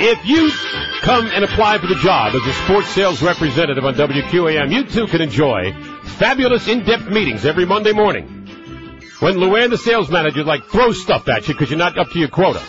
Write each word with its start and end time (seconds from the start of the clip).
If 0.00 0.24
you 0.24 0.50
come 1.00 1.26
and 1.26 1.44
apply 1.44 1.78
for 1.78 1.86
the 1.88 1.96
job 1.96 2.34
as 2.34 2.46
a 2.46 2.52
sports 2.64 2.88
sales 2.88 3.20
representative 3.22 3.84
on 3.84 3.94
WQAM, 3.94 4.72
you 4.72 4.84
too 4.84 5.06
can 5.06 5.20
enjoy 5.20 5.72
fabulous 6.18 6.68
in-depth 6.68 7.08
meetings 7.08 7.44
every 7.44 7.66
Monday 7.66 7.92
morning. 7.92 8.26
When 9.20 9.34
Luann, 9.34 9.70
the 9.70 9.78
sales 9.78 10.08
manager, 10.10 10.44
like 10.44 10.64
throws 10.66 11.02
stuff 11.02 11.28
at 11.28 11.48
you 11.48 11.54
because 11.54 11.70
you're 11.70 11.78
not 11.78 11.98
up 11.98 12.10
to 12.10 12.18
your 12.18 12.28
quota. 12.28 12.62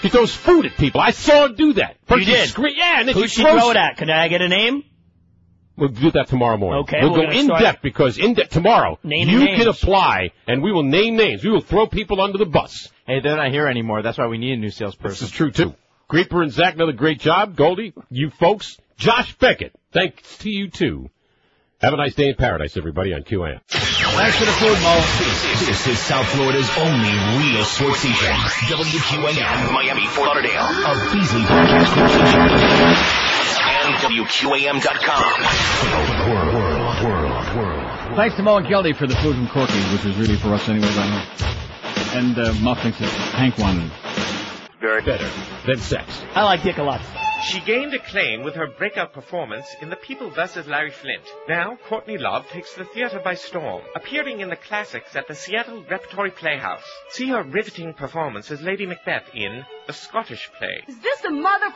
She 0.00 0.08
throws 0.08 0.34
food 0.34 0.64
at 0.64 0.76
people. 0.78 1.00
I 1.02 1.10
saw 1.10 1.48
her 1.48 1.54
do 1.54 1.74
that. 1.74 1.98
First 2.06 2.26
You 2.26 2.34
she 2.36 2.54
did? 2.54 2.76
yeah, 2.76 3.00
and 3.00 3.08
then 3.08 3.14
Who 3.14 3.22
she 3.22 3.28
she 3.28 3.42
throws 3.42 3.60
throw 3.60 3.70
it 3.70 3.76
at? 3.76 3.98
Can 3.98 4.08
I 4.08 4.28
get 4.28 4.40
a 4.40 4.48
name? 4.48 4.84
We'll 5.80 5.88
do 5.88 6.10
that 6.12 6.28
tomorrow 6.28 6.58
morning. 6.58 6.82
Okay, 6.82 6.98
We'll 7.00 7.12
we're 7.12 7.26
go 7.26 7.30
in 7.32 7.46
start 7.46 7.62
depth 7.62 7.82
because 7.82 8.18
in 8.18 8.34
depth 8.34 8.50
tomorrow 8.52 8.98
Naming 9.02 9.32
you 9.34 9.44
names. 9.46 9.58
can 9.58 9.68
apply 9.68 10.30
and 10.46 10.62
we 10.62 10.70
will 10.72 10.82
name 10.82 11.16
names. 11.16 11.42
We 11.42 11.50
will 11.50 11.62
throw 11.62 11.86
people 11.86 12.20
under 12.20 12.36
the 12.38 12.44
bus. 12.46 12.88
Hey, 13.06 13.20
they're 13.20 13.36
not 13.36 13.50
here 13.50 13.66
anymore. 13.66 14.02
That's 14.02 14.18
why 14.18 14.26
we 14.26 14.36
need 14.38 14.52
a 14.52 14.56
new 14.58 14.70
salesperson. 14.70 15.10
This 15.10 15.30
salesperson. 15.30 15.48
is 15.48 15.54
true 15.56 15.70
too. 15.70 15.74
Creeper 16.06 16.42
and 16.42 16.52
Zach, 16.52 16.74
another 16.74 16.92
great 16.92 17.18
job. 17.18 17.56
Goldie, 17.56 17.94
you 18.10 18.30
folks. 18.30 18.76
Josh 18.98 19.34
Beckett, 19.38 19.72
thanks 19.92 20.36
to 20.38 20.50
you 20.50 20.68
too. 20.68 21.08
Have 21.80 21.94
a 21.94 21.96
nice 21.96 22.14
day 22.14 22.28
in 22.28 22.34
paradise, 22.34 22.76
everybody, 22.76 23.14
on 23.14 23.22
QAM. 23.22 23.58
Thanks 23.68 24.36
for 24.36 24.44
the 24.44 24.52
food, 24.52 24.76
Mo. 24.82 24.96
This, 25.16 25.66
this 25.66 25.86
is 25.86 25.98
South 25.98 26.26
Florida's 26.28 26.68
only 26.76 27.08
real 27.40 27.64
sports 27.64 28.00
station. 28.00 28.28
WQAM, 28.68 29.72
Miami, 29.72 30.06
Fort 30.08 30.28
Lauderdale. 30.28 30.60
A 30.60 31.10
Beasley 31.10 31.42
broadcasting 31.46 32.08
station. 32.08 33.59
And 33.82 33.94
WQAM.com. 33.96 35.40
World, 36.30 36.54
world, 36.54 37.04
world, 37.04 37.56
world. 37.56 38.16
Thanks 38.16 38.36
to 38.36 38.42
Mo 38.42 38.56
and 38.56 38.66
Kelly 38.66 38.92
for 38.92 39.06
the 39.06 39.14
food 39.16 39.34
from 39.36 39.48
Corky's, 39.48 39.92
which 39.92 40.04
was 40.04 40.16
really 40.16 40.36
for 40.36 40.52
us 40.54 40.68
anyways, 40.68 40.96
I 40.98 41.08
know. 41.08 41.24
And 42.18 42.38
uh, 42.38 42.52
Muff 42.60 42.82
thinks 42.82 42.98
that 42.98 43.08
Hank 43.08 43.56
wanted. 43.58 43.90
Very 44.80 45.02
better 45.02 45.28
than 45.66 45.78
sex. 45.78 46.22
I 46.34 46.42
like 46.44 46.62
Dick 46.62 46.78
a 46.78 46.82
lot. 46.82 47.00
She 47.42 47.60
gained 47.60 47.94
acclaim 47.94 48.42
with 48.42 48.54
her 48.54 48.66
breakout 48.66 49.12
performance 49.14 49.66
in 49.80 49.88
The 49.88 49.96
People 49.96 50.30
vs. 50.30 50.66
Larry 50.66 50.90
Flynt. 50.90 51.24
Now, 51.48 51.78
Courtney 51.88 52.18
Love 52.18 52.46
takes 52.48 52.74
the 52.74 52.84
theater 52.84 53.18
by 53.24 53.34
storm, 53.34 53.82
appearing 53.96 54.40
in 54.40 54.50
the 54.50 54.56
classics 54.56 55.16
at 55.16 55.26
the 55.26 55.34
Seattle 55.34 55.82
Repertory 55.90 56.30
Playhouse. 56.32 56.84
See 57.10 57.28
her 57.28 57.42
riveting 57.42 57.94
performance 57.94 58.50
as 58.50 58.60
Lady 58.60 58.84
Macbeth 58.86 59.34
in 59.34 59.64
The 59.86 59.92
Scottish 59.94 60.50
Play, 60.58 60.84
Is 60.86 61.00
this 61.00 61.20
the 61.22 61.30
mother 61.30 61.66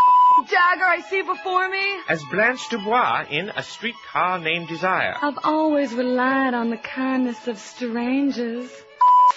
dagger 0.51 0.85
I 0.85 1.01
see 1.09 1.23
before 1.23 1.69
me? 1.71 1.97
as 2.09 2.23
Blanche 2.31 2.69
Dubois 2.69 3.25
in 3.31 3.49
A 3.57 3.63
Streetcar 3.63 4.41
Named 4.41 4.69
Desire, 4.69 5.17
I've 5.21 5.39
always 5.45 5.95
relied 5.95 6.53
on 6.55 6.69
the 6.71 6.77
kindness 6.77 7.49
of 7.49 7.59
strangers. 7.59 8.71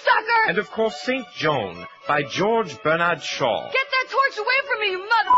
Sucker! 0.04 0.50
and 0.50 0.58
of 0.58 0.70
course 0.72 0.96
Saint 1.02 1.26
Joan 1.36 1.86
by 2.08 2.24
George 2.24 2.82
Bernard 2.84 3.22
Shaw. 3.22 3.66
Get 3.72 3.88
that 3.92 4.06
torch 4.10 4.38
away 4.38 4.60
from 4.68 4.80
me, 4.82 4.92
you 4.92 5.00
mother 5.00 5.36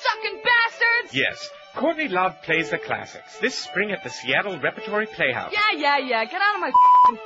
sucking 0.00 0.40
bastards! 0.44 1.14
Yes, 1.14 1.50
Courtney 1.74 2.08
Love 2.08 2.34
plays 2.42 2.70
the 2.70 2.78
classics 2.78 3.38
this 3.38 3.54
spring 3.54 3.92
at 3.92 4.04
the 4.04 4.10
Seattle 4.10 4.58
Repertory 4.60 5.06
Playhouse. 5.06 5.52
Yeah, 5.52 5.78
yeah, 5.78 5.98
yeah. 5.98 6.24
Get 6.24 6.40
out 6.40 6.56
of 6.56 6.60
my 6.60 6.72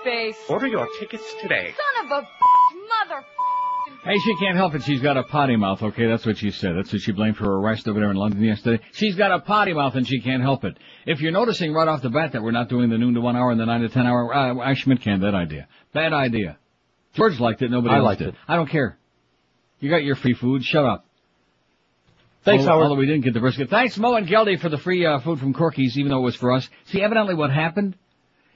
face. 0.04 0.36
Order 0.48 0.68
your 0.68 0.88
tickets 1.00 1.24
today. 1.42 1.74
Son 1.76 2.06
of 2.06 2.10
a 2.12 2.28
mother. 2.88 3.24
Hey, 4.04 4.18
she 4.18 4.36
can't 4.36 4.56
help 4.56 4.72
it. 4.76 4.84
She's 4.84 5.00
got 5.00 5.16
a 5.16 5.24
potty 5.24 5.56
mouth. 5.56 5.82
Okay, 5.82 6.06
that's 6.06 6.24
what 6.24 6.38
she 6.38 6.52
said. 6.52 6.76
That's 6.76 6.92
what 6.92 7.02
she 7.02 7.10
blamed 7.10 7.36
for 7.36 7.44
her 7.46 7.54
arrest 7.54 7.88
over 7.88 7.98
there 7.98 8.10
in 8.10 8.16
London 8.16 8.40
yesterday. 8.40 8.80
She's 8.92 9.16
got 9.16 9.32
a 9.32 9.40
potty 9.40 9.72
mouth 9.72 9.96
and 9.96 10.06
she 10.06 10.20
can't 10.20 10.42
help 10.42 10.64
it. 10.64 10.78
If 11.06 11.20
you're 11.20 11.32
noticing 11.32 11.72
right 11.72 11.88
off 11.88 12.02
the 12.02 12.10
bat 12.10 12.32
that 12.32 12.42
we're 12.42 12.52
not 12.52 12.68
doing 12.68 12.88
the 12.88 12.98
noon 12.98 13.14
to 13.14 13.20
one 13.20 13.34
hour 13.36 13.50
and 13.50 13.58
the 13.58 13.64
nine 13.64 13.80
to 13.80 13.88
ten 13.88 14.06
hour, 14.06 14.32
uh, 14.32 14.58
I 14.58 14.74
Schmidt 14.74 15.00
can 15.00 15.20
that 15.22 15.34
idea. 15.34 15.66
Bad 15.96 16.12
idea. 16.12 16.58
George 17.14 17.40
liked 17.40 17.62
it. 17.62 17.70
Nobody 17.70 17.94
I 17.94 17.96
else 17.96 18.04
liked 18.04 18.18
did. 18.18 18.28
it. 18.28 18.34
I 18.46 18.56
don't 18.56 18.68
care. 18.68 18.98
You 19.80 19.88
got 19.88 20.04
your 20.04 20.14
free 20.14 20.34
food. 20.34 20.62
Shut 20.62 20.84
up. 20.84 21.06
Thanks, 22.44 22.60
although, 22.60 22.72
Howard. 22.72 22.82
Although 22.82 23.00
we 23.00 23.06
didn't 23.06 23.24
get 23.24 23.32
the 23.32 23.40
brisket. 23.40 23.70
Thanks, 23.70 23.96
Mo 23.96 24.14
and 24.14 24.28
Geldy, 24.28 24.60
for 24.60 24.68
the 24.68 24.76
free 24.76 25.06
uh, 25.06 25.20
food 25.20 25.38
from 25.38 25.54
Corky's, 25.54 25.96
even 25.96 26.10
though 26.10 26.18
it 26.18 26.24
was 26.24 26.36
for 26.36 26.52
us. 26.52 26.68
See, 26.88 27.00
evidently 27.00 27.34
what 27.34 27.50
happened 27.50 27.96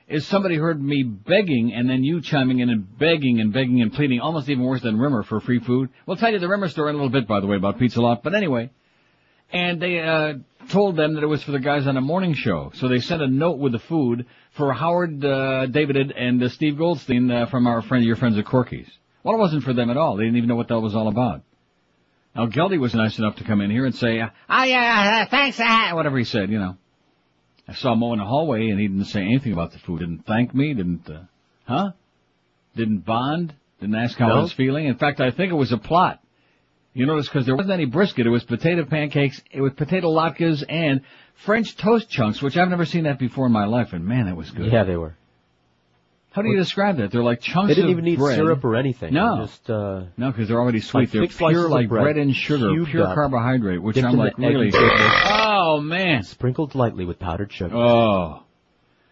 is 0.06 0.26
somebody 0.26 0.56
heard 0.56 0.82
me 0.82 1.02
begging 1.02 1.72
and 1.72 1.88
then 1.88 2.04
you 2.04 2.20
chiming 2.20 2.58
in 2.58 2.68
and 2.68 2.98
begging 2.98 3.40
and 3.40 3.54
begging 3.54 3.80
and 3.80 3.90
pleading, 3.90 4.20
almost 4.20 4.50
even 4.50 4.62
worse 4.62 4.82
than 4.82 4.98
Rimmer 4.98 5.22
for 5.22 5.40
free 5.40 5.60
food. 5.60 5.88
We'll 6.04 6.18
tell 6.18 6.30
you 6.30 6.40
the 6.40 6.48
Rimmer 6.48 6.68
story 6.68 6.90
in 6.90 6.96
a 6.96 6.98
little 6.98 7.08
bit, 7.08 7.26
by 7.26 7.40
the 7.40 7.46
way, 7.46 7.56
about 7.56 7.78
Pizza 7.78 8.02
Lot. 8.02 8.22
But 8.22 8.34
anyway, 8.34 8.68
and 9.50 9.80
they 9.80 9.98
uh, 9.98 10.34
told 10.68 10.96
them 10.96 11.14
that 11.14 11.22
it 11.22 11.26
was 11.26 11.42
for 11.42 11.52
the 11.52 11.58
guys 11.58 11.86
on 11.86 11.96
a 11.96 12.02
morning 12.02 12.34
show. 12.34 12.70
So 12.74 12.88
they 12.88 12.98
sent 12.98 13.22
a 13.22 13.26
note 13.26 13.58
with 13.58 13.72
the 13.72 13.78
food 13.78 14.26
for 14.56 14.72
Howard, 14.72 15.24
uh, 15.24 15.66
David, 15.66 16.12
and 16.12 16.42
uh, 16.42 16.48
Steve 16.48 16.76
Goldstein 16.76 17.30
uh, 17.30 17.46
from 17.46 17.66
our 17.66 17.82
friend, 17.82 18.04
your 18.04 18.16
friends 18.16 18.38
at 18.38 18.44
Corky's. 18.44 18.88
Well, 19.22 19.34
it 19.34 19.38
wasn't 19.38 19.64
for 19.64 19.72
them 19.72 19.90
at 19.90 19.96
all. 19.96 20.16
They 20.16 20.24
didn't 20.24 20.38
even 20.38 20.48
know 20.48 20.56
what 20.56 20.68
that 20.68 20.80
was 20.80 20.94
all 20.94 21.08
about. 21.08 21.42
Now, 22.34 22.46
Geldy 22.46 22.78
was 22.78 22.94
nice 22.94 23.18
enough 23.18 23.36
to 23.36 23.44
come 23.44 23.60
in 23.60 23.70
here 23.70 23.86
and 23.86 23.94
say, 23.94 24.20
oh 24.20 24.62
yeah, 24.62 25.24
thanks, 25.26 25.58
uh, 25.58 25.90
whatever 25.92 26.16
he 26.16 26.24
said, 26.24 26.50
you 26.50 26.58
know. 26.58 26.76
I 27.66 27.74
saw 27.74 27.94
Mo 27.94 28.12
in 28.12 28.18
the 28.18 28.24
hallway 28.24 28.68
and 28.68 28.80
he 28.80 28.88
didn't 28.88 29.06
say 29.06 29.20
anything 29.20 29.52
about 29.52 29.72
the 29.72 29.78
food. 29.78 30.00
Didn't 30.00 30.26
thank 30.26 30.54
me, 30.54 30.74
didn't, 30.74 31.08
uh, 31.08 31.22
huh? 31.64 31.92
Didn't 32.76 33.04
bond, 33.04 33.54
didn't 33.80 33.96
ask 33.96 34.16
how 34.16 34.30
I 34.30 34.40
was 34.40 34.52
feeling. 34.52 34.86
In 34.86 34.96
fact, 34.96 35.20
I 35.20 35.30
think 35.30 35.52
it 35.52 35.56
was 35.56 35.72
a 35.72 35.78
plot. 35.78 36.20
You 36.92 37.06
notice 37.06 37.28
because 37.28 37.46
there 37.46 37.54
wasn't 37.54 37.72
any 37.74 37.84
brisket. 37.84 38.26
It 38.26 38.30
was 38.30 38.42
potato 38.42 38.84
pancakes, 38.84 39.40
it 39.50 39.60
was 39.60 39.72
potato 39.74 40.08
latkes 40.08 40.64
and 40.68 41.02
French 41.34 41.76
toast 41.76 42.10
chunks, 42.10 42.42
which 42.42 42.56
I've 42.56 42.68
never 42.68 42.84
seen 42.84 43.04
that 43.04 43.18
before 43.18 43.46
in 43.46 43.52
my 43.52 43.66
life. 43.66 43.92
And 43.92 44.04
man, 44.04 44.26
that 44.26 44.36
was 44.36 44.50
good. 44.50 44.72
Yeah, 44.72 44.84
they 44.84 44.96
were. 44.96 45.14
How 46.32 46.42
do 46.42 46.48
you 46.48 46.56
describe 46.56 46.98
that? 46.98 47.10
They're 47.10 47.24
like 47.24 47.40
chunks 47.40 47.68
They 47.68 47.74
didn't 47.74 47.90
even 47.90 48.04
need 48.04 48.18
bread. 48.18 48.36
syrup 48.36 48.64
or 48.64 48.76
anything. 48.76 49.14
No. 49.14 49.46
Just, 49.46 49.68
uh, 49.68 50.04
No, 50.16 50.30
because 50.30 50.46
they're 50.46 50.60
already 50.60 50.80
sweet. 50.80 51.00
Like 51.00 51.10
they're 51.10 51.26
pure 51.26 51.68
like 51.68 51.88
bread, 51.88 52.02
bread 52.02 52.16
and 52.18 52.34
sugar, 52.34 52.70
pure 52.84 53.06
up, 53.06 53.14
carbohydrate, 53.14 53.82
which 53.82 53.98
I'm 53.98 54.16
like 54.16 54.38
really. 54.38 54.70
Oh 54.74 55.80
man. 55.80 56.22
sprinkled 56.22 56.74
lightly 56.74 57.04
with 57.04 57.18
powdered 57.18 57.52
sugar. 57.52 57.74
Oh. 57.76 58.44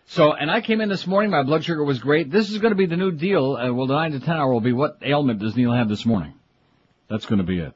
So, 0.06 0.32
and 0.32 0.50
I 0.50 0.62
came 0.62 0.80
in 0.80 0.88
this 0.88 1.06
morning, 1.06 1.30
my 1.30 1.42
blood 1.42 1.64
sugar 1.64 1.84
was 1.84 1.98
great. 1.98 2.30
This 2.30 2.50
is 2.50 2.58
going 2.58 2.70
to 2.70 2.76
be 2.76 2.86
the 2.86 2.96
new 2.96 3.12
deal. 3.12 3.56
Uh, 3.56 3.70
well, 3.74 3.86
the 3.86 3.94
9 3.94 4.12
to 4.12 4.20
10 4.20 4.30
hour 4.36 4.50
will 4.50 4.62
be 4.62 4.72
what 4.72 4.98
ailment 5.02 5.38
does 5.40 5.54
Neil 5.54 5.72
have 5.72 5.88
this 5.90 6.06
morning? 6.06 6.32
That's 7.08 7.26
going 7.26 7.38
to 7.38 7.44
be 7.44 7.60
it. 7.60 7.72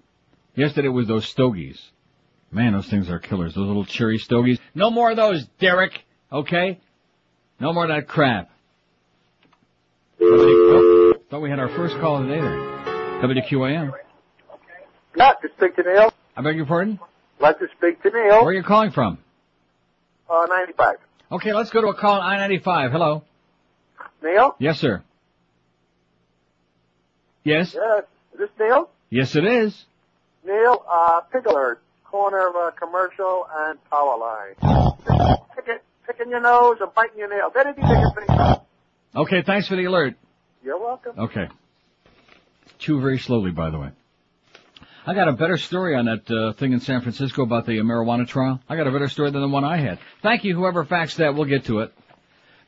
Yesterday 0.54 0.88
was 0.88 1.08
those 1.08 1.26
stogies. 1.26 1.80
Man, 2.50 2.74
those 2.74 2.88
things 2.88 3.08
are 3.08 3.18
killers. 3.18 3.54
Those 3.54 3.66
little 3.66 3.86
cherry 3.86 4.18
stogies. 4.18 4.58
No 4.74 4.90
more 4.90 5.10
of 5.10 5.16
those, 5.16 5.46
Derek. 5.58 5.92
Okay? 6.30 6.78
No 7.58 7.72
more 7.72 7.84
of 7.84 7.90
that 7.90 8.08
crap. 8.08 8.50
Oh, 10.20 11.14
thought 11.30 11.40
we 11.40 11.48
had 11.50 11.58
our 11.58 11.68
first 11.68 11.96
call 11.98 12.20
of 12.20 12.28
the 12.28 12.34
day 12.34 12.40
there. 12.40 12.58
WQAM. 13.22 13.92
Not 15.16 15.40
to 15.42 15.48
speak 15.56 15.76
to 15.76 15.82
Neil. 15.82 16.12
I 16.36 16.42
beg 16.42 16.56
your 16.56 16.66
pardon? 16.66 16.98
Like 17.40 17.58
to 17.58 17.68
speak 17.76 18.02
to 18.02 18.10
Neil. 18.10 18.40
Where 18.44 18.48
are 18.48 18.52
you 18.52 18.62
calling 18.62 18.90
from? 18.90 19.18
Uh, 20.28 20.46
95. 20.48 20.96
Okay, 21.32 21.52
let's 21.54 21.70
go 21.70 21.80
to 21.80 21.88
a 21.88 21.94
call 21.94 22.20
on 22.20 22.40
I-95. 22.40 22.92
Hello. 22.92 23.24
Neil? 24.22 24.54
Yes, 24.58 24.78
sir. 24.78 25.02
Yes? 27.44 27.74
Yes. 27.74 28.04
Is 28.34 28.38
this 28.38 28.50
Neil? 28.60 28.88
Yes, 29.12 29.36
it 29.36 29.44
is. 29.44 29.84
Neil, 30.42 30.82
uh, 30.90 31.20
pick 31.30 31.44
alert. 31.44 31.82
Corner 32.02 32.48
of 32.48 32.54
a 32.54 32.72
commercial 32.72 33.46
and 33.54 33.78
power 33.90 34.16
line. 34.16 34.54
Pick 35.54 35.68
it, 35.68 35.84
picking 36.06 36.30
your 36.30 36.40
nose 36.40 36.78
and 36.80 36.94
biting 36.94 37.18
your 37.18 37.28
they 37.28 37.74
can 37.74 37.74
think. 38.14 38.60
Okay, 39.14 39.42
thanks 39.42 39.68
for 39.68 39.76
the 39.76 39.84
alert. 39.84 40.14
You're 40.64 40.80
welcome. 40.80 41.12
Okay. 41.18 41.48
Chew 42.78 43.02
very 43.02 43.18
slowly, 43.18 43.50
by 43.50 43.68
the 43.68 43.78
way. 43.78 43.90
I 45.04 45.12
got 45.12 45.28
a 45.28 45.32
better 45.32 45.58
story 45.58 45.94
on 45.94 46.06
that 46.06 46.30
uh, 46.30 46.54
thing 46.54 46.72
in 46.72 46.80
San 46.80 47.02
Francisco 47.02 47.42
about 47.42 47.66
the 47.66 47.80
uh, 47.80 47.82
marijuana 47.82 48.26
trial. 48.26 48.60
I 48.66 48.76
got 48.76 48.86
a 48.86 48.92
better 48.92 49.08
story 49.08 49.30
than 49.30 49.42
the 49.42 49.48
one 49.48 49.64
I 49.64 49.76
had. 49.76 49.98
Thank 50.22 50.44
you, 50.44 50.56
whoever 50.56 50.86
faxed 50.86 51.16
that. 51.16 51.34
We'll 51.34 51.44
get 51.44 51.66
to 51.66 51.80
it. 51.80 51.92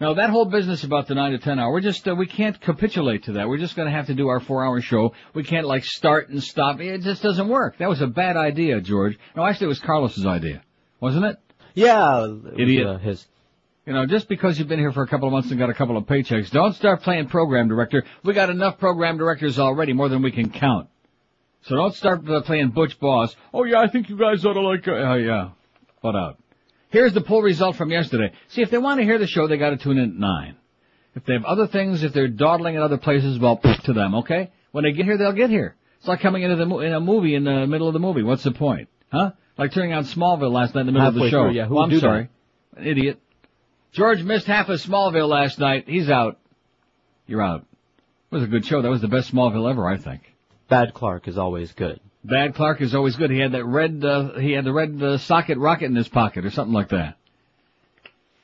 Now, 0.05 0.13
that 0.13 0.29
whole 0.29 0.45
business 0.45 0.85
about 0.85 1.07
the 1.07 1.15
9 1.15 1.33
to 1.33 1.39
10 1.39 1.59
hour, 1.59 1.73
we're 1.73 1.81
just, 1.81 2.07
uh, 2.07 2.15
we 2.15 2.27
can't 2.27 2.61
capitulate 2.61 3.23
to 3.23 3.33
that. 3.33 3.49
We're 3.49 3.57
just 3.57 3.75
gonna 3.75 3.91
have 3.91 4.09
to 4.09 4.15
do 4.15 4.29
our 4.29 4.39
four 4.39 4.63
hour 4.63 4.83
show. 4.83 5.15
We 5.33 5.45
can't 5.45 5.67
like 5.67 5.83
start 5.83 6.29
and 6.29 6.43
stop. 6.43 6.79
It 6.79 7.01
just 7.01 7.23
doesn't 7.23 7.49
work. 7.49 7.79
That 7.79 7.89
was 7.89 8.03
a 8.03 8.07
bad 8.07 8.37
idea, 8.37 8.83
George. 8.83 9.19
No, 9.35 9.47
actually 9.47 9.65
it 9.65 9.69
was 9.69 9.79
Carlos's 9.79 10.27
idea. 10.27 10.61
Wasn't 11.01 11.25
it? 11.25 11.39
Yeah, 11.73 12.27
it 12.27 12.33
was, 12.33 12.53
Idiot. 12.59 12.87
uh, 12.87 12.99
his. 12.99 13.27
You 13.87 13.95
know, 13.95 14.05
just 14.05 14.29
because 14.29 14.59
you've 14.59 14.69
been 14.69 14.79
here 14.79 14.93
for 14.93 15.03
a 15.03 15.07
couple 15.07 15.27
of 15.27 15.33
months 15.33 15.49
and 15.49 15.59
got 15.59 15.71
a 15.71 15.75
couple 15.75 15.97
of 15.97 16.05
paychecks, 16.05 16.51
don't 16.51 16.75
start 16.75 17.01
playing 17.01 17.29
program 17.29 17.69
director. 17.69 18.05
We 18.25 18.35
got 18.35 18.51
enough 18.51 18.79
program 18.79 19.17
directors 19.17 19.59
already, 19.59 19.95
more 19.95 20.11
than 20.11 20.21
we 20.21 20.33
can 20.33 20.51
count. 20.51 20.91
So 21.63 21.77
don't 21.77 21.95
start 21.95 22.29
uh, 22.29 22.43
playing 22.43 22.73
Butch 22.73 23.01
Boss. 23.01 23.35
Oh 23.55 23.65
yeah, 23.65 23.81
I 23.81 23.89
think 23.89 24.11
you 24.11 24.19
guys 24.19 24.45
ought 24.45 24.53
to 24.53 24.61
like, 24.61 24.87
uh, 24.87 24.93
oh 24.93 25.15
yeah, 25.15 25.51
butt 26.03 26.15
out. 26.15 26.37
Here's 26.95 27.13
the 27.13 27.23
poll 27.23 27.43
result 27.43 27.75
from 27.75 27.91
yesterday. 27.91 28.33
See, 28.51 28.63
if 28.63 28.71
they 28.71 28.79
want 28.79 29.01
to 29.01 29.05
hear 29.05 29.19
the 29.19 29.27
show, 29.27 29.49
they 29.49 29.57
gotta 29.57 29.77
tune 29.77 29.99
in 29.99 30.11
at 30.11 30.15
9. 30.15 30.57
If 31.17 31.25
they 31.25 31.33
have 31.33 31.45
other 31.45 31.67
things, 31.67 32.05
if 32.05 32.13
they're 32.13 32.29
dawdling 32.29 32.77
in 32.77 32.83
other 32.83 32.99
places, 32.99 33.37
well, 33.37 33.57
to 33.57 33.93
them, 33.93 34.15
okay? 34.15 34.53
When 34.71 34.85
they 34.85 34.93
get 34.93 35.05
here, 35.05 35.19
they'll 35.19 35.33
get 35.33 35.51
here. 35.51 35.75
It's 35.99 36.07
like 36.07 36.21
coming 36.21 36.45
into 36.45 36.55
the 36.55 36.67
mo- 36.67 36.79
in 36.79 36.93
a 36.93 37.01
movie 37.01 37.35
in 37.35 37.43
the 37.43 37.67
middle 37.67 37.89
of 37.89 37.95
the 37.95 37.99
movie. 37.99 38.23
What's 38.23 38.45
the 38.45 38.53
point? 38.53 38.89
Huh? 39.11 39.33
Like 39.59 39.73
turning 39.73 39.93
on 39.93 40.05
Smallville 40.05 40.53
last 40.53 40.77
night 40.77 40.83
in 40.83 40.87
the 40.87 40.93
middle 40.93 41.09
of 41.09 41.15
the 41.15 41.31
show. 41.31 41.47
through, 41.47 41.55
yeah, 41.55 41.67
who 41.67 41.75
oh, 41.75 41.77
well, 41.79 41.85
I'm 41.87 41.91
that? 41.91 42.01
sorry. 42.01 42.29
An 42.77 42.87
idiot. 42.87 43.21
George 43.93 44.23
missed 44.23 44.47
half 44.47 44.69
of 44.69 44.81
Smallville 44.81 45.29
last 45.29 45.59
night. 45.59 45.89
He's 45.89 46.09
out. 46.09 46.39
You're 47.27 47.43
out. 47.43 47.67
It 48.31 48.35
was 48.37 48.45
a 48.45 48.47
good 48.47 48.67
show. 48.67 48.83
That 48.83 48.91
was 48.91 49.01
the 49.01 49.09
best 49.09 49.33
Smallville 49.33 49.69
ever, 49.69 49.85
I 49.85 49.97
think. 49.97 50.23
Bad 50.69 50.95
Clark 50.95 51.27
is 51.27 51.39
always 51.39 51.73
good. 51.73 51.99
Bad 52.25 52.55
Clark 52.55 52.81
is 52.81 52.95
always 52.95 53.17
good. 53.17 53.31
He 53.31 53.39
had 53.39 53.53
that 53.53 53.65
red, 53.65 54.03
uh, 54.03 54.39
he 54.39 54.53
had 54.53 54.65
the 54.65 54.73
red 54.73 55.01
uh, 55.03 55.19
socket 55.19 55.59
rocket 55.59 55.87
in 55.87 55.95
his 55.95 56.09
pocket 56.09 56.47
or 56.47 56.51
something 56.51 56.73
like 56.73 56.89
that. 56.89 57.17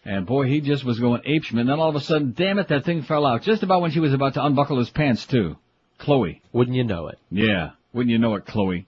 And 0.05 0.27
boy, 0.27 0.47
he 0.47 0.61
just 0.61 0.85
was 0.85 0.99
going 0.99 1.23
apeshman. 1.23 1.67
Then 1.67 1.81
all 1.81 1.89
of 1.89 1.97
a 1.97 2.01
sudden, 2.01 2.35
damn 2.37 2.59
it, 2.59 2.69
that 2.69 2.85
thing 2.85 3.03
fell 3.03 3.27
out. 3.27 3.43
Just 3.43 3.63
about 3.63 3.81
when 3.81 3.91
she 3.91 4.01
was 4.01 4.13
about 4.13 4.35
to 4.35 4.45
unbuckle 4.45 4.79
his 4.79 4.91
pants 4.91 5.27
too. 5.27 5.57
Chloe. 5.99 6.43
Wouldn't 6.53 6.77
you 6.77 6.85
know 6.85 7.09
it? 7.09 7.19
Yeah. 7.31 7.71
Wouldn't 7.93 8.11
you 8.11 8.19
know 8.19 8.35
it, 8.35 8.47
Chloe? 8.47 8.87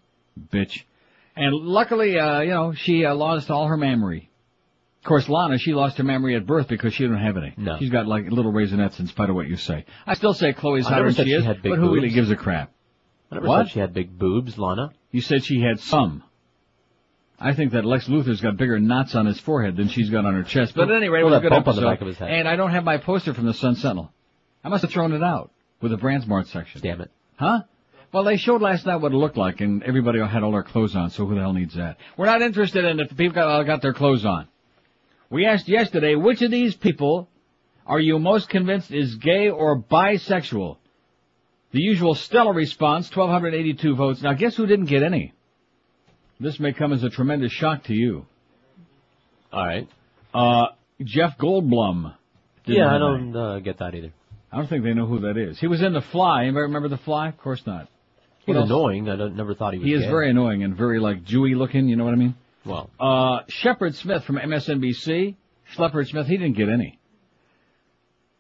Bitch. 0.51 0.83
And 1.37 1.55
luckily, 1.55 2.19
uh, 2.19 2.41
you 2.41 2.51
know, 2.51 2.75
she 2.75 3.05
uh, 3.05 3.15
lost 3.15 3.51
all 3.51 3.67
her 3.69 3.77
memory. 3.77 4.31
Of 5.01 5.09
course, 5.09 5.29
Lana, 5.29 5.59
she 5.59 5.75
lost 5.75 5.99
her 5.99 6.05
memory 6.05 6.37
at 6.37 6.47
birth 6.47 6.69
because 6.69 6.95
she 6.95 7.03
didn't 7.03 7.19
have 7.19 7.37
any. 7.37 7.55
No. 7.57 7.79
She's 7.79 7.91
got 7.91 8.07
like 8.07 8.31
little 8.31 8.53
raisinets 8.53 9.01
in 9.01 9.09
spite 9.09 9.31
of 9.31 9.35
what 9.35 9.49
you 9.49 9.57
say. 9.57 9.85
I 10.07 10.15
still 10.15 10.35
say 10.35 10.53
Chloe's 10.53 10.87
hotter 10.87 11.11
than 11.11 11.27
she 11.27 11.33
she 11.33 11.37
is, 11.37 11.45
but 11.45 11.79
who 11.79 11.93
really 11.93 12.11
gives 12.11 12.31
a 12.31 12.37
crap? 12.37 12.71
I 13.33 13.37
never 13.37 13.47
What? 13.49 13.67
said 13.67 13.73
she 13.73 13.79
had 13.81 13.95
big 13.95 14.19
boobs, 14.19 14.59
Lana. 14.59 14.93
You 15.11 15.23
said 15.23 15.43
she 15.45 15.61
had 15.61 15.81
some. 15.81 16.23
I 17.41 17.55
think 17.55 17.73
that 17.73 17.85
Lex 17.85 18.07
Luthor's 18.09 18.41
got 18.43 18.57
bigger 18.59 18.79
knots 18.79 19.15
on 19.15 19.27
his 19.27 19.41
forehead 19.41 19.77
than 19.77 19.89
she's 19.89 20.11
got 20.11 20.25
on 20.27 20.35
her 20.35 20.43
chest. 20.45 20.75
But 20.77 20.91
at 20.91 20.97
any 20.97 21.09
rate, 21.09 21.21
it 21.21 21.25
Well, 21.25 21.33
was 21.33 21.39
a 21.39 21.43
good 21.43 21.51
bump 21.51 21.67
on 21.67 21.75
the 21.77 21.81
back 21.83 22.01
of 22.03 22.07
his 22.07 22.19
head. 22.19 22.31
And 22.31 22.47
I 22.47 22.57
don't 22.57 22.71
have 22.71 22.85
my 22.85 22.99
poster 22.99 23.33
from 23.35 23.47
the 23.47 23.55
Sun 23.55 23.77
Sentinel. 23.77 24.13
I 24.63 24.69
must 24.69 24.83
have 24.83 24.91
thrown 24.93 25.13
it 25.13 25.23
out 25.23 25.51
with 25.81 25.91
the 25.91 25.99
Brandsmart 25.99 26.47
section. 26.49 26.81
Damn 26.83 27.01
it. 27.01 27.11
Huh? 27.37 27.63
Well, 28.13 28.25
they 28.25 28.37
showed 28.37 28.61
last 28.61 28.85
night 28.87 28.97
what 28.97 29.13
it 29.13 29.17
looked 29.17 29.39
like, 29.39 29.63
and 29.63 29.83
everybody 29.83 30.21
had 30.21 30.43
all 30.43 30.53
their 30.53 30.63
clothes 30.63 30.95
on, 30.95 31.09
so 31.11 31.25
who 31.25 31.35
the 31.35 31.41
hell 31.41 31.55
needs 31.55 31.75
that? 31.75 31.97
We're 32.19 32.27
not 32.27 32.43
interested 32.43 32.85
in 32.85 33.01
if 33.01 33.09
the 33.09 33.15
people 33.15 33.35
got, 33.35 33.49
uh, 33.49 33.63
got 33.65 33.81
their 33.81 33.95
clothes 33.95 34.25
on. 34.27 34.47
We 35.31 35.47
asked 35.47 35.67
yesterday, 35.67 36.15
which 36.15 36.43
of 36.43 36.51
these 36.51 36.77
people 36.77 37.29
are 37.87 37.99
you 37.99 38.19
most 38.19 38.51
convinced 38.51 38.91
is 38.93 39.17
gay 39.17 39.49
or 39.49 39.79
bisexual? 39.81 40.77
The 41.73 41.81
usual 41.81 42.15
stellar 42.15 42.53
response, 42.53 43.09
1,282 43.15 43.95
votes. 43.97 44.23
Now 44.23 44.35
guess 44.35 44.57
who 44.57 44.67
didn't 44.67 44.87
get 44.87 45.03
any? 45.03 45.33
This 46.39 46.59
may 46.61 46.73
come 46.73 46.93
as 46.93 47.03
a 47.03 47.09
tremendous 47.11 47.53
shock 47.53 47.85
to 47.85 47.95
you. 47.95 48.27
Alright. 49.53 49.89
Uh, 50.35 50.67
Jeff 51.03 51.39
Goldblum. 51.39 52.15
Yeah, 52.67 52.95
I 52.95 52.99
don't 52.99 53.35
uh, 53.37 53.59
get 53.61 53.79
that 53.79 53.95
either. 53.95 54.13
I 54.51 54.57
don't 54.57 54.69
think 54.69 54.85
they 54.85 54.93
know 54.95 55.07
who 55.07 55.21
that 55.21 55.37
is. 55.37 55.59
He 55.59 55.67
was 55.67 55.83
in 55.83 55.93
The 55.93 56.01
Fly. 56.03 56.43
Anybody 56.43 56.63
remember 56.63 56.89
The 56.89 56.99
Fly? 56.99 57.29
Of 57.29 57.39
course 57.39 57.63
not. 57.67 57.89
He's 58.41 58.55
What 58.55 58.61
else? 58.63 58.71
annoying. 58.71 59.09
I 59.09 59.17
never 59.29 59.55
thought 59.55 59.73
he 59.73 59.79
was 59.79 59.87
He 59.87 59.95
is 59.95 60.03
gay. 60.03 60.09
very 60.11 60.31
annoying 60.31 60.63
and 60.65 60.77
very 60.77 60.99
like 61.01 61.25
Jewy 61.25 61.57
looking, 61.57 61.89
you 61.89 61.97
know 61.97 62.05
what 62.05 62.13
I 62.13 62.17
mean? 62.17 62.35
Well, 62.65 62.91
Uh, 63.01 63.41
Shepard 63.49 63.95
Smith 63.97 64.25
from 64.25 64.37
MSNBC, 64.37 65.37
Shepard 65.75 66.09
Smith, 66.09 66.27
he 66.27 66.37
didn't 66.37 66.57
get 66.57 66.69
any. 66.69 66.99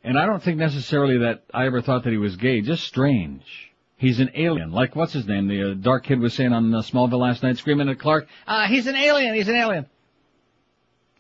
And 0.05 0.19
I 0.19 0.27
don't 0.27 0.43
think 0.43 0.59
necessarily 0.59 1.19
that 1.19 1.45
I 1.55 1.67
ever 1.67 1.81
thought 1.81 2.05
that 2.05 2.11
he 2.11 2.19
was 2.19 2.37
gay, 2.37 2.61
just 2.61 2.85
strange. 2.85 3.43
He's 3.97 4.19
an 4.19 4.31
alien, 4.35 4.73
like 4.73 4.97
what's 4.97 5.13
his 5.13 5.27
name, 5.29 5.47
the 5.47 5.71
uh, 5.71 5.75
dark 5.75 6.05
kid 6.05 6.19
was 6.19 6.35
saying 6.35 6.53
on 6.53 6.75
uh, 6.75 6.79
Smallville 6.79 7.21
last 7.21 7.45
night, 7.45 7.57
screaming 7.59 7.89
at 7.89 8.01
Clark, 8.01 8.27
uh, 8.49 8.67
he's 8.67 8.89
an 8.89 8.97
alien, 8.97 9.35
he's 9.35 9.47
an 9.47 9.55
alien. 9.55 9.87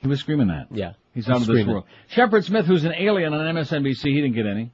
He 0.00 0.08
was 0.08 0.19
screaming 0.19 0.49
that. 0.49 0.67
yeah. 0.73 0.94
He's 1.14 1.29
out 1.29 1.43
of 1.43 1.46
this 1.46 1.67
world. 1.67 1.84
Shepard 2.08 2.44
Smith, 2.44 2.67
who's 2.67 2.84
an 2.84 2.94
alien 2.96 3.34
on 3.34 3.55
MSNBC, 3.55 4.02
he 4.02 4.14
didn't 4.14 4.32
get 4.34 4.46
any. 4.46 4.73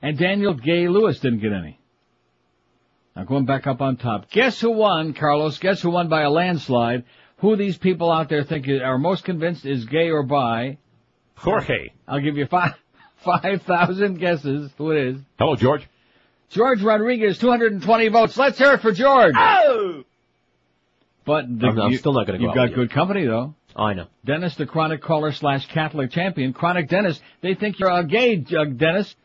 And 0.00 0.18
Daniel 0.18 0.54
Gay 0.54 0.88
Lewis 0.88 1.20
didn't 1.20 1.40
get 1.40 1.52
any. 1.52 1.78
Now 3.14 3.24
going 3.24 3.44
back 3.44 3.66
up 3.66 3.80
on 3.80 3.96
top. 3.96 4.30
Guess 4.30 4.60
who 4.60 4.70
won, 4.72 5.12
Carlos? 5.12 5.58
Guess 5.58 5.82
who 5.82 5.90
won 5.90 6.08
by 6.08 6.22
a 6.22 6.30
landslide? 6.30 7.04
Who 7.38 7.54
these 7.56 7.76
people 7.76 8.10
out 8.10 8.28
there 8.28 8.44
think 8.44 8.66
are 8.66 8.98
most 8.98 9.24
convinced 9.24 9.66
is 9.66 9.84
gay 9.84 10.10
or 10.10 10.22
bi? 10.22 10.78
Jorge. 11.36 11.90
I'll 12.08 12.20
give 12.20 12.36
you 12.36 12.46
five, 12.46 12.74
five 13.24 13.62
thousand 13.62 14.18
guesses 14.18 14.70
who 14.78 14.90
it 14.92 14.98
is. 15.08 15.20
Hello, 15.38 15.56
George. 15.56 15.88
George 16.50 16.82
Rodriguez, 16.82 17.38
220 17.38 18.08
votes. 18.08 18.36
Let's 18.36 18.58
hear 18.58 18.72
it 18.74 18.80
for 18.80 18.92
George. 18.92 19.34
Oh! 19.36 20.04
But 21.24 21.46
the, 21.58 21.66
I'm- 21.66 21.80
I'm 21.80 21.92
you, 21.92 21.98
still 21.98 22.12
not 22.12 22.26
gonna 22.26 22.38
go 22.38 22.44
You've 22.44 22.54
got 22.54 22.62
with 22.62 22.70
you. 22.70 22.76
good 22.76 22.90
company 22.90 23.24
though. 23.26 23.54
Oh, 23.76 23.82
I 23.84 23.94
know. 23.94 24.06
Dennis, 24.24 24.54
the 24.54 24.66
chronic 24.66 25.02
caller 25.02 25.32
slash 25.32 25.66
Catholic 25.66 26.12
champion, 26.12 26.52
chronic 26.52 26.88
Dennis. 26.88 27.20
They 27.40 27.54
think 27.54 27.80
you're 27.80 27.90
a 27.90 28.04
gay, 28.04 28.44
uh, 28.56 28.66
Dennis. 28.66 29.16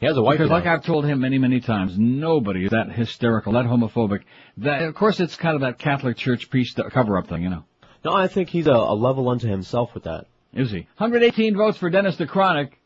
He 0.00 0.06
has 0.06 0.16
a 0.16 0.22
wife 0.22 0.38
Because 0.38 0.50
like 0.50 0.66
I've 0.66 0.84
told 0.84 1.06
him 1.06 1.20
many, 1.20 1.38
many 1.38 1.60
times, 1.60 1.96
nobody 1.96 2.64
is 2.64 2.70
that 2.72 2.90
hysterical, 2.90 3.52
that 3.52 3.64
homophobic. 3.64 4.22
That, 4.58 4.82
of 4.82 4.94
course 4.94 5.20
it's 5.20 5.36
kind 5.36 5.54
of 5.54 5.60
that 5.60 5.78
Catholic 5.78 6.16
Church 6.16 6.50
priest 6.50 6.78
cover-up 6.90 7.28
thing, 7.28 7.42
you 7.42 7.48
know. 7.48 7.64
No, 8.04 8.12
I 8.12 8.28
think 8.28 8.48
he's 8.50 8.66
a, 8.66 8.72
a 8.72 8.94
level 8.94 9.28
unto 9.28 9.46
himself 9.48 9.94
with 9.94 10.04
that. 10.04 10.26
Is 10.52 10.70
he? 10.70 10.86
118 10.98 11.56
votes 11.56 11.78
for 11.78 11.88
Dennis 11.90 12.16
the 12.16 12.26
Chronic. 12.26 12.78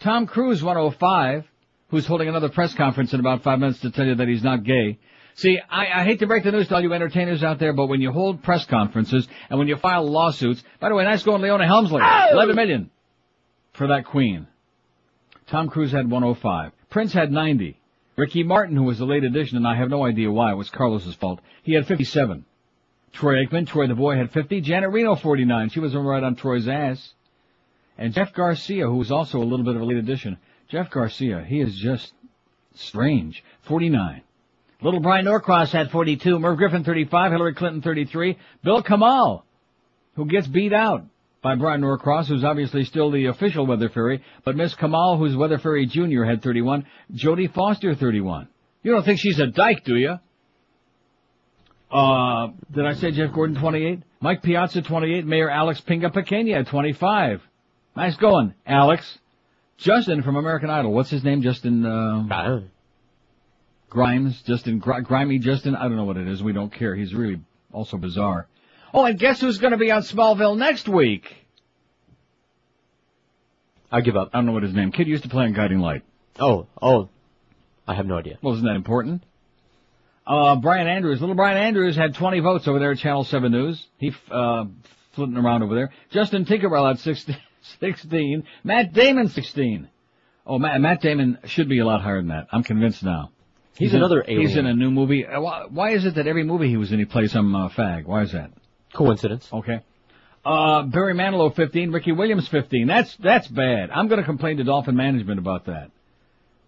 Tom 0.00 0.26
Cruise 0.26 0.62
105, 0.62 1.44
who's 1.88 2.06
holding 2.06 2.28
another 2.28 2.48
press 2.48 2.72
conference 2.74 3.12
in 3.12 3.20
about 3.20 3.42
five 3.42 3.58
minutes 3.58 3.80
to 3.80 3.90
tell 3.90 4.06
you 4.06 4.14
that 4.14 4.28
he's 4.28 4.44
not 4.44 4.62
gay. 4.62 4.98
See, 5.34 5.58
I, 5.70 6.00
I 6.00 6.04
hate 6.04 6.20
to 6.20 6.26
break 6.26 6.44
the 6.44 6.52
news 6.52 6.68
to 6.68 6.74
all 6.76 6.80
you 6.80 6.92
entertainers 6.92 7.42
out 7.42 7.58
there, 7.58 7.72
but 7.72 7.86
when 7.86 8.00
you 8.00 8.12
hold 8.12 8.42
press 8.42 8.64
conferences 8.66 9.26
and 9.50 9.58
when 9.58 9.68
you 9.68 9.76
file 9.76 10.08
lawsuits, 10.08 10.62
by 10.80 10.88
the 10.88 10.94
way, 10.94 11.04
nice 11.04 11.22
going 11.22 11.42
Leona 11.42 11.66
Helmsley, 11.66 12.00
11 12.32 12.56
million 12.56 12.90
for 13.72 13.88
that 13.88 14.04
queen. 14.04 14.46
Tom 15.48 15.68
Cruise 15.68 15.92
had 15.92 16.10
105. 16.10 16.72
Prince 16.90 17.12
had 17.12 17.32
90. 17.32 17.80
Ricky 18.16 18.42
Martin, 18.42 18.76
who 18.76 18.82
was 18.82 19.00
a 19.00 19.04
late 19.04 19.24
addition, 19.24 19.56
and 19.56 19.66
I 19.66 19.76
have 19.76 19.90
no 19.90 20.04
idea 20.04 20.30
why, 20.30 20.52
it 20.52 20.56
was 20.56 20.70
Carlos's 20.70 21.14
fault. 21.14 21.40
He 21.62 21.74
had 21.74 21.86
57. 21.86 22.44
Troy 23.12 23.44
Aikman, 23.44 23.66
Troy 23.66 23.86
the 23.86 23.94
Boy 23.94 24.16
had 24.16 24.32
50. 24.32 24.60
Janet 24.60 24.90
Reno 24.90 25.14
49. 25.14 25.70
She 25.70 25.80
was 25.80 25.94
right 25.94 26.22
on 26.22 26.34
Troy's 26.34 26.68
ass. 26.68 27.14
And 27.98 28.14
Jeff 28.14 28.32
Garcia, 28.32 28.86
who 28.86 28.96
was 28.96 29.10
also 29.10 29.38
a 29.38 29.44
little 29.44 29.64
bit 29.64 29.74
of 29.74 29.82
a 29.82 29.84
late 29.84 29.98
addition. 29.98 30.38
Jeff 30.68 30.90
Garcia, 30.90 31.44
he 31.46 31.60
is 31.60 31.74
just 31.76 32.12
strange. 32.74 33.42
49. 33.62 34.22
Little 34.80 35.00
Brian 35.00 35.24
Norcross 35.24 35.72
had 35.72 35.90
42. 35.90 36.38
Merv 36.38 36.56
Griffin 36.56 36.84
35. 36.84 37.32
Hillary 37.32 37.54
Clinton 37.54 37.82
33. 37.82 38.38
Bill 38.62 38.82
Kamal, 38.82 39.44
who 40.14 40.26
gets 40.26 40.46
beat 40.46 40.72
out 40.72 41.04
by 41.42 41.56
Brian 41.56 41.80
Norcross, 41.80 42.28
who's 42.28 42.44
obviously 42.44 42.84
still 42.84 43.10
the 43.10 43.26
official 43.26 43.66
weather 43.66 43.88
fairy, 43.88 44.22
but 44.44 44.56
Miss 44.56 44.74
Kamal, 44.74 45.16
who's 45.16 45.36
weather 45.36 45.58
fairy 45.58 45.86
junior, 45.86 46.24
had 46.24 46.42
31. 46.42 46.86
Jodie 47.12 47.52
Foster 47.52 47.94
31. 47.94 48.48
You 48.82 48.92
don't 48.92 49.04
think 49.04 49.18
she's 49.18 49.40
a 49.40 49.46
dyke, 49.46 49.84
do 49.84 49.96
you? 49.96 50.18
Uh, 51.90 52.48
did 52.70 52.86
I 52.86 52.92
say 52.94 53.10
Jeff 53.10 53.32
Gordon 53.32 53.56
28? 53.56 54.02
Mike 54.20 54.42
Piazza 54.42 54.82
28. 54.82 55.26
Mayor 55.26 55.50
Alex 55.50 55.80
Pinga 55.80 56.12
Pequena 56.12 56.66
25. 56.66 57.42
Nice 57.98 58.14
going, 58.16 58.54
Alex. 58.64 59.18
Justin 59.76 60.22
from 60.22 60.36
American 60.36 60.70
Idol. 60.70 60.92
What's 60.92 61.10
his 61.10 61.24
name? 61.24 61.42
Justin, 61.42 61.84
uh, 61.84 62.60
Grimes? 63.90 64.40
Justin, 64.42 64.78
Gr- 64.78 65.00
Grimy 65.00 65.40
Justin? 65.40 65.74
I 65.74 65.82
don't 65.88 65.96
know 65.96 66.04
what 66.04 66.16
it 66.16 66.28
is. 66.28 66.40
We 66.40 66.52
don't 66.52 66.72
care. 66.72 66.94
He's 66.94 67.12
really 67.12 67.40
also 67.72 67.96
bizarre. 67.96 68.46
Oh, 68.94 69.04
and 69.04 69.18
guess 69.18 69.40
who's 69.40 69.58
gonna 69.58 69.78
be 69.78 69.90
on 69.90 70.02
Smallville 70.02 70.56
next 70.56 70.88
week? 70.88 71.34
I 73.90 74.00
give 74.00 74.16
up. 74.16 74.30
I 74.32 74.38
don't 74.38 74.46
know 74.46 74.52
what 74.52 74.62
his 74.62 74.74
name. 74.74 74.92
Kid 74.92 75.08
used 75.08 75.24
to 75.24 75.28
play 75.28 75.46
on 75.46 75.52
Guiding 75.52 75.80
Light. 75.80 76.04
Oh, 76.38 76.68
oh. 76.80 77.08
I 77.88 77.94
have 77.94 78.06
no 78.06 78.16
idea. 78.16 78.38
Well, 78.40 78.54
isn't 78.54 78.64
that 78.64 78.76
important? 78.76 79.24
Uh, 80.24 80.54
Brian 80.54 80.86
Andrews, 80.86 81.20
little 81.20 81.34
Brian 81.34 81.56
Andrews 81.56 81.96
had 81.96 82.14
20 82.14 82.38
votes 82.38 82.68
over 82.68 82.78
there 82.78 82.92
at 82.92 82.98
Channel 82.98 83.24
7 83.24 83.50
News. 83.50 83.84
He, 83.96 84.14
uh, 84.30 84.66
flitting 85.14 85.36
around 85.36 85.64
over 85.64 85.74
there. 85.74 85.90
Justin 86.10 86.44
Tinkerbell 86.44 86.86
had 86.86 87.00
16, 87.00 87.36
16. 87.80 88.44
Matt 88.64 88.92
Damon 88.92 89.28
16. 89.28 89.88
Oh, 90.46 90.58
Matt, 90.58 90.80
Matt 90.80 91.00
Damon 91.02 91.38
should 91.44 91.68
be 91.68 91.78
a 91.78 91.86
lot 91.86 92.00
higher 92.02 92.18
than 92.20 92.28
that. 92.28 92.46
I'm 92.52 92.62
convinced 92.62 93.02
now. 93.02 93.30
He's 93.76 93.92
in- 93.92 93.98
another 93.98 94.24
He's 94.26 94.50
alien. 94.50 94.58
in 94.60 94.66
a 94.66 94.74
new 94.74 94.90
movie. 94.90 95.24
Uh, 95.26 95.40
Why, 95.40 95.66
why 95.68 95.90
is 95.92 96.04
it 96.04 96.14
that 96.16 96.26
every 96.26 96.42
movie 96.44 96.68
he 96.68 96.76
was 96.76 96.90
in 96.90 96.98
he 96.98 97.04
plays 97.04 97.32
some 97.32 97.54
uh, 97.54 97.68
fag? 97.68 98.06
Why 98.06 98.22
is 98.22 98.32
that? 98.32 98.50
Coincidence. 98.94 99.46
Okay. 99.52 99.80
Uh, 100.44 100.82
Barry 100.84 101.14
Manilow 101.14 101.54
15, 101.54 101.92
Ricky 101.92 102.12
Williams 102.12 102.48
15. 102.48 102.86
That's, 102.86 103.14
that's 103.16 103.46
bad. 103.48 103.90
I'm 103.90 104.08
gonna 104.08 104.24
complain 104.24 104.56
to 104.56 104.64
Dolphin 104.64 104.96
Management 104.96 105.38
about 105.38 105.66
that. 105.66 105.90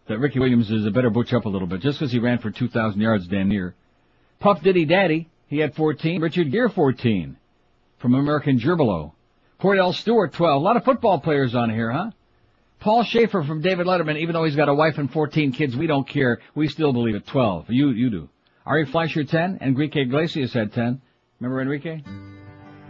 That 0.09 0.19
Ricky 0.19 0.38
Williams 0.38 0.71
is 0.71 0.85
a 0.87 0.90
better 0.90 1.09
butch 1.11 1.33
up 1.33 1.45
a 1.47 1.49
little 1.49 1.69
bit, 1.69 1.80
just 1.80 1.99
because 1.99 2.12
he 2.12 2.19
ran 2.19 2.38
for 2.38 2.50
2,000 2.50 3.00
yards 3.00 3.26
damn 3.28 3.49
near. 3.49 3.75
Puff 4.40 4.62
Diddy 4.62 4.85
Daddy, 4.85 5.28
he 5.47 5.59
had 5.59 5.75
14. 5.75 6.21
Richard 6.21 6.50
Gere 6.52 6.69
14. 6.69 7.37
From 7.99 8.14
American 8.14 8.59
Gerbilo. 8.59 9.12
Kordell 9.61 9.95
Stewart 9.95 10.33
12. 10.33 10.61
A 10.61 10.64
lot 10.64 10.76
of 10.76 10.85
football 10.85 11.21
players 11.21 11.55
on 11.55 11.71
here, 11.71 11.90
huh? 11.90 12.11
Paul 12.81 13.05
Shaffer 13.05 13.43
from 13.43 13.61
David 13.61 13.87
Letterman, 13.87 14.19
even 14.19 14.33
though 14.33 14.45
he's 14.45 14.57
got 14.57 14.71
a 14.71 14.75
wife 14.75 14.97
and 14.97 15.12
14 15.12 15.52
kids, 15.52 15.76
we 15.76 15.87
don't 15.87 16.09
care. 16.09 16.40
We 16.55 16.67
still 16.69 16.95
believe 16.95 17.14
it. 17.14 17.26
12. 17.26 17.67
You, 17.69 17.90
you 17.90 18.09
do. 18.09 18.29
Ari 18.64 18.87
Fleischer 18.87 19.25
10. 19.25 19.59
Enrique 19.61 20.00
Iglesias 20.00 20.55
had 20.55 20.73
10. 20.73 21.02
Remember 21.40 21.61
Enrique? 21.61 22.02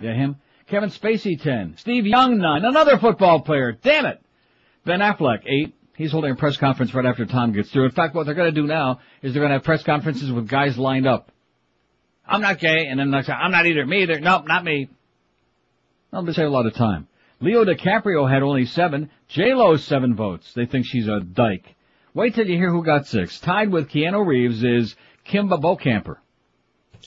Yeah, 0.00 0.14
him. 0.14 0.36
Kevin 0.68 0.90
Spacey 0.90 1.40
10. 1.40 1.76
Steve 1.78 2.06
Young 2.06 2.38
9. 2.38 2.64
Another 2.64 2.98
football 2.98 3.40
player. 3.40 3.72
Damn 3.72 4.06
it. 4.06 4.22
Ben 4.84 5.00
Affleck 5.00 5.40
8. 5.44 5.74
He's 5.96 6.12
holding 6.12 6.30
a 6.30 6.36
press 6.36 6.56
conference 6.56 6.94
right 6.94 7.04
after 7.04 7.26
Tom 7.26 7.52
gets 7.52 7.70
through. 7.70 7.86
In 7.86 7.90
fact, 7.90 8.14
what 8.14 8.26
they're 8.26 8.34
going 8.34 8.54
to 8.54 8.60
do 8.60 8.66
now 8.66 9.00
is 9.22 9.32
they're 9.34 9.40
going 9.40 9.50
to 9.50 9.56
have 9.56 9.64
press 9.64 9.82
conferences 9.82 10.30
with 10.30 10.48
guys 10.48 10.78
lined 10.78 11.06
up. 11.06 11.32
I'm 12.26 12.40
not 12.40 12.60
gay, 12.60 12.86
and 12.86 12.98
then 13.00 13.12
I'm 13.12 13.50
not 13.50 13.66
either. 13.66 13.84
Me 13.84 14.04
either. 14.04 14.20
Nope, 14.20 14.46
not 14.46 14.62
me. 14.64 14.88
I'll 16.12 16.22
just 16.24 16.36
save 16.36 16.46
a 16.46 16.50
lot 16.50 16.66
of 16.66 16.74
time. 16.74 17.06
Leo 17.40 17.64
DiCaprio 17.64 18.30
had 18.30 18.42
only 18.42 18.66
seven. 18.66 19.10
J-Lo's 19.28 19.84
seven 19.84 20.14
votes. 20.14 20.52
They 20.54 20.66
think 20.66 20.86
she's 20.86 21.08
a 21.08 21.20
dyke. 21.20 21.74
Wait 22.12 22.34
till 22.34 22.46
you 22.46 22.56
hear 22.56 22.70
who 22.70 22.84
got 22.84 23.06
six. 23.06 23.38
Tied 23.40 23.70
with 23.70 23.88
Keanu 23.88 24.26
Reeves 24.26 24.62
is 24.62 24.94
Kimba 25.26 25.60
Bokamper. 25.60 26.16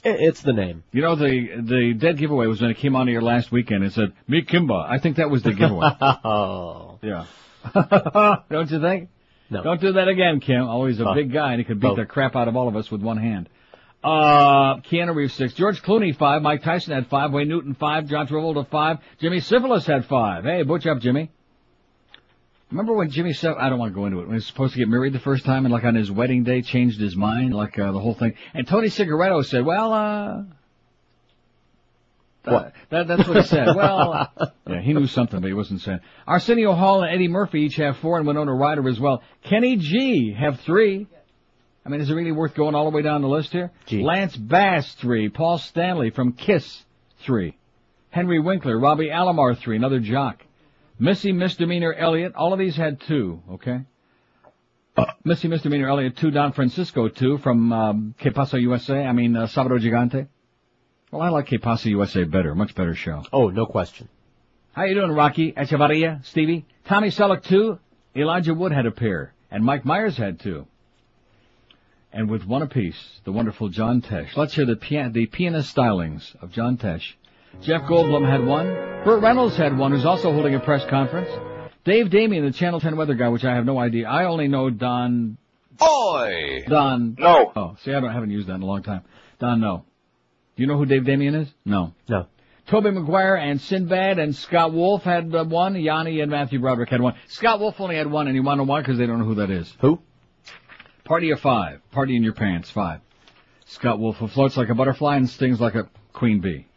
It's 0.05 0.41
the 0.41 0.53
name. 0.53 0.83
You 0.91 1.01
know, 1.01 1.15
the 1.15 1.47
the 1.61 1.93
dead 1.93 2.17
giveaway 2.17 2.47
was 2.47 2.59
when 2.61 2.71
it 2.71 2.77
came 2.77 2.95
on 2.95 3.07
here 3.07 3.21
last 3.21 3.51
weekend. 3.51 3.83
It 3.83 3.93
said, 3.93 4.13
meet 4.27 4.47
Kimba. 4.47 4.85
I 4.89 4.97
think 4.99 5.17
that 5.17 5.29
was 5.29 5.43
the 5.43 5.53
giveaway. 5.53 5.87
Oh. 6.01 6.99
yeah. 7.01 7.25
Don't 8.49 8.69
you 8.71 8.81
think? 8.81 9.09
No. 9.49 9.61
Don't 9.63 9.79
do 9.81 9.93
that 9.93 10.07
again, 10.07 10.39
Kim. 10.39 10.63
Always 10.67 10.99
a 10.99 11.07
Oh. 11.07 11.13
big 11.13 11.31
guy 11.31 11.51
and 11.51 11.59
he 11.59 11.63
could 11.63 11.79
beat 11.79 11.91
Oh. 11.91 11.95
the 11.95 12.05
crap 12.05 12.35
out 12.35 12.47
of 12.47 12.55
all 12.55 12.67
of 12.67 12.75
us 12.75 12.89
with 12.91 13.01
one 13.01 13.17
hand. 13.17 13.47
Uh, 14.03 14.81
Keanu 14.81 15.15
Reeves 15.15 15.33
six, 15.33 15.53
George 15.53 15.81
Clooney 15.81 16.15
five, 16.15 16.41
Mike 16.41 16.61
Tyson 16.61 16.93
had 16.93 17.07
five, 17.07 17.31
Wayne 17.31 17.47
Newton 17.47 17.73
five, 17.75 18.07
John 18.07 18.27
Travolta 18.27 18.67
five, 18.69 18.97
Jimmy 19.21 19.39
Syphilis 19.39 19.85
had 19.85 20.05
five. 20.05 20.43
Hey, 20.43 20.63
butch 20.63 20.85
up, 20.85 20.99
Jimmy. 20.99 21.31
Remember 22.69 22.93
when 22.93 23.11
Jimmy 23.11 23.33
Syphilis, 23.33 23.59
I 23.61 23.69
don't 23.69 23.79
want 23.79 23.93
to 23.93 23.95
go 23.95 24.05
into 24.07 24.17
it, 24.19 24.23
when 24.23 24.31
he 24.31 24.35
was 24.35 24.47
supposed 24.47 24.73
to 24.73 24.79
get 24.79 24.89
married 24.89 25.13
the 25.13 25.19
first 25.19 25.45
time 25.45 25.65
and 25.65 25.73
like 25.73 25.83
on 25.85 25.95
his 25.95 26.11
wedding 26.11 26.43
day 26.43 26.61
changed 26.63 26.99
his 26.99 27.15
mind, 27.15 27.53
like 27.53 27.77
uh, 27.79 27.91
the 27.91 27.99
whole 27.99 28.15
thing. 28.15 28.33
And 28.53 28.67
Tony 28.67 28.89
Cigaretto 28.89 29.41
said, 29.43 29.63
well, 29.63 29.93
uh, 29.93 30.43
What? 32.43 32.73
That, 32.89 33.07
that's 33.07 33.27
what 33.27 33.37
he 33.37 33.43
said. 33.43 33.67
Well, 33.75 34.27
yeah, 34.67 34.81
he 34.81 34.93
knew 34.93 35.07
something, 35.07 35.39
but 35.39 35.47
he 35.47 35.53
wasn't 35.53 35.81
saying. 35.81 35.99
Arsenio 36.27 36.73
Hall 36.73 37.03
and 37.03 37.13
Eddie 37.13 37.27
Murphy 37.27 37.61
each 37.61 37.75
have 37.75 37.97
four, 37.97 38.17
and 38.17 38.27
Winona 38.27 38.53
Ryder 38.53 38.87
as 38.89 38.99
well. 38.99 39.21
Kenny 39.43 39.77
G 39.77 40.33
have 40.37 40.59
three. 40.61 41.07
I 41.85 41.89
mean, 41.89 41.99
is 41.99 42.09
it 42.09 42.13
really 42.13 42.31
worth 42.31 42.55
going 42.55 42.75
all 42.75 42.89
the 42.89 42.95
way 42.95 43.01
down 43.01 43.21
the 43.21 43.27
list 43.27 43.51
here? 43.51 43.71
G. 43.87 44.01
Lance 44.01 44.35
Bass 44.37 44.93
three, 44.95 45.29
Paul 45.29 45.57
Stanley 45.57 46.11
from 46.11 46.33
Kiss 46.33 46.83
three, 47.25 47.57
Henry 48.09 48.39
Winkler, 48.39 48.79
Robbie 48.79 49.09
Alomar 49.09 49.57
three, 49.57 49.75
another 49.75 49.99
jock, 49.99 50.43
Missy 50.97 51.31
Misdemeanor 51.33 51.93
Elliott. 51.93 52.35
All 52.35 52.53
of 52.53 52.59
these 52.59 52.75
had 52.75 53.01
two. 53.01 53.41
Okay. 53.51 53.81
Missy 55.25 55.47
Misdemeanor 55.47 55.89
Elliott 55.89 56.17
two, 56.17 56.31
Don 56.31 56.53
Francisco 56.53 57.09
two 57.09 57.37
from 57.39 57.73
um, 57.73 58.15
Que 58.19 58.31
Pasa 58.31 58.59
USA. 58.59 59.05
I 59.05 59.11
mean 59.11 59.35
uh, 59.35 59.47
Gigante. 59.47 60.27
Well, 61.11 61.21
I 61.21 61.29
like 61.29 61.47
Que 61.47 61.59
Pasa 61.59 61.89
USA 61.89 62.23
better, 62.23 62.55
much 62.55 62.75
better 62.75 62.95
show. 62.95 63.23
Oh, 63.31 63.49
no 63.49 63.65
question. 63.65 64.07
How 64.73 64.85
you 64.85 64.95
doing, 64.95 65.11
Rocky 65.11 65.51
Echevarria, 65.51 66.25
Stevie? 66.25 66.65
Tommy 66.85 67.09
Selleck 67.09 67.43
two, 67.43 67.77
Elijah 68.15 68.53
Wood 68.53 68.71
had 68.71 68.85
a 68.85 68.91
pair, 68.91 69.33
and 69.51 69.63
Mike 69.63 69.85
Myers 69.85 70.17
had 70.17 70.39
two. 70.39 70.65
And 72.13 72.29
with 72.29 72.45
one 72.45 72.61
apiece, 72.61 73.19
the 73.23 73.31
wonderful 73.31 73.69
John 73.69 74.01
Tesh. 74.01 74.37
Let's 74.37 74.53
hear 74.53 74.67
the, 74.67 74.75
pia- 74.75 75.09
the 75.09 75.25
pianist 75.25 75.75
stylings 75.75 76.35
of 76.43 76.51
John 76.51 76.77
Tesh. 76.77 77.01
Jeff 77.63 77.81
Goldblum 77.83 78.29
had 78.29 78.45
one. 78.45 78.67
Burt 79.03 79.21
Reynolds 79.21 79.57
had 79.57 79.75
one, 79.75 79.91
who's 79.91 80.05
also 80.05 80.31
holding 80.31 80.53
a 80.53 80.59
press 80.59 80.85
conference. 80.85 81.29
Dave 81.85 82.11
Damien, 82.11 82.45
the 82.45 82.51
Channel 82.51 82.79
10 82.79 82.95
weather 82.97 83.15
guy, 83.15 83.29
which 83.29 83.43
I 83.43 83.55
have 83.55 83.65
no 83.65 83.79
idea. 83.79 84.07
I 84.07 84.25
only 84.25 84.47
know 84.47 84.69
Don. 84.69 85.37
Boy! 85.71 86.63
Don. 86.67 87.15
No. 87.17 87.51
Oh, 87.55 87.77
see, 87.83 87.91
I, 87.91 87.99
don't, 87.99 88.09
I 88.09 88.13
haven't 88.13 88.29
used 88.29 88.47
that 88.47 88.55
in 88.55 88.61
a 88.61 88.65
long 88.65 88.83
time. 88.83 89.01
Don, 89.39 89.59
no. 89.59 89.83
Do 90.55 90.61
you 90.61 90.67
know 90.67 90.77
who 90.77 90.85
Dave 90.85 91.05
Damien 91.05 91.33
is? 91.33 91.47
No. 91.65 91.93
No. 92.07 92.27
Tobey 92.67 92.91
Maguire 92.91 93.35
and 93.35 93.59
Sinbad 93.59 94.19
and 94.19 94.35
Scott 94.35 94.71
Wolf 94.71 95.01
had 95.01 95.33
uh, 95.33 95.43
one. 95.43 95.75
Yanni 95.75 96.21
and 96.21 96.29
Matthew 96.29 96.59
Broderick 96.59 96.89
had 96.89 97.01
one. 97.01 97.15
Scott 97.27 97.59
Wolf 97.59 97.81
only 97.81 97.95
had 97.95 98.09
one, 98.09 98.27
and 98.27 98.35
you 98.35 98.43
want 98.43 98.59
to 98.59 98.65
know 98.65 98.69
why? 98.69 98.81
Because 98.81 98.99
they 98.99 99.07
don't 99.07 99.19
know 99.19 99.25
who 99.25 99.35
that 99.35 99.49
is. 99.49 99.75
Who? 99.81 99.99
Party 101.03 101.31
of 101.31 101.39
five. 101.39 101.81
Party 101.91 102.15
in 102.15 102.23
your 102.23 102.33
pants. 102.33 102.69
Five. 102.69 103.01
Scott 103.65 103.99
Wolf, 103.99 104.17
who 104.17 104.27
floats 104.27 104.57
like 104.57 104.69
a 104.69 104.75
butterfly 104.75 105.17
and 105.17 105.29
stings 105.29 105.59
like 105.59 105.75
a 105.75 105.89
queen 106.13 106.39
bee. 106.39 106.67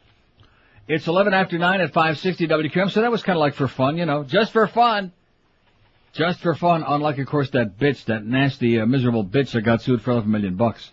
It's 0.89 1.07
11 1.07 1.35
after 1.35 1.59
9 1.59 1.81
at 1.81 1.93
560 1.93 2.47
WQM, 2.47 2.91
so 2.91 3.01
that 3.01 3.11
was 3.11 3.23
kind 3.23 3.37
of 3.37 3.41
like 3.41 3.55
for 3.55 3.67
fun, 3.67 3.97
you 3.97 4.07
know, 4.07 4.23
just 4.23 4.53
for 4.53 4.69
fun. 4.69 5.13
Just 6.13 6.41
for 6.41 6.55
fun, 6.55 6.85
unlike, 6.87 7.19
of 7.19 7.27
course, 7.27 7.51
that 7.51 7.77
bitch, 7.77 8.05
that 8.07 8.25
nasty, 8.25 8.81
uh, 8.81 8.87
miserable 8.87 9.25
bitch 9.25 9.51
that 9.53 9.63
got 9.63 9.83
sued 9.83 10.01
for 10.01 10.13
11 10.13 10.31
million 10.31 10.57
bucks. 10.57 10.91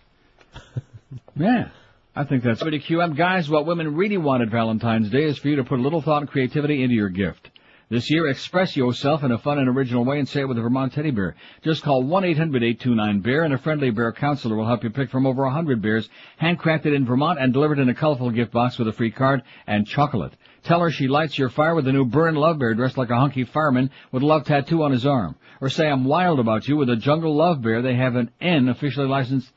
yeah. 1.36 1.68
I 2.16 2.24
think 2.24 2.44
that's 2.44 2.62
WQM. 2.62 3.16
Guys, 3.16 3.48
what 3.48 3.66
women 3.66 3.96
really 3.96 4.18
want 4.18 4.42
at 4.42 4.48
Valentine's 4.48 5.10
Day 5.10 5.24
is 5.24 5.38
for 5.38 5.48
you 5.48 5.56
to 5.56 5.64
put 5.64 5.78
a 5.78 5.82
little 5.82 6.02
thought 6.02 6.22
and 6.22 6.28
creativity 6.28 6.82
into 6.82 6.94
your 6.94 7.08
gift. 7.08 7.50
This 7.94 8.10
year, 8.10 8.26
express 8.26 8.76
yourself 8.76 9.22
in 9.22 9.30
a 9.30 9.38
fun 9.38 9.60
and 9.60 9.68
original 9.68 10.04
way 10.04 10.18
and 10.18 10.28
say 10.28 10.40
it 10.40 10.48
with 10.48 10.58
a 10.58 10.60
Vermont 10.60 10.92
teddy 10.92 11.12
bear. 11.12 11.36
Just 11.62 11.84
call 11.84 12.02
1-800-829-BEAR 12.02 13.44
and 13.44 13.54
a 13.54 13.58
friendly 13.58 13.90
bear 13.90 14.10
counselor 14.10 14.56
will 14.56 14.66
help 14.66 14.82
you 14.82 14.90
pick 14.90 15.10
from 15.10 15.28
over 15.28 15.44
100 15.44 15.80
bears 15.80 16.08
handcrafted 16.42 16.92
in 16.92 17.06
Vermont 17.06 17.38
and 17.38 17.52
delivered 17.52 17.78
in 17.78 17.88
a 17.88 17.94
colorful 17.94 18.32
gift 18.32 18.50
box 18.50 18.80
with 18.80 18.88
a 18.88 18.92
free 18.92 19.12
card 19.12 19.44
and 19.68 19.86
chocolate. 19.86 20.32
Tell 20.64 20.80
her 20.80 20.90
she 20.90 21.06
lights 21.06 21.38
your 21.38 21.50
fire 21.50 21.76
with 21.76 21.86
a 21.86 21.92
new 21.92 22.04
Burn 22.04 22.34
Love 22.34 22.58
Bear 22.58 22.74
dressed 22.74 22.98
like 22.98 23.10
a 23.10 23.16
hunky 23.16 23.44
fireman 23.44 23.92
with 24.10 24.24
a 24.24 24.26
love 24.26 24.44
tattoo 24.44 24.82
on 24.82 24.90
his 24.90 25.06
arm. 25.06 25.36
Or 25.60 25.68
say 25.68 25.86
I'm 25.86 26.04
wild 26.04 26.40
about 26.40 26.66
you 26.66 26.76
with 26.76 26.90
a 26.90 26.96
Jungle 26.96 27.36
Love 27.36 27.62
Bear. 27.62 27.80
They 27.80 27.94
have 27.94 28.16
an 28.16 28.32
N 28.40 28.68
officially 28.70 29.06
licensed. 29.06 29.52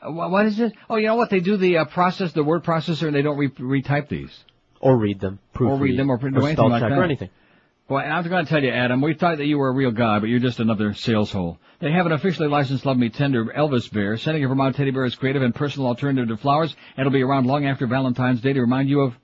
Uh, 0.00 0.12
what 0.12 0.46
is 0.46 0.58
it? 0.58 0.72
Oh, 0.88 0.96
you 0.96 1.08
know 1.08 1.16
what? 1.16 1.28
They 1.28 1.40
do 1.40 1.58
the 1.58 1.76
uh, 1.76 1.84
process, 1.84 2.32
the 2.32 2.42
word 2.42 2.64
processor, 2.64 3.06
and 3.06 3.14
they 3.14 3.20
don't 3.20 3.36
re- 3.36 3.50
retype 3.50 4.08
these. 4.08 4.34
Or 4.80 4.96
read 4.96 5.20
them. 5.20 5.40
Proofread. 5.54 5.68
Or 5.68 5.76
read 5.76 5.98
them 5.98 6.10
or 6.10 6.16
do 6.16 6.28
anything 6.28 6.54
spell 6.54 6.70
like 6.70 6.80
that. 6.80 6.92
or 6.92 7.04
anything. 7.04 7.28
Boy, 7.88 7.98
I'm 7.98 8.26
going 8.28 8.44
to 8.44 8.48
tell 8.48 8.62
you, 8.62 8.70
Adam, 8.70 9.00
we 9.00 9.14
thought 9.14 9.38
that 9.38 9.46
you 9.46 9.58
were 9.58 9.68
a 9.68 9.74
real 9.74 9.90
guy, 9.90 10.20
but 10.20 10.28
you're 10.28 10.38
just 10.38 10.60
another 10.60 10.94
sales 10.94 11.32
hole. 11.32 11.58
They 11.80 11.90
have 11.90 12.06
an 12.06 12.12
officially 12.12 12.48
licensed 12.48 12.86
Love 12.86 12.96
Me 12.96 13.08
Tender 13.08 13.46
Elvis 13.46 13.92
Bear. 13.92 14.16
Sending 14.16 14.44
a 14.44 14.48
Vermont 14.48 14.76
teddy 14.76 14.92
bear 14.92 15.04
is 15.04 15.16
creative 15.16 15.42
and 15.42 15.52
personal 15.52 15.88
alternative 15.88 16.28
to 16.28 16.36
flowers, 16.36 16.74
and 16.96 17.06
it'll 17.06 17.12
be 17.12 17.22
around 17.22 17.46
long 17.46 17.66
after 17.66 17.88
Valentine's 17.88 18.40
Day 18.40 18.52
to 18.52 18.60
remind 18.60 18.88
you 18.88 19.00
of 19.00 19.14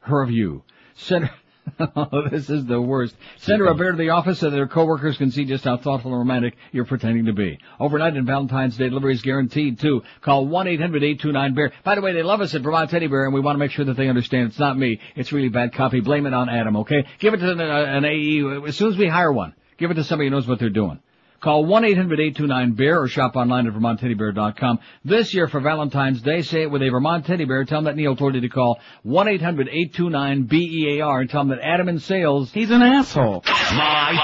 her 0.00 0.20
of 0.20 0.32
you. 0.32 0.64
Send 0.94 1.30
oh, 1.78 2.28
this 2.30 2.50
is 2.50 2.64
the 2.66 2.80
worst. 2.80 3.14
Send 3.38 3.60
her 3.60 3.66
a 3.66 3.74
bear 3.74 3.92
to 3.92 3.98
the 3.98 4.10
office 4.10 4.38
so 4.40 4.50
that 4.50 4.56
her 4.56 4.66
coworkers 4.66 5.16
can 5.16 5.30
see 5.30 5.44
just 5.44 5.64
how 5.64 5.76
thoughtful 5.76 6.10
and 6.12 6.18
romantic 6.18 6.56
you're 6.72 6.84
pretending 6.84 7.26
to 7.26 7.32
be. 7.32 7.58
Overnight 7.80 8.14
and 8.14 8.26
Valentine's 8.26 8.76
Day 8.76 8.88
delivery 8.88 9.14
is 9.14 9.22
guaranteed 9.22 9.78
too. 9.78 10.02
Call 10.20 10.46
1-800-829-BEAR. 10.46 11.72
By 11.84 11.94
the 11.94 12.00
way, 12.00 12.12
they 12.12 12.22
love 12.22 12.40
us 12.40 12.54
at 12.54 12.62
Vermont 12.62 12.90
Teddy 12.90 13.06
Bear 13.06 13.24
and 13.24 13.34
we 13.34 13.40
want 13.40 13.54
to 13.56 13.60
make 13.60 13.70
sure 13.70 13.84
that 13.84 13.96
they 13.96 14.08
understand 14.08 14.48
it's 14.48 14.58
not 14.58 14.78
me. 14.78 15.00
It's 15.16 15.32
really 15.32 15.48
bad 15.48 15.72
copy. 15.72 16.00
Blame 16.00 16.26
it 16.26 16.34
on 16.34 16.48
Adam, 16.48 16.76
okay? 16.78 17.04
Give 17.18 17.34
it 17.34 17.38
to 17.38 17.52
an, 17.52 17.60
uh, 17.60 17.64
an 17.64 18.04
AE 18.04 18.68
as 18.68 18.76
soon 18.76 18.92
as 18.92 18.98
we 18.98 19.08
hire 19.08 19.32
one. 19.32 19.54
Give 19.78 19.90
it 19.90 19.94
to 19.94 20.04
somebody 20.04 20.28
who 20.28 20.34
knows 20.34 20.46
what 20.46 20.58
they're 20.58 20.70
doing. 20.70 21.00
Call 21.40 21.66
1-800-829-BEAR 21.66 23.00
or 23.00 23.06
shop 23.06 23.36
online 23.36 23.68
at 23.68 23.72
VermontTeddyBear.com. 23.72 24.80
This 25.04 25.32
year 25.34 25.46
for 25.46 25.60
Valentine's 25.60 26.20
Day, 26.20 26.42
say 26.42 26.62
it 26.62 26.70
with 26.70 26.82
a 26.82 26.88
Vermont 26.88 27.26
Teddy 27.26 27.44
Bear. 27.44 27.64
Tell 27.64 27.78
them 27.78 27.84
that 27.84 27.94
Neil 27.96 28.16
told 28.16 28.34
you 28.34 28.40
to 28.40 28.48
call 28.48 28.80
1-800-829-BEAR 29.06 31.20
and 31.20 31.30
tell 31.30 31.44
them 31.44 31.56
that 31.56 31.60
Adam 31.62 31.88
in 31.88 32.00
sales, 32.00 32.50
he's 32.52 32.70
an 32.70 32.82
asshole. 32.82 33.44
Live 33.46 34.18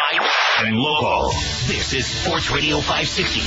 and 0.59 0.76
local. 0.76 1.28
This 1.66 1.92
is 1.92 2.04
Sports 2.06 2.50
Radio 2.50 2.78
560. 2.78 3.40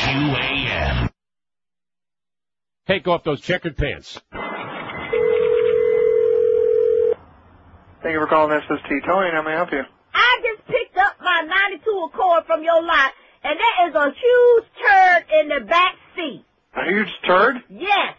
QAM. 0.00 1.10
Take 2.86 3.08
off 3.08 3.24
those 3.24 3.40
checkered 3.40 3.76
pants. 3.76 4.20
Thank 8.02 8.12
you 8.14 8.20
for 8.20 8.28
calling 8.28 8.56
SST. 8.62 8.88
Tony, 9.04 9.30
how 9.32 9.42
may 9.42 9.50
I 9.50 9.56
help 9.56 9.72
you? 9.72 9.82
I 10.14 10.40
just 10.42 10.64
picked 10.68 10.85
up 10.98 11.16
my 11.20 11.42
92 11.70 12.10
Accord 12.12 12.44
from 12.46 12.62
your 12.62 12.82
lot, 12.82 13.12
and 13.44 13.58
there 13.58 13.88
is 13.88 13.94
a 13.94 14.10
huge 14.10 14.64
turd 14.80 15.24
in 15.40 15.48
the 15.48 15.60
back 15.66 15.94
seat. 16.14 16.44
A 16.76 16.84
huge 16.84 17.08
turd? 17.26 17.56
Yes, 17.70 18.14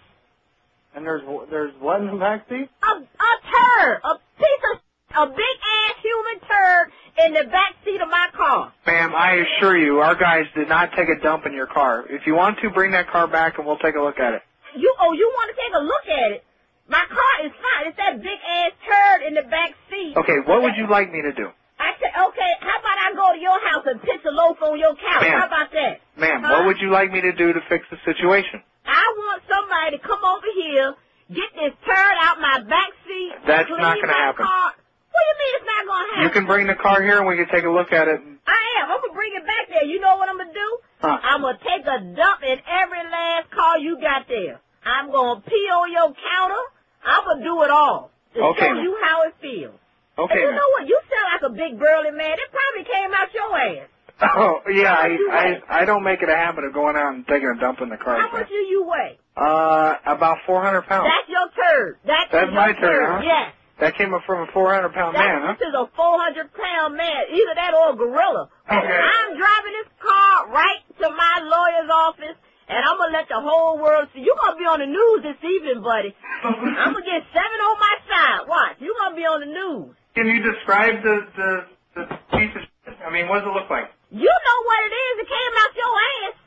And 0.95 1.05
there's 1.05 1.21
there's 1.51 1.73
what 1.79 2.01
in 2.01 2.07
the 2.07 2.17
back 2.17 2.47
seat? 2.49 2.69
a, 2.83 2.91
a 2.97 3.33
turd, 3.51 4.01
a 4.03 4.15
piece 4.37 4.63
of, 4.73 4.79
a 5.17 5.27
big 5.27 5.57
ass 5.77 5.95
human 6.01 6.39
turd 6.47 6.91
in 7.25 7.33
the 7.33 7.49
back 7.51 7.73
seat 7.85 8.01
of 8.01 8.09
my 8.09 8.27
car. 8.35 8.73
Ma'am, 8.85 9.13
I 9.15 9.43
assure 9.45 9.77
you, 9.77 9.99
our 9.99 10.15
guys 10.15 10.45
did 10.55 10.69
not 10.69 10.91
take 10.95 11.09
a 11.09 11.19
dump 11.21 11.45
in 11.45 11.53
your 11.53 11.67
car. 11.67 12.05
If 12.09 12.25
you 12.27 12.35
want 12.35 12.59
to, 12.61 12.69
bring 12.69 12.91
that 12.91 13.07
car 13.09 13.27
back 13.27 13.57
and 13.57 13.65
we'll 13.67 13.77
take 13.79 13.95
a 13.95 14.01
look 14.01 14.19
at 14.19 14.33
it. 14.33 14.41
You, 14.75 14.93
oh, 14.99 15.13
you 15.13 15.27
want 15.35 15.55
to 15.55 15.61
take 15.61 15.73
a 15.73 15.83
look 15.83 16.05
at 16.25 16.31
it? 16.33 16.43
My 16.89 17.03
car 17.09 17.45
is 17.45 17.51
fine. 17.51 17.87
It's 17.87 17.97
that 17.97 18.21
big 18.21 18.39
ass 18.39 18.71
turd 18.85 19.27
in 19.27 19.33
the 19.35 19.43
back 19.49 19.71
seat. 19.89 20.13
Okay, 20.17 20.37
what 20.45 20.61
would 20.61 20.75
you 20.77 20.87
like 20.89 21.11
me 21.11 21.21
to 21.23 21.33
do? 21.33 21.49
I 21.79 21.93
said, 22.01 22.09
okay, 22.09 22.51
how 22.61 22.77
about 22.81 22.97
I 22.97 23.07
go 23.13 23.25
to 23.33 23.39
your 23.39 23.59
house 23.69 23.85
and 23.85 24.01
pitch 24.01 24.21
a 24.25 24.31
loaf 24.33 24.57
on 24.61 24.77
your 24.79 24.95
couch? 24.97 25.21
Ma'am. 25.21 25.37
How 25.39 25.45
about 25.47 25.69
that? 25.73 26.01
Ma'am, 26.17 26.41
Huh? 26.41 26.49
what 26.57 26.65
would 26.73 26.79
you 26.81 26.89
like 26.89 27.11
me 27.11 27.21
to 27.21 27.31
do 27.33 27.53
to 27.53 27.61
fix 27.69 27.85
the 27.93 27.97
situation? 28.05 28.61
I 28.85 29.03
want 29.17 29.43
somebody 29.45 29.97
to 29.97 30.01
come 30.01 30.23
over 30.25 30.49
here, 30.57 30.95
get 31.29 31.49
this 31.53 31.73
turd 31.85 32.15
out 32.23 32.39
my 32.41 32.61
back 32.65 32.89
seat. 33.05 33.31
That's 33.45 33.69
not 33.69 33.93
gonna 34.01 34.13
happen. 34.13 34.45
Car. 34.45 34.73
What 34.73 35.21
do 35.21 35.29
you 35.29 35.37
mean 35.37 35.51
it's 35.61 35.69
not 35.69 35.83
gonna 35.85 36.07
happen? 36.13 36.23
You 36.23 36.29
can 36.33 36.45
bring 36.45 36.65
the 36.67 36.75
car 36.79 37.01
here 37.01 37.17
and 37.19 37.27
we 37.27 37.35
can 37.37 37.49
take 37.53 37.65
a 37.65 37.69
look 37.69 37.91
at 37.93 38.07
it. 38.07 38.19
I 38.47 38.61
am. 38.81 38.89
I'm 38.91 39.01
gonna 39.01 39.13
bring 39.13 39.33
it 39.35 39.45
back 39.45 39.69
there. 39.69 39.83
You 39.85 39.99
know 39.99 40.15
what 40.17 40.29
I'm 40.29 40.37
gonna 40.37 40.53
do? 40.53 40.69
Huh. 41.01 41.17
I'm 41.21 41.41
gonna 41.41 41.59
take 41.61 41.85
a 41.85 41.99
dump 42.15 42.41
in 42.41 42.57
every 42.65 43.03
last 43.05 43.51
car 43.51 43.77
you 43.77 43.99
got 44.01 44.25
there. 44.27 44.59
I'm 44.85 45.11
gonna 45.11 45.41
pee 45.41 45.67
on 45.69 45.91
your 45.91 46.09
counter. 46.15 46.63
I'm 47.05 47.23
gonna 47.25 47.43
do 47.43 47.61
it 47.63 47.69
all 47.71 48.09
to 48.35 48.39
Okay, 48.55 48.67
show 48.67 48.81
you 48.81 48.97
how 49.03 49.23
it 49.27 49.35
feels. 49.41 49.75
Okay. 50.17 50.33
and 50.33 50.41
you 50.41 50.51
know 50.51 50.69
what? 50.77 50.87
You 50.87 50.99
sound 51.09 51.27
like 51.33 51.45
a 51.51 51.53
big 51.53 51.79
burly 51.79 52.11
man. 52.11 52.33
It 52.33 52.49
probably 52.51 52.85
came 52.91 53.11
out 53.13 53.33
your 53.33 53.57
ass. 53.57 53.87
Oh, 54.19 54.61
yeah, 54.67 54.95
How 54.95 55.03
much 55.03 55.19
you 55.19 55.29
I. 55.29 55.61
I, 55.69 55.81
I 55.81 55.85
don't 55.85 56.01
make 56.03 56.23
it 56.23 56.29
a 56.29 56.35
habit 56.35 56.63
of 56.65 56.73
going 56.73 56.95
out 56.97 57.13
and 57.13 57.21
taking 57.27 57.49
a 57.49 57.59
dump 57.59 57.81
in 57.81 57.89
the 57.89 57.97
car. 57.97 58.17
How 58.17 58.31
much 58.33 58.49
do 58.49 58.55
you 58.55 58.81
weigh? 58.89 59.19
Uh, 59.37 59.93
about 60.09 60.37
400 60.47 60.81
pounds. 60.89 61.05
That's 61.05 61.29
your 61.29 61.45
turd. 61.53 61.97
That's, 62.03 62.31
That's 62.31 62.49
my 62.51 62.73
turd, 62.73 63.05
huh? 63.05 63.21
Yes. 63.23 63.53
That 63.79 63.93
came 63.93 64.15
up 64.17 64.25
from 64.25 64.49
a 64.49 64.51
400 64.51 64.89
pound 64.89 65.13
man, 65.13 65.45
huh? 65.45 65.53
This 65.61 65.69
is 65.69 65.75
a 65.77 65.85
400 65.93 66.49
pound 66.49 66.97
man, 66.97 67.29
either 67.29 67.53
that 67.61 67.77
or 67.77 67.93
a 67.93 67.95
gorilla. 67.95 68.49
Okay. 68.65 68.73
I'm 68.73 69.37
driving 69.37 69.73
this 69.85 69.91
car 70.01 70.49
right 70.49 70.81
to 70.97 71.13
my 71.13 71.35
lawyer's 71.45 71.89
office, 71.93 72.37
and 72.73 72.79
I'm 72.81 72.97
gonna 72.97 73.13
let 73.13 73.29
the 73.29 73.37
whole 73.37 73.77
world 73.77 74.09
see. 74.17 74.25
You're 74.25 74.33
gonna 74.41 74.57
be 74.57 74.65
on 74.65 74.81
the 74.81 74.89
news 74.89 75.21
this 75.21 75.37
evening, 75.45 75.85
buddy. 75.85 76.09
I'm 76.43 76.89
gonna 76.97 77.05
get 77.05 77.21
seven 77.29 77.59
on 77.69 77.77
my 77.77 77.95
side. 78.09 78.49
Watch, 78.49 78.81
you're 78.81 78.97
gonna 78.97 79.13
be 79.15 79.29
on 79.29 79.45
the 79.45 79.51
news. 79.53 79.93
Can 80.17 80.25
you 80.25 80.41
describe 80.41 81.05
the, 81.05 81.15
the, 81.37 81.49
the 81.93 82.03
piece 82.33 82.49
of 82.57 82.65
shit? 82.65 82.97
I 83.05 83.13
mean, 83.13 83.29
what 83.29 83.45
does 83.45 83.53
it 83.53 83.53
look 83.53 83.69
like? 83.69 83.85
You 84.09 84.25
know 84.25 84.59
what 84.65 84.79
it 84.89 84.93
is. 84.97 85.13
It 85.21 85.29
came 85.29 85.53
out 85.61 85.71
your 85.77 85.93
ass. 85.93 86.37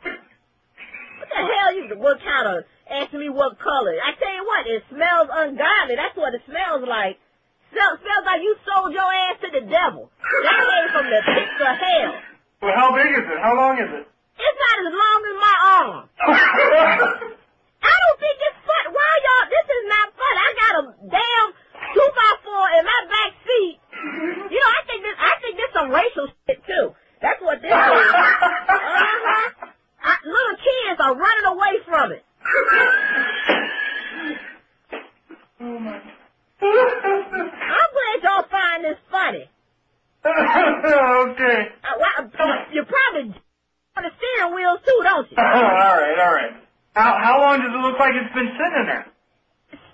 What 1.23 1.29
the 1.31 1.39
hell 1.39 1.71
you, 1.79 1.83
what 1.95 2.19
kind 2.19 2.47
of, 2.51 2.67
asking 2.91 3.23
me 3.23 3.31
what 3.31 3.63
color? 3.63 3.95
I 3.95 4.11
tell 4.19 4.35
you 4.35 4.43
what, 4.43 4.67
it 4.67 4.83
smells 4.91 5.31
ungodly. 5.31 5.95
That's 5.95 6.19
what 6.19 6.35
it 6.35 6.43
smells 6.51 6.83
like. 6.83 7.23
Smell, 7.71 7.95
smells 8.03 8.27
like 8.27 8.43
you 8.43 8.59
sold 8.67 8.91
your 8.91 9.07
ass 9.07 9.39
to 9.47 9.49
the 9.55 9.63
devil. 9.63 10.11
That 10.19 10.67
came 10.67 10.89
from 10.91 11.07
the 11.07 11.21
pits 11.31 11.59
of 11.63 11.75
hell. 11.79 12.13
Well, 12.67 12.75
how 12.75 12.91
big 12.99 13.07
is 13.07 13.23
it? 13.23 13.39
How 13.39 13.55
long 13.55 13.79
is 13.79 13.87
it? 13.87 14.03
It's 14.03 14.59
not 14.67 14.77
as 14.83 14.95
long 14.99 15.19
as 15.31 15.37
my 15.39 15.57
arm. 15.79 16.03
I 17.87 17.93
don't 18.03 18.19
think 18.19 18.35
it's 18.35 18.61
fun. 18.67 18.85
Why 18.91 19.11
y'all, 19.23 19.47
this 19.47 19.67
is 19.79 19.85
not 19.87 20.07
fun. 20.19 20.35
I 20.43 20.49
got 20.59 20.73
a 20.75 20.83
damn 21.07 21.49
two 21.95 22.09
by 22.15 22.31
four 22.45 22.67
in 22.79 22.85
my 22.85 23.01
back 23.09 23.33
seat. 23.45 23.79
You 24.51 24.59
know, 24.59 24.71
I 24.79 24.83
think 24.87 25.03
this, 25.03 25.17
I 25.19 25.33
think 25.41 25.57
this 25.57 25.71
some 25.75 25.91
racial 25.91 26.27
shit 26.47 26.61
too. 26.67 26.95
That's 27.21 27.41
what 27.43 27.61
this 27.61 27.71
is. 27.71 27.75
Uh-huh. 27.75 29.67
I, 30.03 30.17
little 30.25 30.57
kids 30.57 30.99
are 31.01 31.15
running 31.15 31.47
away 31.53 31.75
from 31.85 32.13
it. 32.13 32.25
I'm 36.61 37.91
glad 37.93 38.17
y'all 38.23 38.49
find 38.51 38.85
this 38.85 38.99
funny. 39.11 39.49
okay. 40.25 41.69
Uh, 41.85 41.97
well, 41.99 42.31
you 42.73 42.85
probably 42.85 43.35
on 43.97 44.03
the 44.05 44.11
steering 44.17 44.55
wheel 44.55 44.77
too, 44.79 45.01
don't 45.05 45.31
you? 45.31 45.37
all 45.39 45.45
right, 45.45 46.19
all 46.19 46.33
right. 46.33 46.53
How, 46.95 47.19
how 47.23 47.41
long 47.41 47.61
does 47.61 47.73
it 47.73 47.79
look 47.79 47.99
like 47.99 48.15
it's 48.15 48.35
been 48.35 48.51
sitting 48.53 48.87
there? 48.87 49.07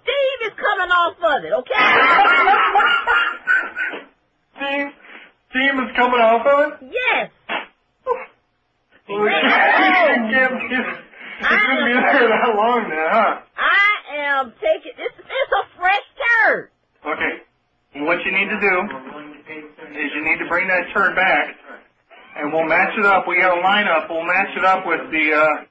Steve 0.06 0.40
is 0.46 0.54
coming 0.54 0.90
off 0.94 1.18
of 1.18 1.44
it, 1.44 1.52
okay? 1.52 1.82
Steam, 4.56 4.92
steam 5.50 5.75
is 5.82 5.90
coming 5.96 6.20
off 6.22 6.46
of 6.46 6.56
it? 6.62 6.94
yes. 6.94 7.30
Well, 9.08 9.26
it 9.26 9.30
can't, 9.30 10.10
it 10.10 10.34
can't 10.34 10.54
be, 10.58 10.66
it 10.76 11.46
couldn't 11.46 11.84
be 11.86 11.94
there 11.94 12.28
that 12.28 12.54
long 12.54 12.88
now, 12.88 13.08
huh? 13.10 13.40
I 13.58 14.16
am 14.18 14.52
taking, 14.62 14.94
it's, 14.98 15.14
it's 15.18 15.52
a 15.52 15.64
fresh 15.78 16.06
turd. 16.18 16.70
Okay. 17.06 17.42
What 18.06 18.18
you 18.25 18.32
need 18.32 18.50
to 18.50 18.60
do 18.60 18.75
is 19.98 20.10
you 20.14 20.22
need 20.25 20.38
to 20.38 20.48
bring 20.48 20.68
that 20.68 20.86
turd 20.92 21.14
back, 21.16 21.54
and 22.36 22.52
we'll 22.52 22.66
match 22.66 22.92
it 22.98 23.06
up. 23.06 23.26
We 23.26 23.36
got 23.40 23.56
a 23.56 23.62
lineup. 23.62 24.10
We'll 24.10 24.26
match 24.26 24.56
it 24.56 24.64
up 24.64 24.86
with 24.86 25.10
the 25.10 25.32
uh, 25.32 25.64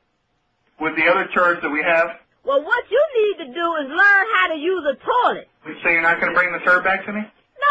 with 0.80 0.96
the 0.96 1.06
other 1.06 1.28
turds 1.36 1.62
that 1.62 1.70
we 1.70 1.84
have. 1.84 2.18
Well, 2.46 2.62
what 2.64 2.84
you 2.92 3.02
need 3.18 3.46
to 3.46 3.54
do 3.54 3.66
is 3.82 3.86
learn 3.90 4.26
how 4.38 4.54
to 4.54 4.58
use 4.58 4.84
a 4.86 4.96
toilet. 4.96 5.50
So 5.84 5.90
you're 5.90 6.02
not 6.02 6.22
going 6.22 6.32
to 6.34 6.38
bring 6.38 6.54
the 6.54 6.60
turd 6.64 6.84
back 6.84 7.06
to 7.06 7.14
me? 7.14 7.22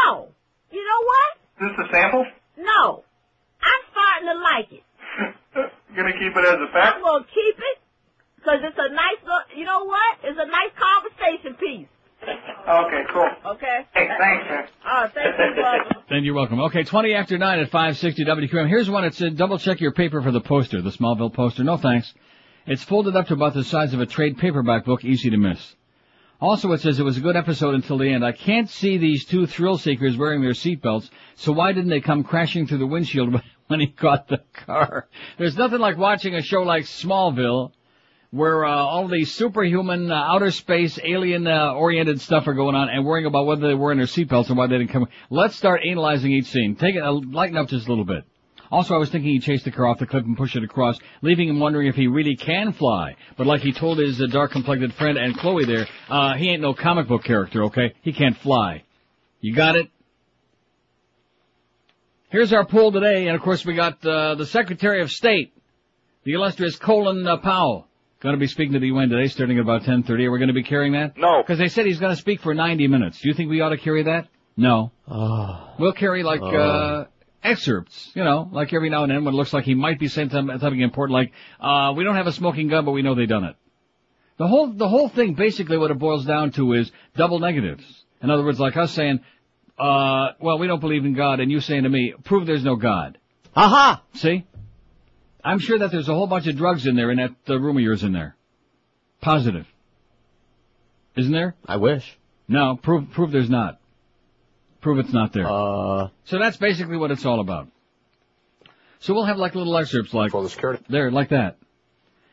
No. 0.05 0.29
You 0.73 0.83
know 0.83 1.01
what? 1.07 1.71
Is 1.71 1.77
this 1.79 1.87
a 1.87 1.93
sample? 1.93 2.27
No. 2.59 3.05
I'm 3.63 3.83
starting 3.95 4.29
to 4.35 4.39
like 4.43 4.73
it. 4.73 4.85
You're 5.55 6.03
going 6.03 6.13
to 6.13 6.19
keep 6.19 6.35
it 6.37 6.45
as 6.45 6.59
a 6.59 6.73
fact? 6.73 6.97
I'm 6.97 7.03
going 7.03 7.23
to 7.23 7.29
keep 7.31 7.57
it 7.57 7.79
because 8.37 8.59
it's 8.63 8.77
a 8.79 8.91
nice 8.93 9.23
look. 9.25 9.47
You 9.57 9.65
know 9.65 9.85
what? 9.85 10.19
It's 10.25 10.39
a 10.39 10.47
nice 10.51 10.75
conversation 10.75 11.55
piece. 11.55 11.89
Okay, 12.25 13.03
cool. 13.13 13.29
Okay? 13.55 13.87
Hey, 13.95 14.09
thanks, 14.19 14.45
man. 14.49 14.67
Oh, 14.87 15.07
thank 15.15 15.39
you, 15.39 15.55
brother. 15.63 16.01
Then 16.11 16.23
you're 16.25 16.35
welcome. 16.35 16.61
Okay, 16.61 16.85
20 16.85 17.15
after 17.15 17.39
9 17.39 17.59
at 17.61 17.71
560 17.71 18.25
WQM. 18.25 18.69
Here's 18.69 18.91
one. 18.91 19.05
It 19.05 19.15
said, 19.15 19.37
double 19.37 19.59
check 19.59 19.81
your 19.81 19.93
paper 19.93 20.21
for 20.23 20.31
the 20.33 20.41
poster, 20.41 20.83
the 20.83 20.91
Smallville 20.91 21.33
poster. 21.33 21.65
No 21.65 21.77
thanks. 21.79 22.13
It's 22.67 22.83
folded 22.83 23.15
up 23.15 23.27
to 23.27 23.35
about 23.35 23.53
the 23.53 23.63
size 23.63 23.93
of 23.93 24.01
a 24.01 24.07
trade 24.07 24.39
paperback 24.39 24.87
book, 24.87 25.05
easy 25.05 25.29
to 25.29 25.37
miss. 25.37 25.77
Also, 26.41 26.73
it 26.73 26.81
says 26.81 26.99
it 26.99 27.05
was 27.05 27.19
a 27.19 27.23
good 27.23 27.37
episode 27.37 27.75
until 27.75 27.99
the 27.99 28.09
end. 28.09 28.25
I 28.25 28.33
can't 28.33 28.71
see 28.71 28.97
these 28.97 29.27
two 29.27 29.47
thrill 29.47 29.77
seekers 29.77 30.17
wearing 30.17 30.41
their 30.41 30.53
seatbelts, 30.53 31.11
so 31.37 31.53
why 31.53 31.73
didn't 31.73 31.91
they 31.91 32.01
come 32.01 32.25
crashing 32.25 32.67
through 32.67 32.79
the 32.79 32.87
windshield 32.87 33.41
when 33.67 33.81
he 33.81 33.89
caught 33.89 34.29
the 34.29 34.41
car? 34.53 35.09
There's 35.37 35.57
nothing 35.57 35.79
like 35.79 35.99
watching 35.99 36.35
a 36.35 36.43
show 36.43 36.63
like 36.63 36.85
Smallville, 36.85 37.73
where 38.31 38.65
uh, 38.65 38.75
all 38.75 39.09
these 39.09 39.35
superhuman, 39.35 40.11
uh, 40.11 40.15
outer 40.15 40.51
space, 40.51 40.99
alien-oriented 41.03 42.21
stuff 42.21 42.49
are 42.49 42.55
going 42.55 42.75
on, 42.75 42.89
and 42.89 43.05
worrying 43.05 43.27
about 43.27 43.45
whether 43.45 43.69
they 43.69 43.75
were 43.75 43.93
in 43.93 43.99
their 43.99 44.07
seatbelts 44.07 44.49
and 44.49 44.57
why 44.57 44.67
they 44.67 44.79
didn't 44.79 44.91
come. 44.91 45.07
Let's 45.29 45.55
start 45.55 45.83
analyzing 45.87 46.33
each 46.33 46.47
scene. 46.47 46.77
Take 46.77 46.95
it, 46.95 47.03
uh, 47.03 47.13
lighten 47.13 47.59
up 47.59 47.69
just 47.69 47.87
a 47.87 47.91
little 47.91 48.07
bit. 48.07 48.25
Also, 48.75 48.93
I 48.93 48.99
was 48.99 49.09
thinking 49.09 49.31
he 49.31 49.39
chased 49.39 49.65
the 49.65 49.71
car 49.71 49.87
off 49.87 50.01
the 50.01 50.07
cliff 50.07 50.25
and 50.25 50.37
pushed 50.37 50.57
it 50.57 50.65
across, 50.65 50.99
leaving 51.23 51.49
him 51.49 51.61
wondering 51.61 51.87
if 51.87 51.95
he 51.95 52.09
really 52.09 52.35
can 52.35 52.73
fly. 52.73 53.15
But 53.37 53.47
like 53.47 53.61
he 53.61 53.73
told 53.73 53.99
his 53.99 54.21
uh, 54.21 54.27
dark-complected 54.27 54.93
friend 54.95 55.17
and 55.17 55.37
Chloe 55.39 55.65
there, 55.65 55.87
uh, 56.11 56.35
he 56.35 56.51
ain't 56.51 56.61
no 56.61 56.75
comic 56.75 57.07
book 57.07 57.23
character, 57.23 57.63
okay? 57.67 57.95
He 58.03 58.13
can't 58.13 58.37
fly. 58.39 58.83
You 59.41 59.55
got 59.55 59.77
it? 59.77 59.89
Here's 62.31 62.53
our 62.53 62.67
poll 62.67 62.91
today, 62.91 63.29
and 63.29 63.37
of 63.37 63.43
course 63.43 63.65
we 63.65 63.75
got 63.75 64.05
uh, 64.05 64.35
the 64.35 64.47
Secretary 64.47 65.01
of 65.03 65.11
State, 65.13 65.53
the 66.25 66.33
illustrious 66.33 66.75
Colin 66.75 67.25
uh, 67.29 67.37
Powell, 67.37 67.87
going 68.19 68.35
to 68.35 68.41
be 68.41 68.49
speaking 68.49 68.73
to 68.73 68.81
the 68.81 68.89
UN 68.89 69.09
today, 69.09 69.29
starting 69.29 69.57
at 69.59 69.63
about 69.63 69.83
10:30. 69.83 70.09
Are 70.27 70.31
we 70.33 70.39
going 70.39 70.49
to 70.49 70.53
be 70.53 70.65
carrying 70.65 70.95
that? 70.95 71.17
No. 71.17 71.43
Because 71.43 71.59
they 71.61 71.69
said 71.69 71.87
he's 71.87 72.01
going 72.01 72.13
to 72.13 72.21
speak 72.21 72.41
for 72.41 72.55
90 72.55 72.89
minutes. 72.89 73.21
Do 73.21 73.29
you 73.29 73.35
think 73.35 73.51
we 73.51 73.61
ought 73.61 73.69
to 73.69 73.77
carry 73.77 74.03
that? 74.03 74.27
No. 74.57 74.91
Oh. 75.07 75.75
We'll 75.79 75.93
carry 75.93 76.25
like 76.25 76.41
Oh. 76.43 76.57
uh 76.57 77.05
excerpts, 77.45 78.11
you 78.15 78.25
know, 78.25 78.49
like 78.51 78.73
every 78.73 78.89
now 78.91 79.03
and 79.05 79.13
then 79.13 79.25
when 79.25 79.35
it 79.35 79.37
looks 79.37 79.53
like 79.53 79.65
he 79.65 79.75
might 79.75 80.01
be 80.01 80.09
saying 80.09 80.31
something, 80.31 80.59
something 80.59 80.81
important, 80.81 81.15
like 81.15 81.33
uh 81.61 81.93
we 81.97 82.03
don't 82.03 82.17
have 82.17 82.27
a 82.27 82.33
smoking 82.33 82.69
gun, 82.69 82.85
but 82.85 82.93
we 82.93 83.03
know 83.03 83.15
they 83.15 83.27
done 83.27 83.45
it. 83.45 83.57
The 84.39 84.49
whole 84.49 84.73
the 84.73 84.89
whole 84.89 85.09
thing, 85.09 85.35
basically, 85.35 85.79
what 85.79 85.91
it 85.91 85.99
boils 85.99 86.25
down 86.25 86.51
to 86.53 86.73
is 86.73 86.91
double 87.17 87.39
negatives. 87.39 87.85
In 88.23 88.31
other 88.31 88.45
words, 88.45 88.59
like 88.59 88.77
us 88.77 88.93
saying, 88.93 89.21
uh, 89.79 90.29
well, 90.41 90.59
we 90.59 90.67
don't 90.67 90.81
believe 90.81 91.05
in 91.05 91.15
God, 91.15 91.41
and 91.41 91.51
you 91.51 91.61
saying 91.61 91.85
to 91.85 91.89
me, 91.89 92.15
prove 92.25 92.47
there's 92.47 92.65
no 92.65 92.77
God. 92.77 93.19
Aha! 93.55 94.03
See? 94.15 94.45
I'm 95.45 95.59
sure 95.59 95.79
that 95.79 95.93
there's 95.93 96.09
a 96.09 96.15
whole 96.15 96.27
bunch 96.27 96.47
of 96.47 96.57
drugs 96.57 96.87
in 96.87 96.97
there 96.97 97.11
in 97.11 97.19
that 97.19 97.33
uh, 97.49 97.61
room 97.61 97.77
of 97.77 97.83
yours 97.83 98.03
in 98.03 98.13
there. 98.13 98.35
Positive. 99.21 99.67
Isn't 101.17 101.33
there? 101.33 101.55
I 101.67 101.77
wish. 101.77 102.19
No, 102.49 102.77
prove 102.77 103.11
prove 103.13 103.31
there's 103.31 103.51
not. 103.51 103.79
Prove 104.85 104.99
it's 104.99 105.15
not 105.15 105.33
there. 105.33 105.47
Uh, 105.51 106.09
So 106.27 106.39
that's 106.39 106.59
basically 106.59 106.99
what 106.99 107.11
it's 107.11 107.25
all 107.25 107.41
about. 107.41 107.69
So 108.99 109.15
we'll 109.15 109.25
have 109.25 109.39
like 109.39 109.55
little 109.55 109.75
excerpts 109.79 110.13
like 110.13 110.31
For 110.33 110.43
the 110.43 110.51
security. 110.51 110.85
there, 110.91 111.11
like 111.11 111.31
that. 111.31 111.57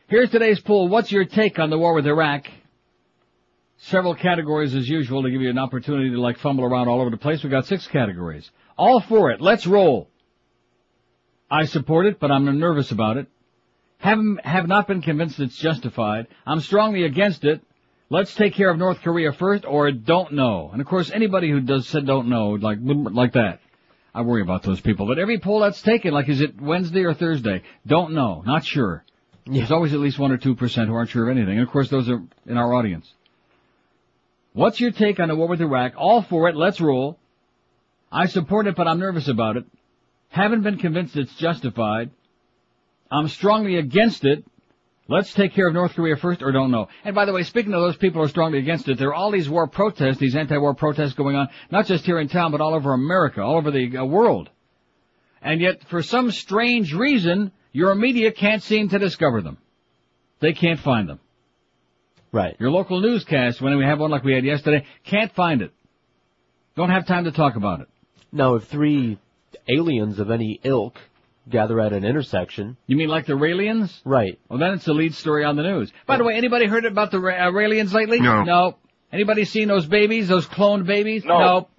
Here's 0.06 0.28
today's 0.28 0.60
poll. 0.60 0.88
What's 0.88 1.10
your 1.10 1.24
take 1.24 1.58
on 1.58 1.70
the 1.70 1.78
war 1.78 1.94
with 1.94 2.06
Iraq? 2.06 2.44
Several 3.78 4.14
categories 4.14 4.74
as 4.74 4.86
usual 4.86 5.22
to 5.22 5.30
give 5.30 5.40
you 5.40 5.48
an 5.48 5.56
opportunity 5.56 6.10
to 6.10 6.20
like 6.20 6.36
fumble 6.38 6.64
around 6.64 6.88
all 6.88 7.00
over 7.00 7.08
the 7.08 7.16
place. 7.16 7.42
We 7.42 7.48
got 7.48 7.64
six 7.64 7.86
categories. 7.86 8.50
All 8.76 9.00
for 9.00 9.30
it. 9.30 9.40
Let's 9.40 9.66
roll. 9.66 10.10
I 11.50 11.64
support 11.64 12.04
it, 12.04 12.20
but 12.20 12.30
I'm 12.30 12.58
nervous 12.58 12.90
about 12.90 13.16
it. 13.16 13.28
Have, 13.96 14.18
have 14.44 14.68
not 14.68 14.86
been 14.86 15.00
convinced 15.00 15.40
it's 15.40 15.56
justified. 15.56 16.26
I'm 16.44 16.60
strongly 16.60 17.04
against 17.04 17.44
it. 17.44 17.62
Let's 18.12 18.34
take 18.34 18.52
care 18.52 18.68
of 18.68 18.76
North 18.76 19.00
Korea 19.00 19.32
first, 19.32 19.64
or 19.64 19.90
don't 19.90 20.34
know. 20.34 20.68
And 20.70 20.82
of 20.82 20.86
course, 20.86 21.10
anybody 21.10 21.50
who 21.50 21.60
does 21.62 21.88
said 21.88 22.04
don't 22.04 22.28
know, 22.28 22.50
like 22.50 22.76
like 22.82 23.32
that, 23.32 23.60
I 24.14 24.20
worry 24.20 24.42
about 24.42 24.62
those 24.62 24.82
people. 24.82 25.06
But 25.06 25.18
every 25.18 25.38
poll 25.38 25.60
that's 25.60 25.80
taken, 25.80 26.12
like 26.12 26.28
is 26.28 26.42
it 26.42 26.60
Wednesday 26.60 27.04
or 27.04 27.14
Thursday? 27.14 27.62
Don't 27.86 28.12
know, 28.12 28.42
not 28.44 28.66
sure. 28.66 29.02
There's 29.46 29.70
always 29.70 29.94
at 29.94 30.00
least 30.00 30.18
one 30.18 30.30
or 30.30 30.36
two 30.36 30.54
percent 30.54 30.88
who 30.88 30.94
aren't 30.94 31.08
sure 31.08 31.30
of 31.30 31.34
anything. 31.34 31.56
And 31.58 31.66
of 31.66 31.72
course, 31.72 31.88
those 31.88 32.10
are 32.10 32.20
in 32.44 32.58
our 32.58 32.74
audience. 32.74 33.10
What's 34.52 34.78
your 34.78 34.90
take 34.90 35.18
on 35.18 35.28
the 35.28 35.34
war 35.34 35.48
with 35.48 35.62
Iraq? 35.62 35.94
All 35.96 36.20
for 36.20 36.50
it. 36.50 36.54
Let's 36.54 36.82
roll. 36.82 37.18
I 38.12 38.26
support 38.26 38.66
it, 38.66 38.76
but 38.76 38.86
I'm 38.86 38.98
nervous 38.98 39.28
about 39.28 39.56
it. 39.56 39.64
Haven't 40.28 40.64
been 40.64 40.76
convinced 40.76 41.16
it's 41.16 41.34
justified. 41.36 42.10
I'm 43.10 43.28
strongly 43.28 43.76
against 43.76 44.26
it. 44.26 44.44
Let's 45.08 45.34
take 45.34 45.52
care 45.52 45.66
of 45.66 45.74
North 45.74 45.94
Korea 45.94 46.16
first 46.16 46.42
or 46.42 46.52
don't 46.52 46.70
know. 46.70 46.88
And 47.04 47.14
by 47.14 47.24
the 47.24 47.32
way, 47.32 47.42
speaking 47.42 47.74
of 47.74 47.80
those 47.80 47.96
people 47.96 48.20
who 48.20 48.26
are 48.26 48.28
strongly 48.28 48.58
against 48.58 48.88
it, 48.88 48.98
there 48.98 49.08
are 49.08 49.14
all 49.14 49.32
these 49.32 49.48
war 49.48 49.66
protests, 49.66 50.18
these 50.18 50.36
anti-war 50.36 50.74
protests 50.74 51.14
going 51.14 51.36
on, 51.36 51.48
not 51.70 51.86
just 51.86 52.04
here 52.04 52.20
in 52.20 52.28
town, 52.28 52.52
but 52.52 52.60
all 52.60 52.74
over 52.74 52.92
America, 52.92 53.42
all 53.42 53.56
over 53.56 53.70
the 53.70 53.96
uh, 53.96 54.04
world. 54.04 54.48
And 55.42 55.60
yet, 55.60 55.82
for 55.88 56.02
some 56.02 56.30
strange 56.30 56.94
reason, 56.94 57.50
your 57.72 57.94
media 57.94 58.30
can't 58.30 58.62
seem 58.62 58.90
to 58.90 58.98
discover 58.98 59.42
them. 59.42 59.58
They 60.40 60.52
can't 60.52 60.78
find 60.78 61.08
them. 61.08 61.18
Right. 62.30 62.56
Your 62.60 62.70
local 62.70 63.00
newscast, 63.00 63.60
when 63.60 63.76
we 63.76 63.84
have 63.84 63.98
one 63.98 64.10
like 64.10 64.24
we 64.24 64.34
had 64.34 64.44
yesterday, 64.44 64.86
can't 65.04 65.32
find 65.32 65.62
it. 65.62 65.72
Don't 66.76 66.90
have 66.90 67.06
time 67.06 67.24
to 67.24 67.32
talk 67.32 67.56
about 67.56 67.80
it. 67.80 67.88
Now, 68.30 68.54
if 68.54 68.64
three 68.64 69.18
aliens 69.68 70.18
of 70.18 70.30
any 70.30 70.60
ilk 70.62 70.96
gather 71.48 71.80
at 71.80 71.92
an 71.92 72.04
intersection, 72.04 72.76
You 72.86 72.96
mean 72.96 73.08
like 73.08 73.26
the 73.26 73.32
Raelians? 73.34 74.00
right? 74.04 74.38
Well, 74.48 74.58
then 74.58 74.74
it's 74.74 74.84
the 74.84 74.94
lead 74.94 75.14
story 75.14 75.44
on 75.44 75.56
the 75.56 75.62
news. 75.62 75.92
By 76.06 76.16
the 76.16 76.24
way, 76.24 76.34
anybody 76.36 76.66
heard 76.66 76.84
about 76.84 77.10
the 77.10 77.18
Ra- 77.20 77.34
uh, 77.48 77.50
Raelians 77.50 77.92
lately? 77.92 78.20
No. 78.20 78.42
No. 78.44 78.76
Anybody 79.12 79.44
seen 79.44 79.68
those 79.68 79.84
babies, 79.86 80.28
those 80.28 80.46
cloned 80.46 80.86
babies? 80.86 81.24
No. 81.24 81.38
Nope. 81.38 81.70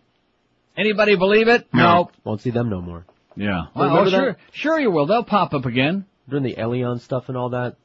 Anybody 0.75 1.15
believe 1.15 1.47
it? 1.47 1.67
Nope. 1.73 2.11
Won't 2.23 2.41
see 2.41 2.49
them 2.49 2.69
no 2.69 2.81
more. 2.81 3.05
Yeah. 3.35 3.65
Well, 3.75 3.91
Well, 3.93 4.05
remember 4.05 4.09
sure, 4.09 4.37
sure 4.51 4.79
you 4.79 4.91
will. 4.91 5.05
They'll 5.05 5.23
pop 5.23 5.53
up 5.53 5.65
again. 5.65 6.05
During 6.29 6.43
the 6.43 6.55
Elion 6.55 6.99
stuff 7.01 7.27
and 7.29 7.37
all 7.37 7.49
that, 7.49 7.75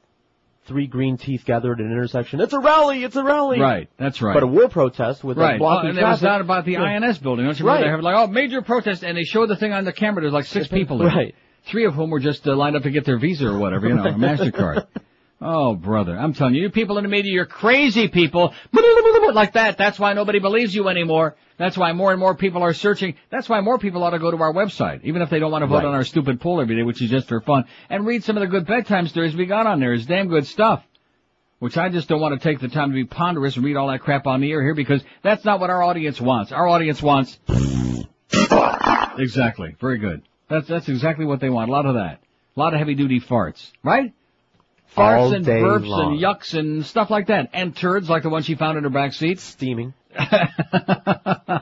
three 0.65 0.87
green 0.87 1.17
teeth 1.17 1.43
gathered 1.45 1.79
at 1.79 1.85
an 1.85 1.91
intersection. 1.91 2.39
It's 2.39 2.53
a 2.53 2.59
rally! 2.59 3.03
It's 3.03 3.15
a 3.15 3.23
rally! 3.23 3.59
Right. 3.59 3.89
That's 3.97 4.21
right. 4.21 4.33
But 4.33 4.43
a 4.43 4.47
war 4.47 4.69
protest 4.69 5.23
with 5.23 5.37
Right. 5.37 5.55
a 5.55 5.57
blocking 5.59 5.87
Oh, 5.87 5.89
and 5.91 5.99
it 5.99 6.03
was 6.03 6.21
not 6.21 6.41
about 6.41 6.65
the 6.65 6.73
Yeah. 6.73 6.83
INS 6.83 7.17
building. 7.17 7.45
Don't 7.45 7.59
you 7.59 7.65
Right. 7.65 7.81
remember? 7.81 8.01
They 8.03 8.07
have 8.09 8.17
like, 8.17 8.29
oh, 8.29 8.31
major 8.31 8.61
protest, 8.61 9.03
and 9.03 9.17
they 9.17 9.23
showed 9.23 9.47
the 9.49 9.55
thing 9.55 9.73
on 9.73 9.83
the 9.85 9.91
camera. 9.91 10.21
There's 10.21 10.33
like 10.33 10.45
six 10.45 10.67
people 10.77 10.99
there. 10.99 11.07
Right. 11.09 11.35
Three 11.69 11.85
of 11.85 11.93
whom 11.93 12.09
were 12.09 12.19
just 12.19 12.47
uh, 12.47 12.55
lined 12.55 12.75
up 12.75 12.83
to 12.83 12.91
get 12.91 13.05
their 13.05 13.17
visa 13.19 13.47
or 13.47 13.57
whatever, 13.57 13.87
you 13.87 13.95
know, 13.95 14.03
a 14.05 14.13
MasterCard. 14.13 14.87
Oh, 15.41 15.73
brother. 15.73 16.19
I'm 16.19 16.33
telling 16.33 16.53
you, 16.53 16.63
you 16.63 16.69
people 16.69 16.97
in 16.97 17.03
the 17.05 17.09
media, 17.09 17.31
you're 17.31 17.45
crazy 17.45 18.09
people. 18.09 18.53
Like 19.33 19.53
that. 19.53 19.77
That's 19.77 19.99
why 19.99 20.13
nobody 20.13 20.39
believes 20.39 20.73
you 20.75 20.89
anymore. 20.89 21.35
That's 21.57 21.77
why 21.77 21.93
more 21.93 22.11
and 22.11 22.19
more 22.19 22.35
people 22.35 22.63
are 22.63 22.73
searching. 22.73 23.13
That's 23.29 23.47
why 23.47 23.61
more 23.61 23.77
people 23.77 24.03
ought 24.03 24.09
to 24.09 24.19
go 24.19 24.31
to 24.31 24.37
our 24.37 24.51
website, 24.51 25.03
even 25.03 25.21
if 25.21 25.29
they 25.29 25.37
don't 25.39 25.51
want 25.51 25.61
to 25.61 25.67
vote 25.67 25.75
Right. 25.75 25.85
on 25.85 25.93
our 25.93 26.03
stupid 26.03 26.41
poll 26.41 26.59
every 26.59 26.75
day, 26.75 26.81
which 26.83 26.99
is 27.01 27.09
just 27.11 27.27
for 27.27 27.39
fun, 27.41 27.65
and 27.89 28.05
read 28.07 28.23
some 28.23 28.35
of 28.37 28.41
the 28.41 28.47
good 28.47 28.65
bedtime 28.65 29.07
stories 29.07 29.35
we 29.35 29.45
got 29.45 29.67
on 29.67 29.79
there. 29.79 29.93
It's 29.93 30.05
damn 30.07 30.27
good 30.29 30.47
stuff. 30.47 30.83
Which 31.59 31.77
I 31.77 31.89
just 31.89 32.09
don't 32.09 32.19
want 32.19 32.41
to 32.41 32.43
take 32.43 32.59
the 32.59 32.69
time 32.69 32.89
to 32.89 32.95
be 32.95 33.05
ponderous 33.05 33.55
and 33.55 33.63
read 33.63 33.77
all 33.77 33.87
that 33.89 33.99
crap 34.01 34.25
on 34.25 34.41
the 34.41 34.51
air 34.51 34.63
here 34.63 34.73
because 34.73 35.03
that's 35.21 35.45
not 35.45 35.59
what 35.59 35.69
our 35.69 35.83
audience 35.83 36.19
wants. 36.19 36.51
Our 36.51 36.67
audience 36.67 37.01
wants 37.03 37.37
Exactly. 39.17 39.75
Very 39.79 39.99
good. 39.99 40.23
That's 40.49 40.67
that's 40.67 40.89
exactly 40.89 41.25
what 41.25 41.39
they 41.39 41.49
want. 41.49 41.69
A 41.69 41.71
lot 41.71 41.85
of 41.85 41.95
that. 41.95 42.19
A 42.55 42.59
lot 42.59 42.73
of 42.73 42.79
heavy 42.79 42.95
duty 42.95 43.19
farts. 43.19 43.71
Right? 43.83 44.13
Farts 44.97 45.19
All 45.19 45.33
and 45.33 45.45
burps 45.45 45.85
long. 45.85 46.13
and 46.13 46.21
yucks 46.21 46.57
and 46.57 46.85
stuff 46.85 47.11
like 47.11 47.27
that. 47.27 47.49
And 47.53 47.75
turds 47.75 48.09
like 48.09 48.23
the 48.23 48.29
one 48.29 48.41
she 48.41 48.55
found 48.55 48.77
in 48.77 48.83
her 48.83 48.89
back 48.89 49.13
seat. 49.13 49.39
Steaming. 49.39 49.93
oh, 50.19 51.61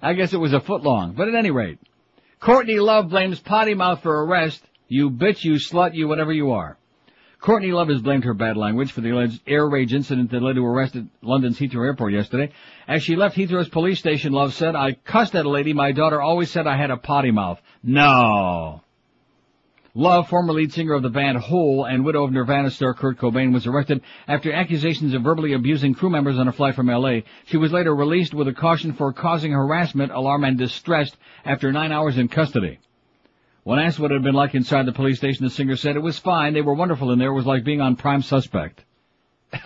I 0.00 0.12
guess 0.14 0.32
it 0.32 0.38
was 0.38 0.52
a 0.52 0.60
foot 0.60 0.82
long. 0.82 1.14
But 1.14 1.28
at 1.28 1.34
any 1.34 1.50
rate, 1.50 1.78
Courtney 2.40 2.78
Love 2.78 3.10
blames 3.10 3.40
potty 3.40 3.74
mouth 3.74 4.02
for 4.02 4.24
arrest. 4.24 4.62
You 4.86 5.10
bitch, 5.10 5.44
you 5.44 5.54
slut, 5.54 5.94
you 5.94 6.06
whatever 6.06 6.32
you 6.32 6.52
are. 6.52 6.78
Courtney 7.40 7.70
Love 7.70 7.88
has 7.88 8.00
blamed 8.00 8.24
her 8.24 8.34
bad 8.34 8.56
language 8.56 8.90
for 8.90 9.00
the 9.00 9.10
alleged 9.10 9.40
air 9.46 9.68
rage 9.68 9.94
incident 9.94 10.30
that 10.30 10.42
led 10.42 10.56
to 10.56 10.66
arrest 10.66 10.96
at 10.96 11.04
London's 11.22 11.58
Heathrow 11.58 11.86
Airport 11.86 12.12
yesterday. 12.12 12.52
As 12.88 13.02
she 13.02 13.14
left 13.14 13.36
Heathrow's 13.36 13.68
police 13.68 13.98
station, 13.98 14.32
Love 14.32 14.54
said, 14.54 14.74
I 14.74 14.92
cussed 14.92 15.36
at 15.36 15.46
a 15.46 15.50
lady. 15.50 15.72
My 15.72 15.92
daughter 15.92 16.20
always 16.20 16.50
said 16.50 16.66
I 16.66 16.76
had 16.76 16.90
a 16.90 16.96
potty 16.96 17.30
mouth. 17.30 17.60
No. 17.82 18.82
Love, 19.94 20.28
former 20.28 20.52
lead 20.52 20.72
singer 20.72 20.92
of 20.92 21.02
the 21.02 21.10
band 21.10 21.38
Hole 21.38 21.84
and 21.84 22.04
widow 22.04 22.22
of 22.22 22.30
Nirvana 22.30 22.70
star 22.70 22.94
Kurt 22.94 23.18
Cobain, 23.18 23.52
was 23.52 23.66
arrested 23.66 24.00
after 24.28 24.52
accusations 24.52 25.12
of 25.14 25.22
verbally 25.22 25.54
abusing 25.54 25.94
crew 25.94 26.10
members 26.10 26.38
on 26.38 26.46
a 26.46 26.52
flight 26.52 26.76
from 26.76 26.88
L.A. 26.88 27.24
She 27.46 27.56
was 27.56 27.72
later 27.72 27.94
released 27.94 28.32
with 28.32 28.46
a 28.46 28.52
caution 28.52 28.92
for 28.92 29.12
causing 29.12 29.52
harassment, 29.52 30.12
alarm, 30.12 30.44
and 30.44 30.56
distress 30.56 31.10
after 31.44 31.72
nine 31.72 31.90
hours 31.90 32.16
in 32.16 32.28
custody. 32.28 32.78
When 33.64 33.78
asked 33.78 33.98
what 33.98 34.12
it 34.12 34.14
had 34.14 34.22
been 34.22 34.34
like 34.34 34.54
inside 34.54 34.86
the 34.86 34.92
police 34.92 35.18
station, 35.18 35.44
the 35.44 35.50
singer 35.50 35.76
said 35.76 35.96
it 35.96 36.02
was 36.02 36.18
fine. 36.18 36.54
They 36.54 36.62
were 36.62 36.74
wonderful 36.74 37.10
in 37.10 37.18
there. 37.18 37.30
It 37.30 37.34
was 37.34 37.46
like 37.46 37.64
being 37.64 37.80
on 37.80 37.96
Prime 37.96 38.22
Suspect. 38.22 38.84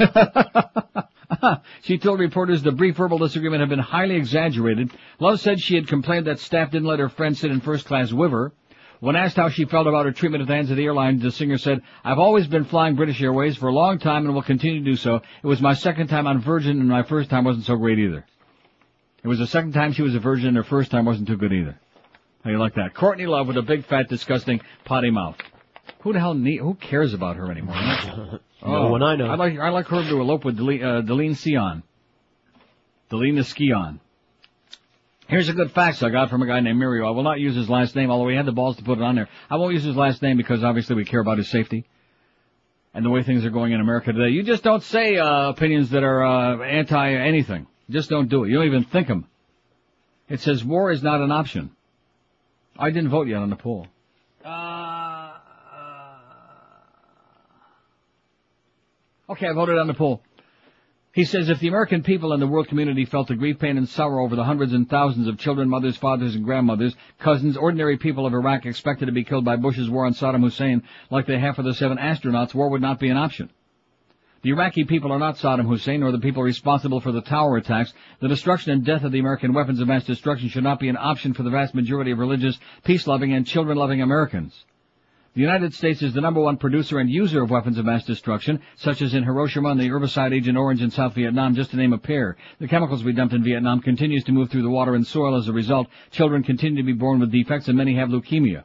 she 1.82 1.98
told 1.98 2.20
reporters 2.20 2.62
the 2.62 2.72
brief 2.72 2.96
verbal 2.96 3.18
disagreement 3.18 3.60
had 3.60 3.68
been 3.68 3.78
highly 3.78 4.16
exaggerated. 4.16 4.90
Love 5.18 5.40
said 5.40 5.60
she 5.60 5.74
had 5.74 5.88
complained 5.88 6.26
that 6.26 6.38
staff 6.38 6.70
didn't 6.70 6.88
let 6.88 6.98
her 6.98 7.08
friend 7.08 7.36
sit 7.36 7.50
in 7.50 7.60
first 7.60 7.86
class 7.86 8.12
with 8.12 8.30
her. 8.30 8.52
When 9.00 9.16
asked 9.16 9.36
how 9.36 9.48
she 9.48 9.64
felt 9.64 9.88
about 9.88 10.06
her 10.06 10.12
treatment 10.12 10.42
at 10.42 10.46
the 10.48 10.54
hands 10.54 10.70
of 10.70 10.76
the 10.76 10.84
airline, 10.84 11.18
the 11.18 11.32
singer 11.32 11.58
said, 11.58 11.82
I've 12.04 12.20
always 12.20 12.46
been 12.46 12.64
flying 12.64 12.94
British 12.94 13.20
Airways 13.20 13.56
for 13.56 13.68
a 13.68 13.74
long 13.74 13.98
time 13.98 14.26
and 14.26 14.34
will 14.34 14.42
continue 14.42 14.78
to 14.78 14.90
do 14.90 14.96
so. 14.96 15.16
It 15.16 15.46
was 15.46 15.60
my 15.60 15.74
second 15.74 16.06
time 16.06 16.28
on 16.28 16.40
Virgin 16.40 16.78
and 16.78 16.88
my 16.88 17.02
first 17.02 17.28
time 17.28 17.44
wasn't 17.44 17.66
so 17.66 17.74
great 17.74 17.98
either. 17.98 18.24
It 19.24 19.28
was 19.28 19.38
the 19.38 19.46
second 19.46 19.72
time 19.72 19.92
she 19.92 20.02
was 20.02 20.14
a 20.14 20.20
virgin 20.20 20.48
and 20.48 20.56
her 20.56 20.64
first 20.64 20.90
time 20.90 21.04
wasn't 21.04 21.28
too 21.28 21.36
good 21.36 21.52
either. 21.52 21.78
How 22.44 22.50
you 22.50 22.58
like 22.58 22.74
that? 22.74 22.94
Courtney 22.94 23.26
Love 23.26 23.46
with 23.46 23.56
a 23.56 23.62
big 23.62 23.84
fat 23.84 24.08
disgusting 24.08 24.60
potty 24.84 25.10
mouth. 25.10 25.36
Who 26.02 26.12
the 26.12 26.18
hell 26.20 26.34
need, 26.34 26.58
who 26.58 26.74
cares 26.74 27.14
about 27.14 27.36
her 27.36 27.50
anymore? 27.50 28.40
No 28.64 28.90
one 28.90 29.02
I 29.02 29.16
know. 29.16 29.28
I'd 29.28 29.40
like, 29.40 29.58
I'd 29.58 29.70
like 29.70 29.86
her 29.86 30.02
to 30.02 30.20
elope 30.20 30.44
with 30.44 30.56
Deline, 30.56 30.84
uh, 30.84 31.00
Deline 31.00 31.34
Sion. 31.34 31.82
Deline 33.10 33.34
the 33.34 33.42
Skion. 33.42 33.98
Here's 35.26 35.48
a 35.48 35.52
good 35.52 35.72
fax 35.72 36.00
I 36.00 36.10
got 36.10 36.30
from 36.30 36.42
a 36.42 36.46
guy 36.46 36.60
named 36.60 36.80
Mirio. 36.80 37.06
I 37.06 37.10
will 37.10 37.24
not 37.24 37.40
use 37.40 37.56
his 37.56 37.68
last 37.68 37.96
name, 37.96 38.08
although 38.08 38.28
he 38.28 38.36
had 38.36 38.46
the 38.46 38.52
balls 38.52 38.76
to 38.76 38.84
put 38.84 38.98
it 38.98 39.02
on 39.02 39.16
there. 39.16 39.28
I 39.50 39.56
won't 39.56 39.72
use 39.72 39.82
his 39.82 39.96
last 39.96 40.22
name 40.22 40.36
because 40.36 40.62
obviously 40.62 40.94
we 40.94 41.04
care 41.04 41.18
about 41.18 41.38
his 41.38 41.50
safety. 41.50 41.84
And 42.94 43.04
the 43.04 43.10
way 43.10 43.24
things 43.24 43.44
are 43.44 43.50
going 43.50 43.72
in 43.72 43.80
America 43.80 44.12
today. 44.12 44.32
You 44.32 44.44
just 44.44 44.62
don't 44.62 44.82
say, 44.84 45.16
uh, 45.16 45.48
opinions 45.48 45.90
that 45.90 46.04
are, 46.04 46.22
uh, 46.22 46.62
anti 46.62 47.14
anything. 47.14 47.66
Just 47.90 48.10
don't 48.10 48.28
do 48.28 48.44
it. 48.44 48.50
You 48.50 48.58
don't 48.58 48.66
even 48.66 48.84
think 48.84 49.08
them. 49.08 49.26
It 50.28 50.40
says 50.40 50.62
war 50.62 50.92
is 50.92 51.02
not 51.02 51.20
an 51.20 51.32
option. 51.32 51.72
I 52.78 52.90
didn't 52.90 53.10
vote 53.10 53.26
yet 53.26 53.38
on 53.38 53.50
the 53.50 53.56
poll. 53.56 53.88
Uh, 54.44 54.81
Okay, 59.32 59.48
I 59.48 59.52
voted 59.54 59.78
on 59.78 59.86
the 59.86 59.94
poll. 59.94 60.20
He 61.14 61.24
says 61.24 61.48
if 61.48 61.58
the 61.58 61.68
American 61.68 62.02
people 62.02 62.34
and 62.34 62.42
the 62.42 62.46
world 62.46 62.68
community 62.68 63.06
felt 63.06 63.28
the 63.28 63.34
grief, 63.34 63.58
pain, 63.58 63.78
and 63.78 63.88
sorrow 63.88 64.22
over 64.22 64.36
the 64.36 64.44
hundreds 64.44 64.74
and 64.74 64.86
thousands 64.86 65.26
of 65.26 65.38
children, 65.38 65.70
mothers, 65.70 65.96
fathers, 65.96 66.34
and 66.34 66.44
grandmothers, 66.44 66.94
cousins, 67.18 67.56
ordinary 67.56 67.96
people 67.96 68.26
of 68.26 68.34
Iraq 68.34 68.66
expected 68.66 69.06
to 69.06 69.12
be 69.12 69.24
killed 69.24 69.46
by 69.46 69.56
Bush's 69.56 69.88
war 69.88 70.04
on 70.04 70.12
Saddam 70.12 70.42
Hussein 70.42 70.82
like 71.10 71.24
they 71.24 71.38
have 71.38 71.56
for 71.56 71.62
the 71.62 71.72
seven 71.72 71.96
astronauts, 71.96 72.52
war 72.52 72.68
would 72.68 72.82
not 72.82 73.00
be 73.00 73.08
an 73.08 73.16
option. 73.16 73.48
The 74.42 74.50
Iraqi 74.50 74.84
people 74.84 75.10
are 75.12 75.18
not 75.18 75.38
Saddam 75.38 75.66
Hussein 75.66 76.00
nor 76.00 76.12
the 76.12 76.18
people 76.18 76.42
responsible 76.42 77.00
for 77.00 77.12
the 77.12 77.22
tower 77.22 77.56
attacks. 77.56 77.94
The 78.20 78.28
destruction 78.28 78.72
and 78.72 78.84
death 78.84 79.02
of 79.02 79.12
the 79.12 79.20
American 79.20 79.54
weapons 79.54 79.80
of 79.80 79.88
mass 79.88 80.04
destruction 80.04 80.50
should 80.50 80.64
not 80.64 80.78
be 80.78 80.90
an 80.90 80.98
option 80.98 81.32
for 81.32 81.42
the 81.42 81.48
vast 81.48 81.74
majority 81.74 82.10
of 82.10 82.18
religious, 82.18 82.58
peace-loving, 82.84 83.32
and 83.32 83.46
children-loving 83.46 84.02
Americans. 84.02 84.66
The 85.34 85.40
United 85.40 85.72
States 85.72 86.02
is 86.02 86.12
the 86.12 86.20
number 86.20 86.42
one 86.42 86.58
producer 86.58 86.98
and 86.98 87.08
user 87.08 87.42
of 87.42 87.50
weapons 87.50 87.78
of 87.78 87.86
mass 87.86 88.04
destruction, 88.04 88.60
such 88.76 89.00
as 89.00 89.14
in 89.14 89.24
Hiroshima 89.24 89.70
and 89.70 89.80
the 89.80 89.88
herbicide 89.88 90.34
Agent 90.34 90.58
Orange 90.58 90.82
in 90.82 90.90
South 90.90 91.14
Vietnam, 91.14 91.54
just 91.54 91.70
to 91.70 91.78
name 91.78 91.94
a 91.94 91.98
pair. 91.98 92.36
The 92.58 92.68
chemicals 92.68 93.02
we 93.02 93.14
dumped 93.14 93.32
in 93.32 93.42
Vietnam 93.42 93.80
continues 93.80 94.24
to 94.24 94.32
move 94.32 94.50
through 94.50 94.60
the 94.60 94.68
water 94.68 94.94
and 94.94 95.06
soil. 95.06 95.34
As 95.34 95.48
a 95.48 95.52
result, 95.54 95.88
children 96.10 96.42
continue 96.42 96.82
to 96.82 96.86
be 96.86 96.92
born 96.92 97.18
with 97.18 97.32
defects 97.32 97.68
and 97.68 97.78
many 97.78 97.94
have 97.94 98.10
leukemia. 98.10 98.64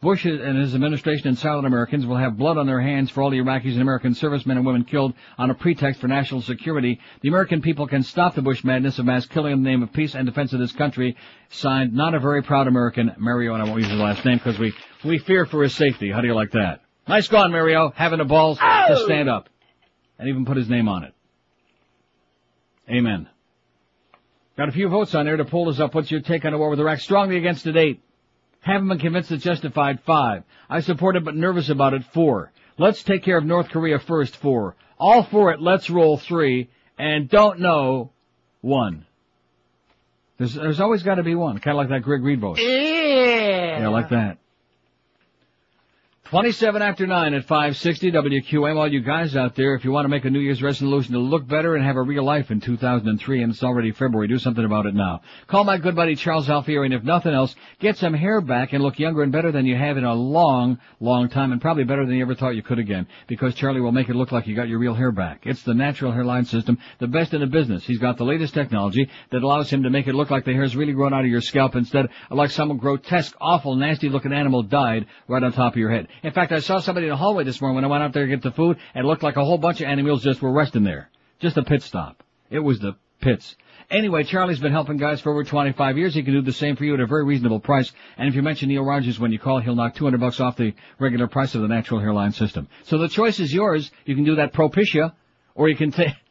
Bush 0.00 0.24
and 0.24 0.56
his 0.56 0.74
administration 0.74 1.28
and 1.28 1.38
silent 1.38 1.66
Americans 1.66 2.06
will 2.06 2.16
have 2.16 2.38
blood 2.38 2.56
on 2.56 2.66
their 2.66 2.80
hands 2.80 3.10
for 3.10 3.22
all 3.22 3.28
the 3.28 3.36
Iraqis 3.36 3.72
and 3.72 3.82
American 3.82 4.14
servicemen 4.14 4.56
and 4.56 4.64
women 4.64 4.84
killed 4.84 5.12
on 5.36 5.50
a 5.50 5.54
pretext 5.54 6.00
for 6.00 6.08
national 6.08 6.40
security. 6.40 6.98
The 7.20 7.28
American 7.28 7.60
people 7.60 7.86
can 7.86 8.02
stop 8.02 8.34
the 8.34 8.40
Bush 8.40 8.64
madness 8.64 8.98
of 8.98 9.04
mass 9.04 9.26
killing 9.26 9.52
in 9.52 9.62
the 9.62 9.68
name 9.68 9.82
of 9.82 9.92
peace 9.92 10.14
and 10.14 10.24
defense 10.24 10.54
of 10.54 10.58
this 10.58 10.72
country. 10.72 11.18
Signed, 11.50 11.92
not 11.92 12.14
a 12.14 12.18
very 12.18 12.42
proud 12.42 12.66
American, 12.66 13.14
Mario, 13.18 13.52
and 13.52 13.62
I 13.62 13.66
won't 13.66 13.80
use 13.80 13.90
his 13.90 14.00
last 14.00 14.24
name 14.24 14.38
because 14.38 14.58
we, 14.58 14.72
we 15.04 15.18
fear 15.18 15.44
for 15.44 15.62
his 15.62 15.74
safety. 15.74 16.10
How 16.10 16.22
do 16.22 16.28
you 16.28 16.34
like 16.34 16.52
that? 16.52 16.80
Nice 17.06 17.28
gone, 17.28 17.52
Mario, 17.52 17.92
having 17.94 18.20
the 18.20 18.24
balls 18.24 18.56
to 18.56 18.86
oh! 18.88 19.04
stand 19.04 19.28
up. 19.28 19.50
And 20.18 20.30
even 20.30 20.46
put 20.46 20.56
his 20.56 20.68
name 20.68 20.88
on 20.88 21.04
it. 21.04 21.14
Amen. 22.88 23.28
Got 24.56 24.70
a 24.70 24.72
few 24.72 24.88
votes 24.88 25.14
on 25.14 25.26
there 25.26 25.36
to 25.36 25.44
pull 25.44 25.68
us 25.68 25.78
up. 25.78 25.94
What's 25.94 26.10
your 26.10 26.20
take 26.20 26.46
on 26.46 26.52
the 26.52 26.58
war 26.58 26.70
with 26.70 26.80
Iraq? 26.80 27.00
Strongly 27.00 27.36
against 27.36 27.66
it, 27.66 27.76
eight. 27.76 28.02
Haven't 28.60 28.88
been 28.88 28.98
convinced 28.98 29.32
it's 29.32 29.44
justified, 29.44 30.00
five. 30.02 30.44
I 30.68 30.80
support 30.80 31.16
it 31.16 31.24
but 31.24 31.34
nervous 31.34 31.70
about 31.70 31.94
it, 31.94 32.04
four. 32.12 32.52
Let's 32.78 33.02
take 33.02 33.22
care 33.22 33.38
of 33.38 33.44
North 33.44 33.68
Korea 33.70 33.98
first, 33.98 34.36
four. 34.36 34.76
All 34.98 35.22
for 35.22 35.52
it, 35.52 35.60
let's 35.60 35.88
roll, 35.88 36.18
three. 36.18 36.68
And 36.98 37.28
don't 37.28 37.60
know, 37.60 38.10
one. 38.60 39.06
There's, 40.38 40.54
there's 40.54 40.80
always 40.80 41.02
gotta 41.02 41.22
be 41.22 41.34
one. 41.34 41.58
Kinda 41.58 41.76
like 41.76 41.88
that 41.88 42.02
Greg 42.02 42.22
Reed 42.22 42.40
vote. 42.40 42.58
Yeah. 42.58 43.80
Yeah, 43.80 43.88
like 43.88 44.10
that. 44.10 44.38
27 46.30 46.80
after 46.80 47.08
9 47.08 47.34
at 47.34 47.44
560 47.46 48.12
WQM. 48.12 48.76
All 48.76 48.86
you 48.86 49.00
guys 49.00 49.34
out 49.34 49.56
there, 49.56 49.74
if 49.74 49.84
you 49.84 49.90
want 49.90 50.04
to 50.04 50.08
make 50.08 50.24
a 50.24 50.30
New 50.30 50.38
Year's 50.38 50.62
resolution 50.62 51.14
to 51.14 51.18
look 51.18 51.44
better 51.44 51.74
and 51.74 51.84
have 51.84 51.96
a 51.96 52.02
real 52.02 52.22
life 52.22 52.52
in 52.52 52.60
2003, 52.60 53.42
and 53.42 53.52
it's 53.52 53.64
already 53.64 53.90
February, 53.90 54.28
do 54.28 54.38
something 54.38 54.64
about 54.64 54.86
it 54.86 54.94
now. 54.94 55.22
Call 55.48 55.64
my 55.64 55.76
good 55.76 55.96
buddy 55.96 56.14
Charles 56.14 56.48
Alfieri, 56.48 56.84
and 56.84 56.94
if 56.94 57.02
nothing 57.02 57.34
else, 57.34 57.56
get 57.80 57.98
some 57.98 58.14
hair 58.14 58.40
back 58.40 58.72
and 58.72 58.80
look 58.80 58.96
younger 58.96 59.24
and 59.24 59.32
better 59.32 59.50
than 59.50 59.66
you 59.66 59.74
have 59.74 59.96
in 59.96 60.04
a 60.04 60.14
long, 60.14 60.78
long 61.00 61.28
time, 61.28 61.50
and 61.50 61.60
probably 61.60 61.82
better 61.82 62.06
than 62.06 62.14
you 62.14 62.22
ever 62.22 62.36
thought 62.36 62.54
you 62.54 62.62
could 62.62 62.78
again, 62.78 63.08
because 63.26 63.56
Charlie 63.56 63.80
will 63.80 63.90
make 63.90 64.08
it 64.08 64.14
look 64.14 64.30
like 64.30 64.46
you 64.46 64.54
got 64.54 64.68
your 64.68 64.78
real 64.78 64.94
hair 64.94 65.10
back. 65.10 65.40
It's 65.46 65.64
the 65.64 65.74
natural 65.74 66.12
hairline 66.12 66.44
system, 66.44 66.78
the 67.00 67.08
best 67.08 67.34
in 67.34 67.40
the 67.40 67.48
business. 67.48 67.84
He's 67.84 67.98
got 67.98 68.18
the 68.18 68.24
latest 68.24 68.54
technology 68.54 69.10
that 69.32 69.42
allows 69.42 69.68
him 69.68 69.82
to 69.82 69.90
make 69.90 70.06
it 70.06 70.14
look 70.14 70.30
like 70.30 70.44
the 70.44 70.52
hair's 70.52 70.76
really 70.76 70.92
grown 70.92 71.12
out 71.12 71.24
of 71.24 71.30
your 71.30 71.40
scalp 71.40 71.74
instead 71.74 72.04
of 72.04 72.38
like 72.38 72.52
some 72.52 72.76
grotesque, 72.76 73.34
awful, 73.40 73.74
nasty 73.74 74.08
looking 74.08 74.32
animal 74.32 74.62
died 74.62 75.06
right 75.26 75.42
on 75.42 75.52
top 75.52 75.72
of 75.72 75.78
your 75.78 75.90
head. 75.90 76.06
In 76.22 76.32
fact, 76.32 76.52
I 76.52 76.60
saw 76.60 76.80
somebody 76.80 77.06
in 77.06 77.10
the 77.10 77.16
hallway 77.16 77.44
this 77.44 77.60
morning 77.60 77.76
when 77.76 77.84
I 77.84 77.88
went 77.88 78.02
out 78.02 78.12
there 78.12 78.24
to 78.24 78.30
get 78.30 78.42
the 78.42 78.50
food, 78.50 78.78
and 78.94 79.04
it 79.04 79.08
looked 79.08 79.22
like 79.22 79.36
a 79.36 79.44
whole 79.44 79.58
bunch 79.58 79.80
of 79.80 79.86
animals 79.88 80.22
just 80.22 80.42
were 80.42 80.52
resting 80.52 80.84
there. 80.84 81.10
Just 81.38 81.56
a 81.56 81.62
pit 81.62 81.82
stop. 81.82 82.22
It 82.50 82.58
was 82.58 82.78
the 82.78 82.96
pits. 83.20 83.56
Anyway, 83.90 84.22
Charlie's 84.22 84.60
been 84.60 84.72
helping 84.72 84.98
guys 84.98 85.20
for 85.20 85.32
over 85.32 85.42
25 85.42 85.98
years. 85.98 86.14
He 86.14 86.22
can 86.22 86.32
do 86.32 86.42
the 86.42 86.52
same 86.52 86.76
for 86.76 86.84
you 86.84 86.94
at 86.94 87.00
a 87.00 87.06
very 87.06 87.24
reasonable 87.24 87.58
price. 87.58 87.90
And 88.16 88.28
if 88.28 88.34
you 88.34 88.42
mention 88.42 88.68
Neil 88.68 88.84
Rogers 88.84 89.18
when 89.18 89.32
you 89.32 89.38
call, 89.38 89.60
he'll 89.60 89.74
knock 89.74 89.94
200 89.94 90.20
bucks 90.20 90.38
off 90.38 90.56
the 90.56 90.74
regular 90.98 91.26
price 91.26 91.54
of 91.54 91.62
the 91.62 91.68
natural 91.68 92.00
hairline 92.00 92.32
system. 92.32 92.68
So 92.84 92.98
the 92.98 93.08
choice 93.08 93.40
is 93.40 93.52
yours. 93.52 93.90
You 94.04 94.14
can 94.14 94.24
do 94.24 94.36
that 94.36 94.52
Propecia, 94.52 95.12
or 95.54 95.68
you 95.68 95.76
can 95.76 95.90
take, 95.90 96.12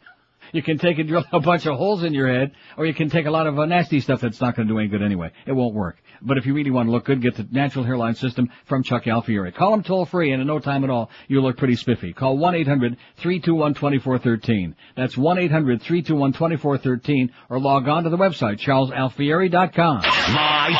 You 0.51 0.63
can 0.63 0.77
take 0.77 0.97
and 0.97 1.07
drill 1.07 1.25
a 1.31 1.39
bunch 1.39 1.65
of 1.67 1.77
holes 1.77 2.03
in 2.03 2.13
your 2.13 2.27
head, 2.27 2.53
or 2.77 2.85
you 2.85 2.93
can 2.93 3.09
take 3.09 3.25
a 3.25 3.31
lot 3.31 3.47
of 3.47 3.59
uh, 3.59 3.65
nasty 3.65 3.99
stuff 3.99 4.21
that's 4.21 4.41
not 4.41 4.55
going 4.55 4.67
to 4.67 4.73
do 4.73 4.79
any 4.79 4.87
good 4.87 5.03
anyway. 5.03 5.31
It 5.45 5.51
won't 5.51 5.75
work. 5.75 6.01
But 6.21 6.37
if 6.37 6.45
you 6.45 6.53
really 6.53 6.71
want 6.71 6.87
to 6.87 6.91
look 6.91 7.03
good, 7.05 7.21
get 7.21 7.35
the 7.35 7.47
natural 7.51 7.85
hairline 7.85 8.15
system 8.15 8.49
from 8.65 8.83
Chuck 8.83 9.07
Alfieri. 9.07 9.51
Call 9.51 9.73
him 9.73 9.83
toll 9.83 10.05
free, 10.05 10.31
and 10.31 10.41
in 10.41 10.47
no 10.47 10.59
time 10.59 10.83
at 10.83 10.89
all, 10.89 11.09
you'll 11.27 11.43
look 11.43 11.57
pretty 11.57 11.75
spiffy. 11.75 12.13
Call 12.13 12.37
1-800-321-2413. 12.37 14.73
That's 14.95 15.15
1-800-321-2413, 15.15 17.29
or 17.49 17.59
log 17.59 17.87
on 17.87 18.03
to 18.03 18.09
the 18.09 18.17
website, 18.17 18.59
charlesalfieri.com. 18.59 20.01
Live 20.01 20.75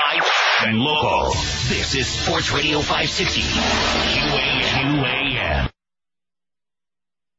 and 0.65 0.80
local. 0.80 1.32
This 1.69 1.95
is 1.95 2.08
Sports 2.08 2.52
Radio 2.52 2.80
560. 2.80 3.41
QAM. 4.62 5.69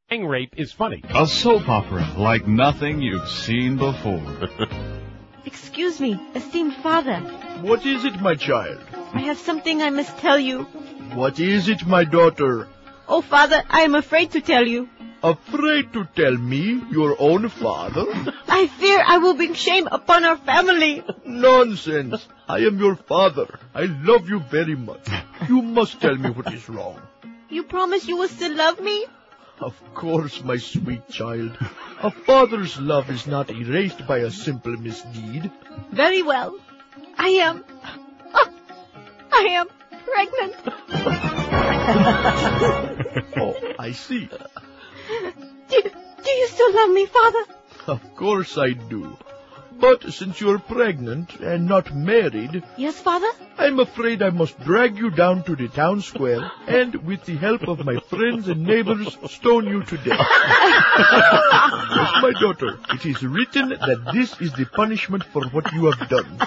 Gang 0.08 0.26
rape 0.26 0.54
is 0.56 0.72
funny. 0.72 1.04
A 1.14 1.26
soap 1.26 1.68
opera 1.68 2.14
like 2.16 2.48
nothing 2.48 3.00
you've 3.00 3.28
seen 3.28 3.76
before. 3.76 4.48
Excuse 5.44 6.00
me, 6.00 6.20
esteemed 6.34 6.74
father. 6.76 7.18
What 7.62 7.84
is 7.86 8.04
it, 8.04 8.20
my 8.20 8.34
child? 8.34 8.78
I 9.12 9.20
have 9.20 9.38
something 9.38 9.82
I 9.82 9.90
must 9.90 10.16
tell 10.18 10.38
you. 10.38 10.62
What 11.14 11.40
is 11.40 11.68
it, 11.68 11.86
my 11.86 12.04
daughter? 12.04 12.68
Oh, 13.08 13.22
father, 13.22 13.62
I 13.68 13.80
am 13.80 13.94
afraid 13.94 14.32
to 14.32 14.40
tell 14.40 14.66
you. 14.66 14.88
Afraid 15.22 15.92
to 15.92 16.08
tell 16.16 16.36
me, 16.36 16.82
your 16.90 17.16
own 17.18 17.48
father? 17.48 18.06
I 18.48 18.66
fear 18.68 19.02
I 19.06 19.18
will 19.18 19.34
bring 19.34 19.54
shame 19.54 19.88
upon 19.90 20.24
our 20.24 20.36
family. 20.36 21.02
Nonsense. 21.26 22.26
I 22.48 22.58
am 22.60 22.78
your 22.78 22.96
father. 22.96 23.58
I 23.74 23.82
love 23.84 24.28
you 24.28 24.40
very 24.40 24.76
much. 24.76 25.06
You 25.48 25.62
must 25.62 26.00
tell 26.00 26.16
me 26.16 26.30
what 26.30 26.52
is 26.54 26.68
wrong. 26.68 27.00
You 27.48 27.64
promise 27.64 28.06
you 28.06 28.16
will 28.16 28.28
still 28.28 28.54
love 28.54 28.80
me? 28.80 29.06
Of 29.60 29.74
course, 29.94 30.42
my 30.42 30.56
sweet 30.56 31.06
child. 31.10 31.58
A 32.02 32.10
father's 32.10 32.78
love 32.80 33.10
is 33.10 33.26
not 33.26 33.50
erased 33.50 34.06
by 34.06 34.18
a 34.18 34.30
simple 34.30 34.74
misdeed. 34.74 35.50
Very 35.90 36.22
well. 36.22 36.58
I 37.18 37.28
am. 37.44 37.62
Oh, 38.32 38.48
I 39.30 39.42
am 39.60 39.68
pregnant. 40.06 40.56
oh, 43.36 43.54
I 43.78 43.92
see. 43.92 44.30
Do, 45.68 45.82
do 46.24 46.30
you 46.30 46.48
still 46.48 46.74
love 46.74 46.90
me, 46.90 47.04
father? 47.04 47.44
Of 47.86 48.16
course 48.16 48.56
I 48.56 48.70
do. 48.70 49.18
But 49.80 50.12
since 50.12 50.40
you're 50.40 50.58
pregnant 50.58 51.40
and 51.40 51.66
not 51.66 51.94
married... 51.94 52.62
Yes, 52.76 53.00
father? 53.00 53.28
I'm 53.56 53.80
afraid 53.80 54.22
I 54.22 54.30
must 54.30 54.60
drag 54.60 54.98
you 54.98 55.10
down 55.10 55.42
to 55.44 55.56
the 55.56 55.68
town 55.68 56.02
square 56.02 56.50
and, 56.66 56.94
with 57.06 57.24
the 57.24 57.36
help 57.36 57.66
of 57.66 57.84
my 57.84 57.96
friends 58.08 58.48
and 58.48 58.64
neighbors, 58.64 59.16
stone 59.30 59.66
you 59.66 59.82
to 59.82 59.96
death. 59.96 60.18
yes, 60.18 62.12
my 62.22 62.32
daughter, 62.40 62.78
it 62.90 63.06
is 63.06 63.22
written 63.22 63.70
that 63.70 64.10
this 64.12 64.38
is 64.40 64.52
the 64.52 64.66
punishment 64.66 65.24
for 65.24 65.44
what 65.48 65.72
you 65.72 65.86
have 65.90 66.08
done. 66.08 66.38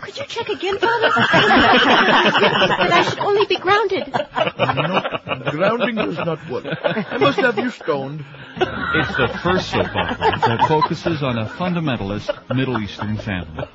Could 0.00 0.18
you 0.18 0.24
check 0.26 0.48
again, 0.48 0.78
father? 0.78 1.08
that 1.14 2.92
I 2.92 3.02
should 3.08 3.18
only 3.18 3.46
be 3.46 3.56
grounded. 3.56 4.08
No, 4.08 5.50
grounding 5.50 5.96
does 5.96 6.18
not 6.18 6.48
work. 6.50 6.66
I 6.66 7.16
must 7.18 7.38
have 7.38 7.58
you 7.58 7.70
stoned. 7.70 8.24
It's 8.56 9.16
the 9.16 9.28
first 9.42 9.70
soap 9.70 9.86
opera 9.94 10.38
that 10.40 10.68
focuses 10.68 11.22
on 11.22 11.38
a 11.38 11.46
fundamentalist 11.46 12.30
Middle 12.54 12.80
Eastern 12.82 13.16
family. 13.16 13.66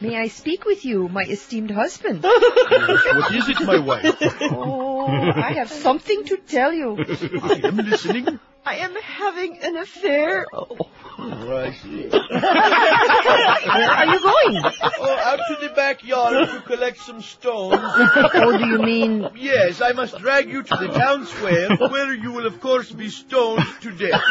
May 0.00 0.16
I 0.16 0.28
speak 0.28 0.64
with 0.64 0.84
you, 0.84 1.08
my 1.08 1.22
esteemed 1.22 1.70
husband? 1.70 2.22
what 2.22 3.34
is 3.34 3.48
it, 3.48 3.60
my 3.60 3.78
wife? 3.78 4.16
Oh, 4.42 5.06
I 5.06 5.54
have 5.54 5.70
something 5.70 6.24
to 6.24 6.36
tell 6.36 6.72
you. 6.72 6.96
I 7.42 7.60
am 7.64 7.76
listening. 7.76 8.40
I 8.66 8.76
am 8.76 8.94
having 8.94 9.58
an 9.58 9.76
affair. 9.76 10.46
Oh, 10.54 10.88
I 11.18 11.72
see. 11.72 12.08
Where 12.08 13.90
are 13.90 14.06
you 14.06 14.20
going? 14.20 14.64
Oh, 15.00 15.18
out 15.22 15.38
to 15.48 15.56
the 15.60 15.72
backyard 15.74 16.48
to 16.48 16.60
collect 16.62 16.98
some 16.98 17.20
stones. 17.20 17.78
Oh, 17.78 18.56
do 18.56 18.66
you 18.66 18.78
mean? 18.78 19.28
Yes, 19.36 19.82
I 19.82 19.92
must 19.92 20.18
drag 20.18 20.48
you 20.48 20.62
to 20.62 20.76
the 20.76 20.88
town 20.88 21.26
square, 21.26 21.76
where 21.76 22.14
you 22.14 22.32
will 22.32 22.46
of 22.46 22.60
course 22.60 22.90
be 22.90 23.10
stoned 23.10 23.64
to 23.82 23.90
death. 23.92 24.22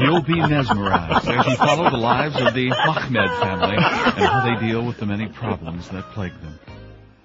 You'll 0.00 0.22
be 0.22 0.40
mesmerized 0.40 1.28
as 1.28 1.46
you 1.46 1.56
follow 1.56 1.90
the 1.90 1.96
lives 1.96 2.36
of 2.40 2.54
the 2.54 2.70
Ahmed 2.70 3.30
family 3.40 3.74
and 3.76 4.24
how 4.24 4.44
they 4.44 4.66
deal 4.66 4.84
with 4.86 4.98
the 4.98 5.06
many 5.06 5.26
problems 5.26 5.88
that 5.88 6.04
plague 6.12 6.40
them. 6.40 6.58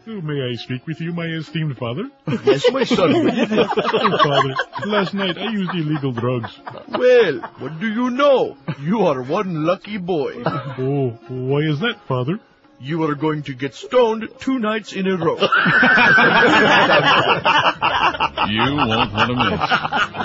Oh, 0.07 0.21
may 0.21 0.51
I 0.51 0.55
speak 0.55 0.85
with 0.85 1.01
you, 1.01 1.13
my 1.13 1.25
esteemed 1.25 1.77
father? 1.77 2.03
Yes, 2.45 2.69
my 2.71 2.83
son. 2.83 3.11
oh, 3.15 4.17
father, 4.23 4.55
last 4.85 5.15
night 5.15 5.35
I 5.37 5.49
used 5.51 5.71
illegal 5.73 6.11
drugs. 6.11 6.55
Well, 6.89 7.39
what 7.57 7.79
do 7.79 7.87
you 7.87 8.11
know? 8.11 8.55
You 8.79 9.07
are 9.07 9.23
one 9.23 9.65
lucky 9.65 9.97
boy. 9.97 10.43
Oh, 10.45 11.17
why 11.27 11.61
is 11.61 11.79
that, 11.79 11.95
father? 12.07 12.39
You 12.79 13.03
are 13.03 13.15
going 13.15 13.43
to 13.43 13.53
get 13.53 13.73
stoned 13.73 14.27
two 14.39 14.59
nights 14.59 14.93
in 14.93 15.07
a 15.07 15.17
row. 15.17 15.37
You 18.47 18.59
won't 18.59 19.11
want 19.11 19.29
to 19.29 19.35
miss 19.35 19.59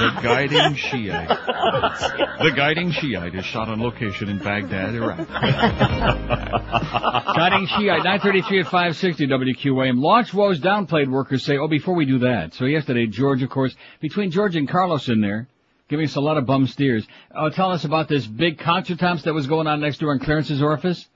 the 0.01 0.11
guiding 0.23 0.75
Shiite. 0.75 1.29
The 1.29 2.53
guiding 2.55 2.91
Shiite 2.91 3.35
is 3.35 3.45
shot 3.47 3.69
on 3.69 3.81
location 3.81 4.29
in 4.29 4.39
Baghdad, 4.39 4.95
Iraq. 4.95 5.27
Guiding 7.37 7.67
Shiite, 7.67 8.05
933 8.05 8.61
at 8.61 8.67
560 8.67 9.27
WQAM. 9.27 10.01
Launch 10.03 10.35
woes 10.35 10.61
downplayed 10.61 11.09
workers 11.09 11.45
say, 11.45 11.57
oh, 11.57 11.69
before 11.69 11.95
we 11.95 12.05
do 12.05 12.19
that. 12.21 12.55
So 12.55 12.65
yesterday, 12.67 13.07
George, 13.07 13.43
of 13.43 13.51
course, 13.51 13.75
between 14.01 14.31
George 14.31 14.57
and 14.57 14.69
Carlos 14.69 15.09
in 15.09 15.21
there, 15.21 15.49
giving 15.89 16.07
us 16.07 16.17
a 16.17 16.21
lot 16.21 16.37
of 16.37 16.47
bum 16.47 16.67
steers, 16.67 17.07
uh, 17.35 17.51
telling 17.51 17.75
us 17.75 17.85
about 17.85 18.09
this 18.09 18.27
big 18.27 18.59
contretemps 18.59 19.23
that 19.23 19.33
was 19.33 19.47
going 19.47 19.67
on 19.67 19.81
next 19.81 19.99
door 19.99 20.13
in 20.13 20.19
Clarence's 20.19 20.63
office. 20.63 21.07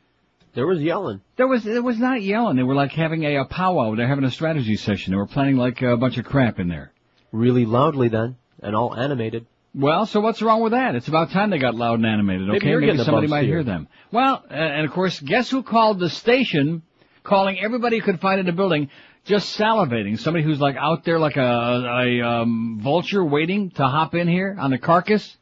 There 0.55 0.67
was 0.67 0.81
yelling. 0.81 1.21
There 1.37 1.49
was, 1.49 1.65
there 1.65 1.83
was 1.83 1.99
not 1.99 2.23
yelling. 2.23 2.57
They 2.57 2.63
were 2.63 2.75
like 2.75 2.93
having 2.93 3.25
a, 3.25 3.37
a 3.37 3.45
powwow. 3.45 3.95
They're 3.97 4.07
having 4.07 4.25
a 4.25 4.31
strategy 4.31 4.77
session. 4.77 5.13
They 5.13 5.17
were 5.17 5.27
planning 5.27 5.57
like 5.57 5.83
a 5.83 5.97
bunch 5.97 6.17
of 6.17 6.25
crap 6.25 6.61
in 6.61 6.69
there. 6.69 6.93
Really 7.33 7.65
loudly 7.65 8.09
then, 8.09 8.37
and 8.63 8.77
all 8.77 8.95
animated. 8.95 9.47
Well, 9.75 10.07
so 10.07 10.21
what's 10.21 10.41
wrong 10.41 10.63
with 10.63 10.71
that? 10.71 10.95
It's 10.95 11.09
about 11.09 11.31
time 11.31 11.51
they 11.51 11.59
got 11.59 11.75
loud 11.75 11.95
and 11.95 12.07
animated, 12.07 12.49
okay? 12.49 12.69
you're 12.69 12.81
Maybe 12.81 12.99
somebody 12.99 13.27
might 13.27 13.45
hear 13.45 13.65
them. 13.65 13.89
Well, 14.13 14.45
uh, 14.49 14.55
and 14.55 14.87
of 14.87 14.93
course, 14.93 15.19
guess 15.19 15.51
who 15.51 15.65
called 15.65 15.99
the 15.99 16.09
station, 16.09 16.83
calling 17.25 17.59
everybody 17.59 17.99
who 17.99 18.05
could 18.05 18.21
find 18.21 18.39
in 18.39 18.47
the 18.47 18.53
building, 18.53 18.89
just 19.25 19.59
salivating. 19.59 20.17
Somebody 20.21 20.45
who's 20.45 20.61
like 20.61 20.77
out 20.77 21.05
there 21.05 21.19
like 21.19 21.37
a, 21.37 21.41
a 21.43 22.21
um, 22.21 22.79
vulture 22.81 23.25
waiting 23.25 23.71
to 23.73 23.89
hop 23.89 24.15
in 24.15 24.29
here 24.29 24.57
on 24.57 24.71
the 24.71 24.79
carcass. 24.79 25.37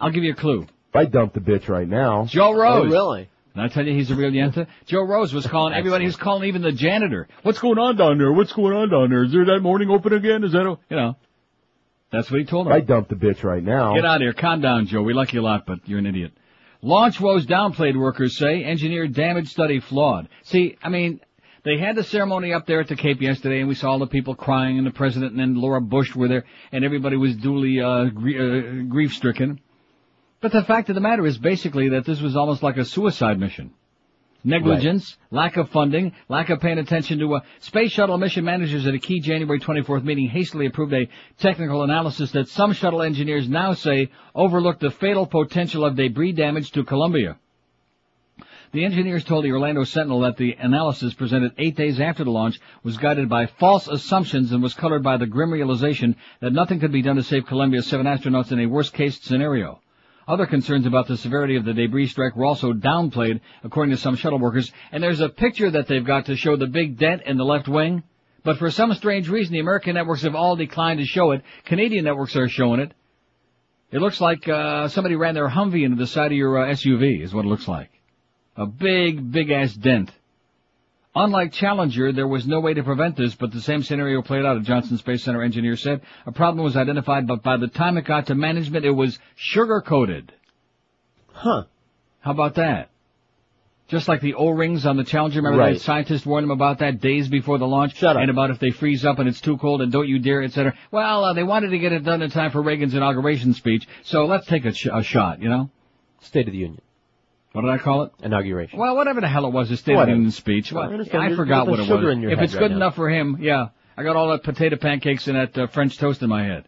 I'll 0.00 0.10
give 0.10 0.24
you 0.24 0.32
a 0.32 0.36
clue. 0.36 0.66
I 0.94 1.04
dumped 1.04 1.34
the 1.34 1.40
bitch 1.40 1.68
right 1.68 1.88
now. 1.88 2.24
Joe 2.24 2.52
Rose. 2.52 2.86
Oh, 2.86 2.90
really? 2.90 3.28
And 3.54 3.62
I 3.62 3.68
tell 3.68 3.86
you, 3.86 3.94
he's 3.94 4.10
a 4.10 4.16
real 4.16 4.30
yenta. 4.30 4.66
Joe 4.86 5.02
Rose 5.02 5.32
was 5.32 5.46
calling 5.46 5.74
everybody. 5.74 6.04
He 6.04 6.06
was 6.06 6.16
calling 6.16 6.48
even 6.48 6.62
the 6.62 6.72
janitor. 6.72 7.28
What's 7.42 7.60
going 7.60 7.78
on 7.78 7.96
down 7.96 8.18
there? 8.18 8.32
What's 8.32 8.52
going 8.52 8.74
on 8.74 8.90
down 8.90 9.10
there? 9.10 9.24
Is 9.24 9.32
there 9.32 9.44
that 9.46 9.60
morning 9.60 9.90
open 9.90 10.12
again? 10.12 10.42
Is 10.42 10.52
that, 10.52 10.66
a, 10.66 10.76
you 10.90 10.96
know? 10.96 11.16
That's 12.10 12.30
what 12.30 12.40
he 12.40 12.46
told 12.46 12.66
him. 12.66 12.72
I 12.72 12.80
dumped 12.80 13.10
the 13.10 13.16
bitch 13.16 13.44
right 13.44 13.62
now. 13.62 13.94
Get 13.94 14.04
out 14.04 14.16
of 14.16 14.22
here. 14.22 14.32
Calm 14.32 14.60
down, 14.60 14.86
Joe. 14.86 15.02
We 15.02 15.14
like 15.14 15.32
you 15.32 15.40
a 15.40 15.42
lot, 15.42 15.66
but 15.66 15.80
you're 15.88 15.98
an 16.00 16.06
idiot. 16.06 16.32
Launch 16.82 17.20
woes 17.20 17.46
downplayed, 17.46 17.96
workers 17.96 18.36
say. 18.36 18.62
Engineer 18.62 19.06
damage 19.08 19.48
study 19.48 19.80
flawed. 19.80 20.28
See, 20.42 20.76
I 20.82 20.90
mean, 20.90 21.20
they 21.64 21.78
had 21.78 21.96
the 21.96 22.04
ceremony 22.04 22.52
up 22.52 22.66
there 22.66 22.80
at 22.80 22.88
the 22.88 22.96
Cape 22.96 23.22
yesterday, 23.22 23.60
and 23.60 23.68
we 23.68 23.74
saw 23.74 23.92
all 23.92 23.98
the 23.98 24.06
people 24.06 24.34
crying, 24.34 24.78
and 24.78 24.86
the 24.86 24.90
president 24.90 25.32
and 25.32 25.40
then 25.40 25.54
Laura 25.54 25.80
Bush 25.80 26.14
were 26.14 26.28
there, 26.28 26.44
and 26.72 26.84
everybody 26.84 27.16
was 27.16 27.34
duly 27.36 27.80
uh, 27.80 28.04
gr- 28.06 28.38
uh, 28.38 28.82
grief-stricken. 28.88 29.60
But 30.44 30.52
the 30.52 30.62
fact 30.62 30.90
of 30.90 30.94
the 30.94 31.00
matter 31.00 31.24
is 31.24 31.38
basically 31.38 31.88
that 31.88 32.04
this 32.04 32.20
was 32.20 32.36
almost 32.36 32.62
like 32.62 32.76
a 32.76 32.84
suicide 32.84 33.40
mission. 33.40 33.70
Negligence, 34.44 35.16
lack 35.30 35.56
of 35.56 35.70
funding, 35.70 36.12
lack 36.28 36.50
of 36.50 36.60
paying 36.60 36.76
attention 36.76 37.18
to 37.20 37.36
a 37.36 37.42
space 37.60 37.92
shuttle 37.92 38.18
mission 38.18 38.44
managers 38.44 38.86
at 38.86 38.92
a 38.92 38.98
key 38.98 39.20
January 39.20 39.58
24th 39.58 40.04
meeting 40.04 40.28
hastily 40.28 40.66
approved 40.66 40.92
a 40.92 41.08
technical 41.38 41.82
analysis 41.82 42.30
that 42.32 42.50
some 42.50 42.74
shuttle 42.74 43.00
engineers 43.00 43.48
now 43.48 43.72
say 43.72 44.10
overlooked 44.34 44.80
the 44.80 44.90
fatal 44.90 45.26
potential 45.26 45.82
of 45.82 45.96
debris 45.96 46.32
damage 46.32 46.72
to 46.72 46.84
Columbia. 46.84 47.38
The 48.72 48.84
engineers 48.84 49.24
told 49.24 49.46
the 49.46 49.52
Orlando 49.52 49.84
Sentinel 49.84 50.20
that 50.20 50.36
the 50.36 50.56
analysis 50.58 51.14
presented 51.14 51.52
eight 51.56 51.74
days 51.74 51.98
after 52.00 52.22
the 52.22 52.30
launch 52.30 52.60
was 52.82 52.98
guided 52.98 53.30
by 53.30 53.46
false 53.46 53.88
assumptions 53.88 54.52
and 54.52 54.62
was 54.62 54.74
colored 54.74 55.02
by 55.02 55.16
the 55.16 55.26
grim 55.26 55.50
realization 55.50 56.16
that 56.40 56.52
nothing 56.52 56.80
could 56.80 56.92
be 56.92 57.00
done 57.00 57.16
to 57.16 57.22
save 57.22 57.46
Columbia's 57.46 57.86
seven 57.86 58.04
astronauts 58.04 58.52
in 58.52 58.60
a 58.60 58.66
worst 58.66 58.92
case 58.92 59.18
scenario. 59.22 59.80
Other 60.26 60.46
concerns 60.46 60.86
about 60.86 61.06
the 61.06 61.16
severity 61.16 61.56
of 61.56 61.64
the 61.64 61.74
debris 61.74 62.08
strike 62.08 62.34
were 62.34 62.46
also 62.46 62.72
downplayed, 62.72 63.40
according 63.62 63.94
to 63.94 64.00
some 64.00 64.16
shuttle 64.16 64.38
workers, 64.38 64.72
and 64.90 65.02
there's 65.02 65.20
a 65.20 65.28
picture 65.28 65.70
that 65.70 65.86
they've 65.86 66.04
got 66.04 66.26
to 66.26 66.36
show 66.36 66.56
the 66.56 66.66
big 66.66 66.98
dent 66.98 67.22
in 67.26 67.36
the 67.36 67.44
left 67.44 67.68
wing. 67.68 68.02
But 68.42 68.58
for 68.58 68.70
some 68.70 68.92
strange 68.94 69.28
reason, 69.28 69.52
the 69.52 69.60
American 69.60 69.94
networks 69.94 70.22
have 70.22 70.34
all 70.34 70.56
declined 70.56 71.00
to 71.00 71.06
show 71.06 71.32
it. 71.32 71.42
Canadian 71.64 72.04
networks 72.04 72.36
are 72.36 72.48
showing 72.48 72.80
it. 72.80 72.92
It 73.90 74.00
looks 74.00 74.20
like 74.20 74.48
uh, 74.48 74.88
somebody 74.88 75.14
ran 75.14 75.34
their 75.34 75.48
Humvee 75.48 75.84
into 75.84 75.96
the 75.96 76.06
side 76.06 76.32
of 76.32 76.36
your 76.36 76.58
uh, 76.58 76.72
SUV, 76.72 77.22
is 77.22 77.34
what 77.34 77.44
it 77.44 77.48
looks 77.48 77.68
like. 77.68 77.90
A 78.56 78.66
big, 78.66 79.30
big 79.30 79.50
ass 79.50 79.72
dent. 79.74 80.10
Unlike 81.16 81.52
Challenger, 81.52 82.10
there 82.12 82.26
was 82.26 82.46
no 82.46 82.58
way 82.60 82.74
to 82.74 82.82
prevent 82.82 83.16
this, 83.16 83.34
but 83.36 83.52
the 83.52 83.60
same 83.60 83.84
scenario 83.84 84.20
played 84.20 84.44
out, 84.44 84.56
a 84.56 84.60
Johnson 84.60 84.98
Space 84.98 85.22
Center 85.22 85.42
engineer 85.42 85.76
said. 85.76 86.00
A 86.26 86.32
problem 86.32 86.64
was 86.64 86.76
identified, 86.76 87.28
but 87.28 87.42
by 87.42 87.56
the 87.56 87.68
time 87.68 87.96
it 87.96 88.04
got 88.04 88.26
to 88.26 88.34
management, 88.34 88.84
it 88.84 88.90
was 88.90 89.18
sugar-coated. 89.36 90.32
Huh. 91.32 91.64
How 92.20 92.32
about 92.32 92.56
that? 92.56 92.90
Just 93.86 94.08
like 94.08 94.22
the 94.22 94.34
O-rings 94.34 94.86
on 94.86 94.96
the 94.96 95.04
Challenger, 95.04 95.38
remember 95.40 95.58
Right. 95.58 95.74
that 95.74 95.80
scientists 95.82 96.26
warned 96.26 96.44
them 96.44 96.50
about 96.50 96.78
that 96.78 97.00
days 97.00 97.28
before 97.28 97.58
the 97.58 97.66
launch? 97.66 97.94
Shut 97.96 98.16
up. 98.16 98.22
And 98.22 98.30
about 98.30 98.50
if 98.50 98.58
they 98.58 98.70
freeze 98.70 99.04
up 99.04 99.18
and 99.20 99.28
it's 99.28 99.40
too 99.42 99.56
cold 99.58 99.82
and 99.82 99.92
don't 99.92 100.08
you 100.08 100.18
dare, 100.18 100.42
etc. 100.42 100.74
Well, 100.90 101.24
uh, 101.26 101.32
they 101.34 101.42
wanted 101.44 101.68
to 101.68 101.78
get 101.78 101.92
it 101.92 102.02
done 102.02 102.22
in 102.22 102.30
time 102.30 102.50
for 102.50 102.62
Reagan's 102.62 102.94
inauguration 102.94 103.52
speech, 103.52 103.86
so 104.02 104.24
let's 104.24 104.46
take 104.46 104.64
a, 104.64 104.72
sh- 104.72 104.88
a 104.92 105.02
shot, 105.02 105.40
you 105.42 105.48
know? 105.48 105.70
State 106.22 106.46
of 106.48 106.52
the 106.52 106.58
Union. 106.58 106.80
What 107.54 107.62
did 107.62 107.70
I 107.70 107.78
call 107.78 108.02
it? 108.02 108.12
Inauguration. 108.20 108.80
Well, 108.80 108.96
whatever 108.96 109.20
the 109.20 109.28
hell 109.28 109.46
it 109.46 109.52
was, 109.52 109.70
a 109.70 109.76
State 109.76 109.96
of 109.96 110.06
the 110.06 110.12
Union 110.12 110.32
speech. 110.32 110.72
Well, 110.72 110.82
I 110.82 110.86
Well, 110.86 110.94
understand. 110.94 111.22
I 111.22 111.26
There's- 111.28 111.36
forgot 111.36 111.66
there's 111.66 111.88
what 111.88 112.02
it 112.02 112.04
was. 112.04 112.24
If 112.24 112.30
head 112.38 112.42
it's 112.42 112.54
right 112.54 112.58
good 112.60 112.70
now. 112.72 112.76
enough 112.78 112.96
for 112.96 113.08
him, 113.08 113.38
yeah. 113.40 113.68
I 113.96 114.02
got 114.02 114.16
all 114.16 114.30
that 114.30 114.42
potato 114.42 114.74
pancakes 114.74 115.28
and 115.28 115.36
that 115.36 115.56
uh, 115.56 115.66
French 115.68 115.96
toast 115.96 116.20
in 116.22 116.28
my 116.28 116.42
head. 116.42 116.64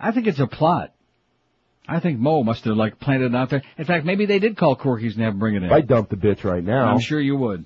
I 0.00 0.10
think 0.10 0.26
it's 0.26 0.40
a 0.40 0.48
plot. 0.48 0.92
I 1.86 2.00
think 2.00 2.18
Mo 2.18 2.42
must 2.42 2.64
have 2.64 2.76
like 2.76 2.98
planted 2.98 3.32
it 3.32 3.36
out 3.36 3.50
there. 3.50 3.62
In 3.78 3.84
fact, 3.84 4.04
maybe 4.04 4.26
they 4.26 4.40
did 4.40 4.56
call 4.56 4.74
Corky's 4.74 5.14
and 5.14 5.22
have 5.22 5.34
him 5.34 5.38
bring 5.38 5.54
it 5.54 5.58
in. 5.58 5.64
If 5.66 5.72
I 5.72 5.80
dump 5.80 6.08
the 6.08 6.16
bitch 6.16 6.42
right 6.42 6.62
now. 6.62 6.86
I'm 6.86 6.98
sure 6.98 7.20
you 7.20 7.36
would. 7.36 7.64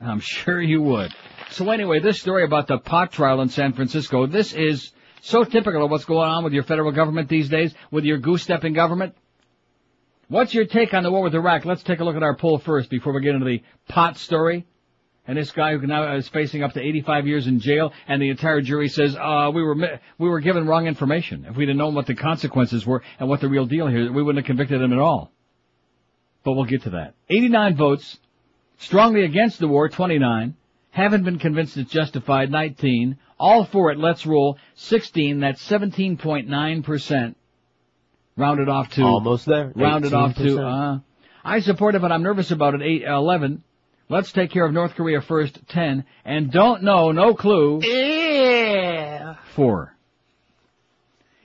I'm 0.00 0.18
sure 0.18 0.60
you 0.60 0.82
would. 0.82 1.12
So 1.50 1.70
anyway, 1.70 2.00
this 2.00 2.20
story 2.20 2.42
about 2.42 2.66
the 2.66 2.78
pot 2.78 3.12
trial 3.12 3.40
in 3.42 3.48
San 3.48 3.74
Francisco, 3.74 4.26
this 4.26 4.52
is 4.52 4.90
so 5.20 5.44
typical 5.44 5.84
of 5.84 5.90
what's 5.92 6.04
going 6.04 6.28
on 6.28 6.42
with 6.42 6.52
your 6.52 6.64
federal 6.64 6.90
government 6.90 7.28
these 7.28 7.48
days, 7.48 7.72
with 7.92 8.02
your 8.04 8.18
goose-stepping 8.18 8.72
government. 8.72 9.14
What's 10.28 10.54
your 10.54 10.64
take 10.64 10.94
on 10.94 11.02
the 11.02 11.10
war 11.10 11.22
with 11.22 11.34
Iraq? 11.34 11.64
Let's 11.64 11.82
take 11.82 12.00
a 12.00 12.04
look 12.04 12.16
at 12.16 12.22
our 12.22 12.36
poll 12.36 12.58
first 12.58 12.88
before 12.88 13.12
we 13.12 13.20
get 13.20 13.34
into 13.34 13.46
the 13.46 13.62
pot 13.88 14.16
story. 14.16 14.66
And 15.26 15.38
this 15.38 15.52
guy 15.52 15.76
who 15.76 15.86
now 15.86 16.16
is 16.16 16.28
facing 16.28 16.64
up 16.64 16.72
to 16.72 16.80
85 16.80 17.26
years 17.28 17.46
in 17.46 17.60
jail, 17.60 17.92
and 18.08 18.20
the 18.20 18.30
entire 18.30 18.60
jury 18.60 18.88
says, 18.88 19.14
uh, 19.14 19.50
we 19.54 19.62
were, 19.62 19.76
we 20.18 20.28
were 20.28 20.40
given 20.40 20.66
wrong 20.66 20.86
information. 20.86 21.46
If 21.48 21.56
we'd 21.56 21.68
have 21.68 21.76
known 21.76 21.94
what 21.94 22.06
the 22.06 22.14
consequences 22.16 22.84
were 22.84 23.02
and 23.20 23.28
what 23.28 23.40
the 23.40 23.48
real 23.48 23.66
deal 23.66 23.86
here, 23.86 24.12
we 24.12 24.22
wouldn't 24.22 24.44
have 24.44 24.48
convicted 24.48 24.82
him 24.82 24.92
at 24.92 24.98
all. 24.98 25.30
But 26.42 26.54
we'll 26.54 26.64
get 26.64 26.82
to 26.82 26.90
that. 26.90 27.14
89 27.28 27.76
votes, 27.76 28.18
strongly 28.78 29.24
against 29.24 29.60
the 29.60 29.68
war, 29.68 29.88
29, 29.88 30.56
haven't 30.90 31.24
been 31.24 31.38
convinced 31.38 31.76
it's 31.76 31.92
justified, 31.92 32.50
19, 32.50 33.16
all 33.38 33.64
for 33.64 33.92
it, 33.92 33.98
let's 33.98 34.26
roll, 34.26 34.58
16, 34.74 35.38
that's 35.40 35.64
17.9%, 35.68 37.34
rounded 38.36 38.68
off 38.68 38.90
to, 38.90 39.02
Almost 39.02 39.46
there. 39.46 39.72
rounded 39.74 40.12
off 40.14 40.34
to, 40.36 40.62
uh, 40.64 40.98
I 41.44 41.60
support 41.60 41.94
it, 41.94 42.00
but 42.02 42.12
I'm 42.12 42.22
nervous 42.22 42.50
about 42.50 42.74
it, 42.74 42.82
8, 42.82 43.02
11, 43.02 43.62
let's 44.08 44.32
take 44.32 44.50
care 44.50 44.64
of 44.64 44.72
North 44.72 44.94
Korea 44.94 45.20
first, 45.20 45.58
10, 45.68 46.04
and 46.24 46.50
don't 46.50 46.82
know, 46.82 47.12
no 47.12 47.34
clue, 47.34 47.80
Yeah. 47.82 49.34
4. 49.54 49.94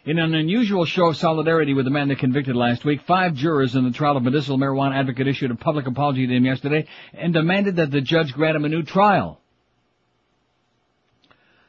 In 0.06 0.20
an 0.20 0.34
unusual 0.34 0.86
show 0.86 1.08
of 1.08 1.18
solidarity 1.18 1.74
with 1.74 1.84
the 1.84 1.92
man 1.92 2.08
they 2.08 2.16
convicted 2.16 2.56
last 2.56 2.86
week, 2.86 3.02
five 3.02 3.34
jurors 3.34 3.76
in 3.76 3.84
the 3.84 3.92
trial 3.92 4.16
of 4.16 4.24
medicinal 4.24 4.58
marijuana 4.58 4.96
advocate 4.96 5.28
issued 5.28 5.52
a 5.52 5.56
public 5.56 5.86
apology 5.86 6.26
to 6.26 6.34
him 6.34 6.46
yesterday 6.46 6.88
and 7.14 7.34
demanded 7.34 7.76
that 7.76 7.92
the 7.92 8.00
judge 8.00 8.32
grant 8.32 8.56
him 8.56 8.64
a 8.64 8.70
new 8.70 8.84
trial. 8.84 9.42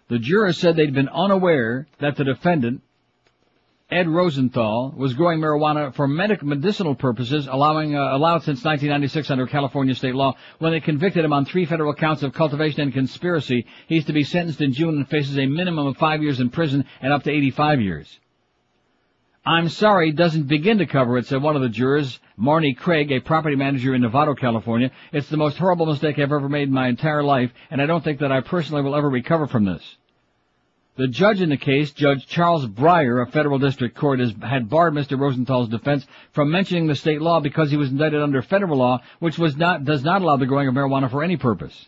The 0.09 0.21
jurors 0.21 0.57
said 0.59 0.77
they'd 0.77 0.95
been 0.95 1.09
unaware 1.09 1.89
that 1.99 2.15
the 2.17 2.23
defendant, 2.23 2.83
Ed 3.91 4.07
Rosenthal, 4.07 4.93
was 4.95 5.15
growing 5.15 5.41
marijuana 5.41 5.95
for 5.95 6.07
medic- 6.07 6.43
medicinal 6.43 6.95
purposes, 6.95 7.49
allowing 7.51 7.97
uh, 7.97 8.15
allowed 8.15 8.43
since 8.43 8.63
1996 8.63 9.31
under 9.31 9.47
California 9.47 9.95
state 9.95 10.15
law. 10.15 10.35
When 10.59 10.73
they 10.73 10.81
convicted 10.81 11.25
him 11.25 11.33
on 11.33 11.47
three 11.47 11.65
federal 11.65 11.95
counts 11.95 12.23
of 12.23 12.35
cultivation 12.35 12.83
and 12.83 12.93
conspiracy, 12.93 13.65
he's 13.87 14.05
to 14.05 14.13
be 14.13 14.25
sentenced 14.25 14.61
in 14.61 14.75
June 14.75 14.97
and 14.99 15.09
faces 15.09 15.39
a 15.39 15.47
minimum 15.47 15.87
of 15.87 15.97
five 15.97 16.23
years 16.23 16.39
in 16.39 16.51
prison 16.51 16.85
and 17.01 17.15
up 17.15 17.23
to 17.23 17.31
85 17.31 17.81
years. 17.81 18.21
I'm 19.47 19.71
sorry 19.71 20.13
doesn't 20.13 20.49
begin 20.49 20.77
to 20.79 20.87
cover 20.87 21.17
it, 21.17 21.25
said 21.25 21.41
one 21.41 21.57
of 21.57 21.63
the 21.63 21.71
jurors, 21.71 22.21
Marnie 22.39 22.77
Craig, 22.77 23.11
a 23.11 23.21
property 23.21 23.57
manager 23.57 23.95
in 23.95 24.03
Novato, 24.03 24.39
California. 24.39 24.91
It's 25.13 25.31
the 25.31 25.39
most 25.39 25.57
horrible 25.57 25.87
mistake 25.87 26.19
I've 26.19 26.31
ever 26.31 26.51
made 26.51 26.69
in 26.69 26.75
my 26.75 26.89
entire 26.89 27.23
life, 27.23 27.51
and 27.71 27.81
I 27.81 27.87
don't 27.87 28.05
think 28.05 28.21
that 28.21 28.33
I 28.33 28.43
personally 28.43 28.83
will 28.83 28.95
ever 28.95 29.09
recover 29.09 29.47
from 29.47 29.65
this. 29.65 29.97
The 30.99 31.07
judge 31.07 31.41
in 31.41 31.49
the 31.49 31.57
case, 31.57 31.93
Judge 31.93 32.27
Charles 32.27 32.67
Breyer 32.67 33.23
of 33.23 33.33
Federal 33.33 33.61
District 33.61 33.97
Court, 33.97 34.19
has, 34.19 34.35
had 34.43 34.69
barred 34.69 34.95
Mr. 34.95 35.17
Rosenthal's 35.17 35.69
defense 35.69 36.05
from 36.33 36.51
mentioning 36.51 36.89
the 36.89 36.97
state 36.97 37.23
law 37.23 37.39
because 37.39 37.71
he 37.71 37.77
was 37.77 37.91
indicted 37.91 38.21
under 38.21 38.43
federal 38.43 38.79
law, 38.79 39.01
which 39.21 39.39
was 39.39 39.57
not, 39.57 39.85
does 39.85 40.03
not 40.03 40.23
allow 40.23 40.37
the 40.37 40.47
growing 40.47 40.67
of 40.67 40.75
marijuana 40.75 41.09
for 41.09 41.23
any 41.23 41.37
purpose. 41.37 41.87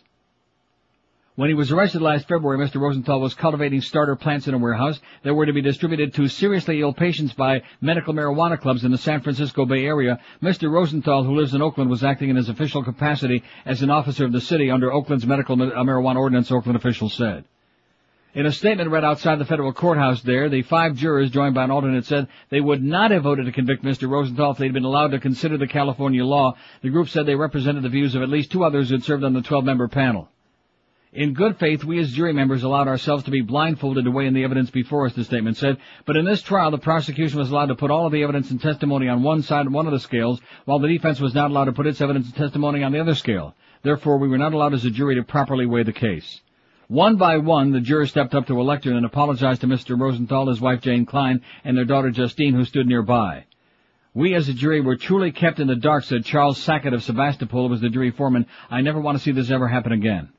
When 1.35 1.49
he 1.49 1.55
was 1.55 1.73
arrested 1.73 2.01
last 2.01 2.29
February, 2.29 2.57
Mr. 2.57 2.79
Rosenthal 2.79 3.19
was 3.19 3.33
cultivating 3.33 3.81
starter 3.81 4.15
plants 4.15 4.47
in 4.47 4.53
a 4.53 4.57
warehouse 4.57 5.01
that 5.23 5.33
were 5.33 5.45
to 5.45 5.51
be 5.51 5.61
distributed 5.61 6.13
to 6.13 6.29
seriously 6.29 6.79
ill 6.79 6.93
patients 6.93 7.33
by 7.33 7.63
medical 7.81 8.13
marijuana 8.13 8.57
clubs 8.57 8.85
in 8.85 8.91
the 8.91 8.97
San 8.97 9.19
Francisco 9.19 9.65
Bay 9.65 9.83
Area. 9.85 10.21
Mr. 10.41 10.71
Rosenthal, 10.71 11.25
who 11.25 11.35
lives 11.35 11.53
in 11.53 11.61
Oakland, 11.61 11.89
was 11.89 12.05
acting 12.05 12.29
in 12.29 12.37
his 12.37 12.47
official 12.47 12.81
capacity 12.81 13.43
as 13.65 13.81
an 13.81 13.89
officer 13.89 14.23
of 14.23 14.31
the 14.31 14.39
city 14.39 14.71
under 14.71 14.93
Oakland's 14.93 15.27
medical 15.27 15.61
uh, 15.61 15.83
marijuana 15.83 16.15
ordinance, 16.15 16.49
Oakland 16.49 16.77
officials 16.77 17.13
said. 17.13 17.43
In 18.33 18.45
a 18.45 18.51
statement 18.53 18.89
read 18.89 19.03
outside 19.03 19.39
the 19.39 19.45
federal 19.45 19.73
courthouse 19.73 20.21
there, 20.21 20.47
the 20.47 20.61
five 20.61 20.95
jurors, 20.95 21.31
joined 21.31 21.53
by 21.53 21.65
an 21.65 21.71
alternate, 21.71 22.05
said 22.05 22.29
they 22.49 22.61
would 22.61 22.81
not 22.81 23.11
have 23.11 23.23
voted 23.23 23.45
to 23.45 23.51
convict 23.51 23.83
Mr. 23.83 24.09
Rosenthal 24.09 24.51
if 24.51 24.57
they'd 24.57 24.71
been 24.71 24.85
allowed 24.85 25.11
to 25.11 25.19
consider 25.19 25.57
the 25.57 25.67
California 25.67 26.23
law. 26.23 26.55
The 26.81 26.91
group 26.91 27.09
said 27.09 27.25
they 27.25 27.35
represented 27.35 27.83
the 27.83 27.89
views 27.89 28.15
of 28.15 28.21
at 28.21 28.29
least 28.29 28.49
two 28.49 28.63
others 28.63 28.87
who 28.87 28.95
had 28.95 29.03
served 29.03 29.25
on 29.25 29.33
the 29.33 29.41
12-member 29.41 29.89
panel. 29.89 30.29
In 31.11 31.33
good 31.33 31.59
faith, 31.59 31.83
we 31.83 31.99
as 31.99 32.13
jury 32.13 32.31
members 32.31 32.63
allowed 32.63 32.87
ourselves 32.87 33.25
to 33.25 33.31
be 33.31 33.41
blindfolded 33.41 34.05
to 34.05 34.11
weigh 34.11 34.27
in 34.27 34.33
the 34.33 34.45
evidence 34.45 34.69
before 34.69 35.07
us, 35.07 35.13
the 35.13 35.25
statement 35.25 35.57
said. 35.57 35.75
But 36.05 36.15
in 36.15 36.23
this 36.23 36.41
trial, 36.41 36.71
the 36.71 36.77
prosecution 36.77 37.37
was 37.37 37.51
allowed 37.51 37.65
to 37.65 37.75
put 37.75 37.91
all 37.91 38.05
of 38.05 38.13
the 38.13 38.23
evidence 38.23 38.49
and 38.49 38.61
testimony 38.61 39.09
on 39.09 39.23
one 39.23 39.41
side 39.41 39.67
of 39.67 39.73
one 39.73 39.87
of 39.87 39.91
the 39.91 39.99
scales, 39.99 40.39
while 40.63 40.79
the 40.79 40.87
defense 40.87 41.19
was 41.19 41.35
not 41.35 41.51
allowed 41.51 41.65
to 41.65 41.73
put 41.73 41.85
its 41.85 41.99
evidence 41.99 42.27
and 42.27 42.35
testimony 42.35 42.81
on 42.81 42.93
the 42.93 43.01
other 43.01 43.15
scale. 43.15 43.53
Therefore, 43.83 44.19
we 44.19 44.29
were 44.29 44.37
not 44.37 44.53
allowed 44.53 44.73
as 44.73 44.85
a 44.85 44.89
jury 44.89 45.15
to 45.15 45.23
properly 45.23 45.65
weigh 45.65 45.83
the 45.83 45.91
case. 45.91 46.39
One 46.91 47.15
by 47.15 47.37
one, 47.37 47.71
the 47.71 47.79
jurors 47.79 48.09
stepped 48.09 48.35
up 48.35 48.47
to 48.47 48.59
a 48.59 48.63
lectern 48.63 48.97
and 48.97 49.05
apologized 49.05 49.61
to 49.61 49.67
Mr. 49.67 49.97
Rosenthal, 49.97 50.47
his 50.47 50.59
wife 50.59 50.81
Jane 50.81 51.05
Klein, 51.05 51.39
and 51.63 51.77
their 51.77 51.85
daughter 51.85 52.11
Justine, 52.11 52.53
who 52.53 52.65
stood 52.65 52.85
nearby. 52.85 53.45
We 54.13 54.33
as 54.33 54.49
a 54.49 54.53
jury 54.53 54.81
were 54.81 54.97
truly 54.97 55.31
kept 55.31 55.61
in 55.61 55.67
the 55.67 55.77
dark, 55.77 56.03
said 56.03 56.25
Charles 56.25 56.61
Sackett 56.61 56.91
of 56.91 57.01
Sebastopol, 57.01 57.63
who 57.63 57.69
was 57.69 57.79
the 57.79 57.89
jury 57.89 58.11
foreman. 58.11 58.45
I 58.69 58.81
never 58.81 58.99
want 58.99 59.17
to 59.17 59.23
see 59.23 59.31
this 59.31 59.49
ever 59.49 59.69
happen 59.69 59.93
again. 59.93 60.33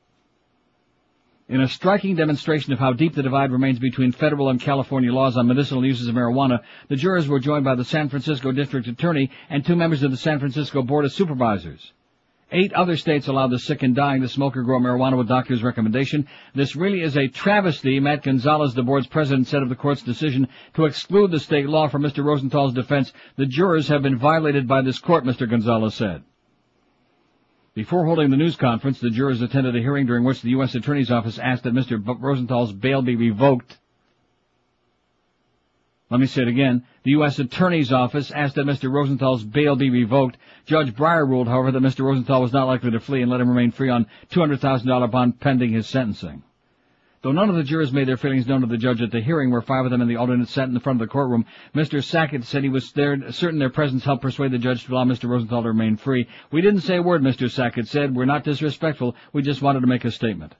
In 1.49 1.59
a 1.59 1.67
striking 1.67 2.15
demonstration 2.15 2.71
of 2.71 2.77
how 2.77 2.93
deep 2.93 3.15
the 3.15 3.23
divide 3.23 3.51
remains 3.51 3.79
between 3.79 4.11
federal 4.11 4.49
and 4.49 4.61
California 4.61 5.11
laws 5.11 5.37
on 5.37 5.47
medicinal 5.47 5.83
uses 5.83 6.07
of 6.07 6.13
marijuana, 6.13 6.59
the 6.87 6.95
jurors 6.95 7.27
were 7.27 7.39
joined 7.39 7.65
by 7.65 7.73
the 7.73 7.83
San 7.83 8.09
Francisco 8.09 8.51
District 8.51 8.85
Attorney 8.85 9.31
and 9.49 9.65
two 9.65 9.75
members 9.75 10.03
of 10.03 10.11
the 10.11 10.17
San 10.17 10.37
Francisco 10.37 10.83
Board 10.83 11.05
of 11.05 11.13
Supervisors. 11.13 11.93
Eight 12.55 12.71
other 12.73 12.95
states 12.95 13.27
allow 13.27 13.47
the 13.47 13.57
sick 13.57 13.81
and 13.81 13.95
dying 13.95 14.21
to 14.21 14.27
smoke 14.27 14.55
or 14.55 14.61
grow 14.61 14.79
marijuana 14.79 15.17
with 15.17 15.27
doctor's 15.27 15.63
recommendation. 15.63 16.27
This 16.53 16.75
really 16.75 17.01
is 17.01 17.17
a 17.17 17.27
travesty, 17.27 17.99
Matt 17.99 18.21
Gonzalez, 18.21 18.75
the 18.75 18.83
board's 18.83 19.07
president, 19.07 19.47
said 19.47 19.63
of 19.63 19.69
the 19.69 19.75
court's 19.75 20.03
decision 20.03 20.47
to 20.75 20.85
exclude 20.85 21.31
the 21.31 21.39
state 21.39 21.67
law 21.67 21.87
from 21.87 22.03
Mr. 22.03 22.23
Rosenthal's 22.23 22.75
defense. 22.75 23.11
The 23.37 23.47
jurors 23.47 23.87
have 23.87 24.03
been 24.03 24.19
violated 24.19 24.67
by 24.67 24.83
this 24.83 24.99
court, 24.99 25.25
Mr. 25.25 25.49
Gonzalez 25.49 25.95
said. 25.95 26.23
Before 27.73 28.05
holding 28.05 28.29
the 28.29 28.37
news 28.37 28.55
conference, 28.55 28.99
the 28.99 29.09
jurors 29.09 29.41
attended 29.41 29.75
a 29.75 29.79
hearing 29.79 30.05
during 30.05 30.23
which 30.23 30.43
the 30.43 30.51
U.S. 30.51 30.75
Attorney's 30.75 31.09
Office 31.09 31.39
asked 31.39 31.63
that 31.63 31.73
Mr. 31.73 31.99
Rosenthal's 32.21 32.71
bail 32.71 33.01
be 33.01 33.15
revoked. 33.15 33.79
Let 36.09 36.19
me 36.19 36.27
say 36.27 36.43
it 36.43 36.47
again. 36.47 36.85
The 37.03 37.11
U.S. 37.11 37.39
Attorney's 37.39 37.91
Office 37.91 38.29
asked 38.31 38.55
that 38.55 38.65
Mr. 38.65 38.91
Rosenthal's 38.91 39.43
bail 39.43 39.75
be 39.75 39.89
revoked. 39.89 40.37
Judge 40.65 40.93
Breyer 40.93 41.27
ruled, 41.27 41.47
however, 41.47 41.71
that 41.71 41.81
Mr. 41.81 42.05
Rosenthal 42.05 42.41
was 42.41 42.53
not 42.53 42.67
likely 42.67 42.91
to 42.91 42.99
flee 42.99 43.21
and 43.21 43.31
let 43.31 43.41
him 43.41 43.49
remain 43.49 43.71
free 43.71 43.89
on 43.89 44.05
$200,000 44.29 45.11
bond 45.11 45.39
pending 45.39 45.71
his 45.71 45.87
sentencing. 45.87 46.43
Though 47.23 47.31
none 47.31 47.49
of 47.49 47.55
the 47.55 47.63
jurors 47.63 47.93
made 47.93 48.09
their 48.09 48.17
feelings 48.17 48.47
known 48.47 48.61
to 48.61 48.67
the 48.67 48.77
judge 48.77 49.01
at 49.01 49.09
the 49.09 49.21
hearing, 49.21 49.49
where 49.49 49.61
five 49.61 49.85
of 49.85 49.91
them 49.91 50.01
and 50.01 50.09
the 50.09 50.17
alternate 50.17 50.49
sat 50.49 50.67
in 50.67 50.73
the 50.73 50.81
front 50.81 51.01
of 51.01 51.07
the 51.07 51.11
courtroom, 51.11 51.45
Mr. 51.73 52.03
Sackett 52.03 52.43
said 52.43 52.63
he 52.63 52.69
was 52.69 52.91
there, 52.91 53.31
certain 53.31 53.59
their 53.59 53.69
presence 53.69 54.03
helped 54.03 54.21
persuade 54.21 54.51
the 54.51 54.57
judge 54.57 54.83
to 54.83 54.93
allow 54.93 55.05
Mr. 55.05 55.29
Rosenthal 55.29 55.61
to 55.61 55.69
remain 55.69 55.95
free. 55.95 56.27
We 56.51 56.59
didn't 56.59 56.81
say 56.81 56.97
a 56.97 57.01
word, 57.01 57.21
Mr. 57.21 57.49
Sackett 57.49 57.87
said. 57.87 58.13
We're 58.13 58.25
not 58.25 58.43
disrespectful. 58.43 59.15
We 59.31 59.41
just 59.41 59.61
wanted 59.61 59.79
to 59.79 59.87
make 59.87 60.03
a 60.03 60.11
statement. 60.11 60.53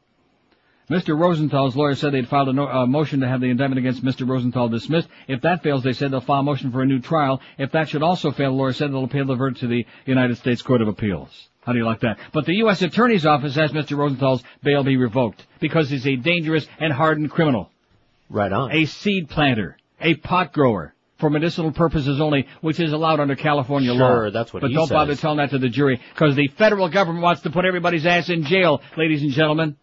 Mr. 0.93 1.17
Rosenthal's 1.17 1.75
lawyer 1.75 1.95
said 1.95 2.13
they'd 2.13 2.27
filed 2.27 2.49
a 2.49 2.53
no, 2.53 2.85
motion 2.85 3.21
to 3.21 3.27
have 3.27 3.41
the 3.41 3.47
indictment 3.47 3.79
against 3.79 4.05
Mr. 4.05 4.27
Rosenthal 4.27 4.69
dismissed. 4.69 5.07
If 5.27 5.41
that 5.41 5.63
fails, 5.63 5.83
they 5.83 5.93
said 5.93 6.11
they'll 6.11 6.21
file 6.21 6.41
a 6.41 6.43
motion 6.43 6.71
for 6.71 6.83
a 6.83 6.85
new 6.85 6.99
trial. 6.99 7.41
If 7.57 7.71
that 7.71 7.89
should 7.89 8.03
also 8.03 8.31
fail, 8.31 8.51
the 8.51 8.57
lawyer 8.57 8.73
said 8.73 8.91
they'll 8.91 9.05
appeal 9.05 9.25
the 9.25 9.35
verdict 9.35 9.61
to 9.61 9.67
the 9.67 9.87
United 10.05 10.37
States 10.37 10.61
Court 10.61 10.81
of 10.83 10.87
Appeals. 10.87 11.49
How 11.61 11.71
do 11.71 11.79
you 11.79 11.85
like 11.85 12.01
that? 12.01 12.19
But 12.31 12.45
the 12.45 12.53
U.S. 12.55 12.81
Attorney's 12.83 13.25
Office 13.25 13.55
has 13.55 13.71
Mr. 13.71 13.97
Rosenthal's 13.97 14.43
bail 14.61 14.83
be 14.83 14.97
revoked 14.97 15.43
because 15.59 15.89
he's 15.89 16.05
a 16.05 16.15
dangerous 16.15 16.67
and 16.77 16.93
hardened 16.93 17.31
criminal. 17.31 17.71
Right 18.29 18.51
on. 18.51 18.71
A 18.71 18.85
seed 18.85 19.29
planter. 19.29 19.77
A 19.99 20.13
pot 20.15 20.53
grower. 20.53 20.93
for 21.23 21.29
medicinal 21.29 21.71
purposes 21.71 22.19
only, 22.19 22.47
which 22.59 22.81
is 22.81 22.91
allowed 22.91 23.21
under 23.21 23.35
California 23.35 23.93
law. 23.93 24.09
Sure, 24.09 24.31
that's 24.31 24.53
what 24.53 24.61
But 24.61 24.71
he 24.71 24.75
don't 24.75 24.89
bother 24.89 25.15
telling 25.15 25.37
that 25.37 25.51
to 25.51 25.57
the 25.57 25.69
jury, 25.69 26.01
because 26.13 26.35
the 26.35 26.49
federal 26.49 26.89
government 26.89 27.23
wants 27.23 27.41
to 27.43 27.49
put 27.49 27.63
everybody's 27.63 28.05
ass 28.05 28.29
in 28.29 28.43
jail, 28.43 28.81
ladies 28.97 29.21
and 29.23 29.31
gentlemen. 29.31 29.77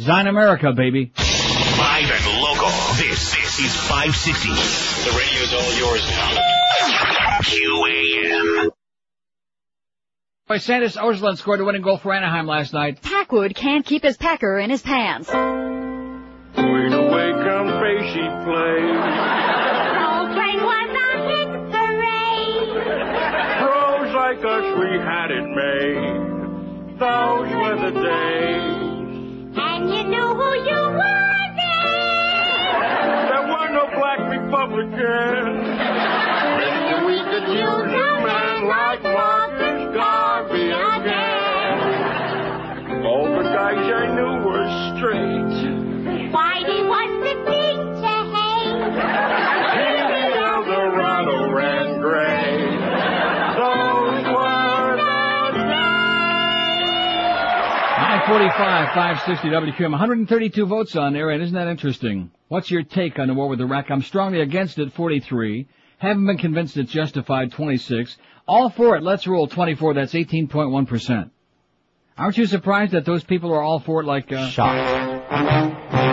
Zion 0.00 0.28
America, 0.28 0.72
baby. 0.72 1.12
Live 1.18 2.10
and 2.10 2.40
local. 2.40 2.68
This, 2.94 3.34
this 3.34 3.58
is 3.58 3.74
560. 3.88 4.48
The 4.48 5.16
radio's 5.18 5.52
all 5.54 5.74
yours 5.76 6.08
now. 6.08 6.38
QAM. 7.42 8.70
Boy, 10.46 10.58
Sandis 10.58 10.96
Ozolinsh 10.96 11.38
scored 11.38 11.60
a 11.60 11.64
winning 11.64 11.82
goal 11.82 11.98
for 11.98 12.14
Anaheim 12.14 12.46
last 12.46 12.72
night. 12.72 13.02
Packwood 13.02 13.56
can't 13.56 13.84
keep 13.84 14.04
his 14.04 14.16
pecker 14.16 14.56
in 14.60 14.70
his 14.70 14.82
pants. 14.82 15.28
Way 15.30 15.34
to 15.34 17.02
wake 17.02 17.44
come 17.44 17.80
face 17.80 18.12
she 18.12 18.20
played. 18.44 19.47
Republicans. 34.78 35.77
945, 58.28 58.94
560 58.94 59.48
WQAM, 59.48 59.90
132 59.92 60.66
votes 60.66 60.96
on 60.96 61.14
there, 61.14 61.30
and 61.30 61.42
isn't 61.42 61.54
that 61.54 61.66
interesting? 61.66 62.30
What's 62.48 62.70
your 62.70 62.82
take 62.82 63.18
on 63.18 63.28
the 63.28 63.32
war 63.32 63.48
with 63.48 63.58
Iraq? 63.58 63.90
I'm 63.90 64.02
strongly 64.02 64.42
against 64.42 64.78
it, 64.78 64.92
43. 64.92 65.66
Haven't 65.96 66.26
been 66.26 66.36
convinced 66.36 66.76
it's 66.76 66.92
justified, 66.92 67.52
26. 67.52 68.18
All 68.46 68.68
for 68.68 68.96
it, 68.96 69.02
let's 69.02 69.26
rule, 69.26 69.46
24. 69.46 69.94
That's 69.94 70.12
18.1%. 70.12 71.30
Aren't 72.18 72.36
you 72.36 72.44
surprised 72.44 72.92
that 72.92 73.06
those 73.06 73.24
people 73.24 73.50
are 73.50 73.62
all 73.62 73.80
for 73.80 74.02
it 74.02 74.04
like, 74.04 74.30
uh... 74.30 74.50
Shocked. 74.50 75.30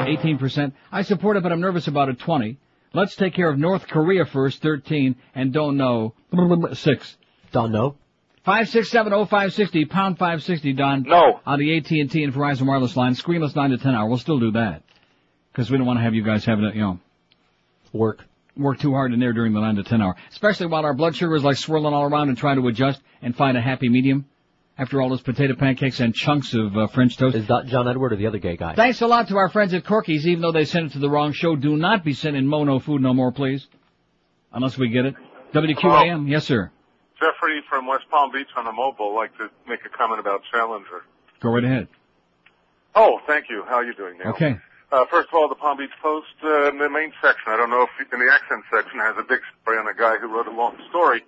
18%. 0.07 0.72
I 0.93 1.01
support 1.01 1.36
it, 1.36 1.43
but 1.43 1.51
I'm 1.51 1.59
nervous 1.59 1.89
about 1.89 2.07
it, 2.07 2.18
20. 2.18 2.57
Let's 2.93 3.18
take 3.18 3.34
care 3.34 3.49
of 3.49 3.59
North 3.59 3.89
Korea 3.89 4.24
first, 4.24 4.61
13, 4.61 5.18
and 5.36 5.51
don't 5.51 5.76
know, 5.76 6.13
6. 6.72 7.18
Don't 7.51 7.74
know. 7.74 7.97
5670560, 8.46 9.89
pound 9.89 10.18
560, 10.20 10.74
Don. 10.74 11.04
No. 11.04 11.39
On 11.46 11.60
the 11.60 11.78
AT&T 11.78 12.00
and 12.24 12.34
Verizon 12.34 12.68
wireless 12.68 12.96
line, 12.96 13.14
screenless 13.14 13.56
9 13.56 13.72
to 13.72 13.78
10 13.78 13.96
hour. 13.96 14.08
We'll 14.08 14.18
still 14.20 14.39
do 14.39 14.52
that. 14.52 14.84
Because 15.52 15.72
we 15.72 15.78
don't 15.78 15.88
want 15.88 15.98
to 16.00 16.04
have 16.04 16.14
you 16.14 16.24
guys 16.24 16.46
having 16.46 16.70
to, 16.70 16.76
you 16.76 16.82
know, 16.82 17.00
Work. 17.93 18.26
work 18.58 18.80
too 18.80 18.91
hard 18.91 19.14
in 19.14 19.20
there 19.20 19.32
during 19.34 19.54
the 19.54 19.62
9 19.62 19.76
to 19.78 19.84
10 19.84 20.02
hour. 20.02 20.16
Especially 20.30 20.68
while 20.68 20.84
our 20.86 20.93
blood 20.93 21.16
sugar 21.16 21.36
is 21.36 21.43
like 21.43 21.58
swirling 21.58 21.93
all 21.93 22.04
around 22.04 22.30
and 22.30 22.38
trying 22.38 22.58
to 22.62 22.68
adjust 22.68 23.02
and 23.22 23.36
find 23.36 23.58
a 23.58 23.62
happy 23.62 23.89
medium. 23.89 24.26
After 24.78 25.02
all 25.02 25.08
those 25.08 25.22
potato 25.22 25.56
pancakes 25.56 26.02
and 26.02 26.14
chunks 26.14 26.54
of 26.54 26.76
uh, 26.76 26.88
French 26.88 27.16
toast. 27.16 27.38
Is 27.38 27.48
that 27.48 27.68
John 27.68 27.88
Edward 27.88 28.12
or 28.12 28.18
the 28.18 28.28
other 28.28 28.39
gay 28.39 28.58
guy? 28.58 28.76
Thanks 28.76 29.02
a 29.02 29.08
lot 29.08 29.30
to 29.30 29.38
our 29.38 29.48
friends 29.48 29.74
at 29.74 29.86
Corky's, 29.86 30.28
even 30.28 30.41
though 30.41 30.52
they 30.52 30.66
sent 30.66 30.88
it 30.88 30.91
to 30.93 31.00
the 31.00 31.10
wrong 31.10 31.32
show. 31.32 31.56
Do 31.56 31.78
not 31.78 32.04
be 32.04 32.12
sending 32.14 32.46
Mono 32.46 32.80
food 32.80 33.02
no 33.02 33.14
more, 33.14 33.32
please. 33.32 33.66
Unless 34.52 34.78
we 34.78 34.89
get 34.89 35.06
it. 35.06 35.16
WQAM, 35.54 36.30
yes 36.30 36.43
sir. 36.46 36.72
Jeffrey 37.26 37.61
from 37.69 37.88
West 37.88 38.05
Palm 38.11 38.32
Beach 38.32 38.47
on 38.55 38.65
the 38.65 38.71
mobile 38.71 39.13
would 39.13 39.19
like 39.19 39.38
to 39.38 39.49
make 39.67 39.80
a 39.86 39.89
comment 39.89 40.19
about 40.19 40.41
Challenger. 40.51 41.01
Go 41.41 41.49
right 41.49 41.63
ahead. 41.63 41.88
Oh, 42.93 43.19
thank 43.28 43.49
you. 43.49 43.63
How 43.67 43.76
are 43.76 43.84
you 43.84 43.93
doing 43.93 44.17
now? 44.23 44.32
Okay. 44.32 44.55
Uh, 44.91 45.05
first 45.09 45.30
of 45.30 45.34
all, 45.34 45.49
the 45.49 45.55
Palm 45.55 45.78
Beach 45.78 45.95
Post, 46.01 46.28
uh, 46.43 46.69
in 46.69 46.78
the 46.78 46.89
main 46.89 47.11
section, 47.21 47.47
I 47.47 47.57
don't 47.57 47.69
know 47.69 47.84
if 47.84 48.13
in 48.13 48.19
the 48.19 48.32
accent 48.32 48.63
section 48.71 48.99
has 48.99 49.15
a 49.17 49.23
big 49.23 49.39
story 49.61 49.78
on 49.78 49.88
a 49.88 49.93
guy 49.97 50.17
who 50.17 50.28
wrote 50.28 50.47
a 50.47 50.55
long 50.55 50.78
story. 50.89 51.23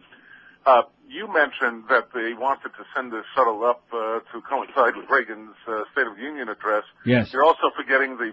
Uh, 0.66 0.84
you 1.10 1.28
mentioned 1.34 1.84
that 1.90 2.10
they 2.14 2.34
wanted 2.34 2.70
to 2.78 2.84
send 2.96 3.12
the 3.12 3.24
shuttle 3.36 3.64
up 3.66 3.84
uh, 3.92 4.20
to 4.32 4.42
coincide 4.48 4.96
with 4.96 5.10
Reagan's 5.10 5.56
uh, 5.68 5.84
State 5.92 6.06
of 6.08 6.16
the 6.16 6.22
Union 6.22 6.50
address. 6.50 6.84
Yes. 7.06 7.32
You're 7.34 7.44
also 7.44 7.72
forgetting 7.76 8.18
the 8.18 8.32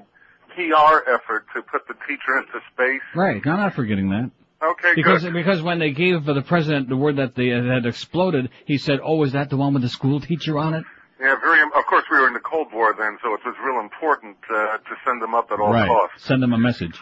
PR 0.55 1.09
effort 1.11 1.47
to 1.55 1.63
put 1.63 1.89
the 1.89 1.95
teacher 2.07 2.37
into 2.39 2.61
space. 2.75 3.03
Right. 3.15 3.41
I'm 3.47 3.59
not 3.59 3.75
forgetting 3.75 4.11
that. 4.11 4.31
Okay, 4.73 4.93
Because 4.97 5.23
good. 5.23 5.33
because 5.35 5.61
when 5.63 5.79
they 5.79 5.91
gave 5.91 6.25
the 6.25 6.41
president 6.43 6.89
the 6.89 6.97
word 6.97 7.17
that 7.17 7.35
they 7.35 7.49
it 7.51 7.65
had 7.65 7.85
exploded, 7.87 8.51
he 8.67 8.79
said, 8.79 9.01
"Oh, 9.03 9.23
is 9.25 9.33
that 9.33 9.51
the 9.51 9.57
one 9.57 9.75
with 9.75 9.83
the 9.83 9.89
school 9.89 10.21
teacher 10.21 10.59
on 10.59 10.75
it?" 10.75 10.85
Yeah, 11.21 11.37
very. 11.41 11.61
Of 11.63 11.87
course, 11.87 12.05
we 12.11 12.19
were 12.19 12.27
in 12.29 12.33
the 12.35 12.41
Cold 12.41 12.69
War 12.73 12.95
then, 12.99 13.19
so 13.23 13.35
it 13.35 13.41
was 13.45 13.55
real 13.65 13.81
important 13.81 14.37
uh, 14.51 14.79
to 14.79 14.95
send 15.05 15.21
them 15.23 15.35
up 15.35 15.51
at 15.53 15.61
all 15.61 15.73
right. 15.73 15.87
costs. 15.89 16.25
Send 16.25 16.43
them 16.43 16.53
a 16.53 16.59
message. 16.59 16.99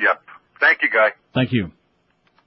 Yep. 0.00 0.22
Thank 0.60 0.82
you, 0.82 0.90
guy. 0.90 1.12
Thank 1.34 1.52
you. 1.52 1.72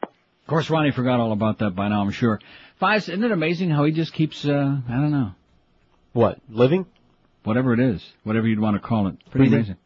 Of 0.04 0.48
course, 0.48 0.70
Ronnie 0.70 0.92
forgot 0.92 1.20
all 1.20 1.32
about 1.32 1.60
that 1.60 1.72
by 1.76 1.88
now. 1.90 2.02
I'm 2.02 2.12
sure. 2.12 2.40
Five. 2.80 3.02
Isn't 3.10 3.24
it 3.24 3.32
amazing 3.32 3.70
how 3.70 3.84
he 3.86 3.92
just 3.92 4.14
keeps? 4.14 4.46
uh 4.46 4.52
I 4.88 4.92
don't 4.94 5.12
know. 5.12 5.32
What? 6.14 6.40
Living? 6.50 6.86
Whatever 7.44 7.74
it 7.74 7.80
is, 7.80 8.04
whatever 8.24 8.48
you'd 8.48 8.60
want 8.60 8.76
to 8.76 8.86
call 8.88 9.08
it. 9.08 9.16
Pretty 9.32 9.50
Breathing? 9.50 9.54
amazing. 9.60 9.78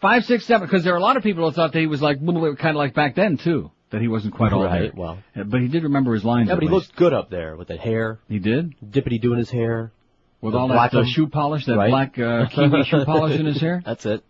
Five, 0.00 0.24
six, 0.26 0.44
seven. 0.44 0.66
Because 0.66 0.84
there 0.84 0.94
are 0.94 0.98
a 0.98 1.02
lot 1.02 1.16
of 1.16 1.22
people 1.22 1.44
who 1.48 1.54
thought 1.54 1.72
that 1.72 1.78
he 1.80 1.86
was 1.86 2.02
like 2.02 2.18
kind 2.18 2.58
of 2.70 2.76
like 2.76 2.94
back 2.94 3.14
then 3.14 3.36
too. 3.36 3.70
That 3.94 4.02
he 4.02 4.08
wasn't 4.08 4.34
quite 4.34 4.52
all 4.52 4.64
Right, 4.64 4.80
there. 4.82 4.92
well. 4.94 5.18
But 5.36 5.60
he 5.60 5.68
did 5.68 5.84
remember 5.84 6.14
his 6.14 6.24
lines. 6.24 6.48
Yeah, 6.48 6.54
but 6.56 6.64
he 6.64 6.68
least. 6.68 6.88
looked 6.88 6.96
good 6.96 7.12
up 7.12 7.30
there 7.30 7.54
with 7.56 7.68
that 7.68 7.78
hair. 7.80 8.18
He 8.28 8.38
did? 8.40 8.74
Dippity 8.84 9.20
doing 9.20 9.38
his 9.38 9.50
hair. 9.50 9.92
With 10.40 10.52
The 10.52 10.58
all 10.58 10.68
that 10.68 10.92
uh, 10.94 11.04
shoe 11.04 11.28
polish, 11.28 11.64
that 11.66 11.76
Right. 11.76 11.90
black 11.90 12.18
uh, 12.18 12.46
kiwi 12.50 12.82
shoe 12.84 13.04
polish 13.04 13.38
in 13.38 13.46
his 13.46 13.60
hair. 13.60 13.82
That's 13.86 14.04
it. 14.04 14.22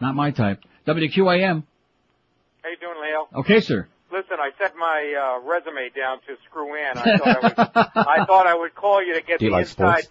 Not 0.00 0.14
my 0.14 0.30
type. 0.30 0.60
WQAM. 0.86 1.62
How 2.62 2.70
you 2.70 2.76
doing, 2.80 2.96
Leo? 3.02 3.28
Okay, 3.40 3.60
sir. 3.60 3.86
Listen, 4.10 4.36
I 4.40 4.50
set 4.58 4.74
my 4.76 5.14
uh, 5.40 5.46
resume 5.48 5.90
down 5.94 6.18
to 6.26 6.36
screw 6.48 6.74
in. 6.74 6.96
I 6.96 7.18
thought 7.18 7.26
I, 7.26 7.40
would, 7.42 7.54
I 8.08 8.24
thought 8.24 8.46
I 8.46 8.54
would 8.54 8.74
call 8.74 9.04
you 9.04 9.14
to 9.14 9.20
get 9.20 9.40
Do 9.40 9.44
you 9.46 9.50
the 9.50 9.56
like 9.56 9.66
inside 9.66 10.04
sports? 10.04 10.08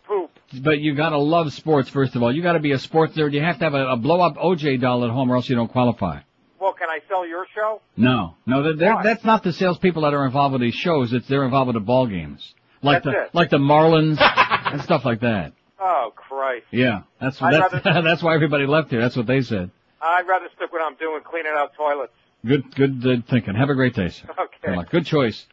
poop. 0.52 0.64
But 0.64 0.80
you 0.80 0.94
gotta 0.96 1.18
love 1.18 1.52
sports, 1.54 1.90
first 1.90 2.16
of 2.16 2.22
all. 2.22 2.32
You 2.34 2.44
gotta 2.44 2.60
be 2.60 2.72
a 2.74 2.78
sports 2.80 3.16
nerd. 3.18 3.32
You 3.34 3.42
have 3.42 3.58
to 3.60 3.64
have 3.66 3.74
a, 3.74 3.88
a 3.94 3.98
blow-up 3.98 4.36
OJ 4.36 4.80
doll 4.80 5.04
at 5.06 5.10
home 5.12 5.32
or 5.32 5.36
else 5.38 5.50
you 5.50 5.56
don't 5.56 5.72
qualify. 5.72 6.20
Well, 6.60 6.74
can 6.74 6.89
I 6.89 6.99
sell 7.10 7.28
your 7.28 7.45
show? 7.53 7.82
No. 7.97 8.36
No, 8.45 8.74
they're, 8.76 8.97
that's 9.03 9.24
not 9.26 9.43
the 9.43 9.51
salespeople 9.53 10.03
that 10.03 10.14
are 10.14 10.26
involved 10.26 10.53
with 10.53 10.62
these 10.62 10.74
shows. 10.76 11.12
It's 11.14 11.28
they're 11.28 11.43
involved 11.43 11.68
with 11.68 11.76
the 11.76 11.80
ball 11.86 12.08
games. 12.08 12.53
Like 12.82 13.03
That's 13.03 13.16
the, 13.16 13.22
it. 13.24 13.30
like 13.36 13.49
the 13.49 13.58
Marlins 13.58 14.18
and 14.74 14.82
stuff 14.82 15.03
like 15.06 15.22
that. 15.22 15.53
Oh, 15.80 16.12
Christ. 16.16 16.66
Yeah. 16.72 17.01
That's, 17.20 17.41
I'd 17.41 17.53
that's, 17.53 17.86
rather- 17.86 18.01
that's 18.08 18.24
why 18.24 18.36
everybody 18.36 18.66
left 18.66 18.89
here. 18.91 19.01
That's 19.01 19.16
what 19.18 19.28
they 19.28 19.41
said. 19.41 19.72
I'd 20.01 20.28
rather 20.28 20.47
stick 20.56 20.72
what 20.72 20.82
I'm 20.82 20.95
doing, 20.95 21.22
cleaning 21.24 21.53
out 21.56 21.74
toilets. 21.76 22.14
Good, 22.45 22.76
good 22.76 23.06
uh, 23.06 23.22
thinking. 23.30 23.56
Have 23.56 23.70
a 23.70 23.76
great 23.76 23.95
day, 23.95 24.10
sir. 24.10 24.28
Okay. 24.39 24.76
Good. 24.76 24.89
Good 24.91 25.06
choice. 25.06 25.45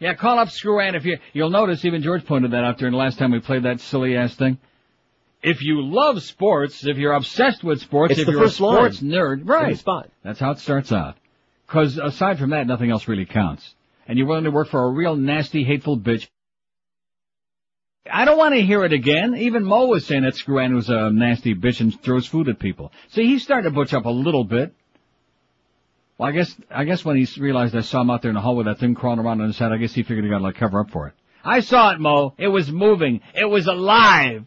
Yeah, 0.00 0.14
call 0.14 0.38
up 0.38 0.50
Screw 0.50 0.80
Ann 0.80 0.94
if 0.94 1.04
you, 1.04 1.18
you'll 1.32 1.50
notice 1.50 1.84
even 1.84 2.02
George 2.02 2.24
pointed 2.24 2.52
that 2.52 2.64
out 2.64 2.78
during 2.78 2.92
the 2.92 2.98
last 2.98 3.18
time 3.18 3.32
we 3.32 3.40
played 3.40 3.64
that 3.64 3.80
silly 3.80 4.16
ass 4.16 4.34
thing. 4.36 4.58
If 5.42 5.62
you 5.62 5.82
love 5.82 6.22
sports, 6.22 6.84
if 6.84 6.96
you're 6.96 7.12
obsessed 7.12 7.62
with 7.62 7.80
sports, 7.80 8.12
It's 8.12 8.20
if 8.20 8.28
you're 8.28 8.44
a 8.44 8.50
sports 8.50 9.00
nerd, 9.00 9.48
right. 9.48 9.76
spot. 9.78 10.10
That's 10.24 10.40
how 10.40 10.50
it 10.52 10.58
starts 10.58 10.90
out. 10.90 11.16
Cause 11.68 11.98
aside 11.98 12.38
from 12.38 12.50
that, 12.50 12.66
nothing 12.66 12.90
else 12.90 13.06
really 13.06 13.26
counts. 13.26 13.74
And 14.06 14.18
you're 14.18 14.26
willing 14.26 14.44
to 14.44 14.50
work 14.50 14.68
for 14.68 14.82
a 14.82 14.90
real 14.90 15.14
nasty, 15.16 15.64
hateful 15.64 15.98
bitch. 15.98 16.26
I 18.10 18.24
don't 18.24 18.38
want 18.38 18.54
to 18.54 18.62
hear 18.62 18.84
it 18.84 18.92
again. 18.92 19.36
Even 19.36 19.64
Mo 19.64 19.86
was 19.86 20.06
saying 20.06 20.22
that 20.22 20.34
Screw 20.34 20.58
Ann 20.58 20.74
was 20.74 20.88
a 20.88 21.10
nasty 21.10 21.54
bitch 21.54 21.80
and 21.80 21.98
throws 22.00 22.26
food 22.26 22.48
at 22.48 22.58
people. 22.58 22.90
See, 23.10 23.26
he's 23.26 23.42
starting 23.42 23.70
to 23.70 23.74
butch 23.74 23.92
up 23.92 24.06
a 24.06 24.10
little 24.10 24.44
bit. 24.44 24.72
Well, 26.16 26.30
I 26.30 26.32
guess, 26.32 26.54
I 26.70 26.84
guess 26.84 27.04
when 27.04 27.16
he 27.16 27.40
realized 27.40 27.76
I 27.76 27.82
saw 27.82 28.00
him 28.00 28.10
out 28.10 28.22
there 28.22 28.30
in 28.30 28.34
the 28.34 28.40
hall 28.40 28.56
with 28.56 28.66
that 28.66 28.78
thing 28.78 28.94
crawling 28.94 29.20
around 29.20 29.40
on 29.40 29.48
his 29.48 29.58
head, 29.58 29.72
I 29.72 29.76
guess 29.76 29.92
he 29.92 30.02
figured 30.02 30.24
he 30.24 30.30
got 30.30 30.38
to 30.38 30.44
like 30.44 30.56
cover 30.56 30.80
up 30.80 30.90
for 30.90 31.06
it. 31.06 31.14
I 31.44 31.60
saw 31.60 31.92
it, 31.92 32.00
Mo. 32.00 32.34
It 32.38 32.48
was 32.48 32.72
moving. 32.72 33.20
It 33.34 33.44
was 33.44 33.66
alive. 33.66 34.46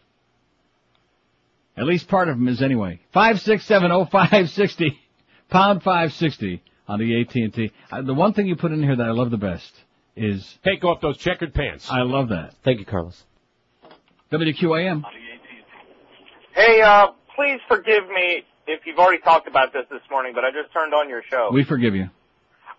At 1.76 1.84
least 1.84 2.08
part 2.08 2.28
of 2.28 2.36
them 2.36 2.48
is 2.48 2.62
anyway. 2.62 3.00
Five 3.12 3.40
six 3.40 3.64
seven 3.64 3.90
oh 3.92 4.04
five 4.04 4.50
sixty, 4.50 4.98
pound 5.50 5.82
five 5.82 6.12
sixty 6.12 6.62
on 6.86 6.98
the 6.98 7.20
AT 7.20 7.34
and 7.34 7.54
T. 7.54 7.72
The 8.04 8.14
one 8.14 8.34
thing 8.34 8.46
you 8.46 8.56
put 8.56 8.72
in 8.72 8.82
here 8.82 8.96
that 8.96 9.06
I 9.06 9.12
love 9.12 9.30
the 9.30 9.38
best 9.38 9.72
is 10.16 10.58
take 10.64 10.84
off 10.84 11.00
those 11.00 11.16
checkered 11.16 11.54
pants. 11.54 11.88
I 11.90 12.02
love 12.02 12.28
that. 12.28 12.54
Thank 12.64 12.80
you, 12.80 12.84
Carlos. 12.86 13.22
WQAM. 14.30 15.02
Hey, 16.54 16.82
uh, 16.82 17.08
please 17.34 17.60
forgive 17.68 18.08
me 18.08 18.44
if 18.66 18.80
you've 18.86 18.98
already 18.98 19.22
talked 19.22 19.48
about 19.48 19.72
this 19.72 19.84
this 19.90 20.02
morning, 20.10 20.32
but 20.34 20.44
I 20.44 20.50
just 20.50 20.72
turned 20.72 20.92
on 20.94 21.08
your 21.08 21.22
show. 21.30 21.50
We 21.52 21.64
forgive 21.64 21.94
you. 21.94 22.08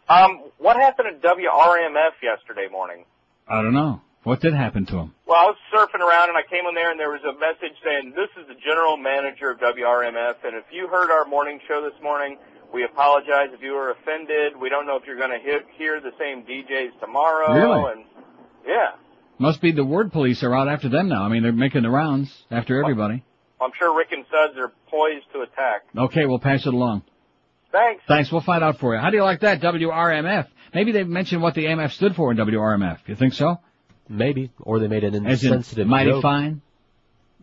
Um, 0.07 0.43
what 0.57 0.75
happened 0.75 1.07
at 1.07 1.21
WRMF 1.21 2.11
yesterday 2.21 2.67
morning? 2.71 3.05
I 3.47 3.61
don't 3.61 3.73
know. 3.73 4.01
What 4.23 4.39
did 4.41 4.53
happen 4.53 4.85
to 4.87 4.97
him? 4.97 5.13
Well, 5.27 5.37
I 5.37 5.45
was 5.51 5.57
surfing 5.73 5.99
around 5.99 6.29
and 6.29 6.37
I 6.37 6.43
came 6.49 6.65
in 6.67 6.75
there 6.75 6.91
and 6.91 6.99
there 6.99 7.11
was 7.11 7.23
a 7.27 7.33
message 7.39 7.75
saying, 7.83 8.13
this 8.15 8.29
is 8.41 8.47
the 8.47 8.55
general 8.63 8.95
manager 8.97 9.51
of 9.51 9.59
WRMF 9.59 10.35
and 10.45 10.55
if 10.55 10.63
you 10.71 10.87
heard 10.87 11.11
our 11.11 11.25
morning 11.25 11.59
show 11.67 11.81
this 11.83 11.99
morning, 12.01 12.37
We 12.73 12.83
apologize 12.85 13.49
if 13.53 13.61
you 13.61 13.73
were 13.73 13.91
offended. 13.91 14.53
We 14.59 14.67
don't 14.69 14.87
know 14.87 14.95
if 14.97 15.03
you're 15.05 15.17
going 15.17 15.29
to 15.29 15.37
hear 15.77 16.01
the 16.01 16.11
same 16.17 16.41
DJs 16.43 16.99
tomorrow. 16.99 17.53
Really? 17.53 17.91
And 17.91 18.05
yeah, 18.65 18.91
Must 19.37 19.61
be 19.61 19.71
the 19.71 19.85
word 19.85 20.11
police 20.11 20.41
are 20.41 20.55
out 20.55 20.67
after 20.67 20.89
them 20.89 21.07
now. 21.07 21.23
I 21.23 21.29
mean, 21.29 21.43
they're 21.43 21.51
making 21.51 21.83
the 21.83 21.91
rounds 21.91 22.33
after 22.49 22.81
everybody. 22.81 23.23
I'm 23.61 23.71
sure 23.77 23.95
Rick 23.95 24.11
and 24.11 24.25
Suds 24.31 24.57
are 24.57 24.71
poised 24.89 25.25
to 25.33 25.41
attack. 25.41 25.83
Okay, 25.95 26.25
we'll 26.25 26.39
pass 26.39 26.65
it 26.65 26.73
along. 26.73 27.03
Thanks. 27.71 28.03
Thanks. 28.07 28.31
We'll 28.31 28.41
find 28.41 28.63
out 28.63 28.79
for 28.79 28.95
you. 28.95 28.99
How 28.99 29.09
do 29.11 29.17
you 29.17 29.23
like 29.23 29.41
that? 29.41 29.61
WRMF. 29.61 30.47
Maybe 30.73 30.91
they 30.91 31.03
mentioned 31.03 31.41
what 31.43 31.53
the 31.53 31.65
MF 31.65 31.91
stood 31.91 32.15
for 32.15 32.31
in 32.31 32.37
WRMF. 32.37 32.99
You 33.07 33.15
think 33.15 33.33
so? 33.33 33.59
Maybe. 34.09 34.51
Or 34.59 34.79
they 34.79 34.87
made 34.87 35.03
an 35.03 35.25
As 35.25 35.43
in 35.43 35.53
insensitive 35.53 35.87
mighty 35.87 36.11
joke. 36.11 36.21
fine. 36.21 36.61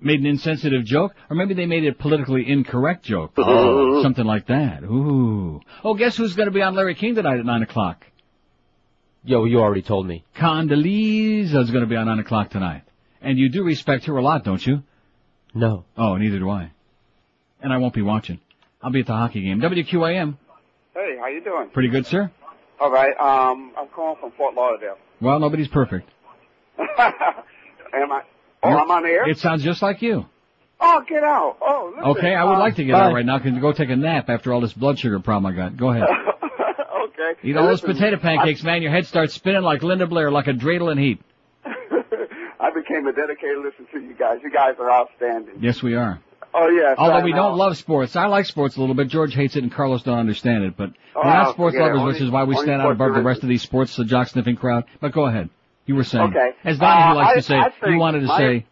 Made 0.03 0.21
an 0.21 0.27
insensitive 0.27 0.85
joke, 0.85 1.13
or 1.29 1.37
maybe 1.37 1.53
they 1.53 1.67
made 1.67 1.85
a 1.87 1.93
politically 1.93 2.49
incorrect 2.51 3.05
joke. 3.05 3.33
Oh. 3.37 4.03
something 4.03 4.25
like 4.25 4.47
that. 4.47 4.83
Ooh. 4.83 5.61
Oh, 5.85 5.95
guess 5.95 6.17
who's 6.17 6.35
going 6.35 6.47
to 6.49 6.53
be 6.55 6.63
on 6.63 6.75
Larry 6.75 6.95
King 6.95 7.15
tonight 7.15 7.39
at 7.39 7.45
nine 7.45 7.63
o'clock? 7.63 8.07
Yo, 9.25 9.45
you 9.45 9.61
already 9.61 9.83
told 9.83 10.07
me. 10.07 10.25
Condoleezza 10.37 11.63
is 11.63 11.71
going 11.71 11.83
to 11.83 11.87
be 11.87 11.97
on 11.97 12.07
nine 12.07 12.19
o'clock 12.19 12.49
tonight. 12.51 12.83
And 13.21 13.39
you 13.39 13.51
do 13.51 13.63
respect 13.63 14.07
her 14.07 14.17
a 14.17 14.23
lot, 14.23 14.45
don't 14.45 14.67
you? 14.67 14.83
No. 15.55 15.85
Oh, 15.99 16.17
neither 16.17 16.39
do 16.39 16.49
I. 16.49 16.71
And 17.61 17.71
I 17.71 17.77
won't 17.77 17.93
be 17.93 18.01
watching. 18.01 18.41
I'll 18.81 18.91
be 18.91 19.01
at 19.01 19.07
the 19.07 19.13
hockey 19.13 19.43
game. 19.43 19.61
WQAM. 19.61 20.39
Hey, 20.95 21.17
how 21.21 21.27
you 21.29 21.43
doing? 21.45 21.69
Pretty 21.71 21.89
good, 21.91 22.07
sir. 22.07 22.31
All 22.81 22.91
right. 22.91 23.15
Um, 23.21 23.73
I'm 23.77 23.89
calling 23.89 24.17
from 24.19 24.33
Fort 24.33 24.55
Lauderdale. 24.55 24.97
Well, 25.21 25.39
nobody's 25.39 25.69
perfect. 25.69 26.09
Am 27.95 28.13
I? 28.13 28.23
Oh, 28.63 28.69
I'm 28.69 28.91
on 28.91 29.03
the 29.03 29.09
air. 29.09 29.29
It 29.29 29.39
sounds 29.39 29.63
just 29.63 29.83
like 29.83 30.03
you. 30.03 30.27
Oh, 30.81 31.05
get 31.07 31.23
out. 31.23 31.59
Oh, 31.61 31.93
listen. 31.95 32.11
Okay, 32.11 32.35
I 32.35 32.45
would 32.45 32.55
um, 32.55 32.59
like 32.61 32.77
to 32.77 32.85
get 32.85 32.95
out 32.95 33.13
right 33.13 33.25
now. 33.25 33.39
Can 33.39 33.55
you 33.55 33.61
go 33.61 33.73
take 33.73 33.91
a 33.91 33.97
nap 33.97 34.31
after 34.31 34.53
all 34.53 34.61
this 34.61 34.73
blood 34.73 34.99
sugar 34.99 35.21
problem 35.21 35.53
I 35.53 35.57
got? 35.57 35.77
Go 35.77 35.91
ahead. 35.91 36.05
okay. 36.45 37.33
Eat 37.43 37.57
all 37.57 37.67
those 37.67 37.81
potato 37.83 38.17
pancakes, 38.17 38.63
man. 38.63 38.81
Your 38.83 38.91
head 38.91 39.07
starts 39.07 39.35
spinning 39.35 39.63
like 39.63 39.83
Linda 39.83 40.07
Blair, 40.07 40.31
like 40.31 40.47
a 40.47 40.53
dreidel 40.53 40.91
in 40.93 40.99
heat. 40.99 41.21
I 41.65 42.71
became 42.75 43.07
a 43.07 43.13
dedicated 43.13 43.59
listener 43.59 43.87
to 43.93 44.01
you 44.01 44.15
guys. 44.15 44.39
You 44.43 44.51
guys 44.51 44.75
are 44.79 44.91
outstanding. 44.91 45.57
Yes, 45.61 45.83
we 45.83 45.95
are. 45.97 46.21
Oh 46.53 46.69
yes. 46.69 46.97
Although 46.99 47.25
we 47.25 47.33
don't 47.33 47.57
love 47.57 47.77
sports. 47.77 48.17
I 48.17 48.27
like 48.27 48.47
sports 48.47 48.77
a 48.77 48.81
little 48.81 48.95
bit. 48.95 49.09
George 49.09 49.35
hates 49.35 49.57
it 49.57 49.63
and 49.63 49.73
Carlos 49.73 50.03
don't 50.03 50.19
understand 50.19 50.65
it. 50.65 50.77
But 50.77 50.91
Oh, 51.15 51.21
we're 51.25 51.31
not 51.31 51.55
sports 51.55 51.75
forget 51.75 51.91
it. 51.91 51.95
lovers, 51.95 52.01
Only- 52.01 52.13
which 52.15 52.23
is 52.23 52.31
why 52.31 52.45
we 52.45 52.57
stand 52.57 52.83
out 52.83 52.93
above 52.93 53.15
the 53.15 53.23
rest 53.23 53.43
of 53.43 53.49
these 53.49 53.63
sports 53.63 53.99
uh, 53.99 54.05
jock 54.05 54.29
sniffing 54.29 54.57
crowd. 54.57 54.85
But 55.01 55.13
go 55.13 55.27
ahead. 55.27 55.51
You 55.91 55.97
were 55.97 56.05
saying. 56.05 56.31
Okay. 56.31 56.53
As 56.65 56.79
Donnie 56.79 57.03
Uh, 57.03 57.15
likes 57.17 57.31
I- 57.31 57.35
to 57.35 57.43
say, 57.43 57.57
I 57.57 57.91
you 57.91 57.99
wanted 57.99 58.21
to 58.21 58.27
my- 58.27 58.39
say, 58.39 58.67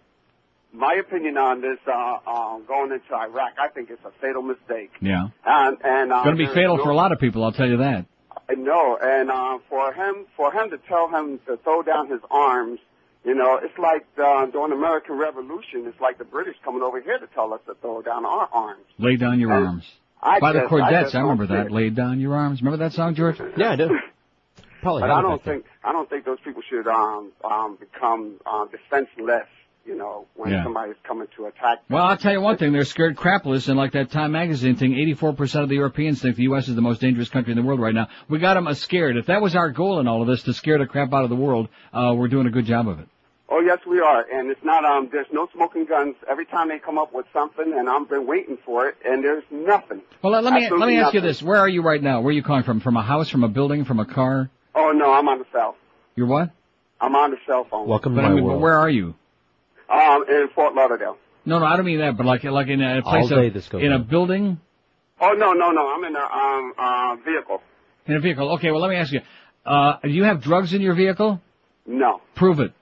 My 0.72 0.94
opinion 0.94 1.36
on 1.36 1.60
this, 1.60 1.78
uh, 1.88 2.18
um, 2.28 2.62
going 2.68 2.92
into 2.92 3.12
Iraq, 3.12 3.54
I 3.60 3.66
think 3.68 3.90
it's 3.90 4.04
a 4.04 4.12
fatal 4.20 4.42
mistake. 4.42 4.92
yeah. 5.00 5.30
And 5.44 5.78
and 5.82 6.12
uh, 6.12 6.16
it's 6.18 6.24
Going 6.26 6.36
to 6.36 6.46
be 6.46 6.54
fatal 6.54 6.76
no- 6.76 6.84
for 6.84 6.90
a 6.90 6.94
lot 6.94 7.10
of 7.10 7.18
people, 7.18 7.42
I'll 7.42 7.50
tell 7.50 7.66
you 7.68 7.78
that. 7.78 8.04
I 8.48 8.54
know, 8.54 8.96
and 9.02 9.30
uh, 9.32 9.58
for 9.68 9.92
him, 9.92 10.26
for 10.36 10.52
him 10.52 10.70
to 10.70 10.78
tell 10.78 11.08
him 11.08 11.40
to 11.48 11.56
throw 11.56 11.82
down 11.82 12.06
his 12.08 12.20
arms, 12.30 12.78
you 13.24 13.34
know, 13.34 13.56
it's 13.60 13.76
like 13.78 14.06
uh, 14.22 14.46
during 14.46 14.70
the 14.70 14.76
American 14.76 15.18
Revolution. 15.18 15.86
It's 15.88 16.00
like 16.00 16.18
the 16.18 16.24
British 16.24 16.54
coming 16.64 16.82
over 16.82 17.00
here 17.00 17.18
to 17.18 17.26
tell 17.34 17.52
us 17.52 17.60
to 17.66 17.74
throw 17.80 18.00
down 18.02 18.24
our 18.24 18.48
arms. 18.52 18.84
Lay 18.98 19.16
down 19.16 19.40
your 19.40 19.50
And 19.52 19.66
arms. 19.66 19.90
I 20.22 20.38
By 20.38 20.52
the 20.52 20.60
just- 20.60 20.72
I 20.72 20.76
Chordettes, 20.76 21.02
just 21.02 21.14
I, 21.16 21.20
remember 21.22 21.46
that. 21.48 21.72
Lay 21.72 21.90
down 21.90 22.20
your 22.20 22.36
arms. 22.36 22.62
Remember 22.62 22.84
that 22.84 22.92
song, 22.92 23.16
George? 23.16 23.40
Yeah, 23.56 23.72
I 23.72 23.76
do. 23.76 23.98
Probably 24.82 25.02
But 25.02 25.10
I 25.10 25.22
don't 25.22 25.42
think 25.42 25.64
I 25.84 25.92
don't 25.92 26.08
think 26.08 26.24
those 26.24 26.38
people 26.44 26.62
should 26.68 26.86
um, 26.86 27.32
um, 27.44 27.76
become 27.76 28.40
uh, 28.46 28.66
defenseless. 28.66 29.46
You 29.86 29.96
know, 29.96 30.26
when 30.34 30.50
Yeah. 30.50 30.64
somebody's 30.64 30.96
coming 31.02 31.28
to 31.36 31.46
attack. 31.46 31.78
Them. 31.78 31.96
Well, 31.96 32.04
I'll 32.04 32.18
tell 32.18 32.32
you 32.32 32.42
one 32.42 32.58
thing. 32.58 32.74
They're 32.74 32.84
scared 32.84 33.16
crapless, 33.16 33.68
and 33.70 33.78
like 33.78 33.92
that 33.92 34.10
Time 34.10 34.32
magazine 34.32 34.76
thing, 34.76 34.92
84% 34.92 35.62
of 35.62 35.70
the 35.70 35.76
Europeans 35.76 36.20
think 36.20 36.36
the 36.36 36.42
U.S. 36.42 36.68
is 36.68 36.74
the 36.74 36.82
most 36.82 37.00
dangerous 37.00 37.30
country 37.30 37.52
in 37.52 37.56
the 37.56 37.64
world 37.64 37.80
right 37.80 37.94
now. 37.94 38.08
We 38.28 38.38
got 38.38 38.54
them 38.54 38.72
scared. 38.74 39.16
If 39.16 39.26
that 39.26 39.40
was 39.40 39.56
our 39.56 39.70
goal 39.70 39.98
in 39.98 40.06
all 40.06 40.20
of 40.20 40.28
this, 40.28 40.42
to 40.42 40.52
scare 40.52 40.76
the 40.78 40.84
crap 40.84 41.14
out 41.14 41.24
of 41.24 41.30
the 41.30 41.36
world, 41.36 41.70
uh, 41.94 42.12
we're 42.14 42.28
doing 42.28 42.46
a 42.46 42.50
good 42.50 42.66
job 42.66 42.86
of 42.86 43.00
it. 43.00 43.08
Oh 43.48 43.60
yes, 43.60 43.78
we 43.88 43.98
are, 43.98 44.26
and 44.30 44.50
it's 44.50 44.62
not. 44.62 44.84
Um, 44.84 45.08
there's 45.10 45.26
no 45.32 45.48
smoking 45.54 45.86
guns. 45.86 46.16
Every 46.30 46.44
time 46.44 46.68
they 46.68 46.78
come 46.78 46.98
up 46.98 47.14
with 47.14 47.24
something, 47.32 47.72
and 47.74 47.88
I've 47.88 48.10
been 48.10 48.26
waiting 48.26 48.58
for 48.66 48.88
it, 48.88 48.96
and 49.06 49.24
there's 49.24 49.44
nothing. 49.50 50.02
Well, 50.22 50.34
let, 50.34 50.44
let 50.44 50.52
me 50.52 50.68
let 50.68 50.86
me 50.86 50.98
ask 50.98 51.14
you 51.14 51.22
this: 51.22 51.42
Where 51.42 51.56
are 51.56 51.68
you 51.68 51.80
right 51.80 52.02
now? 52.02 52.20
Where 52.20 52.28
are 52.28 52.32
you 52.32 52.42
calling 52.42 52.62
from? 52.64 52.80
From 52.80 52.98
a 52.98 53.02
house? 53.02 53.30
From 53.30 53.42
a 53.44 53.48
building? 53.48 53.86
From 53.86 54.00
a 54.00 54.04
car? 54.04 54.50
Oh 54.80 54.92
no, 54.92 55.12
I'm 55.12 55.28
on 55.28 55.38
the 55.40 55.44
cell. 55.52 55.76
You're 56.16 56.26
what? 56.28 56.50
I'm 57.00 57.14
on 57.16 57.30
the 57.32 57.36
cell 57.46 57.66
phone. 57.70 57.88
Welcome 57.88 58.14
But 58.14 58.22
to 58.22 58.26
I 58.26 58.30
my 58.30 58.34
mean, 58.36 58.44
but 58.44 58.50
world. 58.50 58.62
where 58.62 58.74
are 58.78 58.88
you? 58.90 59.14
Um, 59.90 60.24
in 60.28 60.48
Fort 60.54 60.74
Lauderdale. 60.74 61.16
No, 61.44 61.58
no, 61.58 61.64
I 61.66 61.76
don't 61.76 61.86
mean 61.86 61.98
that. 62.00 62.16
But 62.16 62.26
like 62.26 62.44
like 62.44 62.68
in 62.68 62.80
a 62.82 63.02
place 63.02 63.30
All 63.30 63.40
day 63.40 63.48
of, 63.48 63.54
this 63.54 63.68
goes 63.68 63.82
in 63.82 63.92
a 63.92 63.98
building, 63.98 64.60
Oh 65.20 65.32
no, 65.32 65.52
no, 65.52 65.70
no. 65.72 65.88
I'm 65.88 66.04
in 66.04 66.14
a 66.14 66.20
um 66.20 66.72
uh 66.78 67.16
vehicle. 67.24 67.60
in 68.06 68.14
a 68.16 68.20
vehicle. 68.20 68.52
Okay, 68.54 68.70
well, 68.70 68.80
let 68.80 68.90
me 68.90 68.96
ask 68.96 69.12
you: 69.12 69.20
uh, 69.66 69.94
Do 70.02 70.10
you 70.10 70.24
have 70.24 70.42
drugs 70.42 70.72
in 70.74 70.80
your 70.80 70.94
vehicle? 70.94 71.40
No. 71.86 72.20
Prove 72.34 72.60
it. 72.60 72.72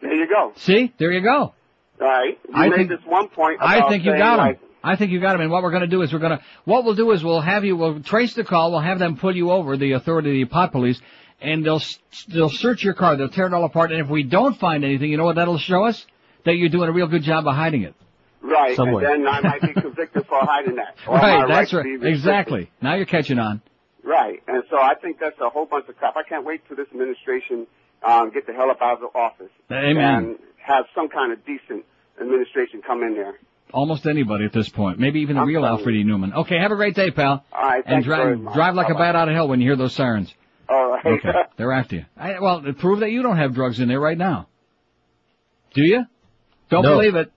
There 0.00 0.14
you 0.14 0.28
go. 0.28 0.52
See, 0.56 0.92
there 0.98 1.10
you 1.12 1.22
go. 1.22 1.52
All 2.00 2.06
right. 2.06 2.38
You 2.48 2.54
I 2.54 2.68
made 2.68 2.76
think- 2.76 2.88
this 2.90 3.00
one 3.06 3.28
point. 3.28 3.58
I 3.60 3.88
think 3.88 4.04
you 4.04 4.12
got 4.16 4.34
him. 4.38 4.46
like, 4.46 4.60
I 4.84 4.96
think 4.96 5.10
you 5.12 5.20
got 5.20 5.34
him. 5.34 5.40
And 5.40 5.50
what 5.50 5.62
we're 5.62 5.70
going 5.70 5.82
to 5.82 5.86
do 5.88 6.02
is 6.02 6.12
we're 6.12 6.18
going 6.18 6.38
to, 6.38 6.44
what 6.64 6.84
we'll 6.84 6.94
do 6.94 7.10
is 7.12 7.24
we'll 7.24 7.40
have 7.40 7.64
you, 7.64 7.76
we'll 7.76 8.00
trace 8.02 8.34
the 8.34 8.44
call, 8.44 8.70
we'll 8.70 8.80
have 8.80 8.98
them 8.98 9.16
pull 9.16 9.34
you 9.34 9.50
over, 9.50 9.76
the 9.76 9.92
authority, 9.92 10.42
of 10.42 10.48
the 10.48 10.52
pot 10.52 10.72
police, 10.72 11.00
and 11.40 11.64
they'll, 11.64 11.76
s- 11.76 11.98
they'll 12.28 12.50
search 12.50 12.84
your 12.84 12.94
car, 12.94 13.16
they'll 13.16 13.28
tear 13.30 13.46
it 13.46 13.54
all 13.54 13.64
apart, 13.64 13.90
and 13.92 14.00
if 14.00 14.08
we 14.08 14.22
don't 14.22 14.58
find 14.58 14.84
anything, 14.84 15.10
you 15.10 15.16
know 15.16 15.24
what 15.24 15.36
that'll 15.36 15.58
show 15.58 15.84
us? 15.84 16.06
That 16.44 16.56
you're 16.56 16.68
doing 16.68 16.88
a 16.90 16.92
real 16.92 17.06
good 17.06 17.22
job 17.22 17.46
of 17.46 17.54
hiding 17.54 17.82
it. 17.82 17.94
Right, 18.42 18.76
Somewhere. 18.76 19.10
and 19.14 19.24
then 19.24 19.34
I 19.34 19.40
might 19.40 19.62
be 19.62 19.72
convicted 19.72 20.26
for 20.26 20.38
hiding 20.42 20.76
that. 20.76 20.96
Or 21.08 21.16
right, 21.16 21.48
that's 21.48 21.70
to 21.70 21.78
right. 21.78 22.02
Exactly. 22.04 22.70
Now 22.82 22.94
you're 22.96 23.06
catching 23.06 23.38
on. 23.38 23.62
Right, 24.02 24.42
and 24.46 24.62
so 24.68 24.76
I 24.76 24.94
think 25.00 25.18
that's 25.18 25.40
a 25.40 25.48
whole 25.48 25.64
bunch 25.64 25.88
of 25.88 25.96
crap. 25.96 26.14
I 26.18 26.22
can't 26.28 26.44
wait 26.44 26.60
till 26.68 26.76
this 26.76 26.88
administration 26.92 27.66
um, 28.06 28.30
get 28.30 28.46
the 28.46 28.52
hell 28.52 28.70
up 28.70 28.82
out 28.82 28.94
of 28.94 29.00
the 29.00 29.18
office 29.18 29.50
Amen. 29.72 30.14
and 30.14 30.38
have 30.58 30.84
some 30.94 31.08
kind 31.08 31.32
of 31.32 31.38
decent 31.46 31.86
administration 32.20 32.82
come 32.86 33.02
in 33.02 33.14
there. 33.14 33.38
Almost 33.74 34.06
anybody 34.06 34.44
at 34.44 34.52
this 34.52 34.68
point. 34.68 35.00
Maybe 35.00 35.20
even 35.20 35.34
the 35.34 35.42
I'm 35.42 35.48
real 35.48 35.66
Alfred 35.66 35.96
E. 35.96 36.04
Neuman. 36.04 36.32
Okay, 36.32 36.56
have 36.58 36.70
a 36.70 36.76
great 36.76 36.94
day, 36.94 37.10
pal. 37.10 37.44
All 37.52 37.60
right, 37.60 37.78
And 37.84 37.86
thanks 37.86 38.06
very 38.06 38.34
drive, 38.34 38.40
much. 38.40 38.54
drive 38.54 38.74
like 38.76 38.88
a 38.88 38.94
Bye-bye. 38.94 39.04
bat 39.12 39.16
out 39.16 39.28
of 39.28 39.34
hell 39.34 39.48
when 39.48 39.60
you 39.60 39.68
hear 39.68 39.76
those 39.76 39.92
sirens. 39.94 40.32
All 40.68 40.90
right. 40.92 41.04
Okay, 41.04 41.28
they're 41.56 41.72
after 41.72 41.96
you. 41.96 42.04
I, 42.16 42.38
well, 42.38 42.62
prove 42.78 43.00
that 43.00 43.10
you 43.10 43.22
don't 43.22 43.36
have 43.36 43.52
drugs 43.52 43.80
in 43.80 43.88
there 43.88 43.98
right 44.00 44.16
now. 44.16 44.46
Do 45.74 45.82
you? 45.82 46.04
Don't 46.70 46.84
No. 46.84 46.90
believe 46.96 47.16
it. 47.16 47.32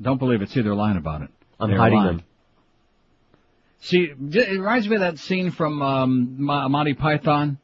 Don't 0.00 0.18
believe 0.18 0.40
it. 0.40 0.50
See, 0.50 0.62
they're 0.62 0.74
lying 0.74 0.96
about 0.96 1.22
it. 1.22 1.30
I'm 1.58 1.68
They're 1.70 1.78
hiding 1.78 1.98
lying. 1.98 2.16
them. 2.18 2.24
See, 3.80 4.08
it 4.38 4.50
reminds 4.50 4.88
me 4.88 4.94
of 4.96 5.00
that 5.00 5.18
scene 5.18 5.50
from 5.50 5.82
um, 5.82 6.36
Monty 6.38 6.94
Python, 6.94 7.58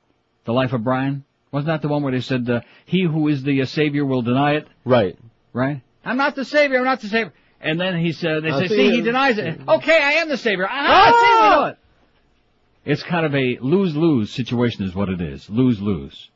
The 0.44 0.52
Life 0.52 0.72
of 0.72 0.82
Brian. 0.82 1.24
Wasn't 1.52 1.68
that 1.68 1.82
the 1.82 1.88
one 1.88 2.02
where 2.02 2.12
they 2.12 2.20
said, 2.20 2.50
uh, 2.50 2.60
"He 2.84 3.04
who 3.04 3.28
is 3.28 3.42
the 3.44 3.62
uh, 3.62 3.66
savior 3.66 4.04
will 4.04 4.22
deny 4.22 4.54
it"? 4.56 4.66
Right. 4.84 5.16
Right. 5.52 5.82
I'm 6.04 6.16
not 6.16 6.34
the 6.34 6.44
savior. 6.44 6.78
I'm 6.78 6.84
not 6.84 7.00
the 7.00 7.06
savior. 7.08 7.32
And 7.60 7.80
then 7.80 7.98
he 7.98 8.12
said, 8.12 8.44
"They 8.44 8.50
say, 8.50 8.68
see 8.68 8.76
see, 8.76 8.90
he 8.90 9.00
denies 9.00 9.38
it. 9.38 9.60
Okay, 9.66 10.00
I 10.00 10.12
am 10.14 10.28
the 10.28 10.36
savior. 10.36 10.66
Ah, 10.68 11.10
see, 11.10 11.34
we 11.34 11.56
know 11.56 11.64
it." 11.70 11.78
It's 12.84 13.02
kind 13.02 13.26
of 13.26 13.34
a 13.34 13.58
lose-lose 13.60 14.32
situation, 14.32 14.84
is 14.84 14.94
what 14.94 15.08
it 15.08 15.20
is. 15.20 15.50
Lose-lose. 15.50 16.30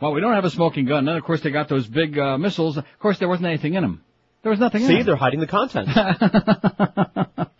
Well, 0.00 0.12
we 0.12 0.20
don't 0.20 0.32
have 0.32 0.44
a 0.44 0.50
smoking 0.50 0.86
gun. 0.86 1.04
Then, 1.04 1.16
of 1.16 1.24
course, 1.24 1.42
they 1.42 1.50
got 1.50 1.68
those 1.68 1.86
big 1.86 2.18
uh, 2.18 2.38
missiles. 2.38 2.76
Of 2.78 2.84
course, 3.00 3.18
there 3.18 3.28
wasn't 3.28 3.48
anything 3.48 3.74
in 3.74 3.82
them. 3.82 4.02
There 4.42 4.50
was 4.50 4.58
nothing 4.58 4.82
in 4.82 4.88
See, 4.88 5.02
they're 5.02 5.14
hiding 5.14 5.40
the 5.40 5.46
content. 5.46 5.88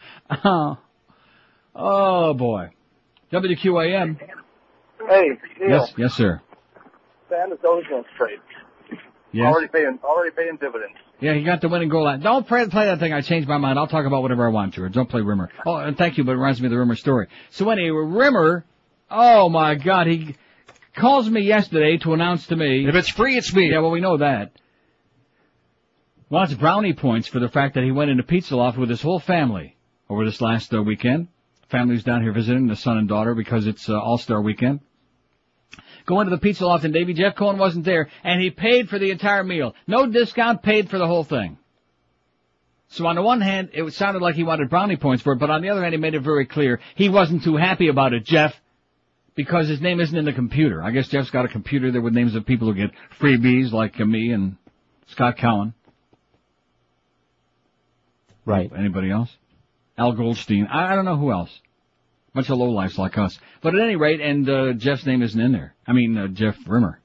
oh. 0.45 0.79
oh 1.75 2.35
boy. 2.35 2.71
WQAM. 3.33 4.19
Hey, 5.09 5.29
Neil. 5.61 5.69
Yes, 5.69 5.95
yes, 5.97 6.15
sir. 6.15 6.41
Sandis 7.29 7.59
Ozolinsh 7.59 8.05
trade. 8.17 8.39
Yes. 9.33 9.47
Already 9.47 9.69
paying, 9.69 9.99
already 10.05 10.35
paying 10.35 10.57
dividends. 10.57 10.97
Yeah, 11.23 11.35
he 11.35 11.45
got 11.45 11.61
the 11.61 11.69
winning 11.69 11.89
goal 11.89 12.03
line. 12.03 12.19
Don't 12.19 12.49
play, 12.49 12.67
play 12.67 12.87
that 12.87 12.99
thing. 12.99 13.13
I 13.13 13.21
changed 13.21 13.49
my 13.49 13.57
mind. 13.57 13.79
I'll 13.79 13.87
talk 13.87 14.07
about 14.07 14.23
whatever 14.23 14.45
I 14.45 14.51
want, 14.51 14.75
George. 14.75 14.93
Don't 14.93 15.09
play 15.09 15.21
Rimmer. 15.21 15.51
Oh, 15.65 15.77
and 15.77 15.97
thank 15.97 16.19
you, 16.19 16.25
but 16.25 16.33
it 16.33 16.37
reminds 16.37 16.61
me 16.61 16.67
of 16.67 16.73
the 16.73 16.79
Rimmer 16.79 16.97
story. 16.97 17.29
So 17.51 17.71
anyway, 17.71 18.05
Rimmer, 18.05 18.65
oh 19.09 19.49
my 19.49 19.77
God, 19.77 20.09
he 20.09 20.35
calls 20.97 21.31
me 21.31 21.43
yesterday 21.43 21.97
to 21.99 22.13
announce 22.13 22.49
to 22.49 22.57
me. 22.57 22.89
If 22.89 22.97
it's 22.97 23.09
free, 23.09 23.37
it's 23.37 23.55
me. 23.55 23.71
Yeah, 23.71 23.79
well, 23.79 23.93
we 23.93 24.01
know 24.01 24.17
that. 24.17 24.51
Wants 26.29 26.55
brownie 26.55 26.93
points 26.93 27.29
for 27.29 27.39
the 27.39 27.49
fact 27.49 27.77
that 27.77 27.85
he 27.85 27.93
went 27.93 28.11
into 28.11 28.25
Pizza 28.25 28.57
Loft 28.57 28.77
with 28.77 28.91
his 28.91 29.01
whole 29.01 29.21
family 29.21 29.77
over 30.11 30.25
this 30.25 30.41
last 30.41 30.75
uh, 30.75 30.83
weekend. 30.83 31.29
Family's 31.69 32.03
down 32.03 32.23
here 32.23 32.33
visiting 32.33 32.67
the 32.67 32.75
son 32.75 32.99
and 32.99 33.09
daughter 33.09 33.37
because 33.37 33.69
it's 33.69 33.89
uh, 33.89 33.97
All-Star 33.97 34.43
weekend. 34.43 34.81
Going 36.07 36.27
to 36.27 36.31
the 36.31 36.41
Pizza 36.41 36.67
Loft 36.67 36.85
and 36.85 36.95
Davy 36.95 37.15
Jeff 37.15 37.37
Cohen 37.37 37.59
wasn't 37.59 37.85
there 37.85 38.09
and 38.25 38.41
he 38.41 38.51
paid 38.51 38.89
for 38.89 38.99
the 38.99 39.11
entire 39.11 39.45
meal. 39.45 39.75
No 39.87 40.07
discount, 40.07 40.63
paid 40.63 40.91
for 40.91 40.99
the 40.99 41.07
whole 41.07 41.25
thing. 41.25 41.59
So 42.89 43.07
on 43.07 43.17
the 43.17 43.23
one 43.23 43.41
hand, 43.41 43.71
it 43.73 43.91
sounded 43.95 44.21
like 44.21 44.35
he 44.35 44.43
wanted 44.43 44.69
brownie 44.69 44.97
points 44.97 45.23
for 45.23 45.33
it, 45.33 45.39
but 45.39 45.49
on 45.49 45.63
the 45.63 45.71
other 45.71 45.81
hand, 45.81 45.95
he 45.95 46.01
made 46.01 46.15
it 46.15 46.21
very 46.21 46.45
clear 46.45 46.79
he 46.95 47.09
wasn't 47.09 47.43
too 47.43 47.57
happy 47.57 47.89
about 47.89 48.13
it, 48.13 48.25
Jeff, 48.25 48.55
because 49.35 49.67
his 49.67 49.81
name 49.81 49.99
isn't 49.99 50.17
in 50.17 50.27
the 50.27 50.33
computer. 50.33 50.83
I 50.83 50.91
guess 50.91 51.09
Jeff's 51.09 51.31
got 51.31 51.47
a 51.47 51.49
computer 51.49 51.91
there 51.91 52.03
with 52.03 52.13
names 52.13 52.35
of 52.35 52.45
people 52.45 52.69
who 52.69 52.75
get 52.75 52.91
freebies 53.19 53.73
like 53.73 53.99
uh, 53.99 54.05
me 54.05 54.33
and 54.33 54.57
Scott 55.07 55.39
Cowan. 55.39 55.73
Right. 58.45 58.71
Anybody 58.77 59.11
else? 59.11 59.31
Al 59.97 60.13
Goldstein. 60.13 60.67
I, 60.67 60.93
I 60.93 60.97
don't 60.97 61.05
know 61.05 61.17
who 61.17 61.33
else. 61.33 61.51
Bunch 62.35 62.49
of 62.49 62.59
lowlifes 62.59 62.97
like 62.97 63.19
us. 63.19 63.39
But 63.61 63.75
at 63.75 63.83
any 63.83 63.97
rate, 63.97 64.21
and 64.21 64.49
uh, 64.49 64.73
Jeff's 64.73 65.05
name 65.05 65.23
isn't 65.23 65.39
in 65.39 65.53
there. 65.53 65.75
I 65.87 65.93
mean, 65.93 66.17
uh, 66.17 66.29
Jeff 66.29 66.57
Rimmer. 66.67 67.01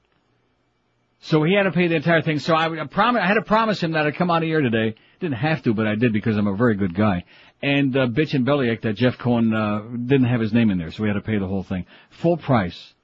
So 1.20 1.42
he 1.42 1.54
had 1.54 1.64
to 1.64 1.72
pay 1.72 1.88
the 1.88 1.96
entire 1.96 2.22
thing. 2.22 2.38
So 2.38 2.54
I, 2.54 2.80
I 2.80 2.86
promise, 2.86 3.22
I 3.22 3.26
had 3.26 3.34
to 3.34 3.42
promise 3.42 3.82
him 3.82 3.92
that 3.92 4.06
I'd 4.06 4.14
come 4.16 4.30
out 4.30 4.42
of 4.42 4.48
here 4.48 4.60
today. 4.60 4.94
Didn't 5.20 5.36
have 5.36 5.62
to, 5.64 5.74
but 5.74 5.86
I 5.86 5.96
did 5.96 6.12
because 6.12 6.36
I'm 6.36 6.46
a 6.46 6.56
very 6.56 6.76
good 6.76 6.94
guy. 6.94 7.24
And 7.60 7.96
uh, 7.96 8.06
bitch 8.06 8.34
and 8.34 8.46
bellyache 8.46 8.82
that 8.82 8.94
Jeff 8.94 9.18
Cohen 9.18 9.52
uh, 9.52 9.80
didn't 9.80 10.26
have 10.26 10.40
his 10.40 10.52
name 10.52 10.70
in 10.70 10.78
there, 10.78 10.92
so 10.92 11.02
we 11.02 11.08
had 11.08 11.14
to 11.14 11.20
pay 11.20 11.38
the 11.38 11.46
whole 11.46 11.64
thing, 11.64 11.86
full 12.10 12.36
price. 12.36 12.94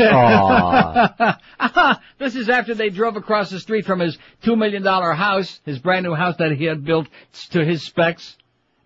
this 2.19 2.35
is 2.35 2.49
after 2.49 2.75
they 2.75 2.89
drove 2.89 3.17
across 3.17 3.51
the 3.51 3.61
street 3.61 3.85
from 3.85 4.01
his 4.01 4.17
two 4.43 4.57
million 4.57 4.83
dollar 4.83 5.13
house, 5.13 5.61
his 5.65 5.79
brand 5.79 6.05
new 6.05 6.15
house 6.15 6.37
that 6.39 6.53
he 6.53 6.65
had 6.65 6.85
built 6.85 7.07
to 7.51 7.65
his 7.65 7.83
specs. 7.83 8.37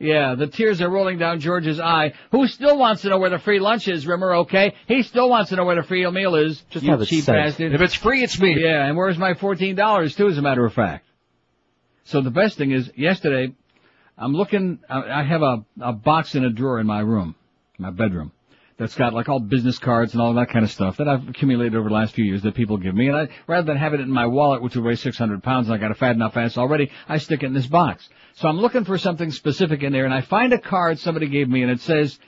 Yeah, 0.00 0.36
the 0.36 0.46
tears 0.46 0.80
are 0.80 0.88
rolling 0.88 1.18
down 1.18 1.40
George's 1.40 1.80
eye. 1.80 2.12
Who 2.30 2.46
still 2.46 2.78
wants 2.78 3.02
to 3.02 3.08
know 3.08 3.18
where 3.18 3.30
the 3.30 3.40
free 3.40 3.58
lunch 3.58 3.88
is, 3.88 4.06
Rimmer, 4.06 4.32
okay? 4.36 4.74
He 4.86 5.02
still 5.02 5.28
wants 5.28 5.50
to 5.50 5.56
know 5.56 5.64
where 5.64 5.74
the 5.74 5.82
free 5.82 6.08
meal 6.08 6.36
is. 6.36 6.62
Just 6.70 6.84
you 6.84 6.92
have 6.92 7.00
it 7.00 7.06
cheap 7.06 7.24
sent. 7.24 7.36
bastard. 7.36 7.74
If 7.74 7.80
it's 7.80 7.94
free, 7.94 8.22
it's 8.22 8.38
me. 8.40 8.56
Yeah, 8.62 8.86
and 8.86 8.96
where's 8.96 9.18
my 9.18 9.34
fourteen 9.34 9.74
dollars 9.74 10.14
too, 10.14 10.28
as 10.28 10.38
a 10.38 10.42
matter 10.42 10.64
of 10.64 10.72
fact. 10.72 11.04
So 12.04 12.20
the 12.20 12.30
best 12.30 12.56
thing 12.56 12.70
is, 12.70 12.90
yesterday, 12.96 13.52
I'm 14.16 14.32
looking, 14.32 14.78
I 14.88 15.20
I 15.20 15.22
have 15.24 15.42
a, 15.42 15.64
a 15.80 15.92
box 15.92 16.34
in 16.36 16.44
a 16.44 16.50
drawer 16.50 16.78
in 16.78 16.86
my 16.86 17.00
room, 17.00 17.34
my 17.76 17.90
bedroom, 17.90 18.30
that's 18.78 18.94
got 18.94 19.12
like 19.12 19.28
all 19.28 19.40
business 19.40 19.78
cards 19.78 20.12
and 20.12 20.22
all 20.22 20.32
that 20.34 20.50
kind 20.50 20.64
of 20.64 20.70
stuff 20.70 20.98
that 20.98 21.08
I've 21.08 21.28
accumulated 21.28 21.74
over 21.74 21.88
the 21.88 21.94
last 21.94 22.14
few 22.14 22.24
years 22.24 22.42
that 22.42 22.54
people 22.54 22.76
give 22.76 22.94
me. 22.94 23.08
And 23.08 23.16
I, 23.16 23.28
rather 23.48 23.66
than 23.66 23.76
having 23.76 24.00
it 24.00 24.04
in 24.04 24.12
my 24.12 24.26
wallet, 24.26 24.62
which 24.62 24.76
would 24.76 24.84
weigh 24.84 24.94
600 24.94 25.42
pounds, 25.42 25.66
and 25.66 25.74
I 25.74 25.78
got 25.78 25.90
a 25.90 25.96
fat 25.96 26.12
enough 26.12 26.36
ass 26.36 26.56
already, 26.56 26.90
I 27.08 27.18
stick 27.18 27.42
it 27.42 27.46
in 27.46 27.54
this 27.54 27.66
box. 27.66 28.08
So 28.36 28.48
I'm 28.48 28.58
looking 28.58 28.84
for 28.84 28.96
something 28.96 29.32
specific 29.32 29.82
in 29.82 29.92
there, 29.92 30.04
and 30.04 30.14
I 30.14 30.20
find 30.20 30.52
a 30.52 30.58
card 30.58 31.00
somebody 31.00 31.26
gave 31.26 31.48
me, 31.48 31.62
and 31.62 31.72
it 31.72 31.80
says, 31.80 32.20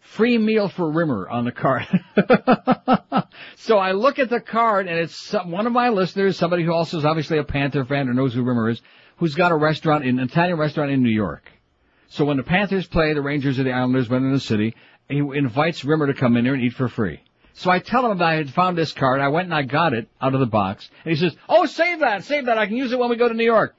free 0.00 0.36
meal 0.36 0.68
for 0.68 0.90
Rimmer 0.90 1.26
on 1.26 1.46
the 1.46 1.52
card. 1.52 1.86
so 3.56 3.78
I 3.78 3.92
look 3.92 4.18
at 4.18 4.28
the 4.28 4.40
card, 4.40 4.86
and 4.86 4.98
it's 4.98 5.16
some, 5.16 5.50
one 5.50 5.66
of 5.66 5.72
my 5.72 5.88
listeners, 5.88 6.36
somebody 6.36 6.64
who 6.64 6.72
also 6.72 6.98
is 6.98 7.06
obviously 7.06 7.38
a 7.38 7.44
Panther 7.44 7.86
fan 7.86 8.10
or 8.10 8.14
knows 8.14 8.34
who 8.34 8.42
Rimmer 8.42 8.68
is, 8.68 8.82
who's 9.16 9.34
got 9.34 9.52
a 9.52 9.56
restaurant 9.56 10.04
in 10.04 10.18
an 10.18 10.28
Italian 10.28 10.58
restaurant 10.58 10.90
in 10.90 11.02
New 11.02 11.08
York. 11.08 11.50
So 12.08 12.24
when 12.24 12.36
the 12.36 12.42
Panthers 12.42 12.86
play 12.86 13.12
the 13.14 13.22
Rangers 13.22 13.58
or 13.58 13.64
the 13.64 13.72
Islanders 13.72 14.08
when 14.08 14.22
in 14.22 14.32
the 14.32 14.38
city, 14.38 14.76
he 15.08 15.18
invites 15.18 15.84
Rimmer 15.84 16.06
to 16.06 16.14
come 16.14 16.36
in 16.36 16.44
here 16.44 16.54
and 16.54 16.62
eat 16.62 16.74
for 16.74 16.88
free. 16.88 17.20
So 17.54 17.70
I 17.70 17.78
tell 17.78 18.10
him 18.10 18.18
that 18.18 18.24
I 18.24 18.34
had 18.34 18.50
found 18.50 18.76
this 18.76 18.92
card. 18.92 19.20
I 19.20 19.28
went 19.28 19.46
and 19.46 19.54
I 19.54 19.62
got 19.62 19.92
it 19.92 20.08
out 20.20 20.34
of 20.34 20.40
the 20.40 20.46
box. 20.46 20.88
And 21.04 21.14
he 21.14 21.16
says, 21.16 21.36
"Oh, 21.48 21.66
save 21.66 22.00
that, 22.00 22.24
save 22.24 22.46
that. 22.46 22.58
I 22.58 22.66
can 22.66 22.76
use 22.76 22.92
it 22.92 22.98
when 22.98 23.10
we 23.10 23.16
go 23.16 23.28
to 23.28 23.34
New 23.34 23.44
York." 23.44 23.76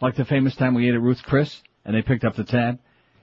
Like 0.00 0.16
the 0.16 0.24
famous 0.24 0.56
time 0.56 0.74
we 0.74 0.88
ate 0.88 0.94
at 0.94 1.00
Ruth's 1.00 1.20
Chris, 1.20 1.62
and 1.84 1.94
they 1.94 2.02
picked 2.02 2.24
up 2.24 2.34
the 2.34 2.44
tab, 2.44 2.78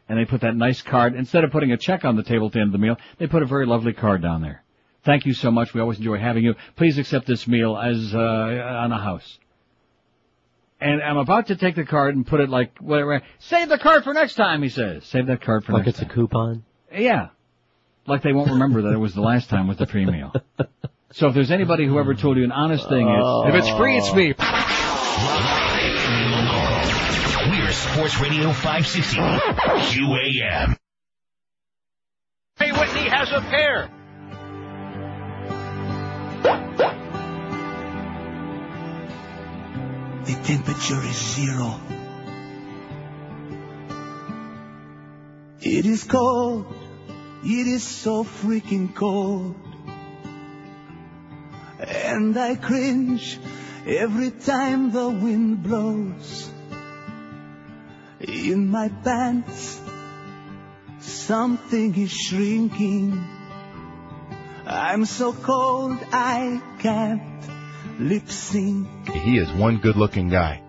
and 0.08 0.20
they 0.20 0.26
put 0.26 0.42
that 0.42 0.56
nice 0.56 0.82
card. 0.82 1.16
Instead 1.16 1.44
of 1.44 1.52
putting 1.52 1.72
a 1.72 1.78
check 1.78 2.06
on 2.06 2.16
the 2.16 2.24
table 2.24 2.48
at 2.48 2.54
the 2.54 2.60
end 2.60 2.68
of 2.68 2.74
the 2.74 2.78
meal, 2.78 2.98
they 3.18 3.28
put 3.28 3.44
a 3.44 3.48
very 3.48 3.66
lovely 3.66 3.94
card 3.94 4.22
down 4.22 4.42
there. 4.42 4.64
Thank 5.04 5.26
you 5.26 5.34
so 5.34 5.50
much. 5.50 5.74
We 5.74 5.82
always 5.82 5.98
enjoy 5.98 6.20
having 6.20 6.44
you. 6.44 6.56
Please 6.76 6.98
accept 6.98 7.26
this 7.26 7.48
meal 7.48 7.78
as 7.78 8.14
uh, 8.14 8.20
on 8.20 8.92
a 8.92 9.02
house. 9.02 9.40
And 10.82 11.02
I'm 11.02 11.18
about 11.18 11.48
to 11.48 11.56
take 11.58 11.76
the 11.76 11.86
card 11.86 12.16
and 12.16 12.26
put 12.26 12.40
it 12.40 12.50
like 12.50 12.78
whatever. 12.80 13.22
Save 13.40 13.68
the 13.70 13.78
card 13.78 14.04
for 14.06 14.14
next 14.14 14.36
time, 14.36 14.64
he 14.64 14.70
says. 14.70 15.06
Save 15.06 15.28
that 15.28 15.42
card 15.42 15.66
for 15.66 15.74
Like 15.74 15.86
next 15.86 15.98
time. 15.98 16.08
Like 16.08 16.12
it's 16.12 16.14
a 16.14 16.16
coupon. 16.16 16.64
Yeah. 16.94 17.28
Like 18.08 18.22
they 18.24 18.32
won't 18.34 18.52
remember 18.52 18.84
that 18.84 18.94
it 18.94 18.98
was 18.98 19.14
the 19.14 19.22
last 19.22 19.50
time 19.50 19.68
with 19.68 19.78
the 19.78 19.86
free 19.88 20.06
meal. 20.06 20.34
So 21.12 21.28
if 21.28 21.34
there's 21.34 21.52
anybody 21.52 21.86
who 21.86 22.00
ever 22.00 22.14
told 22.14 22.38
you 22.38 22.44
an 22.44 22.52
honest 22.52 22.88
thing, 22.88 23.06
Oh. 23.08 23.44
it's 23.48 23.56
if 23.56 23.64
it's 23.64 23.78
free, 23.78 23.98
it's 23.98 24.14
me. 24.14 24.34
We're 27.50 27.72
Sports 27.74 28.20
Radio 28.22 28.52
560 28.54 29.18
QAM. 29.18 30.78
Hey, 32.58 32.72
Whitney 32.72 33.10
has 33.10 33.32
a 33.32 33.42
pair. 33.42 33.90
The 40.26 40.34
temperature 40.44 41.02
is 41.04 41.36
zero. 41.36 41.80
It 45.62 45.86
is 45.86 46.04
cold. 46.04 46.74
It 47.44 47.68
is 47.68 47.84
so 47.84 48.24
freaking 48.24 48.94
cold. 48.94 49.56
And 51.80 52.38
I 52.38 52.56
cringe 52.56 53.40
every 53.88 54.32
time 54.32 54.92
the 54.92 55.10
wind 55.10 55.64
blows. 55.64 56.50
In 58.20 58.70
my 58.70 58.90
pants, 58.90 59.82
something 61.00 61.96
is 61.96 62.12
shrinking. 62.12 63.24
I'm 64.66 65.06
so 65.06 65.34
cold 65.34 65.98
I 66.12 66.62
can't 66.80 67.29
lip 68.00 68.30
sync. 68.30 68.88
He 69.10 69.38
is 69.38 69.52
one 69.52 69.78
good 69.80 69.98
looking 69.98 70.30
guy. 70.30 70.64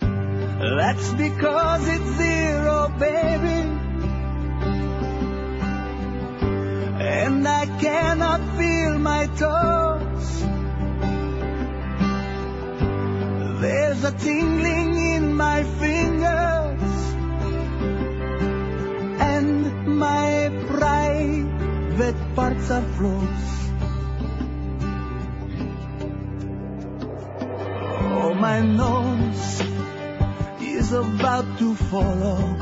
That's 0.00 1.12
because 1.14 1.86
it's 1.88 2.16
zero, 2.16 2.88
baby. 2.98 3.68
And 7.04 7.46
I 7.46 7.66
cannot 7.80 8.40
feel 8.56 8.98
my 8.98 9.26
toes. 9.26 10.42
There's 13.60 14.04
a 14.04 14.12
tingling 14.12 14.94
in 15.14 15.34
my 15.34 15.62
fingers. 15.64 16.82
And 19.20 19.98
my 19.98 20.50
private 20.68 22.34
parts 22.34 22.70
are 22.70 22.82
froze. 22.96 23.61
My 28.42 28.60
nose 28.60 29.62
is 30.60 30.92
about 30.92 31.46
to 31.60 31.76
fall 31.76 32.22
off. 32.24 32.58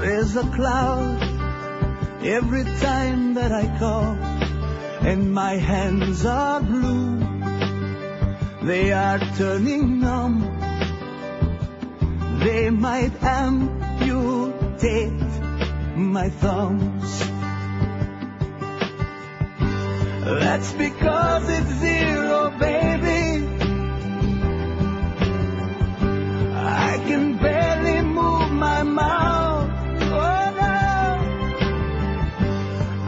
There's 0.00 0.36
a 0.36 0.46
cloud 0.56 1.22
every 2.22 2.64
time 2.64 3.32
that 3.38 3.52
I 3.52 3.64
cough, 3.78 4.18
and 5.10 5.32
my 5.32 5.54
hands 5.54 6.26
are 6.26 6.60
blue. 6.60 7.20
They 8.64 8.92
are 8.92 9.20
turning 9.38 9.98
numb. 9.98 10.36
They 12.44 12.68
might 12.68 13.14
amputate 13.22 15.22
my 15.96 16.28
thumbs. 16.28 17.20
That's 20.44 20.72
because 20.72 21.48
it's 21.48 21.72
zero, 21.80 22.50
baby. 22.58 22.93
Can 27.06 27.36
barely 27.36 28.00
move 28.02 28.50
my 28.50 28.82
mouth. 28.82 29.70
Oh 30.00 30.44
no. 30.60 30.74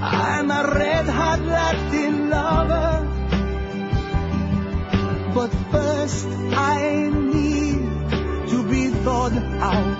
I'm 0.02 0.50
a 0.50 0.62
red 0.74 1.06
hot 1.06 1.40
Latin 1.40 2.30
lover. 2.30 2.92
But 5.34 5.50
first 5.72 6.26
I 6.52 7.10
need 7.10 7.80
to 8.50 8.62
be 8.68 8.90
thawed 9.04 9.36
out. 9.72 9.98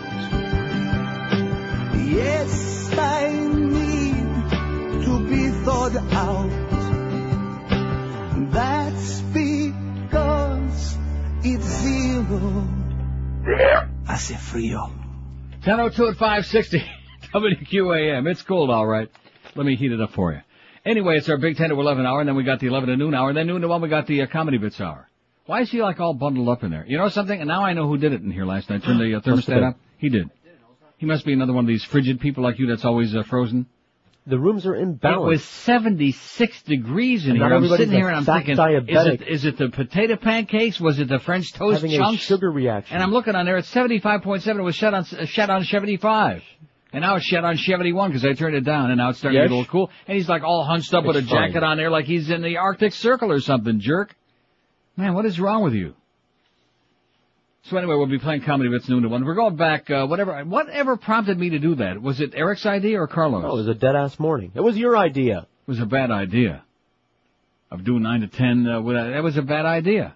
Yes, 1.97 2.91
I 2.93 3.31
need 3.31 5.05
to 5.05 5.13
be 5.31 5.43
thawed 5.65 5.97
out. 6.13 6.51
That's 8.53 9.21
because 9.21 10.99
it's 11.43 11.65
zero. 11.83 12.67
Hace 14.17 14.39
frío. 14.39 14.89
1002 15.67 16.09
at 16.09 16.17
560 16.17 16.83
WQAM. 17.35 18.27
It's 18.31 18.41
cold, 18.41 18.71
all 18.71 18.87
right. 18.87 19.11
Let 19.55 19.67
me 19.67 19.77
heat 19.77 19.93
it 19.93 20.01
up 20.01 20.13
for 20.13 20.33
you. 20.33 20.41
Anyway, 20.87 21.19
it's 21.19 21.29
our 21.29 21.37
big 21.37 21.59
10 21.59 21.69
to 21.69 21.75
11 21.79 22.07
hour, 22.07 22.21
and 22.21 22.29
then 22.29 22.35
we 22.35 22.43
got 22.43 22.59
the 22.59 22.67
11 22.67 22.89
to 22.89 22.97
noon 22.97 23.15
hour, 23.15 23.29
and 23.29 23.37
then 23.37 23.47
noon 23.47 23.61
to 23.61 23.69
1 23.69 23.83
we 23.83 23.91
got 23.91 24.07
the 24.07 24.23
uh, 24.23 24.27
comedy 24.27 24.57
bits 24.57 24.81
hour. 24.81 25.07
Why 25.45 25.61
is 25.61 25.71
he 25.71 25.83
like 25.83 26.01
all 26.01 26.15
bundled 26.15 26.49
up 26.49 26.65
in 26.65 26.71
there? 26.71 26.87
You 26.89 26.97
know 26.97 27.11
something? 27.11 27.39
And 27.39 27.47
now 27.47 27.63
I 27.63 27.75
know 27.75 27.87
who 27.87 27.99
did 27.99 28.15
it 28.15 28.23
in 28.23 28.31
here 28.31 28.47
last 28.47 28.71
night. 28.71 28.85
Turn 28.85 28.97
the 28.97 29.15
uh, 29.17 29.21
thermostat 29.21 29.63
up. 29.63 29.77
He 29.99 30.09
did. 30.09 30.31
He 30.97 31.05
must 31.05 31.27
be 31.27 31.35
another 31.35 31.53
one 31.53 31.65
of 31.65 31.69
these 31.69 31.85
frigid 31.85 32.19
people 32.19 32.43
like 32.43 32.59
you 32.59 32.69
that's 32.69 32.87
always 32.87 33.15
uh, 33.15 33.23
frozen. 33.23 33.67
The 34.29 34.39
rooms 34.39 34.67
are 34.67 34.75
It 34.75 35.03
was 35.21 35.45
76 35.45 36.63
degrees 36.63 37.25
in 37.27 37.31
And 37.33 37.39
here. 37.39 37.55
I'm 37.55 37.69
sitting 37.69 37.91
here 37.93 38.09
and 38.09 38.17
I'm 38.17 38.25
thinking, 38.25 38.57
diabetic. 38.57 38.91
is 38.91 39.07
it, 39.07 39.29
is 39.29 39.45
it 39.45 39.57
the 39.57 39.69
potato 39.69 40.17
pancakes? 40.17 40.81
Was 40.81 40.99
it 40.99 41.07
the 41.09 41.21
French 41.21 41.53
toast 41.53 41.83
having 41.83 41.97
chunks? 41.97 42.23
a 42.23 42.27
sugar 42.27 42.51
reaction. 42.51 42.95
And 42.95 43.05
I'm 43.05 43.13
looking 43.13 43.37
on 43.37 43.47
there, 43.47 43.57
it's 43.57 43.73
75.7. 43.73 44.47
It 44.59 44.63
was 44.63 44.75
shut 44.75 44.95
on, 44.95 45.05
shut 45.05 45.49
on 45.49 45.63
75. 45.65 46.43
And 46.93 47.03
now 47.03 47.15
it's 47.17 47.25
shut 47.25 47.45
on 47.45 47.57
71 47.57 48.11
because 48.11 48.25
I 48.25 48.33
turned 48.33 48.57
it 48.57 48.63
down 48.65 48.91
and 48.91 48.99
now 48.99 49.11
it's 49.11 49.19
starting 49.19 49.39
to 49.39 49.43
Yes. 49.45 49.49
get 49.49 49.55
a 49.55 49.57
little 49.59 49.71
cool. 49.71 49.91
And 50.09 50.17
he's 50.17 50.29
like 50.29 50.43
all 50.43 50.65
hunched 50.65 50.93
up 50.93 51.05
with 51.05 51.15
a 51.17 51.19
It's 51.21 51.29
fine. 51.29 51.53
jacket 51.53 51.63
on 51.63 51.77
there 51.77 51.91
like 51.91 52.07
he's 52.07 52.29
in 52.29 52.43
the 52.43 52.57
Arctic 52.57 52.95
Circle 52.95 53.31
or 53.31 53.39
something, 53.39 53.79
jerk. 53.79 54.17
Man, 54.97 55.15
what 55.15 55.25
is 55.25 55.39
wrong 55.39 55.63
with 55.63 55.75
you? 55.75 55.95
So 57.69 57.77
anyway, 57.77 57.97
we'll 57.97 58.07
be 58.07 58.21
playing 58.21 58.43
comedy 58.43 58.71
bits 58.71 58.89
noon 58.89 59.03
to 59.03 59.09
one. 59.09 59.25
We're 59.25 59.35
going 59.35 59.57
back. 59.57 59.91
Uh, 59.91 60.07
whatever, 60.07 60.45
whatever 60.45 60.97
prompted 60.97 61.37
me 61.37 61.51
to 61.51 61.59
do 61.59 61.75
that? 61.77 62.01
Was 62.01 62.21
it 62.21 62.33
Eric's 62.35 62.65
idea 62.65 63.01
or 63.01 63.09
Carlos? 63.09 63.43
Oh, 63.45 63.55
it 63.55 63.57
was 63.57 63.69
a 63.69 63.75
dead 63.75 63.97
ass 63.97 64.21
morning. 64.21 64.53
It 64.55 64.61
was 64.61 64.77
your 64.77 64.97
idea. 64.97 65.41
It 65.41 65.71
was 65.71 65.81
a 65.81 65.87
bad 65.87 66.13
idea. 66.13 66.63
Of 67.71 67.83
doing 67.83 68.03
nine 68.03 68.21
to 68.21 68.29
ten. 68.29 68.69
Uh, 68.69 68.81
that 68.83 69.23
was 69.25 69.37
a 69.37 69.43
bad 69.43 69.67
idea. 69.67 70.15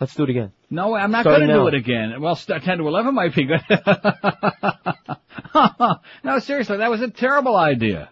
Let's 0.00 0.14
do 0.14 0.24
it 0.24 0.30
again. 0.30 0.52
No, 0.70 0.94
I'm 0.94 1.10
not 1.10 1.24
going 1.24 1.42
to 1.42 1.46
do 1.46 1.66
it 1.68 1.74
again. 1.74 2.20
Well, 2.20 2.36
st- 2.36 2.62
10 2.62 2.78
to 2.78 2.88
11 2.88 3.14
might 3.14 3.34
be 3.34 3.44
good. 3.44 3.60
no, 6.24 6.38
seriously, 6.40 6.78
that 6.78 6.90
was 6.90 7.00
a 7.00 7.08
terrible 7.08 7.56
idea. 7.56 8.10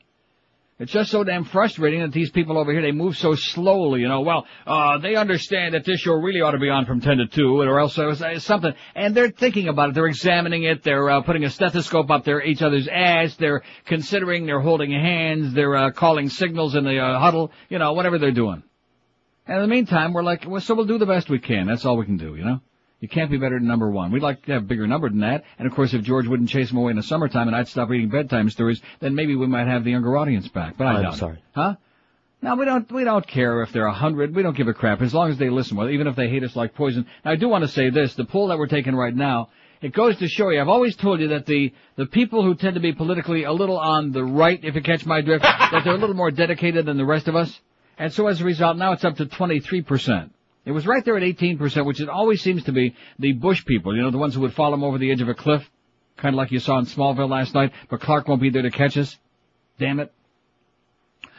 It's 0.85 0.93
just 0.93 1.11
so 1.11 1.25
damn 1.25 1.45
frustrating 1.45 2.01
that 2.03 2.13
these 2.13 2.31
people 2.31 2.59
over 2.59 2.71
here, 2.71 2.83
they 2.83 2.93
move 2.93 3.17
so 3.17 3.35
slowly, 3.35 4.01
you 4.01 4.09
know, 4.09 4.21
well, 4.21 4.47
uh, 4.67 4.99
they 4.99 5.17
understand 5.17 5.73
that 5.73 5.83
this 5.87 6.01
show 6.01 6.13
really 6.13 6.43
ought 6.43 6.51
to 6.51 6.59
be 6.59 6.69
on 6.69 6.85
from 6.85 7.01
10 7.01 7.17
to 7.17 7.27
2, 7.27 7.63
or 7.63 7.81
else 7.81 7.99
uh, 7.99 8.39
something, 8.39 8.75
and 8.95 9.15
they're 9.15 9.31
thinking 9.31 9.69
about 9.69 9.89
it, 9.89 9.95
they're 9.95 10.07
examining 10.07 10.65
it, 10.65 10.83
they're, 10.83 11.09
uh, 11.09 11.23
putting 11.23 11.43
a 11.45 11.49
stethoscope 11.49 12.11
up 12.11 12.25
their, 12.25 12.43
each 12.43 12.61
other's 12.61 12.87
ass, 12.87 13.35
they're 13.37 13.63
considering, 13.87 14.45
they're 14.45 14.61
holding 14.61 14.91
hands, 14.91 15.55
they're, 15.55 15.75
uh, 15.75 15.91
calling 15.91 16.29
signals 16.29 16.75
in 16.75 16.85
the, 16.85 16.99
uh, 16.99 17.19
huddle, 17.19 17.51
you 17.71 17.79
know, 17.79 17.95
whatever 17.95 18.19
they're 18.19 18.31
doing. 18.31 18.63
And 19.47 19.57
in 19.57 19.63
the 19.63 19.75
meantime, 19.75 20.13
we're 20.13 20.23
like, 20.23 20.45
well, 20.47 20.61
so 20.61 20.75
we'll 20.75 20.85
do 20.85 20.99
the 20.99 21.07
best 21.07 21.31
we 21.31 21.39
can. 21.39 21.67
That's 21.67 21.87
all 21.87 21.97
we 21.97 22.05
can 22.05 22.19
do, 22.19 22.37
you 22.37 22.45
know? 22.45 22.61
You 23.05 23.09
can't 23.09 23.31
be 23.31 23.37
better 23.37 23.59
than 23.59 23.69
number 23.69 23.91
one. 23.91 24.13
We'd 24.13 24.23
like 24.23 24.47
to 24.47 24.53
have 24.53 24.63
a 24.63 24.65
bigger 24.65 24.87
number 24.87 25.11
than 25.11 25.21
that. 25.21 25.45
And 25.59 25.69
of 25.69 25.75
course, 25.75 25.93
if 25.93 26.01
George 26.01 26.27
wouldn't 26.27 26.49
chase 26.49 26.71
him 26.71 26.79
away 26.79 26.89
in 26.89 26.97
the 26.97 27.03
summertime 27.03 27.49
and 27.49 27.55
I'd 27.55 27.69
stop 27.69 27.91
reading 27.91 28.09
bedtime 28.09 28.49
stories, 28.49 28.81
then 29.01 29.15
maybe 29.15 29.37
we 29.37 29.47
might 29.47 29.67
have 29.67 29.85
the 29.85 29.91
younger 29.91 30.17
audience 30.17 30.49
back. 30.49 30.79
But 30.79 30.87
I 30.87 31.03
I'm 31.03 31.13
it. 31.13 31.17
sorry. 31.17 31.37
Huh? 31.55 31.75
No, 32.41 32.55
we 32.55 32.65
don't, 32.65 32.91
we 32.91 33.05
don't 33.05 33.27
care 33.27 33.61
if 33.61 33.73
they're 33.73 33.85
a 33.85 33.93
hundred. 33.93 34.35
We 34.35 34.43
don't 34.43 34.57
give 34.57 34.69
a 34.69 34.73
crap 34.73 35.03
as 35.03 35.13
long 35.13 35.31
as 35.31 35.37
they 35.37 35.51
listen. 35.51 35.77
Well, 35.77 35.91
even 35.91 36.07
if 36.07 36.17
they 36.17 36.31
hate 36.31 36.45
us 36.45 36.57
like 36.57 36.75
poison. 36.75 37.05
Now, 37.27 37.33
I 37.33 37.37
do 37.37 37.47
want 37.47 37.61
to 37.61 37.69
say 37.69 37.91
this. 37.91 38.15
The 38.15 38.25
poll 38.25 38.49
that 38.49 38.57
we're 38.57 38.69
taking 38.69 38.95
right 38.95 39.15
now, 39.15 39.51
it 39.83 39.93
goes 39.93 40.17
to 40.21 40.27
show 40.27 40.49
you, 40.49 40.59
I've 40.59 40.69
always 40.69 40.97
told 40.97 41.21
you 41.21 41.29
that 41.29 41.45
the, 41.45 41.75
the 41.97 42.07
people 42.07 42.43
who 42.43 42.55
tend 42.55 42.73
to 42.77 42.81
be 42.81 42.95
politically 42.95 43.45
a 43.45 43.53
little 43.53 43.77
on 43.77 44.13
the 44.13 44.25
right, 44.25 44.65
if 44.65 44.77
you 44.77 44.81
catch 44.81 45.05
my 45.05 45.21
drift, 45.21 45.43
that 45.43 45.83
they're 45.85 45.93
a 45.93 45.99
little 45.99 46.17
more 46.17 46.31
dedicated 46.31 46.87
than 46.87 46.97
the 46.97 47.05
rest 47.05 47.29
of 47.29 47.37
us. 47.37 47.61
And 47.99 48.11
so 48.11 48.29
as 48.29 48.41
a 48.41 48.45
result, 48.45 48.79
now 48.79 48.93
it's 48.93 49.05
up 49.05 49.17
to 49.17 49.27
23%. 49.27 50.31
It 50.65 50.73
was 50.73 50.87
right 50.87 51.05
there 51.05 51.17
at 51.17 51.23
18%, 51.23 51.85
which 51.85 52.01
it 52.01 52.09
always 52.09 52.41
seems 52.41 52.65
to 52.65 52.73
be 52.73 52.97
the 53.19 53.33
Bush 53.33 53.65
people, 53.65 53.95
you 53.95 54.03
know, 54.03 54.11
the 54.11 54.19
ones 54.19 54.35
who 54.35 54.41
would 54.43 54.55
fall 54.55 54.73
him 54.73 54.83
over 54.83 54.97
the 54.99 55.11
edge 55.13 55.21
of 55.21 55.29
a 55.29 55.35
cliff, 55.35 55.69
kind 56.17 56.35
of 56.35 56.39
like 56.39 56.53
you 56.53 56.59
saw 56.59 56.79
in 56.79 56.87
Smallville 56.87 57.29
last 57.29 57.55
night, 57.55 57.73
but 57.91 58.01
Clark 58.01 58.29
won't 58.29 58.41
be 58.41 58.51
there 58.51 58.63
to 58.63 58.71
catch 58.71 58.97
us. 58.97 59.17
Damn 59.79 60.01
it. 60.01 60.13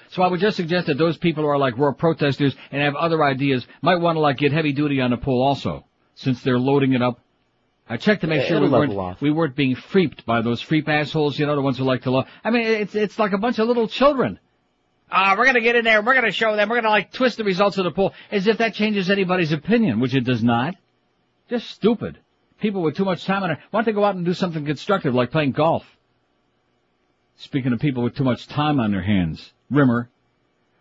So 0.10 0.22
I 0.22 0.28
would 0.28 0.40
just 0.40 0.58
suggest 0.58 0.88
that 0.88 0.98
those 0.98 1.18
people 1.18 1.44
who 1.44 1.50
are 1.50 1.58
like 1.58 1.78
raw 1.78 1.92
protesters 1.92 2.56
and 2.72 2.82
have 2.82 2.96
other 2.96 3.24
ideas 3.24 3.66
might 3.82 3.98
want 3.98 4.16
to 4.16 4.20
like 4.20 4.38
get 4.38 4.52
heavy 4.52 4.72
duty 4.74 5.02
on 5.02 5.12
the 5.12 5.18
poll 5.18 5.42
also, 5.42 5.86
since 6.14 6.42
they're 6.44 6.60
loading 6.60 6.94
it 6.94 7.02
up. 7.02 7.20
I 7.90 7.98
checked 7.98 8.22
to 8.22 8.28
make 8.28 8.42
Yeah, 8.42 8.48
sure 8.48 8.62
we 8.62 8.70
weren't, 8.70 9.22
we 9.22 9.32
weren't 9.32 9.56
being 9.56 9.76
freaked 9.76 10.26
by 10.26 10.42
those 10.42 10.62
freep 10.64 10.88
assholes, 10.88 11.38
you 11.38 11.46
know, 11.46 11.56
the 11.56 11.62
ones 11.62 11.78
who 11.78 11.84
like 11.84 12.04
to 12.04 12.12
love. 12.12 12.28
I 12.44 12.50
mean, 12.50 12.66
it's, 12.66 12.96
it's 12.96 13.20
like 13.20 13.34
a 13.34 13.38
bunch 13.38 13.60
of 13.60 13.68
little 13.68 13.88
children. 13.88 14.40
Uh, 15.12 15.36
we're 15.38 15.46
gonna 15.46 15.62
get 15.62 15.76
in 15.76 15.86
there, 15.86 16.02
we're 16.02 16.16
gonna 16.16 16.32
show 16.32 16.56
them, 16.56 16.68
we're 16.68 16.78
gonna 16.78 16.90
like 16.90 17.12
twist 17.12 17.38
the 17.38 17.44
results 17.44 17.78
of 17.78 17.84
the 17.84 17.92
poll, 17.92 18.14
as 18.32 18.48
if 18.48 18.58
that 18.58 18.74
changes 18.74 19.10
anybody's 19.10 19.52
opinion, 19.52 20.00
which 20.00 20.16
it 20.16 20.24
does 20.24 20.44
not. 20.44 20.76
Just 21.50 21.70
stupid. 21.70 22.20
People 22.60 22.82
with 22.82 22.96
too 22.96 23.06
much 23.06 23.26
time 23.26 23.44
on 23.44 23.52
it, 23.52 23.60
don't 23.72 23.86
they 23.86 23.92
go 23.92 24.04
out 24.04 24.16
and 24.16 24.26
do 24.26 24.34
something 24.34 24.66
constructive, 24.66 25.14
like 25.14 25.32
playing 25.32 25.52
golf? 25.52 25.86
Speaking 27.38 27.74
of 27.74 27.80
people 27.80 28.04
with 28.04 28.16
too 28.16 28.24
much 28.24 28.48
time 28.48 28.80
on 28.80 28.92
their 28.92 29.02
hands, 29.02 29.54
Rimmer. 29.70 30.10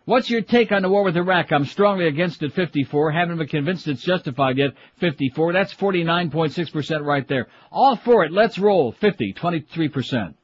What's 0.05 0.29
your 0.29 0.41
take 0.41 0.71
on 0.71 0.83
the 0.83 0.89
war 0.89 1.03
with 1.03 1.17
Iraq? 1.17 1.51
I'm 1.51 1.65
strongly 1.65 2.07
against 2.07 2.43
it, 2.43 2.53
54. 2.53 3.11
Haven't 3.11 3.37
been 3.37 3.47
convinced 3.47 3.87
it's 3.87 4.03
justified 4.03 4.57
yet, 4.57 4.73
54. 4.99 5.53
That's 5.53 5.73
49.6% 5.73 7.03
right 7.03 7.27
there. 7.27 7.47
All 7.71 7.95
for 7.95 8.23
it, 8.23 8.31
let's 8.31 8.59
roll, 8.59 8.91
50, 8.91 9.33
23% 9.33 10.35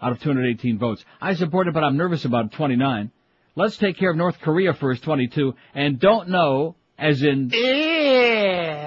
out 0.00 0.12
of 0.12 0.20
218 0.20 0.78
votes. 0.78 1.04
I 1.20 1.34
support 1.34 1.66
it, 1.66 1.74
but 1.74 1.82
I'm 1.82 1.96
nervous 1.96 2.24
about 2.24 2.46
it, 2.46 2.52
29. 2.52 3.10
Let's 3.56 3.76
take 3.76 3.96
care 3.96 4.10
of 4.10 4.16
North 4.16 4.40
Korea 4.40 4.74
first, 4.74 5.02
22. 5.02 5.54
And 5.74 5.98
don't 5.98 6.28
know, 6.28 6.76
as 6.98 7.22
in 7.22 7.48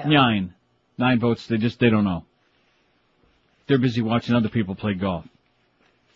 nine. 0.06 0.54
Nine 0.96 1.20
votes, 1.20 1.46
they 1.46 1.56
just, 1.56 1.78
they 1.80 1.90
don't 1.90 2.04
know. 2.04 2.24
They're 3.66 3.78
busy 3.78 4.02
watching 4.02 4.34
other 4.34 4.48
people 4.48 4.74
play 4.74 4.94
golf. 4.94 5.24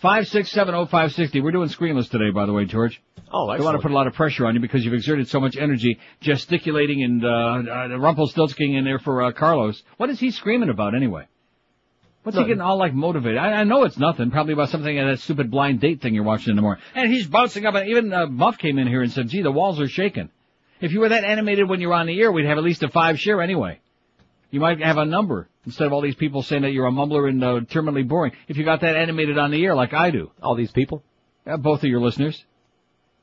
Five 0.00 0.28
six 0.28 0.52
seven 0.52 0.76
oh 0.76 0.86
five 0.86 1.12
sixty. 1.12 1.40
We're 1.40 1.50
doing 1.50 1.68
screenless 1.70 2.08
today, 2.08 2.30
by 2.30 2.46
the 2.46 2.52
way, 2.52 2.66
George. 2.66 3.02
Oh, 3.32 3.48
I 3.48 3.58
want 3.58 3.76
to 3.76 3.82
put 3.82 3.90
a 3.90 3.94
lot 3.94 4.06
of 4.06 4.12
pressure 4.12 4.46
on 4.46 4.54
you 4.54 4.60
because 4.60 4.84
you've 4.84 4.94
exerted 4.94 5.28
so 5.28 5.40
much 5.40 5.56
energy 5.56 5.98
gesticulating 6.20 7.02
and 7.02 7.24
uh, 7.24 7.28
uh 7.28 7.98
Rumpelstiltskin 7.98 8.76
in 8.76 8.84
there 8.84 9.00
for 9.00 9.24
uh, 9.24 9.32
Carlos. 9.32 9.82
What 9.96 10.08
is 10.08 10.20
he 10.20 10.30
screaming 10.30 10.68
about 10.68 10.94
anyway? 10.94 11.26
What's 12.28 12.36
he 12.36 12.44
getting 12.44 12.60
all 12.60 12.76
like 12.76 12.92
motivated? 12.92 13.38
I, 13.38 13.52
I 13.52 13.64
know 13.64 13.84
it's 13.84 13.96
nothing. 13.96 14.30
Probably 14.30 14.52
about 14.52 14.68
something 14.68 14.98
uh, 14.98 15.06
that 15.06 15.20
stupid 15.20 15.50
blind 15.50 15.80
date 15.80 16.02
thing 16.02 16.14
you're 16.14 16.24
watching 16.24 16.50
in 16.50 16.56
the 16.56 16.62
morning. 16.62 16.84
And 16.94 17.10
he's 17.10 17.26
bouncing 17.26 17.64
up. 17.64 17.74
And 17.74 17.88
even 17.88 18.12
uh, 18.12 18.26
Muff 18.26 18.58
came 18.58 18.78
in 18.78 18.86
here 18.86 19.00
and 19.00 19.10
said, 19.10 19.28
"Gee, 19.28 19.40
the 19.40 19.50
walls 19.50 19.80
are 19.80 19.88
shaking." 19.88 20.28
If 20.78 20.92
you 20.92 21.00
were 21.00 21.08
that 21.08 21.24
animated 21.24 21.70
when 21.70 21.80
you 21.80 21.88
were 21.88 21.94
on 21.94 22.06
the 22.06 22.20
air, 22.20 22.30
we'd 22.30 22.44
have 22.44 22.58
at 22.58 22.64
least 22.64 22.82
a 22.82 22.90
five 22.90 23.18
share 23.18 23.40
anyway. 23.40 23.80
You 24.50 24.60
might 24.60 24.78
have 24.80 24.98
a 24.98 25.06
number 25.06 25.48
instead 25.64 25.86
of 25.86 25.94
all 25.94 26.02
these 26.02 26.16
people 26.16 26.42
saying 26.42 26.62
that 26.62 26.72
you're 26.72 26.86
a 26.86 26.90
mumbler 26.90 27.30
and 27.30 27.42
uh, 27.42 27.60
terminally 27.60 28.06
boring. 28.06 28.32
If 28.46 28.58
you 28.58 28.64
got 28.66 28.82
that 28.82 28.94
animated 28.94 29.38
on 29.38 29.50
the 29.50 29.64
air 29.64 29.74
like 29.74 29.94
I 29.94 30.10
do. 30.10 30.30
All 30.42 30.54
these 30.54 30.70
people? 30.70 31.02
Yeah, 31.46 31.56
both 31.56 31.82
of 31.82 31.88
your 31.88 32.00
listeners. 32.00 32.44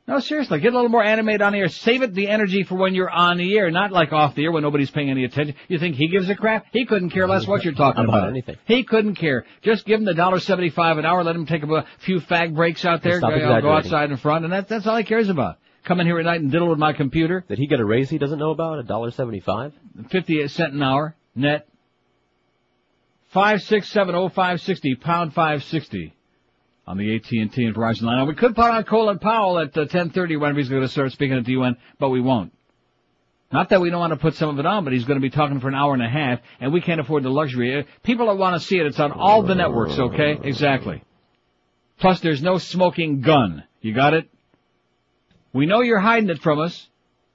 No, 0.07 0.19
seriously, 0.19 0.59
get 0.59 0.71
a 0.71 0.75
little 0.75 0.89
more 0.91 1.03
animated 1.03 1.41
on 1.41 1.53
the 1.53 1.59
air. 1.59 1.67
Save 1.67 2.03
it 2.03 2.13
the 2.13 2.27
energy 2.27 2.61
for 2.61 2.75
when 2.75 2.93
you're 2.93 3.09
on 3.09 3.37
the 3.37 3.57
air, 3.57 3.71
not 3.71 3.91
like 3.91 4.13
off 4.13 4.35
the 4.35 4.43
air 4.43 4.51
when 4.51 4.61
nobody's 4.61 4.91
paying 4.91 5.09
any 5.09 5.23
attention. 5.25 5.55
You 5.67 5.79
think 5.79 5.95
he 5.95 6.09
gives 6.09 6.29
a 6.29 6.35
crap? 6.35 6.67
He 6.71 6.85
couldn't 6.85 7.09
care 7.09 7.27
less 7.27 7.47
what 7.47 7.63
you're 7.63 7.73
talking 7.73 8.03
About 8.03 8.17
about. 8.19 8.29
anything. 8.29 8.55
He 8.65 8.83
couldn't 8.83 9.15
care. 9.15 9.45
Just 9.63 9.83
give 9.85 9.99
him 9.99 10.05
the 10.05 10.13
dollar 10.13 10.39
seventy-five 10.39 10.99
an 10.99 11.05
hour. 11.05 11.23
Let 11.23 11.35
him 11.35 11.47
take 11.47 11.63
a 11.63 11.85
few 11.99 12.19
fag 12.19 12.53
breaks 12.53 12.85
out 12.85 13.01
there. 13.01 13.19
Go, 13.19 13.61
go 13.61 13.71
outside 13.71 14.11
in 14.11 14.17
front, 14.17 14.43
and 14.43 14.53
that's 14.53 14.69
that's 14.69 14.85
all 14.85 14.97
he 14.97 15.03
cares 15.03 15.29
about. 15.29 15.57
Come 15.85 15.99
in 15.99 16.05
here 16.07 16.19
at 16.19 16.25
night 16.25 16.41
and 16.41 16.51
diddle 16.51 16.69
with 16.69 16.79
my 16.79 16.93
computer. 16.93 17.43
Did 17.47 17.57
he 17.57 17.65
get 17.67 17.79
a 17.79 17.85
raise 17.85 18.09
he 18.09 18.17
doesn't 18.19 18.39
know 18.39 18.51
about? 18.51 18.77
A 18.79 18.83
dollar 18.83 19.09
seventy-five? 19.09 19.73
Fifty-eight 20.09 20.51
cent 20.51 20.73
an 20.73 20.83
hour 20.83 21.15
net. 21.33 21.67
Five 23.29 23.63
six 23.63 23.89
seven 23.89 24.15
oh 24.15 24.29
five 24.29 24.61
sixty 24.61 24.95
pound 24.95 25.33
five 25.33 25.63
sixty 25.63 26.14
on 26.87 26.97
the 26.97 27.15
AT 27.15 27.31
and 27.31 27.51
Verizon 27.51 28.03
line. 28.03 28.17
Now 28.17 28.25
we 28.25 28.35
could 28.35 28.55
put 28.55 28.65
on 28.65 28.83
Colin 28.83 29.19
Powell 29.19 29.59
at 29.59 29.77
uh, 29.77 29.85
ten 29.85 30.09
thirty 30.11 30.35
whenever 30.35 30.59
he's 30.59 30.69
going 30.69 30.81
to 30.81 30.87
start 30.87 31.11
speaking 31.11 31.37
at 31.37 31.45
the 31.45 31.53
UN, 31.53 31.77
but 31.99 32.09
we 32.09 32.21
won't. 32.21 32.51
Not 33.51 33.69
that 33.69 33.79
we 33.79 33.89
don't 33.89 33.99
want 33.99 34.11
to 34.11 34.17
put 34.19 34.35
some 34.35 34.49
of 34.49 34.59
it 34.59 34.65
on, 34.65 34.83
but 34.83 34.91
he's 34.93 35.05
going 35.05 35.19
to 35.19 35.21
be 35.21 35.29
talking 35.29 35.59
for 35.59 35.67
an 35.67 35.75
hour 35.75 35.93
and 35.93 36.03
a 36.03 36.09
half, 36.09 36.39
and 36.59 36.73
we 36.73 36.81
can't 36.81 36.99
afford 36.99 37.23
the 37.23 37.29
luxury. 37.29 37.79
Uh, 37.79 37.83
People 38.03 38.27
that 38.27 38.35
want 38.37 38.59
to 38.59 38.67
see 38.67 38.77
it, 38.77 38.85
it's 38.85 38.99
on 38.99 39.11
all 39.11 39.43
the 39.43 39.55
networks. 39.55 39.97
Okay, 39.97 40.37
exactly. 40.43 41.03
Plus, 41.99 42.19
there's 42.19 42.41
no 42.41 42.57
smoking 42.57 43.21
gun. 43.21 43.63
You 43.81 43.93
got 43.93 44.13
it? 44.13 44.29
We 45.53 45.65
know 45.67 45.81
you're 45.81 45.99
hiding 45.99 46.29
it 46.29 46.39
from 46.41 46.59
us. 46.59 46.87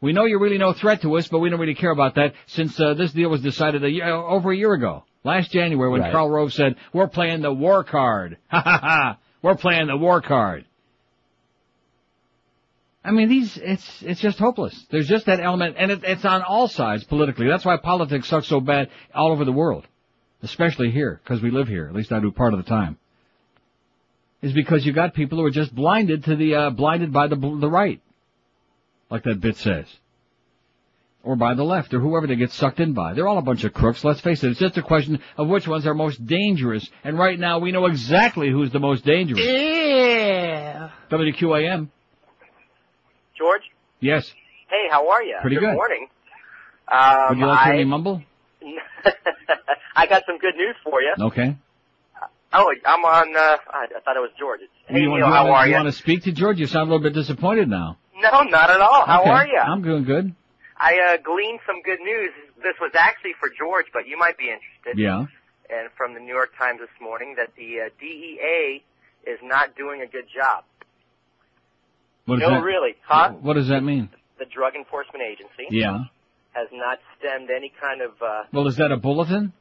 We 0.03 0.13
know 0.13 0.25
you're 0.25 0.41
really 0.41 0.59
no 0.59 0.73
threat 0.73 1.03
to 1.03 1.17
us, 1.17 1.29
but 1.29 1.39
we 1.39 1.49
don't 1.49 1.61
really 1.61 1.75
care 1.75 1.91
about 1.91 2.17
that 2.17 2.35
since 2.47 2.79
uh, 2.79 2.95
this 2.95 3.13
deal 3.13 3.31
was 3.31 3.41
decided 3.43 3.85
a 3.85 3.91
year, 3.91 4.07
over 4.13 4.51
a 4.51 4.57
year 4.57 4.73
ago, 4.75 5.05
last 5.25 5.51
January, 5.53 5.91
when 5.91 6.01
Right. 6.03 6.13
Karl 6.13 6.29
Rove 6.29 6.53
said, 6.53 6.77
"We're 6.93 7.09
playing 7.09 7.41
the 7.43 7.53
war 7.53 7.85
card." 7.85 8.37
Ha 8.51 8.61
ha 8.61 8.79
ha! 8.83 9.19
We're 9.43 9.57
playing 9.57 9.87
the 9.87 9.97
war 9.97 10.21
card. 10.21 10.67
I 13.03 13.13
mean, 13.13 13.29
these, 13.29 13.57
it's, 13.57 14.03
it's 14.03 14.21
just 14.21 14.39
hopeless. 14.39 14.87
There's 14.91 15.09
just 15.09 15.27
that 15.27 15.41
element, 15.41 15.77
and 15.79 15.91
it, 15.91 16.05
it's 16.05 16.25
on 16.25 16.43
all 16.43 16.69
sides 16.69 17.03
politically. 17.05 17.49
That's 17.49 17.65
why 17.65 17.79
politics 17.79 18.29
sucks 18.29 18.47
so 18.47 18.61
bad 18.61 18.91
all 19.15 19.33
over 19.33 19.45
the 19.45 19.53
world. 19.53 19.87
Especially 20.43 20.91
here, 20.91 21.21
because 21.23 21.43
we 21.43 21.51
live 21.51 21.69
here. 21.69 21.87
At 21.87 21.95
least 21.95 22.13
I 22.13 22.21
do 22.21 22.31
part 22.31 22.53
of 22.53 22.63
the 22.63 22.69
time. 22.69 22.99
Is 24.43 24.53
because 24.53 24.85
you 24.85 24.93
got 24.93 25.15
people 25.15 25.39
who 25.39 25.45
are 25.45 25.51
just 25.51 25.75
blinded 25.75 26.25
to 26.25 26.37
the, 26.37 26.55
uh, 26.55 26.71
blinded 26.71 27.13
by 27.13 27.27
the, 27.27 27.37
the 27.37 27.71
right. 27.71 28.01
Like 29.11 29.25
that 29.25 29.41
bit 29.41 29.57
says. 29.57 29.87
Or 31.23 31.37
by 31.37 31.53
the 31.53 31.65
left, 31.65 31.93
or 31.93 32.01
whoever 32.01 32.27
they 32.27 32.37
get 32.37 32.51
sucked 32.51 32.81
in 32.81 32.95
by. 32.95 33.13
They're 33.13 33.29
all 33.29 33.37
a 33.37 33.43
bunch 33.43 33.65
of 33.65 33.75
crooks, 33.75 34.03
let's 34.05 34.21
face 34.23 34.43
it. 34.43 34.51
It's 34.53 34.59
just 34.61 34.79
a 34.79 34.83
question 34.83 35.21
of 35.37 35.49
which 35.49 35.69
ones 35.69 35.87
are 35.87 35.93
most 35.93 36.25
dangerous. 36.27 36.89
And 37.05 37.19
right 37.19 37.39
now 37.39 37.59
we 37.59 37.73
know 37.73 37.85
exactly 37.87 38.49
who's 38.51 38.71
the 38.73 38.79
most 38.81 39.05
dangerous. 39.05 39.39
Yeah. 39.45 40.89
WQAM. 41.11 41.89
George? 43.37 43.63
Yes. 44.01 44.33
Hey, 44.71 44.87
how 44.91 45.11
are 45.11 45.23
you? 45.23 45.37
Pretty 45.43 45.57
good. 45.57 45.67
Good 45.67 45.75
morning. 45.75 46.09
Um, 46.91 47.29
Would 47.31 47.39
you 47.39 47.47
like 47.47 47.59
to 47.59 47.65
hear 47.67 47.77
me 47.77 47.85
mumble? 47.85 48.23
I 49.97 50.07
got 50.07 50.23
some 50.27 50.39
good 50.39 50.57
news 50.57 50.77
for 50.83 51.03
you. 51.03 51.15
Okay. 51.21 51.57
Oh, 52.53 52.73
I'm 52.87 53.05
on, 53.05 53.37
uh, 53.37 53.41
I, 53.71 53.85
I 53.97 54.01
thought 54.05 54.17
it 54.17 54.21
was 54.21 54.31
George. 54.39 54.61
Hey, 54.87 55.01
you, 55.01 55.09
Neil, 55.09 55.19
you 55.19 55.25
how 55.25 55.45
wanna- 55.45 55.53
are 55.53 55.67
you 55.67 55.73
you? 55.73 55.77
want 55.83 55.87
to 55.95 55.99
speak 55.99 56.25
to 56.25 56.33
George? 56.33 56.59
You 56.59 56.67
sound 56.67 56.91
a 56.91 56.95
little 56.95 57.03
bit 57.03 57.13
disappointed 57.15 57.69
now. 57.69 57.99
No, 58.17 58.43
not 58.43 58.71
at 58.71 58.81
all. 58.81 59.05
How 59.07 59.21
Okay. 59.21 59.31
are 59.31 59.47
you? 59.47 59.59
I'm 59.59 59.83
doing 59.83 60.05
good. 60.05 60.35
I 60.81 60.97
uh, 60.97 61.17
gleaned 61.23 61.61
some 61.67 61.83
good 61.83 62.01
news. 62.01 62.31
This 62.57 62.75
was 62.81 62.93
actually 62.99 63.33
for 63.39 63.51
George, 63.51 63.87
but 63.93 64.07
you 64.09 64.17
might 64.19 64.39
be 64.39 64.45
interested. 64.49 64.97
Yeah. 64.97 65.27
And 65.69 65.89
from 65.97 66.15
the 66.15 66.21
New 66.21 66.33
York 66.33 66.51
Times 66.59 66.81
this 66.81 66.91
morning 67.01 67.35
that 67.37 67.51
the 67.57 67.87
uh, 67.87 67.89
DEA 68.01 68.83
is 69.31 69.39
not 69.43 69.77
doing 69.77 70.01
a 70.01 70.07
good 70.07 70.25
job. 70.35 70.65
What 72.25 72.41
does 72.41 72.49
no, 72.49 72.55
that, 72.57 72.63
really, 72.65 72.95
huh? 73.07 73.33
What 73.41 73.55
does 73.55 73.69
that 73.69 73.83
mean? 73.83 74.09
The 74.39 74.47
Drug 74.47 74.75
Enforcement 74.75 75.23
Agency 75.23 75.69
Yeah. 75.71 76.05
has 76.53 76.69
not 76.73 76.99
stemmed 77.19 77.51
any 77.55 77.73
kind 77.81 78.01
of. 78.01 78.13
Uh, 78.23 78.45
Well, 78.53 78.67
is 78.67 78.77
that 78.77 78.91
a 78.91 78.97
bulletin? 78.97 79.53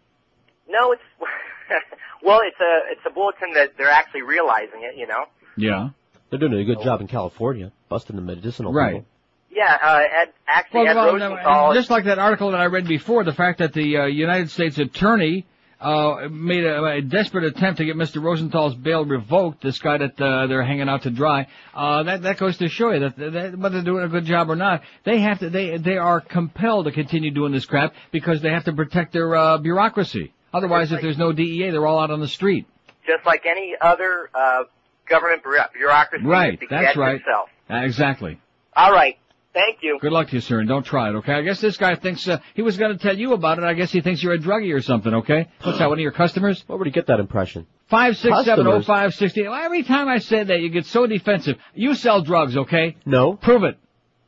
No, 0.69 0.93
it's 0.93 1.01
well, 2.23 2.39
it's 2.45 2.59
a 2.59 2.91
it's 2.91 3.01
a 3.05 3.09
bulletin 3.13 3.53
that 3.55 3.71
they're 3.77 3.89
actually 3.89 4.21
realizing 4.21 4.81
it. 4.83 4.95
You 4.97 5.07
know. 5.07 5.25
Yeah. 5.57 5.89
They're 6.29 6.39
doing 6.39 6.53
a 6.53 6.63
good 6.63 6.81
job 6.83 7.01
in 7.01 7.07
California, 7.07 7.71
busting 7.89 8.15
the 8.15 8.21
medicinal 8.21 8.71
Right. 8.71 8.97
people. 8.97 9.07
Yeah, 9.51 9.77
uh, 9.81 9.99
Ed, 10.23 10.33
actually, 10.47 10.87
Ed 10.87 10.95
Well, 10.95 11.05
well, 11.05 11.13
Rosenthal. 11.19 11.73
just 11.73 11.89
like 11.89 12.05
that 12.05 12.19
article 12.19 12.51
that 12.51 12.61
I 12.61 12.65
read 12.65 12.87
before, 12.87 13.23
the 13.23 13.33
fact 13.33 13.59
that 13.59 13.73
the 13.73 13.97
uh, 13.97 14.05
United 14.05 14.51
States 14.51 14.77
attorney 14.77 15.45
uh, 15.81 16.27
made 16.29 16.63
a, 16.65 16.83
a 16.83 17.01
desperate 17.01 17.45
attempt 17.45 17.77
to 17.79 17.85
get 17.85 17.95
Mr. 17.95 18.21
Rosenthal's 18.21 18.75
bail 18.75 19.05
revoked, 19.05 19.63
this 19.63 19.79
guy 19.79 19.97
that 19.97 20.19
uh, 20.21 20.45
they're 20.47 20.61
hanging 20.63 20.89
out 20.89 21.03
to 21.03 21.09
dry, 21.09 21.47
uh, 21.73 22.03
that 22.03 22.21
that 22.23 22.37
goes 22.37 22.57
to 22.57 22.67
show 22.67 22.91
you 22.91 22.99
that, 22.99 23.17
that 23.17 23.57
whether 23.57 23.77
they're 23.77 23.83
doing 23.93 24.03
a 24.03 24.09
good 24.09 24.25
job 24.25 24.49
or 24.49 24.55
not, 24.57 24.81
they 25.05 25.19
have 25.21 25.39
to 25.39 25.49
they 25.49 25.77
they 25.77 25.97
are 25.97 26.19
compelled 26.21 26.85
to 26.85 26.91
continue 26.91 27.31
doing 27.31 27.51
this 27.53 27.65
crap 27.65 27.93
because 28.11 28.41
they 28.41 28.49
have 28.49 28.65
to 28.65 28.73
protect 28.73 29.13
their 29.13 29.35
uh, 29.35 29.57
bureaucracy. 29.57 30.33
Otherwise, 30.53 30.91
if 30.91 30.99
there's 31.01 31.17
no 31.17 31.31
DEA, 31.31 31.69
they're 31.69 31.85
all 31.87 31.99
out 31.99 32.09
on 32.11 32.19
the 32.19 32.27
street. 32.27 32.65
just 33.05 33.23
like 33.25 33.45
any 33.45 33.73
other 33.79 34.29
uh, 34.33 34.63
government 35.07 35.43
bureaucracy, 35.43 36.25
Right, 36.25 36.59
that's 36.69 36.97
right. 36.97 37.15
itself. 37.21 37.49
Exactly. 37.69 38.39
All 38.75 38.91
right. 38.91 39.17
Thank 39.53 39.79
you. 39.81 39.97
Good 39.99 40.11
luck 40.11 40.27
to 40.29 40.35
you, 40.35 40.41
sir, 40.41 40.59
and 40.59 40.69
don't 40.69 40.83
try 40.85 41.09
it, 41.09 41.13
okay? 41.17 41.33
I 41.33 41.41
guess 41.41 41.59
this 41.59 41.75
guy 41.75 41.95
thinks, 41.95 42.27
uh, 42.27 42.39
he 42.53 42.61
was 42.61 42.77
gonna 42.77 42.97
tell 42.97 43.17
you 43.17 43.33
about 43.33 43.57
it, 43.57 43.63
I 43.63 43.73
guess 43.73 43.91
he 43.91 44.01
thinks 44.01 44.21
you're 44.21 44.33
a 44.33 44.37
druggie 44.37 44.73
or 44.75 44.81
something, 44.81 45.13
okay? 45.15 45.47
What's 45.63 45.79
that, 45.79 45.89
one 45.89 45.97
of 45.97 46.03
your 46.03 46.11
customers? 46.11 46.63
Where 46.67 46.77
would 46.77 46.85
he 46.85 46.91
get 46.91 47.07
that 47.07 47.19
impression? 47.19 47.65
Five 47.87 48.17
six 48.17 48.45
seven 48.45 48.67
oh 48.67 48.77
Customers? 48.77 48.85
five 48.85 49.13
sixty. 49.15 49.43
Well, 49.43 49.53
Every 49.55 49.81
time 49.81 50.07
I 50.07 50.19
say 50.19 50.43
that, 50.43 50.59
you 50.59 50.69
get 50.69 50.85
so 50.85 51.07
defensive. 51.07 51.57
You 51.73 51.95
sell 51.95 52.21
drugs, 52.21 52.55
okay? 52.55 52.95
No. 53.05 53.33
Prove 53.33 53.63
it. 53.63 53.77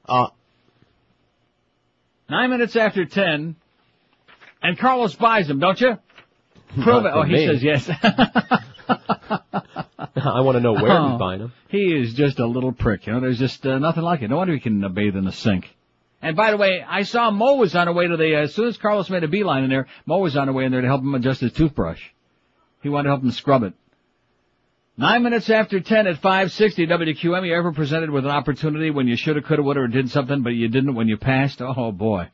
Uh, 0.09 0.27
Nine 2.27 2.49
minutes 2.49 2.75
after 2.75 3.05
ten, 3.05 3.55
and 4.63 4.79
Carlos 4.79 5.13
buys 5.15 5.47
them, 5.47 5.59
don't 5.59 5.79
you? 5.79 5.99
Prove 6.81 7.03
Not 7.03 7.05
it. 7.05 7.11
Oh, 7.13 7.21
from 7.21 7.29
he 7.29 7.45
says 7.45 7.61
yes. 7.61 7.87
I 10.15 10.41
want 10.41 10.55
to 10.57 10.59
know 10.61 10.73
where 10.73 10.91
Oh. 10.91 11.09
he's 11.11 11.19
buying 11.19 11.39
them. 11.39 11.53
He 11.69 11.93
is 11.95 12.13
just 12.13 12.39
a 12.39 12.45
little 12.45 12.71
prick. 12.71 13.07
You 13.07 13.13
know, 13.13 13.19
there's 13.21 13.39
just 13.39 13.65
uh, 13.65 13.79
nothing 13.79 14.03
like 14.03 14.21
it. 14.21 14.29
No 14.29 14.37
wonder 14.37 14.53
he 14.53 14.59
can 14.59 14.83
uh, 14.83 14.89
bathe 14.89 15.15
in 15.15 15.23
the 15.25 15.31
sink. 15.31 15.69
And 16.21 16.35
by 16.35 16.51
the 16.51 16.57
way, 16.57 16.83
I 16.87 17.03
saw 17.03 17.31
Mo 17.31 17.55
was 17.55 17.75
on 17.75 17.87
her 17.87 17.93
way 17.93 18.07
to 18.07 18.15
the, 18.17 18.35
uh, 18.35 18.39
as 18.41 18.53
soon 18.53 18.67
as 18.67 18.77
Carlos 18.77 19.09
made 19.09 19.23
a 19.23 19.27
beeline 19.27 19.63
in 19.63 19.69
there, 19.69 19.87
Mo 20.05 20.19
was 20.19 20.37
on 20.37 20.47
her 20.47 20.53
way 20.53 20.65
in 20.65 20.71
there 20.71 20.81
to 20.81 20.87
help 20.87 21.01
him 21.01 21.15
adjust 21.15 21.41
his 21.41 21.51
toothbrush. 21.53 22.01
He 22.81 22.89
wanted 22.89 23.03
to 23.05 23.09
help 23.09 23.23
him 23.23 23.31
scrub 23.31 23.63
it. 23.63 23.73
Nine 24.97 25.23
minutes 25.23 25.49
after 25.49 25.79
ten 25.79 26.05
at 26.05 26.17
560 26.17 26.85
WQAM, 26.85 27.47
you 27.47 27.55
ever 27.55 27.71
presented 27.71 28.09
with 28.11 28.25
an 28.25 28.31
opportunity 28.31 28.91
when 28.91 29.07
you 29.07 29.15
shoulda, 29.15 29.41
coulda, 29.41 29.63
woulda, 29.63 29.79
or 29.79 29.87
did 29.87 30.11
something, 30.11 30.43
but 30.43 30.49
you 30.49 30.67
didn't 30.67 30.93
when 30.93 31.07
you 31.07 31.17
passed? 31.17 31.61
Oh 31.61 31.91
boy. 31.91 32.27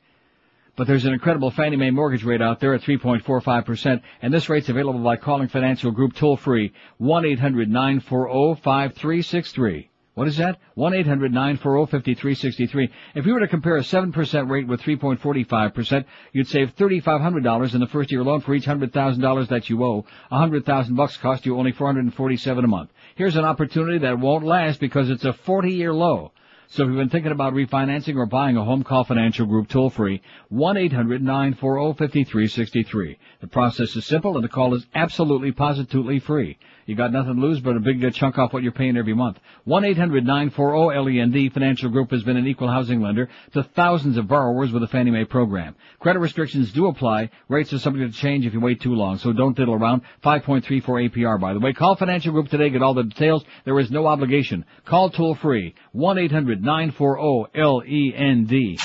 But 0.78 0.86
there's 0.86 1.05
an 1.05 1.13
incredible 1.13 1.49
Fannie 1.49 1.75
Mae 1.75 1.89
mortgage 1.89 2.23
rate 2.23 2.41
out 2.41 2.59
there 2.59 2.75
at 2.75 2.82
3.45%, 2.82 3.99
and 4.21 4.32
this 4.32 4.47
rate's 4.47 4.69
available 4.69 4.99
by 4.99 5.15
calling 5.15 5.47
Financial 5.47 5.89
Group 5.89 6.13
toll 6.13 6.38
free, 6.38 6.71
1-800-940-5363. 7.01 9.88
What 10.13 10.28
is 10.28 10.38
that? 10.38 10.59
1-800-940-5363. 10.78 12.91
If 13.15 13.25
you 13.25 13.34
were 13.34 13.39
to 13.39 13.47
compare 13.47 13.78
a 13.78 13.82
7% 13.82 14.51
rate 14.51 14.67
with 14.67 14.82
3.45%, 14.82 16.05
you'd 16.32 16.47
save 16.47 16.75
$3,500 16.75 17.73
in 17.73 17.80
the 17.80 17.88
first 17.88 18.11
year 18.11 18.23
loan 18.23 18.41
for 18.41 18.53
each 18.53 18.67
$100,000 18.67 19.47
that 19.47 19.71
you 19.71 19.84
owe. 19.84 20.05
A 20.30 20.38
hundred 20.38 20.63
thousand 20.63 20.95
bucks 20.95 21.17
cost 21.17 21.47
you 21.47 21.57
only 21.57 21.71
447 21.71 22.63
a 22.63 22.67
month. 22.67 22.91
Here's 23.15 23.36
an 23.36 23.45
opportunity 23.45 23.97
that 23.99 24.19
won't 24.19 24.45
last 24.45 24.80
because 24.80 25.09
it's 25.09 25.25
a 25.25 25.34
40 25.34 25.71
year 25.71 25.93
low. 25.93 26.34
So 26.70 26.84
if 26.84 26.89
you've 26.89 26.97
been 26.97 27.09
thinking 27.09 27.32
about 27.32 27.53
refinancing 27.53 28.18
or 28.18 28.26
buying 28.26 28.57
a 28.57 28.65
home, 28.65 28.84
call 28.84 29.05
Financial 29.05 29.45
Group 29.45 29.70
toll 29.70 29.89
free, 29.89 30.22
1-800-940-5363. 30.51 33.18
The 33.39 33.47
process 33.47 33.95
is 33.95 34.05
simple 34.05 34.36
and 34.36 34.43
the 34.43 34.49
call 34.49 34.76
is 34.76 34.86
absolutely 34.93 35.53
positively 35.53 36.20
free. 36.20 36.57
You 36.88 36.95
got 36.95 37.11
nothing 37.11 37.35
to 37.35 37.41
lose 37.41 37.59
but 37.59 37.75
a 37.75 37.81
big 37.81 38.03
uh, 38.03 38.09
chunk 38.11 38.38
off 38.38 38.53
what 38.53 38.63
you're 38.63 38.71
paying 38.71 38.95
every 38.95 39.13
month. 39.13 39.39
1-800-940-LEND 39.67 41.35
E 41.35 41.49
Financial 41.49 41.89
Group 41.89 42.11
has 42.11 42.23
been 42.23 42.38
an 42.38 42.47
equal 42.47 42.71
housing 42.71 43.01
lender 43.01 43.27
to 43.51 43.63
thousands 43.63 44.15
of 44.15 44.29
borrowers 44.29 44.71
with 44.71 44.81
the 44.81 44.88
Fannie 44.88 45.11
Mae 45.11 45.25
program. 45.25 45.75
Credit 45.99 46.19
restrictions 46.19 46.71
do 46.71 46.88
apply. 46.88 47.29
Rates 47.49 47.73
are 47.73 47.79
subject 47.79 48.13
to 48.13 48.19
change 48.19 48.45
if 48.45 48.53
you 48.53 48.61
wait 48.61 48.79
too 48.79 48.95
long, 48.95 49.17
so 49.17 49.33
don't 49.33 49.57
diddle 49.57 49.73
around. 49.73 50.03
5.34 50.23 51.11
APR, 51.11 51.38
by 51.41 51.53
the 51.53 51.59
way. 51.59 51.73
Call 51.73 51.97
Financial 51.97 52.31
Group 52.31 52.47
today. 52.47 52.69
Get 52.69 52.81
all 52.81 52.93
the 52.93 53.03
details. 53.03 53.43
There 53.65 53.77
is 53.79 53.91
no 53.91 54.07
obligation. 54.07 54.63
Call 54.85 55.09
toll 55.09 55.35
free. 55.35 55.75
1-800-940-LEND. 55.93 58.79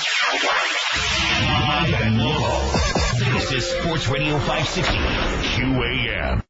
Live 1.45 1.93
and 2.01 2.17
local. 2.17 2.59
This 3.33 3.51
is 3.53 3.65
Sports 3.65 4.09
Radio 4.09 4.37
560 4.39 4.93
QAM. 5.55 6.43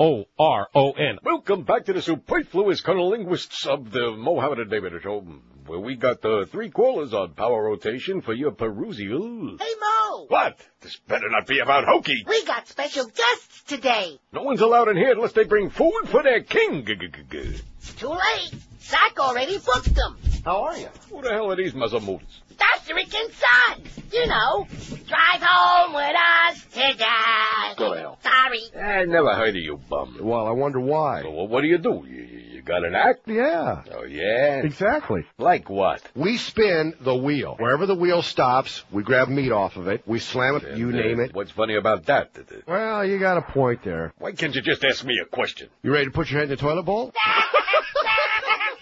O-R-O-N. 0.00 1.18
Welcome 1.22 1.62
back 1.62 1.84
to 1.84 1.92
the 1.92 2.02
superfluous 2.02 2.82
linguists 2.84 3.64
of 3.64 3.92
the 3.92 4.10
Mohammed 4.10 4.58
and 4.58 4.70
David 4.70 5.00
Show, 5.00 5.24
where 5.66 5.80
we 5.80 5.96
got 5.96 6.20
the 6.20 6.46
three 6.50 6.70
quarters 6.70 7.14
on 7.14 7.34
power 7.34 7.62
rotation 7.64 8.20
for 8.20 8.32
your 8.34 8.50
perusal. 8.52 9.56
Hey, 9.58 9.74
Mo! 9.80 10.26
What? 10.28 10.58
This 10.80 10.96
better 11.08 11.28
not 11.30 11.46
be 11.46 11.60
about 11.60 11.84
hokey. 11.86 12.24
We 12.26 12.44
got 12.44 12.68
special 12.68 13.06
guests 13.06 13.62
today. 13.66 14.18
No 14.32 14.42
one's 14.42 14.60
allowed 14.60 14.88
in 14.88 14.96
here 14.96 15.12
unless 15.12 15.32
they 15.32 15.44
bring 15.44 15.70
food 15.70 16.02
for 16.06 16.22
their 16.22 16.42
king. 16.42 16.84
Too 16.84 18.08
late. 18.08 18.54
Zach 18.80 19.18
already 19.18 19.58
booked 19.58 19.94
them. 19.94 20.18
How 20.44 20.64
are 20.64 20.76
you? 20.76 20.88
Who 21.10 21.22
the 21.22 21.30
hell 21.30 21.50
are 21.50 21.56
these 21.56 21.72
Mazamutas? 21.72 22.20
That's 22.58 22.88
Rick 22.94 23.14
and 23.14 23.32
Suds. 23.32 24.12
You 24.12 24.26
know, 24.26 24.66
drive 25.08 25.42
home 25.42 25.94
with 25.94 26.14
us 26.14 26.64
today. 26.70 27.74
Go 27.78 27.94
to 27.94 28.00
hell. 28.00 28.18
Sorry. 28.22 28.60
I 28.80 29.04
never 29.06 29.34
heard 29.34 29.56
of 29.56 29.62
you 29.62 29.80
bum. 29.88 30.18
Well, 30.20 30.46
I 30.46 30.52
wonder 30.52 30.80
why. 30.80 31.22
Well, 31.22 31.48
what 31.48 31.62
do 31.62 31.66
you 31.66 31.78
do? 31.78 32.04
You, 32.06 32.14
you 32.14 32.22
you 32.22 32.33
got 32.64 32.84
an 32.84 32.94
act? 32.94 33.26
Yeah. 33.26 33.82
Oh, 33.92 34.04
yeah? 34.04 34.62
Exactly. 34.62 35.24
Like 35.38 35.68
what? 35.68 36.02
We 36.14 36.36
spin 36.36 36.94
the 37.00 37.14
wheel. 37.14 37.56
Wherever 37.58 37.86
the 37.86 37.94
wheel 37.94 38.22
stops, 38.22 38.82
we 38.90 39.02
grab 39.02 39.28
meat 39.28 39.52
off 39.52 39.76
of 39.76 39.88
it. 39.88 40.02
We 40.06 40.18
slam 40.18 40.56
it. 40.56 40.76
You 40.76 40.88
And, 40.88 40.98
uh, 40.98 41.02
name 41.02 41.20
it. 41.20 41.34
What's 41.34 41.50
funny 41.52 41.76
about 41.76 42.06
that? 42.06 42.30
Well, 42.66 43.04
you 43.04 43.18
got 43.18 43.38
a 43.38 43.42
point 43.42 43.82
there. 43.84 44.12
Why 44.18 44.32
can't 44.32 44.54
you 44.54 44.62
just 44.62 44.84
ask 44.84 45.04
me 45.04 45.20
a 45.22 45.26
question? 45.26 45.68
You 45.82 45.92
ready 45.92 46.06
to 46.06 46.10
put 46.10 46.30
your 46.30 46.40
head 46.40 46.50
in 46.50 46.56
the 46.56 46.56
toilet 46.56 46.84
bowl? 46.84 47.12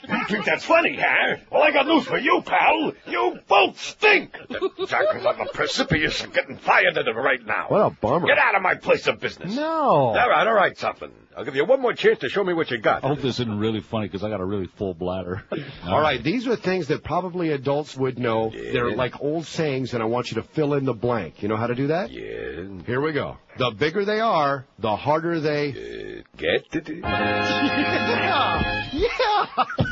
You 0.09 0.25
think 0.29 0.45
that's 0.45 0.65
funny, 0.65 0.99
huh? 1.01 1.37
Well, 1.51 1.63
I 1.63 1.71
got 1.71 1.87
news 1.87 2.05
for 2.07 2.19
you, 2.19 2.43
pal. 2.45 2.93
You 3.07 3.39
both 3.49 3.81
stink. 3.81 4.33
The 4.49 4.87
Jackals 4.89 5.25
on 5.25 5.39
the 5.39 5.51
precipice 5.53 6.23
of 6.23 6.33
getting 6.33 6.57
fired 6.57 6.97
at 6.99 7.07
it 7.07 7.13
right 7.13 7.45
now. 7.45 7.67
What 7.69 7.81
a 7.81 7.91
bummer. 7.91 8.27
Get 8.27 8.39
out 8.39 8.55
of 8.55 8.63
my 8.63 8.75
place 8.75 9.07
of 9.07 9.21
business. 9.21 9.55
No. 9.55 9.63
All 9.65 10.15
right, 10.15 10.47
all 10.47 10.55
right, 10.55 10.77
something. 10.77 11.11
I'll 11.37 11.45
give 11.45 11.57
you 11.57 11.65
one 11.65 11.81
more 11.81 11.95
chance 11.95 12.19
to 12.21 12.29
show 12.29 12.45
me 12.45 12.53
what 12.53 12.71
you 12.71 12.79
got. 12.79 13.05
I 13.05 13.09
hope 13.09 13.21
this 13.21 13.41
isn't 13.41 13.59
really 13.59 13.81
funny 13.81 14.07
because 14.07 14.23
I 14.23 14.29
got 14.29 14.41
a 14.41 14.45
really 14.45 14.67
full 14.67 14.93
bladder. 14.93 15.43
All 15.87 16.01
right, 16.01 16.23
these 16.23 16.47
are 16.47 16.57
things 16.57 16.89
that 16.89 17.03
probably 17.03 17.53
adults 17.53 17.97
would 17.97 18.19
know. 18.19 18.53
Yeah. 18.53 18.73
They're 18.73 18.95
like 18.95 19.23
old 19.23 19.47
sayings, 19.47 19.95
and 19.95 20.03
I 20.03 20.07
want 20.07 20.31
you 20.31 20.35
to 20.43 20.43
fill 20.43 20.75
in 20.75 20.85
the 20.85 20.93
blank. 20.93 21.43
You 21.43 21.49
know 21.49 21.57
how 21.57 21.69
to 21.69 21.75
do 21.75 21.87
that? 21.87 22.11
Yeah. 22.11 22.83
Here 22.87 23.01
we 23.01 23.13
go. 23.13 23.39
The 23.57 23.71
bigger 23.71 24.05
they 24.05 24.21
are, 24.21 24.67
the 24.79 24.95
harder 24.95 25.41
they 25.41 25.71
uh, 25.71 26.23
get. 26.37 26.67
It. 26.73 26.89
yeah. 27.03 28.89
Yeah. 28.93 29.32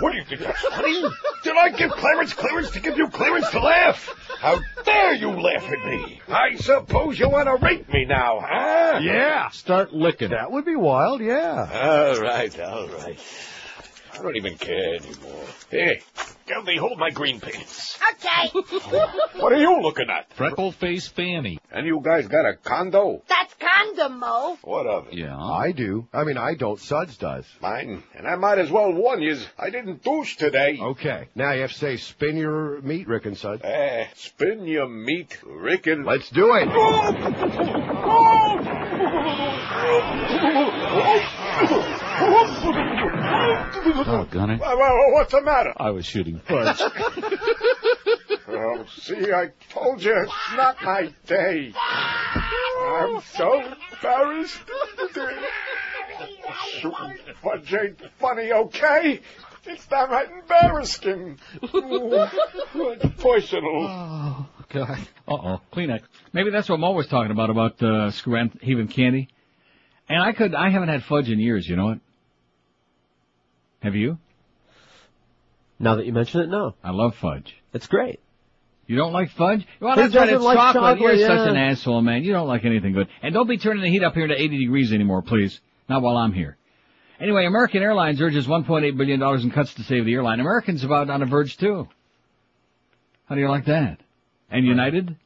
What 0.01 0.13
do 0.13 0.19
you 0.19 0.25
think 0.25 0.41
that's 0.41 0.61
funny? 0.63 1.03
Did 1.45 1.57
I 1.57 1.71
give 1.71 1.91
Clarence 1.91 2.33
clearance 2.33 2.71
to 2.73 2.81
give 2.81 2.97
you 2.97 3.09
clearance 3.09 3.51
to 3.51 3.61
laugh? 3.61 4.09
How 4.41 4.59
dare 4.85 5.15
you 5.15 5.31
laugh 5.31 5.65
at 5.65 5.85
me? 5.87 6.21
I 6.29 6.57
suppose 6.57 7.19
you 7.19 7.29
want 7.29 7.47
to 7.49 7.57
rape 7.65 7.93
me 7.93 8.05
now, 8.05 8.41
huh? 8.43 9.01
Yeah. 9.03 9.51
Start 9.51 9.93
licking. 9.93 10.31
That 10.31 10.51
would 10.51 10.65
be 10.65 10.77
wild, 10.77 11.21
yeah. 11.21 11.69
All 11.73 12.21
right, 12.21 12.61
all 12.61 12.89
right. 12.89 13.19
I 14.13 14.23
don't 14.23 14.37
even 14.37 14.57
care 14.57 14.97
anymore. 14.97 15.45
Hey, 15.71 16.03
Geldy, 16.47 16.77
hold 16.79 16.99
my 16.99 17.11
green 17.11 17.41
pants. 17.41 17.99
Okay. 18.13 18.51
What 19.39 19.53
are 19.53 19.59
you 19.59 19.81
looking 19.81 20.11
at? 20.11 20.31
Freckle 20.37 20.73
face 20.73 21.07
Fanny. 21.09 21.59
And 21.71 21.87
you 21.87 22.01
guys 22.03 22.27
got 22.27 22.45
a 22.45 22.55
condo? 22.57 23.23
That's 23.29 23.55
condom, 23.55 24.19
Mo. 24.19 24.59
What 24.63 24.87
of 24.87 25.09
it? 25.09 25.15
Yeah. 25.15 25.39
I 25.39 25.73
do. 25.73 26.09
I 26.13 26.25
mean, 26.25 26.37
I 26.37 26.55
don't. 26.55 26.79
Suds 26.81 27.17
does. 27.17 27.47
Mine. 27.63 28.03
And 28.15 28.27
I 28.27 28.35
might 28.37 28.59
as 28.59 28.71
well 28.71 28.93
warn 28.93 29.23
you, 29.23 29.37
I 29.59 29.71
didn't 29.71 30.03
douche 30.03 30.37
today. 30.37 30.79
Okay. 30.81 31.29
Now 31.35 31.53
you 31.53 31.63
have 31.63 31.73
to 31.73 31.79
say, 31.79 31.97
spin 31.97 32.37
your 32.37 32.81
meat, 32.83 33.07
Rick 33.09 33.27
and 33.27 33.37
Suds. 33.39 33.63
Eh, 33.65 34.07
spin 34.15 34.67
your 34.67 34.89
meat, 34.89 35.39
Rick 35.45 35.87
and... 35.87 36.05
Let's 36.05 36.29
do 36.31 36.55
it. 36.55 36.69
Oh, 43.43 44.29
Gunny. 44.31 44.57
Well, 44.57 44.79
well, 44.79 45.13
what's 45.13 45.33
the 45.33 45.43
matter? 45.43 45.73
I 45.77 45.91
was 45.91 46.07
shooting 46.07 46.41
first. 46.41 46.83
Oh, 48.53 48.85
see, 48.99 49.33
I 49.33 49.51
told 49.71 50.03
you 50.03 50.13
it's 50.13 50.33
not 50.57 50.83
my 50.83 51.15
day. 51.27 51.73
I'm 51.77 53.21
so 53.21 53.63
embarrassed. 53.93 54.61
Shooting 56.81 57.19
fudge 57.43 57.75
ain't 57.75 58.01
funny, 58.19 58.53
okay? 58.53 59.21
It's 59.67 59.87
downright 59.87 60.31
embarrassing. 60.31 61.39
It's 61.63 63.23
personal. 63.23 64.49
God. 64.69 64.99
Uh-oh. 65.29 65.61
Kleenex. 65.73 66.03
Maybe 66.33 66.51
that's 66.51 66.69
what 66.69 66.81
Mo 66.81 66.93
was 66.93 67.07
talking 67.07 67.31
about, 67.31 67.51
about, 67.51 67.83
uh, 67.83 68.11
screw 68.11 68.51
heaving 68.63 68.89
candy. 68.89 69.29
And 70.09 70.21
I 70.21 70.33
could, 70.33 70.55
I 70.55 70.71
haven't 70.71 70.89
had 70.89 71.05
fudge 71.05 71.31
in 71.31 71.39
years, 71.39 71.69
you 71.69 71.77
know 71.77 71.91
it? 71.91 72.01
Have 73.83 73.95
you? 73.95 74.19
Now 75.79 75.97
that 75.97 76.07
you 76.07 76.13
mention 76.13 76.43
it, 76.43 76.49
no. 76.49 76.75
I 76.85 76.91
love 76.91 77.15
fudge. 77.17 77.55
It's 77.73 77.87
great. 77.87 78.21
You 78.87 78.97
don't 78.97 79.13
like 79.13 79.31
fudge? 79.31 79.67
Well, 79.81 79.95
Who 79.95 80.03
that's 80.03 80.15
right, 80.15 80.29
it's 80.29 80.43
like 80.43 80.57
chocolate. 80.57 80.99
You're 80.99 81.11
chocolate? 81.17 81.39
such 81.39 81.49
an 81.49 81.57
asshole, 81.57 82.03
man. 82.03 82.25
You 82.25 82.33
don't 82.33 82.49
like 82.49 82.65
anything 82.65 82.93
good. 82.93 83.09
And 83.23 83.33
don't 83.33 83.47
be 83.49 83.57
turning 83.57 83.83
the 83.83 83.89
heat 83.89 84.03
up 84.03 84.15
here 84.15 84.27
to 84.27 84.35
80 84.35 84.59
degrees 84.59 84.93
anymore, 84.93 85.23
please. 85.23 85.61
Not 85.89 86.03
while 86.03 86.17
I'm 86.17 86.33
here. 86.33 86.57
Anyway, 87.21 87.47
American 87.47 87.83
Airlines 87.83 88.21
urges 88.21 88.47
$1.8 88.47 88.97
billion 88.97 89.23
in 89.23 89.51
cuts 89.51 89.75
to 89.75 89.83
save 89.85 90.07
the 90.07 90.15
airline. 90.15 90.41
Americans 90.41 90.85
about 90.85 91.09
on 91.09 91.21
the 91.21 91.27
verge 91.27 91.57
too. 91.57 91.87
How 93.27 93.35
do 93.35 93.41
you 93.41 93.49
like 93.49 93.67
that? 93.67 94.01
And 94.51 94.67
United? 94.67 95.17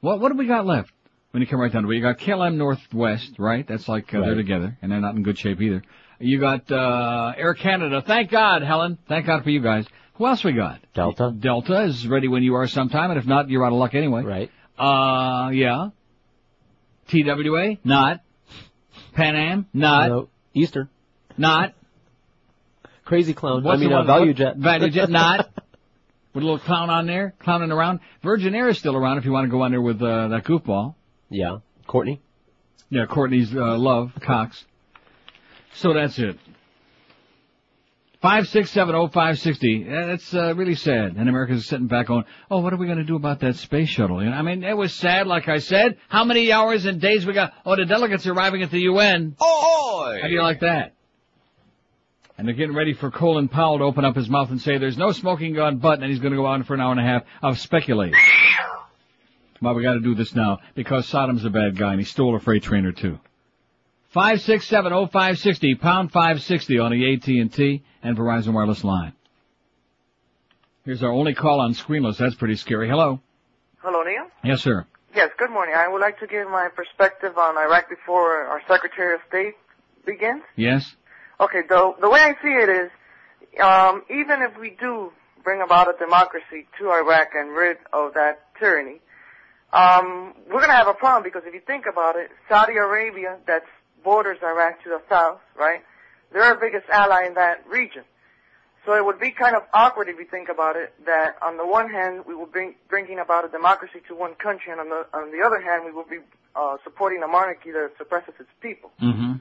What, 0.00 0.18
what 0.18 0.32
do 0.32 0.38
we 0.38 0.46
got 0.46 0.66
left? 0.66 0.90
When 1.30 1.40
you 1.40 1.46
come 1.46 1.60
right 1.60 1.72
down 1.72 1.84
to 1.84 1.90
it, 1.90 1.94
you 1.94 2.02
got 2.02 2.18
KLM 2.18 2.56
Northwest, 2.56 3.34
right? 3.38 3.66
That's 3.66 3.88
like, 3.88 4.12
uh, 4.12 4.20
they're 4.20 4.34
together, 4.34 4.76
and 4.82 4.90
they're 4.90 5.00
not 5.00 5.14
in 5.14 5.22
good 5.22 5.38
shape 5.38 5.60
either. 5.60 5.82
You 6.22 6.38
got, 6.38 6.70
uh, 6.70 7.32
Air 7.36 7.54
Canada. 7.54 8.02
Thank 8.06 8.30
God, 8.30 8.62
Helen. 8.62 8.96
Thank 9.08 9.26
God 9.26 9.42
for 9.42 9.50
you 9.50 9.60
guys. 9.60 9.86
Who 10.14 10.26
else 10.26 10.44
we 10.44 10.52
got? 10.52 10.80
Delta. 10.94 11.34
Delta 11.36 11.82
is 11.82 12.06
ready 12.06 12.28
when 12.28 12.42
you 12.44 12.54
are 12.54 12.68
sometime, 12.68 13.10
and 13.10 13.18
if 13.18 13.26
not, 13.26 13.48
you're 13.50 13.64
out 13.64 13.72
of 13.72 13.78
luck 13.78 13.94
anyway. 13.94 14.22
Right. 14.22 14.50
Uh, 14.78 15.50
yeah. 15.50 15.88
TWA? 17.08 17.78
Not. 17.82 18.20
Pan 19.14 19.34
Am? 19.34 19.66
Not. 19.72 20.08
No. 20.08 20.28
Eastern. 20.54 20.88
Not. 21.36 21.74
Crazy 23.04 23.34
clown. 23.34 23.64
What's 23.64 23.78
I 23.78 23.84
mean, 23.84 23.92
uh, 23.92 24.04
value 24.04 24.32
jet. 24.32 24.56
ValuJet, 24.56 25.08
not. 25.08 25.50
With 26.34 26.44
a 26.44 26.46
little 26.46 26.60
clown 26.60 26.88
on 26.88 27.06
there, 27.06 27.34
clowning 27.40 27.72
around. 27.72 28.00
Virgin 28.22 28.54
Air 28.54 28.68
is 28.68 28.78
still 28.78 28.96
around 28.96 29.18
if 29.18 29.24
you 29.24 29.32
want 29.32 29.46
to 29.46 29.50
go 29.50 29.62
on 29.62 29.72
there 29.72 29.82
with, 29.82 30.00
uh, 30.00 30.28
that 30.28 30.44
goofball. 30.44 30.94
Yeah. 31.28 31.58
Courtney. 31.86 32.20
Yeah, 32.90 33.06
Courtney's, 33.06 33.52
uh, 33.54 33.76
love, 33.76 34.12
Cox. 34.20 34.64
So 35.74 35.92
that's 35.92 36.18
it. 36.18 36.38
Five 38.20 38.46
six 38.46 38.70
seven 38.70 38.94
oh 38.94 39.08
five 39.08 39.40
sixty. 39.40 39.82
That's 39.82 40.32
uh, 40.32 40.54
really 40.54 40.76
sad. 40.76 41.16
And 41.16 41.28
Americans 41.28 41.62
are 41.62 41.64
sitting 41.64 41.88
back 41.88 42.06
going, 42.06 42.24
"Oh, 42.48 42.60
what 42.60 42.72
are 42.72 42.76
we 42.76 42.86
going 42.86 42.98
to 42.98 43.04
do 43.04 43.16
about 43.16 43.40
that 43.40 43.56
space 43.56 43.88
shuttle?" 43.88 44.22
You 44.22 44.30
know, 44.30 44.36
I 44.36 44.42
mean, 44.42 44.62
it 44.62 44.76
was 44.76 44.94
sad, 44.94 45.26
like 45.26 45.48
I 45.48 45.58
said. 45.58 45.98
How 46.08 46.24
many 46.24 46.52
hours 46.52 46.84
and 46.84 47.00
days 47.00 47.26
we 47.26 47.32
got? 47.32 47.52
Oh, 47.66 47.74
the 47.74 47.84
delegates 47.84 48.24
are 48.28 48.32
arriving 48.32 48.62
at 48.62 48.70
the 48.70 48.78
UN. 48.82 49.34
Oh, 49.40 50.16
how 50.22 50.28
do 50.28 50.32
you 50.32 50.40
like 50.40 50.60
that? 50.60 50.94
And 52.38 52.46
they're 52.46 52.54
getting 52.54 52.76
ready 52.76 52.92
for 52.92 53.10
Colin 53.10 53.48
Powell 53.48 53.78
to 53.78 53.84
open 53.84 54.04
up 54.04 54.14
his 54.14 54.28
mouth 54.28 54.50
and 54.50 54.60
say, 54.60 54.78
"There's 54.78 54.96
no 54.96 55.10
smoking 55.10 55.54
gun, 55.54 55.78
but," 55.78 55.98
and 55.98 56.08
he's 56.08 56.20
going 56.20 56.32
to 56.32 56.38
go 56.38 56.46
on 56.46 56.62
for 56.62 56.74
an 56.74 56.80
hour 56.80 56.92
and 56.92 57.00
a 57.00 57.04
half 57.04 57.24
of 57.42 57.58
speculating. 57.58 58.14
Well, 59.60 59.74
we 59.74 59.82
got 59.82 59.94
to 59.94 60.00
do 60.00 60.14
this 60.14 60.32
now 60.34 60.58
because 60.76 61.08
Saddam's 61.08 61.44
a 61.44 61.50
bad 61.50 61.76
guy 61.76 61.90
and 61.92 62.00
he 62.00 62.04
stole 62.04 62.36
a 62.36 62.40
freight 62.40 62.62
train 62.62 62.84
or 62.84 62.92
two. 62.92 63.18
Five 64.12 64.42
six 64.42 64.68
seven 64.68 64.92
oh 64.92 65.06
five 65.06 65.38
sixty 65.38 65.74
pound 65.74 66.12
five 66.12 66.42
sixty 66.42 66.78
on 66.78 66.92
the 66.92 67.14
AT 67.14 67.26
and 67.28 67.50
T 67.50 67.82
and 68.02 68.14
Verizon 68.14 68.52
wireless 68.52 68.84
line. 68.84 69.14
Here's 70.84 71.02
our 71.02 71.10
only 71.10 71.32
call 71.32 71.60
on 71.60 71.72
screenless. 71.72 72.18
That's 72.18 72.34
pretty 72.34 72.56
scary. 72.56 72.90
Hello. 72.90 73.20
Hello, 73.78 74.02
Neil. 74.02 74.26
Yes, 74.44 74.60
sir. 74.60 74.84
Yes, 75.14 75.30
good 75.38 75.50
morning. 75.50 75.74
I 75.74 75.88
would 75.88 76.00
like 76.02 76.18
to 76.20 76.26
give 76.26 76.46
my 76.48 76.68
perspective 76.68 77.38
on 77.38 77.56
Iraq 77.56 77.88
before 77.88 78.44
our 78.44 78.60
Secretary 78.68 79.14
of 79.14 79.20
State 79.28 79.54
begins. 80.04 80.42
Yes. 80.56 80.94
Okay, 81.40 81.62
the 81.66 81.94
the 81.98 82.10
way 82.10 82.20
I 82.20 82.32
see 82.42 82.50
it 82.50 82.68
is, 82.68 82.90
um, 83.62 84.02
even 84.10 84.42
if 84.42 84.58
we 84.60 84.76
do 84.78 85.10
bring 85.42 85.62
about 85.62 85.88
a 85.88 85.96
democracy 85.98 86.66
to 86.78 86.90
Iraq 86.90 87.28
and 87.34 87.50
rid 87.52 87.78
of 87.94 88.12
that 88.12 88.40
tyranny, 88.60 89.00
um, 89.72 90.34
we're 90.48 90.60
going 90.60 90.68
to 90.68 90.76
have 90.76 90.88
a 90.88 90.94
problem 90.94 91.22
because 91.22 91.44
if 91.46 91.54
you 91.54 91.60
think 91.66 91.86
about 91.90 92.16
it, 92.16 92.30
Saudi 92.46 92.74
Arabia, 92.76 93.38
that 93.46 93.62
borders 94.02 94.38
Iraq 94.42 94.82
to 94.84 94.90
the 94.90 95.00
south, 95.08 95.40
right? 95.56 95.82
They're 96.32 96.42
our 96.42 96.56
biggest 96.56 96.88
ally 96.90 97.26
in 97.26 97.34
that 97.34 97.66
region. 97.68 98.04
So 98.84 98.94
it 98.94 99.04
would 99.04 99.20
be 99.20 99.30
kind 99.30 99.54
of 99.54 99.62
awkward 99.72 100.08
if 100.08 100.18
you 100.18 100.24
think 100.24 100.48
about 100.48 100.76
it 100.76 100.92
that 101.06 101.36
on 101.40 101.56
the 101.56 101.66
one 101.66 101.88
hand 101.88 102.24
we 102.26 102.34
will 102.34 102.46
bring 102.46 102.74
bringing 102.88 103.20
about 103.20 103.44
a 103.44 103.48
democracy 103.48 104.00
to 104.08 104.14
one 104.14 104.34
country, 104.34 104.72
and 104.72 104.80
on 104.80 104.88
the 104.88 105.06
on 105.14 105.30
the 105.30 105.44
other 105.46 105.60
hand 105.60 105.84
we 105.84 105.92
will 105.92 106.06
be 106.08 106.18
uh, 106.56 106.76
supporting 106.82 107.22
a 107.22 107.28
monarchy 107.28 107.70
that 107.70 107.92
suppresses 107.96 108.34
its 108.40 108.50
people. 108.60 108.90
Mm-hmm. 109.00 109.34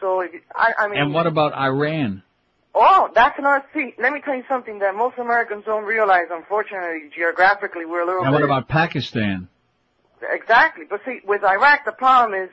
So 0.00 0.20
if 0.20 0.32
you, 0.32 0.40
I, 0.54 0.74
I 0.78 0.88
mean, 0.88 1.00
And 1.00 1.12
what 1.12 1.26
about 1.26 1.54
Iran? 1.54 2.22
Oh, 2.72 3.10
that's 3.12 3.36
another 3.38 3.64
thing. 3.72 3.94
Let 3.98 4.12
me 4.12 4.20
tell 4.24 4.36
you 4.36 4.44
something 4.48 4.78
that 4.78 4.94
most 4.94 5.18
Americans 5.18 5.64
don't 5.64 5.84
realize. 5.84 6.26
Unfortunately, 6.30 7.10
geographically, 7.12 7.84
we're 7.84 8.02
a 8.02 8.06
little 8.06 8.22
And 8.22 8.32
what 8.32 8.38
bit 8.38 8.44
about 8.44 8.68
Pakistan? 8.68 9.48
exactly. 10.22 10.84
But 10.88 11.00
see, 11.04 11.18
with 11.24 11.42
Iraq, 11.42 11.84
the 11.84 11.92
problem 11.92 12.40
is 12.40 12.50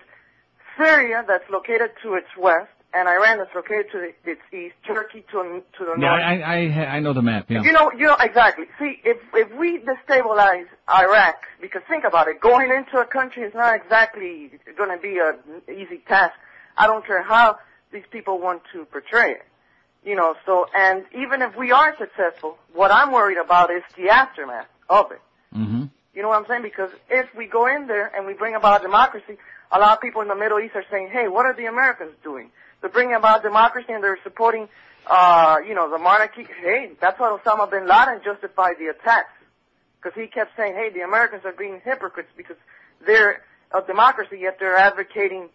Syria, 0.77 1.23
that's 1.27 1.49
located 1.49 1.91
to 2.03 2.15
its 2.15 2.27
west, 2.37 2.69
and 2.93 3.07
Iran, 3.09 3.39
that's 3.39 3.53
located 3.53 3.87
to 3.91 3.99
the, 3.99 4.31
its 4.31 4.41
east. 4.53 4.75
Turkey 4.87 5.23
to 5.31 5.61
to 5.77 5.85
the 5.85 5.95
Yeah, 5.99 6.09
north. 6.09 6.21
I, 6.23 6.41
I, 6.41 6.85
I 6.95 6.99
know 6.99 7.13
the 7.13 7.21
map. 7.21 7.45
Yeah. 7.49 7.61
You 7.61 7.73
know, 7.73 7.91
you 7.91 8.05
know 8.05 8.15
exactly. 8.19 8.65
See, 8.79 9.01
if 9.03 9.17
if 9.33 9.53
we 9.57 9.79
destabilize 9.79 10.67
Iraq, 10.89 11.35
because 11.61 11.81
think 11.89 12.03
about 12.05 12.27
it, 12.27 12.39
going 12.39 12.71
into 12.71 12.97
a 12.97 13.05
country 13.05 13.43
is 13.43 13.53
not 13.53 13.75
exactly 13.75 14.51
going 14.77 14.95
to 14.95 15.01
be 15.01 15.19
an 15.19 15.61
easy 15.69 16.01
task. 16.07 16.33
I 16.77 16.87
don't 16.87 17.05
care 17.05 17.21
how 17.23 17.57
these 17.91 18.03
people 18.11 18.39
want 18.39 18.61
to 18.73 18.85
portray 18.85 19.31
it. 19.31 19.45
You 20.05 20.15
know, 20.15 20.35
so 20.45 20.67
and 20.75 21.03
even 21.13 21.41
if 21.41 21.55
we 21.55 21.71
are 21.71 21.95
successful, 21.97 22.57
what 22.73 22.91
I'm 22.91 23.11
worried 23.11 23.37
about 23.43 23.71
is 23.71 23.83
the 23.97 24.09
aftermath 24.09 24.67
of 24.89 25.11
it. 25.11 25.21
Mm-hmm. 25.55 25.85
You 26.13 26.21
know 26.21 26.29
what 26.29 26.39
I'm 26.39 26.47
saying? 26.47 26.61
Because 26.61 26.91
if 27.09 27.27
we 27.35 27.47
go 27.47 27.67
in 27.67 27.87
there 27.87 28.09
and 28.15 28.25
we 28.25 28.33
bring 28.33 28.55
about 28.55 28.81
democracy, 28.83 29.37
a 29.71 29.79
lot 29.79 29.93
of 29.93 30.01
people 30.01 30.21
in 30.21 30.27
the 30.27 30.35
Middle 30.35 30.59
East 30.59 30.75
are 30.75 30.85
saying, 30.91 31.09
"Hey, 31.11 31.27
what 31.27 31.45
are 31.45 31.53
the 31.53 31.65
Americans 31.65 32.13
doing? 32.23 32.51
They're 32.81 32.89
bringing 32.89 33.15
about 33.15 33.41
democracy 33.43 33.91
and 33.93 34.03
they're 34.03 34.19
supporting, 34.23 34.67
uh, 35.07 35.57
you 35.67 35.73
know, 35.73 35.89
the 35.89 35.97
monarchy. 35.97 36.47
Hey, 36.61 36.91
that's 37.01 37.19
what 37.19 37.43
Osama 37.43 37.69
bin 37.69 37.87
Laden 37.87 38.21
justified 38.23 38.75
the 38.79 38.87
attacks 38.87 39.31
because 40.01 40.19
he 40.19 40.27
kept 40.27 40.55
saying, 40.55 40.75
"Hey, 40.75 40.89
the 40.89 41.01
Americans 41.01 41.43
are 41.45 41.51
being 41.53 41.81
hypocrites 41.83 42.29
because 42.37 42.57
they're 43.05 43.41
a 43.73 43.81
democracy 43.81 44.37
yet 44.41 44.57
they're 44.59 44.77
advocating 44.77 45.49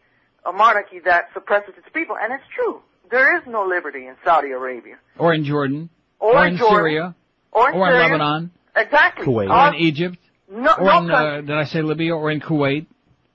a 0.44 0.52
monarchy 0.52 0.98
that 1.00 1.28
suppresses 1.32 1.74
its 1.78 1.88
people." 1.92 2.16
And 2.20 2.32
it's 2.32 2.44
true. 2.54 2.82
There 3.10 3.36
is 3.36 3.42
no 3.46 3.64
liberty 3.64 4.06
in 4.06 4.14
Saudi 4.24 4.50
Arabia 4.52 4.96
Or 5.18 5.32
in 5.34 5.44
Jordan. 5.44 5.88
Or 6.20 6.44
in 6.46 6.52
in 6.52 6.58
Jordan. 6.58 6.76
Syria. 6.78 7.14
or 7.52 7.68
in 7.70 7.74
Or 7.76 7.86
in 7.88 7.92
Syria. 7.92 8.02
Lebanon. 8.08 8.50
Exactly. 8.76 9.46
Or 9.46 9.52
Uh, 9.52 9.68
in 9.70 9.74
Egypt. 9.76 10.18
no, 10.48 10.72
or 10.74 10.84
no 10.84 10.98
in, 10.98 11.10
uh, 11.10 11.40
did 11.40 11.50
I 11.50 11.64
say 11.64 11.82
Libya? 11.82 12.16
Or 12.16 12.30
in 12.30 12.40
Kuwait. 12.40 12.86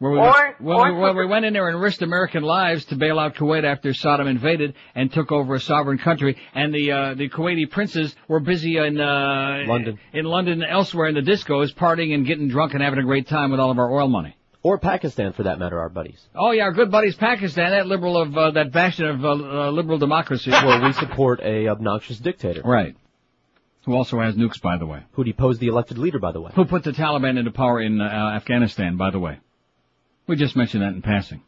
Where 0.06 0.12
we, 0.14 0.20
Or- 0.20 0.24
went, 0.34 0.62
when, 0.62 0.78
or 0.78 0.94
we, 0.94 1.00
when 1.00 1.18
we 1.18 1.26
went 1.26 1.46
in 1.46 1.54
there 1.54 1.68
and 1.68 1.82
risked 1.82 2.04
American 2.04 2.44
lives 2.44 2.86
to 2.86 2.96
bail 2.96 3.18
out 3.18 3.34
Kuwait 3.34 3.64
after 3.64 3.90
Saddam 3.90 4.30
invaded 4.30 4.76
and 4.94 5.12
took 5.12 5.32
over 5.32 5.56
a 5.56 5.60
sovereign 5.60 5.98
country, 5.98 6.38
and 6.54 6.72
the 6.72 6.92
uh, 6.92 7.14
the 7.16 7.28
Kuwaiti 7.28 7.68
princes 7.72 8.16
were 8.28 8.40
busy 8.40 8.78
in 8.78 9.02
uh, 9.02 9.64
London. 9.66 9.98
in 10.14 10.26
London 10.26 10.62
and 10.62 10.72
elsewhere 10.72 11.08
in 11.08 11.16
the 11.16 11.22
discos, 11.22 11.74
partying 11.74 12.14
and 12.14 12.24
getting 12.24 12.50
drunk 12.50 12.76
and 12.76 12.84
having 12.84 13.00
a 13.00 13.04
great 13.04 13.28
time 13.28 13.50
with 13.50 13.60
all 13.60 13.72
of 13.72 13.80
our 13.80 13.92
oil 13.92 14.08
money. 14.08 14.38
Or 14.62 14.78
Pakistan, 14.78 15.34
for 15.34 15.42
that 15.44 15.58
matter, 15.58 15.80
our 15.80 15.90
buddies. 15.90 16.24
Oh 16.36 16.52
yeah, 16.52 16.66
our 16.66 16.72
good 16.72 16.92
buddies 16.92 17.16
Pakistan, 17.16 17.72
that 17.72 17.88
liberal 17.88 18.16
of 18.22 18.38
uh, 18.38 18.52
that 18.52 18.72
bastion 18.72 19.08
of 19.08 19.26
uh, 19.26 19.30
uh, 19.30 19.72
liberal 19.72 19.98
democracy. 19.98 20.52
Where 20.52 20.84
we 20.84 20.94
support 20.94 21.40
a 21.42 21.68
obnoxious 21.68 22.20
dictator. 22.20 22.62
Right. 22.64 22.96
Who 23.86 23.96
also 23.96 24.20
has 24.20 24.36
nukes, 24.36 24.62
by 24.62 24.78
the 24.78 24.86
way. 24.86 25.02
Who 25.14 25.24
deposed 25.24 25.60
the 25.62 25.68
elected 25.68 25.98
leader, 25.98 26.20
by 26.20 26.32
the 26.32 26.42
way. 26.42 26.52
Who 26.56 26.66
put 26.66 26.84
the 26.84 26.92
Taliban 26.92 27.40
into 27.40 27.50
power 27.50 27.82
in 27.82 28.00
uh, 28.00 28.06
Afghanistan, 28.36 28.98
by 28.98 29.10
the 29.10 29.20
way. 29.20 29.40
We 30.28 30.36
just 30.36 30.56
mentioned 30.56 30.84
that 30.84 30.94
in 30.94 31.02
passing. 31.02 31.42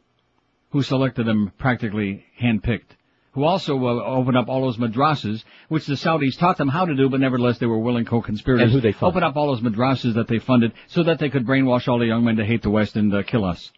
Who 0.72 0.82
selected 0.84 1.26
them 1.26 1.52
practically 1.58 2.26
handpicked. 2.42 2.96
Who 3.32 3.44
also 3.44 3.78
uh, 3.78 4.04
opened 4.04 4.38
up 4.38 4.50
all 4.50 4.62
those 4.62 4.78
madrasas, 4.78 5.44
which 5.70 5.86
the 5.86 5.94
Saudis 5.94 6.38
taught 6.38 6.58
them 6.58 6.68
how 6.70 6.86
to 6.86 6.96
do, 6.96 7.08
but 7.10 7.20
nevertheless 7.20 7.60
they 7.60 7.66
were 7.68 7.78
willing 7.78 8.06
co-conspirators. 8.06 8.64
And 8.64 8.72
who 8.72 8.82
they 8.82 8.92
funded. 8.92 9.04
Open 9.18 9.24
up 9.24 9.36
all 9.38 9.48
those 9.48 9.62
madrasas 9.62 10.16
that 10.16 10.28
they 10.28 10.40
funded 10.40 10.74
so 10.88 11.04
that 11.04 11.20
they 11.20 11.30
could 11.30 11.46
brainwash 11.46 11.88
all 11.88 12.00
the 12.00 12.06
young 12.08 12.24
men 12.24 12.38
to 12.38 12.46
hate 12.46 12.64
the 12.64 12.70
West 12.72 12.96
and 12.96 13.14
uh, 13.14 13.24
kill 13.24 13.46
us. 13.46 13.72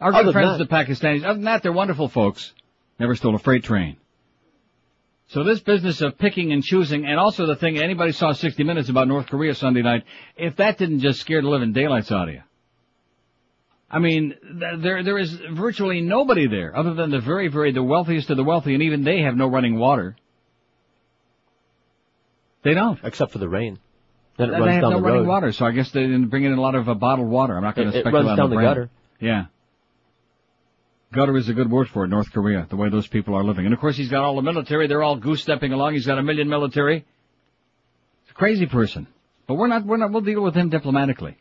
Our 0.00 0.12
good 0.12 0.32
friends, 0.32 0.58
that- 0.58 0.68
the 0.68 0.74
Pakistanis, 0.74 1.22
other 1.24 1.34
than 1.34 1.44
that, 1.44 1.62
they're 1.62 1.72
wonderful 1.72 2.08
folks. 2.08 2.52
Never 2.98 3.14
stole 3.14 3.34
a 3.34 3.38
freight 3.38 3.64
train. 3.64 3.96
So 5.28 5.44
this 5.44 5.60
business 5.60 6.00
of 6.00 6.16
picking 6.16 6.52
and 6.52 6.62
choosing, 6.64 7.04
and 7.04 7.18
also 7.18 7.44
the 7.46 7.56
thing, 7.56 7.78
anybody 7.78 8.12
saw 8.12 8.32
60 8.32 8.64
Minutes 8.64 8.88
about 8.88 9.08
North 9.08 9.26
Korea 9.26 9.54
Sunday 9.54 9.82
night, 9.82 10.04
if 10.36 10.56
that 10.56 10.78
didn't 10.78 11.00
just 11.00 11.20
scare 11.20 11.42
the 11.42 11.48
living 11.48 11.72
daylights 11.72 12.10
out 12.10 12.28
of 12.28 12.34
you. 12.34 12.42
I 13.90 13.98
mean, 14.00 14.34
th- 14.42 14.82
there, 14.82 15.02
there 15.02 15.18
is 15.18 15.32
virtually 15.52 16.00
nobody 16.02 16.46
there, 16.46 16.76
other 16.76 16.94
than 16.94 17.10
the 17.10 17.20
very, 17.20 17.48
very, 17.48 17.72
the 17.72 17.82
wealthiest 17.82 18.28
of 18.30 18.36
the 18.36 18.44
wealthy, 18.44 18.74
and 18.74 18.82
even 18.82 19.02
they 19.02 19.20
have 19.22 19.34
no 19.34 19.46
running 19.46 19.78
water. 19.78 20.16
They 22.64 22.74
don't. 22.74 22.98
Except 23.02 23.32
for 23.32 23.38
the 23.38 23.48
rain. 23.48 23.78
Then 24.36 24.50
it 24.50 24.52
they 24.52 24.58
runs 24.58 24.72
have 24.72 24.82
down 24.82 24.90
no 24.90 24.96
the 24.98 25.02
running 25.02 25.20
road. 25.20 25.28
water, 25.28 25.52
so 25.52 25.64
I 25.64 25.72
guess 25.72 25.90
they 25.90 26.02
didn't 26.02 26.28
bring 26.28 26.44
in 26.44 26.52
a 26.52 26.60
lot 26.60 26.74
of 26.74 26.88
uh, 26.88 26.94
bottled 26.94 27.28
water. 27.28 27.56
I'm 27.56 27.62
not 27.62 27.76
going 27.76 27.90
to 27.90 27.96
it 27.96 28.02
speculate 28.02 28.26
runs 28.26 28.30
on 28.30 28.36
down 28.36 28.50
the 28.50 28.56
brand. 28.56 28.68
gutter. 28.68 28.90
Yeah. 29.20 29.46
Gutter 31.12 31.36
is 31.38 31.48
a 31.48 31.54
good 31.54 31.70
word 31.70 31.88
for 31.88 32.04
it, 32.04 32.08
North 32.08 32.30
Korea, 32.32 32.66
the 32.68 32.76
way 32.76 32.90
those 32.90 33.06
people 33.06 33.34
are 33.34 33.42
living. 33.42 33.64
And 33.64 33.72
of 33.72 33.80
course 33.80 33.96
he's 33.96 34.10
got 34.10 34.22
all 34.22 34.36
the 34.36 34.42
military, 34.42 34.86
they're 34.86 35.02
all 35.02 35.16
goose 35.16 35.40
stepping 35.40 35.72
along, 35.72 35.94
he's 35.94 36.06
got 36.06 36.18
a 36.18 36.22
million 36.22 36.48
military. 36.48 37.06
He's 38.24 38.30
a 38.32 38.34
crazy 38.34 38.66
person. 38.66 39.06
But 39.46 39.54
we're 39.54 39.68
not, 39.68 39.86
we're 39.86 39.96
not, 39.96 40.12
we'll 40.12 40.20
deal 40.20 40.42
with 40.42 40.54
him 40.54 40.68
diplomatically. 40.68 41.38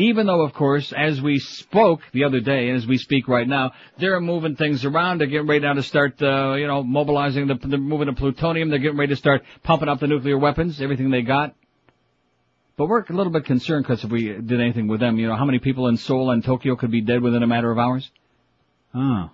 Even 0.00 0.26
though, 0.26 0.40
of 0.40 0.54
course, 0.54 0.94
as 0.96 1.20
we 1.20 1.38
spoke 1.38 2.00
the 2.14 2.24
other 2.24 2.40
day, 2.40 2.68
and 2.68 2.78
as 2.78 2.86
we 2.86 2.96
speak 2.96 3.28
right 3.28 3.46
now, 3.46 3.72
they're 3.98 4.18
moving 4.18 4.56
things 4.56 4.86
around. 4.86 5.18
They're 5.18 5.26
getting 5.26 5.46
ready 5.46 5.60
now 5.60 5.74
to 5.74 5.82
start, 5.82 6.14
uh, 6.22 6.54
you 6.54 6.66
know, 6.66 6.82
mobilizing 6.82 7.48
the, 7.48 7.58
they're 7.62 7.78
moving 7.78 8.06
the 8.06 8.14
plutonium. 8.14 8.70
They're 8.70 8.78
getting 8.78 8.96
ready 8.96 9.12
to 9.12 9.16
start 9.16 9.42
pumping 9.62 9.90
up 9.90 10.00
the 10.00 10.06
nuclear 10.06 10.38
weapons, 10.38 10.80
everything 10.80 11.10
they 11.10 11.20
got. 11.20 11.54
But 12.78 12.88
we're 12.88 13.02
a 13.02 13.12
little 13.12 13.30
bit 13.30 13.44
concerned 13.44 13.84
because 13.84 14.02
if 14.02 14.10
we 14.10 14.28
did 14.28 14.58
anything 14.58 14.88
with 14.88 15.00
them, 15.00 15.18
you 15.18 15.26
know, 15.26 15.36
how 15.36 15.44
many 15.44 15.58
people 15.58 15.86
in 15.88 15.98
Seoul 15.98 16.30
and 16.30 16.42
Tokyo 16.42 16.76
could 16.76 16.90
be 16.90 17.02
dead 17.02 17.20
within 17.20 17.42
a 17.42 17.46
matter 17.46 17.70
of 17.70 17.78
hours? 17.78 18.10
Oh. 18.94 19.28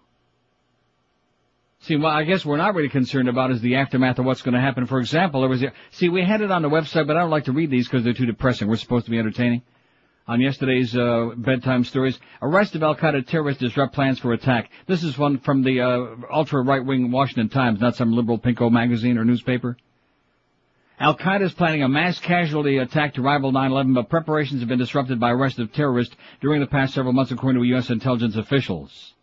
See, 1.82 1.94
what 1.94 2.12
I 2.12 2.24
guess 2.24 2.44
we're 2.44 2.56
not 2.56 2.74
really 2.74 2.88
concerned 2.88 3.28
about 3.28 3.52
is 3.52 3.60
the 3.60 3.76
aftermath 3.76 4.18
of 4.18 4.24
what's 4.24 4.42
going 4.42 4.54
to 4.54 4.60
happen. 4.60 4.88
For 4.88 4.98
example, 4.98 5.42
there 5.42 5.48
was, 5.48 5.62
see, 5.92 6.08
we 6.08 6.24
had 6.24 6.40
it 6.40 6.50
on 6.50 6.62
the 6.62 6.68
website, 6.68 7.06
but 7.06 7.16
I 7.16 7.20
don't 7.20 7.30
like 7.30 7.44
to 7.44 7.52
read 7.52 7.70
these 7.70 7.86
because 7.86 8.02
they're 8.02 8.14
too 8.14 8.26
depressing. 8.26 8.66
We're 8.66 8.74
supposed 8.74 9.04
to 9.04 9.12
be 9.12 9.18
entertaining. 9.20 9.62
On 10.28 10.40
yesterday's 10.40 10.96
uh, 10.96 11.30
bedtime 11.36 11.84
stories, 11.84 12.18
arrest 12.42 12.74
of 12.74 12.82
Al 12.82 12.96
Qaeda 12.96 13.24
terrorists 13.28 13.60
disrupt 13.60 13.94
plans 13.94 14.18
for 14.18 14.32
attack. 14.32 14.70
This 14.86 15.04
is 15.04 15.16
one 15.16 15.38
from 15.38 15.62
the 15.62 15.80
uh, 15.80 16.06
ultra 16.32 16.62
right 16.62 16.84
wing 16.84 17.12
Washington 17.12 17.48
Times, 17.48 17.80
not 17.80 17.94
some 17.94 18.12
liberal 18.12 18.36
pinko 18.36 18.68
magazine 18.68 19.18
or 19.18 19.24
newspaper. 19.24 19.76
Al 20.98 21.16
Qaeda 21.16 21.42
is 21.42 21.54
planning 21.54 21.84
a 21.84 21.88
mass 21.88 22.18
casualty 22.18 22.78
attack 22.78 23.14
to 23.14 23.22
rival 23.22 23.52
9/11, 23.52 23.94
but 23.94 24.08
preparations 24.08 24.62
have 24.62 24.68
been 24.68 24.80
disrupted 24.80 25.20
by 25.20 25.30
arrest 25.30 25.60
of 25.60 25.72
terrorists 25.72 26.16
during 26.40 26.60
the 26.60 26.66
past 26.66 26.94
several 26.94 27.12
months, 27.12 27.30
according 27.30 27.62
to 27.62 27.68
U.S. 27.68 27.90
intelligence 27.90 28.34
officials. 28.34 29.14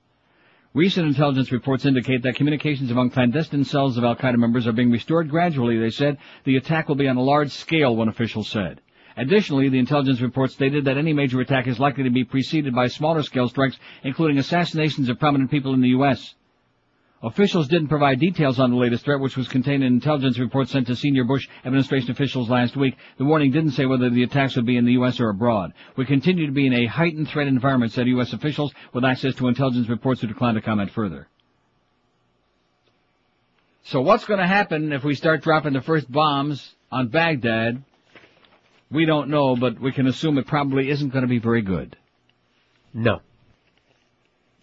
Recent 0.74 1.06
intelligence 1.06 1.52
reports 1.52 1.86
indicate 1.86 2.24
that 2.24 2.36
communications 2.36 2.92
among 2.92 3.10
clandestine 3.10 3.66
cells 3.66 3.98
of 3.98 4.06
Al 4.06 4.16
Qaeda 4.16 4.38
members 4.38 4.68
are 4.68 4.72
being 4.72 4.90
restored 4.90 5.30
gradually. 5.30 5.78
They 5.78 5.90
said 5.90 6.18
the 6.46 6.56
attack 6.56 6.88
will 6.88 6.96
be 6.96 7.10
on 7.10 7.18
a 7.18 7.22
large 7.22 7.52
scale, 7.52 7.94
one 7.94 8.08
official 8.08 8.46
said. 8.46 8.80
Additionally, 9.18 9.70
the 9.70 9.80
intelligence 9.80 10.22
report 10.22 10.52
stated 10.52 10.86
that 10.86 10.98
any 10.98 11.14
major 11.14 11.40
attack 11.40 11.68
is 11.68 11.80
likely 11.80 12.04
to 12.04 12.10
be 12.10 12.24
preceded 12.24 12.74
by 12.74 12.88
smaller 12.88 13.22
scale 13.22 13.48
strikes, 13.48 13.78
including 14.04 14.38
assassinations 14.38 15.10
of 15.10 15.20
prominent 15.20 15.52
people 15.52 15.74
in 15.74 15.82
the 15.82 15.90
U.S. 15.90 16.34
Officials 17.24 17.70
didn't 17.70 17.88
provide 17.88 18.20
details 18.20 18.60
on 18.60 18.70
the 18.70 18.76
latest 18.76 19.06
threat, 19.06 19.22
which 19.22 19.38
was 19.38 19.48
contained 19.48 19.82
in 19.82 19.94
intelligence 19.94 20.38
reports 20.38 20.72
sent 20.72 20.88
to 20.88 20.96
senior 20.96 21.24
Bush 21.24 21.48
administration 21.64 22.12
officials 22.12 22.50
last 22.50 22.76
week. 22.76 22.96
The 23.18 23.24
warning 23.24 23.52
didn't 23.52 23.72
say 23.72 23.86
whether 23.86 24.10
the 24.10 24.24
attacks 24.24 24.58
would 24.58 24.66
be 24.66 24.76
in 24.76 24.84
the 24.84 24.92
U.S. 24.94 25.22
or 25.22 25.30
abroad. 25.30 25.72
We 25.96 26.06
continue 26.06 26.48
to 26.48 26.52
be 26.52 26.68
in 26.68 26.74
a 26.74 26.86
heightened 26.86 27.30
threat 27.30 27.48
environment, 27.48 27.94
said 27.94 28.08
U.S. 28.08 28.34
officials 28.34 28.74
with 28.92 29.06
access 29.06 29.36
to 29.36 29.48
intelligence 29.48 29.88
reports 29.88 30.20
who 30.20 30.28
declined 30.28 30.56
to 30.56 30.62
comment 30.62 30.92
further. 30.92 31.30
So 33.86 34.02
what's 34.02 34.26
going 34.26 34.40
to 34.40 34.48
happen 34.48 34.92
if 34.92 35.06
we 35.06 35.16
start 35.16 35.44
dropping 35.44 35.74
the 35.74 35.82
first 35.82 36.12
bombs 36.12 36.76
on 36.92 37.08
Baghdad? 37.08 37.84
We 38.94 39.06
don't 39.06 39.30
know, 39.30 39.56
but 39.56 39.80
we 39.80 39.92
can 39.92 40.08
assume 40.08 40.38
it 40.38 40.46
probably 40.48 40.90
isn't 40.90 41.10
going 41.10 41.24
to 41.24 41.28
be 41.28 41.40
very 41.40 41.62
good. 41.62 41.98
No. 42.94 43.22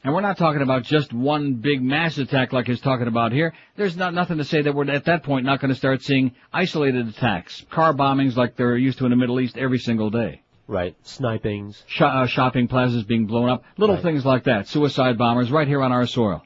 And 0.03 0.15
we're 0.15 0.21
not 0.23 0.39
talking 0.39 0.63
about 0.63 0.85
just 0.85 1.13
one 1.13 1.55
big 1.55 1.83
mass 1.83 2.17
attack 2.17 2.53
like 2.55 2.67
he's 2.67 2.81
talking 2.81 3.07
about 3.07 3.33
here. 3.33 3.53
There's 3.77 3.97
not 3.97 4.15
nothing 4.15 4.39
to 4.39 4.45
say 4.45 4.63
that 4.63 4.75
we're 4.75 4.91
at 4.91 5.05
that 5.07 5.25
point 5.25 5.45
not 5.45 5.61
going 5.61 5.69
to 5.71 5.75
start 5.75 6.03
seeing 6.03 6.33
isolated 6.53 7.09
attacks, 7.09 7.67
car 7.71 7.93
bombings 7.93 8.37
like 8.37 8.57
they're 8.57 8.77
used 8.79 8.99
to 8.99 9.05
in 9.05 9.11
the 9.11 9.17
Middle 9.17 9.41
East 9.41 9.59
every 9.59 9.79
single 9.79 10.09
day. 10.09 10.43
Right. 10.67 10.97
Snipings. 11.05 11.83
Sh- 11.87 12.03
uh, 12.03 12.27
shopping 12.27 12.69
plazas 12.69 13.03
being 13.03 13.27
blown 13.27 13.51
up, 13.51 13.65
little 13.77 13.97
Right. 13.97 14.03
things 14.05 14.25
like 14.25 14.45
that. 14.45 14.69
Suicide 14.69 15.19
bombers 15.19 15.51
right 15.51 15.67
here 15.69 15.83
on 15.83 15.93
our 15.93 16.07
soil. 16.07 16.43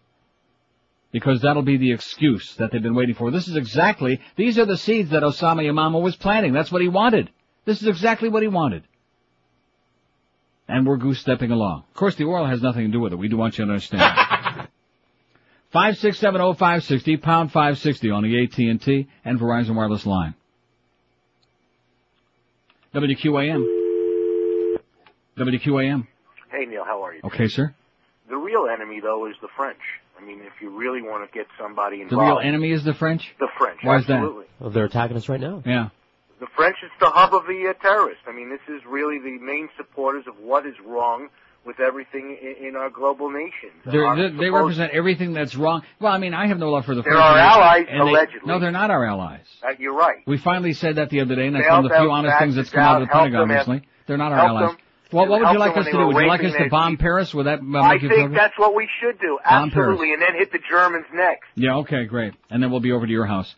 Because 1.12 1.42
that'll 1.42 1.62
be 1.62 1.76
the 1.76 1.92
excuse 1.92 2.56
that 2.56 2.72
they've 2.72 2.82
been 2.82 2.94
waiting 2.96 3.14
for. 3.14 3.30
This 3.30 3.46
is 3.46 3.54
exactly, 3.54 4.20
these 4.34 4.58
are 4.58 4.64
the 4.64 4.78
seeds 4.78 5.10
that 5.10 5.22
Osama 5.22 5.62
Yamama 5.62 6.02
was 6.02 6.16
planting. 6.16 6.52
That's 6.54 6.72
what 6.72 6.82
he 6.82 6.88
wanted. 6.88 7.30
This 7.64 7.80
is 7.82 7.88
exactly 7.88 8.28
what 8.28 8.42
he 8.42 8.48
wanted. 8.48 8.84
And 10.68 10.86
we're 10.86 10.96
goose 10.96 11.20
stepping 11.20 11.50
along. 11.50 11.84
Of 11.90 11.94
course, 11.94 12.14
the 12.14 12.24
oil 12.24 12.46
has 12.46 12.62
nothing 12.62 12.86
to 12.86 12.92
do 12.92 13.00
with 13.00 13.12
it. 13.12 13.16
We 13.16 13.28
do 13.28 13.36
want 13.36 13.58
you 13.58 13.64
to 13.66 13.70
understand. 13.70 14.02
Five 15.72 15.96
six 15.98 16.18
seven 16.18 16.40
oh 16.40 16.54
five 16.54 16.84
sixty 16.84 17.16
pound 17.16 17.50
five 17.50 17.78
sixty 17.78 18.08
on 18.10 18.22
the 18.22 18.44
AT 18.44 18.56
and 18.58 18.80
T 18.80 19.08
and 19.24 19.40
Verizon 19.40 19.74
wireless 19.74 20.06
line. 20.06 20.34
WQAM. 22.94 23.64
WQAM. 25.36 26.06
Hey 26.52 26.64
Neil, 26.66 26.84
how 26.84 27.02
are 27.02 27.14
you? 27.14 27.20
Okay, 27.24 27.48
sir. 27.48 27.74
The 28.28 28.36
real 28.36 28.68
enemy 28.72 29.00
though 29.00 29.26
is 29.26 29.34
the 29.42 29.48
French. 29.56 29.80
I 30.16 30.24
mean, 30.24 30.40
if 30.42 30.52
you 30.62 30.70
really 30.70 31.02
want 31.02 31.28
to 31.28 31.36
get 31.36 31.48
somebody 31.60 32.02
involved, 32.02 32.12
The 32.22 32.24
real 32.24 32.38
enemy 32.38 32.70
is 32.70 32.84
the 32.84 32.94
French. 32.94 33.34
the 33.40 33.48
French. 33.58 33.80
Why 33.82 33.98
is 33.98 34.06
that? 34.06 34.22
Well, 34.60 34.70
they're 34.70 34.84
attacking 34.84 35.16
us 35.16 35.28
right 35.28 35.40
now. 35.40 35.60
Yeah. 35.66 35.88
The 36.40 36.46
French 36.56 36.76
is 36.82 36.90
the 37.00 37.10
hub 37.10 37.32
of 37.34 37.46
the 37.46 37.68
uh, 37.70 37.72
terrorists. 37.82 38.22
I 38.26 38.32
mean, 38.32 38.50
this 38.50 38.60
is 38.68 38.82
really 38.88 39.18
the 39.18 39.38
main 39.38 39.68
supporters 39.76 40.24
of 40.26 40.34
what 40.38 40.66
is 40.66 40.74
wrong 40.84 41.28
with 41.64 41.80
everything 41.80 42.36
in, 42.42 42.68
in 42.68 42.76
our 42.76 42.90
global 42.90 43.30
nation. 43.30 43.70
They're, 43.86 44.06
Our 44.06 44.30
they 44.30 44.50
represent 44.50 44.92
everything 44.92 45.32
that's 45.32 45.54
wrong. 45.54 45.82
Well, 46.00 46.12
I 46.12 46.18
mean, 46.18 46.34
I 46.34 46.46
have 46.46 46.58
no 46.58 46.70
love 46.70 46.84
for 46.84 46.94
the 46.94 47.02
They're 47.02 47.12
French. 47.12 47.24
our 47.24 47.38
allies, 47.38 47.86
and 47.88 48.06
they- 48.06 48.10
allegedly. 48.12 48.40
no, 48.46 48.58
they're 48.60 48.70
not 48.72 48.90
our 48.90 49.06
allies. 49.06 49.46
Uh, 49.62 49.72
you're 49.78 49.94
right. 49.96 50.18
We 50.26 50.36
finally 50.38 50.74
said 50.74 50.96
that 50.96 51.08
the 51.10 51.20
other 51.20 51.34
day, 51.36 51.46
and 51.46 51.56
that's 51.56 51.68
one 51.68 51.84
of 51.86 51.90
the 51.90 51.96
few 51.96 52.10
honest 52.10 52.38
things 52.38 52.56
that's 52.56 52.70
come 52.70 52.82
out 52.82 53.02
of 53.02 53.08
the 53.08 53.12
Pentagon 53.12 53.48
recently. 53.48 53.88
They're 54.06 54.18
not 54.18 54.32
our 54.32 54.38
allies. 54.38 54.68
them. 54.70 54.78
Well, 55.12 55.28
what 55.28 55.40
would 55.40 55.52
you 55.52 55.58
like 55.58 55.76
us 55.76 55.84
to 55.86 55.92
do? 55.92 56.06
Would 56.06 56.16
you 56.16 56.26
like 56.28 56.42
us 56.42 56.52
to 56.54 56.68
bomb 56.68 56.96
Paris? 56.96 57.32
Would 57.34 57.46
that 57.46 57.60
uh, 57.60 57.78
I 57.80 57.98
think 58.00 58.34
that's 58.34 58.58
what 58.58 58.74
we 58.74 58.88
should 59.00 59.18
do. 59.20 59.38
Absolutely, 59.44 60.12
and 60.12 60.20
then 60.20 60.34
hit 60.34 60.50
the 60.50 60.58
Germans 60.68 61.06
next. 61.14 61.44
Yeah, 61.54 61.76
okay, 61.76 62.04
great. 62.06 62.34
And 62.50 62.62
then 62.62 62.70
we'll 62.70 62.80
be 62.80 62.90
over 62.92 63.06
to 63.06 63.12
your 63.12 63.26
house. 63.26 63.54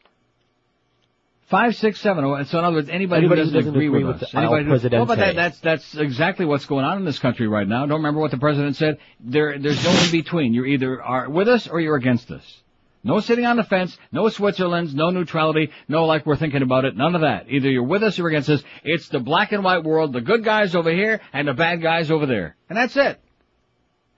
Five, 1.47 1.77
six, 1.77 2.01
seven. 2.01 2.25
oh, 2.25 2.43
So 2.43 2.59
in 2.59 2.65
other 2.65 2.77
words, 2.77 2.89
anybody, 2.89 3.21
Anybody 3.21 3.41
who 3.43 3.45
doesn't, 3.45 3.55
doesn't 3.55 3.75
agree, 3.75 3.87
agree 3.87 4.05
with, 4.05 4.23
us. 4.23 4.35
Anybody 4.35 4.65
who, 4.65 4.71
Presidente. 4.71 4.99
well, 4.99 5.07
but 5.07 5.19
that, 5.19 5.37
that's 5.37 5.61
that's 5.61 5.95
exactly 5.97 6.45
what's 6.45 6.67
going 6.67 6.85
on 6.85 6.99
in 6.99 7.05
this 7.05 7.21
country 7.21 7.47
right 7.47 7.69
now. 7.69 7.87
Don't 7.87 7.99
remember 7.99 8.21
what 8.21 8.33
the 8.33 8.39
president 8.39 8.75
said. 8.75 8.99
There, 9.21 9.57
there's 9.57 9.83
no 9.85 9.91
in 9.91 10.11
between. 10.11 10.55
You're 10.55 10.67
either 10.67 11.01
are 11.01 11.31
with 11.31 11.49
us 11.49 11.69
or 11.69 11.81
you're 11.81 11.95
against 11.97 12.31
us. 12.33 12.63
No 13.05 13.21
sitting 13.21 13.47
on 13.47 13.57
the 13.57 13.63
fence, 13.63 13.97
no 14.11 14.29
Switzerland's, 14.29 14.93
no 14.93 15.11
neutrality, 15.11 15.71
no 15.87 16.07
like 16.07 16.27
we're 16.27 16.35
thinking 16.35 16.63
about 16.63 16.85
it, 16.85 16.97
none 16.97 17.15
of 17.15 17.21
that. 17.21 17.49
Either 17.49 17.71
you're 17.71 17.85
with 17.85 18.03
us 18.03 18.19
or 18.19 18.27
against 18.27 18.51
us. 18.51 18.65
It's 18.83 19.09
the 19.09 19.21
black 19.21 19.53
and 19.53 19.63
white 19.63 19.85
world, 19.85 20.13
the 20.13 20.21
good 20.21 20.43
guys 20.43 20.75
over 20.75 20.91
here 20.91 21.21
and 21.33 21.47
the 21.47 21.55
bad 21.55 21.81
guys 21.81 22.11
over 22.11 22.27
there. 22.27 22.57
And 22.69 22.77
that's 22.77 22.97
it. 22.97 23.21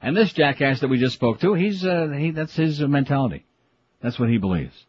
And 0.00 0.16
this 0.16 0.32
jackass 0.32 0.80
that 0.80 0.88
we 0.88 0.98
just 0.98 1.12
spoke 1.12 1.40
to, 1.40 1.52
he's, 1.52 1.84
uh, 1.84 2.08
he, 2.16 2.30
that's 2.30 2.56
his 2.56 2.82
uh, 2.82 2.86
mentality. 2.86 3.44
That's 4.00 4.18
what 4.18 4.30
he 4.30 4.38
believes. 4.38 4.86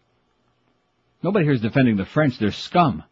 Nobody 1.21 1.45
here 1.45 1.53
is 1.53 1.61
defending 1.61 1.97
the 1.97 2.05
French, 2.05 2.37
they're 2.37 2.51
scum. 2.51 3.03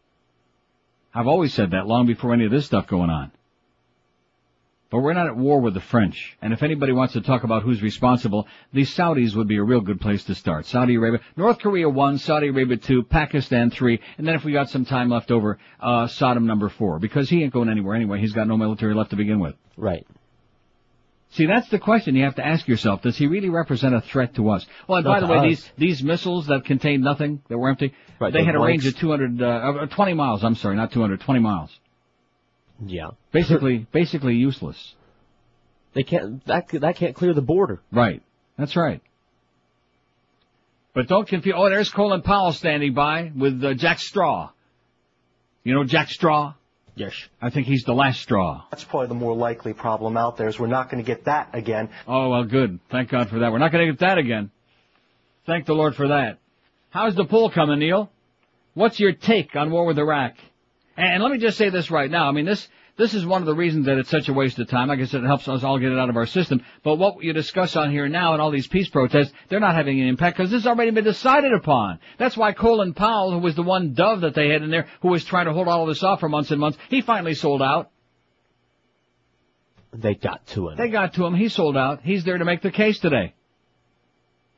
I've 1.14 1.26
always 1.26 1.52
said 1.52 1.72
that 1.72 1.86
long 1.86 2.06
before 2.06 2.32
any 2.32 2.44
of 2.44 2.50
this 2.50 2.66
stuff 2.66 2.86
going 2.86 3.10
on. 3.10 3.32
But 4.90 5.00
we're 5.00 5.12
not 5.12 5.26
at 5.26 5.36
war 5.36 5.60
with 5.60 5.74
the 5.74 5.80
French. 5.80 6.38
And 6.40 6.54
if 6.54 6.62
anybody 6.62 6.92
wants 6.92 7.12
to 7.12 7.20
talk 7.20 7.44
about 7.44 7.62
who's 7.62 7.82
responsible, 7.82 8.46
the 8.72 8.82
Saudis 8.82 9.36
would 9.36 9.46
be 9.46 9.58
a 9.58 9.62
real 9.62 9.82
good 9.82 10.00
place 10.00 10.24
to 10.24 10.34
start. 10.34 10.64
Saudi 10.64 10.94
Arabia, 10.94 11.20
North 11.36 11.58
Korea 11.58 11.90
one, 11.90 12.16
Saudi 12.16 12.48
Arabia 12.48 12.78
two, 12.78 13.02
Pakistan 13.02 13.70
three, 13.70 14.00
and 14.16 14.26
then 14.26 14.34
if 14.34 14.44
we 14.44 14.52
got 14.52 14.70
some 14.70 14.86
time 14.86 15.10
left 15.10 15.30
over, 15.30 15.58
uh, 15.78 16.08
number 16.40 16.70
four. 16.70 16.98
Because 16.98 17.28
he 17.28 17.42
ain't 17.42 17.52
going 17.52 17.68
anywhere 17.68 17.96
anyway. 17.96 18.18
He's 18.18 18.32
got 18.32 18.48
no 18.48 18.56
military 18.56 18.94
left 18.94 19.10
to 19.10 19.16
begin 19.16 19.40
with. 19.40 19.56
Right. 19.76 20.06
See, 21.30 21.46
that's 21.46 21.68
the 21.68 21.78
question 21.78 22.16
you 22.16 22.24
have 22.24 22.36
to 22.36 22.46
ask 22.46 22.66
yourself. 22.66 23.02
Does 23.02 23.16
he 23.16 23.26
really 23.26 23.50
represent 23.50 23.94
a 23.94 24.00
threat 24.00 24.34
to 24.36 24.48
us? 24.50 24.66
Well, 24.88 24.98
and 24.98 25.04
by 25.04 25.20
the 25.20 25.26
way, 25.26 25.38
us. 25.38 25.44
these 25.44 25.70
these 25.76 26.02
missiles 26.02 26.46
that 26.46 26.64
contained 26.64 27.02
nothing, 27.04 27.42
that 27.48 27.58
were 27.58 27.68
empty, 27.68 27.92
Right, 28.18 28.32
they 28.32 28.44
had 28.44 28.54
a 28.54 28.60
range 28.60 28.86
of 28.86 28.96
200, 28.96 29.42
uh, 29.42 29.46
uh, 29.46 29.86
20 29.86 30.14
miles. 30.14 30.42
I'm 30.42 30.54
sorry, 30.54 30.76
not 30.76 30.90
200, 30.92 31.20
20 31.20 31.40
miles. 31.40 31.70
Yeah. 32.84 33.10
Basically, 33.30 33.86
basically 33.92 34.34
useless. 34.34 34.94
They 35.92 36.02
can't. 36.02 36.44
That 36.46 36.68
that 36.68 36.96
can't 36.96 37.14
clear 37.14 37.34
the 37.34 37.42
border. 37.42 37.80
Right. 37.92 38.22
That's 38.56 38.76
right. 38.76 39.02
But 40.94 41.08
don't 41.08 41.28
confuse. 41.28 41.54
Oh, 41.56 41.68
there's 41.68 41.90
Colin 41.90 42.22
Powell 42.22 42.52
standing 42.52 42.94
by 42.94 43.30
with 43.36 43.62
uh, 43.62 43.74
Jack 43.74 43.98
Straw. 43.98 44.50
You 45.62 45.74
know 45.74 45.84
Jack 45.84 46.08
Straw? 46.08 46.54
Yes. 46.98 47.14
I 47.40 47.50
think 47.50 47.68
he's 47.68 47.84
the 47.84 47.94
last 47.94 48.20
straw. 48.20 48.64
That's 48.72 48.82
probably 48.82 49.06
the 49.06 49.14
more 49.14 49.36
likely 49.36 49.72
problem 49.72 50.16
out 50.16 50.36
there 50.36 50.48
is 50.48 50.58
we're 50.58 50.66
not 50.66 50.90
going 50.90 51.02
to 51.02 51.06
get 51.06 51.26
that 51.26 51.50
again. 51.52 51.90
Oh, 52.08 52.30
well, 52.30 52.42
good. 52.42 52.80
Thank 52.90 53.10
God 53.10 53.28
for 53.28 53.38
that. 53.38 53.52
We're 53.52 53.58
not 53.58 53.70
going 53.70 53.86
to 53.86 53.92
get 53.92 54.00
that 54.00 54.18
again. 54.18 54.50
Thank 55.46 55.66
the 55.66 55.74
Lord 55.74 55.94
for 55.94 56.08
that. 56.08 56.38
How's 56.90 57.14
the 57.14 57.24
poll 57.24 57.50
coming, 57.50 57.78
Neil? 57.78 58.10
What's 58.74 58.98
your 58.98 59.12
take 59.12 59.54
on 59.54 59.70
war 59.70 59.86
with 59.86 59.98
Iraq? 59.98 60.34
And, 60.96 61.14
and 61.14 61.22
let 61.22 61.30
me 61.30 61.38
just 61.38 61.56
say 61.56 61.70
this 61.70 61.88
right 61.88 62.10
now. 62.10 62.28
I 62.28 62.32
mean, 62.32 62.46
this 62.46 62.66
this 62.98 63.14
is 63.14 63.24
one 63.24 63.40
of 63.40 63.46
the 63.46 63.54
reasons 63.54 63.86
that 63.86 63.96
it's 63.96 64.10
such 64.10 64.28
a 64.28 64.32
waste 64.32 64.58
of 64.58 64.68
time. 64.68 64.90
I 64.90 64.96
guess 64.96 65.14
it 65.14 65.22
helps 65.22 65.46
us 65.46 65.62
all 65.62 65.78
get 65.78 65.92
it 65.92 65.98
out 65.98 66.10
of 66.10 66.16
our 66.16 66.26
system. 66.26 66.62
But 66.82 66.96
what 66.96 67.22
you 67.22 67.32
discuss 67.32 67.76
on 67.76 67.92
here 67.92 68.08
now 68.08 68.32
and 68.32 68.42
all 68.42 68.50
these 68.50 68.66
peace 68.66 68.88
protests, 68.88 69.32
they're 69.48 69.60
not 69.60 69.76
having 69.76 70.00
an 70.00 70.08
impact 70.08 70.36
because 70.36 70.50
this 70.50 70.64
has 70.64 70.66
already 70.66 70.90
been 70.90 71.04
decided 71.04 71.52
upon. 71.52 72.00
That's 72.18 72.36
why 72.36 72.52
Colin 72.52 72.94
Powell, 72.94 73.30
who 73.30 73.38
was 73.38 73.54
the 73.54 73.62
one 73.62 73.94
dove 73.94 74.22
that 74.22 74.34
they 74.34 74.48
had 74.48 74.62
in 74.62 74.70
there, 74.70 74.88
who 75.00 75.08
was 75.08 75.24
trying 75.24 75.46
to 75.46 75.52
hold 75.52 75.68
all 75.68 75.82
of 75.82 75.88
this 75.88 76.02
off 76.02 76.18
for 76.18 76.28
months 76.28 76.50
and 76.50 76.60
months, 76.60 76.76
he 76.90 77.00
finally 77.00 77.34
sold 77.34 77.62
out. 77.62 77.90
They 79.92 80.16
got 80.16 80.44
to 80.48 80.70
him. 80.70 80.76
They 80.76 80.88
got 80.88 81.14
to 81.14 81.24
him. 81.24 81.34
He 81.34 81.48
sold 81.48 81.76
out. 81.76 82.00
He's 82.02 82.24
there 82.24 82.36
to 82.36 82.44
make 82.44 82.62
the 82.62 82.72
case 82.72 82.98
today. 82.98 83.34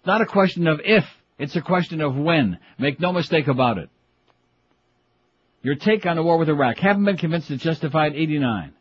Not 0.07 0.23
a 0.23 0.27
question 0.27 0.67
of 0.67 0.81
if. 0.83 1.05
It's 1.39 1.57
a 1.57 1.61
question 1.61 2.01
of 2.01 2.17
when. 2.17 2.59
Make 2.79 3.01
no 3.01 3.13
mistake 3.13 3.49
about 3.49 3.77
it. 3.77 3.91
Your 5.63 5.75
take 5.75 6.07
on 6.07 6.17
the 6.17 6.23
war 6.23 6.39
with 6.39 6.49
Iraq. 6.49 6.79
Haven't 6.79 7.05
been 7.05 7.17
convinced 7.17 7.51
it's 7.51 7.63
justified 7.63 8.15
89. 8.15 8.73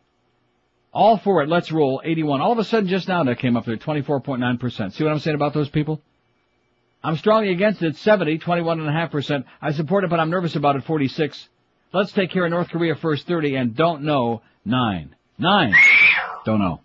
All 0.93 1.17
for 1.17 1.43
it, 1.43 1.49
let's 1.49 1.71
roll 1.71 2.01
81. 2.03 2.41
All 2.41 2.51
of 2.51 2.57
a 2.57 2.63
sudden 2.63 2.87
just 2.89 3.07
now 3.07 3.23
that 3.23 3.39
came 3.39 3.57
up 3.57 3.65
there, 3.65 3.77
24.9%. 3.77 4.93
See 4.93 5.03
what 5.03 5.11
I'm 5.11 5.19
saying 5.19 5.35
about 5.35 5.53
those 5.53 5.69
people? 5.69 6.01
I'm 7.03 7.15
strongly 7.17 7.51
against 7.51 7.81
it, 7.81 7.95
70, 7.97 8.39
21.5%. 8.39 9.45
I 9.61 9.71
support 9.71 10.03
it, 10.03 10.09
but 10.09 10.19
I'm 10.19 10.29
nervous 10.29 10.55
about 10.55 10.75
it, 10.75 10.83
46. 10.83 11.47
Let's 11.93 12.11
take 12.11 12.31
care 12.31 12.45
of 12.45 12.51
North 12.51 12.69
Korea 12.69 12.95
first, 12.95 13.27
30, 13.27 13.55
and 13.55 13.75
don't 13.75 14.03
know, 14.03 14.41
9. 14.65 15.15
9. 15.37 15.73
Don't 16.45 16.59
know. 16.59 16.81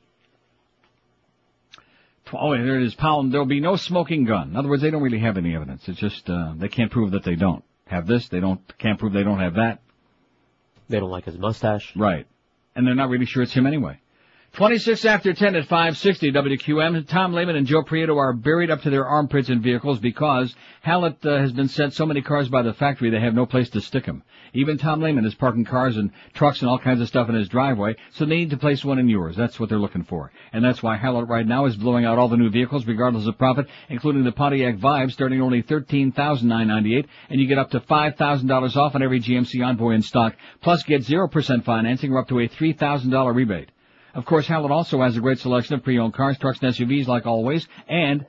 Oh, 2.32 2.52
there 2.52 2.80
it 2.80 2.86
is, 2.86 2.94
Powell. 2.94 3.24
There'll 3.24 3.46
be 3.46 3.60
no 3.60 3.76
smoking 3.76 4.24
gun. 4.24 4.50
In 4.50 4.56
other 4.56 4.68
words, 4.68 4.82
they 4.82 4.90
don't 4.90 5.02
really 5.02 5.20
have 5.20 5.36
any 5.36 5.54
evidence. 5.54 5.88
It's 5.88 5.98
just, 5.98 6.28
uh, 6.28 6.54
they 6.56 6.68
can't 6.68 6.90
prove 6.90 7.12
that 7.12 7.22
they 7.22 7.36
don't 7.36 7.64
have 7.86 8.06
this. 8.06 8.28
They 8.28 8.40
don't, 8.40 8.60
can't 8.78 8.98
prove 8.98 9.12
they 9.12 9.22
don't 9.22 9.40
have 9.40 9.54
that. 9.54 9.80
They 10.88 11.00
don't 11.00 11.10
like 11.10 11.24
his 11.24 11.38
mustache. 11.38 11.92
Right. 11.96 12.26
And 12.74 12.86
they're 12.86 12.94
not 12.94 13.08
really 13.08 13.26
sure 13.26 13.42
it's 13.42 13.52
him 13.52 13.66
anyway. 13.66 14.00
26 14.54 15.04
after 15.04 15.32
10 15.32 15.56
at 15.56 15.66
560 15.66 16.30
WQAM. 16.30 17.08
Tom 17.08 17.32
Lehman 17.32 17.56
and 17.56 17.66
Joe 17.66 17.82
Prieto 17.82 18.16
are 18.16 18.32
buried 18.32 18.70
up 18.70 18.82
to 18.82 18.90
their 18.90 19.04
armpits 19.04 19.48
in 19.48 19.60
vehicles 19.60 19.98
because 19.98 20.54
Hallett 20.80 21.16
uh, 21.26 21.38
has 21.38 21.50
been 21.50 21.66
sent 21.66 21.92
so 21.92 22.06
many 22.06 22.22
cars 22.22 22.48
by 22.48 22.62
the 22.62 22.72
factory 22.72 23.10
they 23.10 23.18
have 23.18 23.34
no 23.34 23.46
place 23.46 23.68
to 23.70 23.80
stick 23.80 24.06
them. 24.06 24.22
Even 24.52 24.78
Tom 24.78 25.00
Lehman 25.00 25.24
is 25.24 25.34
parking 25.34 25.64
cars 25.64 25.96
and 25.96 26.12
trucks 26.34 26.60
and 26.60 26.70
all 26.70 26.78
kinds 26.78 27.00
of 27.00 27.08
stuff 27.08 27.28
in 27.28 27.34
his 27.34 27.48
driveway, 27.48 27.96
so 28.12 28.24
they 28.24 28.36
need 28.36 28.50
to 28.50 28.56
place 28.56 28.84
one 28.84 29.00
in 29.00 29.08
yours. 29.08 29.34
That's 29.34 29.58
what 29.58 29.70
they're 29.70 29.76
looking 29.76 30.04
for. 30.04 30.30
And 30.52 30.64
that's 30.64 30.84
why 30.84 30.96
Hallett 30.98 31.26
right 31.26 31.44
now 31.44 31.66
is 31.66 31.76
blowing 31.76 32.04
out 32.04 32.20
all 32.20 32.28
the 32.28 32.36
new 32.36 32.50
vehicles 32.50 32.86
regardless 32.86 33.26
of 33.26 33.36
profit, 33.36 33.66
including 33.88 34.22
the 34.22 34.30
Pontiac 34.30 34.76
Vibe 34.76 35.10
starting 35.10 35.42
only 35.42 35.64
$13,998 35.64 37.08
and 37.28 37.40
you 37.40 37.48
get 37.48 37.58
up 37.58 37.70
to 37.72 37.80
$5,000 37.80 38.76
off 38.76 38.94
on 38.94 39.02
every 39.02 39.18
GMC 39.18 39.66
Envoy 39.66 39.94
in 39.94 40.02
stock, 40.02 40.36
plus 40.60 40.84
get 40.84 41.02
0% 41.02 41.64
financing 41.64 42.12
or 42.12 42.20
up 42.20 42.28
to 42.28 42.38
a 42.38 42.48
$3,000 42.48 43.34
rebate. 43.34 43.70
Of 44.14 44.24
course, 44.26 44.46
Hallett 44.46 44.70
also 44.70 45.02
has 45.02 45.16
a 45.16 45.20
great 45.20 45.38
selection 45.38 45.74
of 45.74 45.82
pre-owned 45.82 46.14
cars, 46.14 46.38
trucks, 46.38 46.60
and 46.62 46.72
SUVs 46.72 47.08
like 47.08 47.26
always, 47.26 47.66
and 47.88 48.24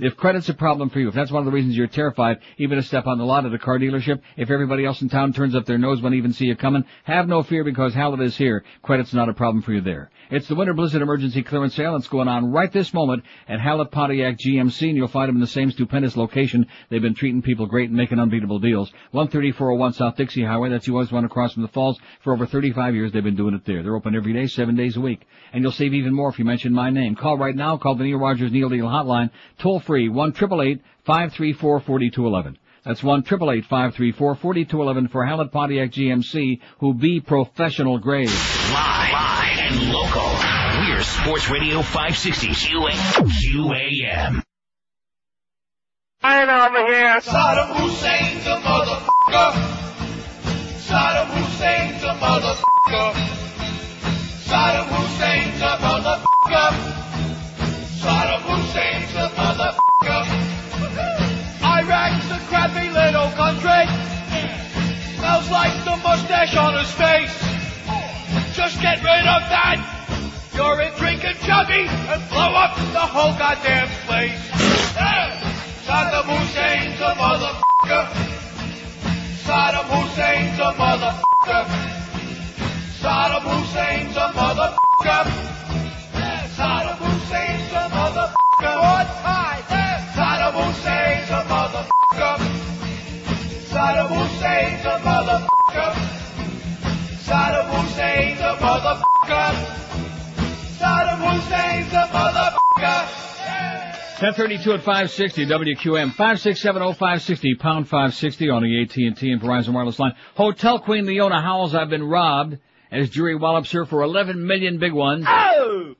if 0.00 0.16
credit's 0.16 0.48
a 0.48 0.54
problem 0.54 0.88
for 0.88 1.00
you, 1.00 1.08
if 1.08 1.14
that's 1.14 1.30
one 1.30 1.40
of 1.40 1.44
the 1.44 1.52
reasons 1.52 1.76
you're 1.76 1.86
terrified 1.86 2.38
even 2.56 2.76
to 2.76 2.82
step 2.82 3.06
on 3.06 3.18
the 3.18 3.24
lot 3.24 3.44
at 3.44 3.52
a 3.52 3.58
car 3.58 3.78
dealership, 3.78 4.22
if 4.38 4.50
everybody 4.50 4.86
else 4.86 5.02
in 5.02 5.10
town 5.10 5.34
turns 5.34 5.54
up 5.54 5.66
their 5.66 5.76
nose 5.76 6.00
when 6.00 6.12
they 6.12 6.18
even 6.18 6.32
see 6.32 6.46
you 6.46 6.56
coming, 6.56 6.84
have 7.04 7.28
no 7.28 7.42
fear 7.42 7.62
because 7.62 7.92
Hallett 7.92 8.20
is 8.20 8.34
here. 8.34 8.64
Credit's 8.82 9.12
not 9.12 9.28
a 9.28 9.34
problem 9.34 9.62
for 9.62 9.72
you 9.72 9.82
there. 9.82 10.10
It's 10.30 10.48
the 10.48 10.54
Winter 10.54 10.72
Blizzard 10.72 11.02
Emergency 11.02 11.42
Clearance 11.42 11.74
Sale 11.74 11.92
that's 11.92 12.08
going 12.08 12.26
on 12.26 12.50
right 12.50 12.72
this 12.72 12.94
moment 12.94 13.22
at 13.48 13.60
Hallett 13.60 13.90
Pontiac 13.90 14.38
GMC, 14.38 14.88
and 14.88 14.96
you'll 14.96 15.08
find 15.08 15.28
them 15.28 15.36
in 15.36 15.42
the 15.42 15.46
same 15.46 15.70
stupendous 15.70 16.16
location. 16.16 16.66
They've 16.88 17.02
been 17.02 17.14
treating 17.14 17.42
people 17.42 17.66
great 17.66 17.90
and 17.90 17.98
making 17.98 18.18
unbeatable 18.18 18.60
deals. 18.60 18.90
13401 19.12 19.92
South 19.92 20.16
Dixie 20.16 20.42
Highway, 20.42 20.70
that's 20.70 20.86
you 20.86 20.94
always 20.94 21.12
want 21.12 21.24
to 21.24 21.28
cross 21.28 21.52
from 21.52 21.62
the 21.62 21.68
falls. 21.68 22.00
For 22.22 22.32
over 22.32 22.46
35 22.46 22.94
years, 22.94 23.12
they've 23.12 23.22
been 23.22 23.36
doing 23.36 23.54
it 23.54 23.66
there. 23.66 23.82
They're 23.82 23.94
open 23.94 24.16
every 24.16 24.32
day, 24.32 24.46
seven 24.46 24.74
days 24.74 24.96
a 24.96 25.02
week. 25.02 25.26
And 25.52 25.62
you'll 25.62 25.72
save 25.72 25.92
even 25.92 26.14
more 26.14 26.30
if 26.30 26.38
you 26.38 26.46
mention 26.46 26.72
my 26.72 26.88
name. 26.88 27.14
Call 27.14 27.36
right 27.36 27.54
now. 27.54 27.76
Call 27.76 27.94
the 27.94 28.04
Neil 28.04 28.16
Rogers 28.16 28.52
Neil 28.52 28.70
Deal 28.70 28.86
hotline. 28.86 29.28
Toll 29.58 29.81
free, 29.82 30.08
1 30.08 30.32
534 30.32 31.80
4211 31.80 32.58
That's 32.84 33.02
1 33.02 33.22
534 33.22 34.34
4211 34.34 35.08
for 35.08 35.24
Hallett 35.24 35.52
Pontiac 35.52 35.90
GMC, 35.90 36.60
who 36.78 36.94
be 36.94 37.20
professional 37.20 37.98
grade. 37.98 38.28
Live, 38.28 39.12
live 39.12 39.58
and 39.58 39.92
local. 39.92 40.52
We're 40.88 41.02
Sports 41.02 41.48
Radio 41.50 41.82
560 41.82 42.48
QAM. 42.48 44.42
Right 46.22 46.48
over 46.48 46.86
here. 46.86 47.20
Saddam 47.20 47.74
Hussein's 47.74 48.46
a 48.46 48.56
motherfucker. 48.62 49.50
Saddam 50.86 51.26
Hussein's 51.34 52.02
a 52.04 52.14
motherfucker. 52.14 53.12
Saddam 54.46 54.86
Hussein's 54.86 55.60
a 55.60 55.76
motherfucker. 55.82 56.70
Saddam 58.02 58.40
Hussein's 58.42 58.91
a 59.22 59.28
motherfucker. 59.38 60.22
Iraq's 61.62 62.30
a 62.30 62.40
crappy 62.50 62.90
little 62.90 63.30
country. 63.38 63.86
Smells 65.16 65.48
like 65.50 65.74
the 65.84 65.96
mustache 66.02 66.56
on 66.56 66.74
his 66.74 66.90
face. 66.90 67.36
Just 68.56 68.80
get 68.82 68.98
rid 68.98 69.26
of 69.36 69.42
that. 69.54 69.78
You're 70.54 70.80
a 70.80 70.90
drinking 70.98 71.38
chubby 71.46 71.86
and 71.86 72.28
blow 72.30 72.52
up 72.64 72.74
the 72.76 73.06
whole 73.14 73.34
goddamn 73.38 73.88
place. 74.06 74.42
Saddam 75.86 76.26
Hussein's 76.26 77.00
a 77.00 77.14
motherfucker. 77.14 78.04
Saddam 79.46 79.86
Hussein's 79.94 80.58
a 80.58 80.72
motherfucker. 80.82 81.64
Saddam 83.00 83.44
Hussein's 83.46 84.16
a 84.16 84.28
motherfucker. 84.34 84.82
Hussein's 94.82 94.86
a 94.86 95.08
motherfucker. 95.08 95.92
Saddam 97.22 97.66
Hussein's 97.70 98.40
a 98.40 98.56
motherfucker. 98.60 99.50
Saddam 100.78 101.18
Hussein's 101.18 101.92
a 101.92 102.06
motherfucker. 102.12 103.22
1032 104.22 104.72
at 104.72 104.82
560 104.82 105.46
WQAM 105.46 106.12
5670560 106.12 107.58
pound 107.58 107.88
560 107.88 108.50
on 108.50 108.62
the 108.62 108.82
AT&T 108.82 109.04
and 109.04 109.40
Verizon 109.40 109.72
wireless 109.72 109.98
line. 109.98 110.14
Hotel 110.36 110.78
Queen 110.78 111.06
Leona 111.06 111.40
howls 111.40 111.74
I've 111.74 111.90
been 111.90 112.04
robbed 112.04 112.58
as 112.92 113.10
jury 113.10 113.34
wallops 113.34 113.72
her 113.72 113.84
for 113.84 114.02
11 114.02 114.46
million 114.46 114.78
big 114.78 114.92
ones. 114.92 115.24
Oh! 115.28 115.94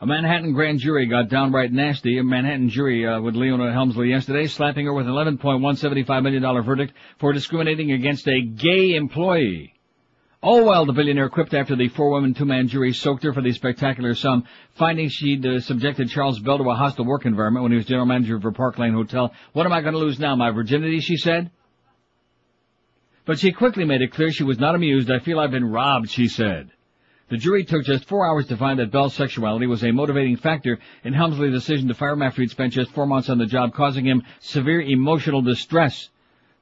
A 0.00 0.06
Manhattan 0.06 0.52
grand 0.52 0.80
jury 0.80 1.06
got 1.06 1.28
downright 1.28 1.72
nasty. 1.72 2.18
A 2.18 2.24
Manhattan 2.24 2.68
jury 2.68 3.06
uh, 3.06 3.20
with 3.20 3.36
Leona 3.36 3.72
Helmsley 3.72 4.08
yesterday, 4.08 4.48
slapping 4.48 4.86
her 4.86 4.92
with 4.92 5.06
an 5.06 5.12
$11.175 5.12 6.22
million 6.22 6.62
verdict 6.62 6.94
for 7.18 7.32
discriminating 7.32 7.92
against 7.92 8.26
a 8.26 8.42
gay 8.42 8.96
employee. 8.96 9.72
Oh 10.42 10.64
well, 10.64 10.84
the 10.84 10.92
billionaire 10.92 11.30
quipped 11.30 11.54
after 11.54 11.74
the 11.74 11.88
four-woman, 11.88 12.34
two-man 12.34 12.68
jury 12.68 12.92
soaked 12.92 13.22
her 13.22 13.32
for 13.32 13.40
the 13.40 13.52
spectacular 13.52 14.14
sum, 14.14 14.44
finding 14.74 15.08
she'd 15.08 15.46
uh, 15.46 15.60
subjected 15.60 16.10
Charles 16.10 16.40
Bell 16.40 16.58
to 16.58 16.68
a 16.68 16.74
hostile 16.74 17.06
work 17.06 17.24
environment 17.24 17.62
when 17.62 17.72
he 17.72 17.78
was 17.78 17.86
general 17.86 18.04
manager 18.04 18.36
of 18.36 18.42
for 18.42 18.52
Park 18.52 18.78
Lane 18.78 18.92
Hotel. 18.92 19.32
What 19.52 19.64
am 19.64 19.72
I 19.72 19.80
going 19.80 19.94
to 19.94 19.98
lose 20.00 20.18
now, 20.18 20.34
my 20.34 20.50
virginity, 20.50 21.00
she 21.00 21.16
said? 21.16 21.50
But 23.24 23.38
she 23.38 23.52
quickly 23.52 23.84
made 23.84 24.02
it 24.02 24.12
clear 24.12 24.32
she 24.32 24.44
was 24.44 24.58
not 24.58 24.74
amused. 24.74 25.10
I 25.10 25.20
feel 25.20 25.38
I've 25.40 25.52
been 25.52 25.70
robbed, 25.70 26.10
she 26.10 26.28
said. 26.28 26.72
The 27.30 27.38
jury 27.38 27.64
took 27.64 27.84
just 27.84 28.04
four 28.04 28.26
hours 28.26 28.46
to 28.48 28.56
find 28.56 28.78
that 28.78 28.90
Bell's 28.90 29.14
sexuality 29.14 29.66
was 29.66 29.82
a 29.82 29.92
motivating 29.92 30.36
factor 30.36 30.78
in 31.04 31.14
Helmsley's 31.14 31.54
decision 31.54 31.88
to 31.88 31.94
fire 31.94 32.12
him 32.12 32.22
after 32.22 32.42
he'd 32.42 32.50
spent 32.50 32.74
just 32.74 32.90
four 32.90 33.06
months 33.06 33.30
on 33.30 33.38
the 33.38 33.46
job, 33.46 33.72
causing 33.72 34.04
him 34.04 34.22
severe 34.40 34.82
emotional 34.82 35.40
distress. 35.40 36.10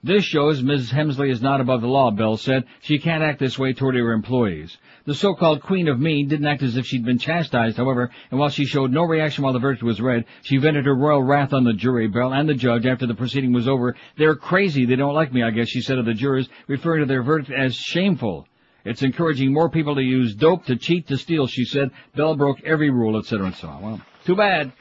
This 0.04 0.24
shows 0.24 0.62
Mrs. 0.62 0.90
Helmsley 0.90 1.30
is 1.30 1.42
not 1.42 1.60
above 1.60 1.80
the 1.80 1.88
law, 1.88 2.10
Bell 2.10 2.36
said. 2.36 2.64
She 2.80 2.98
can't 2.98 3.22
act 3.22 3.38
this 3.38 3.58
way 3.58 3.72
toward 3.72 3.96
her 3.96 4.12
employees. 4.12 4.76
The 5.04 5.14
so-called 5.14 5.62
Queen 5.62 5.88
of 5.88 6.00
Mean 6.00 6.28
didn't 6.28 6.46
act 6.46 6.62
as 6.62 6.76
if 6.76 6.86
she'd 6.86 7.04
been 7.04 7.18
chastised, 7.18 7.76
however, 7.76 8.10
and 8.30 8.38
while 8.38 8.48
she 8.48 8.64
showed 8.64 8.92
no 8.92 9.02
reaction 9.02 9.42
while 9.42 9.52
the 9.52 9.58
verdict 9.58 9.82
was 9.82 10.00
read, 10.00 10.26
she 10.42 10.58
vented 10.58 10.86
her 10.86 10.94
royal 10.94 11.22
wrath 11.22 11.52
on 11.52 11.64
the 11.64 11.72
jury, 11.72 12.06
Bell, 12.06 12.32
and 12.32 12.48
the 12.48 12.54
judge 12.54 12.86
after 12.86 13.06
the 13.06 13.14
proceeding 13.14 13.52
was 13.52 13.66
over. 13.66 13.96
They're 14.16 14.36
crazy. 14.36 14.86
They 14.86 14.96
don't 14.96 15.14
like 15.14 15.32
me, 15.32 15.42
I 15.42 15.50
guess, 15.50 15.68
she 15.68 15.82
said 15.82 15.98
of 15.98 16.04
the 16.04 16.14
jurors, 16.14 16.48
referring 16.68 17.00
to 17.00 17.06
their 17.06 17.22
verdict 17.22 17.50
as 17.50 17.74
shameful. 17.74 18.46
It's 18.84 19.02
encouraging 19.02 19.52
more 19.52 19.68
people 19.68 19.94
to 19.94 20.02
use 20.02 20.34
dope, 20.34 20.66
to 20.66 20.76
cheat, 20.76 21.08
to 21.08 21.16
steal, 21.16 21.46
she 21.46 21.64
said. 21.64 21.90
Bell 22.16 22.34
broke 22.36 22.62
every 22.64 22.90
rule, 22.90 23.16
etc. 23.18 23.46
and 23.46 23.54
so 23.54 23.68
on. 23.68 23.82
Well, 23.82 24.00
too 24.24 24.34
bad. 24.36 24.72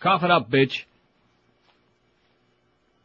Cough 0.00 0.24
it 0.24 0.30
up, 0.30 0.50
bitch. 0.50 0.82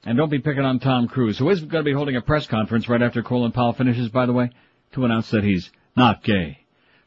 And 0.06 0.18
don't 0.18 0.30
be 0.30 0.40
picking 0.40 0.64
on 0.64 0.80
Tom 0.80 1.08
Cruise, 1.08 1.38
who 1.38 1.50
is 1.50 1.60
going 1.60 1.84
to 1.84 1.90
be 1.90 1.94
holding 1.94 2.16
a 2.16 2.22
press 2.22 2.48
conference 2.48 2.88
right 2.90 3.02
after 3.02 3.22
Colin 3.22 3.52
Powell 3.52 3.74
finishes, 3.74 4.10
by 4.10 4.26
the 4.26 4.34
way, 4.34 4.50
to 4.94 5.06
announce 5.06 5.30
that 5.32 5.44
he's 5.44 5.70
not 5.96 6.24
gay. 6.24 6.58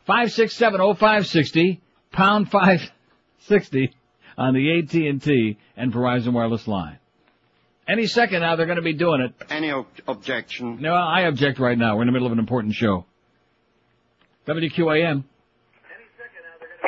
5670560, 0.08 1.80
pound 2.12 2.50
560 2.50 3.92
on 4.36 4.54
the 4.54 4.78
AT&T 4.78 5.58
and 5.76 5.92
Verizon 5.92 6.32
wireless 6.32 6.68
line. 6.68 6.98
Any 7.88 8.06
second 8.06 8.40
now 8.40 8.56
they're 8.56 8.66
going 8.66 8.76
to 8.76 8.82
be 8.82 8.92
doing 8.92 9.20
it. 9.20 9.34
Any 9.50 9.72
ob- 9.72 9.86
objection? 10.06 10.80
No, 10.80 10.94
I 10.94 11.22
object 11.22 11.58
right 11.58 11.76
now. 11.76 11.96
We're 11.96 12.02
in 12.02 12.08
the 12.08 12.12
middle 12.12 12.26
of 12.26 12.32
an 12.32 12.38
important 12.38 12.74
show. 12.74 13.06
WQAM. 14.46 15.24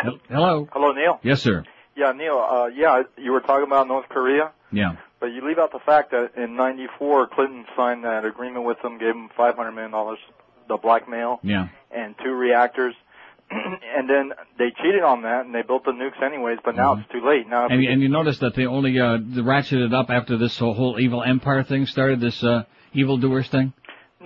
Hel- 0.02 0.18
Hello. 0.28 0.68
Hello, 0.72 0.92
Neil. 0.92 1.20
Yes, 1.22 1.40
sir. 1.42 1.64
Yeah, 1.96 2.12
Neil. 2.12 2.38
Uh, 2.38 2.66
yeah, 2.66 3.02
you 3.16 3.32
were 3.32 3.40
talking 3.40 3.66
about 3.66 3.86
North 3.86 4.08
Korea, 4.08 4.50
Yeah. 4.72 4.96
but 5.20 5.26
you 5.26 5.46
leave 5.46 5.58
out 5.58 5.70
the 5.70 5.78
fact 5.78 6.10
that 6.10 6.32
in 6.36 6.56
'94 6.56 7.28
Clinton 7.28 7.64
signed 7.76 8.04
that 8.04 8.24
agreement 8.24 8.64
with 8.64 8.80
them, 8.82 8.98
gave 8.98 9.14
them 9.14 9.30
500 9.36 9.70
million 9.72 9.92
dollars, 9.92 10.18
the 10.68 10.76
blackmail, 10.76 11.38
Yeah. 11.42 11.68
and 11.92 12.16
two 12.22 12.32
reactors, 12.32 12.94
and 13.50 14.10
then 14.10 14.32
they 14.58 14.72
cheated 14.82 15.02
on 15.02 15.22
that 15.22 15.44
and 15.46 15.54
they 15.54 15.62
built 15.62 15.84
the 15.84 15.92
nukes 15.92 16.20
anyways. 16.20 16.58
But 16.64 16.74
now 16.74 16.94
it's 16.94 17.08
too 17.12 17.24
late. 17.24 17.48
Now, 17.48 17.68
And, 17.68 17.78
we- 17.78 17.86
and 17.86 18.02
you 18.02 18.08
notice 18.08 18.38
that 18.40 18.54
they 18.56 18.66
only 18.66 18.98
uh, 18.98 19.18
ratcheted 19.18 19.94
up 19.94 20.10
after 20.10 20.36
this 20.36 20.58
whole, 20.58 20.96
evil 20.98 21.22
empire 21.22 21.62
thing 21.62 21.86
started, 21.86 22.20
this 22.20 22.42
uh, 22.42 22.64
evil 22.92 23.16
doers 23.18 23.48
thing? 23.48 23.72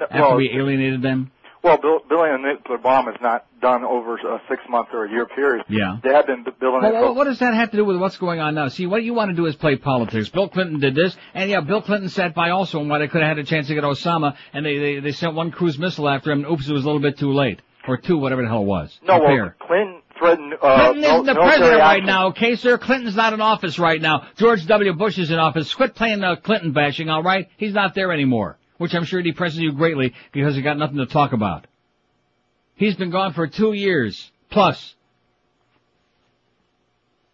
after 0.00 0.20
well- 0.22 0.36
we 0.36 0.50
alienated 0.56 1.02
them? 1.02 1.30
Well, 1.62 1.76
buil- 1.78 2.00
building 2.08 2.34
a 2.34 2.38
nuclear 2.38 2.78
bomb 2.78 3.08
is 3.08 3.16
not 3.20 3.44
done 3.60 3.84
over 3.84 4.14
a 4.16 4.40
six 4.48 4.62
month 4.68 4.88
or 4.92 5.04
a 5.06 5.10
year 5.10 5.26
period. 5.26 5.64
Yeah. 5.68 5.96
They 6.02 6.12
have 6.12 6.26
been 6.26 6.44
bu- 6.44 6.52
building 6.60 6.82
Well, 6.82 6.94
it. 6.96 7.00
well, 7.00 7.14
what 7.14 7.24
does 7.24 7.38
that 7.40 7.54
have 7.54 7.70
to 7.72 7.76
do 7.76 7.84
with 7.84 7.96
what's 7.98 8.16
going 8.16 8.38
on 8.40 8.54
now? 8.54 8.68
See, 8.68 8.86
what 8.86 9.02
you 9.02 9.14
want 9.14 9.30
to 9.30 9.36
do 9.36 9.46
is 9.46 9.56
play 9.56 9.76
politics. 9.76 10.28
Bill 10.28 10.48
Clinton 10.48 10.78
did 10.80 10.94
this, 10.94 11.16
and 11.34 11.50
yeah, 11.50 11.60
Bill 11.60 11.82
Clinton 11.82 12.08
sat 12.08 12.34
by 12.34 12.50
also 12.50 12.80
and 12.80 12.88
why 12.88 12.98
they 13.00 13.08
could 13.08 13.22
have 13.22 13.36
had 13.36 13.38
a 13.38 13.44
chance 13.44 13.66
to 13.68 13.74
get 13.74 13.82
Osama, 13.84 14.36
and 14.52 14.64
they, 14.64 14.78
they, 14.78 15.00
they 15.00 15.12
sent 15.12 15.34
one 15.34 15.50
cruise 15.50 15.78
missile 15.78 16.08
after 16.08 16.30
him, 16.30 16.44
and 16.44 16.52
oops, 16.52 16.68
it 16.68 16.72
was 16.72 16.84
a 16.84 16.86
little 16.86 17.02
bit 17.02 17.18
too 17.18 17.32
late. 17.32 17.60
Or 17.86 17.96
two, 17.96 18.18
whatever 18.18 18.42
the 18.42 18.48
hell 18.48 18.60
it 18.62 18.66
was. 18.66 18.98
no, 19.02 19.18
well, 19.18 19.52
Clinton 19.66 20.02
threatened. 20.18 20.52
Uh, 20.60 20.92
Clinton 20.92 21.04
isn't 21.04 21.24
the 21.26 21.32
military 21.34 21.56
president 21.58 21.80
right 21.80 22.04
now, 22.04 22.26
okay, 22.28 22.54
sir? 22.56 22.76
Clinton's 22.76 23.16
not 23.16 23.32
in 23.32 23.40
office 23.40 23.78
right 23.78 24.00
now. 24.00 24.26
George 24.36 24.66
W. 24.66 24.92
Bush 24.92 25.18
is 25.18 25.30
in 25.30 25.38
office. 25.38 25.72
Quit 25.72 25.94
playing 25.94 26.22
uh, 26.22 26.36
Clinton 26.36 26.72
bashing, 26.72 27.08
all 27.08 27.22
right? 27.22 27.48
He's 27.56 27.72
not 27.72 27.94
there 27.94 28.12
anymore, 28.12 28.58
which 28.78 28.94
I'm 28.94 29.04
sure 29.04 29.22
depresses 29.22 29.58
you 29.58 29.72
greatly 29.72 30.14
because 30.32 30.56
you 30.56 30.62
got 30.62 30.78
nothing 30.78 30.96
to 30.96 31.06
talk 31.06 31.32
about. 31.32 31.66
He's 32.74 32.96
been 32.96 33.10
gone 33.10 33.32
for 33.34 33.46
two 33.46 33.72
years 33.72 34.30
plus. 34.50 34.94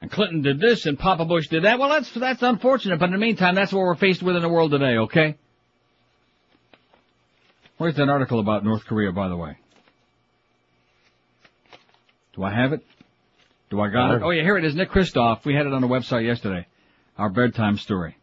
And 0.01 0.11
Clinton 0.11 0.43
did 0.43 0.59
this 0.59 0.85
and 0.87 0.99
Papa 0.99 1.25
Bush 1.25 1.49
did 1.49 1.65
that. 1.65 1.79
Well, 1.79 1.89
that's 1.91 2.11
that's 2.13 2.43
unfortunate, 2.43 2.99
but 2.99 3.07
in 3.07 3.13
the 3.13 3.19
meantime, 3.19 3.55
that's 3.55 3.73
what 3.73 3.81
we're 3.81 3.95
faced 3.95 4.23
with 4.23 4.37
in 4.37 4.43
the 4.43 4.49
world 4.49 4.71
today, 4.71 4.99
okay? 4.99 5.37
Where's 7.79 7.97
that 7.97 8.09
article 8.09 8.41
about 8.41 8.65
North 8.65 8.85
Korea, 8.85 9.13
by 9.13 9.29
the 9.29 9.37
way? 9.37 9.59
Do 12.35 12.43
I 12.43 12.53
have 12.53 12.73
it? 12.73 12.85
Do 13.71 13.81
I 13.81 13.89
got 13.89 14.15
it? 14.15 14.23
Oh 14.23 14.31
yeah, 14.31 14.43
here 14.43 14.57
it 14.57 14.65
is. 14.65 14.75
Nick 14.75 14.91
Kristof. 14.91 15.45
We 15.45 15.55
had 15.55 15.67
it 15.67 15.73
on 15.73 15.81
the 15.81 15.89
website 15.89 16.25
yesterday. 16.25 16.67
Our 17.17 17.29
bedtime 17.29 17.77
story. 17.77 18.17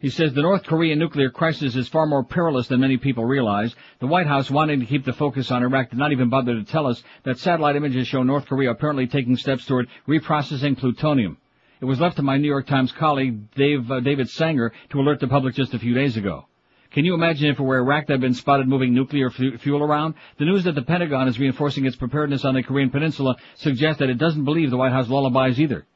He 0.00 0.08
says 0.08 0.32
the 0.32 0.40
North 0.40 0.64
Korean 0.64 0.98
nuclear 0.98 1.28
crisis 1.28 1.76
is 1.76 1.86
far 1.86 2.06
more 2.06 2.24
perilous 2.24 2.68
than 2.68 2.80
many 2.80 2.96
people 2.96 3.26
realize. 3.26 3.74
The 3.98 4.06
White 4.06 4.26
House, 4.26 4.50
wanting 4.50 4.80
to 4.80 4.86
keep 4.86 5.04
the 5.04 5.12
focus 5.12 5.50
on 5.50 5.62
Iraq, 5.62 5.90
did 5.90 5.98
not 5.98 6.10
even 6.10 6.30
bother 6.30 6.54
to 6.54 6.64
tell 6.64 6.86
us 6.86 7.02
that 7.24 7.38
satellite 7.38 7.76
images 7.76 8.08
show 8.08 8.22
North 8.22 8.46
Korea 8.46 8.70
apparently 8.70 9.06
taking 9.06 9.36
steps 9.36 9.66
toward 9.66 9.88
reprocessing 10.08 10.78
plutonium. 10.78 11.36
It 11.82 11.84
was 11.84 12.00
left 12.00 12.16
to 12.16 12.22
my 12.22 12.38
New 12.38 12.48
York 12.48 12.66
Times 12.66 12.92
colleague, 12.92 13.50
Dave, 13.52 13.90
uh, 13.90 14.00
David 14.00 14.30
Sanger, 14.30 14.72
to 14.88 15.00
alert 15.00 15.20
the 15.20 15.28
public 15.28 15.54
just 15.54 15.74
a 15.74 15.78
few 15.78 15.92
days 15.92 16.16
ago. 16.16 16.46
Can 16.92 17.04
you 17.04 17.12
imagine 17.12 17.50
if 17.50 17.60
it 17.60 17.62
were 17.62 17.76
Iraq 17.76 18.06
that 18.06 18.14
had 18.14 18.20
been 18.22 18.32
spotted 18.32 18.68
moving 18.68 18.94
nuclear 18.94 19.28
fu- 19.28 19.58
fuel 19.58 19.82
around? 19.82 20.14
The 20.38 20.46
news 20.46 20.64
that 20.64 20.74
the 20.74 20.82
Pentagon 20.82 21.28
is 21.28 21.38
reinforcing 21.38 21.84
its 21.84 21.96
preparedness 21.96 22.46
on 22.46 22.54
the 22.54 22.62
Korean 22.62 22.88
Peninsula 22.88 23.36
suggests 23.56 23.98
that 23.98 24.08
it 24.08 24.16
doesn't 24.16 24.46
believe 24.46 24.70
the 24.70 24.78
White 24.78 24.92
House 24.92 25.10
lullabies 25.10 25.60
either. 25.60 25.86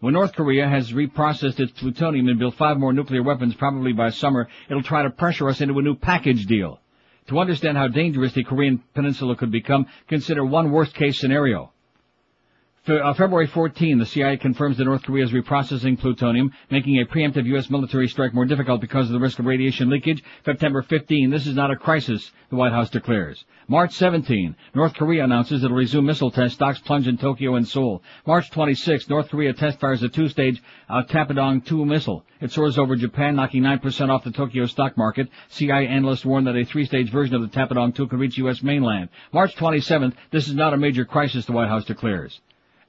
When 0.00 0.14
North 0.14 0.32
Korea 0.32 0.66
has 0.66 0.94
reprocessed 0.94 1.60
its 1.60 1.72
plutonium 1.72 2.28
and 2.28 2.38
built 2.38 2.54
five 2.54 2.78
more 2.78 2.90
nuclear 2.90 3.22
weapons, 3.22 3.54
probably 3.54 3.92
by 3.92 4.08
summer, 4.08 4.48
it'll 4.70 4.82
try 4.82 5.02
to 5.02 5.10
pressure 5.10 5.46
us 5.50 5.60
into 5.60 5.78
a 5.78 5.82
new 5.82 5.94
package 5.94 6.46
deal. 6.46 6.80
To 7.28 7.38
understand 7.38 7.76
how 7.76 7.88
dangerous 7.88 8.32
the 8.32 8.42
Korean 8.42 8.82
Peninsula 8.94 9.36
could 9.36 9.52
become, 9.52 9.86
consider 10.08 10.42
one 10.42 10.70
worst 10.70 10.94
case 10.94 11.20
scenario. 11.20 11.72
Uh, 12.88 13.12
February 13.12 13.46
14, 13.46 13.98
the 13.98 14.06
CIA 14.06 14.38
confirms 14.38 14.78
that 14.78 14.86
North 14.86 15.02
Korea 15.02 15.22
is 15.22 15.32
reprocessing 15.32 16.00
plutonium, 16.00 16.50
making 16.70 16.98
a 16.98 17.04
preemptive 17.04 17.44
U.S. 17.48 17.68
military 17.68 18.08
strike 18.08 18.32
more 18.32 18.46
difficult 18.46 18.80
because 18.80 19.06
of 19.06 19.12
the 19.12 19.20
risk 19.20 19.38
of 19.38 19.44
radiation 19.44 19.90
leakage. 19.90 20.24
September 20.46 20.80
15, 20.80 21.28
this 21.28 21.46
is 21.46 21.54
not 21.54 21.70
a 21.70 21.76
crisis, 21.76 22.30
the 22.48 22.56
White 22.56 22.72
House 22.72 22.88
declares. 22.88 23.44
March 23.68 23.92
17, 23.92 24.56
North 24.74 24.94
Korea 24.94 25.24
announces 25.24 25.62
it'll 25.62 25.76
resume 25.76 26.06
missile 26.06 26.30
tests, 26.30 26.54
stocks 26.54 26.78
plunge 26.78 27.06
in 27.06 27.18
Tokyo 27.18 27.56
and 27.56 27.68
Seoul. 27.68 28.02
March 28.26 28.50
26, 28.50 29.10
North 29.10 29.28
Korea 29.28 29.52
test 29.52 29.78
fires 29.78 30.02
a 30.02 30.08
two-stage 30.08 30.62
uh, 30.88 31.02
Taepodong-2 31.02 31.86
missile. 31.86 32.24
It 32.40 32.50
soars 32.50 32.78
over 32.78 32.96
Japan, 32.96 33.36
knocking 33.36 33.62
9% 33.62 34.08
off 34.08 34.24
the 34.24 34.30
Tokyo 34.30 34.64
stock 34.64 34.96
market. 34.96 35.28
CIA 35.50 35.86
analysts 35.86 36.24
warn 36.24 36.44
that 36.44 36.56
a 36.56 36.64
three-stage 36.64 37.12
version 37.12 37.34
of 37.34 37.42
the 37.42 37.48
Taepodong-2 37.48 38.08
could 38.08 38.18
reach 38.18 38.38
U.S. 38.38 38.62
mainland. 38.62 39.10
March 39.34 39.54
27th, 39.56 40.14
this 40.30 40.48
is 40.48 40.54
not 40.54 40.72
a 40.72 40.78
major 40.78 41.04
crisis, 41.04 41.44
the 41.44 41.52
White 41.52 41.68
House 41.68 41.84
declares. 41.84 42.40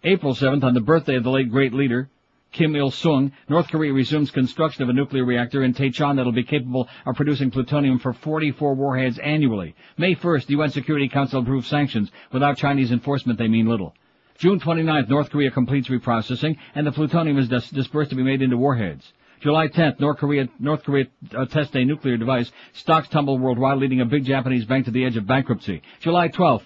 April 0.03 0.33
7th, 0.33 0.63
on 0.63 0.73
the 0.73 0.81
birthday 0.81 1.15
of 1.15 1.23
the 1.23 1.29
late 1.29 1.51
great 1.51 1.73
leader, 1.73 2.09
Kim 2.51 2.75
Il-sung, 2.75 3.31
North 3.47 3.67
Korea 3.69 3.93
resumes 3.93 4.31
construction 4.31 4.81
of 4.81 4.89
a 4.89 4.93
nuclear 4.93 5.23
reactor 5.23 5.63
in 5.63 5.73
Taechon 5.73 6.15
that'll 6.15 6.31
be 6.31 6.43
capable 6.43 6.89
of 7.05 7.15
producing 7.15 7.51
plutonium 7.51 7.99
for 7.99 8.11
44 8.11 8.73
warheads 8.73 9.19
annually. 9.19 9.75
May 9.97 10.15
1st, 10.15 10.47
the 10.47 10.53
UN 10.55 10.71
Security 10.71 11.07
Council 11.07 11.41
approves 11.41 11.67
sanctions. 11.67 12.11
Without 12.33 12.57
Chinese 12.57 12.91
enforcement, 12.91 13.37
they 13.37 13.47
mean 13.47 13.67
little. 13.67 13.93
June 14.39 14.59
29th, 14.59 15.07
North 15.07 15.29
Korea 15.29 15.51
completes 15.51 15.87
reprocessing, 15.87 16.57
and 16.73 16.85
the 16.85 16.91
plutonium 16.91 17.37
is 17.37 17.47
dis- 17.47 17.69
dispersed 17.69 18.09
to 18.09 18.15
be 18.15 18.23
made 18.23 18.41
into 18.41 18.57
warheads. 18.57 19.13
July 19.39 19.67
10th, 19.67 19.99
North 19.99 20.17
Korea, 20.17 20.49
North 20.59 20.83
Korea 20.83 21.05
uh, 21.35 21.45
tests 21.45 21.75
a 21.75 21.85
nuclear 21.85 22.17
device. 22.17 22.51
Stocks 22.73 23.07
tumble 23.07 23.37
worldwide, 23.37 23.77
leading 23.77 24.01
a 24.01 24.05
big 24.05 24.25
Japanese 24.25 24.65
bank 24.65 24.85
to 24.85 24.91
the 24.91 25.05
edge 25.05 25.15
of 25.15 25.27
bankruptcy. 25.27 25.81
July 25.99 26.27
12th, 26.27 26.63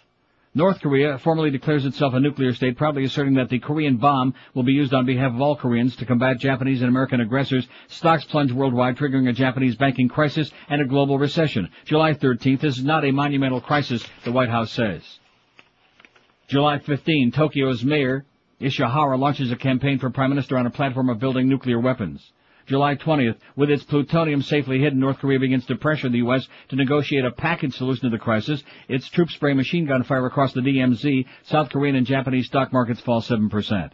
North 0.57 0.79
Korea 0.79 1.17
formally 1.19 1.51
declares 1.51 1.85
itself 1.85 2.13
a 2.13 2.19
nuclear 2.21 2.53
state, 2.53 2.77
proudly 2.77 3.03
asserting 3.03 3.33
that 3.33 3.49
the 3.49 3.59
Korean 3.59 3.97
bomb 3.97 4.33
will 4.53 4.63
be 4.63 4.71
used 4.71 4.93
on 4.93 5.05
behalf 5.05 5.33
of 5.33 5.41
all 5.41 5.57
Koreans 5.57 5.97
to 5.97 6.05
combat 6.05 6.39
Japanese 6.39 6.81
and 6.81 6.87
American 6.87 7.19
aggressors. 7.19 7.67
Stocks 7.89 8.23
plunge 8.23 8.53
worldwide, 8.53 8.95
triggering 8.95 9.27
a 9.27 9.33
Japanese 9.33 9.75
banking 9.75 10.07
crisis 10.07 10.49
and 10.69 10.81
a 10.81 10.85
global 10.85 11.19
recession. 11.19 11.69
July 11.83 12.13
13th, 12.13 12.61
this 12.61 12.77
is 12.77 12.85
not 12.85 13.03
a 13.03 13.11
monumental 13.11 13.59
crisis, 13.59 14.05
the 14.23 14.31
White 14.31 14.47
House 14.47 14.71
says. 14.71 15.03
July 16.47 16.79
15, 16.79 17.33
Tokyo's 17.33 17.83
mayor, 17.83 18.25
Ishihara, 18.61 19.19
launches 19.19 19.51
a 19.51 19.57
campaign 19.57 19.99
for 19.99 20.09
prime 20.09 20.29
minister 20.29 20.57
on 20.57 20.67
a 20.67 20.71
platform 20.71 21.09
of 21.09 21.19
building 21.19 21.49
nuclear 21.49 21.81
weapons. 21.81 22.31
July 22.65 22.95
20th, 22.95 23.37
with 23.55 23.69
its 23.69 23.83
plutonium 23.83 24.41
safely 24.41 24.79
hidden, 24.79 24.99
North 24.99 25.19
Korea 25.19 25.39
begins 25.39 25.65
to 25.67 25.75
pressure 25.75 26.09
the 26.09 26.17
U.S. 26.17 26.47
to 26.69 26.75
negotiate 26.75 27.25
a 27.25 27.31
package 27.31 27.75
solution 27.75 28.09
to 28.09 28.09
the 28.09 28.23
crisis. 28.23 28.63
Its 28.87 29.09
troop 29.09 29.29
spray 29.29 29.53
machine 29.53 29.85
gun 29.85 30.03
fire 30.03 30.25
across 30.25 30.53
the 30.53 30.61
DMZ. 30.61 31.25
South 31.43 31.69
Korean 31.69 31.95
and 31.95 32.07
Japanese 32.07 32.47
stock 32.47 32.73
markets 32.73 33.01
fall 33.01 33.21
7%. 33.21 33.91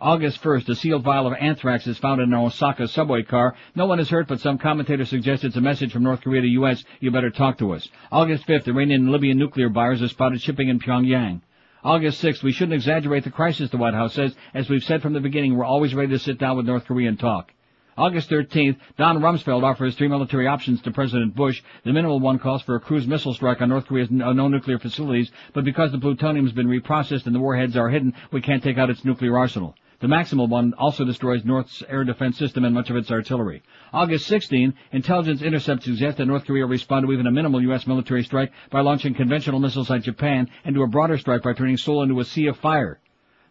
August 0.00 0.40
1st, 0.42 0.68
a 0.68 0.74
sealed 0.76 1.02
vial 1.02 1.26
of 1.26 1.34
anthrax 1.40 1.86
is 1.88 1.98
found 1.98 2.20
in 2.20 2.32
an 2.32 2.38
Osaka 2.38 2.86
subway 2.86 3.22
car. 3.22 3.56
No 3.74 3.86
one 3.86 3.98
is 3.98 4.08
hurt, 4.08 4.28
but 4.28 4.38
some 4.38 4.56
commentators 4.56 5.08
suggest 5.08 5.42
it's 5.42 5.56
a 5.56 5.60
message 5.60 5.92
from 5.92 6.04
North 6.04 6.20
Korea 6.20 6.42
to 6.42 6.46
U.S. 6.46 6.84
You 7.00 7.10
better 7.10 7.30
talk 7.30 7.58
to 7.58 7.72
us. 7.72 7.88
August 8.12 8.46
5th, 8.46 8.68
Iranian 8.68 9.02
and 9.02 9.10
Libyan 9.10 9.38
nuclear 9.38 9.68
buyers 9.68 10.00
are 10.00 10.08
spotted 10.08 10.40
shipping 10.40 10.68
in 10.68 10.78
Pyongyang. 10.78 11.40
August 11.82 12.22
6th, 12.22 12.44
we 12.44 12.52
shouldn't 12.52 12.74
exaggerate 12.74 13.24
the 13.24 13.30
crisis, 13.30 13.70
the 13.70 13.76
White 13.76 13.94
House 13.94 14.14
says. 14.14 14.36
As 14.54 14.68
we've 14.68 14.84
said 14.84 15.02
from 15.02 15.14
the 15.14 15.20
beginning, 15.20 15.56
we're 15.56 15.64
always 15.64 15.94
ready 15.94 16.12
to 16.12 16.18
sit 16.18 16.38
down 16.38 16.56
with 16.56 16.66
North 16.66 16.84
Korea 16.84 17.08
and 17.08 17.18
talk. 17.18 17.52
August 17.98 18.30
13th, 18.30 18.76
Don 18.96 19.18
Rumsfeld 19.18 19.64
offers 19.64 19.96
three 19.96 20.06
military 20.06 20.46
options 20.46 20.80
to 20.82 20.92
President 20.92 21.34
Bush. 21.34 21.60
The 21.82 21.92
minimal 21.92 22.20
one 22.20 22.38
calls 22.38 22.62
for 22.62 22.76
a 22.76 22.80
cruise 22.80 23.08
missile 23.08 23.34
strike 23.34 23.60
on 23.60 23.70
North 23.70 23.86
Korea's 23.86 24.08
n- 24.08 24.22
uh, 24.22 24.32
nuclear 24.32 24.78
facilities, 24.78 25.32
but 25.52 25.64
because 25.64 25.90
the 25.90 25.98
plutonium 25.98 26.46
has 26.46 26.54
been 26.54 26.68
reprocessed 26.68 27.26
and 27.26 27.34
the 27.34 27.40
warheads 27.40 27.76
are 27.76 27.88
hidden, 27.88 28.14
we 28.30 28.40
can't 28.40 28.62
take 28.62 28.78
out 28.78 28.88
its 28.88 29.04
nuclear 29.04 29.36
arsenal. 29.36 29.74
The 29.98 30.06
maximal 30.06 30.48
one 30.48 30.74
also 30.78 31.04
destroys 31.04 31.44
North's 31.44 31.82
air 31.88 32.04
defense 32.04 32.38
system 32.38 32.64
and 32.64 32.72
much 32.72 32.88
of 32.88 32.94
its 32.94 33.10
artillery. 33.10 33.64
August 33.92 34.28
16, 34.28 34.74
intelligence 34.92 35.42
intercepts 35.42 35.86
suggest 35.86 36.18
that 36.18 36.26
North 36.26 36.44
Korea 36.44 36.66
will 36.66 36.70
respond 36.70 37.04
to 37.04 37.12
even 37.12 37.26
a 37.26 37.32
minimal 37.32 37.60
U.S. 37.62 37.84
military 37.84 38.22
strike 38.22 38.52
by 38.70 38.80
launching 38.80 39.12
conventional 39.12 39.58
missiles 39.58 39.90
like 39.90 40.02
Japan 40.02 40.48
and 40.64 40.72
to 40.76 40.84
a 40.84 40.86
broader 40.86 41.18
strike 41.18 41.42
by 41.42 41.52
turning 41.52 41.76
Seoul 41.76 42.04
into 42.04 42.20
a 42.20 42.24
sea 42.24 42.46
of 42.46 42.56
fire. 42.58 43.00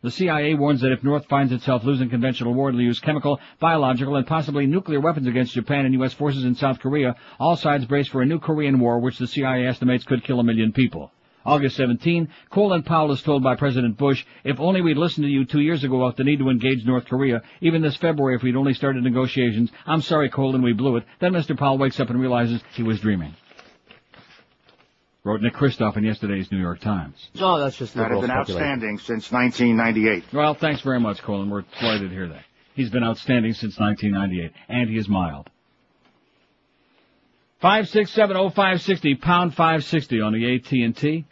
The 0.07 0.11
CIA 0.11 0.53
warns 0.53 0.79
that 0.79 0.93
if 0.93 1.03
North 1.03 1.25
finds 1.25 1.51
itself 1.51 1.83
losing 1.83 2.09
conventional 2.09 2.53
war, 2.53 2.69
it'll 2.69 2.79
use 2.79 3.01
chemical, 3.01 3.41
biological, 3.59 4.15
and 4.15 4.25
possibly 4.25 4.65
nuclear 4.65 5.01
weapons 5.01 5.27
against 5.27 5.53
Japan 5.53 5.83
and 5.83 5.93
U.S. 5.95 6.13
forces 6.13 6.45
in 6.45 6.55
South 6.55 6.79
Korea. 6.79 7.17
All 7.41 7.57
sides 7.57 7.83
brace 7.83 8.07
for 8.07 8.21
a 8.21 8.25
new 8.25 8.39
Korean 8.39 8.79
war, 8.79 8.99
which 8.99 9.17
the 9.17 9.27
CIA 9.27 9.67
estimates 9.67 10.05
could 10.05 10.23
kill 10.23 10.39
a 10.39 10.45
million 10.45 10.71
people. 10.71 11.11
August 11.45 11.75
17, 11.75 12.29
Colin 12.49 12.83
Powell 12.83 13.11
is 13.11 13.21
told 13.21 13.43
by 13.43 13.57
President 13.57 13.97
Bush, 13.97 14.23
if 14.45 14.61
only 14.61 14.79
we'd 14.79 14.95
listened 14.95 15.25
to 15.25 15.29
you 15.29 15.43
two 15.43 15.59
years 15.59 15.83
ago 15.83 16.01
about 16.01 16.15
the 16.15 16.23
need 16.23 16.39
to 16.39 16.47
engage 16.47 16.85
North 16.85 17.03
Korea, 17.03 17.41
even 17.59 17.81
this 17.81 17.97
February 17.97 18.37
if 18.37 18.43
we'd 18.43 18.55
only 18.55 18.75
started 18.75 19.03
negotiations. 19.03 19.69
I'm 19.85 20.01
sorry, 20.01 20.29
Colin, 20.29 20.61
we 20.61 20.71
blew 20.71 20.95
it. 20.95 21.03
Then 21.19 21.33
Mr. 21.33 21.57
Powell 21.57 21.79
wakes 21.79 21.99
up 21.99 22.09
and 22.09 22.21
realizes 22.21 22.63
he 22.75 22.83
was 22.83 23.01
dreaming. 23.01 23.35
Wrote 25.27 25.41
Nick 25.41 25.55
Kristof 25.55 25.97
in 25.97 26.05
yesterday's 26.05 26.49
New 26.53 26.57
York 26.57 26.79
Times. 26.79 27.15
Oh, 27.41 27.59
that's 27.59 27.75
just 27.75 27.95
That 27.95 28.03
liberal 28.03 28.21
has 28.21 28.29
been 28.29 28.37
outstanding 28.37 28.97
since 28.97 29.29
1998. 29.29 30.23
Well, 30.31 30.53
thanks 30.53 30.79
very 30.79 31.01
much, 31.01 31.21
Colin. 31.21 31.49
We're 31.49 31.65
delighted 31.81 32.11
to 32.11 32.15
hear 32.15 32.29
that. 32.29 32.45
He's 32.75 32.89
been 32.89 33.03
outstanding 33.03 33.51
since 33.51 33.77
1998, 33.77 34.53
and 34.69 34.89
he 34.89 34.97
is 34.97 35.09
mild. 35.09 35.49
5670560, 37.61 39.19
pound 39.19 39.53
560 39.53 40.21
on 40.21 40.31
the 40.31 40.55
AT&T 40.55 41.25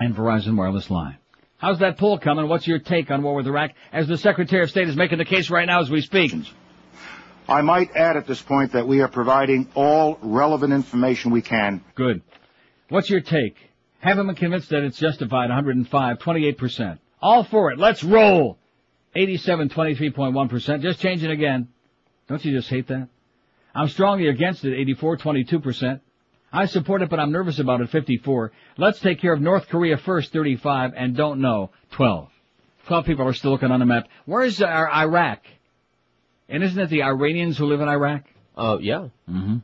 and 0.00 0.14
Verizon 0.14 0.54
wireless 0.54 0.90
line. 0.90 1.16
How's 1.56 1.78
that 1.78 1.96
poll 1.96 2.18
coming? 2.18 2.48
What's 2.48 2.66
your 2.66 2.80
take 2.80 3.10
on 3.10 3.22
war 3.22 3.34
with 3.34 3.46
Iraq 3.46 3.70
as 3.94 4.08
the 4.08 4.18
Secretary 4.18 4.62
of 4.62 4.68
State 4.68 4.88
is 4.88 4.96
making 4.96 5.16
the 5.16 5.24
case 5.24 5.48
right 5.48 5.64
now 5.64 5.80
as 5.80 5.88
we 5.88 6.02
speak? 6.02 6.34
I 7.48 7.62
might 7.62 7.96
add 7.96 8.18
at 8.18 8.26
this 8.26 8.42
point 8.42 8.72
that 8.72 8.86
we 8.86 9.00
are 9.00 9.08
providing 9.08 9.68
all 9.74 10.18
relevant 10.20 10.74
information 10.74 11.30
we 11.30 11.40
can. 11.40 11.82
Good. 11.94 12.20
What's 12.88 13.10
your 13.10 13.20
take? 13.20 13.56
Haven't 14.00 14.26
been 14.26 14.36
convinced 14.36 14.70
that 14.70 14.82
it's 14.82 14.98
justified 14.98 15.48
105, 15.48 16.18
28%. 16.18 16.98
All 17.22 17.44
for 17.44 17.72
it. 17.72 17.78
Let's 17.78 18.04
roll. 18.04 18.58
87, 19.14 19.70
23.1%. 19.70 20.82
Just 20.82 21.00
changing 21.00 21.30
again. 21.30 21.68
Don't 22.28 22.44
you 22.44 22.52
just 22.52 22.68
hate 22.68 22.88
that? 22.88 23.08
I'm 23.74 23.88
strongly 23.88 24.28
against 24.28 24.64
it, 24.64 24.78
84, 24.78 25.18
22%. 25.18 26.00
I 26.52 26.66
support 26.66 27.02
it, 27.02 27.10
but 27.10 27.18
I'm 27.18 27.32
nervous 27.32 27.58
about 27.58 27.80
it, 27.80 27.90
54. 27.90 28.52
Let's 28.76 29.00
take 29.00 29.20
care 29.20 29.32
of 29.32 29.40
North 29.40 29.68
Korea 29.68 29.96
first, 29.96 30.32
35, 30.32 30.92
and 30.96 31.16
don't 31.16 31.40
know, 31.40 31.70
12. 31.92 32.30
12 32.86 33.06
people 33.06 33.26
are 33.26 33.32
still 33.32 33.50
looking 33.50 33.72
on 33.72 33.80
the 33.80 33.86
map. 33.86 34.08
Where's 34.26 34.62
uh, 34.62 34.66
Iraq? 34.66 35.40
And 36.48 36.62
isn't 36.62 36.78
it 36.78 36.90
the 36.90 37.02
Iranians 37.02 37.58
who 37.58 37.66
live 37.66 37.80
in 37.80 37.88
Iraq? 37.88 38.22
Oh, 38.56 38.78
yeah. 38.78 39.08
Mm-hmm. 39.28 39.56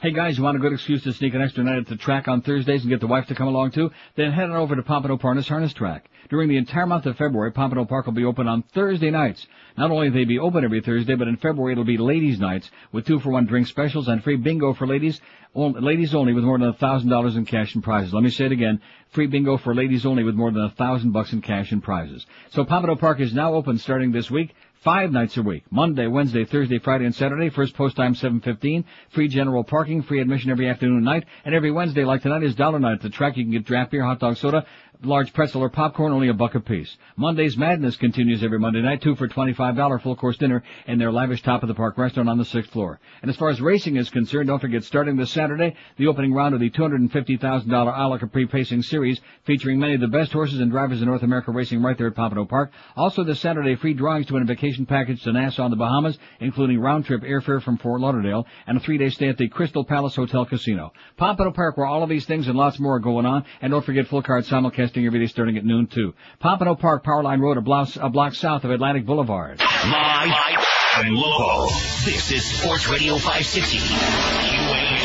Hey 0.00 0.12
guys, 0.12 0.38
you 0.38 0.44
want 0.44 0.56
a 0.56 0.60
good 0.60 0.72
excuse 0.72 1.02
to 1.02 1.12
sneak 1.12 1.34
an 1.34 1.42
extra 1.42 1.64
night 1.64 1.78
at 1.78 1.88
the 1.88 1.96
track 1.96 2.28
on 2.28 2.40
Thursdays 2.40 2.82
and 2.82 2.88
get 2.88 3.00
the 3.00 3.08
wife 3.08 3.26
to 3.26 3.34
come 3.34 3.48
along 3.48 3.72
too? 3.72 3.90
Then 4.14 4.30
head 4.30 4.48
on 4.48 4.54
over 4.54 4.76
to 4.76 4.82
Pompano 4.84 5.16
Parnas 5.16 5.48
Harness 5.48 5.72
Track. 5.72 6.08
During 6.30 6.48
the 6.48 6.56
entire 6.56 6.86
month 6.86 7.06
of 7.06 7.16
February, 7.16 7.50
Pompano 7.50 7.84
Park 7.84 8.06
will 8.06 8.12
be 8.12 8.24
open 8.24 8.46
on 8.46 8.62
Thursday 8.74 9.10
nights. 9.10 9.44
Not 9.76 9.90
only 9.90 10.08
they 10.10 10.24
be 10.24 10.38
open 10.38 10.62
every 10.62 10.82
Thursday, 10.82 11.16
but 11.16 11.26
in 11.26 11.36
February 11.38 11.72
it'll 11.72 11.82
be 11.82 11.98
ladies' 11.98 12.38
nights 12.38 12.70
with 12.92 13.06
two 13.06 13.18
for 13.18 13.30
one 13.30 13.46
drink 13.46 13.66
specials 13.66 14.06
and 14.06 14.22
free 14.22 14.36
bingo 14.36 14.72
for 14.72 14.86
ladies, 14.86 15.20
on- 15.54 15.72
ladies 15.72 16.14
only 16.14 16.32
with 16.32 16.44
more 16.44 16.58
than 16.60 16.68
a 16.68 16.74
thousand 16.74 17.08
dollars 17.10 17.34
in 17.34 17.44
cash 17.44 17.74
and 17.74 17.82
prizes. 17.82 18.14
Let 18.14 18.22
me 18.22 18.30
say 18.30 18.44
it 18.44 18.52
again. 18.52 18.80
Free 19.10 19.26
bingo 19.26 19.56
for 19.56 19.74
ladies 19.74 20.06
only 20.06 20.22
with 20.22 20.36
more 20.36 20.52
than 20.52 20.62
a 20.62 20.70
thousand 20.70 21.10
bucks 21.10 21.32
in 21.32 21.42
cash 21.42 21.72
and 21.72 21.82
prizes. 21.82 22.24
So 22.50 22.64
Pompano 22.64 22.94
Park 22.94 23.18
is 23.18 23.34
now 23.34 23.54
open 23.54 23.78
starting 23.78 24.12
this 24.12 24.30
week. 24.30 24.54
Five 24.84 25.10
nights 25.10 25.36
a 25.36 25.42
week. 25.42 25.64
Monday, 25.70 26.06
Wednesday, 26.06 26.44
Thursday, 26.44 26.78
Friday, 26.78 27.04
and 27.04 27.14
Saturday. 27.14 27.50
First 27.50 27.74
post 27.74 27.96
time 27.96 28.14
7.15. 28.14 28.84
Free 29.10 29.26
general 29.26 29.64
parking. 29.64 30.02
Free 30.02 30.20
admission 30.20 30.52
every 30.52 30.68
afternoon 30.68 30.98
and 30.98 31.04
night. 31.04 31.24
And 31.44 31.52
every 31.52 31.72
Wednesday, 31.72 32.04
like 32.04 32.22
tonight, 32.22 32.44
is 32.44 32.54
dollar 32.54 32.78
night 32.78 32.92
at 32.92 33.02
the 33.02 33.10
track. 33.10 33.36
You 33.36 33.42
can 33.42 33.50
get 33.50 33.64
draft 33.64 33.90
beer, 33.90 34.04
hot 34.04 34.20
dog, 34.20 34.36
soda, 34.36 34.64
large 35.02 35.32
pretzel 35.32 35.62
or 35.62 35.68
popcorn, 35.68 36.12
only 36.12 36.28
a 36.28 36.34
buck 36.34 36.54
a 36.54 36.60
piece. 36.60 36.96
Monday's 37.16 37.56
Madness 37.56 37.96
continues 37.96 38.42
every 38.42 38.58
Monday 38.58 38.82
night, 38.82 39.00
two 39.00 39.14
for 39.14 39.28
$25 39.28 40.02
full 40.02 40.16
course 40.16 40.36
dinner 40.36 40.62
in 40.86 40.98
their 40.98 41.12
lavish 41.12 41.42
top 41.42 41.62
of 41.62 41.68
the 41.68 41.74
park 41.74 41.96
restaurant 41.96 42.28
on 42.28 42.38
the 42.38 42.44
sixth 42.44 42.72
floor. 42.72 43.00
And 43.22 43.30
as 43.30 43.36
far 43.36 43.48
as 43.48 43.60
racing 43.60 43.96
is 43.96 44.10
concerned, 44.10 44.48
don't 44.48 44.58
forget 44.58 44.84
starting 44.84 45.16
this 45.16 45.30
Saturday, 45.30 45.76
the 45.96 46.06
opening 46.08 46.32
round 46.32 46.54
of 46.54 46.60
the 46.60 46.70
$250,000 46.70 47.72
Ala 47.72 48.18
Capri 48.18 48.46
Pacing 48.46 48.82
Series 48.82 49.20
featuring 49.44 49.78
many 49.78 49.94
of 49.94 50.00
the 50.00 50.08
best 50.08 50.32
horses 50.32 50.60
and 50.60 50.70
drivers 50.70 51.00
in 51.00 51.08
North 51.08 51.22
America 51.22 51.52
racing 51.52 51.82
right 51.82 51.96
there 51.96 52.08
at 52.08 52.14
Pompano 52.14 52.44
Park. 52.44 52.72
Also 52.96 53.24
this 53.24 53.40
Saturday, 53.40 53.76
free 53.76 53.94
drawings 53.94 54.26
to 54.26 54.34
win 54.34 54.42
a 54.42 54.46
vacation 54.46 54.86
package 54.86 55.22
to 55.22 55.32
Nassau 55.32 55.64
in 55.64 55.70
the 55.70 55.76
Bahamas, 55.76 56.18
including 56.40 56.80
round 56.80 57.04
trip 57.04 57.22
airfare 57.22 57.62
from 57.62 57.78
Fort 57.78 58.00
Lauderdale 58.00 58.46
and 58.66 58.76
a 58.76 58.80
three 58.80 58.98
day 58.98 59.10
stay 59.10 59.28
at 59.28 59.38
the 59.38 59.48
Crystal 59.48 59.84
Palace 59.84 60.16
Hotel 60.16 60.44
Casino. 60.44 60.92
Pompano 61.16 61.52
Park 61.52 61.76
where 61.76 61.86
all 61.86 62.02
of 62.02 62.08
these 62.08 62.26
things 62.26 62.48
and 62.48 62.56
lots 62.56 62.78
more 62.78 62.96
are 62.96 63.00
going 63.00 63.26
on. 63.26 63.44
And 63.60 63.70
don't 63.70 63.84
forget 63.84 64.06
full 64.08 64.22
card 64.22 64.44
simulcasting 64.88 65.06
every 65.06 65.20
day 65.20 65.26
starting 65.26 65.56
at 65.56 65.64
noon 65.64 65.86
too. 65.86 66.14
Pompano 66.40 66.74
Park, 66.74 67.04
Powerline 67.04 67.40
Road, 67.40 67.56
a 67.56 67.60
block, 67.60 67.88
a 67.96 68.08
block 68.08 68.34
south 68.34 68.64
of 68.64 68.70
Atlantic 68.70 69.06
Boulevard. 69.06 69.60
Live 69.60 70.66
and 70.98 71.14
local. 71.14 71.66
This 72.04 72.30
is 72.32 72.44
Sports 72.44 72.88
Radio 72.88 73.14
560. 73.14 73.78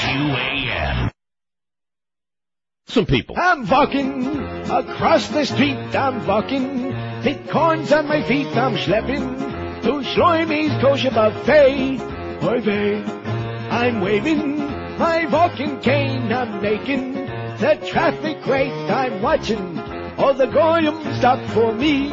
QAQAM. 0.01 1.11
Some 2.87 3.05
people. 3.05 3.35
I'm 3.39 3.67
walking 3.67 4.27
across 4.69 5.27
the 5.29 5.45
street, 5.45 5.77
I'm 5.95 6.25
walking. 6.27 6.93
Thick 7.23 7.49
corns 7.49 7.91
on 7.91 8.07
my 8.07 8.21
feet, 8.27 8.47
I'm 8.47 8.75
schlepping 8.75 9.81
to 9.83 9.89
Schleumy's 9.89 10.81
kosher 10.81 11.11
buffet. 11.11 12.01
Oy 12.43 12.61
vey, 12.61 13.01
I'm 13.01 14.01
waving 14.01 14.57
my 14.99 15.25
walking 15.25 15.79
cane, 15.79 16.31
I'm 16.31 16.61
making 16.61 17.32
the 17.63 17.75
traffic 17.87 18.41
great. 18.41 18.73
I'm 18.91 19.21
watching 19.21 19.79
all 20.17 20.33
the 20.33 20.47
goyim 20.47 21.01
stop 21.15 21.39
for 21.51 21.73
me. 21.73 22.07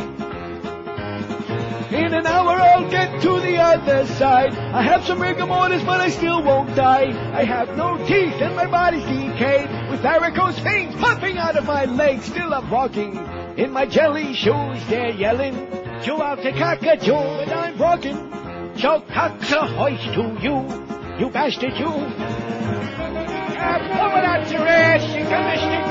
In 1.90 2.14
an 2.14 2.24
hour 2.24 2.52
I'll 2.52 2.88
get 2.88 3.20
to 3.22 3.40
the 3.40 3.56
other 3.56 4.06
side. 4.06 4.52
I 4.54 4.82
have 4.82 5.04
some 5.04 5.20
rigor 5.20 5.46
mortis, 5.46 5.82
but 5.82 6.00
I 6.00 6.10
still 6.10 6.40
won't 6.40 6.76
die. 6.76 7.10
I 7.36 7.42
have 7.42 7.76
no 7.76 7.98
teeth 8.06 8.40
and 8.40 8.54
my 8.54 8.66
body's 8.66 9.02
decayed. 9.02 9.68
With 9.90 10.00
varicose 10.02 10.60
veins 10.60 10.94
popping 10.94 11.36
out 11.36 11.56
of 11.56 11.64
my 11.64 11.84
legs. 11.84 12.26
Still 12.26 12.54
I'm 12.54 12.70
walking 12.70 13.16
in 13.56 13.72
my 13.72 13.86
jelly 13.86 14.34
shoes. 14.34 14.86
They're 14.86 15.10
yelling, 15.10 15.56
Jew 16.04 16.22
out 16.22 16.42
to 16.42 16.52
cockatoo, 16.52 17.12
and 17.42 17.50
I'm 17.50 17.76
walking. 17.76 18.76
Show 18.76 19.00
cocks 19.00 19.50
a 19.50 19.66
hoist 19.66 20.04
to 20.14 20.38
you, 20.40 21.18
you 21.18 21.28
bastard 21.30 21.76
you. 21.76 23.19
I'm 23.60 23.86
blowing 23.88 24.24
out 24.24 24.50
your 24.50 24.66
ass, 24.66 25.02
you 25.02 25.22
commissioner. 25.24 25.84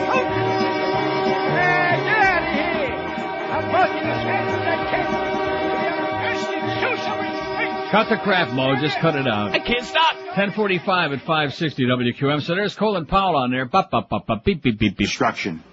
Get 2.04 2.18
out 2.18 2.44
of 2.44 2.50
here. 2.58 2.94
I'm 3.54 3.72
walking 3.72 4.08
as 4.10 4.24
fast 4.24 4.50
as 4.56 4.68
I 4.68 4.90
can. 4.90 5.30
Cut 7.92 8.10
the 8.10 8.18
crap, 8.18 8.52
Mo. 8.54 8.76
Just 8.76 8.98
cut 8.98 9.16
it 9.16 9.28
out. 9.28 9.52
I 9.52 9.60
can't 9.60 9.84
stop. 9.84 10.16
1045 10.16 11.12
at 11.14 11.20
560 11.22 11.86
WQAM. 11.86 12.42
So 12.44 12.54
there's 12.56 12.76
Colin 12.76 13.06
Powell 13.08 13.36
on 13.36 13.50
there. 13.52 13.66
Bop, 13.66 13.90
bop, 13.90 14.10
bop, 14.10 14.28
bop, 14.28 14.44
beep, 14.44 14.62
beep, 14.62 14.78
beep, 14.78 14.96
beep. 14.96 15.08
Destruction. 15.08 15.64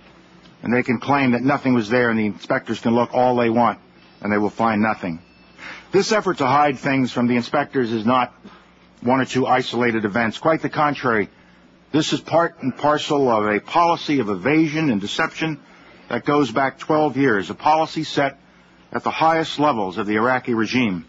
And 0.63 0.73
they 0.73 0.83
can 0.83 0.99
claim 0.99 1.33
that 1.33 1.43
nothing 1.43 1.75
was 1.75 1.91
there 1.91 2.09
and 2.11 2.19
the 2.19 2.27
inspectors 2.27 2.81
can 2.81 2.95
look 2.95 3.13
all 3.13 3.37
they 3.37 3.51
want 3.51 3.79
and 4.23 4.33
they 4.33 4.39
will 4.39 4.51
find 4.51 4.81
nothing. 4.81 5.21
This 5.93 6.11
effort 6.11 6.39
to 6.39 6.47
hide 6.47 6.79
things 6.79 7.13
from 7.13 7.27
the 7.27 7.37
inspectors 7.37 7.93
is 7.93 8.07
not 8.07 8.33
one 9.03 9.21
or 9.21 9.27
two 9.27 9.47
isolated 9.47 10.05
events. 10.05 10.39
Quite 10.39 10.63
the 10.63 10.71
contrary. 10.71 11.29
This 11.97 12.13
is 12.13 12.21
part 12.21 12.57
and 12.61 12.77
parcel 12.77 13.31
of 13.31 13.47
a 13.47 13.59
policy 13.59 14.21
of 14.21 14.29
evasion 14.29 14.91
and 14.91 15.01
deception 15.01 15.59
that 16.11 16.27
goes 16.27 16.53
back 16.53 16.79
12 16.79 17.17
years, 17.17 17.49
a 17.49 17.55
policy 17.55 18.05
set 18.05 18.39
at 18.93 19.03
the 19.03 19.11
highest 19.11 19.59
levels 19.59 19.97
of 19.97 20.07
the 20.07 20.17
Iraqi 20.17 20.53
regime. 20.53 21.07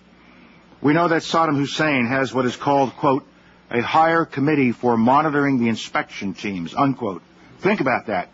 We 0.80 0.93
know 0.93 1.09
that 1.09 1.23
Saddam 1.23 1.57
Hussein 1.57 2.05
has 2.05 2.34
what 2.34 2.45
is 2.45 2.55
called, 2.55 2.95
quote, 2.95 3.27
a 3.69 3.81
higher 3.81 4.23
committee 4.23 4.72
for 4.72 4.95
monitoring 4.95 5.59
the 5.59 5.68
inspection 5.68 6.34
teams, 6.34 6.73
unquote. 6.73 7.22
Think 7.59 7.81
about 7.81 8.05
that. 8.05 8.30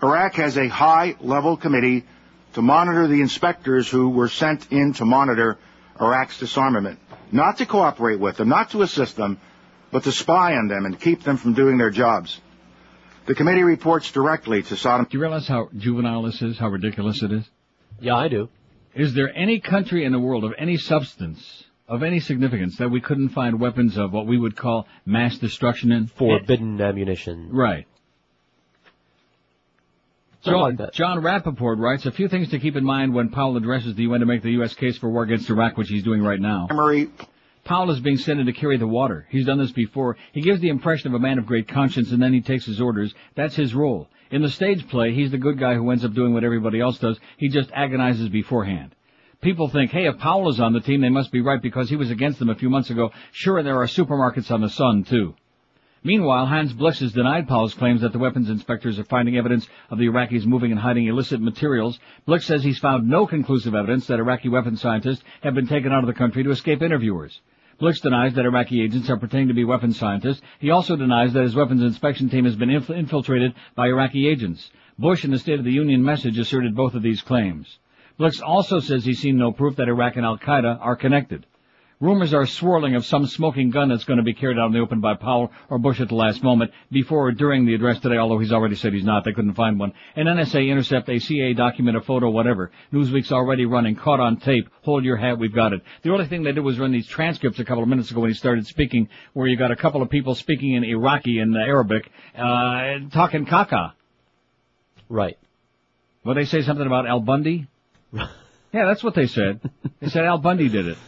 Iraq 0.00 0.34
has 0.34 0.56
a 0.56 0.68
high 0.68 1.16
level 1.18 1.56
committee 1.56 2.04
to 2.52 2.62
monitor 2.62 3.08
the 3.08 3.22
inspectors 3.22 3.88
who 3.88 4.10
were 4.10 4.28
sent 4.28 4.70
in 4.70 4.92
to 4.92 5.04
monitor 5.04 5.58
Iraq's 6.00 6.38
disarmament. 6.38 7.00
Not 7.32 7.58
to 7.58 7.66
cooperate 7.66 8.20
with 8.20 8.36
them, 8.36 8.50
not 8.50 8.70
to 8.70 8.82
assist 8.82 9.16
them, 9.16 9.40
but 9.90 10.04
to 10.04 10.12
spy 10.12 10.54
on 10.54 10.68
them 10.68 10.84
and 10.84 11.00
keep 11.00 11.22
them 11.22 11.36
from 11.36 11.54
doing 11.54 11.78
their 11.78 11.90
jobs. 11.90 12.40
The 13.26 13.34
committee 13.34 13.62
reports 13.62 14.10
directly 14.10 14.62
to 14.62 14.74
Saddam. 14.74 15.08
Do 15.08 15.18
you 15.18 15.22
realize 15.22 15.46
how 15.46 15.68
juvenile 15.76 16.22
this 16.22 16.40
is? 16.40 16.58
How 16.58 16.68
ridiculous 16.68 17.22
it 17.22 17.32
is? 17.32 17.44
Yeah, 18.00 18.16
I 18.16 18.28
do. 18.28 18.48
Is 18.94 19.14
there 19.14 19.30
any 19.36 19.60
country 19.60 20.04
in 20.04 20.12
the 20.12 20.18
world 20.18 20.44
of 20.44 20.54
any 20.58 20.76
substance, 20.76 21.64
of 21.86 22.02
any 22.02 22.20
significance, 22.20 22.78
that 22.78 22.90
we 22.90 23.00
couldn't 23.00 23.30
find 23.30 23.60
weapons 23.60 23.98
of 23.98 24.12
what 24.12 24.26
we 24.26 24.38
would 24.38 24.56
call 24.56 24.86
mass 25.04 25.36
destruction 25.38 25.92
in? 25.92 26.06
Forbidden 26.06 26.80
ammunition. 26.80 27.50
Right. 27.52 27.86
John, 30.42 30.76
like. 30.76 30.92
Jon 30.92 31.20
Rappoport 31.20 31.78
writes, 31.78 32.06
a 32.06 32.12
few 32.12 32.28
things 32.28 32.50
to 32.50 32.58
keep 32.58 32.76
in 32.76 32.84
mind 32.84 33.12
when 33.12 33.28
Powell 33.28 33.56
addresses 33.56 33.94
the 33.94 34.04
UN 34.04 34.20
to 34.20 34.26
make 34.26 34.42
the 34.42 34.52
U.S. 34.52 34.74
case 34.74 34.96
for 34.96 35.10
war 35.10 35.24
against 35.24 35.50
Iraq, 35.50 35.76
which 35.76 35.88
he's 35.88 36.04
doing 36.04 36.22
right 36.22 36.40
now. 36.40 36.66
Powell 37.68 37.90
is 37.90 38.00
being 38.00 38.16
sent 38.16 38.40
in 38.40 38.46
to 38.46 38.52
carry 38.54 38.78
the 38.78 38.88
water. 38.88 39.26
He's 39.28 39.44
done 39.44 39.58
this 39.58 39.72
before. 39.72 40.16
He 40.32 40.40
gives 40.40 40.58
the 40.60 40.70
impression 40.70 41.08
of 41.08 41.14
a 41.14 41.18
man 41.18 41.38
of 41.38 41.44
great 41.44 41.68
conscience 41.68 42.10
and 42.12 42.22
then 42.22 42.32
he 42.32 42.40
takes 42.40 42.64
his 42.64 42.80
orders. 42.80 43.14
That's 43.34 43.54
his 43.54 43.74
role. 43.74 44.08
In 44.30 44.40
the 44.40 44.48
stage 44.48 44.88
play, 44.88 45.12
he's 45.12 45.30
the 45.30 45.36
good 45.36 45.58
guy 45.58 45.74
who 45.74 45.90
ends 45.90 46.02
up 46.02 46.14
doing 46.14 46.32
what 46.32 46.44
everybody 46.44 46.80
else 46.80 46.98
does. 46.98 47.20
He 47.36 47.50
just 47.50 47.70
agonizes 47.74 48.30
beforehand. 48.30 48.94
People 49.42 49.68
think, 49.68 49.90
hey, 49.90 50.06
if 50.06 50.16
Powell 50.16 50.48
is 50.48 50.60
on 50.60 50.72
the 50.72 50.80
team, 50.80 51.02
they 51.02 51.10
must 51.10 51.30
be 51.30 51.42
right 51.42 51.60
because 51.60 51.90
he 51.90 51.96
was 51.96 52.10
against 52.10 52.38
them 52.38 52.48
a 52.48 52.54
few 52.54 52.70
months 52.70 52.88
ago. 52.88 53.10
Sure, 53.32 53.62
there 53.62 53.76
are 53.76 53.86
supermarkets 53.86 54.50
on 54.50 54.62
the 54.62 54.70
sun, 54.70 55.04
too. 55.04 55.34
Meanwhile, 56.02 56.46
Hans 56.46 56.72
Blix 56.72 57.00
has 57.00 57.12
denied 57.12 57.48
Powell's 57.48 57.74
claims 57.74 58.00
that 58.00 58.12
the 58.12 58.18
weapons 58.18 58.48
inspectors 58.48 58.98
are 58.98 59.04
finding 59.04 59.36
evidence 59.36 59.68
of 59.90 59.98
the 59.98 60.06
Iraqis 60.06 60.46
moving 60.46 60.70
and 60.70 60.80
hiding 60.80 61.06
illicit 61.06 61.42
materials. 61.42 61.98
Blix 62.24 62.46
says 62.46 62.64
he's 62.64 62.78
found 62.78 63.06
no 63.06 63.26
conclusive 63.26 63.74
evidence 63.74 64.06
that 64.06 64.20
Iraqi 64.20 64.48
weapons 64.48 64.80
scientists 64.80 65.22
have 65.42 65.54
been 65.54 65.66
taken 65.66 65.92
out 65.92 66.02
of 66.02 66.06
the 66.06 66.14
country 66.14 66.42
to 66.44 66.50
escape 66.50 66.80
interviewers. 66.80 67.42
Blix 67.78 68.00
denies 68.00 68.34
that 68.34 68.44
Iraqi 68.44 68.82
agents 68.82 69.08
are 69.08 69.16
pretending 69.16 69.48
to 69.48 69.54
be 69.54 69.64
weapons 69.64 69.96
scientists. 69.96 70.42
He 70.58 70.70
also 70.70 70.96
denies 70.96 71.32
that 71.32 71.44
his 71.44 71.54
weapons 71.54 71.82
inspection 71.82 72.28
team 72.28 72.44
has 72.44 72.56
been 72.56 72.70
inf- 72.70 72.90
infiltrated 72.90 73.54
by 73.76 73.86
Iraqi 73.86 74.26
agents. 74.26 74.70
Bush 74.98 75.24
in 75.24 75.30
the 75.30 75.38
State 75.38 75.60
of 75.60 75.64
the 75.64 75.70
Union 75.70 76.02
message 76.02 76.38
asserted 76.38 76.74
both 76.74 76.94
of 76.94 77.02
these 77.02 77.22
claims. 77.22 77.78
Blix 78.16 78.40
also 78.40 78.80
says 78.80 79.04
he's 79.04 79.20
seen 79.20 79.38
no 79.38 79.52
proof 79.52 79.76
that 79.76 79.86
Iraq 79.86 80.16
and 80.16 80.26
Al-Qaeda 80.26 80.78
are 80.80 80.96
connected. 80.96 81.46
Rumors 82.00 82.32
are 82.32 82.46
swirling 82.46 82.94
of 82.94 83.04
some 83.04 83.26
smoking 83.26 83.70
gun 83.70 83.88
that's 83.88 84.04
going 84.04 84.18
to 84.18 84.22
be 84.22 84.32
carried 84.32 84.56
out 84.56 84.66
in 84.66 84.72
the 84.72 84.78
open 84.78 85.00
by 85.00 85.14
Powell 85.14 85.50
or 85.68 85.78
Bush 85.78 86.00
at 86.00 86.08
the 86.08 86.14
last 86.14 86.44
moment, 86.44 86.70
before 86.92 87.26
or 87.26 87.32
during 87.32 87.66
the 87.66 87.74
address 87.74 87.98
today, 87.98 88.18
although 88.18 88.38
he's 88.38 88.52
already 88.52 88.76
said 88.76 88.92
he's 88.92 89.04
not. 89.04 89.24
They 89.24 89.32
couldn't 89.32 89.54
find 89.54 89.80
one. 89.80 89.92
An 90.14 90.26
NSA 90.26 90.68
intercept, 90.68 91.08
a 91.08 91.18
CIA 91.18 91.54
document, 91.54 91.96
a 91.96 92.00
photo, 92.00 92.30
whatever. 92.30 92.70
Newsweek's 92.92 93.32
already 93.32 93.66
running, 93.66 93.96
caught 93.96 94.20
on 94.20 94.36
tape. 94.36 94.68
Hold 94.82 95.04
your 95.04 95.16
hat, 95.16 95.40
we've 95.40 95.52
got 95.52 95.72
it. 95.72 95.82
The 96.02 96.12
only 96.12 96.28
thing 96.28 96.44
they 96.44 96.52
did 96.52 96.60
was 96.60 96.78
run 96.78 96.92
these 96.92 97.08
transcripts 97.08 97.58
a 97.58 97.64
couple 97.64 97.82
of 97.82 97.88
minutes 97.88 98.12
ago 98.12 98.20
when 98.20 98.30
he 98.30 98.34
started 98.34 98.68
speaking, 98.68 99.08
where 99.32 99.48
you 99.48 99.56
got 99.56 99.72
a 99.72 99.76
couple 99.76 100.00
of 100.00 100.08
people 100.08 100.36
speaking 100.36 100.74
in 100.74 100.84
Iraqi 100.84 101.40
and 101.40 101.56
Arabic, 101.56 102.08
uh, 102.36 103.00
talking 103.12 103.44
caca. 103.44 103.94
Right. 105.08 105.36
Well, 106.22 106.36
they 106.36 106.44
say 106.44 106.62
something 106.62 106.86
about 106.86 107.08
Al 107.08 107.20
Bundy? 107.20 107.66
yeah, 108.12 108.26
that's 108.72 109.02
what 109.02 109.16
they 109.16 109.26
said. 109.26 109.60
They 109.98 110.10
said 110.10 110.24
Al 110.24 110.38
Bundy 110.38 110.68
did 110.68 110.86
it. 110.86 110.98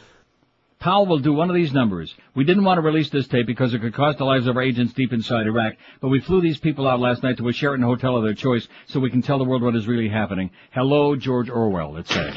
Powell 0.81 1.05
will 1.05 1.19
do 1.19 1.35
one 1.35 1.51
of 1.51 1.55
these 1.55 1.75
numbers. 1.75 2.15
We 2.35 2.45
didn't 2.45 2.65
want 2.65 2.79
to 2.79 2.83
release 2.83 3.11
this 3.11 3.29
tape 3.29 3.47
because 3.47 3.75
it 3.75 3.81
could 3.81 3.93
cost 3.93 4.17
the 4.17 4.25
lives 4.25 4.47
of 4.47 4.57
our 4.57 4.63
agents 4.63 4.95
deep 4.95 5.13
inside 5.13 5.47
Iraq, 5.47 5.75
but 6.01 6.09
we 6.09 6.21
flew 6.21 6.41
these 6.41 6.59
people 6.59 6.89
out 6.89 7.01
last 7.01 7.23
night 7.23 7.37
to 7.37 7.49
a 7.49 7.53
Sheraton 7.53 7.85
hotel 7.85 8.17
of 8.17 8.25
their 8.25 8.33
choice 8.33 8.67
so 8.87 8.99
we 8.99 9.11
can 9.11 9.21
tell 9.21 9.37
the 9.37 9.45
world 9.45 9.63
what 9.63 9.77
is 9.77 9.87
really 9.87 10.09
happening. 10.09 10.51
Hello, 10.71 11.17
George 11.17 11.51
Orwell, 11.51 11.99
it 11.99 12.09
says. 12.09 12.35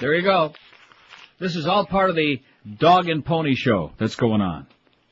There 0.00 0.14
you 0.14 0.22
go. 0.22 0.54
This 1.40 1.56
is 1.56 1.66
all 1.66 1.84
part 1.84 2.10
of 2.10 2.16
the 2.16 2.40
dog 2.78 3.08
and 3.08 3.24
pony 3.24 3.56
show 3.56 3.90
that's 3.98 4.14
going 4.14 4.40
on. 4.40 4.68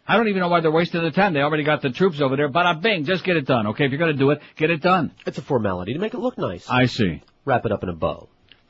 I 0.07 0.17
don't 0.17 0.29
even 0.29 0.41
know 0.41 0.49
why 0.49 0.61
they're 0.61 0.71
wasting 0.71 1.03
the 1.03 1.11
time. 1.11 1.35
They 1.35 1.41
already 1.41 1.65
got 1.65 1.83
the 1.83 1.91
troops 1.91 2.21
over 2.21 2.37
there. 2.37 2.49
Bada 2.49 2.81
bing, 2.81 3.07
just 3.07 3.25
get 3.25 3.37
it 3.37 3.45
done. 3.45 3.67
Okay, 3.69 3.87
if 3.87 3.91
you're 3.91 3.99
going 3.99 4.13
to 4.13 4.19
do 4.19 4.31
it, 4.31 4.41
get 4.55 4.71
it 4.71 4.81
done. 4.83 5.11
It's 5.27 5.39
a 5.39 5.43
formality 5.43 5.95
to 5.95 5.99
make 5.99 6.15
it 6.15 6.21
look 6.21 6.39
nice. 6.39 6.65
I 6.71 6.87
see. 6.87 7.23
Wrap 7.45 7.67
it 7.67 7.73
up 7.73 7.83
in 7.83 7.89
a 7.89 7.95
bow. 7.95 8.29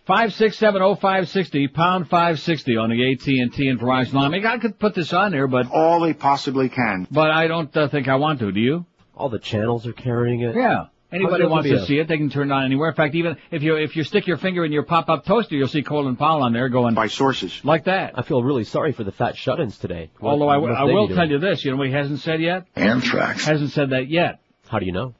Five 0.08 0.32
six 0.32 0.56
seven 0.56 0.80
oh 0.80 0.94
five 0.94 1.28
sixty 1.28 1.68
pound 1.68 2.08
five 2.08 2.40
sixty 2.40 2.78
on 2.78 2.88
the 2.88 3.12
AT 3.12 3.26
and 3.26 3.52
T 3.52 3.68
and 3.68 3.78
Verizon 3.78 4.14
line. 4.14 4.24
I 4.24 4.28
mean, 4.30 4.46
I 4.46 4.56
could 4.56 4.78
put 4.78 4.94
this 4.94 5.12
on 5.12 5.32
there, 5.32 5.46
but 5.46 5.70
all 5.70 6.00
they 6.00 6.14
possibly 6.14 6.70
can. 6.70 7.06
But 7.10 7.30
I 7.30 7.46
don't 7.46 7.76
uh, 7.76 7.88
think 7.88 8.08
I 8.08 8.14
want 8.16 8.38
to. 8.38 8.50
Do 8.50 8.58
you? 8.58 8.86
All 9.14 9.28
the 9.28 9.38
channels 9.38 9.86
are 9.86 9.92
carrying 9.92 10.40
it. 10.40 10.56
Yeah. 10.56 10.86
Anybody 11.12 11.42
How's 11.42 11.50
wants 11.50 11.68
gonna 11.68 11.80
to 11.80 11.86
see 11.86 11.98
it, 11.98 12.08
they 12.08 12.16
can 12.16 12.30
turn 12.30 12.50
it 12.50 12.54
on 12.54 12.64
anywhere. 12.64 12.88
In 12.88 12.94
fact, 12.94 13.16
even 13.16 13.36
if 13.50 13.62
you 13.62 13.76
if 13.76 13.96
you 13.96 14.02
stick 14.02 14.26
your 14.26 14.38
finger 14.38 14.64
in 14.64 14.72
your 14.72 14.82
pop-up 14.82 15.26
toaster, 15.26 15.56
you'll 15.56 15.68
see 15.68 15.82
Colin 15.82 16.16
Powell 16.16 16.42
on 16.42 16.54
there 16.54 16.70
going 16.70 16.94
by 16.94 17.08
sources 17.08 17.62
like 17.62 17.84
that. 17.84 18.18
I 18.18 18.22
feel 18.22 18.42
really 18.42 18.64
sorry 18.64 18.92
for 18.92 19.04
the 19.04 19.12
fat 19.12 19.36
shut-ins 19.36 19.76
today. 19.76 20.10
What- 20.20 20.30
Although 20.32 20.48
I, 20.48 20.56
what 20.56 20.68
w- 20.68 20.72
must 20.72 20.82
I 20.84 20.86
they 20.86 20.94
will 20.94 21.08
tell 21.08 21.28
you 21.28 21.38
this, 21.38 21.66
you 21.66 21.70
know 21.70 21.76
what 21.76 21.86
he 21.88 21.92
hasn't 21.92 22.20
said 22.20 22.40
yet? 22.40 22.64
Anthrax. 22.74 23.44
Hasn't 23.44 23.72
said 23.72 23.90
that 23.90 24.08
yet. 24.08 24.40
How 24.68 24.78
do 24.78 24.86
you 24.86 24.92
know? 24.92 25.14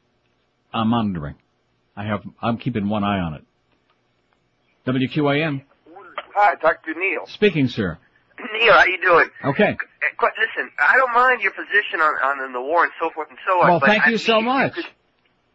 I'm 0.73 0.89
monitoring. 0.89 1.35
I 1.95 2.05
have, 2.05 2.23
I'm 2.41 2.57
keeping 2.57 2.89
one 2.89 3.05
eye 3.05 3.19
on 3.19 3.35
it. 3.35 3.43
WQAM. 4.89 5.63
Hi, 6.35 6.55
Dr. 6.57 6.95
Neil. 6.97 7.27
Speaking, 7.27 7.69
sir. 7.69 7.99
Neil, 8.39 8.73
how 8.73 8.85
you 8.85 8.99
doing? 9.03 9.29
Okay. 9.45 9.77
Uh, 9.77 10.27
Listen, 10.39 10.71
I 10.79 10.97
don't 10.97 11.13
mind 11.15 11.43
your 11.43 11.53
position 11.53 12.01
on, 12.01 12.15
on 12.41 12.53
the 12.53 12.61
war 12.61 12.85
and 12.85 12.93
so 13.01 13.11
forth 13.11 13.29
and 13.29 13.39
so 13.47 13.61
on. 13.63 13.69
Well, 13.69 13.81
thank 13.81 14.07
you 14.07 14.19
so 14.19 14.41
much. 14.41 14.75
could- 14.75 14.87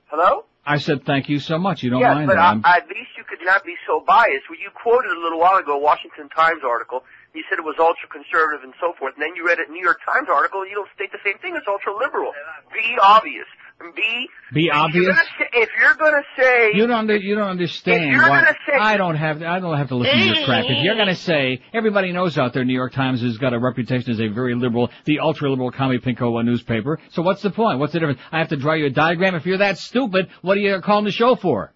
Hello? 0.08 0.46
I 0.66 0.78
said 0.78 1.04
thank 1.04 1.28
you 1.28 1.40
so 1.40 1.58
much. 1.58 1.84
You 1.84 1.90
don't 1.90 2.00
yes, 2.00 2.16
mind 2.16 2.28
but 2.28 2.36
that. 2.40 2.62
I, 2.64 2.78
at 2.78 2.88
least 2.88 3.12
you 3.18 3.24
could 3.28 3.44
not 3.44 3.66
be 3.66 3.76
so 3.88 4.00
biased. 4.06 4.48
Well, 4.48 4.60
you 4.60 4.72
quoted 4.72 5.12
a 5.12 5.20
little 5.20 5.40
while 5.40 5.58
ago 5.60 5.76
a 5.76 5.82
Washington 5.82 6.30
Times 6.30 6.62
article. 6.64 7.04
You 7.36 7.44
said 7.50 7.60
it 7.60 7.66
was 7.68 7.76
ultra 7.80 8.08
conservative 8.08 8.64
and 8.64 8.72
so 8.80 8.94
forth, 8.96 9.16
and 9.20 9.24
then 9.24 9.36
you 9.36 9.44
read 9.44 9.60
a 9.60 9.68
New 9.72 9.84
York 9.84 10.00
Times 10.08 10.30
article. 10.32 10.62
and 10.64 10.70
You 10.72 10.80
don't 10.80 10.92
state 10.96 11.12
the 11.12 11.20
same 11.26 11.36
thing. 11.44 11.56
It's 11.58 11.68
ultra 11.68 11.92
liberal. 11.92 12.32
Be 12.72 12.96
obvious. 13.02 13.50
Be 13.96 14.28
Be 14.54 14.72
obvious? 14.72 15.04
You're 15.06 15.14
gonna 15.14 15.26
say, 15.38 15.48
if 15.54 15.70
you're 15.78 15.96
going 15.96 16.14
to 16.14 16.42
say 16.42 16.72
You 16.74 16.88
don't 16.88 16.98
under, 16.98 17.16
you 17.18 17.36
don't 17.36 17.50
understand 17.50 18.18
why 18.18 18.44
say- 18.66 18.78
I 18.80 18.98
don't 18.98 19.16
have 19.16 19.42
I 19.44 19.60
don't 19.60 19.78
have 19.78 19.90
to 19.90 19.96
listen 19.96 20.18
to 20.18 20.26
your 20.26 20.46
crap. 20.46 20.66
If 20.66 20.84
you're 20.84 20.96
gonna 20.96 21.16
say 21.16 21.62
everybody 21.74 22.12
knows 22.12 22.38
out 22.38 22.54
there 22.54 22.64
New 22.64 22.74
York 22.74 22.94
Times 22.94 23.22
has 23.22 23.38
got 23.38 23.54
a 23.54 23.60
reputation 23.60 24.12
as 24.12 24.22
a 24.22 24.28
very 24.28 24.56
liberal, 24.56 24.90
the 25.06 25.20
ultra 25.20 25.50
liberal 25.50 25.72
commie 25.72 26.00
pinko 26.00 26.40
uh, 26.40 26.44
newspaper. 26.44 27.00
So 27.12 27.22
what's 27.22 27.42
the 27.42 27.52
point? 27.52 27.80
What's 27.80 27.94
the 27.94 28.00
difference? 28.00 28.20
I 28.32 28.40
have 28.40 28.50
to 28.50 28.58
draw 28.58 28.74
you 28.74 28.86
a 28.86 28.90
diagram. 28.90 29.36
If 29.36 29.46
you're 29.46 29.58
that 29.58 29.78
stupid, 29.78 30.30
what 30.42 30.58
are 30.58 30.62
you 30.62 30.80
calling 30.82 31.06
the 31.06 31.12
show 31.12 31.36
for? 31.36 31.74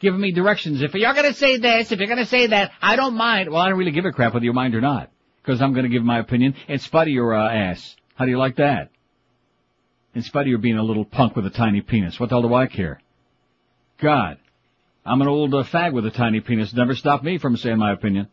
Giving 0.00 0.20
me 0.20 0.32
directions. 0.32 0.82
If 0.82 0.94
you're 0.94 1.14
gonna 1.14 1.34
say 1.34 1.58
this, 1.58 1.92
if 1.92 2.00
you're 2.00 2.08
gonna 2.08 2.26
say 2.26 2.48
that, 2.48 2.72
I 2.80 2.96
don't 2.96 3.14
mind. 3.14 3.50
Well, 3.50 3.62
I 3.62 3.68
don't 3.68 3.78
really 3.78 3.92
give 3.92 4.06
a 4.06 4.12
crap 4.12 4.34
whether 4.34 4.44
you 4.44 4.52
mind 4.52 4.74
or 4.74 4.80
not, 4.80 5.10
because 5.42 5.62
I'm 5.62 5.72
gonna 5.72 5.88
give 5.88 6.02
my 6.02 6.18
opinion 6.18 6.54
and 6.68 6.80
spite 6.80 7.06
your 7.08 7.34
uh, 7.34 7.52
ass. 7.52 7.96
How 8.16 8.24
do 8.24 8.30
you 8.30 8.38
like 8.38 8.56
that? 8.56 8.90
In 10.14 10.22
spite 10.22 10.42
of 10.42 10.48
your 10.48 10.58
being 10.58 10.76
a 10.76 10.82
little 10.82 11.04
punk 11.04 11.36
with 11.36 11.46
a 11.46 11.50
tiny 11.50 11.80
penis, 11.80 12.20
what 12.20 12.28
the 12.28 12.34
hell 12.34 12.48
do 12.48 12.54
I 12.54 12.66
care? 12.66 13.00
God. 13.98 14.38
I'm 15.04 15.20
an 15.22 15.28
old 15.28 15.54
uh, 15.54 15.64
fag 15.64 15.92
with 15.92 16.06
a 16.06 16.10
tiny 16.10 16.40
penis. 16.40 16.72
Never 16.74 16.94
stopped 16.94 17.24
me 17.24 17.38
from 17.38 17.56
saying 17.56 17.78
my 17.78 17.92
opinion. 17.92 18.28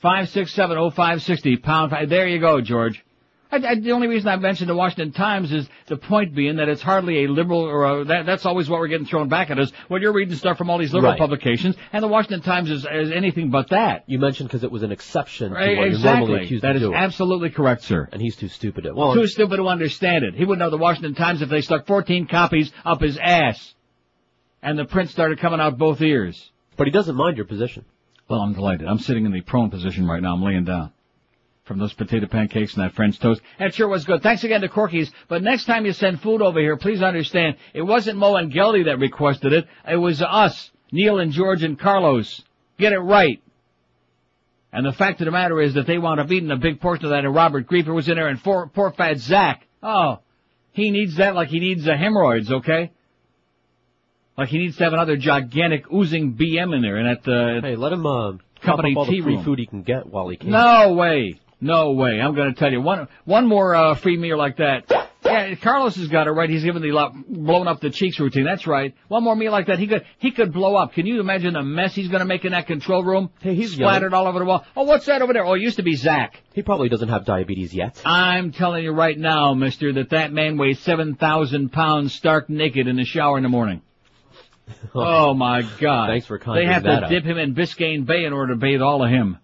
Five 0.00 0.28
six 0.28 0.52
seven 0.52 0.76
oh 0.78 0.90
five 0.90 1.22
sixty 1.22 1.56
pound. 1.56 1.90
Five. 1.90 2.08
There 2.08 2.28
you 2.28 2.40
go, 2.40 2.60
George. 2.60 3.04
I, 3.52 3.56
I, 3.56 3.74
the 3.74 3.92
only 3.92 4.08
reason 4.08 4.28
I 4.28 4.36
mentioned 4.36 4.70
the 4.70 4.74
Washington 4.74 5.12
Times 5.12 5.52
is 5.52 5.68
the 5.86 5.98
point 5.98 6.34
being 6.34 6.56
that 6.56 6.70
it's 6.70 6.80
hardly 6.80 7.24
a 7.24 7.28
liberal 7.28 7.60
or 7.60 8.00
a, 8.00 8.04
that, 8.06 8.24
that's 8.24 8.46
always 8.46 8.68
what 8.70 8.80
we're 8.80 8.88
getting 8.88 9.06
thrown 9.06 9.28
back 9.28 9.50
at 9.50 9.58
us 9.58 9.70
when 9.88 10.00
you're 10.00 10.12
reading 10.14 10.34
stuff 10.36 10.56
from 10.56 10.70
all 10.70 10.78
these 10.78 10.92
liberal 10.94 11.12
Right. 11.12 11.18
publications, 11.18 11.76
and 11.92 12.02
the 12.02 12.08
Washington 12.08 12.40
Times 12.40 12.70
is, 12.70 12.86
is 12.90 13.10
anything 13.12 13.50
but 13.50 13.68
that. 13.68 14.04
You 14.06 14.18
mentioned 14.18 14.48
because 14.48 14.64
it 14.64 14.72
was 14.72 14.82
an 14.82 14.90
exception 14.90 15.50
to 15.50 15.54
Right, 15.54 15.76
what 15.76 15.90
you're 15.90 15.98
normally 15.98 16.44
accused 16.44 16.64
That 16.64 16.76
is 16.76 16.82
doing. 16.82 16.94
absolutely 16.94 17.50
correct, 17.50 17.82
sir. 17.82 18.08
And 18.10 18.22
he's 18.22 18.36
too 18.36 18.48
stupid 18.48 18.84
to. 18.84 18.94
Well, 18.94 19.14
Too 19.14 19.26
stupid 19.26 19.56
to 19.58 19.68
understand 19.68 20.24
it. 20.24 20.34
He 20.34 20.44
wouldn't 20.46 20.60
know 20.60 20.70
the 20.70 20.78
Washington 20.78 21.14
Times 21.14 21.42
if 21.42 21.50
they 21.50 21.60
stuck 21.60 21.86
14 21.86 22.26
copies 22.28 22.72
up 22.86 23.02
his 23.02 23.18
ass. 23.18 23.74
And 24.62 24.78
the 24.78 24.84
print 24.86 25.10
started 25.10 25.40
coming 25.40 25.60
out 25.60 25.76
both 25.76 26.00
ears. 26.00 26.50
But 26.78 26.86
he 26.86 26.90
doesn't 26.90 27.16
mind 27.16 27.36
your 27.36 27.46
position. 27.46 27.84
Well, 28.28 28.40
I'm 28.40 28.54
delighted. 28.54 28.86
I'm 28.88 28.98
sitting 29.00 29.26
in 29.26 29.32
the 29.32 29.42
prone 29.42 29.68
position 29.70 30.06
right 30.06 30.22
now. 30.22 30.32
I'm 30.34 30.42
laying 30.42 30.64
down. 30.64 30.92
From 31.64 31.78
those 31.78 31.92
potato 31.92 32.26
pancakes 32.26 32.74
and 32.74 32.82
that 32.82 32.94
French 32.94 33.20
toast. 33.20 33.40
That 33.58 33.72
sure 33.74 33.86
was 33.86 34.04
good. 34.04 34.20
Thanks 34.22 34.42
again 34.42 34.62
to 34.62 34.68
Corky's. 34.68 35.12
But 35.28 35.42
next 35.42 35.64
time 35.66 35.86
you 35.86 35.92
send 35.92 36.20
food 36.20 36.42
over 36.42 36.58
here, 36.58 36.76
please 36.76 37.02
understand, 37.02 37.56
it 37.72 37.82
wasn't 37.82 38.18
Mo 38.18 38.34
and 38.34 38.52
Geldy 38.52 38.86
that 38.86 38.98
requested 38.98 39.52
it. 39.52 39.66
It 39.88 39.96
was 39.96 40.20
us. 40.20 40.70
Neil 40.90 41.20
and 41.20 41.30
George 41.30 41.62
and 41.62 41.78
Carlos. 41.78 42.42
Get 42.78 42.92
it 42.92 42.98
right. 42.98 43.40
And 44.72 44.84
the 44.84 44.92
fact 44.92 45.20
of 45.20 45.26
the 45.26 45.30
matter 45.30 45.60
is 45.60 45.74
that 45.74 45.86
they 45.86 45.98
wound 45.98 46.18
up 46.18 46.32
eating 46.32 46.50
a 46.50 46.56
big 46.56 46.80
portion 46.80 47.04
of 47.04 47.10
that 47.10 47.24
and 47.24 47.34
Robert 47.34 47.68
Griefer 47.68 47.94
was 47.94 48.08
in 48.08 48.16
there 48.16 48.28
and 48.28 48.42
poor, 48.42 48.66
poor 48.66 48.90
fat 48.90 49.18
Zach. 49.18 49.66
Oh, 49.82 50.18
he 50.72 50.90
needs 50.90 51.16
that 51.16 51.34
like 51.34 51.48
he 51.48 51.60
needs 51.60 51.84
the 51.84 51.96
hemorrhoids, 51.96 52.50
okay? 52.50 52.90
Like 54.36 54.48
he 54.48 54.58
needs 54.58 54.76
to 54.78 54.84
have 54.84 54.94
another 54.94 55.16
gigantic 55.16 55.84
oozing 55.92 56.34
BM 56.34 56.74
in 56.74 56.82
there 56.82 56.96
and 56.96 57.08
at 57.08 57.22
the 57.22 57.60
hey, 57.62 57.76
let 57.76 57.92
him 57.92 58.06
uh, 58.06 58.32
company 58.62 58.92
up 58.92 58.98
all 58.98 59.06
tea 59.06 59.18
the 59.18 59.24
free 59.24 59.34
room. 59.36 59.44
food 59.44 59.58
he 59.58 59.66
can 59.66 59.82
get 59.82 60.06
while 60.06 60.28
he 60.28 60.36
can. 60.36 60.50
No 60.50 60.94
way. 60.94 61.38
No 61.62 61.92
way. 61.92 62.20
I'm 62.20 62.34
going 62.34 62.52
to 62.52 62.58
tell 62.58 62.72
you 62.72 62.80
one 62.82 63.06
one 63.24 63.46
more 63.46 63.72
uh, 63.74 63.94
free 63.94 64.16
meal 64.16 64.36
like 64.36 64.56
that. 64.56 64.90
Yeah, 65.24 65.54
Carlos 65.54 65.94
has 65.94 66.08
got 66.08 66.26
it 66.26 66.32
right. 66.32 66.50
He's 66.50 66.64
given 66.64 66.82
the 66.82 66.90
lo- 66.90 67.12
blowing 67.28 67.68
up 67.68 67.80
the 67.80 67.90
cheeks 67.90 68.18
routine. 68.18 68.44
That's 68.44 68.66
right. 68.66 68.92
One 69.06 69.22
more 69.22 69.36
meal 69.36 69.52
like 69.52 69.68
that, 69.68 69.78
he 69.78 69.86
could 69.86 70.04
he 70.18 70.32
could 70.32 70.52
blow 70.52 70.74
up. 70.74 70.92
Can 70.92 71.06
you 71.06 71.20
imagine 71.20 71.54
the 71.54 71.62
mess 71.62 71.94
he's 71.94 72.08
going 72.08 72.18
to 72.18 72.26
make 72.26 72.44
in 72.44 72.50
that 72.50 72.66
control 72.66 73.04
room? 73.04 73.30
Hey, 73.40 73.54
he's 73.54 73.74
splattered 73.74 74.12
all 74.12 74.26
over 74.26 74.40
the 74.40 74.44
wall. 74.44 74.64
Oh, 74.76 74.82
what's 74.82 75.06
that 75.06 75.22
over 75.22 75.32
there? 75.32 75.46
Oh, 75.46 75.54
it 75.54 75.60
used 75.60 75.76
to 75.76 75.84
be 75.84 75.94
Zach. 75.94 76.42
He 76.52 76.62
probably 76.62 76.88
doesn't 76.88 77.08
have 77.08 77.24
diabetes 77.24 77.72
yet. 77.72 78.02
I'm 78.04 78.50
telling 78.50 78.82
you 78.82 78.90
right 78.90 79.16
now, 79.16 79.54
Mister, 79.54 79.92
that 79.92 80.10
that 80.10 80.32
man 80.32 80.58
weighs 80.58 80.80
seven 80.80 81.14
thousand 81.14 81.70
pounds, 81.70 82.12
stark 82.12 82.50
naked, 82.50 82.88
in 82.88 82.96
the 82.96 83.04
shower 83.04 83.36
in 83.36 83.44
the 83.44 83.48
morning. 83.48 83.82
Oh 84.94 85.34
my 85.34 85.62
God! 85.80 86.08
Thanks 86.08 86.26
for 86.26 86.38
coming. 86.38 86.64
They 86.66 86.72
have 86.72 86.84
to 86.84 86.90
up. 86.90 87.10
dip 87.10 87.24
him 87.24 87.36
in 87.36 87.54
Biscayne 87.54 88.06
Bay 88.06 88.24
in 88.24 88.32
order 88.32 88.54
to 88.54 88.58
bathe 88.58 88.80
all 88.80 89.04
of 89.04 89.10
him. 89.10 89.38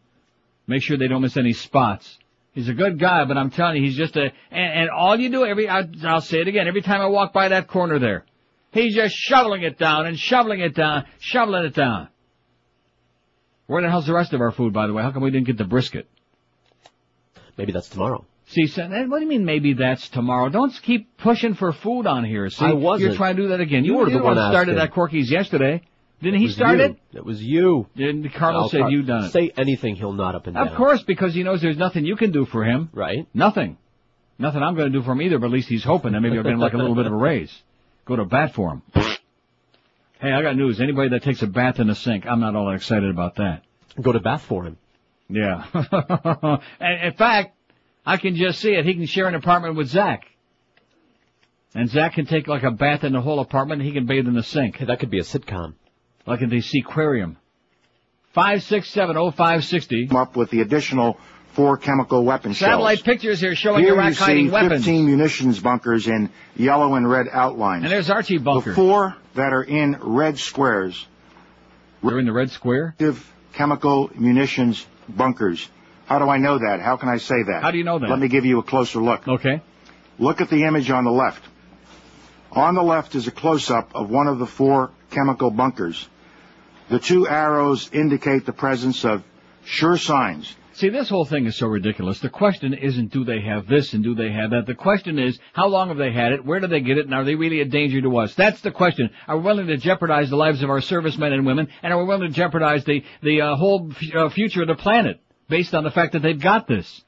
Make 0.69 0.82
sure 0.82 0.97
they 0.97 1.09
don't 1.09 1.23
miss 1.23 1.36
any 1.36 1.55
spots. 1.55 2.19
He's 2.53 2.69
a 2.69 2.74
good 2.74 2.99
guy, 2.99 3.24
but 3.24 3.36
I'm 3.36 3.51
telling 3.51 3.77
you, 3.77 3.89
he's 3.89 3.97
just 3.97 4.16
a. 4.16 4.31
And, 4.51 4.81
and 4.82 4.90
all 4.90 5.19
you 5.19 5.31
do 5.31 5.45
every, 5.45 5.69
I, 5.69 5.82
I'll 6.05 6.20
say 6.20 6.40
it 6.40 6.49
again, 6.49 6.69
every 6.69 6.82
time 6.82 7.01
I 7.01 7.07
walk 7.07 7.32
by 7.32 7.49
that 7.49 7.69
corner 7.69 7.99
there, 7.99 8.24
he's 8.70 8.95
just 8.95 9.15
shoveling 9.15 9.62
it 9.62 9.78
down 9.78 10.07
and 10.07 10.19
shoveling 10.19 10.61
it 10.61 10.74
down, 10.74 11.07
shoveling 11.19 11.65
it 11.65 11.74
down. 11.74 12.09
Where 13.66 13.82
the 13.82 13.90
hell's 13.90 14.07
the 14.07 14.15
rest 14.15 14.32
of 14.32 14.40
our 14.40 14.51
food, 14.51 14.73
by 14.73 14.86
the 14.86 14.93
way? 14.93 15.03
How 15.03 15.11
come 15.11 15.23
we 15.23 15.31
didn't 15.31 15.47
get 15.47 15.59
the 15.59 15.65
brisket? 15.65 16.09
Maybe 17.57 17.73
that's 17.73 17.89
tomorrow. 17.89 18.24
See, 18.49 18.66
son, 18.66 18.93
eh, 18.95 19.05
what 19.07 19.19
do 19.19 19.24
you 19.24 19.28
mean 19.28 19.45
maybe 19.45 19.74
that's 19.74 20.09
tomorrow? 20.09 20.49
Don't 20.49 20.73
keep 20.82 21.16
pushing 21.19 21.55
for 21.55 21.73
food 21.73 22.07
on 22.07 22.24
here. 22.24 22.49
See, 22.49 22.65
I 22.65 22.73
wasn't. 22.73 23.11
You're 23.11 23.16
trying 23.16 23.36
to 23.36 23.43
do 23.43 23.49
that 23.49 23.61
again. 23.61 23.85
You, 23.85 23.93
You 23.93 23.99
were 23.99 24.11
the 24.11 24.16
one 24.16 24.36
one 24.36 24.53
started 24.53 24.73
asking. 24.73 24.77
that 24.77 24.93
Corky's 24.93 25.31
yesterday. 25.31 25.82
Didn't 26.20 26.40
he 26.40 26.49
start 26.49 26.78
you. 26.78 26.85
it? 26.85 26.99
It 27.12 27.24
was 27.24 27.43
you. 27.43 27.86
Didn't 27.97 28.28
Carlos 28.31 28.65
Al 28.65 28.69
said 28.70 28.81
Car- 28.81 28.90
you 28.90 29.03
done 29.03 29.24
it? 29.24 29.32
Say 29.32 29.53
anything, 29.57 29.95
he'll 29.95 30.12
nod 30.12 30.35
up 30.35 30.47
and 30.47 30.57
down. 30.57 30.69
Of 30.69 30.77
course, 30.77 31.03
because 31.03 31.35
he 31.35 31.45
knows 31.45 31.62
there's 31.62 31.77
nothing 31.77 32.05
you 32.05 32.16
can 32.16 32.32
do 32.32 32.45
for 32.45 32.65
him. 32.65 32.90
Right. 32.93 33.27
Nothing. 33.32 33.78
Nothing 34.39 34.62
I'm 34.62 34.74
going 34.74 34.93
to 34.93 34.99
do 34.99 35.05
for 35.05 35.12
him 35.12 35.23
either, 35.23 35.39
but 35.39 35.47
at 35.47 35.53
least 35.53 35.69
he's 35.69 35.85
hoping 35.85 36.12
that 36.12 36.20
maybe 36.20 36.36
I'll 36.36 36.45
get 36.45 36.53
him 36.53 36.61
like 36.61 36.73
a 36.73 36.77
little 36.77 36.95
bit 36.95 37.07
of 37.07 37.12
a 37.12 37.16
raise. 37.16 37.57
Go 38.05 38.16
to 38.16 38.24
bat 38.24 38.55
for 38.55 38.70
him. 38.70 38.82
Hey, 40.20 40.32
I 40.32 40.43
got 40.43 40.57
news. 40.57 40.81
Anybody 40.81 41.11
that 41.11 41.23
takes 41.23 41.43
a 41.43 41.47
bath 41.47 41.78
in 41.78 41.86
the 41.86 41.95
sink, 41.95 42.27
I'm 42.27 42.40
not 42.40 42.57
all 42.57 42.66
that 42.66 42.74
excited 42.74 43.11
about 43.11 43.36
that. 43.36 43.62
Go 44.01 44.12
to 44.12 44.20
bat 44.20 44.40
for 44.40 44.65
him. 44.65 44.77
Yeah. 45.28 45.66
and 46.81 47.05
in 47.05 47.12
fact, 47.15 47.55
I 48.05 48.16
can 48.16 48.35
just 48.35 48.61
see 48.61 48.73
it. 48.73 48.85
He 48.86 48.95
can 48.95 49.07
share 49.07 49.28
an 49.28 49.35
apartment 49.35 49.77
with 49.77 49.89
Zach. 49.89 50.24
And 51.74 51.89
Zach 51.90 52.15
can 52.15 52.27
take 52.27 52.49
like 52.49 52.62
a 52.62 52.70
bath 52.70 53.05
in 53.05 53.12
the 53.12 53.20
whole 53.20 53.40
apartment 53.40 53.82
and 53.82 53.89
he 53.89 53.95
can 53.95 54.07
bathe 54.07 54.27
in 54.27 54.35
the 54.35 54.43
sink. 54.43 54.77
Hey, 54.77 54.86
that 54.86 55.01
could 55.01 55.11
be 55.11 55.19
a 55.19 55.23
sitcom. 55.23 55.74
Like 56.29 56.43
in 56.43 56.51
the 56.51 56.59
Seaquarium. 56.59 57.37
Five 58.35 58.63
six 58.63 58.91
seven 58.91 59.17
oh 59.17 59.31
five 59.31 59.65
sixty. 59.65 60.07
Come 60.07 60.19
up 60.19 60.37
with 60.37 60.51
the 60.51 60.61
additional 60.61 61.19
four 61.53 61.79
chemical 61.79 62.23
weapon 62.25 62.53
Satellite 62.55 62.99
shells. 62.99 63.05
pictures 63.05 63.41
here 63.41 63.55
showing 63.55 63.83
Here 63.83 63.95
Iraq 63.95 64.09
you 64.09 64.15
see 64.15 64.25
hiding 64.25 64.51
weapons. 64.51 64.85
15 64.85 65.07
munitions 65.07 65.59
bunkers 65.59 66.07
in 66.07 66.31
yellow 66.55 66.95
and 66.95 67.09
red 67.09 67.27
outlines. 67.33 67.85
And 67.85 67.93
there's 67.93 68.11
Archie 68.11 68.39
Bunker. 68.39 68.71
The 68.71 68.77
four 68.77 69.17
that 69.35 69.53
are 69.53 69.63
in 69.63 69.97
red 70.01 70.39
squares. 70.39 71.07
They're 72.03 72.19
in 72.19 72.27
the 72.27 72.33
red 72.33 72.51
square? 72.51 72.95
Chemical 73.55 74.11
munitions 74.15 74.87
bunkers. 75.09 75.67
How 76.07 76.19
do 76.19 76.29
I 76.29 76.37
know 76.37 76.59
that? 76.59 76.81
How 76.81 76.97
can 76.97 77.09
I 77.09 77.17
say 77.17 77.43
that? 77.43 77.63
How 77.63 77.71
do 77.71 77.79
you 77.79 77.85
know 77.85 77.99
that? 77.99 78.09
Let 78.09 78.19
me 78.19 78.29
give 78.29 78.45
you 78.45 78.59
a 78.59 78.63
closer 78.63 79.01
look. 79.01 79.27
Okay. 79.27 79.63
Look 80.19 80.41
at 80.41 80.51
the 80.51 80.65
image 80.65 80.91
on 80.91 81.05
the 81.05 81.11
left. 81.11 81.43
On 82.53 82.75
the 82.75 82.83
left 82.83 83.15
is 83.15 83.27
a 83.27 83.31
close-up 83.31 83.95
of 83.95 84.11
one 84.11 84.27
of 84.29 84.39
the 84.39 84.47
four 84.47 84.91
chemical 85.11 85.51
bunkers. 85.51 86.09
The 86.90 86.98
two 86.98 87.28
arrows 87.28 87.90
indicate 87.93 88.47
the 88.47 88.52
presence 88.52 89.05
of 89.05 89.23
sure 89.65 89.98
signs. 89.98 90.55
See, 90.73 90.90
this 90.90 91.09
whole 91.09 91.24
thing 91.24 91.47
is 91.47 91.56
so 91.56 91.66
ridiculous. 91.66 92.20
The 92.20 92.28
question 92.28 92.73
isn't 92.73 93.10
do 93.10 93.24
they 93.24 93.40
have 93.40 93.66
this 93.66 93.94
and 93.94 94.05
do 94.05 94.15
they 94.15 94.31
have 94.31 94.51
that. 94.51 94.65
The 94.66 94.77
question 94.77 95.19
is 95.19 95.36
how 95.52 95.66
long 95.66 95.89
have 95.89 95.97
they 95.97 96.12
had 96.12 96.32
it, 96.32 96.44
where 96.44 96.60
do 96.60 96.69
they 96.69 96.81
get 96.81 96.98
it, 96.98 97.05
and 97.05 97.15
are 97.15 97.24
they 97.24 97.35
really 97.35 97.60
a 97.60 97.65
danger 97.65 98.01
to 98.01 98.16
us? 98.19 98.35
That's 98.36 98.60
the 98.60 98.70
question. 98.70 99.10
Are 99.27 99.36
we 99.36 99.43
willing 99.43 99.66
to 99.66 99.77
jeopardize 99.77 100.31
the 100.31 100.36
lives 100.36 100.62
of 100.62 100.70
our 100.70 100.81
servicemen 100.81 101.32
and 101.32 101.44
women, 101.44 101.66
and 101.82 101.93
are 101.93 101.98
we 101.98 102.05
willing 102.05 102.28
to 102.28 102.35
jeopardize 102.35 102.85
the, 102.85 103.02
the 103.23 103.40
uh, 103.40 103.56
whole 103.56 103.90
f- 103.90 104.15
uh, 104.15 104.28
future 104.28 104.62
of 104.62 104.69
the 104.69 104.77
planet 104.77 105.20
based 105.48 105.74
on 105.74 105.82
the 105.82 105.90
fact 105.90 106.12
that 106.12 106.23
they've 106.23 106.40
got 106.40 106.69
this? 106.69 107.02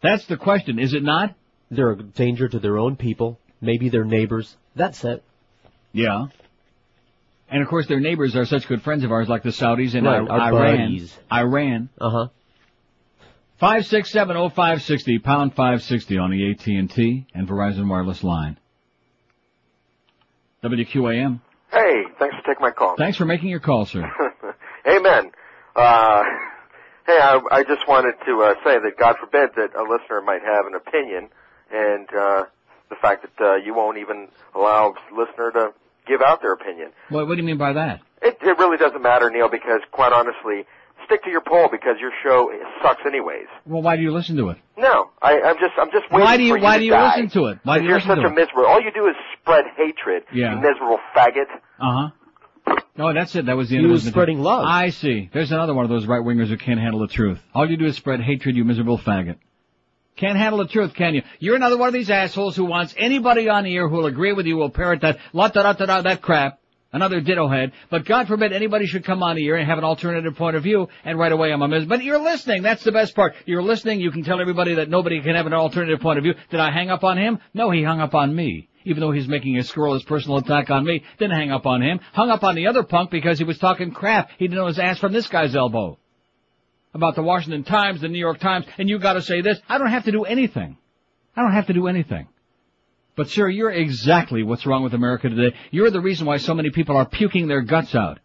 That's 0.00 0.26
the 0.26 0.36
question, 0.36 0.78
is 0.78 0.94
it 0.94 1.02
not? 1.02 1.34
They're 1.70 1.90
a 1.90 2.02
danger 2.02 2.48
to 2.48 2.60
their 2.60 2.78
own 2.78 2.94
people, 2.94 3.40
maybe 3.60 3.88
their 3.88 4.04
neighbors. 4.04 4.56
That's 4.76 5.02
it. 5.04 5.24
Yeah. 5.92 6.26
And 7.52 7.62
of 7.62 7.68
course 7.68 7.86
their 7.86 8.00
neighbors 8.00 8.34
are 8.34 8.46
such 8.46 8.66
good 8.66 8.82
friends 8.82 9.04
of 9.04 9.12
ours 9.12 9.28
like 9.28 9.42
the 9.42 9.50
Saudis 9.50 9.94
and 9.94 10.06
Right, 10.06 10.28
I- 10.28 10.48
Iran. 10.48 10.76
buddies. 10.88 11.18
Iran. 11.30 11.88
Uh 12.00 12.10
huh. 12.10 12.28
Five 13.60 13.86
six 13.86 14.10
seven 14.10 14.36
oh 14.36 14.48
five 14.48 14.82
sixty 14.82 15.18
pound 15.18 15.54
five 15.54 15.82
sixty 15.82 16.16
on 16.18 16.30
the 16.30 16.50
AT 16.50 16.66
and 16.66 16.90
T 16.90 17.26
and 17.34 17.46
Verizon 17.46 17.88
wireless 17.88 18.24
line. 18.24 18.58
WQAM. 20.64 21.40
Hey, 21.70 22.02
thanks 22.18 22.36
for 22.36 22.42
taking 22.46 22.60
my 22.62 22.70
call. 22.70 22.96
Thanks 22.96 23.16
for 23.18 23.24
making 23.24 23.48
your 23.48 23.60
call, 23.60 23.86
sir. 23.86 24.02
Amen. 24.86 25.30
Uh, 25.74 26.22
hey, 27.06 27.18
I, 27.18 27.40
I 27.50 27.62
just 27.64 27.86
wanted 27.88 28.14
to 28.26 28.42
uh, 28.42 28.54
say 28.64 28.78
that 28.78 28.92
God 28.98 29.16
forbid 29.18 29.50
that 29.56 29.74
a 29.74 29.82
listener 29.82 30.20
might 30.22 30.42
have 30.42 30.66
an 30.66 30.74
opinion, 30.74 31.28
and 31.72 32.08
uh, 32.14 32.44
the 32.90 32.96
fact 33.00 33.24
that 33.38 33.44
uh, 33.44 33.56
you 33.56 33.74
won't 33.74 33.98
even 33.98 34.28
allow 34.54 34.92
a 34.92 35.14
listener 35.18 35.50
to 35.52 35.72
give 36.06 36.20
out 36.22 36.40
their 36.42 36.52
opinion. 36.52 36.90
What, 37.08 37.26
what 37.28 37.34
do 37.34 37.40
you 37.40 37.46
mean 37.46 37.58
by 37.58 37.72
that? 37.74 38.00
It, 38.22 38.38
it 38.42 38.58
really 38.58 38.76
doesn't 38.76 39.02
matter, 39.02 39.30
Neil, 39.30 39.48
because 39.48 39.80
quite 39.90 40.12
honestly, 40.12 40.64
stick 41.06 41.24
to 41.24 41.30
your 41.30 41.40
poll 41.40 41.68
because 41.70 41.96
your 42.00 42.12
show 42.22 42.50
sucks 42.82 43.02
anyways. 43.06 43.46
Well, 43.66 43.82
why 43.82 43.96
do 43.96 44.02
you 44.02 44.12
listen 44.12 44.36
to 44.36 44.50
it? 44.50 44.58
No, 44.76 45.10
I, 45.20 45.40
I'm 45.40 45.56
just 45.58 45.72
I'm 45.78 45.90
just 45.90 46.10
waiting 46.10 46.24
Why 46.24 46.36
do 46.36 46.42
you 46.44 46.52
for 46.54 46.58
you 46.58 46.64
Why 46.64 46.74
to 46.74 46.78
do 46.80 46.84
you 46.86 46.90
die. 46.92 47.16
listen 47.16 47.30
to 47.40 47.46
it? 47.48 47.58
Why 47.64 47.78
do 47.78 47.84
you 47.84 47.88
you're 47.90 47.98
listen 47.98 48.10
such 48.10 48.18
to 48.20 48.26
a 48.28 48.30
it? 48.30 48.34
miserable. 48.34 48.66
All 48.66 48.80
you 48.80 48.92
do 48.92 49.06
is 49.08 49.14
spread 49.40 49.64
hatred. 49.76 50.24
Yeah. 50.32 50.54
You 50.54 50.60
miserable 50.60 50.98
faggot. 51.16 51.46
Uh 51.80 52.08
huh. 52.08 52.08
No, 52.96 53.12
that's 53.12 53.34
it. 53.34 53.46
That 53.46 53.56
was 53.56 53.68
the 53.70 53.74
He 53.74 53.78
end 53.78 53.86
of 53.86 53.92
was 53.92 54.02
his- 54.04 54.12
spreading 54.12 54.40
love. 54.40 54.64
I 54.66 54.90
see. 54.90 55.30
There's 55.32 55.50
another 55.50 55.74
one 55.74 55.84
of 55.84 55.90
those 55.90 56.06
right 56.06 56.20
wingers 56.22 56.48
who 56.48 56.56
can't 56.58 56.78
handle 56.78 57.00
the 57.00 57.08
truth. 57.08 57.40
All 57.54 57.68
you 57.68 57.76
do 57.76 57.86
is 57.86 57.96
spread 57.96 58.20
hatred, 58.20 58.54
you 58.56 58.64
miserable 58.64 58.98
faggot. 58.98 59.36
Can't 60.16 60.36
handle 60.36 60.58
the 60.58 60.68
truth, 60.68 60.94
can 60.94 61.14
you? 61.14 61.22
You're 61.38 61.56
another 61.56 61.78
one 61.78 61.88
of 61.88 61.94
these 61.94 62.10
assholes 62.10 62.54
who 62.54 62.64
wants 62.66 62.94
anybody 62.98 63.48
on 63.48 63.64
the 63.64 63.74
air 63.74 63.88
who 63.88 63.96
will 63.96 64.06
agree 64.06 64.32
with 64.32 64.46
you, 64.46 64.56
will 64.56 64.70
parrot 64.70 65.00
that 65.00 65.18
la 65.32 65.48
da 65.48 65.62
da 65.62 65.72
da 65.72 65.86
da 65.86 66.02
that 66.02 66.20
crap. 66.22 66.58
Another 66.94 67.22
ditto 67.22 67.48
head. 67.48 67.72
But 67.88 68.04
God 68.04 68.28
forbid 68.28 68.52
anybody 68.52 68.84
should 68.84 69.04
come 69.04 69.22
on 69.22 69.38
air 69.38 69.56
and 69.56 69.66
have 69.66 69.78
an 69.78 69.84
alternative 69.84 70.36
point 70.36 70.56
of 70.56 70.62
view, 70.62 70.88
and 71.04 71.18
right 71.18 71.32
away 71.32 71.50
I'm 71.50 71.62
a 71.62 71.68
mis- 71.68 71.86
But 71.86 72.04
you're 72.04 72.18
listening. 72.18 72.62
That's 72.62 72.84
the 72.84 72.92
best 72.92 73.16
part. 73.16 73.32
You're 73.46 73.62
listening. 73.62 74.00
You 74.00 74.10
can 74.10 74.24
tell 74.24 74.42
everybody 74.42 74.74
that 74.74 74.90
nobody 74.90 75.22
can 75.22 75.34
have 75.34 75.46
an 75.46 75.54
alternative 75.54 76.00
point 76.00 76.18
of 76.18 76.24
view. 76.24 76.34
Did 76.50 76.60
I 76.60 76.70
hang 76.70 76.90
up 76.90 77.02
on 77.02 77.16
him? 77.16 77.38
No, 77.54 77.70
he 77.70 77.82
hung 77.82 78.00
up 78.00 78.14
on 78.14 78.36
me. 78.36 78.68
Even 78.84 79.00
though 79.00 79.12
he's 79.12 79.28
making 79.28 79.56
a 79.56 79.62
scurrilous 79.62 80.02
personal 80.02 80.36
attack 80.36 80.68
on 80.68 80.84
me, 80.84 81.02
didn't 81.18 81.36
hang 81.36 81.50
up 81.50 81.64
on 81.66 81.80
him. 81.80 82.00
Hung 82.12 82.30
up 82.30 82.44
on 82.44 82.56
the 82.56 82.66
other 82.66 82.82
punk 82.82 83.10
because 83.10 83.38
he 83.38 83.44
was 83.44 83.58
talking 83.58 83.92
crap. 83.92 84.28
He 84.36 84.46
didn't 84.46 84.58
know 84.58 84.66
his 84.66 84.78
ass 84.78 84.98
from 84.98 85.12
this 85.14 85.28
guy's 85.28 85.56
elbow. 85.56 85.98
About 86.94 87.14
the 87.14 87.22
Washington 87.22 87.64
Times, 87.64 88.02
the 88.02 88.08
New 88.08 88.18
York 88.18 88.38
Times, 88.38 88.66
and 88.76 88.88
you 88.88 88.98
gotta 88.98 89.22
say 89.22 89.40
this. 89.40 89.58
I 89.68 89.78
don't 89.78 89.90
have 89.90 90.04
to 90.04 90.12
do 90.12 90.24
anything. 90.24 90.76
I 91.34 91.42
don't 91.42 91.52
have 91.52 91.68
to 91.68 91.72
do 91.72 91.86
anything. 91.86 92.28
But 93.16 93.28
sir, 93.28 93.48
you're 93.48 93.70
exactly 93.70 94.42
what's 94.42 94.66
wrong 94.66 94.82
with 94.82 94.94
America 94.94 95.28
today. 95.28 95.56
You're 95.70 95.90
the 95.90 96.00
reason 96.00 96.26
why 96.26 96.36
so 96.36 96.54
many 96.54 96.70
people 96.70 96.96
are 96.96 97.06
puking 97.06 97.46
their 97.46 97.62
guts 97.62 97.94
out. 97.94 98.18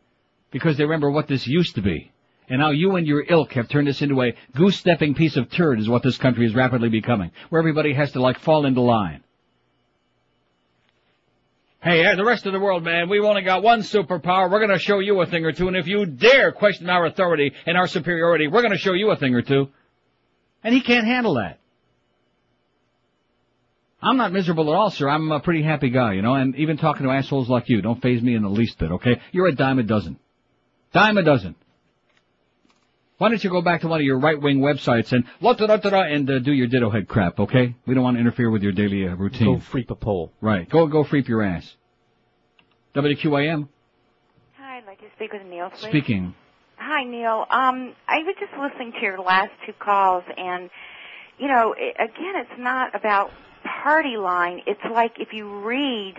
Because 0.52 0.78
they 0.78 0.84
remember 0.84 1.12
what 1.12 1.28
this 1.28 1.46
used 1.46 1.76
to 1.76 1.82
be. 1.82 2.12
And 2.50 2.60
now 2.60 2.72
you 2.72 2.96
and 2.96 3.06
your 3.06 3.26
ilk 3.28 3.52
have 3.54 3.68
turned 3.68 3.88
this 3.88 4.02
into 4.02 4.22
a 4.22 4.34
goose-stepping 4.56 5.16
piece 5.16 5.36
of 5.36 5.50
turd 5.50 5.80
is 5.80 5.90
what 5.90 6.04
this 6.04 6.18
country 6.18 6.46
is 6.46 6.56
rapidly 6.56 6.88
becoming. 6.88 7.32
Where 7.50 7.60
everybody 7.60 7.94
has 7.94 8.14
to 8.14 8.22
like 8.22 8.40
fall 8.40 8.66
into 8.66 8.82
line. 8.82 9.24
Hey, 11.88 12.04
the 12.18 12.26
rest 12.26 12.46
of 12.46 12.52
the 12.52 12.60
world, 12.60 12.84
man, 12.84 13.08
we've 13.08 13.24
only 13.24 13.44
got 13.44 13.64
one 13.64 13.80
superpower. 13.80 14.52
We're 14.52 14.60
gonna 14.60 14.78
show 14.78 15.00
you 15.00 15.22
a 15.22 15.26
thing 15.26 15.46
or 15.46 15.54
two, 15.54 15.70
and 15.70 15.78
if 15.78 15.88
you 15.88 16.06
dare 16.06 16.52
question 16.52 16.90
our 16.90 17.06
authority 17.06 17.54
and 17.66 17.78
our 17.78 17.88
superiority, 17.88 18.48
we're 18.48 18.62
gonna 18.62 18.78
show 18.78 18.92
you 18.92 19.10
a 19.12 19.16
thing 19.16 19.34
or 19.34 19.42
two. 19.42 19.70
And 20.66 20.76
he 20.76 20.82
can't 20.82 21.08
handle 21.08 21.36
that. 21.36 21.60
I'm 24.02 24.18
not 24.18 24.34
miserable 24.34 24.70
at 24.70 24.76
all, 24.76 24.90
sir. 24.90 25.08
I'm 25.08 25.32
a 25.32 25.40
pretty 25.40 25.64
happy 25.64 25.90
guy, 25.90 26.12
you 26.12 26.22
know, 26.22 26.36
and 26.36 26.58
even 26.58 26.76
talking 26.76 27.06
to 27.06 27.12
assholes 27.14 27.48
like 27.48 27.70
you 27.70 27.82
don't 27.82 28.02
phase 28.02 28.22
me 28.22 28.36
in 28.36 28.44
the 28.44 28.50
least 28.50 28.78
bit, 28.78 28.92
okay? 28.92 29.22
You're 29.32 29.48
a 29.48 29.56
dime 29.56 29.80
a 29.80 29.84
dozen. 29.84 30.20
Dime 30.92 31.18
a 31.18 31.24
dozen. 31.24 31.56
Why 33.18 33.30
don't 33.30 33.42
you 33.42 33.50
go 33.50 33.62
back 33.62 33.82
to 33.82 33.88
one 33.88 34.02
of 34.02 34.06
your 34.06 34.20
right-wing 34.20 34.60
websites 34.60 35.14
and 35.14 35.24
la 35.40 35.54
da 35.54 35.68
da 35.68 35.78
da 35.78 36.02
and 36.02 36.30
uh, 36.30 36.40
do 36.40 36.52
your 36.52 36.68
ditto 36.68 36.90
head 36.90 37.08
crap, 37.08 37.40
okay? 37.40 37.76
We 37.86 37.96
don't 37.96 38.04
want 38.04 38.18
to 38.18 38.22
interfere 38.22 38.52
with 38.52 38.62
your 38.62 38.74
daily 38.74 39.08
uh, 39.08 39.16
routine. 39.16 39.56
Go 39.56 39.62
freep 39.62 39.90
a 39.90 39.96
poll. 39.96 40.34
Right. 40.42 40.68
Go 40.70 40.86
go 40.88 41.06
freep 41.06 41.30
your 41.30 41.44
ass. 41.44 41.77
WQAM 42.98 43.68
Hi, 44.58 44.80
I'd 44.80 44.86
like 44.88 44.98
to 45.00 45.06
speak 45.16 45.32
with 45.32 45.44
Neil, 45.46 45.70
please. 45.70 45.90
speaking. 45.90 46.34
Hi, 46.80 47.04
Neil. 47.04 47.46
Um, 47.52 47.94
I 48.08 48.18
was 48.26 48.36
just 48.40 48.52
listening 48.60 48.92
to 48.94 49.02
your 49.02 49.20
last 49.20 49.52
two 49.68 49.74
calls, 49.74 50.24
and 50.36 50.72
you 51.38 51.48
know, 51.48 51.76
i 51.78 52.04
again, 52.04 52.34
it's 52.38 52.60
not 52.60 52.96
about 52.96 53.30
party 53.84 54.18
line. 54.18 54.62
It's 54.66 54.82
like 54.92 55.12
if 55.20 55.30
you 55.32 55.62
read 55.64 56.16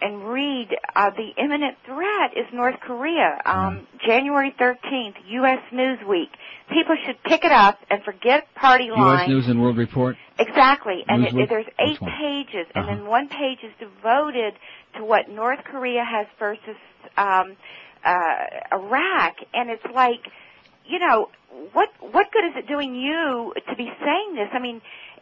and 0.00 0.28
read, 0.28 0.68
uh, 0.94 1.10
the 1.10 1.30
imminent 1.42 1.76
threat 1.84 2.36
is 2.36 2.46
North 2.52 2.76
Korea. 2.80 3.40
Um, 3.44 3.86
January 4.04 4.54
13th, 4.58 5.14
U.S. 5.28 5.58
Newsweek. 5.72 6.28
People 6.72 6.96
should 7.06 7.22
pick 7.24 7.44
it 7.44 7.52
up 7.52 7.78
and 7.90 8.02
forget 8.04 8.52
party 8.54 8.90
lines. 8.90 9.20
U.S. 9.20 9.28
News 9.28 9.46
and 9.48 9.60
World 9.60 9.76
Report. 9.76 10.16
Exactly. 10.38 11.04
And 11.08 11.24
it, 11.24 11.34
Newsweek? 11.34 11.48
there's 11.48 11.66
eight 11.80 11.98
pages, 12.00 12.66
Uh-huh. 12.74 12.80
and 12.80 12.88
then 12.88 13.06
one 13.06 13.28
page 13.28 13.58
is 13.62 13.72
devoted 13.80 14.54
to 14.96 15.04
what 15.04 15.28
North 15.28 15.60
Korea 15.64 16.04
has 16.04 16.26
versus 16.38 16.76
um, 17.16 17.56
uh, 18.04 18.44
Iraq, 18.72 19.34
and 19.54 19.70
it's 19.70 19.84
like, 19.94 20.20
you 20.86 20.98
know, 20.98 21.28
what 21.72 21.88
what 22.00 22.30
good 22.32 22.44
is 22.44 22.52
it 22.56 22.68
doing 22.68 22.94
you 22.94 23.52
to 23.68 23.76
be 23.76 23.90
saying 24.04 24.34
this? 24.34 24.48
I 24.52 24.58
mean, 24.60 24.80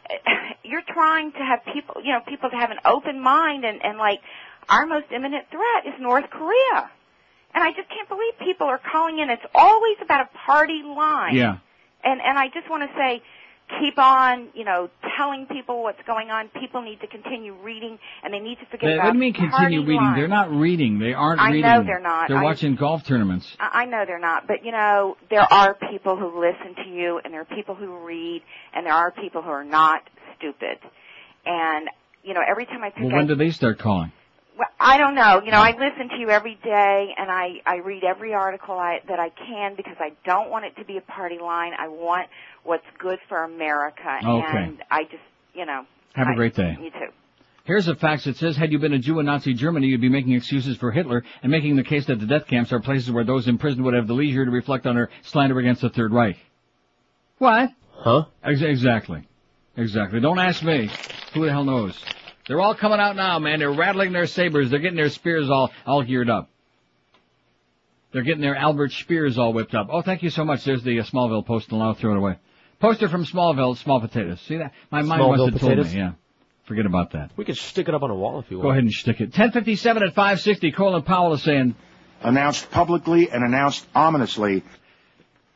you're 0.63 0.83
trying 0.87 1.31
to 1.33 1.39
have 1.39 1.59
people, 1.73 2.01
you 2.03 2.11
know, 2.13 2.19
people 2.27 2.49
to 2.49 2.55
have 2.55 2.69
an 2.71 2.77
open 2.85 3.19
mind, 3.19 3.65
and 3.65 3.83
and 3.83 3.97
like 3.97 4.19
our 4.69 4.85
most 4.85 5.07
imminent 5.11 5.45
threat 5.49 5.85
is 5.85 5.93
North 5.99 6.29
Korea. 6.29 6.89
And 7.53 7.63
I 7.63 7.71
just 7.71 7.89
can't 7.89 8.07
believe 8.09 8.33
people 8.43 8.67
are 8.67 8.79
calling 8.91 9.19
in. 9.19 9.29
It's 9.29 9.41
always 9.55 9.97
about 10.01 10.27
a 10.27 10.37
party 10.45 10.83
line. 10.83 11.35
Yeah. 11.35 11.57
And 12.03 12.21
and 12.21 12.37
I 12.37 12.47
just 12.49 12.69
want 12.69 12.83
to 12.83 12.95
say, 12.97 13.21
keep 13.79 13.97
on, 13.97 14.49
you 14.53 14.63
know, 14.63 14.89
telling 15.17 15.45
people 15.47 15.83
what's 15.83 16.01
going 16.05 16.29
on. 16.29 16.49
People 16.59 16.81
need 16.81 17.01
to 17.01 17.07
continue 17.07 17.53
reading, 17.63 17.97
and 18.23 18.33
they 18.33 18.39
need 18.39 18.59
to 18.59 18.65
forget 18.65 18.87
They, 18.87 18.93
about 18.93 19.05
what 19.05 19.11
do 19.13 19.17
you 19.17 19.19
mean 19.19 19.33
continue 19.33 19.79
reading? 19.81 20.13
They're 20.15 20.27
not 20.27 20.51
reading. 20.51 20.99
They 20.99 21.13
aren't 21.13 21.41
I 21.41 21.49
reading. 21.51 21.65
I 21.65 21.77
know 21.77 21.83
they're 21.83 21.99
not. 21.99 22.27
They're 22.27 22.37
I- 22.37 22.43
watching 22.43 22.75
golf 22.75 23.03
tournaments. 23.05 23.55
I 23.59 23.83
I 23.83 23.85
know 23.85 24.03
they're 24.05 24.19
not, 24.19 24.47
but 24.47 24.63
you 24.63 24.71
know, 24.71 25.17
there 25.29 25.41
are 25.41 25.75
people 25.89 26.15
who 26.15 26.39
listen 26.39 26.75
to 26.83 26.89
you, 26.89 27.19
and 27.23 27.33
there 27.33 27.41
are 27.41 27.45
people 27.55 27.75
who 27.75 28.05
read, 28.05 28.41
and 28.73 28.85
there 28.85 28.93
are 28.93 29.11
people 29.11 29.41
who 29.41 29.49
are 29.49 29.65
not 29.65 30.01
stupid. 30.37 30.77
And 31.45 31.89
you 32.23 32.33
know, 32.33 32.41
every 32.47 32.65
time 32.65 32.83
I 32.83 32.89
pick 32.89 33.03
Well, 33.03 33.07
up 33.07 33.13
when 33.13 33.27
do 33.27 33.35
they 33.35 33.51
start 33.51 33.79
calling? 33.79 34.11
Well, 34.57 34.67
I 34.79 34.97
don't 34.97 35.15
know. 35.15 35.41
You 35.43 35.51
know, 35.51 35.59
I 35.61 35.71
listen 35.71 36.09
to 36.09 36.17
you 36.17 36.29
every 36.29 36.55
day, 36.63 37.13
and 37.17 37.29
I 37.31 37.61
I 37.65 37.77
read 37.77 38.03
every 38.03 38.33
article 38.33 38.75
I 38.77 38.99
that 39.07 39.19
I 39.19 39.29
can 39.29 39.75
because 39.75 39.97
I 39.99 40.11
don't 40.25 40.49
want 40.49 40.65
it 40.65 40.75
to 40.77 40.85
be 40.85 40.97
a 40.97 41.01
party 41.01 41.37
line. 41.39 41.73
I 41.77 41.87
want 41.87 42.27
what's 42.63 42.85
good 42.97 43.19
for 43.29 43.43
America, 43.43 44.17
Okay. 44.25 44.57
and 44.57 44.83
I 44.91 45.03
just 45.03 45.23
you 45.53 45.65
know. 45.65 45.85
Have 46.15 46.27
a 46.27 46.31
I- 46.31 46.35
great 46.35 46.55
day. 46.55 46.77
You 46.81 46.89
too. 46.91 47.11
Here's 47.65 47.89
a 47.89 47.95
fax 47.95 48.23
that 48.23 48.37
says, 48.37 48.55
had 48.55 48.71
you 48.71 48.79
been 48.79 48.93
a 48.93 48.97
Jew 48.97 49.19
in 49.19 49.25
Nazi 49.25 49.53
Germany, 49.53 49.87
you'd 49.87 49.99
be 49.99 50.07
making 50.07 50.31
excuses 50.31 50.77
for 50.77 50.89
Hitler 50.89 51.25
and 51.43 51.51
making 51.51 51.75
the 51.75 51.83
case 51.83 52.05
that 52.05 52.17
the 52.17 52.25
death 52.25 52.47
camps 52.47 52.71
are 52.71 52.79
places 52.79 53.11
where 53.11 53.25
those 53.25 53.45
in 53.49 53.57
prison 53.57 53.83
would 53.83 53.93
have 53.93 54.07
the 54.07 54.13
leisure 54.13 54.45
to 54.45 54.51
reflect 54.51 54.87
on 54.87 54.95
their 54.95 55.09
slander 55.23 55.59
against 55.59 55.81
the 55.81 55.89
Third 55.89 56.13
Reich. 56.13 56.37
What? 57.39 57.69
Huh? 57.91 58.23
Ex- 58.41 58.61
exactly. 58.61 59.27
Exactly. 59.75 60.21
Don't 60.21 60.39
ask 60.39 60.63
me. 60.63 60.89
Who 61.33 61.43
the 61.45 61.51
hell 61.51 61.65
knows? 61.65 62.01
They're 62.47 62.61
all 62.61 62.75
coming 62.75 62.99
out 62.99 63.15
now, 63.15 63.39
man. 63.39 63.59
They're 63.59 63.71
rattling 63.71 64.13
their 64.13 64.27
sabers. 64.27 64.69
They're 64.69 64.79
getting 64.79 64.97
their 64.97 65.09
spears 65.09 65.49
all, 65.49 65.71
all 65.85 66.01
geared 66.03 66.29
up. 66.29 66.49
They're 68.11 68.23
getting 68.23 68.41
their 68.41 68.55
Albert 68.55 68.93
Spears 68.93 69.37
all 69.37 69.51
whipped 69.51 69.75
up. 69.75 69.87
Oh, 69.91 70.01
thank 70.01 70.23
you 70.23 70.29
so 70.29 70.45
much. 70.45 70.63
There's 70.63 70.81
the 70.81 70.99
uh, 70.99 71.03
Smallville 71.03 71.45
poster, 71.45 71.75
and 71.75 71.83
I'll 71.83 71.93
throw 71.93 72.13
it 72.13 72.17
away. 72.17 72.37
Poster 72.79 73.09
from 73.09 73.25
Smallville, 73.25 73.75
small 73.77 73.99
potatoes. 73.99 74.39
See 74.41 74.57
that? 74.57 74.71
My 74.89 75.01
mind 75.01 75.21
Smallville 75.21 75.51
must 75.51 75.63
have 75.63 75.75
told 75.75 75.87
me, 75.87 75.97
yeah. 75.97 76.11
Forget 76.63 76.85
about 76.85 77.11
that. 77.11 77.31
We 77.37 77.45
could 77.45 77.57
stick 77.57 77.87
it 77.87 77.95
up 77.95 78.03
on 78.03 78.11
a 78.11 78.15
wall 78.15 78.39
if 78.39 78.51
you 78.51 78.57
want. 78.57 78.65
Go 78.65 78.71
ahead 78.71 78.83
and 78.83 78.91
stick 78.91 79.21
it. 79.21 79.25
1057 79.25 80.03
at 80.03 80.09
560, 80.09 80.71
Colin 80.71 81.01
Powell 81.03 81.33
is 81.33 81.43
saying, 81.43 81.75
Announced 82.21 82.71
publicly 82.71 83.29
and 83.29 83.43
announced 83.43 83.85
ominously. 83.93 84.63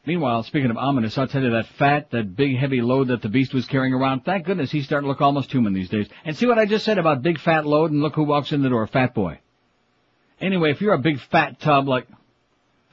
Meanwhile, 0.06 0.44
speaking 0.44 0.72
of 0.72 0.78
ominous, 0.78 1.16
I'll 1.18 1.28
tell 1.28 1.44
you 1.44 1.52
that 1.52 1.68
fat, 1.78 2.10
that 2.12 2.36
big 2.36 2.58
heavy 2.58 2.82
load 2.82 3.10
that 3.10 3.22
the 3.22 3.30
beast 3.30 3.54
was 3.54 3.68
carrying 3.68 3.94
around, 3.94 4.22
thank 4.26 4.46
goodness 4.48 4.72
he's 4.72 4.86
starting 4.86 5.06
to 5.06 5.10
look 5.10 5.22
almost 5.22 5.52
human 5.52 5.74
these 5.74 5.90
days. 5.90 6.08
And 6.26 6.36
see 6.36 6.48
what 6.48 6.58
I 6.58 6.66
just 6.66 6.86
said 6.86 6.98
about 6.98 7.22
big 7.22 7.40
fat 7.40 7.68
load 7.68 7.92
and 7.92 8.02
look 8.02 8.16
who 8.16 8.24
walks 8.24 8.52
in 8.52 8.64
the 8.64 8.70
door, 8.70 8.88
fat 8.88 9.14
boy. 9.14 9.40
Anyway, 10.40 10.72
if 10.72 10.82
you're 10.82 10.96
a 10.96 11.00
big 11.00 11.20
fat 11.20 11.60
tub 11.60 11.88
like, 11.88 12.08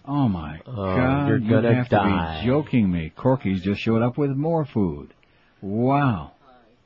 Oh 0.04 0.28
my 0.28 0.60
Oh, 0.66 0.74
God! 0.74 1.28
you're 1.28 1.38
gonna 1.38 1.74
have 1.74 1.88
die. 1.88 2.40
to 2.40 2.40
be 2.42 2.46
joking 2.46 2.90
me. 2.90 3.12
Corky's 3.14 3.62
just 3.62 3.80
showed 3.80 4.02
up 4.02 4.16
with 4.18 4.30
more 4.30 4.64
food. 4.66 5.12
Wow. 5.60 6.32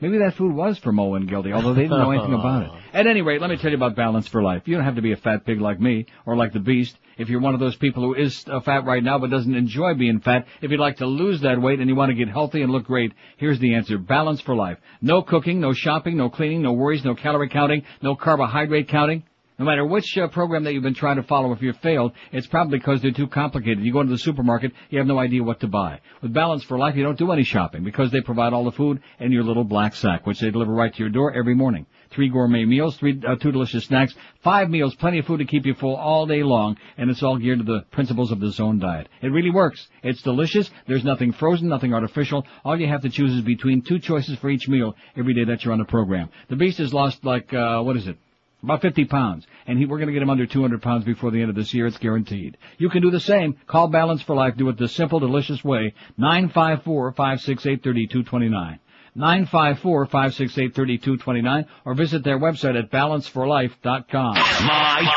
Maybe 0.00 0.18
that 0.18 0.34
food 0.34 0.52
was 0.52 0.78
for 0.78 0.90
Mo 0.90 1.14
and 1.14 1.28
Gildy, 1.28 1.52
although 1.52 1.74
they 1.74 1.82
didn't 1.82 1.98
know 1.98 2.10
anything 2.10 2.34
about 2.34 2.64
it. 2.64 2.70
At 2.92 3.06
any 3.06 3.22
rate, 3.22 3.40
let 3.40 3.50
me 3.50 3.56
tell 3.56 3.70
you 3.70 3.76
about 3.76 3.94
Balance 3.94 4.26
for 4.26 4.42
Life. 4.42 4.62
You 4.66 4.74
don't 4.74 4.84
have 4.84 4.96
to 4.96 5.02
be 5.02 5.12
a 5.12 5.16
fat 5.16 5.44
pig 5.46 5.60
like 5.60 5.78
me, 5.80 6.06
or 6.26 6.34
like 6.36 6.52
the 6.52 6.58
Beast. 6.58 6.96
If 7.18 7.28
you're 7.28 7.40
one 7.40 7.54
of 7.54 7.60
those 7.60 7.76
people 7.76 8.02
who 8.02 8.14
is 8.14 8.44
uh, 8.46 8.60
fat 8.60 8.84
right 8.84 9.02
now 9.02 9.18
but 9.18 9.30
doesn't 9.30 9.54
enjoy 9.54 9.94
being 9.94 10.20
fat, 10.20 10.46
if 10.60 10.70
you'd 10.70 10.80
like 10.80 10.98
to 10.98 11.06
lose 11.06 11.40
that 11.42 11.60
weight 11.60 11.80
and 11.80 11.88
you 11.88 11.94
want 11.94 12.10
to 12.10 12.14
get 12.16 12.28
healthy 12.28 12.62
and 12.62 12.72
look 12.72 12.84
great, 12.84 13.12
here's 13.36 13.58
the 13.58 13.74
answer. 13.74 13.98
Balance 13.98 14.40
for 14.40 14.54
Life. 14.54 14.78
No 15.00 15.22
cooking, 15.22 15.60
no 15.60 15.72
shopping, 15.72 16.16
no 16.16 16.30
cleaning, 16.30 16.62
no 16.62 16.72
worries, 16.72 17.04
no 17.04 17.14
calorie 17.14 17.48
counting, 17.48 17.82
no 18.00 18.16
carbohydrate 18.16 18.88
counting. 18.88 19.24
No 19.58 19.66
matter 19.66 19.84
which 19.84 20.16
uh, 20.16 20.28
program 20.28 20.64
that 20.64 20.72
you've 20.72 20.82
been 20.82 20.94
trying 20.94 21.16
to 21.16 21.22
follow, 21.22 21.52
if 21.52 21.60
you've 21.60 21.76
failed, 21.76 22.12
it's 22.32 22.46
probably 22.46 22.78
because 22.78 23.02
they're 23.02 23.12
too 23.12 23.28
complicated. 23.28 23.84
You 23.84 23.92
go 23.92 24.00
into 24.00 24.12
the 24.12 24.18
supermarket, 24.18 24.72
you 24.90 24.98
have 24.98 25.06
no 25.06 25.18
idea 25.18 25.44
what 25.44 25.60
to 25.60 25.68
buy. 25.68 26.00
With 26.22 26.32
Balance 26.32 26.64
for 26.64 26.78
Life, 26.78 26.96
you 26.96 27.04
don't 27.04 27.18
do 27.18 27.30
any 27.30 27.44
shopping 27.44 27.84
because 27.84 28.10
they 28.10 28.22
provide 28.22 28.54
all 28.54 28.64
the 28.64 28.72
food 28.72 29.00
in 29.20 29.30
your 29.30 29.44
little 29.44 29.64
black 29.64 29.94
sack, 29.94 30.26
which 30.26 30.40
they 30.40 30.50
deliver 30.50 30.72
right 30.72 30.92
to 30.92 30.98
your 30.98 31.10
door 31.10 31.32
every 31.32 31.54
morning. 31.54 31.86
Three 32.12 32.28
gourmet 32.28 32.64
meals, 32.64 32.96
three, 32.96 33.20
uh, 33.26 33.36
two 33.36 33.52
delicious 33.52 33.84
snacks, 33.84 34.14
five 34.42 34.68
meals, 34.68 34.94
plenty 34.94 35.18
of 35.18 35.26
food 35.26 35.38
to 35.38 35.46
keep 35.46 35.64
you 35.64 35.74
full 35.74 35.96
all 35.96 36.26
day 36.26 36.42
long, 36.42 36.76
and 36.98 37.10
it's 37.10 37.22
all 37.22 37.38
geared 37.38 37.58
to 37.58 37.64
the 37.64 37.80
principles 37.90 38.30
of 38.30 38.40
the 38.40 38.50
zone 38.50 38.78
diet. 38.78 39.08
It 39.22 39.28
really 39.28 39.50
works. 39.50 39.88
It's 40.02 40.22
delicious. 40.22 40.70
There's 40.86 41.04
nothing 41.04 41.32
frozen, 41.32 41.68
nothing 41.68 41.94
artificial. 41.94 42.46
All 42.64 42.78
you 42.78 42.88
have 42.88 43.02
to 43.02 43.08
choose 43.08 43.34
is 43.34 43.42
between 43.42 43.82
two 43.82 43.98
choices 43.98 44.38
for 44.38 44.50
each 44.50 44.68
meal 44.68 44.94
every 45.16 45.34
day 45.34 45.44
that 45.44 45.64
you're 45.64 45.72
on 45.72 45.78
the 45.78 45.86
program. 45.86 46.28
The 46.50 46.56
Beast 46.56 46.78
has 46.78 46.92
lost 46.92 47.24
like, 47.24 47.52
uh, 47.54 47.80
what 47.80 47.96
is 47.96 48.06
it? 48.06 48.18
About 48.62 48.80
50 48.80 49.06
pounds. 49.06 49.44
And 49.66 49.76
he, 49.78 49.86
we're 49.86 49.98
to 49.98 50.12
get 50.12 50.22
him 50.22 50.30
under 50.30 50.46
200 50.46 50.80
pounds 50.82 51.04
before 51.04 51.32
the 51.32 51.40
end 51.40 51.50
of 51.50 51.56
this 51.56 51.74
year. 51.74 51.88
It's 51.88 51.98
guaranteed. 51.98 52.56
You 52.78 52.90
can 52.90 53.02
do 53.02 53.10
the 53.10 53.18
same. 53.18 53.56
Call 53.66 53.88
Balance 53.88 54.22
for 54.22 54.36
Life. 54.36 54.56
Do 54.56 54.68
it 54.68 54.78
the 54.78 54.86
simple, 54.86 55.18
delicious 55.18 55.64
way. 55.64 55.94
954-568-3229. 56.20 58.78
954-568-3229 59.16 61.66
or 61.84 61.94
visit 61.94 62.24
their 62.24 62.38
website 62.38 62.78
at 62.78 62.90
balanceforlife.com. 62.90 64.34
Live 64.34 65.08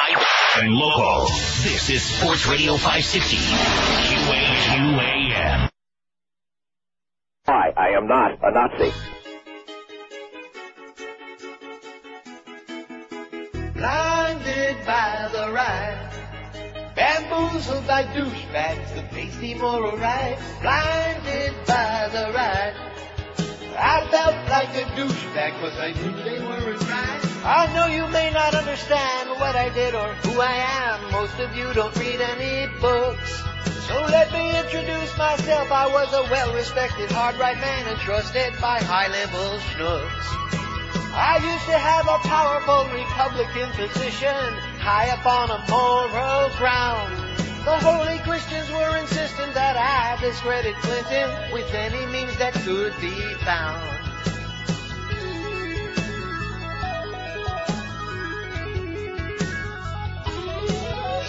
and 0.61 0.73
local. 0.73 1.27
This 1.63 1.89
is 1.89 2.03
Sports 2.03 2.45
Radio 2.47 2.73
560. 2.73 3.37
QAQAM. 4.17 5.69
Hi, 7.47 7.73
I 7.77 7.89
am 7.89 8.07
not 8.07 8.39
a 8.43 8.51
Nazi. 8.51 8.91
blinded 13.85 14.77
by 14.85 15.29
the 15.31 15.51
ride, 15.51 16.11
bamboozled 16.95 17.85
by 17.85 18.03
douchebags, 18.15 18.95
the 18.95 19.03
pasty 19.13 19.53
moral 19.53 19.95
right, 19.97 20.37
blinded 20.61 21.53
by 21.67 22.09
the 22.11 22.31
ride. 22.33 22.94
I 23.77 24.07
felt 24.07 24.35
like 24.47 24.69
a 24.75 24.87
douchebag 24.95 25.59
cause 25.59 25.77
I 25.77 25.91
knew 25.91 26.11
they 26.23 26.39
weren't 26.39 26.81
right. 26.87 27.25
I 27.43 27.73
know 27.75 27.87
you 27.87 28.07
may 28.07 28.31
not 28.31 28.55
understand 28.55 29.29
what 29.31 29.55
I 29.55 29.69
did 29.69 29.93
or 29.93 30.13
who 30.23 30.39
I 30.39 30.53
am. 30.53 31.11
Most 31.11 31.37
of 31.39 31.55
you 31.55 31.73
don't 31.73 31.95
read 31.97 32.21
any 32.21 32.71
books. 32.79 33.43
So 33.87 34.01
let 34.05 34.31
me 34.31 34.57
introduce 34.57 35.17
myself. 35.17 35.71
I 35.71 35.87
was 35.87 36.11
a 36.13 36.23
well-respected 36.31 37.11
hard 37.11 37.35
right 37.35 37.57
man 37.57 37.87
and 37.87 37.99
trusted 37.99 38.53
by 38.61 38.79
high-level 38.79 39.59
schnooks. 39.59 40.25
I 41.13 41.37
used 41.37 41.65
to 41.65 41.77
have 41.77 42.07
a 42.07 42.19
powerful 42.27 42.85
Republican 42.95 43.71
position, 43.75 44.53
high 44.79 45.09
up 45.11 45.25
on 45.25 45.51
a 45.51 45.59
moral 45.69 46.49
ground. 46.57 47.44
The 47.65 47.79
holy 47.79 48.19
Christians 48.19 48.69
were 48.69 48.97
insisting 48.99 49.51
that 49.53 49.75
I 49.75 50.21
discredit 50.21 50.75
Clinton 50.83 51.51
with 51.51 51.73
any 51.73 52.05
means 52.05 52.37
that 52.37 52.53
could 52.53 52.93
be 53.01 53.33
found. 53.41 53.81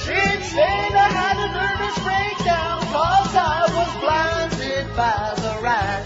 Since 0.04 0.52
then 0.52 0.92
I 0.92 1.08
had 1.08 1.36
a 1.40 1.48
nervous 1.56 1.96
breakdown 2.04 2.82
cause 2.92 3.34
I 3.34 3.64
was 3.72 3.92
blinded 4.04 4.94
by 4.94 5.32
the 5.40 5.54
ride. 5.62 6.04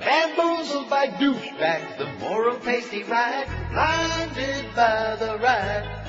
Bamboozled 0.00 0.90
by 0.90 1.06
douchebags, 1.06 1.96
the 1.98 2.06
moral 2.18 2.56
pasty 2.56 3.04
ride, 3.04 3.46
blinded 3.70 4.74
by 4.74 5.14
the 5.20 5.38
ride. 5.38 5.99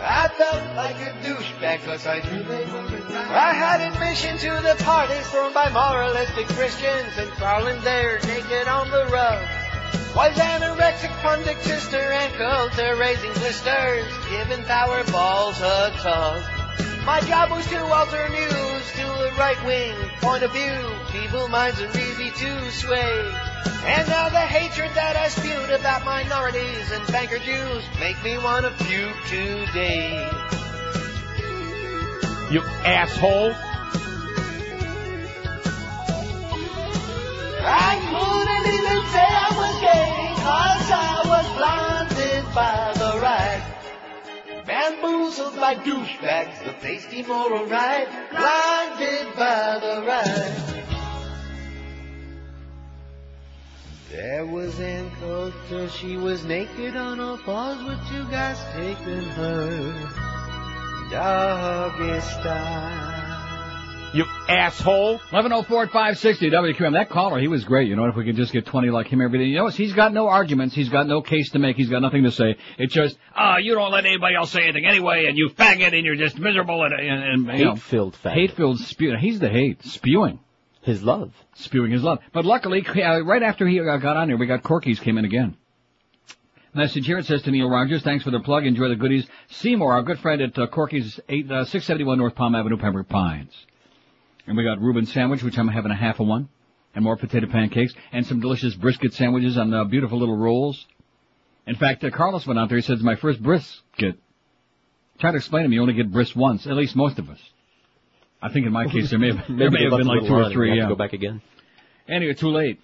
I 0.00 0.28
felt 0.28 0.76
like 0.76 0.96
a 0.96 1.12
douchebag 1.26 1.84
cause 1.84 2.06
I 2.06 2.20
knew 2.20 2.42
they 2.44 2.64
weren't. 2.66 3.10
I 3.14 3.52
had 3.52 3.80
admission 3.80 4.38
to 4.38 4.62
the 4.62 4.76
parties 4.84 5.28
thrown 5.30 5.52
by 5.52 5.70
moralistic 5.70 6.46
Christians 6.48 7.18
and 7.18 7.28
crawling 7.32 7.80
there 7.82 8.20
naked 8.26 8.68
on 8.68 8.90
the 8.90 9.06
rug. 9.06 9.42
Was 10.14 10.36
anorexic 10.38 11.10
pundit 11.20 11.58
sister 11.62 11.98
and 11.98 12.32
culture 12.34 12.96
raising 12.96 13.32
blisters, 13.34 14.06
giving 14.30 14.64
power 14.64 15.04
balls 15.04 15.60
a 15.60 15.90
tug. 15.98 16.57
My 17.08 17.20
job 17.20 17.50
was 17.52 17.66
to 17.68 17.82
alter 17.86 18.28
news 18.28 18.92
to 18.96 19.06
a 19.06 19.32
right-wing 19.38 19.94
point 20.20 20.42
of 20.42 20.52
view. 20.52 20.78
Feeble 21.10 21.48
minds 21.48 21.80
are 21.80 21.88
easy 21.88 22.30
to 22.30 22.70
sway. 22.70 23.32
And 23.86 24.06
now 24.10 24.28
the 24.28 24.44
hatred 24.44 24.90
that 24.94 25.16
I 25.16 25.28
spewed 25.30 25.70
about 25.70 26.04
minorities 26.04 26.92
and 26.92 27.06
banker 27.06 27.38
Jews 27.38 27.82
make 27.98 28.22
me 28.22 28.36
want 28.36 28.66
to 28.66 28.84
puke 28.84 29.16
today. 29.26 30.20
You 32.50 32.60
asshole. 32.84 33.54
I 37.64 37.92
couldn't 38.10 38.66
even 38.76 39.00
say 39.14 39.28
I 39.32 39.48
was 39.56 39.74
gay, 39.80 40.34
cause 40.44 40.90
I 40.92 41.24
was 41.24 41.46
blinded 41.56 42.54
by. 42.54 42.97
Bamboozled 44.68 45.56
by 45.56 45.76
douchebags, 45.76 46.62
the 46.62 46.74
pasty 46.74 47.22
moral 47.22 47.64
right, 47.64 48.06
blinded 48.30 49.34
by 49.34 49.78
the 49.80 50.02
right. 50.06 50.84
There 54.10 54.44
was 54.44 54.78
Ann 54.78 55.10
Coulter, 55.20 55.88
she 55.88 56.18
was 56.18 56.44
naked 56.44 56.96
on 56.96 57.18
all 57.18 57.38
fours 57.38 57.82
with 57.82 57.98
two 58.10 58.30
guys 58.30 58.58
taking 58.74 59.24
her 59.40 60.10
doggy 61.10 62.20
style. 62.20 63.27
You 64.14 64.24
asshole. 64.48 65.18
1104 65.30 65.82
at 65.82 65.88
560 65.90 66.50
WQAM. 66.50 66.92
That 66.94 67.10
caller, 67.10 67.38
he 67.38 67.46
was 67.46 67.64
great. 67.64 67.88
You 67.88 67.96
know, 67.96 68.06
if 68.06 68.16
we 68.16 68.24
could 68.24 68.36
just 68.36 68.52
get 68.52 68.64
20 68.64 68.88
like 68.88 69.06
him 69.06 69.20
every 69.20 69.38
day. 69.38 69.44
You 69.44 69.58
know, 69.58 69.68
he's 69.68 69.92
got 69.92 70.14
no 70.14 70.28
arguments. 70.28 70.74
He's 70.74 70.88
got 70.88 71.06
no 71.06 71.20
case 71.20 71.50
to 71.50 71.58
make. 71.58 71.76
He's 71.76 71.90
got 71.90 72.00
nothing 72.00 72.22
to 72.24 72.32
say. 72.32 72.56
It's 72.78 72.94
just, 72.94 73.18
ah, 73.36 73.58
you 73.58 73.74
don't 73.74 73.92
let 73.92 74.06
anybody 74.06 74.34
else 74.34 74.50
say 74.50 74.62
anything 74.62 74.86
anyway, 74.86 75.26
and 75.26 75.36
you 75.36 75.50
faggot, 75.50 75.94
and 75.94 76.06
you're 76.06 76.16
just 76.16 76.38
miserable, 76.38 76.82
and, 76.84 76.94
and, 76.94 77.48
and 77.50 77.58
you 77.58 77.64
know, 77.66 77.74
Hate-filled 77.74 78.14
faggot. 78.14 78.32
Hate-filled 78.32 78.78
spew. 78.80 79.14
He's 79.18 79.40
the 79.40 79.50
hate. 79.50 79.84
Spewing. 79.84 80.40
His 80.80 81.02
love. 81.02 81.34
Spewing 81.56 81.92
his 81.92 82.02
love. 82.02 82.20
But 82.32 82.46
luckily, 82.46 82.86
uh, 82.86 83.20
right 83.20 83.42
after 83.42 83.66
he 83.68 83.78
uh, 83.78 83.98
got 83.98 84.16
on 84.16 84.28
here, 84.28 84.38
we 84.38 84.46
got 84.46 84.62
Corky's 84.62 85.00
came 85.00 85.18
in 85.18 85.26
again. 85.26 85.54
Message 86.72 87.04
here, 87.04 87.18
it 87.18 87.26
says 87.26 87.42
to 87.42 87.50
Neil 87.50 87.68
Rogers, 87.68 88.02
thanks 88.02 88.24
for 88.24 88.30
the 88.30 88.40
plug, 88.40 88.64
enjoy 88.64 88.88
the 88.88 88.96
goodies. 88.96 89.26
Seymour, 89.50 89.92
our 89.92 90.02
good 90.02 90.18
friend 90.20 90.40
at 90.40 90.58
uh, 90.58 90.66
Corky's, 90.66 91.20
eight, 91.28 91.50
uh, 91.50 91.64
671 91.64 92.18
North 92.18 92.34
Palm 92.34 92.54
Avenue, 92.54 92.78
Pembroke 92.78 93.08
Pines. 93.08 93.66
And 94.48 94.56
we 94.56 94.64
got 94.64 94.80
Reuben 94.80 95.04
sandwich, 95.04 95.42
which 95.42 95.58
I'm 95.58 95.68
having 95.68 95.92
a 95.92 95.94
half 95.94 96.20
of 96.20 96.26
one, 96.26 96.48
and 96.94 97.04
more 97.04 97.18
potato 97.18 97.46
pancakes, 97.48 97.92
and 98.12 98.26
some 98.26 98.40
delicious 98.40 98.74
brisket 98.74 99.12
sandwiches 99.12 99.58
on 99.58 99.74
uh, 99.74 99.84
beautiful 99.84 100.18
little 100.18 100.38
rolls. 100.38 100.86
In 101.66 101.74
fact, 101.74 102.02
uh, 102.02 102.08
Carlos 102.08 102.46
went 102.46 102.58
out 102.58 102.70
there, 102.70 102.78
he 102.78 102.82
said, 102.82 102.94
it's 102.94 103.02
my 103.02 103.16
first 103.16 103.42
brisket. 103.42 104.18
Try 105.18 105.32
to 105.32 105.36
explain 105.36 105.64
to 105.64 105.66
him, 105.66 105.74
you 105.74 105.82
only 105.82 105.92
get 105.92 106.10
bris 106.10 106.34
once, 106.34 106.66
at 106.66 106.72
least 106.76 106.96
most 106.96 107.18
of 107.18 107.28
us. 107.28 107.38
I 108.40 108.50
think 108.50 108.64
in 108.64 108.72
my 108.72 108.86
case 108.86 109.10
there 109.10 109.18
may 109.18 109.34
have, 109.34 109.44
there 109.58 109.70
may 109.70 109.82
have 109.82 109.98
been 109.98 110.06
like 110.06 110.26
two 110.26 110.34
or 110.34 110.50
three, 110.50 110.74
yeah. 110.74 110.84
to 110.84 110.88
go 110.88 110.94
back 110.94 111.12
again. 111.12 111.42
Anyway, 112.08 112.32
too 112.32 112.48
late. 112.48 112.80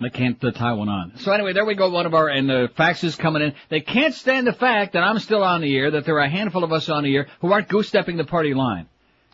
They 0.00 0.08
can't 0.08 0.42
uh, 0.42 0.52
tie 0.52 0.72
one 0.72 0.88
on. 0.88 1.18
So 1.18 1.32
anyway, 1.32 1.52
there 1.52 1.66
we 1.66 1.74
go. 1.74 1.90
One 1.90 2.06
of 2.06 2.14
our 2.14 2.28
and 2.28 2.48
the 2.48 2.70
faxes 2.78 3.18
coming 3.18 3.42
in. 3.42 3.54
They 3.68 3.80
can't 3.80 4.14
stand 4.14 4.46
the 4.46 4.54
fact 4.54 4.94
that 4.94 5.02
I'm 5.02 5.18
still 5.18 5.44
on 5.44 5.60
the 5.60 5.76
air. 5.76 5.90
That 5.90 6.06
there 6.06 6.14
are 6.14 6.24
a 6.24 6.30
handful 6.30 6.64
of 6.64 6.72
us 6.72 6.88
on 6.88 7.02
the 7.02 7.14
air 7.14 7.26
who 7.40 7.52
aren't 7.52 7.68
goose 7.68 7.88
stepping 7.88 8.16
the 8.16 8.24
party 8.24 8.54
line. 8.54 8.86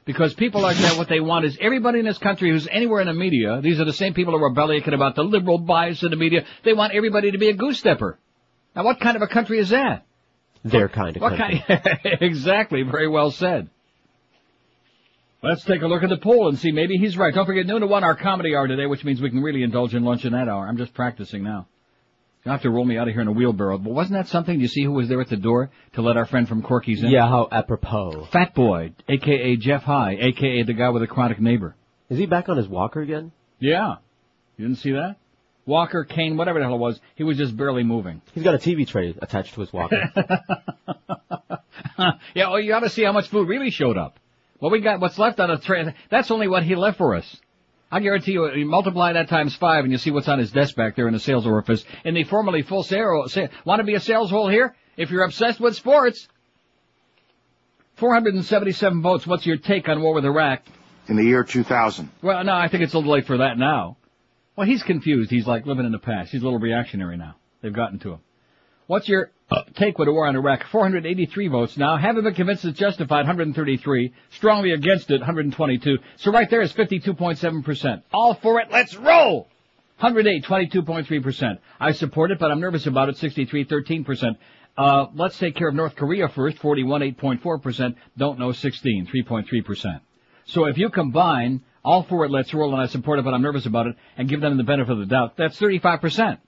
Because 0.06 0.34
people 0.34 0.62
like 0.62 0.76
that, 0.78 0.96
what 0.96 1.08
they 1.08 1.18
want 1.18 1.44
is 1.44 1.58
everybody 1.60 1.98
in 1.98 2.04
this 2.04 2.16
country 2.18 2.50
who's 2.50 2.68
anywhere 2.70 3.00
in 3.00 3.08
the 3.08 3.12
media. 3.12 3.60
These 3.60 3.80
are 3.80 3.84
the 3.84 3.92
same 3.92 4.14
people 4.14 4.38
who 4.38 4.42
are 4.44 4.54
bellyaching 4.54 4.94
about 4.94 5.16
the 5.16 5.24
liberal 5.24 5.58
bias 5.58 6.02
in 6.04 6.10
the 6.10 6.16
media. 6.16 6.44
They 6.64 6.72
want 6.72 6.94
everybody 6.94 7.32
to 7.32 7.38
be 7.38 7.48
a 7.48 7.54
goose 7.54 7.80
stepper. 7.80 8.16
Now, 8.76 8.84
what 8.84 9.00
kind 9.00 9.16
of 9.16 9.22
a 9.22 9.26
country 9.26 9.58
is 9.58 9.70
that? 9.70 10.06
Their 10.64 10.88
kind 10.88 11.16
of 11.16 11.22
What 11.22 11.36
country. 11.36 11.64
kind? 11.66 11.98
exactly. 12.20 12.84
Very 12.84 13.08
well 13.08 13.32
said. 13.32 13.68
Let's 15.42 15.64
take 15.64 15.82
a 15.82 15.86
look 15.86 16.02
at 16.04 16.08
the 16.08 16.16
poll 16.18 16.48
and 16.48 16.58
see. 16.58 16.70
Maybe 16.72 16.96
he's 16.98 17.16
right. 17.16 17.34
Don't 17.34 17.46
forget 17.46 17.66
noon 17.66 17.80
to 17.80 17.86
one 17.88 18.04
our 18.04 18.14
comedy 18.16 18.54
hour 18.54 18.68
today, 18.68 18.86
which 18.86 19.04
means 19.04 19.20
we 19.20 19.30
can 19.30 19.42
really 19.42 19.62
indulge 19.62 19.94
in 19.94 20.04
lunch 20.04 20.24
in 20.24 20.32
that 20.32 20.48
hour. 20.48 20.66
I'm 20.68 20.76
just 20.76 20.94
practicing 20.94 21.42
now. 21.42 21.66
You'll 22.46 22.52
have 22.52 22.62
to 22.62 22.70
roll 22.70 22.84
me 22.84 22.96
out 22.96 23.08
of 23.08 23.12
here 23.12 23.22
in 23.22 23.26
a 23.26 23.32
wheelbarrow. 23.32 23.76
But 23.76 23.92
wasn't 23.92 24.12
that 24.12 24.28
something? 24.28 24.54
Do 24.54 24.62
you 24.62 24.68
see 24.68 24.84
who 24.84 24.92
was 24.92 25.08
there 25.08 25.20
at 25.20 25.28
the 25.28 25.36
door 25.36 25.68
to 25.94 26.00
let 26.00 26.16
our 26.16 26.26
friend 26.26 26.48
from 26.48 26.62
Corky's 26.62 27.02
in? 27.02 27.10
Yeah, 27.10 27.26
how 27.26 27.48
apropos. 27.50 28.28
Fat 28.30 28.54
Boy, 28.54 28.92
aka 29.08 29.56
Jeff 29.56 29.82
High, 29.82 30.16
aka 30.20 30.62
the 30.62 30.72
guy 30.72 30.90
with 30.90 31.02
a 31.02 31.08
chronic 31.08 31.40
neighbor. 31.40 31.74
Is 32.08 32.18
he 32.18 32.26
back 32.26 32.48
on 32.48 32.56
his 32.56 32.68
walker 32.68 33.00
again? 33.00 33.32
Yeah. 33.58 33.96
You 34.56 34.68
didn't 34.68 34.78
see 34.78 34.92
that? 34.92 35.16
Walker, 35.66 36.04
cane, 36.04 36.36
whatever 36.36 36.60
the 36.60 36.66
hell 36.66 36.76
it 36.76 36.78
was, 36.78 37.00
he 37.16 37.24
was 37.24 37.36
just 37.36 37.56
barely 37.56 37.82
moving. 37.82 38.22
He's 38.32 38.44
got 38.44 38.54
a 38.54 38.58
TV 38.58 38.86
tray 38.86 39.12
attached 39.20 39.54
to 39.54 39.60
his 39.62 39.72
walker. 39.72 40.00
yeah, 42.32 42.48
well, 42.48 42.60
you 42.60 42.72
ought 42.74 42.80
to 42.80 42.90
see 42.90 43.02
how 43.02 43.10
much 43.10 43.26
food 43.26 43.48
really 43.48 43.70
showed 43.70 43.98
up. 43.98 44.20
What 44.60 44.70
we 44.70 44.80
got, 44.80 45.00
what's 45.00 45.18
left 45.18 45.40
on 45.40 45.48
the 45.48 45.58
tray, 45.58 45.92
that's 46.10 46.30
only 46.30 46.46
what 46.46 46.62
he 46.62 46.76
left 46.76 46.98
for 46.98 47.16
us. 47.16 47.40
I 47.90 48.00
guarantee 48.00 48.32
you, 48.32 48.52
you 48.52 48.66
multiply 48.66 49.12
that 49.12 49.28
times 49.28 49.54
five 49.54 49.84
and 49.84 49.92
you 49.92 49.98
see 49.98 50.10
what's 50.10 50.28
on 50.28 50.38
his 50.38 50.50
desk 50.50 50.74
back 50.74 50.96
there 50.96 51.06
in 51.06 51.12
the 51.14 51.20
sales 51.20 51.46
orifice. 51.46 51.84
In 52.04 52.14
the 52.14 52.24
formerly 52.24 52.62
full 52.62 52.82
sale, 52.82 53.24
sa- 53.28 53.46
want 53.64 53.78
to 53.80 53.84
be 53.84 53.94
a 53.94 54.00
sales 54.00 54.30
hole 54.30 54.48
here? 54.48 54.74
If 54.96 55.10
you're 55.10 55.24
obsessed 55.24 55.60
with 55.60 55.76
sports. 55.76 56.26
477 57.96 59.02
votes. 59.02 59.26
What's 59.26 59.46
your 59.46 59.56
take 59.56 59.88
on 59.88 60.02
war 60.02 60.14
with 60.14 60.24
Iraq? 60.24 60.62
In 61.08 61.16
the 61.16 61.24
year 61.24 61.44
2000. 61.44 62.10
Well, 62.22 62.44
no, 62.44 62.52
I 62.52 62.68
think 62.68 62.82
it's 62.82 62.92
a 62.92 62.98
little 62.98 63.12
late 63.12 63.26
for 63.26 63.38
that 63.38 63.56
now. 63.56 63.96
Well, 64.56 64.66
he's 64.66 64.82
confused. 64.82 65.30
He's 65.30 65.46
like 65.46 65.64
living 65.66 65.86
in 65.86 65.92
the 65.92 65.98
past. 65.98 66.32
He's 66.32 66.42
a 66.42 66.44
little 66.44 66.58
reactionary 66.58 67.16
now. 67.16 67.36
They've 67.62 67.72
gotten 67.72 67.98
to 68.00 68.14
him. 68.14 68.18
What's 68.86 69.08
your 69.08 69.30
uh, 69.50 69.62
take 69.74 69.98
with 69.98 70.06
the 70.06 70.12
war 70.12 70.26
on 70.26 70.36
Iraq? 70.36 70.64
483 70.68 71.48
votes 71.48 71.76
now. 71.76 71.96
Haven't 71.96 72.24
been 72.24 72.34
convinced 72.34 72.64
it's 72.64 72.78
justified, 72.78 73.26
133. 73.26 74.12
Strongly 74.30 74.72
against 74.72 75.10
it, 75.10 75.20
122. 75.20 75.98
So 76.16 76.32
right 76.32 76.48
there 76.50 76.62
is 76.62 76.72
52.7%. 76.72 78.02
All 78.12 78.34
for 78.34 78.60
it, 78.60 78.68
let's 78.70 78.96
roll! 78.96 79.48
108, 80.00 80.44
22.3%. 80.44 81.58
I 81.80 81.92
support 81.92 82.30
it, 82.30 82.38
but 82.38 82.50
I'm 82.50 82.60
nervous 82.60 82.86
about 82.86 83.08
it, 83.08 83.16
63, 83.16 83.64
13%. 83.64 84.36
Uh, 84.76 85.06
let's 85.14 85.38
take 85.38 85.54
care 85.54 85.68
of 85.68 85.74
North 85.74 85.96
Korea 85.96 86.28
first, 86.28 86.58
41, 86.58 87.00
8.4%. 87.00 87.94
Don't 88.18 88.38
know, 88.38 88.52
16, 88.52 89.06
3.3%. 89.06 90.00
So 90.44 90.66
if 90.66 90.76
you 90.76 90.90
combine 90.90 91.62
all 91.82 92.02
for 92.02 92.24
it, 92.24 92.30
let's 92.30 92.52
roll, 92.52 92.72
and 92.72 92.82
I 92.82 92.86
support 92.86 93.18
it, 93.18 93.24
but 93.24 93.32
I'm 93.32 93.42
nervous 93.42 93.64
about 93.64 93.86
it, 93.86 93.96
and 94.18 94.28
give 94.28 94.40
them 94.40 94.56
the 94.56 94.64
benefit 94.64 94.92
of 94.92 94.98
the 94.98 95.06
doubt, 95.06 95.36
that's 95.36 95.58
35%. 95.58 96.38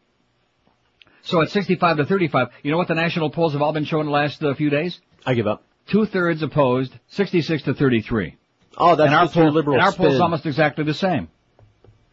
So 1.29 1.43
at 1.43 1.51
65 1.51 1.99
to 1.99 2.07
35, 2.07 2.49
you 2.63 2.71
know 2.71 2.79
what 2.79 2.89
the 2.89 2.95
national 2.95 3.29
polls 3.29 3.53
have 3.53 3.61
all 3.61 3.75
been 3.75 3.85
showing 3.85 4.07
the 4.07 4.13
last 4.13 4.43
uh, 4.43 4.55
few 4.55 4.71
days? 4.71 4.99
I 5.27 5.35
give 5.35 5.47
up. 5.47 5.63
Two 5.87 6.07
thirds 6.07 6.43
opposed, 6.43 6.91
66 7.09 7.65
to 7.65 7.75
33. 7.75 8.35
Oh, 8.79 8.97
that's 8.97 9.09
and 9.09 9.15
our 9.15 9.29
poll, 9.29 9.51
liberal 9.53 9.77
and 9.77 9.85
our 9.85 9.93
spin. 9.93 10.07
poll's 10.07 10.21
almost 10.21 10.47
exactly 10.47 10.85
the 10.85 10.95
same. 10.95 11.29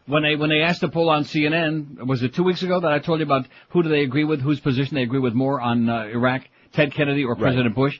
When 0.04 0.22
they 0.22 0.36
when 0.36 0.50
they 0.50 0.60
asked 0.60 0.82
the 0.82 0.90
poll 0.90 1.08
on 1.08 1.24
CNN, 1.24 2.06
was 2.06 2.22
it 2.22 2.34
two 2.34 2.42
weeks 2.42 2.62
ago 2.62 2.78
that 2.78 2.92
I 2.92 2.98
told 2.98 3.20
you 3.20 3.24
about 3.24 3.46
who 3.70 3.82
do 3.82 3.88
they 3.88 4.02
agree 4.02 4.24
with, 4.24 4.42
whose 4.42 4.60
position 4.60 4.96
they 4.96 5.02
agree 5.02 5.18
with 5.18 5.32
more 5.32 5.62
on 5.62 5.88
uh, 5.88 6.02
Iraq, 6.04 6.42
Ted 6.72 6.92
Kennedy 6.92 7.24
or 7.24 7.36
President 7.36 7.74
Bush? 7.74 7.98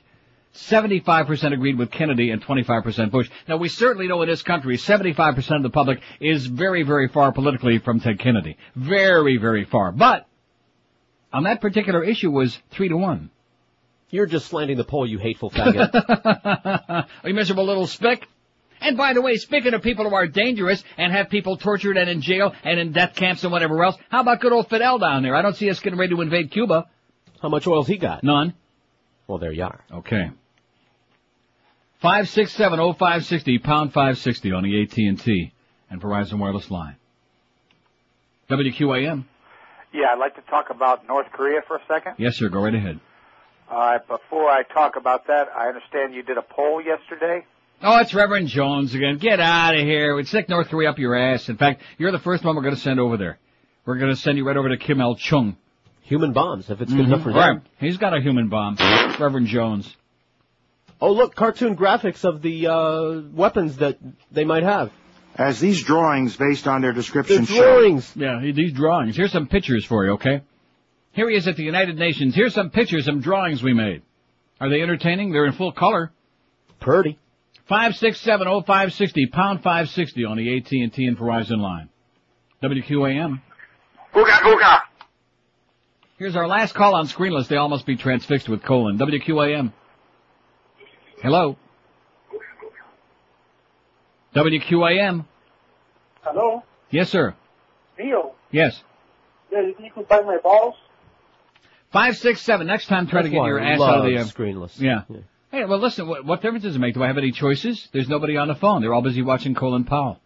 75% 0.53 1.53
agreed 1.53 1.79
with 1.79 1.89
Kennedy 1.89 2.29
and 2.29 2.43
25% 2.43 3.11
Bush. 3.11 3.29
Now 3.47 3.57
we 3.57 3.69
certainly 3.69 4.07
know 4.07 4.21
in 4.21 4.29
this 4.29 4.43
country, 4.43 4.77
75% 4.77 5.55
of 5.55 5.63
the 5.63 5.69
public 5.71 5.99
is 6.19 6.45
very, 6.45 6.83
very 6.83 7.07
far 7.07 7.31
politically 7.31 7.79
from 7.79 7.99
Ted 7.99 8.19
Kennedy. 8.19 8.57
Very, 8.75 9.37
very 9.37 9.65
far. 9.65 9.91
But, 9.91 10.27
on 11.33 11.43
that 11.43 11.61
particular 11.61 12.03
issue 12.03 12.31
was 12.31 12.57
three 12.71 12.89
to 12.89 12.97
one. 12.97 13.29
You're 14.09 14.25
just 14.25 14.47
slanting 14.47 14.77
the 14.77 14.85
poll, 14.85 15.05
you 15.05 15.17
hateful 15.17 15.51
faggot. 15.51 17.07
You 17.25 17.33
miserable 17.33 17.65
little 17.65 17.87
spick? 17.87 18.27
And 18.79 18.95
by 18.95 19.13
the 19.13 19.21
way, 19.21 19.35
speaking 19.37 19.73
of 19.73 19.81
people 19.81 20.07
who 20.07 20.15
are 20.15 20.27
dangerous 20.27 20.83
and 20.97 21.11
have 21.11 21.29
people 21.29 21.57
tortured 21.57 21.97
and 21.97 22.09
in 22.09 22.21
jail 22.21 22.53
and 22.63 22.79
in 22.79 22.91
death 22.91 23.15
camps 23.15 23.43
and 23.43 23.51
whatever 23.51 23.83
else, 23.83 23.97
how 24.09 24.21
about 24.21 24.39
good 24.39 24.53
old 24.53 24.69
Fidel 24.69 24.99
down 24.99 25.23
there? 25.23 25.35
I 25.35 25.41
don't 25.41 25.55
see 25.55 25.69
us 25.69 25.79
getting 25.79 25.99
ready 25.99 26.15
to 26.15 26.21
invade 26.21 26.51
Cuba. 26.51 26.87
How 27.41 27.49
much 27.49 27.67
oil's 27.67 27.87
he 27.87 27.97
got? 27.97 28.23
None. 28.23 28.53
Well, 29.27 29.39
there 29.39 29.51
you 29.51 29.63
are. 29.63 29.83
Okay. 29.91 30.31
Five 31.99 32.29
six 32.29 32.53
seven 32.53 32.79
oh 32.79 32.93
five 32.93 33.25
sixty 33.25 33.57
pound 33.57 33.93
five 33.93 34.19
sixty 34.19 34.51
on 34.51 34.63
the 34.63 34.81
AT 34.83 34.97
and 34.97 35.19
T 35.19 35.51
and 35.89 35.99
Verizon 35.99 36.39
wireless 36.39 36.69
line. 36.69 36.95
WQAM. 38.49 39.25
Yeah, 39.93 40.07
I'd 40.13 40.19
like 40.19 40.35
to 40.35 40.41
talk 40.41 40.69
about 40.69 41.07
North 41.07 41.27
Korea 41.31 41.61
for 41.67 41.77
a 41.77 41.81
second. 41.87 42.13
Yes, 42.17 42.35
sir. 42.35 42.49
Go 42.49 42.61
right 42.61 42.75
ahead. 42.75 42.99
All 43.69 43.79
right, 43.79 44.07
before 44.07 44.49
I 44.49 44.63
talk 44.63 44.95
about 44.95 45.27
that, 45.27 45.49
I 45.55 45.67
understand 45.67 46.13
you 46.13 46.23
did 46.23 46.37
a 46.37 46.41
poll 46.41 46.81
yesterday. 46.81 47.45
Oh, 47.81 47.97
it's 47.99 48.13
Reverend 48.13 48.47
Jones 48.47 48.95
again. 48.95 49.17
Get 49.17 49.39
out 49.39 49.75
of 49.75 49.81
here. 49.81 50.15
We'd 50.15 50.27
stick 50.27 50.49
North 50.49 50.69
Korea 50.69 50.89
up 50.89 50.97
your 50.97 51.15
ass. 51.15 51.49
In 51.49 51.57
fact, 51.57 51.81
you're 51.97 52.11
the 52.11 52.19
first 52.19 52.43
one 52.43 52.55
we're 52.55 52.61
going 52.63 52.75
to 52.75 52.81
send 52.81 52.99
over 52.99 53.17
there. 53.17 53.37
We're 53.85 53.97
going 53.97 54.09
to 54.13 54.19
send 54.19 54.37
you 54.37 54.47
right 54.47 54.57
over 54.57 54.69
to 54.69 54.77
Kim 54.77 54.99
Il 55.01 55.15
Chung. 55.15 55.57
Human 56.01 56.31
bombs, 56.31 56.69
if 56.69 56.79
it's 56.81 56.91
good 56.91 57.05
enough 57.05 57.23
for 57.23 57.33
them. 57.33 57.37
Right. 57.37 57.61
He's 57.79 57.97
got 57.97 58.15
a 58.17 58.21
human 58.21 58.47
bomb. 58.47 58.77
Reverend 59.19 59.47
Jones. 59.47 59.93
Oh, 61.01 61.11
look, 61.11 61.35
cartoon 61.35 61.75
graphics 61.75 62.23
of 62.23 62.41
the 62.41 62.67
uh, 62.67 63.21
weapons 63.33 63.77
that 63.77 63.97
they 64.31 64.45
might 64.45 64.63
have. 64.63 64.91
As 65.37 65.59
these 65.59 65.83
drawings, 65.83 66.35
based 66.35 66.67
on 66.67 66.81
their 66.81 66.93
description, 66.93 67.45
The 67.45 67.53
drawings. 67.55 68.11
Yeah, 68.15 68.39
these 68.41 68.73
drawings. 68.73 69.15
Here's 69.15 69.31
some 69.31 69.47
pictures 69.47 69.85
for 69.85 70.05
you, 70.05 70.11
okay? 70.13 70.41
Here 71.11 71.29
he 71.29 71.35
is 71.35 71.47
at 71.47 71.55
the 71.55 71.63
United 71.63 71.97
Nations. 71.97 72.35
Here's 72.35 72.53
some 72.53 72.71
pictures, 72.71 73.05
some 73.05 73.21
drawings 73.21 73.61
we 73.61 73.73
made. 73.73 74.01
Are 74.59 74.69
they 74.69 74.81
entertaining? 74.81 75.31
They're 75.31 75.45
in 75.45 75.53
full 75.53 75.71
color. 75.71 76.11
Purdy. 76.79 77.19
Five 77.67 77.95
six 77.95 78.19
seven 78.21 78.47
oh 78.47 78.61
five 78.61 78.93
sixty 78.93 79.27
pound 79.27 79.61
five 79.61 79.89
sixty 79.89 80.23
on 80.25 80.37
the 80.37 80.57
AT 80.57 80.71
and 80.71 80.93
T 80.93 81.05
and 81.05 81.17
Verizon 81.17 81.59
line. 81.59 81.89
WQAM. 82.63 83.41
Ooga 84.13 84.37
ooga. 84.39 84.79
Here's 86.17 86.35
our 86.35 86.47
last 86.47 86.73
call 86.73 86.95
on 86.95 87.07
screenless. 87.07 87.47
They 87.47 87.57
all 87.57 87.69
must 87.69 87.85
be 87.85 87.95
transfixed 87.95 88.49
with 88.49 88.63
colon. 88.63 88.97
WQAM. 88.97 89.73
Hello. 91.21 91.57
WQAM. 94.37 95.25
Hello, 96.21 96.63
Yes, 96.89 97.09
sir. 97.09 97.33
Neil. 97.99 98.35
Yes. 98.51 98.81
Yeah, 99.51 99.61
you 99.61 99.73
think 99.73 99.85
you 99.87 99.91
can 99.91 100.05
find 100.05 100.25
my 100.25 100.37
balls? 100.37 100.75
Five 101.91 102.17
six 102.17 102.41
seven. 102.41 102.67
Next 102.67 102.87
time, 102.87 103.07
try 103.07 103.21
That's 103.21 103.27
to 103.27 103.31
get 103.31 103.39
why 103.39 103.47
your 103.47 103.61
I 103.61 103.71
ass 103.71 103.81
out 103.81 103.99
of 103.99 104.03
the 104.05 104.11
love 104.17 104.27
uh, 104.27 104.29
screenless. 104.29 104.79
Yeah. 104.79 105.03
Hey, 105.51 105.65
well, 105.65 105.79
listen. 105.79 106.07
What, 106.07 106.25
what 106.25 106.41
difference 106.41 106.63
does 106.63 106.75
it 106.75 106.79
make? 106.79 106.93
Do 106.93 107.03
I 107.03 107.07
have 107.07 107.17
any 107.17 107.31
choices? 107.31 107.87
There's 107.93 108.09
nobody 108.09 108.37
on 108.37 108.47
the 108.47 108.55
phone. 108.55 108.81
They're 108.81 108.93
all 108.93 109.01
busy 109.01 109.21
watching 109.21 109.55
Colin 109.55 109.85
Powell. 109.85 110.19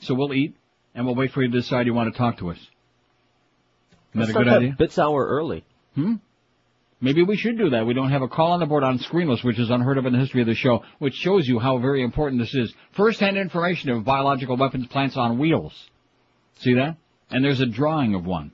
So 0.00 0.14
we'll 0.14 0.34
eat, 0.34 0.54
and 0.94 1.06
we'll 1.06 1.14
wait 1.14 1.32
for 1.32 1.42
you 1.42 1.50
to 1.50 1.60
decide 1.60 1.86
you 1.86 1.94
want 1.94 2.12
to 2.12 2.18
talk 2.18 2.38
to 2.38 2.50
us. 2.50 2.58
Isn't 4.14 4.20
that 4.20 4.30
a 4.30 4.32
good 4.44 4.48
idea? 4.48 4.68
that 4.70 4.78
Bits 4.78 4.98
hour 4.98 5.26
early. 5.26 5.64
Hmm? 5.94 6.14
Maybe 7.00 7.22
we 7.22 7.36
should 7.36 7.58
do 7.58 7.70
that. 7.70 7.86
We 7.86 7.94
don't 7.94 8.10
have 8.10 8.22
a 8.22 8.28
call 8.28 8.52
on 8.52 8.60
the 8.60 8.66
board 8.66 8.84
on 8.84 8.98
screenless, 8.98 9.44
which 9.44 9.58
is 9.58 9.70
unheard 9.70 9.98
of 9.98 10.06
in 10.06 10.12
the 10.12 10.18
history 10.18 10.40
of 10.40 10.46
the 10.46 10.54
show, 10.54 10.84
which 10.98 11.14
shows 11.14 11.46
you 11.46 11.58
how 11.58 11.78
very 11.78 12.02
important 12.02 12.40
this 12.40 12.54
is. 12.54 12.72
First-hand 12.92 13.36
information 13.36 13.90
of 13.90 14.04
biological 14.04 14.56
weapons 14.56 14.86
plants 14.86 15.16
on 15.16 15.38
wheels. 15.38 15.72
See 16.60 16.74
that? 16.74 16.96
And 17.30 17.44
there's 17.44 17.60
a 17.60 17.66
drawing 17.66 18.14
of 18.14 18.24
one. 18.24 18.52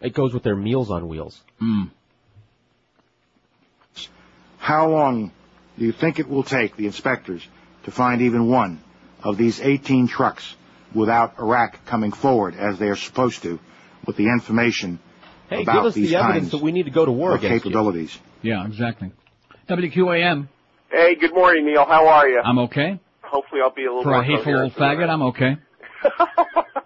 It 0.00 0.14
goes 0.14 0.34
with 0.34 0.42
their 0.42 0.56
meals 0.56 0.90
on 0.90 1.08
wheels. 1.08 1.40
Mm. 1.62 1.90
How 4.58 4.88
long 4.90 5.32
do 5.78 5.84
you 5.84 5.92
think 5.92 6.18
it 6.18 6.28
will 6.28 6.42
take 6.42 6.76
the 6.76 6.86
inspectors 6.86 7.46
to 7.84 7.90
find 7.90 8.20
even 8.20 8.48
one 8.48 8.82
of 9.22 9.36
these 9.36 9.60
18 9.60 10.08
trucks 10.08 10.56
without 10.94 11.38
Iraq 11.38 11.84
coming 11.86 12.12
forward 12.12 12.54
as 12.54 12.78
they 12.78 12.88
are 12.88 12.96
supposed 12.96 13.42
to 13.42 13.58
with 14.06 14.16
the 14.16 14.26
information 14.26 14.98
Hey, 15.50 15.62
about 15.62 15.74
give 15.74 15.84
us 15.86 15.94
these 15.94 16.10
the 16.10 16.16
evidence 16.16 16.44
kinds 16.44 16.50
that 16.52 16.62
we 16.62 16.72
need 16.72 16.84
to 16.84 16.90
go 16.90 17.04
to 17.04 17.12
war 17.12 17.34
of 17.34 17.40
against 17.40 17.64
you. 17.64 17.70
capabilities? 17.70 18.16
Yeah, 18.40 18.66
exactly. 18.66 19.10
WQAM. 19.68 20.48
Hey, 20.90 21.16
good 21.16 21.34
morning, 21.34 21.66
Neil. 21.66 21.84
How 21.84 22.06
are 22.06 22.28
you? 22.28 22.40
I'm 22.40 22.58
okay. 22.60 23.00
Hopefully, 23.22 23.60
I'll 23.62 23.74
be 23.74 23.84
a 23.84 23.88
little 23.88 24.04
For 24.04 24.10
more 24.10 24.22
a 24.22 24.24
hateful 24.24 24.56
old 24.56 24.72
faggot, 24.74 25.08
I'm 25.08 25.22
okay. 25.22 25.56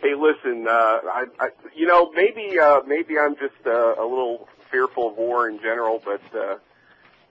Hey, 0.00 0.14
listen, 0.16 0.66
uh, 0.68 0.70
I, 0.70 1.24
I, 1.40 1.48
you 1.74 1.86
know, 1.86 2.12
maybe, 2.12 2.56
uh, 2.56 2.82
maybe 2.86 3.18
I'm 3.18 3.34
just 3.34 3.66
uh, 3.66 3.96
a 3.96 4.06
little 4.06 4.48
fearful 4.70 5.08
of 5.08 5.16
war 5.16 5.48
in 5.48 5.58
general, 5.58 6.00
but 6.04 6.20
uh, 6.38 6.56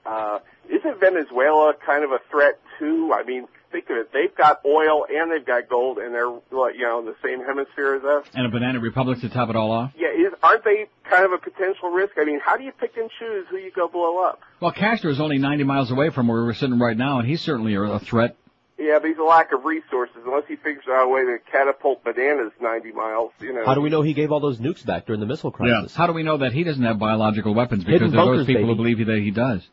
uh, 0.05 0.39
isn't 0.69 0.99
Venezuela 0.99 1.73
kind 1.85 2.03
of 2.03 2.11
a 2.11 2.19
threat 2.29 2.59
too? 2.77 3.13
I 3.15 3.23
mean, 3.23 3.47
think 3.71 3.89
of 3.89 3.97
it. 3.97 4.11
They've 4.13 4.33
got 4.35 4.61
oil 4.65 5.05
and 5.09 5.31
they've 5.31 5.45
got 5.45 5.69
gold, 5.69 5.97
and 5.97 6.13
they're, 6.13 6.29
like, 6.51 6.75
you 6.75 6.83
know, 6.83 6.99
in 6.99 7.05
the 7.05 7.15
same 7.23 7.43
hemisphere 7.43 7.95
as 7.95 8.03
us. 8.03 8.25
And 8.33 8.45
a 8.45 8.49
banana 8.49 8.79
republic 8.79 9.19
to 9.21 9.29
top 9.29 9.49
it 9.49 9.55
all 9.55 9.71
off. 9.71 9.91
Yeah, 9.97 10.09
is, 10.09 10.33
aren't 10.43 10.63
they 10.63 10.87
kind 11.09 11.25
of 11.25 11.31
a 11.33 11.37
potential 11.37 11.89
risk? 11.89 12.13
I 12.17 12.25
mean, 12.25 12.39
how 12.39 12.57
do 12.57 12.63
you 12.63 12.71
pick 12.71 12.97
and 12.97 13.09
choose 13.19 13.45
who 13.49 13.57
you 13.57 13.71
go 13.71 13.87
blow 13.87 14.23
up? 14.25 14.39
Well, 14.59 14.71
Castro 14.71 15.11
is 15.11 15.19
only 15.19 15.37
90 15.37 15.63
miles 15.63 15.91
away 15.91 16.09
from 16.09 16.27
where 16.27 16.43
we're 16.43 16.53
sitting 16.53 16.79
right 16.79 16.97
now, 16.97 17.19
and 17.19 17.27
he's 17.27 17.41
certainly 17.41 17.75
a, 17.75 17.81
a 17.81 17.99
threat. 17.99 18.35
Yeah, 18.79 18.99
but 18.99 19.07
he's 19.07 19.17
a 19.17 19.23
lack 19.23 19.51
of 19.53 19.65
resources. 19.65 20.17
Unless 20.23 20.43
he 20.47 20.55
figures 20.55 20.85
out 20.87 21.05
a 21.05 21.09
way 21.09 21.21
to 21.21 21.37
catapult 21.51 22.03
bananas 22.03 22.51
90 22.61 22.91
miles, 22.91 23.31
you 23.39 23.51
know. 23.51 23.65
How 23.65 23.73
do 23.73 23.81
we 23.81 23.89
know 23.89 24.03
he 24.03 24.13
gave 24.13 24.31
all 24.31 24.39
those 24.39 24.59
nukes 24.59 24.85
back 24.85 25.07
during 25.07 25.19
the 25.19 25.25
missile 25.25 25.49
crisis? 25.51 25.95
How 25.95 26.05
do 26.05 26.13
we 26.13 26.21
know 26.21 26.37
that 26.37 26.53
he 26.53 26.63
doesn't 26.63 26.83
have 26.83 26.99
biological 26.99 27.55
weapons? 27.55 27.83
Because 27.83 28.01
Hidden 28.01 28.11
there 28.11 28.19
are 28.21 28.25
those 28.25 28.45
bunkers, 28.45 28.45
people 28.47 28.61
who 28.67 28.75
baby. 28.75 28.93
believe 28.93 29.07
that 29.07 29.19
he 29.23 29.31
does. 29.31 29.67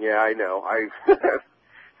Yeah, 0.00 0.16
I 0.16 0.32
know. 0.32 0.64
I 0.66 0.88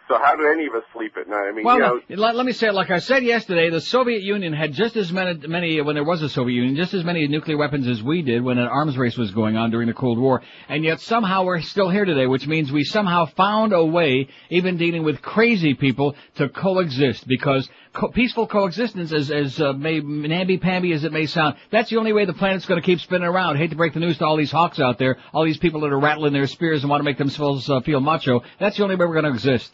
So 0.08 0.16
how 0.18 0.36
do 0.36 0.46
any 0.46 0.66
of 0.66 0.74
us 0.74 0.84
sleep 0.92 1.16
at 1.20 1.28
night? 1.28 1.48
I 1.48 1.52
mean, 1.52 1.64
Well, 1.64 1.76
you 1.76 2.16
know, 2.16 2.22
let, 2.22 2.36
let 2.36 2.46
me 2.46 2.52
say 2.52 2.68
it 2.68 2.74
like 2.74 2.90
I 2.90 2.98
said 2.98 3.24
yesterday. 3.24 3.70
The 3.70 3.80
Soviet 3.80 4.22
Union 4.22 4.52
had 4.52 4.72
just 4.72 4.94
as 4.94 5.10
many, 5.12 5.34
many 5.48 5.80
when 5.80 5.96
there 5.96 6.04
was 6.04 6.22
a 6.22 6.28
Soviet 6.28 6.54
Union, 6.54 6.76
just 6.76 6.94
as 6.94 7.02
many 7.02 7.26
nuclear 7.26 7.56
weapons 7.56 7.88
as 7.88 8.00
we 8.04 8.22
did 8.22 8.44
when 8.44 8.58
an 8.58 8.68
arms 8.68 8.96
race 8.96 9.16
was 9.16 9.32
going 9.32 9.56
on 9.56 9.72
during 9.72 9.88
the 9.88 9.94
Cold 9.94 10.18
War, 10.18 10.42
and 10.68 10.84
yet 10.84 11.00
somehow 11.00 11.44
we're 11.44 11.60
still 11.60 11.90
here 11.90 12.04
today, 12.04 12.26
which 12.28 12.46
means 12.46 12.70
we 12.70 12.84
somehow 12.84 13.24
found 13.24 13.72
a 13.72 13.84
way, 13.84 14.28
even 14.48 14.76
dealing 14.76 15.02
with 15.02 15.22
crazy 15.22 15.74
people, 15.74 16.14
to 16.36 16.48
coexist. 16.50 17.26
Because 17.26 17.68
co- 17.92 18.08
peaceful 18.08 18.46
coexistence, 18.46 19.12
as 19.12 19.32
as 19.32 19.60
uh, 19.60 19.72
may 19.72 19.98
namby-pamby 19.98 20.92
as 20.92 21.02
it 21.02 21.12
may 21.12 21.26
sound, 21.26 21.56
that's 21.72 21.90
the 21.90 21.96
only 21.96 22.12
way 22.12 22.26
the 22.26 22.32
planet's 22.32 22.66
going 22.66 22.80
to 22.80 22.86
keep 22.86 23.00
spinning 23.00 23.26
around. 23.26 23.56
hate 23.56 23.70
to 23.70 23.76
break 23.76 23.92
the 23.92 24.00
news 24.00 24.18
to 24.18 24.24
all 24.24 24.36
these 24.36 24.52
hawks 24.52 24.78
out 24.78 24.98
there, 24.98 25.16
all 25.34 25.44
these 25.44 25.58
people 25.58 25.80
that 25.80 25.92
are 25.92 25.98
rattling 25.98 26.32
their 26.32 26.46
spears 26.46 26.82
and 26.82 26.90
want 26.90 27.00
to 27.00 27.04
make 27.04 27.18
themselves 27.18 27.68
uh, 27.68 27.80
feel 27.80 27.98
macho. 27.98 28.42
That's 28.60 28.76
the 28.76 28.84
only 28.84 28.94
way 28.94 29.06
we're 29.06 29.20
going 29.20 29.24
to 29.24 29.30
exist. 29.30 29.72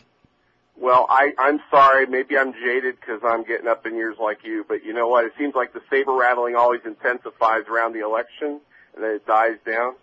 Well, 0.79 1.07
I 1.09 1.33
I'm 1.39 1.61
sorry, 1.71 2.07
maybe 2.07 2.37
I'm 2.37 2.53
jaded 2.53 2.97
because 3.01 3.21
I'm 3.25 3.45
getting 3.45 3.69
up 3.69 3.87
in 3.87 3.95
years 3.97 4.17
like 4.21 4.39
you, 4.45 4.65
but 4.67 4.85
you 4.85 4.93
know 4.93 5.09
what? 5.09 5.25
It 5.25 5.33
seems 5.39 5.55
like 5.55 5.73
the 5.73 5.83
saber 5.91 6.13
rattling 6.13 6.57
always 6.57 6.81
intensifies 6.85 7.65
around 7.71 7.93
the 7.93 8.05
election, 8.05 8.61
and 8.95 9.05
then 9.05 9.11
it 9.13 9.27
dies 9.27 9.57
down. 9.67 9.95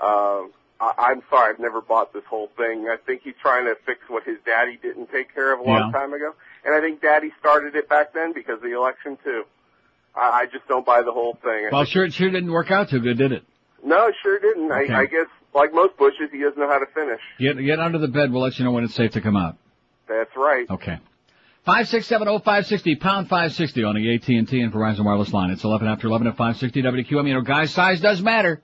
Um, 0.00 0.52
I, 0.80 0.92
I'm 0.98 1.22
sorry, 1.30 1.54
I've 1.54 1.60
never 1.60 1.80
bought 1.80 2.12
this 2.12 2.24
whole 2.28 2.50
thing. 2.56 2.88
I 2.88 2.96
think 2.96 3.22
he's 3.22 3.34
trying 3.40 3.66
to 3.66 3.76
fix 3.86 4.00
what 4.08 4.24
his 4.24 4.38
daddy 4.44 4.78
didn't 4.82 5.10
take 5.12 5.32
care 5.32 5.52
of 5.54 5.60
a 5.60 5.62
long 5.62 5.92
Yeah. 5.92 5.98
time 5.98 6.12
ago, 6.12 6.34
and 6.64 6.74
I 6.74 6.80
think 6.80 7.00
daddy 7.00 7.30
started 7.38 7.76
it 7.76 7.88
back 7.88 8.12
then 8.12 8.32
because 8.32 8.56
of 8.56 8.62
the 8.62 8.76
election 8.76 9.18
too. 9.22 9.44
I, 10.14 10.42
I 10.42 10.46
just 10.46 10.66
don't 10.68 10.84
buy 10.84 11.02
the 11.02 11.12
whole 11.12 11.38
thing. 11.42 11.68
Well, 11.70 11.84
sure, 11.84 12.04
it 12.04 12.12
sure 12.12 12.30
didn't 12.30 12.50
work 12.50 12.70
out 12.70 12.90
too 12.90 13.00
good, 13.00 13.16
did 13.18 13.32
it? 13.32 13.44
No, 13.84 14.08
it 14.08 14.14
sure 14.22 14.38
didn't. 14.38 14.70
Okay. 14.70 14.92
I, 14.92 15.02
I 15.02 15.06
guess, 15.06 15.26
like 15.54 15.72
most 15.72 15.96
bushes, 15.96 16.30
he 16.32 16.40
doesn't 16.40 16.58
know 16.58 16.68
how 16.68 16.78
to 16.78 16.86
finish. 16.86 17.20
Get 17.38 17.58
get 17.64 17.78
under 17.80 17.98
the 17.98 18.08
bed. 18.08 18.32
We'll 18.32 18.42
let 18.42 18.58
you 18.58 18.64
know 18.64 18.72
when 18.72 18.84
it's 18.84 18.94
safe 18.94 19.12
to 19.12 19.20
come 19.20 19.36
out. 19.36 19.56
That's 20.18 20.36
right. 20.36 20.68
Okay. 20.70 20.98
Five 21.64 21.88
six 21.88 22.06
seven 22.06 22.26
oh 22.28 22.40
five 22.40 22.66
sixty 22.66 22.96
pound 22.96 23.28
five 23.28 23.52
sixty 23.54 23.84
on 23.84 23.94
the 23.94 24.14
AT 24.14 24.28
and 24.28 24.48
T 24.48 24.60
and 24.60 24.72
Verizon 24.72 25.04
wireless 25.04 25.32
line. 25.32 25.50
It's 25.50 25.64
eleven 25.64 25.86
after 25.86 26.08
eleven 26.08 26.26
at 26.26 26.36
five 26.36 26.56
sixty 26.56 26.82
WQAM. 26.82 27.28
You 27.28 27.34
know, 27.34 27.40
guys, 27.42 27.72
size 27.72 28.00
does 28.00 28.20
matter. 28.20 28.60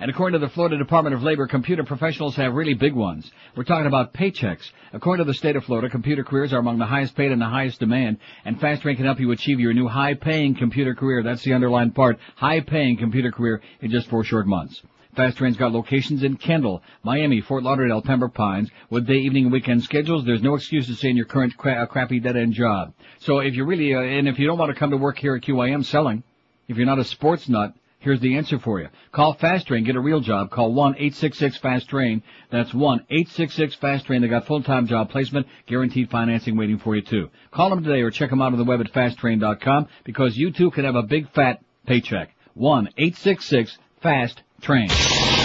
And 0.00 0.10
according 0.10 0.40
to 0.40 0.44
the 0.44 0.52
Florida 0.52 0.76
Department 0.76 1.14
of 1.14 1.22
Labor, 1.22 1.46
computer 1.46 1.84
professionals 1.84 2.34
have 2.34 2.52
really 2.52 2.74
big 2.74 2.94
ones. 2.94 3.30
We're 3.56 3.62
talking 3.62 3.86
about 3.86 4.12
paychecks. 4.12 4.68
According 4.92 5.24
to 5.24 5.30
the 5.30 5.38
state 5.38 5.54
of 5.54 5.64
Florida, 5.64 5.88
computer 5.88 6.24
careers 6.24 6.52
are 6.52 6.58
among 6.58 6.78
the 6.78 6.84
highest 6.84 7.14
paid 7.14 7.30
and 7.30 7.40
the 7.40 7.46
highest 7.46 7.78
demand, 7.78 8.18
and 8.44 8.60
Fast 8.60 8.82
Train 8.82 8.96
can 8.96 9.04
help 9.04 9.20
you 9.20 9.30
achieve 9.30 9.60
your 9.60 9.72
new 9.72 9.86
high-paying 9.86 10.56
computer 10.56 10.96
career. 10.96 11.22
That's 11.22 11.44
the 11.44 11.52
underlined 11.52 11.94
part. 11.94 12.18
High-paying 12.34 12.96
computer 12.96 13.30
career 13.30 13.62
in 13.80 13.92
just 13.92 14.08
four 14.08 14.24
short 14.24 14.48
months. 14.48 14.82
Fast 15.14 15.38
Train's 15.38 15.56
got 15.56 15.72
locations 15.72 16.22
in 16.22 16.36
Kendall, 16.36 16.82
Miami, 17.02 17.40
Fort 17.40 17.62
Lauderdale, 17.62 18.02
Pembroke 18.02 18.34
Pines. 18.34 18.70
With 18.90 19.06
day, 19.06 19.18
evening, 19.18 19.44
and 19.44 19.52
weekend 19.52 19.82
schedules, 19.82 20.24
there's 20.24 20.42
no 20.42 20.54
excuse 20.54 20.86
to 20.88 20.94
stay 20.94 21.10
in 21.10 21.16
your 21.16 21.26
current 21.26 21.56
cra- 21.56 21.82
uh, 21.82 21.86
crappy 21.86 22.20
dead-end 22.20 22.52
job. 22.52 22.92
So 23.18 23.38
if 23.38 23.54
you 23.54 23.64
really, 23.64 23.94
uh, 23.94 24.00
and 24.00 24.28
if 24.28 24.38
you 24.38 24.46
don't 24.46 24.58
want 24.58 24.72
to 24.72 24.78
come 24.78 24.90
to 24.90 24.96
work 24.96 25.18
here 25.18 25.36
at 25.36 25.42
QAM 25.42 25.84
selling, 25.84 26.22
if 26.68 26.76
you're 26.76 26.86
not 26.86 26.98
a 26.98 27.04
sports 27.04 27.48
nut, 27.48 27.74
here's 28.00 28.20
the 28.20 28.36
answer 28.36 28.58
for 28.58 28.80
you. 28.80 28.88
Call 29.12 29.34
Fast 29.34 29.66
Train, 29.66 29.84
get 29.84 29.96
a 29.96 30.00
real 30.00 30.20
job. 30.20 30.50
Call 30.50 30.72
1-866-FAST-TRAIN. 30.74 32.22
That's 32.50 32.72
1-866-FAST-TRAIN. 32.72 34.22
They 34.22 34.28
got 34.28 34.46
full-time 34.46 34.86
job 34.86 35.10
placement, 35.10 35.46
guaranteed 35.66 36.10
financing 36.10 36.56
waiting 36.56 36.78
for 36.78 36.96
you 36.96 37.02
too. 37.02 37.30
Call 37.50 37.70
them 37.70 37.82
today 37.84 38.00
or 38.00 38.10
check 38.10 38.30
them 38.30 38.42
out 38.42 38.52
on 38.52 38.58
the 38.58 38.64
web 38.64 38.80
at 38.80 38.92
fasttrain.com 38.92 39.88
because 40.04 40.36
you 40.36 40.52
too 40.52 40.70
can 40.70 40.84
have 40.84 40.96
a 40.96 41.02
big 41.02 41.30
fat 41.32 41.62
paycheck. 41.86 42.34
1-866-FAST-TRAIN. 42.58 44.43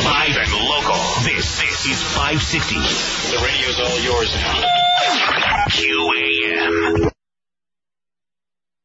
Live 0.05 0.37
and 0.37 0.53
local. 0.69 0.95
This, 1.23 1.59
this 1.59 1.85
is 1.85 2.01
560. 2.15 2.75
The 2.75 3.43
radio's 3.43 3.79
all 3.79 3.99
yours 3.99 4.33
now. 4.35 4.63
QAM. 5.69 7.11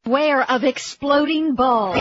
Beware 0.04 0.42
of 0.50 0.64
exploding 0.64 1.54
balls. 1.54 1.96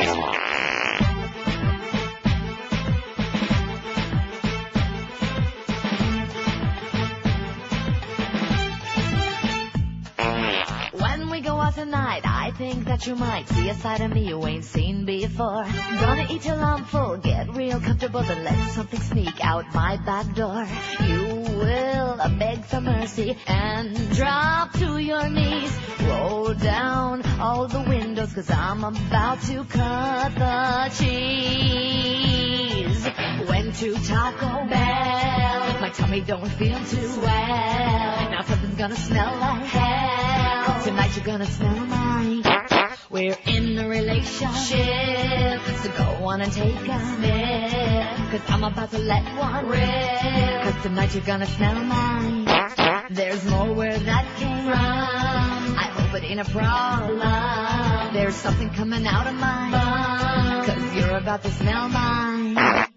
Tonight, 11.76 12.22
I 12.24 12.52
think 12.52 12.86
that 12.86 13.08
you 13.08 13.16
might 13.16 13.50
see 13.50 13.68
a 13.68 13.74
side 13.74 14.02
of 14.02 14.14
me 14.14 14.28
you 14.28 14.45
ain't 14.45 14.64
seen 14.64 15.06
before. 15.06 15.66
Gonna 16.00 16.28
eat 16.30 16.45
your 16.45 16.78
full, 16.86 17.18
get 17.18 17.50
real 17.56 17.80
comfortable, 17.80 18.22
then 18.22 18.44
let 18.44 18.70
something 18.74 19.00
sneak 19.00 19.44
out 19.44 19.66
my 19.74 19.98
back 19.98 20.36
door. 20.36 20.68
You 21.04 21.26
will 21.58 22.20
beg 22.38 22.64
for 22.66 22.80
mercy 22.80 23.36
and 23.48 23.95
drop 24.16 24.74
to 24.74 25.00
your 25.00 25.28
knees. 25.30 25.76
Roll 26.04 26.54
down 26.54 27.26
all 27.40 27.68
the 27.68 27.82
windows, 27.82 28.34
cause 28.34 28.52
I'm 28.52 28.84
about 28.84 29.41
to 29.41 29.64
cut 29.64 30.36
the 30.36 30.91
cheese. 31.00 32.14
Went 33.50 33.76
to 33.78 33.95
Taco 33.95 34.70
Bell, 34.70 35.82
my 35.82 35.90
tummy 35.90 36.22
don't 36.22 36.48
feel 36.50 36.78
too 36.86 37.20
well. 37.20 38.30
Now 38.30 38.44
something's 38.44 38.76
gonna 38.76 38.95
smell 38.95 39.40
like 39.40 39.64
hell. 39.64 40.23
Tonight 40.84 41.15
you're 41.15 41.26
gonna 41.26 41.45
smell 41.45 41.85
mine. 41.85 42.43
We're 43.10 43.38
in 43.45 43.77
a 43.77 43.88
relationship, 43.88 45.61
so 45.81 45.91
go 45.97 46.26
on 46.26 46.41
and 46.41 46.51
take 46.51 46.76
a 46.76 46.99
sniff. 46.99 48.31
Cause 48.31 48.41
I'm 48.49 48.64
about 48.64 48.91
to 48.91 48.99
let 48.99 49.23
one 49.38 49.68
rip. 49.68 49.80
Cause 50.64 50.84
tonight 50.84 51.14
you're 51.14 51.23
gonna 51.23 51.45
smell 51.45 51.76
mine. 51.76 52.45
There's 53.11 53.45
more 53.45 53.73
where 53.73 53.97
that 53.97 54.26
came 54.38 54.65
from. 54.65 55.77
I 55.77 55.89
hope 55.95 56.22
it 56.22 56.26
ain't 56.26 56.41
a 56.41 56.45
problem. 56.45 58.14
There's 58.14 58.35
something 58.35 58.69
coming 58.72 59.07
out 59.07 59.27
of 59.27 59.35
mine. 59.35 60.65
Cause 60.65 60.95
you're 60.95 61.18
about 61.18 61.43
to 61.43 61.51
smell 61.51 61.88
mine. 61.89 62.93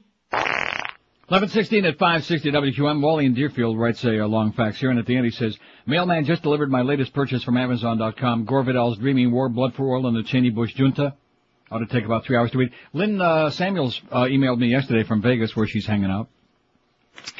1116 1.28 1.84
at 1.84 1.98
560 1.98 2.52
WQAM. 2.52 3.02
Wally 3.02 3.26
in 3.26 3.34
Deerfield 3.34 3.76
writes 3.76 4.04
a, 4.04 4.22
uh 4.22 4.28
long 4.28 4.52
fax 4.52 4.78
here, 4.78 4.90
and 4.90 4.98
at 5.00 5.06
the 5.06 5.16
end 5.16 5.24
he 5.24 5.32
says, 5.32 5.58
Mailman 5.84 6.24
just 6.24 6.42
delivered 6.42 6.70
my 6.70 6.82
latest 6.82 7.12
purchase 7.12 7.42
from 7.42 7.56
Amazon.com, 7.56 8.44
Gore 8.44 8.62
Vidal's 8.62 8.96
Dreaming 8.98 9.32
War, 9.32 9.48
Blood 9.48 9.74
for 9.74 9.92
Oil, 9.92 10.06
and 10.06 10.16
the 10.16 10.22
Cheney 10.22 10.50
Bush 10.50 10.72
Junta. 10.76 11.14
Ought 11.68 11.80
to 11.80 11.86
take 11.86 12.04
about 12.04 12.24
three 12.24 12.36
hours 12.36 12.52
to 12.52 12.58
read. 12.58 12.70
Lynn 12.92 13.20
uh, 13.20 13.50
Samuels 13.50 14.00
uh, 14.12 14.22
emailed 14.22 14.60
me 14.60 14.68
yesterday 14.68 15.02
from 15.02 15.20
Vegas, 15.20 15.56
where 15.56 15.66
she's 15.66 15.84
hanging 15.84 16.12
out, 16.12 16.28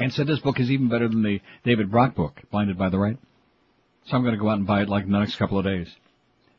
and 0.01 0.13
said 0.13 0.27
this 0.27 0.41
book 0.41 0.59
is 0.59 0.69
even 0.69 0.89
better 0.89 1.07
than 1.07 1.23
the 1.23 1.41
David 1.65 1.89
Brock 1.89 2.17
book, 2.17 2.41
Blinded 2.51 2.77
by 2.77 2.89
the 2.89 2.99
Right. 2.99 3.19
So 4.07 4.17
I'm 4.17 4.23
going 4.23 4.35
to 4.35 4.41
go 4.41 4.49
out 4.49 4.59
and 4.59 4.67
buy 4.67 4.83
it 4.83 4.89
like 4.89 5.05
in 5.05 5.13
the 5.13 5.19
next 5.21 5.37
couple 5.37 5.59
of 5.59 5.65
days. 5.65 5.87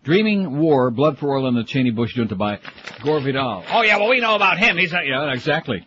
Dreaming 0.05 0.59
War, 0.59 0.91
Blood 0.91 1.17
for 1.17 1.35
Oil, 1.35 1.47
and 1.47 1.57
the 1.57 1.65
Cheney 1.65 1.91
Bush 1.91 2.15
Junta 2.15 2.35
by 2.35 2.59
Gore 3.03 3.19
Vidal. 3.19 3.65
Oh 3.69 3.83
yeah, 3.83 3.97
well 3.97 4.09
we 4.09 4.21
know 4.21 4.35
about 4.35 4.57
him. 4.59 4.77
He's 4.77 4.93
not, 4.93 5.05
yeah, 5.05 5.33
exactly. 5.33 5.85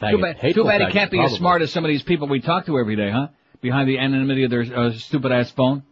Too 0.00 0.18
bad, 0.18 0.54
too 0.54 0.64
bad 0.64 0.80
he 0.80 0.92
can't 0.92 1.10
be 1.10 1.18
probably. 1.18 1.34
as 1.34 1.38
smart 1.38 1.62
as 1.62 1.72
some 1.72 1.84
of 1.84 1.88
these 1.88 2.02
people 2.02 2.28
we 2.28 2.40
talk 2.40 2.66
to 2.66 2.78
every 2.78 2.96
day, 2.96 3.10
huh? 3.10 3.28
Behind 3.60 3.88
the 3.88 3.98
anonymity 3.98 4.44
of 4.44 4.50
their 4.50 4.62
uh, 4.62 4.92
stupid 4.92 5.32
ass 5.32 5.50
phone. 5.50 5.82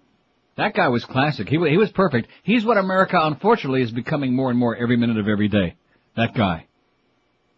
That 0.56 0.74
guy 0.74 0.88
was 0.88 1.04
classic. 1.04 1.48
He 1.48 1.58
he 1.68 1.76
was 1.76 1.90
perfect. 1.92 2.28
He's 2.42 2.64
what 2.64 2.78
America, 2.78 3.18
unfortunately, 3.20 3.82
is 3.82 3.90
becoming 3.90 4.34
more 4.34 4.50
and 4.50 4.58
more 4.58 4.76
every 4.76 4.96
minute 4.96 5.18
of 5.18 5.28
every 5.28 5.48
day. 5.48 5.74
That 6.16 6.34
guy. 6.34 6.66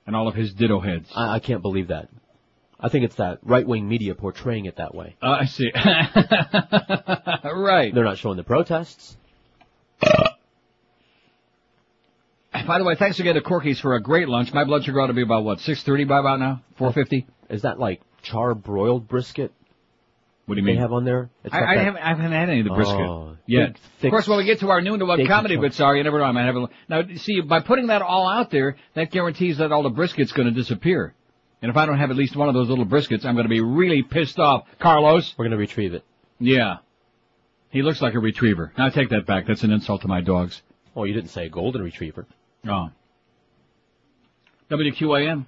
And 0.06 0.16
all 0.16 0.26
of 0.26 0.34
his 0.34 0.52
ditto 0.54 0.80
heads. 0.80 1.08
I, 1.14 1.34
I 1.34 1.38
can't 1.38 1.62
believe 1.62 1.88
that. 1.88 2.08
I 2.80 2.88
think 2.88 3.04
it's 3.04 3.16
that 3.16 3.40
right-wing 3.42 3.88
media 3.88 4.14
portraying 4.14 4.64
it 4.66 4.76
that 4.76 4.94
way. 4.94 5.16
Uh, 5.20 5.30
I 5.40 5.44
see. 5.46 5.70
right. 7.44 7.92
They're 7.94 8.04
not 8.04 8.18
showing 8.18 8.36
the 8.36 8.44
protests. 8.44 9.16
By 12.52 12.78
the 12.78 12.84
way, 12.84 12.94
thanks 12.96 13.20
again 13.20 13.34
to 13.34 13.40
Corky's 13.42 13.78
for 13.80 13.94
a 13.94 14.00
great 14.02 14.28
lunch. 14.28 14.52
My 14.52 14.64
blood 14.64 14.84
sugar 14.84 15.00
ought 15.00 15.08
to 15.08 15.12
be 15.12 15.22
about 15.22 15.44
what, 15.44 15.60
630 15.60 16.04
by 16.04 16.18
about 16.20 16.40
now? 16.40 16.62
450? 16.76 17.26
Is 17.50 17.62
that 17.62 17.78
like 17.78 18.00
char 18.22 18.54
broiled 18.54 19.06
brisket? 19.06 19.52
What 20.46 20.54
do 20.54 20.60
you 20.62 20.66
mean? 20.66 20.76
They 20.76 20.80
have 20.80 20.92
on 20.94 21.04
there? 21.04 21.28
I, 21.52 21.60
I 21.60 21.76
haven't, 21.76 22.02
I 22.02 22.08
haven't 22.08 22.32
had 22.32 22.48
any 22.48 22.60
of 22.60 22.66
the 22.66 22.72
brisket 22.74 22.96
Oh, 23.00 23.36
yet. 23.46 23.76
thick, 24.00 24.08
of 24.08 24.12
course, 24.12 24.26
when 24.26 24.38
we 24.38 24.44
get 24.44 24.60
to 24.60 24.70
our 24.70 24.80
noon 24.80 24.98
to 25.00 25.04
one 25.04 25.26
comedy 25.26 25.56
bits, 25.58 25.78
are 25.78 25.94
you 25.94 26.02
never 26.02 26.18
know. 26.18 26.24
I 26.24 26.32
might 26.32 26.46
have 26.46 26.56
a 26.56 26.68
now. 26.88 27.02
See, 27.16 27.42
by 27.42 27.60
putting 27.60 27.88
that 27.88 28.00
all 28.00 28.26
out 28.26 28.50
there, 28.50 28.76
that 28.94 29.10
guarantees 29.10 29.58
that 29.58 29.72
all 29.72 29.82
the 29.82 29.90
brisket's 29.90 30.32
going 30.32 30.48
to 30.48 30.54
disappear. 30.54 31.14
And 31.60 31.70
if 31.70 31.76
I 31.76 31.84
don't 31.84 31.98
have 31.98 32.10
at 32.10 32.16
least 32.16 32.34
one 32.34 32.48
of 32.48 32.54
those 32.54 32.70
little 32.70 32.86
briskets, 32.86 33.26
I'm 33.26 33.34
going 33.34 33.44
to 33.44 33.50
be 33.50 33.60
really 33.60 34.02
pissed 34.02 34.38
off. 34.38 34.64
Carlos, 34.78 35.34
we're 35.36 35.44
going 35.44 35.50
to 35.50 35.58
retrieve 35.58 35.92
it. 35.92 36.02
Yeah, 36.38 36.76
he 37.68 37.82
looks 37.82 38.00
like 38.00 38.14
a 38.14 38.18
retriever. 38.18 38.72
Now 38.78 38.86
I 38.86 38.90
take 38.90 39.10
that 39.10 39.26
back. 39.26 39.46
That's 39.46 39.64
an 39.64 39.70
insult 39.70 40.00
to 40.02 40.08
my 40.08 40.22
dogs. 40.22 40.62
Oh, 40.96 41.04
you 41.04 41.12
didn't 41.12 41.30
say 41.30 41.50
golden 41.50 41.82
retriever. 41.82 42.26
Oh. 42.66 42.90
WQAM. 44.70 45.47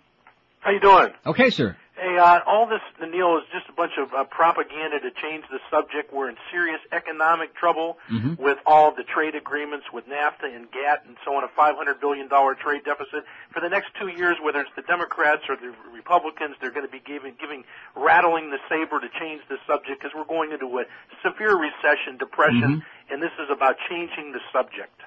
How 0.61 0.71
you 0.71 0.81
doing? 0.81 1.09
Okay, 1.27 1.51
sir. 1.51 1.77
Hey, 1.97 2.17
uh, 2.17 2.41
all 2.47 2.67
this, 2.67 2.81
Neil, 3.11 3.37
is 3.37 3.45
just 3.53 3.69
a 3.69 3.73
bunch 3.73 3.93
of 3.99 4.15
uh, 4.15 4.25
propaganda 4.25 5.01
to 5.01 5.11
change 5.21 5.45
the 5.51 5.59
subject. 5.71 6.15
We're 6.15 6.31
in 6.31 6.37
serious 6.51 6.81
economic 6.93 7.55
trouble 7.55 7.99
Mhm. 8.11 8.39
with 8.39 8.57
all 8.65 8.91
the 8.93 9.03
trade 9.05 9.35
agreements 9.35 9.93
with 9.93 10.09
NAFTA 10.09 10.45
and 10.57 10.71
GATT 10.71 11.05
and 11.07 11.17
so 11.27 11.35
on, 11.37 11.45
a 11.45 11.49
$500 11.49 12.01
billion 12.01 12.27
trade 12.57 12.85
deficit. 12.85 13.25
For 13.53 13.61
the 13.61 13.69
next 13.69 13.89
two 14.01 14.09
years, 14.09 14.39
whether 14.41 14.61
it's 14.61 14.71
the 14.77 14.83
Democrats 14.83 15.43
or 15.51 15.57
the 15.57 15.75
Republicans, 15.93 16.57
they're 16.61 16.71
going 16.71 16.87
to 16.87 16.93
be 16.93 17.01
giving, 17.05 17.35
giving, 17.39 17.65
rattling 17.95 18.49
the 18.51 18.61
saber 18.71 18.99
to 18.99 19.09
change 19.21 19.43
the 19.51 19.59
subject 19.67 20.01
because 20.01 20.15
we're 20.17 20.25
going 20.25 20.53
into 20.53 20.79
a 20.79 20.85
severe 21.23 21.55
recession, 21.57 22.17
depression, 22.17 22.83
and 23.11 23.23
this 23.23 23.33
is 23.39 23.51
about 23.51 23.77
changing 23.91 24.33
the 24.33 24.41
subject. 24.55 25.03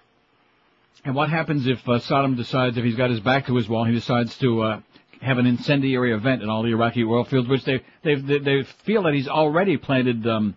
And 1.06 1.16
what 1.16 1.30
happens 1.30 1.68
if 1.68 1.80
uh, 1.88 2.00
Saddam 2.00 2.38
decides, 2.38 2.78
if 2.78 2.84
he's 2.84 2.96
got 2.96 3.10
his 3.10 3.20
back 3.20 3.48
to 3.48 3.56
his 3.56 3.68
wall, 3.68 3.84
he 3.84 3.94
decides 3.94 4.38
to 4.38 4.62
uh, 4.62 4.80
have 5.22 5.38
an 5.38 5.46
incendiary 5.46 6.14
event 6.14 6.42
in 6.44 6.50
all 6.50 6.64
the 6.64 6.70
Iraqi 6.70 7.04
oil 7.04 7.26
fields, 7.26 7.48
which 7.48 7.66
they 7.66 7.84
they 8.04 8.16
they, 8.16 8.40
they 8.40 8.64
feel 8.86 9.04
that 9.04 9.14
he's 9.14 9.28
already 9.28 9.78
planted 9.78 10.26
um, 10.28 10.56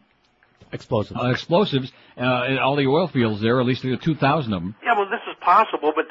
explosives 0.73 1.19
uh, 1.21 1.29
explosives 1.29 1.93
uh, 2.17 2.45
in 2.49 2.59
all 2.59 2.77
the 2.77 2.87
oil 2.87 3.09
fields 3.09 3.41
there, 3.41 3.61
at 3.61 3.67
least 3.67 3.83
there 3.83 3.93
are 3.93 3.97
2,000 3.97 4.53
of 4.53 4.63
them. 4.63 4.75
Yeah, 4.83 4.97
well, 4.97 5.09
this 5.09 5.21
is 5.29 5.37
possible, 5.41 5.93
but 5.95 6.07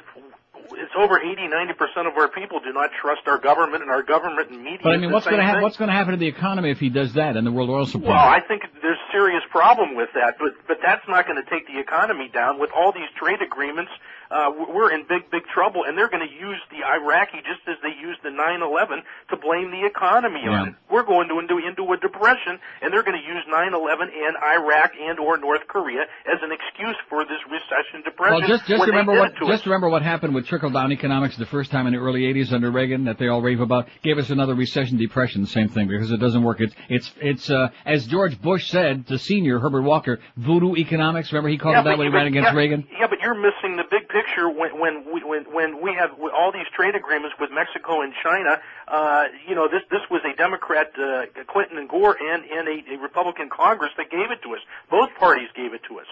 it's 0.78 0.92
over 0.98 1.20
80, 1.20 1.48
90% 1.48 2.08
of 2.08 2.18
our 2.18 2.28
people 2.28 2.60
do 2.60 2.74
not 2.74 2.90
trust 3.02 3.22
our 3.28 3.38
government 3.38 3.82
and 3.82 3.92
our 3.92 4.04
government 4.04 4.50
and 4.50 4.64
media. 4.64 4.80
But 4.84 4.94
I 4.94 4.98
mean, 4.98 5.12
what's 5.12 5.26
going 5.26 5.38
to 5.38 5.44
happen? 5.44 5.62
What's 5.62 5.78
going 5.78 5.90
to 5.90 5.96
happen 5.96 6.12
to 6.12 6.18
the 6.18 6.28
economy 6.28 6.72
if 6.72 6.80
he 6.80 6.90
does 6.90 7.14
that 7.14 7.38
and 7.38 7.46
the 7.46 7.52
world 7.52 7.70
oil 7.70 7.86
supply? 7.86 8.10
Well, 8.10 8.18
I 8.18 8.40
think 8.42 8.64
there's 8.82 8.98
serious 9.12 9.44
problem 9.52 9.96
with 9.96 10.10
that, 10.16 10.36
but 10.40 10.54
but 10.68 10.78
that's 10.84 11.08
not 11.08 11.28
going 11.28 11.42
to 11.42 11.50
take 11.50 11.68
the 11.68 11.80
economy 11.80 12.30
down. 12.34 12.60
With 12.60 12.72
all 12.76 12.92
these 12.92 13.10
trade 13.18 13.42
agreements, 13.42 13.92
uh, 14.32 14.50
we're 14.74 14.92
in 14.94 15.06
big 15.08 15.30
big 15.32 15.44
trouble, 15.54 15.84
and 15.86 15.98
they're 15.98 16.10
going 16.10 16.26
to 16.26 16.34
use 16.34 16.60
the 16.72 16.82
Iraqi 16.86 17.40
just 17.46 17.62
as 17.68 17.78
they 17.84 17.94
used 17.96 18.22
the 18.24 18.30
9/11 18.30 19.02
to 19.30 19.36
blame 19.38 19.72
the 19.72 19.86
economy 19.86 20.42
on 20.48 20.52
Yeah. 20.52 20.70
it. 20.70 20.76
We're 20.90 21.04
going 21.06 21.28
to 21.30 21.40
into 21.40 21.58
into 21.60 21.84
a 21.94 21.98
depression, 21.98 22.60
and 22.82 22.92
they're 22.94 23.04
going 23.04 23.18
to 23.20 23.28
use 23.28 23.44
9/11 23.50 24.10
and 24.10 24.34
Iraq 24.42 24.92
and 25.00 25.20
or 25.20 25.38
North 25.38 25.68
Korea 25.68 26.04
as 26.26 26.40
an 26.42 26.52
excuse 26.52 26.98
for 27.10 27.24
this 27.26 27.40
recession 27.50 28.02
depression. 28.04 28.40
Well, 28.40 28.48
just 28.48 28.66
just 28.66 28.86
remember 28.86 29.14
what 29.14 29.36
just 29.36 29.62
us. 29.62 29.66
remember 29.66 29.90
what 29.90 30.02
happened 30.02 30.34
with 30.36 30.46
trickle 30.48 30.70
down 30.70 30.92
economics 30.92 31.38
the 31.38 31.46
first 31.46 31.72
time 31.72 31.88
in 31.88 31.94
the 31.94 32.00
early 32.00 32.22
'80s 32.22 32.52
under 32.54 32.72
Reagan 32.72 33.06
that 33.06 33.18
they 33.18 33.28
all 33.28 33.42
rave 33.42 33.60
about. 33.62 33.88
Gave 34.04 34.18
us 34.18 34.30
another 34.30 34.56
recession, 34.56 34.98
depression, 34.98 35.46
same 35.46 35.70
thing 35.70 35.88
because 35.88 36.12
it 36.12 36.20
doesn't 36.20 36.44
work. 36.44 36.62
It's 36.62 36.76
it's 36.90 37.12
it's 37.22 37.50
uh, 37.50 37.70
as 37.86 38.06
George 38.08 38.42
Bush 38.42 38.70
said, 38.70 39.06
the 39.08 39.18
senior 39.20 39.60
Herbert 39.60 39.84
Walker, 39.84 40.20
voodoo 40.38 40.76
economics. 40.76 41.32
Remember 41.32 41.50
he 41.50 41.58
called 41.58 41.74
Yeah, 41.74 41.82
it 41.82 41.84
that 41.86 41.98
when 41.98 42.08
he 42.08 42.14
ran 42.14 42.28
against 42.28 42.52
yeah, 42.52 42.56
Reagan. 42.58 42.88
Yeah, 43.00 43.08
but 43.08 43.15
you're 43.26 43.34
missing 43.34 43.76
the 43.76 43.84
big 43.90 44.08
picture 44.08 44.48
when 44.48 44.80
when 44.80 45.04
we 45.12 45.24
when 45.26 45.44
when 45.52 45.82
we 45.82 45.98
have 45.98 46.12
all 46.22 46.52
these 46.54 46.70
trade 46.78 46.94
agreements 46.94 47.36
with 47.40 47.50
Mexico 47.50 48.02
and 48.02 48.14
China. 48.22 48.62
Uh, 48.88 49.24
you 49.48 49.56
know, 49.56 49.68
this 49.68 49.82
this 49.90 50.06
was 50.12 50.22
a 50.24 50.38
Democrat, 50.38 50.94
uh, 50.94 51.26
Clinton 51.52 51.80
and 51.80 51.90
Gore, 51.90 52.16
and 52.16 52.46
and 52.46 52.68
a, 52.70 52.94
a 52.94 53.02
Republican 53.02 53.50
Congress 53.50 53.92
that 53.98 54.12
gave 54.12 54.30
it 54.30 54.44
to 54.44 54.54
us. 54.54 54.62
Both 54.92 55.10
parties 55.18 55.50
gave 55.56 55.74
it 55.74 55.82
to 55.90 56.00
us. 56.00 56.08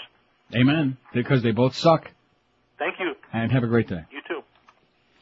Amen. 0.56 0.98
Because 1.14 1.44
they 1.44 1.52
both 1.52 1.76
suck. 1.76 2.10
Thank 2.80 3.00
you. 3.00 3.14
And 3.32 3.52
have 3.52 3.64
a 3.64 3.68
great 3.68 3.88
day. 3.88 4.02
You 4.12 4.22
too. 4.28 4.43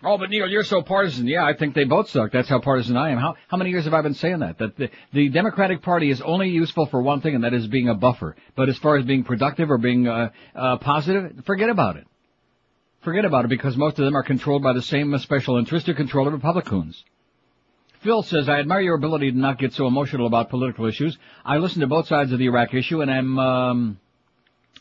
Oh, 0.04 0.18
but 0.18 0.30
Neil, 0.30 0.48
you're 0.48 0.64
so 0.64 0.82
partisan. 0.82 1.28
Yeah, 1.28 1.46
I 1.46 1.54
think 1.54 1.76
they 1.76 1.84
both 1.84 2.10
suck. 2.10 2.32
That's 2.32 2.50
how 2.50 2.60
partisan 2.60 2.98
I 2.98 3.12
am. 3.12 3.20
How 3.20 3.36
how 3.48 3.58
many 3.58 3.70
years 3.70 3.86
have 3.86 3.94
I 3.94 4.02
been 4.02 4.16
saying 4.16 4.40
that? 4.40 4.58
That 4.58 4.76
the, 4.76 4.90
the 5.14 5.30
Democratic 5.30 5.84
Party 5.84 6.10
is 6.10 6.22
only 6.22 6.50
useful 6.50 6.88
for 6.88 7.02
one 7.02 7.22
thing, 7.22 7.36
and 7.36 7.44
that 7.44 7.54
is 7.54 7.68
being 7.68 7.88
a 7.88 7.94
buffer. 7.94 8.36
But 8.56 8.68
as 8.70 8.78
far 8.78 8.98
as 8.98 9.06
being 9.06 9.24
productive 9.24 9.70
or 9.70 9.78
being 9.78 10.08
uh, 10.08 10.30
uh, 10.56 10.78
positive, 10.78 11.44
forget 11.46 11.70
about 11.70 11.98
it. 11.98 12.08
Forget 13.02 13.26
about 13.26 13.46
it 13.46 13.50
because 13.50 13.78
most 13.78 14.00
of 14.00 14.06
them 14.06 14.16
are 14.16 14.24
controlled 14.24 14.64
by 14.64 14.74
the 14.74 14.82
same 14.82 15.18
special 15.20 15.58
interest 15.58 15.90
or 15.90 15.94
control 15.94 16.28
of 16.28 16.34
Republicans. 16.34 17.04
Phil 18.02 18.24
says, 18.24 18.50
I 18.50 18.60
admire 18.60 18.82
your 18.82 18.96
ability 18.96 19.32
to 19.32 19.38
not 19.38 19.60
get 19.60 19.74
so 19.74 19.86
emotional 19.86 20.26
about 20.26 20.50
political 20.50 20.88
issues. 20.88 21.18
I 21.46 21.58
listen 21.58 21.82
to 21.82 21.88
both 21.88 22.08
sides 22.08 22.32
of 22.32 22.40
the 22.40 22.46
Iraq 22.46 22.74
issue 22.74 23.02
and 23.02 23.12
I'm 23.12 23.38
um, 23.40 24.00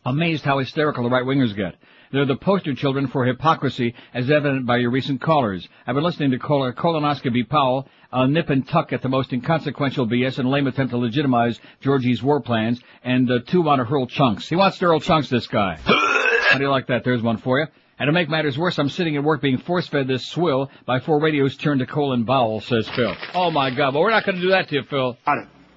amazed 0.04 0.44
how 0.44 0.58
hysterical 0.58 1.04
the 1.04 1.10
right-wingers 1.10 1.54
get. 1.54 1.76
They're 2.12 2.26
the 2.26 2.36
poster 2.36 2.74
children 2.74 3.06
for 3.06 3.24
hypocrisy, 3.24 3.94
as 4.12 4.30
evident 4.30 4.66
by 4.66 4.78
your 4.78 4.90
recent 4.90 5.20
callers. 5.20 5.68
I've 5.86 5.94
been 5.94 6.02
listening 6.02 6.32
to 6.32 6.38
col- 6.38 6.72
colonoscopy 6.72 7.48
Powell, 7.48 7.86
uh, 8.12 8.26
nip 8.26 8.50
and 8.50 8.66
tuck 8.66 8.92
at 8.92 9.00
the 9.02 9.08
most 9.08 9.32
inconsequential 9.32 10.08
BS 10.08 10.38
and 10.38 10.50
lame 10.50 10.66
attempt 10.66 10.90
to 10.90 10.96
legitimize 10.96 11.60
Georgie's 11.80 12.20
war 12.20 12.40
plans, 12.40 12.80
and 13.04 13.30
uh, 13.30 13.38
two 13.46 13.62
want 13.62 13.78
to 13.78 13.84
hurl 13.84 14.08
chunks. 14.08 14.48
He 14.48 14.56
wants 14.56 14.78
to 14.78 14.86
hurl 14.86 14.98
chunks, 14.98 15.28
this 15.28 15.46
guy. 15.46 15.78
How 15.84 16.58
do 16.58 16.64
you 16.64 16.70
like 16.70 16.88
that? 16.88 17.04
There's 17.04 17.22
one 17.22 17.36
for 17.38 17.60
you. 17.60 17.66
And 18.00 18.08
to 18.08 18.12
make 18.12 18.28
matters 18.28 18.58
worse, 18.58 18.76
I'm 18.78 18.88
sitting 18.88 19.14
at 19.16 19.22
work 19.22 19.40
being 19.40 19.58
force-fed 19.58 20.08
this 20.08 20.26
swill 20.26 20.68
by 20.86 20.98
four 21.00 21.20
radios 21.20 21.56
turned 21.56 21.78
to 21.80 21.86
colon 21.86 22.24
bowel, 22.24 22.60
says 22.60 22.88
Phil. 22.88 23.14
Oh 23.34 23.52
my 23.52 23.70
god, 23.70 23.92
but 23.92 24.00
we're 24.00 24.10
not 24.10 24.24
gonna 24.26 24.40
do 24.40 24.48
that 24.50 24.68
to 24.70 24.74
you, 24.76 24.82
Phil. 24.82 25.16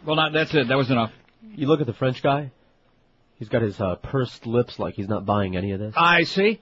Well, 0.06 0.16
not, 0.16 0.34
that's 0.34 0.54
it. 0.56 0.68
That 0.70 0.78
was 0.78 0.90
enough. 0.90 1.12
You 1.56 1.68
look 1.68 1.80
at 1.82 1.86
the 1.86 1.94
French 1.94 2.24
guy. 2.24 2.52
He's 3.44 3.50
got 3.50 3.62
his 3.62 3.78
uh, 3.82 3.96
pursed 3.96 4.48
lips 4.48 4.80
like 4.80 4.94
he's 4.94 5.10
not 5.10 5.26
buying 5.26 5.58
any 5.58 5.74
of 5.74 5.80
this. 5.82 5.94
I 5.98 6.24
see. 6.24 6.62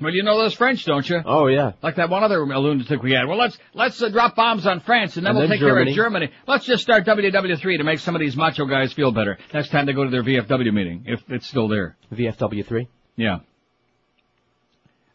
Well, 0.00 0.12
you 0.12 0.22
know 0.22 0.38
those 0.38 0.54
French, 0.54 0.84
don't 0.84 1.08
you? 1.10 1.20
Oh 1.24 1.48
yeah. 1.48 1.72
Like 1.82 1.96
that 1.96 2.10
one 2.10 2.22
other 2.22 2.46
lunatic 2.46 3.02
we 3.02 3.10
had. 3.10 3.26
Well, 3.26 3.38
let's 3.38 3.58
let's 3.74 4.00
uh, 4.00 4.08
drop 4.08 4.36
bombs 4.36 4.64
on 4.64 4.78
France, 4.82 5.16
and 5.16 5.26
then 5.26 5.30
And 5.30 5.38
we'll 5.40 5.48
then 5.48 5.58
take 5.58 5.66
care 5.66 5.76
of 5.76 5.88
Germany. 5.88 6.30
Let's 6.46 6.64
just 6.64 6.84
start 6.84 7.04
WW3 7.06 7.78
to 7.78 7.82
make 7.82 7.98
some 7.98 8.14
of 8.14 8.20
these 8.20 8.36
macho 8.36 8.66
guys 8.66 8.92
feel 8.92 9.10
better 9.10 9.36
next 9.52 9.70
time 9.70 9.86
they 9.86 9.94
go 9.94 10.04
to 10.04 10.10
their 10.10 10.22
VFW 10.22 10.72
meeting, 10.72 11.06
if 11.08 11.20
it's 11.26 11.48
still 11.48 11.66
there. 11.66 11.96
VFW 12.12 12.64
three. 12.64 12.86
Yeah. 13.16 13.40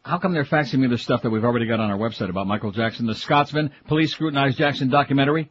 How 0.03 0.17
come 0.17 0.33
they're 0.33 0.43
faxing 0.43 0.79
me 0.79 0.87
the 0.87 0.97
stuff 0.97 1.21
that 1.21 1.29
we've 1.29 1.45
already 1.45 1.67
got 1.67 1.79
on 1.79 1.89
our 1.89 1.97
website 1.97 2.29
about 2.29 2.47
Michael 2.47 2.71
Jackson? 2.71 3.05
The 3.05 3.15
Scotsman, 3.15 3.71
police 3.87 4.11
scrutinize 4.11 4.57
Jackson 4.57 4.89
documentary. 4.89 5.49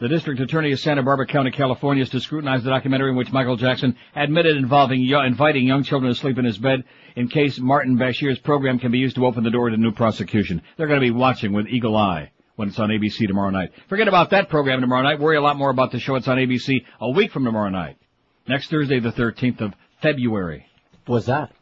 The 0.00 0.08
district 0.08 0.40
attorney 0.40 0.72
of 0.72 0.80
Santa 0.80 1.02
Barbara 1.02 1.26
County, 1.26 1.50
California, 1.50 2.02
is 2.02 2.08
to 2.10 2.20
scrutinize 2.20 2.64
the 2.64 2.70
documentary 2.70 3.10
in 3.10 3.16
which 3.16 3.30
Michael 3.32 3.56
Jackson 3.56 3.94
admitted 4.16 4.56
involving 4.56 5.06
inviting 5.06 5.66
young 5.66 5.82
children 5.82 6.10
to 6.10 6.18
sleep 6.18 6.38
in 6.38 6.46
his 6.46 6.56
bed 6.56 6.84
in 7.16 7.28
case 7.28 7.58
Martin 7.58 7.98
Bashir's 7.98 8.38
program 8.38 8.78
can 8.78 8.92
be 8.92 8.98
used 8.98 9.16
to 9.16 9.26
open 9.26 9.44
the 9.44 9.50
door 9.50 9.68
to 9.68 9.76
new 9.76 9.92
prosecution. 9.92 10.62
They're 10.78 10.86
going 10.86 11.00
to 11.00 11.06
be 11.06 11.10
watching 11.10 11.52
with 11.52 11.66
eagle 11.66 11.98
eye 11.98 12.30
when 12.56 12.68
it's 12.68 12.78
on 12.78 12.88
ABC 12.88 13.26
tomorrow 13.26 13.50
night. 13.50 13.72
Forget 13.90 14.08
about 14.08 14.30
that 14.30 14.48
program 14.48 14.80
tomorrow 14.80 15.02
night. 15.02 15.20
Worry 15.20 15.36
a 15.36 15.42
lot 15.42 15.58
more 15.58 15.68
about 15.68 15.92
the 15.92 16.00
show. 16.00 16.14
It's 16.14 16.28
on 16.28 16.38
ABC 16.38 16.82
a 16.98 17.10
week 17.10 17.30
from 17.30 17.44
tomorrow 17.44 17.68
night. 17.68 17.98
Next 18.48 18.70
Thursday, 18.70 19.00
the 19.00 19.12
13th 19.12 19.60
of 19.60 19.74
February. 20.00 20.64
What's 21.04 21.26
that? 21.26 21.52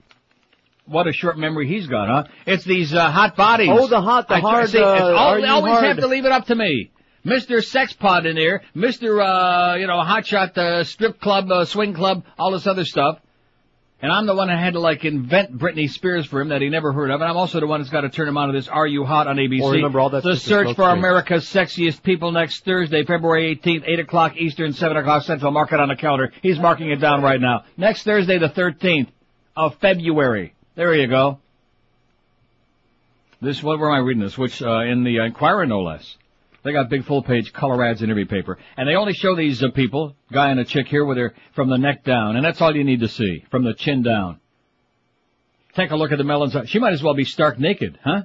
What 0.87 1.09
a 1.09 1.13
short 1.13 1.39
memory 1.39 1.67
he's 1.67 1.89
got, 1.89 2.07
huh? 2.09 2.25
It's 2.47 2.65
these 2.65 2.95
uh, 2.95 3.11
hot 3.11 3.35
bodies. 3.35 3.71
Oh, 3.73 3.89
the 3.89 4.01
hot, 4.01 4.29
the 4.29 4.35
I- 4.35 4.41
hard, 4.41 4.69
see, 4.71 4.79
uh, 4.79 4.85
al- 4.85 5.17
are 5.17 5.39
you 5.41 5.47
always 5.47 5.73
hard? 5.73 5.85
have 5.87 5.97
to 5.99 6.07
leave 6.07 6.25
it 6.25 6.31
up 6.33 6.47
to 6.47 6.55
me. 6.55 6.93
Mr. 7.29 7.59
Sexpot 7.59 8.27
in 8.27 8.37
there, 8.37 8.63
Mr. 8.75 9.21
Uh, 9.23 9.77
you 9.77 9.87
know, 9.87 9.99
Hotshot 9.99 10.57
uh, 10.57 10.85
Strip 10.85 11.21
Club, 11.21 11.51
uh, 11.51 11.65
Swing 11.65 11.95
Club, 11.95 12.25
all 12.39 12.51
this 12.53 12.67
other 12.67 12.85
stuff. 12.85 13.21
And 14.01 14.13
I'm 14.13 14.27
the 14.27 14.35
one 14.35 14.47
that 14.47 14.59
had 14.59 14.75
to 14.75 14.81
like 14.81 15.05
invent 15.05 15.59
Britney 15.59 15.91
Spears 15.91 16.25
for 16.25 16.41
him 16.41 16.51
that 16.51 16.63
he 16.63 16.69
never 16.69 16.93
heard 16.93 17.11
of. 17.11 17.21
And 17.21 17.29
I'm 17.29 17.37
also 17.37 17.59
the 17.59 17.67
one 17.67 17.81
that's 17.81 17.91
got 17.91 18.03
to 18.03 18.09
turn 18.09 18.29
him 18.29 18.37
on 18.37 18.49
to 18.49 18.53
this 18.53 18.69
Are 18.69 18.87
You 18.87 19.05
Hot 19.05 19.27
on 19.27 19.37
ABC. 19.37 19.61
Well, 19.61 19.73
remember, 19.73 19.99
all 19.99 20.11
that's 20.11 20.25
the 20.25 20.37
search 20.37 20.77
for. 20.77 20.89
America's 20.89 21.45
sexiest 21.47 22.05
people 22.05 22.31
next 22.31 22.65
Thursday, 22.65 23.05
February 23.05 23.57
18th, 23.57 23.83
8 23.89 23.99
o'clock 24.01 24.37
Eastern, 24.37 24.73
7 24.73 24.97
o'clock 24.97 25.25
Central. 25.25 25.51
Mark 25.51 25.73
it 25.73 25.81
on 25.81 25.89
the 25.89 25.97
calendar. 25.97 26.33
He's 26.43 26.61
marking 26.61 26.91
it 26.91 27.01
down 27.01 27.23
right 27.23 27.41
now. 27.41 27.65
Next 27.77 28.05
Thursday, 28.05 28.39
the 28.39 28.49
13th 28.49 29.09
of 29.57 29.75
February. 29.81 30.55
There 30.77 30.95
you 30.95 31.09
go. 31.09 31.41
This, 33.41 33.63
what, 33.63 33.81
where 33.81 33.91
am 33.91 33.97
I 33.97 33.99
reading 33.99 34.23
this? 34.23 34.39
Which, 34.39 34.63
uh, 34.63 34.81
in 34.81 35.03
the 35.03 35.19
Inquirer, 35.25 35.67
no 35.67 35.83
less. 35.83 36.17
They 36.69 36.75
got 36.75 36.91
big 36.91 37.05
full 37.07 37.23
page 37.23 37.51
color 37.55 37.83
ads 37.83 38.03
in 38.03 38.11
every 38.11 38.27
paper. 38.27 38.59
And 38.77 38.87
they 38.87 38.95
only 38.95 39.15
show 39.15 39.35
these 39.35 39.63
uh, 39.65 39.71
people, 39.71 40.15
guy 40.31 40.51
and 40.51 40.61
a 40.61 40.67
chick 40.67 40.87
here 40.87 41.03
with 41.07 41.17
their, 41.17 41.33
from 41.55 41.71
the 41.71 41.79
neck 41.79 42.05
down. 42.05 42.37
And 42.37 42.45
that's 42.45 42.61
all 42.61 42.77
you 42.77 42.85
need 42.85 43.01
to 43.01 43.09
see, 43.09 43.43
from 43.51 43.65
the 43.65 43.73
chin 43.73 44.03
down. 44.03 44.39
Take 45.75 45.93
a 45.93 45.97
look 45.97 46.13
at 46.13 46.19
the 46.19 46.25
melons. 46.25 46.55
She 46.69 46.79
might 46.79 46.93
as 46.93 47.03
well 47.03 47.15
be 47.15 47.25
stark 47.25 47.59
naked, 47.59 47.99
huh? 48.05 48.25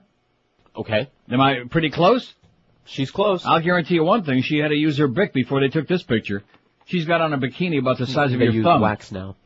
Okay. 0.76 1.10
Am 1.32 1.40
I 1.40 1.62
pretty 1.70 1.90
close? 1.90 2.34
She's 2.84 3.12
close. 3.12 3.46
I'll 3.46 3.62
guarantee 3.62 3.94
you 3.94 4.04
one 4.04 4.24
thing. 4.26 4.42
She 4.42 4.58
had 4.58 4.70
to 4.70 4.76
use 4.76 4.98
her 4.98 5.08
Bic 5.08 5.32
before 5.32 5.62
they 5.62 5.70
took 5.70 5.88
this 5.88 6.04
picture. 6.04 6.44
She's 6.86 7.06
got 7.06 7.22
on 7.22 7.32
a 7.32 7.38
bikini 7.38 7.80
about 7.80 7.98
the 7.98 8.08
size 8.08 8.34
of 8.34 8.40
They 8.40 8.46
your 8.46 8.56
use 8.56 8.66
thumb. 8.66 8.82
wax 8.82 9.10
now. 9.14 9.38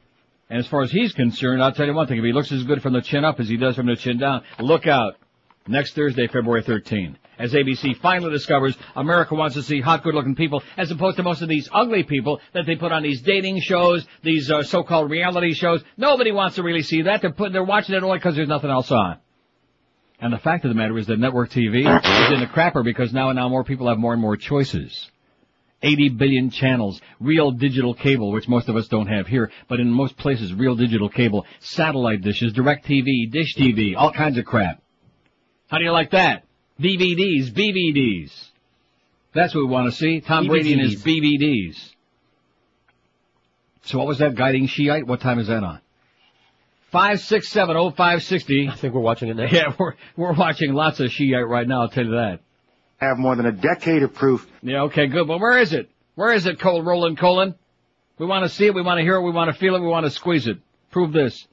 And 0.49 0.57
as 0.57 0.67
far 0.67 0.81
as 0.81 0.91
he's 0.91 1.13
concerned, 1.13 1.61
I'll 1.61 1.73
tell 1.73 1.85
you 1.85 1.93
one 1.93 2.07
thing. 2.07 2.17
If 2.17 2.23
he 2.23 2.31
looks 2.33 2.51
as 2.51 2.63
good 2.63 2.81
from 2.81 2.93
the 2.93 3.01
chin 3.01 3.23
up 3.23 3.39
as 3.39 3.47
he 3.47 3.57
does 3.57 3.75
from 3.75 3.85
the 3.85 3.95
chin 3.95 4.17
down, 4.17 4.41
look 4.59 4.87
out. 4.87 5.17
Next 5.67 5.93
Thursday, 5.93 6.27
February 6.27 6.63
13. 6.63 7.17
As 7.39 7.53
ABC 7.53 7.97
finally 7.97 8.31
discovers 8.31 8.75
America 8.95 9.35
wants 9.35 9.55
to 9.55 9.63
see 9.63 9.79
hot, 9.79 10.03
good-looking 10.03 10.35
people 10.35 10.63
as 10.75 10.89
opposed 10.89 11.17
to 11.17 11.23
most 11.23 11.41
of 11.41 11.49
these 11.49 11.69
ugly 11.71 12.03
people 12.03 12.41
that 12.53 12.65
they 12.65 12.75
put 12.75 12.91
on 12.91 13.03
these 13.03 13.21
dating 13.21 13.59
shows, 13.61 14.05
these 14.23 14.49
uh, 14.49 14.63
so-called 14.63 15.11
reality 15.11 15.53
shows. 15.53 15.83
Nobody 15.97 16.31
wants 16.31 16.55
to 16.55 16.63
really 16.63 16.81
see 16.81 17.03
that. 17.03 17.21
They're 17.21 17.31
putting, 17.31 17.53
they're 17.53 17.63
watching 17.63 17.95
it 17.95 18.03
only 18.03 18.17
because 18.17 18.35
there's 18.35 18.47
nothing 18.47 18.71
else 18.71 18.91
on. 18.91 19.17
And 20.19 20.33
the 20.33 20.39
fact 20.39 20.65
of 20.65 20.69
the 20.69 20.75
matter 20.75 20.97
is 20.97 21.05
that 21.07 21.19
network 21.19 21.51
TV 21.51 21.81
is 21.81 22.33
in 22.33 22.39
the 22.39 22.47
crapper 22.47 22.83
because 22.83 23.13
now 23.13 23.29
and 23.29 23.37
now 23.37 23.49
more 23.49 23.63
people 23.63 23.87
have 23.87 23.99
more 23.99 24.13
and 24.13 24.21
more 24.21 24.35
choices. 24.35 25.11
80 25.83 26.09
billion 26.09 26.49
channels, 26.49 26.99
real 27.19 27.51
digital 27.51 27.93
cable, 27.93 28.31
which 28.31 28.47
most 28.47 28.67
of 28.67 28.75
us 28.75 28.87
don't 28.87 29.05
have 29.05 29.27
here, 29.27 29.51
but 29.69 29.79
in 29.79 29.91
most 29.91 30.17
places, 30.17 30.51
real 30.51 30.75
digital 30.75 31.07
cable, 31.07 31.45
satellite 31.59 32.21
dishes, 32.21 32.51
direct 32.53 32.87
TV, 32.87 33.29
dish 33.31 33.55
TV, 33.55 33.95
all 33.95 34.11
kinds 34.11 34.39
of 34.39 34.45
crap. 34.45 34.81
How 35.67 35.77
do 35.77 35.83
you 35.83 35.91
like 35.91 36.11
that? 36.11 36.46
DVDs, 36.79 37.51
BVDs. 37.51 38.31
That's 39.33 39.53
what 39.53 39.61
we 39.61 39.67
want 39.67 39.91
to 39.91 39.97
see. 39.97 40.21
Tom 40.21 40.47
Brady 40.47 40.73
and 40.73 40.81
his 40.81 41.03
BBDs. 41.03 41.93
So 43.83 43.97
what 43.97 44.07
was 44.07 44.19
that 44.19 44.35
guiding 44.35 44.67
Shiite? 44.67 45.07
What 45.07 45.21
time 45.21 45.39
is 45.39 45.47
that 45.47 45.63
on? 45.63 45.79
Five 46.91 47.19
six 47.21 47.49
seven 47.49 47.75
oh 47.75 47.91
five 47.91 48.23
sixty. 48.23 48.67
I 48.67 48.75
think 48.75 48.93
we're 48.93 49.01
watching 49.01 49.29
it 49.29 49.35
now. 49.35 49.47
Yeah, 49.51 49.73
we're 49.77 49.93
we're 50.15 50.33
watching 50.33 50.73
lots 50.73 50.99
of 50.99 51.11
Shiite 51.11 51.47
right 51.47 51.67
now. 51.67 51.81
I'll 51.81 51.89
tell 51.89 52.05
you 52.05 52.11
that. 52.11 52.39
Have 52.97 53.17
more 53.17 53.35
than 53.35 53.45
a 53.45 53.51
decade 53.51 54.03
of 54.03 54.13
proof. 54.13 54.47
Yeah, 54.61 54.83
okay, 54.83 55.07
good. 55.07 55.27
But 55.27 55.39
where 55.39 55.59
is 55.59 55.73
it? 55.73 55.89
Where 56.15 56.33
is 56.33 56.47
it, 56.47 56.59
Cole 56.59 56.81
Roland 56.81 57.19
Colin? 57.19 57.53
We 58.17 58.25
want 58.25 58.43
to 58.43 58.49
see 58.49 58.65
it. 58.65 58.73
We 58.73 58.81
want 58.81 58.97
to 58.97 59.03
hear 59.03 59.15
it. 59.15 59.21
We 59.21 59.31
want 59.31 59.53
to 59.53 59.59
feel 59.59 59.75
it. 59.75 59.81
We 59.81 59.87
want 59.87 60.05
to 60.05 60.09
squeeze 60.09 60.47
it. 60.47 60.57
Prove 60.89 61.13
this. 61.13 61.47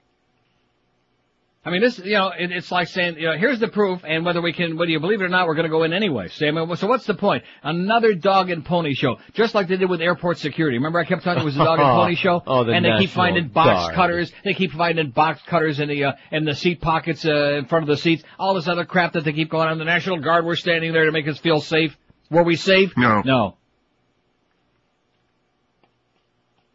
I 1.66 1.70
mean, 1.70 1.80
this, 1.80 1.98
you 1.98 2.12
know, 2.12 2.28
it, 2.28 2.52
it's 2.52 2.70
like 2.70 2.88
saying, 2.88 3.16
you 3.16 3.26
know, 3.26 3.38
here's 3.38 3.58
the 3.58 3.68
proof, 3.68 4.02
and 4.06 4.22
whether 4.26 4.42
we 4.42 4.52
can, 4.52 4.76
whether 4.76 4.90
you 4.90 5.00
believe 5.00 5.22
it 5.22 5.24
or 5.24 5.30
not, 5.30 5.46
we're 5.46 5.54
going 5.54 5.64
to 5.64 5.70
go 5.70 5.82
in 5.84 5.94
anyway. 5.94 6.28
So, 6.28 6.46
I 6.46 6.50
mean, 6.50 6.76
so 6.76 6.86
what's 6.86 7.06
the 7.06 7.14
point? 7.14 7.42
Another 7.62 8.12
dog 8.12 8.50
and 8.50 8.62
pony 8.62 8.92
show, 8.92 9.16
just 9.32 9.54
like 9.54 9.68
they 9.68 9.78
did 9.78 9.88
with 9.88 10.02
airport 10.02 10.36
security. 10.36 10.76
Remember, 10.76 10.98
I 10.98 11.06
kept 11.06 11.22
telling 11.22 11.38
you 11.38 11.42
it 11.44 11.46
was 11.46 11.56
a 11.56 11.60
dog 11.64 11.78
and 11.78 11.88
pony 11.88 12.14
show, 12.16 12.42
Oh, 12.46 12.64
the 12.64 12.72
and 12.72 12.84
they 12.84 12.98
keep 12.98 13.10
finding 13.10 13.48
box 13.48 13.84
Guard. 13.84 13.94
cutters. 13.94 14.32
They 14.44 14.52
keep 14.52 14.72
finding 14.72 15.10
box 15.10 15.40
cutters 15.46 15.80
in 15.80 15.88
the 15.88 16.04
uh, 16.04 16.12
in 16.30 16.44
the 16.44 16.54
seat 16.54 16.82
pockets 16.82 17.24
uh, 17.24 17.54
in 17.54 17.64
front 17.64 17.84
of 17.84 17.88
the 17.88 17.96
seats. 17.96 18.22
All 18.38 18.52
this 18.52 18.68
other 18.68 18.84
crap 18.84 19.14
that 19.14 19.24
they 19.24 19.32
keep 19.32 19.48
going 19.50 19.68
on. 19.68 19.78
The 19.78 19.84
National 19.86 20.20
Guard, 20.20 20.44
we're 20.44 20.56
standing 20.56 20.92
there 20.92 21.06
to 21.06 21.12
make 21.12 21.26
us 21.26 21.38
feel 21.38 21.62
safe. 21.62 21.96
Were 22.30 22.42
we 22.42 22.56
safe? 22.56 22.92
No. 22.96 23.22
No. 23.24 23.56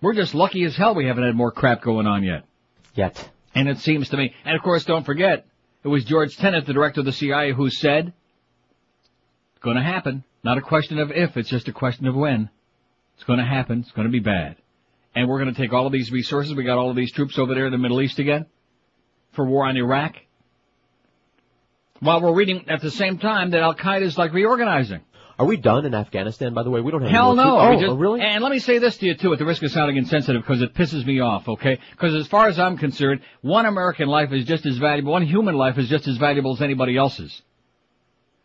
We're 0.01 0.13
just 0.13 0.33
lucky 0.33 0.63
as 0.63 0.75
hell 0.75 0.95
we 0.95 1.05
haven't 1.05 1.25
had 1.25 1.35
more 1.35 1.51
crap 1.51 1.81
going 1.81 2.07
on 2.07 2.23
yet. 2.23 2.43
Yet. 2.95 3.29
And 3.59 3.67
it 3.67 3.79
seems 3.79 4.07
to 4.09 4.15
me, 4.15 4.33
and 4.45 4.55
of 4.55 4.61
course, 4.63 4.85
don't 4.85 5.05
forget, 5.05 5.45
it 5.83 5.89
was 5.89 6.05
George 6.05 6.37
Tenet, 6.37 6.65
the 6.65 6.71
director 6.71 7.01
of 7.01 7.05
the 7.05 7.11
CIA, 7.11 7.51
who 7.51 7.69
said, 7.69 8.13
"It's 9.51 9.61
to 9.75 9.83
happen. 9.83 10.23
Not 10.45 10.57
a 10.57 10.61
question 10.61 10.97
of 10.97 11.11
if; 11.11 11.35
it's 11.35 11.49
just 11.49 11.67
a 11.67 11.73
question 11.73 12.07
of 12.07 12.15
when. 12.15 12.49
It's 13.15 13.25
to 13.39 13.43
happen. 13.43 13.81
It's 13.81 13.91
to 13.91 14.07
be 14.07 14.21
bad, 14.21 14.55
and 15.13 15.27
we're 15.27 15.39
to 15.53 15.61
take 15.61 15.73
all 15.73 15.85
of 15.85 15.91
these 15.91 16.09
resources. 16.09 16.55
We 16.55 16.63
got 16.63 16.77
all 16.77 16.89
of 16.89 16.95
these 16.95 17.11
troops 17.11 17.37
over 17.37 17.53
there 17.53 17.65
in 17.65 17.73
the 17.73 17.77
Middle 17.77 18.01
East 18.01 18.17
again 18.17 18.45
for 19.33 19.43
war 19.43 19.67
on 19.67 19.75
Iraq." 19.75 20.15
While 21.99 22.21
we're 22.21 22.33
reading 22.33 22.69
at 22.69 22.79
the 22.79 22.91
same 22.91 23.17
time 23.17 23.49
that 23.49 23.61
Al 23.61 23.75
Qaeda 23.75 24.03
is 24.03 24.17
like 24.17 24.31
reorganizing. 24.31 25.01
Are 25.39 25.45
we 25.45 25.55
done 25.55 25.85
in 25.85 25.95
Afghanistan, 25.95 26.53
by 26.53 26.63
the 26.63 26.69
way? 26.69 26.81
We 26.81 26.91
don't 26.91 27.01
have 27.01 27.11
Hell 27.11 27.31
any 27.31 27.49
more 27.49 27.61
no. 27.63 27.69
Oh, 27.69 27.79
just- 27.79 27.91
oh, 27.91 27.95
really? 27.95 28.19
And 28.19 28.43
let 28.43 28.51
me 28.51 28.59
say 28.59 28.77
this 28.77 28.97
to 28.97 29.05
you 29.05 29.15
too, 29.15 29.31
at 29.31 29.39
the 29.39 29.45
risk 29.45 29.63
of 29.63 29.71
sounding 29.71 29.95
insensitive, 29.95 30.41
because 30.41 30.61
it 30.61 30.73
pisses 30.73 31.05
me 31.05 31.21
off, 31.21 31.47
okay? 31.47 31.79
Because 31.91 32.13
as 32.13 32.27
far 32.27 32.47
as 32.47 32.59
I'm 32.59 32.77
concerned, 32.77 33.21
one 33.39 33.65
American 33.65 34.09
life 34.09 34.33
is 34.33 34.43
just 34.45 34.65
as 34.65 34.77
valuable, 34.77 35.13
one 35.13 35.25
human 35.25 35.55
life 35.55 35.77
is 35.77 35.87
just 35.87 36.09
as 36.09 36.17
valuable 36.17 36.53
as 36.53 36.61
anybody 36.61 36.97
else's. 36.97 37.41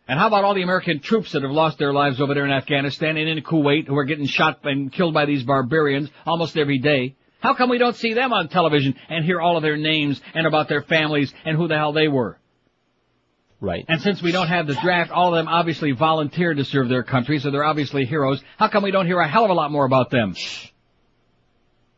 And 0.07 0.17
how 0.17 0.27
about 0.27 0.45
all 0.45 0.53
the 0.53 0.61
American 0.61 1.01
troops 1.01 1.33
that 1.33 1.41
have 1.41 1.51
lost 1.51 1.79
their 1.79 1.91
lives 1.91 2.21
over 2.21 2.33
there 2.33 2.45
in 2.45 2.51
Afghanistan 2.51 3.17
and 3.17 3.27
in 3.27 3.43
Kuwait 3.43 3.87
who 3.87 3.97
are 3.97 4.05
getting 4.05 4.27
shot 4.27 4.59
and 4.63 4.89
killed 4.89 5.13
by 5.13 5.25
these 5.25 5.43
barbarians 5.43 6.09
almost 6.25 6.55
every 6.57 6.77
day? 6.77 7.15
How 7.41 7.55
come 7.55 7.69
we 7.69 7.77
don't 7.77 7.95
see 7.95 8.13
them 8.13 8.31
on 8.31 8.47
television 8.47 8.95
and 9.09 9.25
hear 9.25 9.41
all 9.41 9.57
of 9.57 9.63
their 9.63 9.77
names 9.77 10.21
and 10.33 10.47
about 10.47 10.69
their 10.69 10.83
families 10.83 11.33
and 11.43 11.57
who 11.57 11.67
the 11.67 11.75
hell 11.75 11.91
they 11.91 12.07
were? 12.07 12.39
Right. 13.61 13.85
And 13.87 14.01
since 14.01 14.21
we 14.21 14.31
don't 14.31 14.47
have 14.47 14.67
the 14.67 14.75
draft, 14.75 15.11
all 15.11 15.33
of 15.33 15.37
them 15.37 15.47
obviously 15.47 15.91
volunteered 15.91 16.57
to 16.57 16.65
serve 16.65 16.89
their 16.89 17.03
country, 17.03 17.39
so 17.39 17.51
they're 17.51 17.63
obviously 17.63 18.05
heroes. 18.05 18.43
How 18.57 18.67
come 18.67 18.83
we 18.83 18.91
don't 18.91 19.05
hear 19.05 19.19
a 19.19 19.27
hell 19.27 19.45
of 19.45 19.49
a 19.49 19.53
lot 19.53 19.71
more 19.71 19.85
about 19.85 20.11
them? 20.11 20.35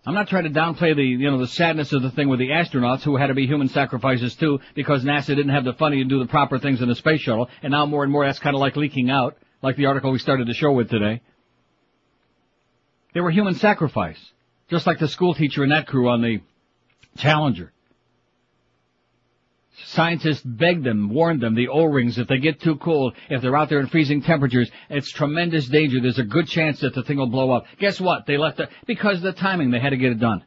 I'm 0.06 0.14
not 0.14 0.30
trying 0.30 0.46
to 0.46 0.50
downplay 0.50 0.96
the, 0.96 1.04
you 1.04 1.30
know, 1.30 1.40
the 1.40 1.48
sadness 1.48 1.92
of 1.92 2.02
the 2.02 2.12
thing 2.12 2.30
with 2.30 2.40
the 2.40 2.50
astronauts 2.50 3.02
who 3.02 3.18
had 3.18 3.28
to 3.28 3.34
be 3.34 3.46
human 3.46 3.68
sacrifices 3.68 4.36
too 4.36 4.60
because 4.74 5.04
NASA 5.04 5.28
didn't 5.36 5.50
have 5.50 5.66
the 5.66 5.74
funding 5.74 6.00
to 6.00 6.06
do 6.06 6.20
the 6.20 6.28
proper 6.28 6.60
things 6.60 6.82
in 6.82 6.88
the 6.88 6.96
space 6.96 7.22
shuttle, 7.22 7.50
and 7.62 7.72
now 7.72 7.86
more 7.86 8.04
and 8.04 8.12
more 8.12 8.26
that's 8.26 8.40
kind 8.40 8.56
of 8.56 8.62
like 8.62 8.78
leaking 8.78 9.10
out, 9.10 9.36
like 9.62 9.76
the 9.76 9.88
article 9.88 10.12
we 10.12 10.20
started 10.20 10.48
the 10.48 10.54
show 10.54 10.72
with 10.72 10.90
today. 10.90 11.22
They 13.14 13.20
were 13.20 13.32
human 13.32 13.56
sacrifice, 13.56 14.20
just 14.70 14.88
like 14.88 15.00
the 15.00 15.08
school 15.10 15.34
teacher 15.34 15.64
and 15.64 15.72
that 15.72 15.88
crew 15.88 16.08
on 16.08 16.22
the 16.22 16.40
Challenger. 17.18 17.74
Scientists 19.98 20.44
begged 20.46 20.84
them, 20.84 21.10
warned 21.10 21.42
them, 21.42 21.56
the 21.56 21.70
O-rings, 21.70 22.20
if 22.20 22.28
they 22.28 22.38
get 22.38 22.62
too 22.62 22.76
cold, 22.76 23.16
if 23.32 23.42
they're 23.42 23.58
out 23.58 23.68
there 23.68 23.80
in 23.80 23.88
freezing 23.88 24.22
temperatures, 24.22 24.70
it's 24.92 25.12
tremendous 25.12 25.68
danger. 25.68 26.00
There's 26.00 26.20
a 26.20 26.24
good 26.24 26.48
chance 26.48 26.82
that 26.82 26.94
the 26.94 27.02
thing 27.02 27.18
will 27.18 27.32
blow 27.32 27.50
up. 27.50 27.66
Guess 27.80 28.00
what? 28.00 28.28
They 28.28 28.38
left 28.38 28.60
it, 28.60 28.70
because 28.86 29.18
of 29.18 29.24
the 29.24 29.34
timing, 29.34 29.72
they 29.72 29.80
had 29.80 29.90
to 29.90 29.98
get 29.98 30.12
it 30.12 30.20
done. 30.20 30.46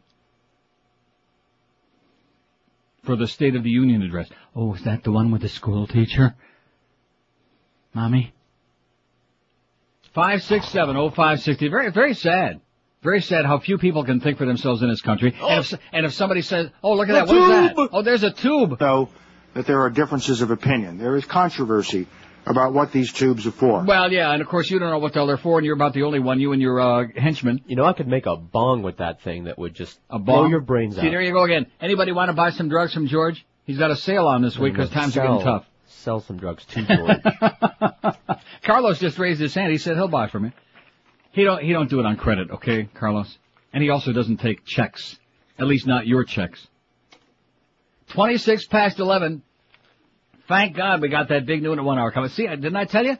For 3.02 3.16
the 3.16 3.26
State 3.26 3.56
of 3.56 3.64
the 3.64 3.70
Union 3.70 4.02
address. 4.02 4.28
Oh, 4.54 4.74
is 4.74 4.84
that 4.84 5.02
the 5.02 5.10
one 5.10 5.32
with 5.32 5.42
the 5.42 5.48
school 5.48 5.88
teacher? 5.88 6.36
Mommy? 7.92 8.32
5670560. 10.16 11.70
Very, 11.70 11.90
very 11.90 12.14
sad. 12.14 12.60
Very 13.02 13.20
sad 13.20 13.46
how 13.46 13.58
few 13.58 13.78
people 13.78 14.04
can 14.04 14.20
think 14.20 14.38
for 14.38 14.46
themselves 14.46 14.80
in 14.80 14.88
this 14.88 15.02
country. 15.02 15.34
And, 15.42 15.64
if, 15.64 15.74
oh. 15.74 15.78
and 15.92 16.06
if 16.06 16.12
somebody 16.12 16.42
says, 16.42 16.70
oh, 16.84 16.92
look 16.92 17.08
at 17.08 17.14
that, 17.14 17.26
The 17.26 17.34
what 17.34 17.42
is 17.42 17.74
that? 17.74 17.88
Oh, 17.92 18.02
there's 18.02 18.22
a 18.22 18.30
tube. 18.30 18.78
Though 18.78 19.08
that 19.54 19.66
there 19.66 19.80
are 19.82 19.90
differences 19.90 20.42
of 20.42 20.50
opinion. 20.50 20.98
There 20.98 21.16
is 21.16 21.24
controversy 21.24 22.06
about 22.46 22.72
what 22.72 22.92
these 22.92 23.12
tubes 23.12 23.46
are 23.46 23.52
for. 23.52 23.84
Well, 23.84 24.12
yeah, 24.12 24.32
and 24.32 24.40
of 24.40 24.48
course 24.48 24.70
you 24.70 24.78
don't 24.78 24.90
know 24.90 24.98
what 24.98 25.12
the 25.12 25.18
hell 25.18 25.26
they're 25.26 25.36
for, 25.36 25.58
and 25.58 25.64
you're 25.66 25.74
about 25.74 25.92
the 25.92 26.02
only 26.02 26.18
one, 26.18 26.40
you 26.40 26.52
and 26.52 26.62
your 26.62 26.80
uh, 26.80 27.06
henchman. 27.14 27.60
You 27.66 27.76
know, 27.76 27.84
I 27.84 27.92
could 27.92 28.08
make 28.08 28.26
a 28.26 28.36
bong 28.36 28.82
with 28.82 28.98
that 28.98 29.22
thing 29.22 29.44
that 29.44 29.58
would 29.58 29.74
just 29.74 29.98
A 30.08 30.18
blow 30.18 30.46
your 30.46 30.60
brains 30.60 30.94
See, 30.94 31.00
out. 31.00 31.04
See, 31.04 31.10
there 31.10 31.22
you 31.22 31.32
go 31.32 31.44
again. 31.44 31.66
Anybody 31.80 32.12
want 32.12 32.28
to 32.28 32.32
buy 32.32 32.50
some 32.50 32.68
drugs 32.68 32.94
from 32.94 33.06
George? 33.06 33.44
He's 33.66 33.78
got 33.78 33.90
a 33.90 33.96
sale 33.96 34.26
on 34.26 34.42
this 34.42 34.58
week 34.58 34.72
because 34.72 34.90
times 34.90 35.16
are 35.16 35.26
getting 35.26 35.42
tough. 35.42 35.66
Sell 35.86 36.20
some 36.20 36.38
drugs 36.38 36.64
to 36.66 36.82
George. 36.82 38.16
Carlos 38.64 38.98
just 38.98 39.18
raised 39.18 39.40
his 39.40 39.54
hand. 39.54 39.70
He 39.70 39.78
said 39.78 39.96
he'll 39.96 40.08
buy 40.08 40.28
from 40.28 40.44
me. 40.44 40.52
He 41.32 41.44
don't. 41.44 41.62
He 41.62 41.72
don't 41.72 41.90
do 41.90 42.00
it 42.00 42.06
on 42.06 42.16
credit, 42.16 42.50
okay, 42.50 42.88
Carlos? 42.94 43.38
And 43.72 43.82
he 43.82 43.90
also 43.90 44.12
doesn't 44.12 44.38
take 44.38 44.64
checks. 44.64 45.18
At 45.58 45.66
least 45.66 45.86
not 45.86 46.06
your 46.06 46.24
checks. 46.24 46.66
Twenty-six 48.10 48.66
past 48.66 48.98
eleven. 48.98 49.42
Thank 50.48 50.76
God 50.76 51.00
we 51.00 51.08
got 51.08 51.28
that 51.28 51.46
big 51.46 51.62
noon 51.62 51.78
at 51.78 51.84
one 51.84 51.98
hour 51.98 52.10
coming. 52.10 52.30
See, 52.30 52.46
didn't 52.46 52.74
I 52.76 52.84
tell 52.84 53.04
you? 53.04 53.16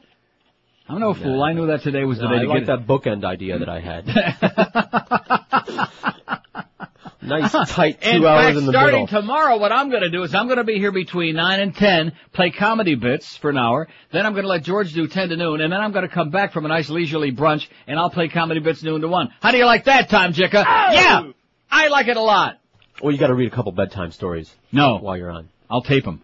I'm 0.89 0.99
no 0.99 1.13
fool. 1.13 1.41
I 1.41 1.53
knew 1.53 1.67
that 1.67 1.81
today 1.83 2.03
was 2.03 2.17
the 2.17 2.25
No, 2.25 2.31
day 2.31 2.39
I 2.39 2.43
to 2.43 2.49
like 2.49 2.65
get 2.65 2.67
that 2.67 2.87
bookend 2.87 3.23
idea 3.23 3.59
that 3.59 3.69
I 3.69 3.79
had. 3.79 4.05
nice 7.21 7.51
tight 7.69 8.01
two 8.01 8.09
in 8.09 8.25
hours 8.25 8.43
fact, 8.45 8.57
in 8.57 8.65
the 8.65 8.71
starting 8.71 9.01
middle. 9.03 9.21
tomorrow, 9.21 9.57
what 9.57 9.71
I'm 9.71 9.89
going 9.89 10.01
to 10.01 10.09
do 10.09 10.23
is 10.23 10.35
I'm 10.35 10.47
going 10.47 10.57
to 10.57 10.65
be 10.65 10.79
here 10.79 10.91
between 10.91 11.35
9 11.35 11.59
and 11.61 11.75
10, 11.75 12.11
play 12.33 12.51
comedy 12.51 12.95
bits 12.95 13.37
for 13.37 13.49
an 13.51 13.57
hour. 13.57 13.87
Then 14.11 14.25
I'm 14.25 14.33
going 14.33 14.43
to 14.43 14.49
let 14.49 14.63
George 14.63 14.91
do 14.93 15.07
10 15.07 15.29
to 15.29 15.37
noon, 15.37 15.61
and 15.61 15.71
then 15.71 15.79
I'm 15.79 15.93
going 15.93 16.07
to 16.07 16.13
come 16.13 16.31
back 16.31 16.51
from 16.51 16.65
a 16.65 16.67
nice 16.67 16.89
leisurely 16.89 17.31
brunch, 17.31 17.69
and 17.87 17.97
I'll 17.97 18.09
play 18.09 18.27
comedy 18.27 18.59
bits 18.59 18.83
noon 18.83 18.99
to 19.01 19.07
1. 19.07 19.33
How 19.41 19.51
do 19.51 19.57
you 19.57 19.65
like 19.65 19.85
that, 19.85 20.09
Tom 20.09 20.33
Jicha? 20.33 20.65
Oh! 20.67 20.93
Yeah! 20.93 21.31
I 21.69 21.87
like 21.87 22.07
it 22.07 22.17
a 22.17 22.21
lot. 22.21 22.57
Well, 23.01 23.11
you 23.11 23.17
got 23.17 23.27
to 23.27 23.33
read 23.33 23.51
a 23.51 23.55
couple 23.55 23.71
bedtime 23.71 24.11
stories. 24.11 24.53
No. 24.71 24.97
While 24.97 25.17
you're 25.17 25.31
on. 25.31 25.49
I'll 25.69 25.81
tape 25.81 26.05
them. 26.05 26.21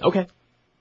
Okay. 0.00 0.26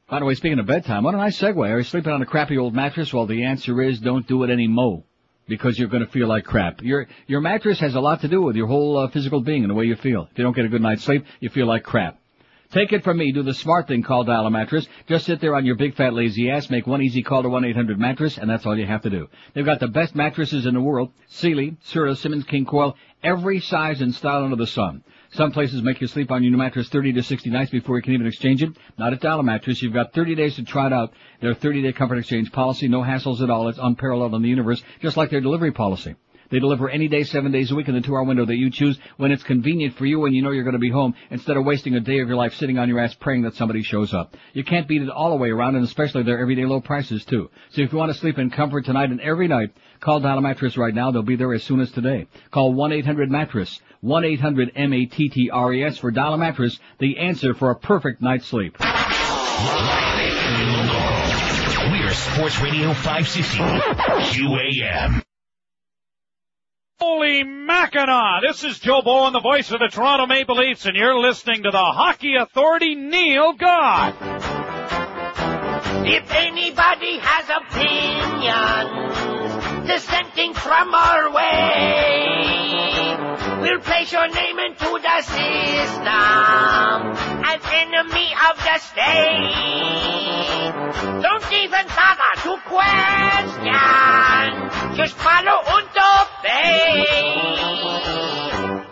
By 0.10 0.20
the 0.20 0.26
way, 0.26 0.36
speaking 0.36 0.60
of 0.60 0.66
bedtime, 0.66 1.04
what 1.04 1.14
a 1.14 1.18
nice 1.18 1.40
segue. 1.40 1.58
Are 1.58 1.78
you 1.78 1.84
sleeping 1.84 2.12
on 2.12 2.22
a 2.22 2.26
crappy 2.26 2.58
old 2.58 2.74
mattress? 2.74 3.14
Well, 3.14 3.26
the 3.26 3.44
answer 3.44 3.82
is 3.82 4.00
don't 4.00 4.28
do 4.28 4.44
it 4.44 4.50
anymore. 4.50 5.04
Because 5.48 5.78
you're 5.78 5.90
going 5.90 6.06
to 6.06 6.12
feel 6.12 6.28
like 6.28 6.46
crap. 6.46 6.82
Your 6.82 7.08
your 7.28 7.42
mattress 7.42 7.80
has 7.80 7.96
a 7.96 8.00
lot 8.00 8.22
to 8.22 8.30
do 8.30 8.42
with 8.42 8.56
your 8.56 8.68
whole 8.68 8.98
uh, 8.98 9.08
physical 9.10 9.42
being 9.42 9.64
and 9.64 9.70
the 9.70 9.74
way 9.74 9.86
you 9.86 9.96
feel. 9.96 10.30
If 10.32 10.38
you 10.38 10.44
don't 10.44 10.56
get 10.56 10.66
a 10.66 10.70
good 10.70 10.82
night's 10.82 11.04
sleep, 11.04 11.26
you 11.40 11.50
feel 11.50 11.66
like 11.66 11.84
crap. 11.84 12.22
Take 12.72 12.94
it 12.94 13.04
from 13.04 13.18
me. 13.18 13.34
Do 13.34 13.44
the 13.44 13.54
smart 13.54 13.88
thing 13.88 14.02
called 14.02 14.28
dial 14.28 14.46
a 14.46 14.50
mattress. 14.50 14.88
Just 15.08 15.26
sit 15.26 15.42
there 15.42 15.56
on 15.56 15.66
your 15.66 15.76
big 15.76 15.96
fat 15.96 16.14
lazy 16.14 16.50
ass, 16.50 16.70
make 16.70 16.88
one 16.88 17.02
easy 17.02 17.22
call 17.22 17.44
to 17.44 17.50
1-800-mattress, 17.50 18.38
and 18.38 18.50
that's 18.50 18.66
all 18.66 18.78
you 18.78 18.86
have 18.86 19.02
to 19.02 19.10
do. 19.10 19.28
They've 19.54 19.66
got 19.66 19.82
the 19.82 19.90
best 19.90 20.16
mattresses 20.16 20.66
in 20.66 20.74
the 20.74 20.80
world. 20.80 21.12
Sealy, 21.28 21.76
Serta, 21.86 22.16
Simmons, 22.16 22.46
King 22.46 22.66
Coil, 22.66 22.96
every 23.24 23.60
size 23.60 24.02
and 24.02 24.14
style 24.14 24.44
under 24.44 24.56
the 24.56 24.68
sun. 24.68 25.04
Some 25.34 25.52
places 25.52 25.82
make 25.82 26.02
you 26.02 26.08
sleep 26.08 26.30
on 26.32 26.44
your 26.44 26.52
new 26.52 26.58
mattress 26.58 26.90
30 26.90 27.14
to 27.14 27.24
60 27.24 27.50
nights 27.50 27.72
before 27.72 27.96
you 27.96 28.02
can 28.02 28.14
even 28.14 28.28
exchange 28.28 28.62
it. 28.62 28.76
Not 28.98 29.14
at 29.14 29.22
Dial 29.22 29.40
a 29.40 29.44
Mattress. 29.44 29.82
You've 29.82 29.94
got 29.94 30.14
30 30.14 30.36
days 30.36 30.56
to 30.56 30.64
try 30.64 30.88
it 30.88 30.94
out. 30.94 31.14
Their 31.40 31.56
30-day 31.56 31.94
comfort 31.94 32.18
exchange 32.18 32.52
policy, 32.52 32.88
no 32.88 33.02
hassles 33.02 33.42
at 33.42 33.50
all. 33.50 33.70
It's 33.70 33.80
unparalleled 33.82 34.34
in 34.34 34.42
the 34.42 34.50
universe, 34.50 34.84
just 35.02 35.16
like 35.16 35.30
their 35.30 35.42
delivery 35.42 35.72
policy. 35.72 36.16
They 36.52 36.60
deliver 36.60 36.90
any 36.90 37.08
day, 37.08 37.24
seven 37.24 37.52
days 37.52 37.72
a 37.72 37.76
week 37.76 37.88
in 37.88 37.96
the 37.96 38.02
two-hour 38.02 38.24
window 38.24 38.46
that 38.46 38.58
you 38.58 38.70
choose 38.70 39.00
when 39.18 39.32
it's 39.32 39.42
convenient 39.44 39.96
for 39.96 40.06
you 40.06 40.26
and 40.26 40.36
you 40.36 40.42
know 40.42 40.52
you're 40.52 40.66
going 40.66 40.74
to 40.74 40.80
be 40.80 40.92
home 40.92 41.16
instead 41.30 41.58
of 41.58 41.66
wasting 41.66 41.96
a 41.96 42.00
day 42.00 42.20
of 42.20 42.28
your 42.28 42.38
life 42.38 42.54
sitting 42.56 42.78
on 42.78 42.90
your 42.90 43.00
ass 43.00 43.16
praying 43.16 43.44
that 43.44 43.56
somebody 43.56 43.82
shows 43.82 44.14
up. 44.14 44.36
You 44.54 44.64
can't 44.64 44.88
beat 44.88 45.02
it 45.02 45.10
all 45.10 45.32
the 45.32 45.38
way 45.38 45.50
around 45.50 45.76
and 45.76 45.86
especially 45.86 46.24
their 46.24 46.40
everyday 46.40 46.66
low 46.66 46.82
prices 46.82 47.26
too. 47.26 47.50
So 47.72 47.82
if 47.82 47.92
you 47.92 47.98
want 47.98 48.12
to 48.12 48.20
sleep 48.20 48.38
in 48.38 48.52
comfort 48.52 48.86
tonight 48.86 49.10
and 49.10 49.22
every 49.22 49.48
night, 49.48 49.72
call 50.02 50.20
Dial 50.20 50.42
Mattress 50.42 50.78
right 50.78 50.94
now. 50.94 51.10
They'll 51.12 51.24
be 51.24 51.38
there 51.38 51.54
as 51.54 51.64
soon 51.64 51.80
as 51.80 51.92
today. 51.92 52.28
Call 52.52 52.74
1-800-MATTRESS. 52.74 53.80
1-800-M-A-T-T-R-E-S 54.04 55.98
for 56.00 56.12
Dial 56.12 56.34
a 56.34 56.38
Mattress, 56.38 56.80
the 57.00 57.20
answer 57.20 57.54
for 57.54 57.70
a 57.70 57.76
perfect 57.76 58.22
night's 58.22 58.48
sleep. 58.48 58.76
We're 61.92 62.14
Sports 62.14 62.60
Radio 62.62 62.94
560 62.94 63.58
QAM. 63.60 65.22
Holy 67.02 67.44
Mackinaw! 67.44 68.42
This 68.48 68.64
is 68.64 68.78
Joe 68.78 69.02
Bowen, 69.02 69.34
the 69.34 69.40
voice 69.40 69.72
of 69.72 69.80
the 69.80 69.88
Toronto 69.88 70.28
Maple 70.28 70.56
Leafs, 70.56 70.86
and 70.86 70.96
you're 70.96 71.18
listening 71.18 71.64
to 71.64 71.72
the 71.72 71.78
Hockey 71.80 72.36
Authority, 72.36 72.94
Neil 72.94 73.54
God. 73.54 74.14
If 76.06 76.32
anybody 76.32 77.18
has 77.18 77.50
opinions 77.50 79.02
dissenting 79.88 80.54
from 80.54 80.94
our 80.94 81.34
way. 81.34 82.62
We'll 83.62 83.80
place 83.80 84.12
your 84.12 84.28
name 84.28 84.60
into 84.60 85.00
the 85.02 85.22
system 85.22 86.06
as 87.50 87.62
enemy 87.66 88.30
of 88.46 88.58
the 88.62 88.78
state. 88.78 90.22
Don't 91.26 91.52
even 91.52 91.88
bother 91.98 92.34
to 92.44 92.58
question. 92.70 94.12
Just 94.96 95.16
follow 95.16 95.64
and 95.66 95.88
obey. 96.42 97.06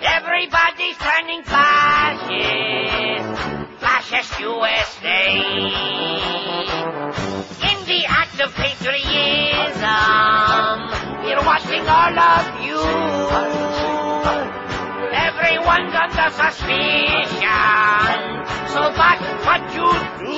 Everybody's 0.02 0.98
turning 0.98 1.44
fascist. 1.44 3.26
Fascist 3.80 4.40
USA. 4.40 5.26
In 7.70 7.78
the 7.86 8.06
act 8.08 8.40
of 8.42 8.54
patriotism, 8.54 9.90
we're 11.26 11.46
watching 11.46 11.88
all 11.88 12.20
of 12.20 12.46
you. 12.66 12.80
Everyone's 15.12 15.96
under 15.96 16.30
suspicion. 16.30 17.50
So 18.74 18.82
that's 18.94 19.26
what 19.46 19.62
you 19.74 19.90
do. 20.20 20.38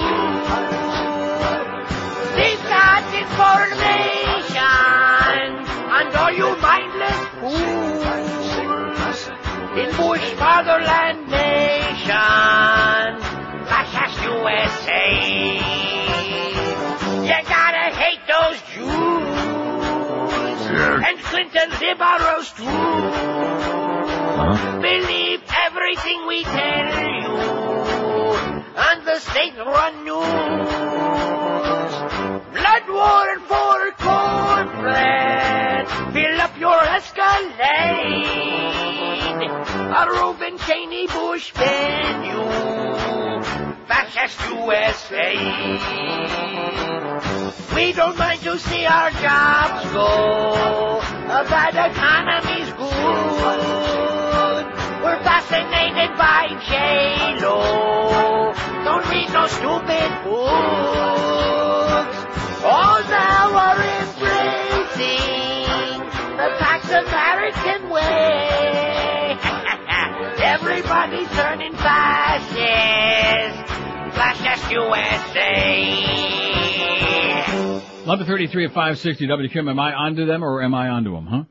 They've 2.36 2.64
got 2.64 3.04
information 3.14 4.32
on 5.92 6.16
all 6.16 6.32
you 6.32 6.56
fools 6.62 6.91
in 9.82 9.90
Bush 9.98 10.24
fatherland 10.40 11.28
nation, 11.30 12.08
fascist 13.68 14.24
USA. 14.24 15.06
You 17.28 17.38
gotta 17.58 17.88
hate 17.96 18.24
those 18.28 18.58
Jews 18.74 19.32
and 21.08 21.18
Clinton 21.20 21.70
liberals 21.82 22.48
too. 22.54 23.12
Believe 24.82 25.42
everything 25.68 26.20
we 26.28 26.44
tell 26.44 26.88
you 27.22 27.36
on 28.78 29.06
the 29.06 29.20
state-run 29.20 30.04
news. 30.06 30.72
Blood 32.54 32.86
war 32.90 33.40
for 33.50 33.92
cornbread. 34.00 35.32
Escalade. 37.12 38.24
Reuben 40.08 40.58
Cheney 40.60 41.08
Bush 41.08 41.54
menu. 41.56 42.44
Fascist 43.88 44.40
USA. 44.50 45.36
We 47.76 47.94
don't 47.94 48.18
mind 48.18 48.42
to 48.42 48.58
see 48.60 48.86
our 48.86 49.12
jobs 49.12 49.92
go. 49.92 51.02
A 51.02 51.44
bad 51.50 51.76
economy's 51.92 52.72
good. 52.74 53.62
We're 55.04 55.22
fascinated 55.24 56.18
by 56.18 56.48
J-Lo. 56.68 58.54
Don't 58.86 59.10
read 59.10 59.30
no 59.34 59.48
stupid 59.48 60.24
books. 60.24 60.58
All 62.64 63.02
now 63.04 63.56
are 63.56 63.91
American 66.92 67.90
way. 67.90 69.38
Everybody's 70.44 71.30
turning 71.30 71.74
fascist. 71.74 73.72
Fascist 74.16 74.72
USA. 74.72 76.22
1133 78.06 78.66
at 78.66 78.72
560 78.72 79.28
WQAM. 79.28 79.70
Am 79.70 79.80
I 79.80 79.94
onto 79.94 80.26
them 80.26 80.44
or 80.44 80.62
am 80.62 80.74
I 80.74 80.90
onto 80.90 81.14
them, 81.14 81.28
huh? 81.28 81.44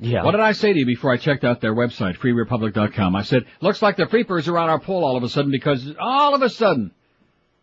Yeah. 0.00 0.24
What 0.24 0.32
did 0.32 0.40
I 0.40 0.52
say 0.52 0.72
to 0.72 0.78
you 0.78 0.86
before 0.86 1.12
I 1.12 1.16
checked 1.16 1.44
out 1.44 1.60
their 1.60 1.74
website, 1.74 2.16
freerepublic.com? 2.18 3.16
I 3.16 3.22
said, 3.22 3.44
looks 3.60 3.82
like 3.82 3.96
the 3.96 4.06
Freepers 4.06 4.48
are 4.48 4.56
on 4.56 4.68
our 4.68 4.78
poll 4.78 5.04
all 5.04 5.16
of 5.16 5.22
a 5.22 5.28
sudden 5.28 5.50
because 5.50 5.94
all 6.00 6.34
of 6.34 6.42
a 6.42 6.48
sudden, 6.48 6.92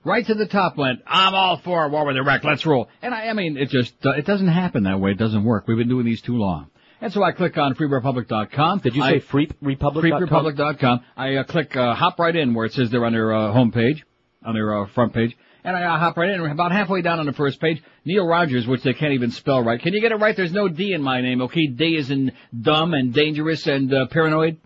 right 0.04 0.26
to 0.26 0.36
the 0.36 0.46
top 0.46 0.78
went, 0.78 1.02
I'm 1.08 1.34
all 1.34 1.58
for 1.58 1.90
war 1.90 2.06
with 2.06 2.18
Iraq, 2.18 2.44
let's 2.44 2.66
roll. 2.66 2.90
And 3.02 3.14
I, 3.14 3.28
I 3.28 3.34
mean, 3.34 3.58
it 3.58 3.70
just, 3.70 3.94
uh, 4.06 4.12
it 4.12 4.26
doesn't 4.26 4.50
happen 4.50 4.84
that 4.84 5.00
way, 5.00 5.12
it 5.12 5.18
doesn't 5.18 5.44
work. 5.44 5.68
We've 5.68 5.78
been 5.78 5.90
doing 5.90 6.06
these 6.06 6.22
too 6.22 6.38
long. 6.38 6.70
And 7.02 7.12
so 7.12 7.24
I 7.24 7.32
click 7.34 7.58
on 7.58 7.76
freerepublic.com. 7.76 8.80
Did 8.80 8.96
you 8.96 9.04
I- 9.04 9.12
say 9.14 9.20
freerepublic.com? 9.20 10.02
freerepublic.com. 10.02 11.02
I 11.18 11.36
uh, 11.36 11.44
click 11.44 11.76
uh, 11.76 11.94
hop 11.94 12.20
right 12.20 12.36
in 12.36 12.54
where 12.54 12.66
it 12.66 12.74
says 12.74 12.90
they're 12.90 13.06
on 13.06 13.14
their 13.14 13.34
uh, 13.34 13.52
home 13.52 13.72
page, 13.72 14.04
on 14.46 14.54
their 14.54 14.84
uh, 14.84 14.88
front 14.88 15.14
page, 15.14 15.36
and 15.64 15.76
I 15.76 15.84
uh, 15.84 16.00
hop 16.00 16.18
right 16.18 16.30
in. 16.30 16.40
About 16.46 16.72
halfway 16.72 17.02
down 17.02 17.20
on 17.20 17.26
the 17.26 17.34
first 17.34 17.60
page, 17.60 17.84
Neil 18.06 18.26
Rogers, 18.26 18.66
which 18.66 18.84
they 18.84 18.94
can't 18.94 19.14
even 19.14 19.32
spell 19.32 19.64
right. 19.64 19.82
Can 19.82 19.94
you 19.94 20.02
get 20.02 20.12
it 20.12 20.16
right? 20.16 20.36
There's 20.36 20.54
no 20.54 20.68
D 20.70 20.94
in 20.94 21.02
my 21.02 21.22
name. 21.22 21.42
Okay, 21.42 21.68
D 21.68 21.96
is 21.96 22.10
in 22.12 22.32
dumb 22.60 22.94
and 22.94 23.14
dangerous 23.14 23.66
and 23.68 23.94
uh, 23.94 24.08
paranoid. 24.08 24.58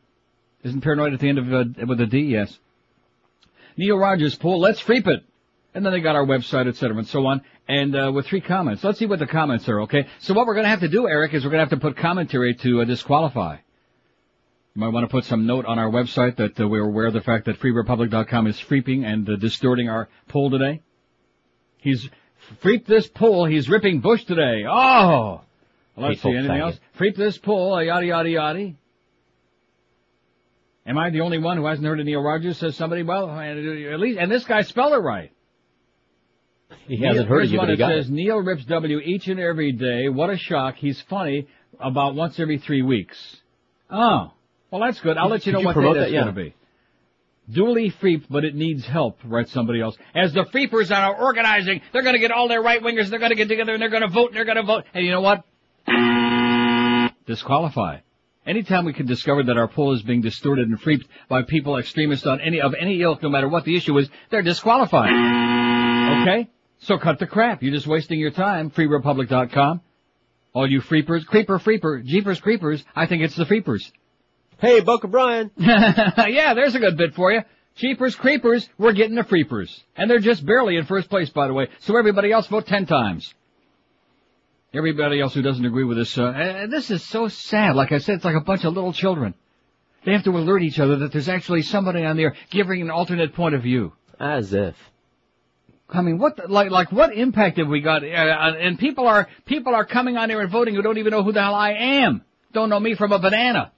Isn't 0.64 0.82
paranoid 0.82 1.14
at 1.14 1.20
the 1.20 1.30
end 1.30 1.38
of 1.40 1.54
uh, 1.54 1.86
with 1.88 2.02
a 2.02 2.06
D? 2.06 2.20
Yes. 2.20 2.58
Neil 3.78 3.98
Rogers 3.98 4.36
poll. 4.36 4.60
Let's 4.60 4.82
freep 4.82 5.08
it. 5.08 5.24
And 5.74 5.86
then 5.86 5.94
they 5.94 6.00
got 6.02 6.16
our 6.16 6.26
website, 6.26 6.68
et 6.68 6.76
cetera, 6.78 6.98
and 6.98 7.08
so 7.08 7.26
on. 7.28 7.42
And 7.68 7.96
uh, 7.96 8.12
with 8.14 8.26
three 8.26 8.42
comments. 8.42 8.84
Let's 8.84 8.98
see 8.98 9.06
what 9.06 9.20
the 9.20 9.28
comments 9.28 9.70
are. 9.70 9.82
Okay. 9.82 10.08
So 10.20 10.34
what 10.34 10.48
we're 10.48 10.56
going 10.56 10.64
to 10.64 10.70
have 10.70 10.80
to 10.80 10.88
do, 10.88 11.08
Eric, 11.08 11.34
is 11.34 11.44
we're 11.44 11.52
going 11.52 11.60
to 11.60 11.70
have 11.70 11.80
to 11.80 11.86
put 11.88 11.96
commentary 11.98 12.56
to 12.56 12.82
uh, 12.82 12.86
disqualify. 12.86 13.58
You 14.76 14.80
might 14.82 14.90
want 14.90 15.04
to 15.04 15.12
put 15.12 15.26
some 15.26 15.46
note 15.46 15.66
on 15.66 15.78
our 15.78 15.90
website 15.90 16.38
that 16.38 16.60
uh, 16.60 16.68
we're 16.68 16.84
aware 16.86 17.06
of 17.08 17.14
the 17.14 17.22
fact 17.22 17.46
that 17.46 17.60
freerepublic.com 17.60 18.48
is 18.48 18.60
freeping 18.60 19.06
and 19.06 19.30
uh, 19.30 19.36
distorting 19.36 19.90
our 19.90 20.10
poll 20.28 20.50
today. 20.50 20.82
He's 21.78 22.10
freeped 22.62 22.88
this 22.88 23.08
poll. 23.08 23.46
He's 23.46 23.70
ripping 23.70 24.00
Bush 24.00 24.24
today. 24.26 24.66
Oh! 24.68 25.42
Let's 25.96 26.16
Hateful 26.16 26.32
see. 26.32 26.38
Anything 26.38 26.62
else? 26.62 26.80
Freep 26.98 27.16
this 27.16 27.38
poll. 27.38 27.74
uh, 27.76 27.82
Yada 27.82 28.06
yada 28.06 28.30
yada. 28.30 28.74
Am 30.86 30.98
I 30.98 31.10
the 31.12 31.22
only 31.22 31.38
one 31.38 31.58
who 31.58 31.66
hasn't 31.66 31.86
heard 31.86 32.00
of 32.00 32.06
Neil 32.06 32.22
Rogers? 32.22 32.58
Says 32.58 32.76
somebody. 32.76 33.04
Well, 33.04 33.30
at 33.30 34.00
least, 34.00 34.18
and 34.18 34.32
this 34.32 34.46
guy 34.46 34.62
spelled 34.64 34.94
it 34.94 34.98
right. 34.98 35.32
He 36.88 36.98
hasn't 36.98 37.28
heard 37.28 37.46
of 37.46 37.52
you, 37.52 37.60
but 37.60 37.70
he 37.70 37.78
got 37.78 37.90
says 37.90 38.08
it. 38.08 38.12
Neil 38.12 38.38
rips 38.38 38.66
W 38.66 39.00
each 39.00 39.28
and 39.28 39.40
every 39.40 39.72
day. 39.72 40.10
What 40.10 40.30
a 40.30 40.38
shock. 40.38 40.76
He's 40.76 41.02
funny 41.02 41.48
about 41.80 42.16
once 42.16 42.40
every 42.40 42.58
three 42.58 42.82
weeks. 42.82 43.38
Oh, 43.90 44.32
well 44.72 44.82
that's 44.82 45.00
good. 45.00 45.18
I'll 45.18 45.30
let 45.30 45.46
you 45.46 45.54
know 45.54 45.60
you 45.60 45.66
what 45.66 45.76
day 45.76 45.82
that's 45.82 45.98
that? 45.98 46.12
Yeah. 46.12 46.22
going 46.24 46.36
to 46.36 46.42
be. 46.44 46.56
Duly 47.52 47.90
freeped, 47.90 48.28
but 48.30 48.44
it 48.44 48.54
needs 48.54 48.86
help, 48.86 49.18
writes 49.24 49.52
somebody 49.52 49.82
else. 49.82 49.98
As 50.14 50.34
the 50.34 50.46
freepers 50.52 50.92
are 50.92 51.16
organizing, 51.20 51.82
they're 51.92 52.04
going 52.04 52.14
to 52.14 52.20
get 52.20 52.32
all 52.32 52.48
their 52.48 52.62
right 52.62 52.82
wingers, 52.82 53.10
they're 53.10 53.18
going 53.18 53.32
to 53.32 53.36
get 53.36 53.48
together 53.48 53.74
and 53.74 53.82
they're 53.82 53.90
going 53.90 54.04
to 54.04 54.08
vote 54.08 54.28
and 54.28 54.36
they're 54.36 54.46
going 54.46 54.58
to 54.58 54.64
vote. 54.64 54.84
And 54.94 55.04
you 55.04 55.12
know 55.12 55.22
what? 55.22 55.44
Disqualify. 57.26 58.00
Anytime 58.46 58.86
we 58.86 58.94
can 58.94 59.06
discover 59.08 59.44
that 59.44 59.58
our 59.58 59.68
poll 59.68 59.94
is 59.94 60.02
being 60.04 60.22
distorted 60.22 60.68
and 60.68 60.80
freeped 60.80 61.08
by 61.28 61.42
people 61.42 61.78
extremists 61.78 62.26
on 62.26 62.40
any 62.40 62.62
of 62.62 62.74
any 62.80 63.02
ilk, 63.02 63.22
no 63.24 63.30
matter 63.30 63.48
what 63.50 63.66
the 63.66 63.76
issue 63.76 63.98
is, 63.98 64.10
they're 64.30 64.42
disqualified. 64.44 65.10
Okay? 66.22 66.50
So 66.80 66.98
cut 66.98 67.20
the 67.20 67.28
crap. 67.28 67.62
You're 67.62 67.74
just 67.74 67.88
wasting 67.88 68.20
your 68.20 68.32
time. 68.32 68.72
FreeRepublic.com. 68.72 69.82
All 70.54 70.70
you 70.70 70.82
freepers, 70.82 71.26
creeper, 71.26 71.60
freeper, 71.60 72.02
jeepers, 72.04 72.40
creepers. 72.40 72.84
I 72.96 73.06
think 73.06 73.22
it's 73.22 73.36
the 73.36 73.46
freepers. 73.46 73.92
Hey, 74.58 74.82
Boca 74.82 75.08
Brian. 75.08 75.52
yeah, 75.58 76.54
there's 76.54 76.76
a 76.76 76.80
good 76.80 76.98
bit 76.98 77.14
for 77.14 77.32
you. 77.32 77.42
Cheapers, 77.76 78.16
creepers, 78.16 78.68
we're 78.78 78.94
getting 78.94 79.16
the 79.16 79.24
freepers. 79.24 79.84
And 79.96 80.10
they're 80.10 80.20
just 80.20 80.46
barely 80.46 80.76
in 80.76 80.86
first 80.86 81.10
place, 81.10 81.30
by 81.30 81.48
the 81.48 81.54
way. 81.54 81.70
So 81.82 81.98
everybody 81.98 82.32
else 82.32 82.48
vote 82.48 82.66
ten 82.66 82.86
times. 82.86 83.34
Everybody 84.74 85.22
else 85.22 85.34
who 85.34 85.42
doesn't 85.42 85.66
agree 85.66 85.84
with 85.84 85.98
this, 85.98 86.18
uh, 86.18 86.68
this 86.70 86.92
is 86.92 87.04
so 87.04 87.28
sad. 87.28 87.76
Like 87.76 87.92
I 87.92 87.98
said, 88.00 88.16
it's 88.16 88.26
like 88.26 88.36
a 88.36 88.42
bunch 88.42 88.66
of 88.66 88.74
little 88.74 88.94
children. 88.94 89.34
They 90.06 90.12
have 90.12 90.24
to 90.26 90.32
alert 90.32 90.62
each 90.62 90.80
other 90.80 90.98
that 90.98 91.12
there's 91.12 91.30
actually 91.30 91.64
somebody 91.64 92.04
on 92.04 92.18
there 92.18 92.36
giving 92.52 92.82
an 92.82 92.90
alternate 92.90 93.34
point 93.34 93.56
of 93.56 93.64
view. 93.64 93.94
As 94.20 94.54
if. 94.54 94.76
I 95.92 96.02
mean, 96.02 96.20
what, 96.20 96.38
the, 96.38 96.48
like, 96.48 96.70
like, 96.70 96.92
what 96.92 97.14
impact 97.14 97.58
have 97.58 97.68
we 97.68 97.82
got? 97.82 98.04
Uh, 98.04 98.08
and 98.08 98.78
people 98.78 99.08
are, 99.08 99.28
people 99.46 99.74
are 99.74 99.86
coming 99.86 100.18
on 100.18 100.30
here 100.30 100.40
and 100.40 100.52
voting 100.52 100.76
who 100.76 100.82
don't 100.82 100.98
even 101.00 101.12
know 101.12 101.24
who 101.24 101.32
the 101.32 101.42
hell 101.42 101.56
I 101.56 101.72
am. 101.72 102.24
Don't 102.54 102.70
know 102.70 102.80
me 102.80 102.96
from 102.96 103.12
a 103.12 103.20
banana. 103.20 103.72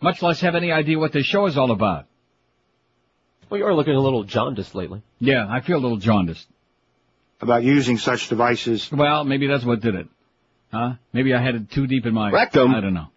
Much 0.00 0.22
less 0.22 0.40
have 0.40 0.54
any 0.54 0.70
idea 0.70 0.98
what 0.98 1.12
this 1.12 1.24
show 1.26 1.46
is 1.46 1.56
all 1.56 1.70
about. 1.70 2.06
Well, 3.50 3.58
you're 3.58 3.74
looking 3.74 3.94
a 3.94 4.00
little 4.00 4.24
jaundiced 4.24 4.74
lately. 4.74 5.02
Yeah, 5.18 5.46
I 5.48 5.60
feel 5.60 5.78
a 5.78 5.80
little 5.80 5.96
jaundiced. 5.96 6.46
About 7.40 7.62
using 7.64 7.98
such 7.98 8.28
devices. 8.28 8.88
Well, 8.92 9.24
maybe 9.24 9.46
that's 9.48 9.64
what 9.64 9.80
did 9.80 9.94
it. 9.94 10.08
Huh? 10.72 10.94
Maybe 11.12 11.34
I 11.34 11.42
had 11.42 11.54
it 11.54 11.70
too 11.70 11.86
deep 11.86 12.06
in 12.06 12.14
my... 12.14 12.30
Rectum. 12.30 12.74
I 12.74 12.80
don't 12.80 12.94
know. 12.94 13.08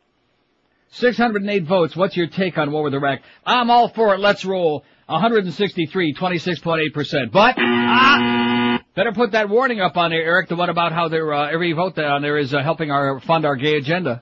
608 0.91 1.63
votes. 1.65 1.95
What's 1.95 2.15
your 2.15 2.27
take 2.27 2.57
on 2.57 2.71
War 2.71 2.84
with 2.84 2.93
Iraq? 2.93 3.19
I'm 3.45 3.69
all 3.69 3.89
for 3.89 4.15
it. 4.15 4.19
Let's 4.19 4.45
roll. 4.45 4.84
163, 5.07 6.13
26.8%. 6.13 7.31
But, 7.31 7.55
ah, 7.57 8.84
better 8.93 9.13
put 9.13 9.31
that 9.31 9.49
warning 9.49 9.79
up 9.79 9.95
on 9.95 10.11
there, 10.11 10.21
Eric, 10.21 10.49
the 10.49 10.55
one 10.55 10.69
about 10.69 10.91
how 10.91 11.07
their, 11.07 11.34
uh, 11.34 11.49
every 11.49 11.71
vote 11.71 11.97
on 11.97 12.21
there 12.21 12.38
is 12.38 12.53
uh, 12.53 12.61
helping 12.61 12.91
our, 12.91 13.19
fund 13.21 13.45
our 13.45 13.55
gay 13.55 13.77
agenda. 13.77 14.21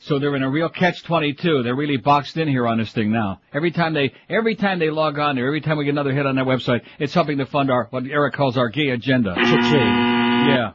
So 0.00 0.18
they're 0.18 0.34
in 0.34 0.42
a 0.42 0.50
real 0.50 0.68
catch-22. 0.68 1.62
They're 1.62 1.76
really 1.76 1.98
boxed 1.98 2.36
in 2.36 2.48
here 2.48 2.66
on 2.66 2.78
this 2.78 2.90
thing 2.92 3.12
now. 3.12 3.40
Every 3.52 3.70
time 3.70 3.94
they, 3.94 4.12
every 4.28 4.56
time 4.56 4.78
they 4.80 4.90
log 4.90 5.18
on 5.18 5.36
there, 5.36 5.46
every 5.46 5.60
time 5.60 5.76
we 5.76 5.84
get 5.84 5.92
another 5.92 6.12
hit 6.12 6.26
on 6.26 6.34
that 6.36 6.46
website, 6.46 6.80
it's 6.98 7.14
helping 7.14 7.38
to 7.38 7.46
fund 7.46 7.70
our, 7.70 7.86
what 7.90 8.04
Eric 8.06 8.34
calls 8.34 8.56
our 8.56 8.68
gay 8.68 8.88
agenda. 8.88 9.34
Yeah. 10.48 10.72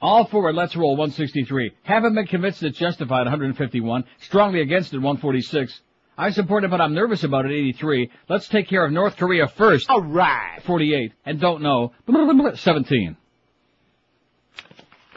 All 0.00 0.26
forward, 0.26 0.54
let's 0.54 0.76
roll 0.76 0.90
163. 0.96 1.72
Haven't 1.82 2.14
been 2.14 2.26
convinced 2.26 2.62
it's 2.62 2.78
justified 2.78 3.22
151. 3.22 4.04
Strongly 4.20 4.60
against 4.60 4.92
it 4.92 4.98
146. 4.98 5.80
I 6.16 6.30
support 6.30 6.64
it, 6.64 6.70
but 6.70 6.80
I'm 6.80 6.94
nervous 6.94 7.24
about 7.24 7.44
it 7.46 7.52
83. 7.52 8.10
Let's 8.28 8.48
take 8.48 8.68
care 8.68 8.84
of 8.84 8.92
North 8.92 9.16
Korea 9.16 9.48
first. 9.48 9.90
Alright. 9.90 10.62
48. 10.62 11.12
And 11.24 11.40
don't 11.40 11.62
know 11.62 11.92
17. 12.54 13.16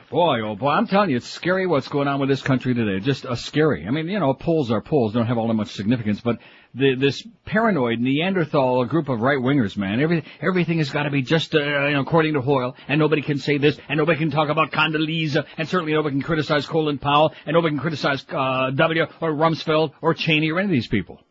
Boy, 0.09 0.39
oh 0.39 0.55
boy, 0.55 0.69
I'm 0.69 0.87
telling 0.87 1.09
you, 1.09 1.17
it's 1.17 1.27
scary 1.27 1.67
what's 1.67 1.89
going 1.89 2.07
on 2.07 2.21
with 2.21 2.29
this 2.29 2.41
country 2.41 2.73
today. 2.73 3.03
Just 3.03 3.25
uh, 3.25 3.35
scary. 3.35 3.85
I 3.85 3.91
mean, 3.91 4.07
you 4.07 4.19
know, 4.19 4.33
polls 4.33 4.71
are 4.71 4.79
polls, 4.79 5.13
don't 5.13 5.27
have 5.27 5.37
all 5.37 5.49
that 5.49 5.53
much 5.53 5.71
significance, 5.73 6.21
but 6.21 6.37
the, 6.73 6.95
this 6.95 7.25
paranoid 7.45 7.99
Neanderthal 7.99 8.85
group 8.85 9.09
of 9.09 9.21
right 9.21 9.37
wingers, 9.37 9.77
man, 9.77 9.99
every, 9.99 10.23
everything 10.41 10.77
has 10.79 10.89
got 10.89 11.03
to 11.03 11.11
be 11.11 11.21
just, 11.21 11.55
uh, 11.55 11.59
you 11.59 11.93
know, 11.93 12.01
according 12.01 12.33
to 12.33 12.41
Hoyle, 12.41 12.75
and 12.87 12.99
nobody 12.99 13.21
can 13.21 13.37
say 13.37 13.57
this, 13.57 13.77
and 13.89 13.97
nobody 13.97 14.19
can 14.19 14.31
talk 14.31 14.49
about 14.49 14.71
Condoleezza, 14.71 15.45
and 15.57 15.67
certainly 15.67 15.93
nobody 15.93 16.15
can 16.15 16.21
criticize 16.21 16.65
Colin 16.65 16.97
Powell, 16.97 17.33
and 17.45 17.53
nobody 17.53 17.73
can 17.73 17.81
criticize 17.81 18.25
uh, 18.29 18.71
W 18.71 19.05
or 19.21 19.31
Rumsfeld 19.33 19.93
or 20.01 20.13
Cheney 20.13 20.51
or 20.51 20.59
any 20.59 20.65
of 20.65 20.71
these 20.71 20.87
people. 20.87 21.21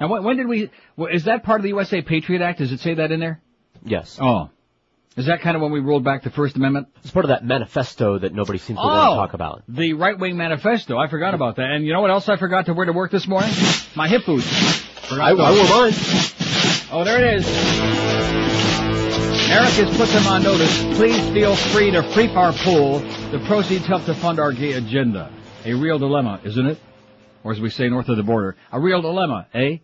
Now, 0.00 0.08
when, 0.08 0.24
when 0.24 0.36
did 0.36 0.48
we? 0.48 0.70
Is 1.12 1.24
that 1.24 1.44
part 1.44 1.60
of 1.60 1.62
the 1.62 1.68
USA 1.68 2.02
Patriot 2.02 2.42
Act? 2.42 2.58
Does 2.58 2.72
it 2.72 2.80
say 2.80 2.94
that 2.94 3.12
in 3.12 3.20
there? 3.20 3.40
Yes. 3.84 4.18
Oh. 4.20 4.50
Is 5.14 5.26
that 5.26 5.42
kind 5.42 5.56
of 5.56 5.62
when 5.62 5.72
we 5.72 5.80
rolled 5.80 6.04
back 6.04 6.22
the 6.22 6.30
First 6.30 6.56
Amendment? 6.56 6.88
It's 7.02 7.10
part 7.10 7.26
of 7.26 7.28
that 7.28 7.44
manifesto 7.44 8.18
that 8.18 8.32
nobody 8.32 8.58
seems 8.58 8.78
to 8.78 8.82
want 8.84 9.10
to 9.10 9.16
talk 9.16 9.34
about. 9.34 9.62
The 9.68 9.92
right 9.92 10.18
wing 10.18 10.38
manifesto. 10.38 10.96
I 10.96 11.08
forgot 11.08 11.34
about 11.34 11.56
that. 11.56 11.70
And 11.70 11.84
you 11.84 11.92
know 11.92 12.00
what 12.00 12.10
else 12.10 12.30
I 12.30 12.36
forgot 12.38 12.66
to 12.66 12.72
wear 12.74 12.86
to 12.86 12.92
work 12.92 13.10
this 13.10 13.28
morning? 13.28 13.52
My 13.94 14.08
hip 14.08 14.24
boots. 14.24 14.46
I, 15.12 15.30
I 15.30 15.32
wore 15.34 15.68
mine. 15.68 15.92
Oh, 16.90 17.02
there 17.04 17.22
it 17.22 17.34
is. 17.40 17.46
Eric 19.50 19.72
has 19.74 19.96
put 19.98 20.08
them 20.08 20.26
on 20.28 20.42
notice. 20.42 20.82
Please 20.96 21.18
feel 21.34 21.56
free 21.56 21.90
to 21.90 22.00
freep 22.00 22.34
our 22.34 22.54
poll. 22.54 23.00
The 23.30 23.42
proceeds 23.46 23.84
help 23.84 24.06
to 24.06 24.14
fund 24.14 24.38
our 24.40 24.52
gay 24.52 24.72
agenda. 24.72 25.30
A 25.66 25.74
real 25.74 25.98
dilemma, 25.98 26.40
isn't 26.42 26.66
it? 26.66 26.78
Or 27.44 27.52
as 27.52 27.60
we 27.60 27.68
say 27.68 27.90
north 27.90 28.08
of 28.08 28.16
the 28.16 28.22
border, 28.22 28.56
a 28.70 28.80
real 28.80 29.02
dilemma, 29.02 29.46
eh? 29.52 29.76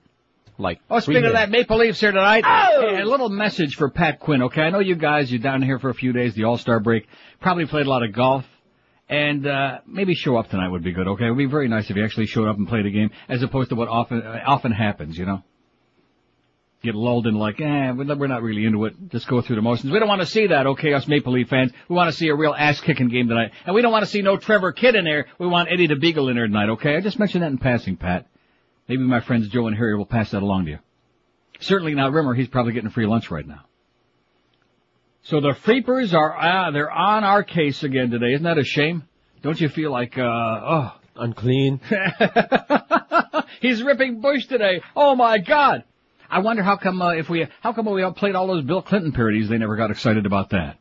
Like, 0.60 0.80
Oh, 0.90 0.98
speaking 0.98 1.24
of 1.24 1.32
that, 1.34 1.50
Maple 1.50 1.78
Leafs 1.78 2.00
here 2.00 2.10
tonight. 2.10 2.44
Hey, 2.44 3.00
a 3.00 3.04
little 3.04 3.28
message 3.28 3.76
for 3.76 3.90
Pat 3.90 4.18
Quinn, 4.18 4.42
okay? 4.44 4.62
I 4.62 4.70
know 4.70 4.80
you 4.80 4.96
guys, 4.96 5.30
you're 5.30 5.40
down 5.40 5.62
here 5.62 5.78
for 5.78 5.88
a 5.88 5.94
few 5.94 6.12
days, 6.12 6.34
the 6.34 6.44
All-Star 6.44 6.80
break. 6.80 7.06
Probably 7.40 7.64
played 7.66 7.86
a 7.86 7.90
lot 7.90 8.02
of 8.02 8.12
golf. 8.12 8.44
And, 9.08 9.46
uh, 9.46 9.78
maybe 9.86 10.14
show 10.14 10.36
up 10.36 10.50
tonight 10.50 10.68
would 10.68 10.82
be 10.82 10.92
good, 10.92 11.06
okay? 11.08 11.26
It 11.26 11.30
would 11.30 11.38
be 11.38 11.46
very 11.46 11.68
nice 11.68 11.88
if 11.88 11.96
you 11.96 12.04
actually 12.04 12.26
showed 12.26 12.48
up 12.48 12.58
and 12.58 12.68
played 12.68 12.86
a 12.86 12.90
game, 12.90 13.10
as 13.28 13.42
opposed 13.42 13.70
to 13.70 13.76
what 13.76 13.88
often, 13.88 14.20
uh, 14.20 14.42
often 14.46 14.72
happens, 14.72 15.16
you 15.16 15.24
know? 15.26 15.42
Get 16.82 16.94
lulled 16.94 17.26
in 17.26 17.34
like, 17.34 17.60
eh, 17.60 17.92
we're 17.92 18.04
not- 18.26 18.42
really 18.42 18.66
into 18.66 18.84
it. 18.84 18.94
Just 19.10 19.26
go 19.28 19.40
through 19.40 19.56
the 19.56 19.62
motions. 19.62 19.92
We 19.92 19.98
don't 19.98 20.08
want 20.08 20.20
to 20.20 20.26
see 20.26 20.48
that, 20.48 20.66
okay, 20.66 20.92
us 20.92 21.06
Maple 21.08 21.32
Leaf 21.32 21.48
fans. 21.48 21.72
We 21.88 21.94
want 21.96 22.08
to 22.10 22.16
see 22.16 22.28
a 22.28 22.34
real 22.34 22.54
ass-kicking 22.56 23.08
game 23.08 23.28
tonight. 23.28 23.52
And 23.64 23.74
we 23.74 23.82
don't 23.82 23.92
want 23.92 24.04
to 24.04 24.10
see 24.10 24.22
no 24.22 24.36
Trevor 24.36 24.72
Kidd 24.72 24.94
in 24.96 25.04
there. 25.04 25.26
We 25.38 25.46
want 25.46 25.68
Eddie 25.70 25.86
the 25.86 25.96
Beagle 25.96 26.28
in 26.28 26.34
there 26.36 26.46
tonight, 26.46 26.68
okay? 26.70 26.96
I 26.96 27.00
just 27.00 27.18
mentioned 27.18 27.44
that 27.44 27.50
in 27.52 27.58
passing, 27.58 27.96
Pat. 27.96 28.26
Maybe 28.88 29.02
my 29.02 29.20
friends 29.20 29.48
Joe 29.48 29.66
and 29.66 29.76
Harry 29.76 29.96
will 29.96 30.06
pass 30.06 30.30
that 30.30 30.42
along 30.42 30.64
to 30.64 30.70
you. 30.72 30.78
Certainly 31.60 31.94
not 31.94 32.12
Rimmer. 32.12 32.34
He's 32.34 32.48
probably 32.48 32.72
getting 32.72 32.90
free 32.90 33.06
lunch 33.06 33.30
right 33.30 33.46
now. 33.46 33.64
So 35.22 35.40
the 35.40 35.54
Freepers 35.54 36.14
are, 36.14 36.34
ah, 36.34 36.70
they're 36.70 36.90
on 36.90 37.22
our 37.24 37.42
case 37.42 37.82
again 37.82 38.10
today. 38.10 38.32
Isn't 38.32 38.44
that 38.44 38.56
a 38.58 38.64
shame? 38.64 39.04
Don't 39.42 39.60
you 39.60 39.68
feel 39.68 39.90
like, 39.90 40.16
uh, 40.18 40.22
oh. 40.22 40.94
Unclean. 41.16 41.80
He's 43.60 43.82
ripping 43.82 44.20
Bush 44.20 44.46
today. 44.46 44.80
Oh 44.94 45.16
my 45.16 45.38
God. 45.38 45.82
I 46.30 46.38
wonder 46.38 46.62
how 46.62 46.76
come, 46.76 47.02
uh, 47.02 47.14
if 47.14 47.28
we, 47.28 47.46
how 47.60 47.72
come 47.72 47.86
we 47.86 48.02
all 48.02 48.12
played 48.12 48.36
all 48.36 48.46
those 48.46 48.62
Bill 48.62 48.82
Clinton 48.82 49.10
parodies, 49.12 49.48
they 49.48 49.58
never 49.58 49.74
got 49.76 49.90
excited 49.90 50.26
about 50.26 50.50
that. 50.50 50.78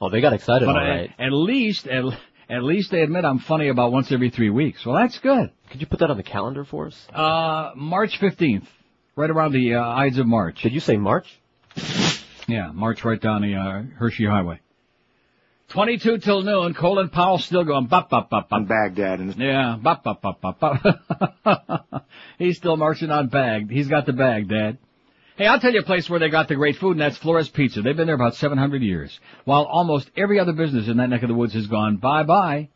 Oh, 0.00 0.08
they 0.08 0.22
got 0.22 0.32
excited, 0.32 0.64
But 0.66 0.76
all 0.76 0.82
I- 0.82 0.88
right. 0.88 1.10
at 1.18 1.30
least, 1.32 1.86
at, 1.86 2.04
at 2.48 2.62
least 2.62 2.90
they 2.90 3.02
admit 3.02 3.24
I'm 3.24 3.38
funny 3.38 3.68
about 3.68 3.92
once 3.92 4.12
every 4.12 4.30
three 4.30 4.50
weeks. 4.50 4.84
Well, 4.84 4.96
that's 4.96 5.18
good. 5.18 5.50
Could 5.70 5.80
you 5.80 5.86
put 5.86 6.00
that 6.00 6.10
on 6.10 6.16
the 6.16 6.22
calendar 6.22 6.64
for 6.64 6.86
us? 6.88 7.06
Uh, 7.12 7.72
March 7.76 8.18
15th. 8.20 8.66
Right 9.16 9.30
around 9.30 9.52
the, 9.52 9.74
uh, 9.74 9.82
Ides 9.82 10.18
of 10.18 10.26
March. 10.26 10.62
Did 10.62 10.72
you 10.72 10.80
say 10.80 10.96
March? 10.96 11.26
Yeah, 12.48 12.72
march 12.72 13.04
right 13.04 13.20
down 13.20 13.42
the, 13.42 13.54
uh, 13.54 13.82
Hershey 13.96 14.26
Highway. 14.26 14.60
22 15.68 16.18
till 16.18 16.42
noon, 16.42 16.74
Colin 16.74 17.08
Powell 17.08 17.38
still 17.38 17.64
going 17.64 17.86
bop 17.86 18.10
bop 18.10 18.28
bop 18.30 18.48
bop. 18.48 18.56
On 18.60 18.66
Baghdad 18.66 19.20
and 19.20 19.34
Yeah, 19.36 19.76
bop 19.80 20.04
bop 20.04 20.20
bop 20.20 20.40
bop 20.40 20.60
bop. 20.60 22.06
He's 22.38 22.56
still 22.58 22.76
marching 22.76 23.10
on 23.10 23.28
bag. 23.28 23.70
He's 23.70 23.88
got 23.88 24.06
the 24.06 24.12
bag, 24.12 24.48
Dad. 24.48 24.78
Hey, 25.36 25.48
I'll 25.48 25.58
tell 25.58 25.72
you 25.72 25.80
a 25.80 25.84
place 25.84 26.08
where 26.08 26.20
they 26.20 26.28
got 26.28 26.46
the 26.46 26.54
great 26.54 26.76
food, 26.76 26.92
and 26.92 27.00
that's 27.00 27.16
Flores 27.16 27.48
Pizza. 27.48 27.82
They've 27.82 27.96
been 27.96 28.06
there 28.06 28.14
about 28.14 28.36
700 28.36 28.82
years. 28.82 29.18
While 29.44 29.64
almost 29.64 30.08
every 30.16 30.38
other 30.38 30.52
business 30.52 30.86
in 30.86 30.98
that 30.98 31.10
neck 31.10 31.24
of 31.24 31.28
the 31.28 31.34
woods 31.34 31.54
has 31.54 31.66
gone 31.66 31.96
bye-bye. 31.96 32.68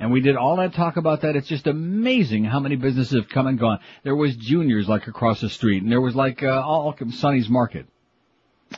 And 0.00 0.10
we 0.10 0.20
did 0.20 0.34
all 0.34 0.56
that 0.56 0.74
talk 0.74 0.96
about 0.96 1.20
that. 1.20 1.36
It's 1.36 1.46
just 1.46 1.68
amazing 1.68 2.44
how 2.44 2.58
many 2.58 2.74
businesses 2.74 3.14
have 3.14 3.28
come 3.28 3.46
and 3.46 3.60
gone. 3.60 3.78
There 4.02 4.16
was 4.16 4.34
Junior's 4.34 4.88
like 4.88 5.06
across 5.06 5.40
the 5.40 5.48
street, 5.48 5.84
and 5.84 5.90
there 5.90 6.00
was 6.00 6.16
like, 6.16 6.42
uh, 6.42 6.48
all 6.48 6.96
Sonny's 7.10 7.48
Market. 7.48 7.86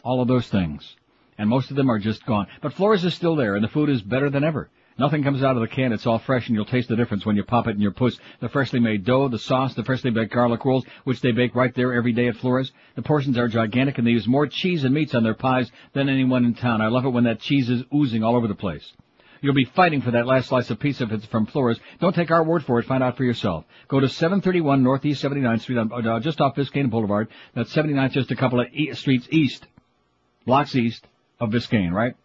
All 0.02 0.20
of 0.20 0.28
those 0.28 0.48
things. 0.48 0.96
And 1.38 1.48
most 1.48 1.70
of 1.70 1.76
them 1.76 1.90
are 1.90 1.98
just 1.98 2.26
gone. 2.26 2.48
But 2.60 2.74
Flores 2.74 3.02
is 3.02 3.14
still 3.14 3.34
there, 3.34 3.54
and 3.54 3.64
the 3.64 3.68
food 3.68 3.88
is 3.88 4.02
better 4.02 4.28
than 4.28 4.44
ever. 4.44 4.68
Nothing 5.00 5.22
comes 5.22 5.42
out 5.42 5.56
of 5.56 5.62
the 5.62 5.74
can. 5.74 5.94
It's 5.94 6.06
all 6.06 6.18
fresh, 6.18 6.46
and 6.46 6.54
you'll 6.54 6.66
taste 6.66 6.90
the 6.90 6.94
difference 6.94 7.24
when 7.24 7.34
you 7.34 7.42
pop 7.42 7.66
it 7.66 7.70
in 7.70 7.80
your 7.80 7.90
puss. 7.90 8.18
The 8.40 8.50
freshly 8.50 8.80
made 8.80 9.06
dough, 9.06 9.28
the 9.28 9.38
sauce, 9.38 9.74
the 9.74 9.82
freshly 9.82 10.10
baked 10.10 10.34
garlic 10.34 10.62
rolls, 10.62 10.84
which 11.04 11.22
they 11.22 11.32
bake 11.32 11.54
right 11.54 11.74
there 11.74 11.94
every 11.94 12.12
day 12.12 12.28
at 12.28 12.36
Flores. 12.36 12.70
The 12.96 13.02
portions 13.02 13.38
are 13.38 13.48
gigantic, 13.48 13.96
and 13.96 14.06
they 14.06 14.10
use 14.10 14.28
more 14.28 14.46
cheese 14.46 14.84
and 14.84 14.92
meats 14.92 15.14
on 15.14 15.22
their 15.22 15.32
pies 15.32 15.72
than 15.94 16.10
anyone 16.10 16.44
in 16.44 16.52
town. 16.52 16.82
I 16.82 16.88
love 16.88 17.06
it 17.06 17.14
when 17.14 17.24
that 17.24 17.40
cheese 17.40 17.70
is 17.70 17.82
oozing 17.94 18.22
all 18.22 18.36
over 18.36 18.46
the 18.46 18.54
place. 18.54 18.92
You'll 19.40 19.54
be 19.54 19.64
fighting 19.64 20.02
for 20.02 20.10
that 20.10 20.26
last 20.26 20.48
slice 20.48 20.68
of 20.68 20.78
pizza 20.78 21.04
if 21.04 21.12
it's 21.12 21.24
from 21.24 21.46
Flores. 21.46 21.80
Don't 21.98 22.14
take 22.14 22.30
our 22.30 22.44
word 22.44 22.66
for 22.66 22.78
it. 22.78 22.84
Find 22.84 23.02
out 23.02 23.16
for 23.16 23.24
yourself. 23.24 23.64
Go 23.88 24.00
to 24.00 24.08
731 24.10 24.82
Northeast 24.82 25.24
79th 25.24 25.62
Street, 25.62 25.78
on, 25.78 26.06
uh, 26.06 26.20
just 26.20 26.42
off 26.42 26.56
Biscayne 26.56 26.90
Boulevard. 26.90 27.28
That's 27.54 27.74
79th, 27.74 28.12
just 28.12 28.32
a 28.32 28.36
couple 28.36 28.60
of 28.60 28.66
e- 28.74 28.92
streets 28.92 29.26
east, 29.30 29.66
blocks 30.44 30.76
east 30.76 31.06
of 31.40 31.48
Biscayne, 31.48 31.92
right? 31.92 32.16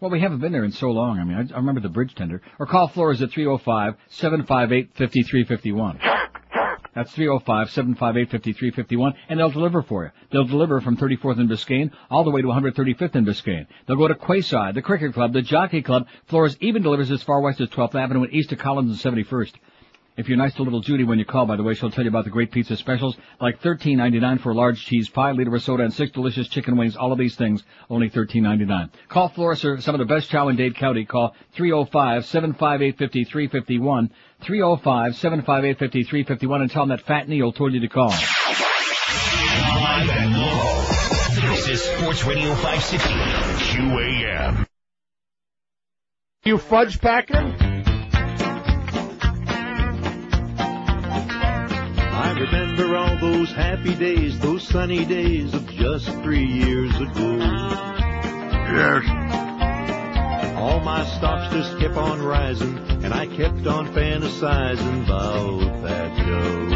Well, 0.00 0.12
we 0.12 0.20
haven't 0.20 0.38
been 0.38 0.52
there 0.52 0.64
in 0.64 0.70
so 0.72 0.92
long. 0.92 1.18
I 1.18 1.24
mean, 1.24 1.36
I, 1.36 1.40
I 1.54 1.56
remember 1.56 1.80
the 1.80 1.88
bridge 1.88 2.14
tender. 2.14 2.40
Or 2.58 2.66
call 2.66 2.88
Flores 2.88 3.20
at 3.20 3.30
305-758-5351. 3.30 5.98
That's 6.94 7.12
305-758-5351, 7.14 9.12
and 9.28 9.38
they'll 9.38 9.50
deliver 9.50 9.82
for 9.82 10.04
you. 10.04 10.10
They'll 10.30 10.44
deliver 10.44 10.80
from 10.80 10.96
34th 10.96 11.38
and 11.38 11.48
Biscayne 11.48 11.90
all 12.10 12.24
the 12.24 12.30
way 12.30 12.42
to 12.42 12.48
135th 12.48 13.14
and 13.14 13.26
Biscayne. 13.26 13.66
They'll 13.86 13.96
go 13.96 14.08
to 14.08 14.14
Quayside, 14.14 14.74
the 14.74 14.82
Cricket 14.82 15.14
Club, 15.14 15.32
the 15.32 15.42
Jockey 15.42 15.82
Club. 15.82 16.06
Flores 16.26 16.56
even 16.60 16.82
delivers 16.82 17.10
as 17.10 17.22
far 17.22 17.40
west 17.40 17.60
as 17.60 17.68
12th 17.68 17.94
Avenue 17.94 18.22
and 18.22 18.32
east 18.32 18.50
to 18.50 18.56
Collins 18.56 19.04
and 19.04 19.16
71st. 19.16 19.52
If 20.18 20.28
you're 20.28 20.36
nice 20.36 20.52
to 20.54 20.64
little 20.64 20.80
Judy 20.80 21.04
when 21.04 21.20
you 21.20 21.24
call, 21.24 21.46
by 21.46 21.54
the 21.54 21.62
way, 21.62 21.74
she'll 21.74 21.92
tell 21.92 22.02
you 22.02 22.10
about 22.10 22.24
the 22.24 22.30
great 22.30 22.50
pizza 22.50 22.76
specials, 22.76 23.16
like 23.40 23.62
$13.99 23.62 24.40
for 24.40 24.50
a 24.50 24.54
large 24.54 24.84
cheese 24.84 25.08
pie, 25.08 25.30
liter 25.30 25.54
of 25.54 25.62
soda, 25.62 25.84
and 25.84 25.94
six 25.94 26.10
delicious 26.10 26.48
chicken 26.48 26.76
wings. 26.76 26.96
All 26.96 27.12
of 27.12 27.18
these 27.18 27.36
things, 27.36 27.62
only 27.88 28.10
$13.99. 28.10 28.90
Call 29.08 29.28
Flores 29.28 29.64
or 29.64 29.80
some 29.80 29.94
of 29.94 30.00
the 30.00 30.12
best 30.12 30.28
chow 30.28 30.48
in 30.48 30.56
Dade 30.56 30.74
County. 30.74 31.04
Call 31.04 31.36
305-758-5351, 31.56 34.10
305-758-5351, 34.42 36.62
and 36.62 36.70
tell 36.72 36.82
them 36.82 36.88
that 36.88 37.02
Fat 37.02 37.28
Neil 37.28 37.52
told 37.52 37.72
you 37.72 37.78
to 37.78 37.88
call. 37.88 38.08
Live 38.08 40.10
and 40.10 40.36
local. 40.36 40.82
This 41.48 41.68
is 41.68 41.80
Sports 41.80 42.24
Radio 42.24 42.56
560 42.56 43.08
QAM. 43.76 44.66
You 46.44 46.58
fudge 46.58 47.00
packer? 47.00 47.67
I 52.18 52.32
remember 52.32 52.96
all 52.96 53.16
those 53.18 53.52
happy 53.52 53.94
days, 53.94 54.40
those 54.40 54.66
sunny 54.66 55.04
days 55.04 55.54
of 55.54 55.64
just 55.68 56.10
three 56.24 56.44
years 56.44 56.92
ago. 56.96 57.36
Yes. 58.74 59.04
All 60.56 60.80
my 60.80 61.04
stocks 61.16 61.54
just 61.54 61.78
kept 61.78 61.96
on 61.96 62.20
rising, 62.20 62.76
and 63.04 63.14
I 63.14 63.28
kept 63.28 63.64
on 63.68 63.94
fantasizing 63.94 65.04
about 65.04 65.82
that 65.84 66.26
dough. 66.26 66.66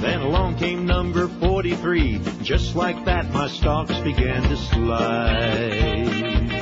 Then 0.00 0.22
along 0.22 0.56
came 0.56 0.86
number 0.86 1.28
43. 1.28 2.20
Just 2.42 2.74
like 2.74 3.04
that, 3.04 3.30
my 3.34 3.48
stocks 3.48 3.98
began 3.98 4.42
to 4.44 4.56
slide. 4.56 6.55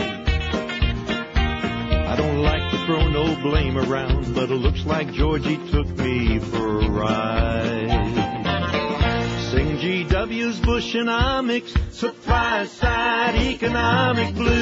I 2.15 2.17
don't 2.17 2.43
like 2.43 2.71
to 2.71 2.87
throw 2.87 3.09
no 3.09 3.35
blame 3.43 3.77
around, 3.77 4.37
but 4.37 4.49
it 4.49 4.55
looks 4.55 4.87
like 4.87 5.13
Georgie 5.15 5.57
took 5.73 5.89
me 5.99 6.39
for 6.39 6.79
a 6.79 6.89
ride. 6.89 7.91
Sing 9.51 9.79
GW's 9.79 10.61
Bush 10.61 10.95
Bushonomics, 10.95 11.77
supply 11.93 12.67
side 12.67 13.35
economic 13.35 14.33
blues. 14.37 14.55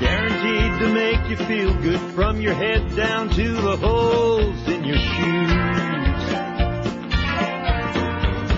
Guaranteed 0.00 0.80
to 0.80 0.88
make 0.94 1.28
you 1.28 1.36
feel 1.36 1.74
good 1.82 2.00
from 2.14 2.40
your 2.40 2.54
head 2.54 2.96
down 2.96 3.28
to 3.28 3.52
the 3.52 3.76
holes 3.76 4.66
in 4.66 4.82
your 4.82 4.96
shoes. 4.96 5.44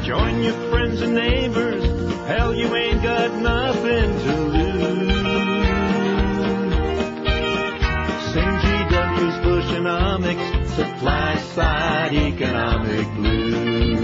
Join 0.07 0.41
your 0.41 0.71
friends 0.71 1.01
and 1.01 1.17
neighbors. 1.17 1.83
Hell, 2.29 2.55
you 2.55 2.73
ain't 2.77 3.03
got 3.03 3.33
nothing 3.33 4.18
economic 11.61 13.07
blues. 13.15 14.01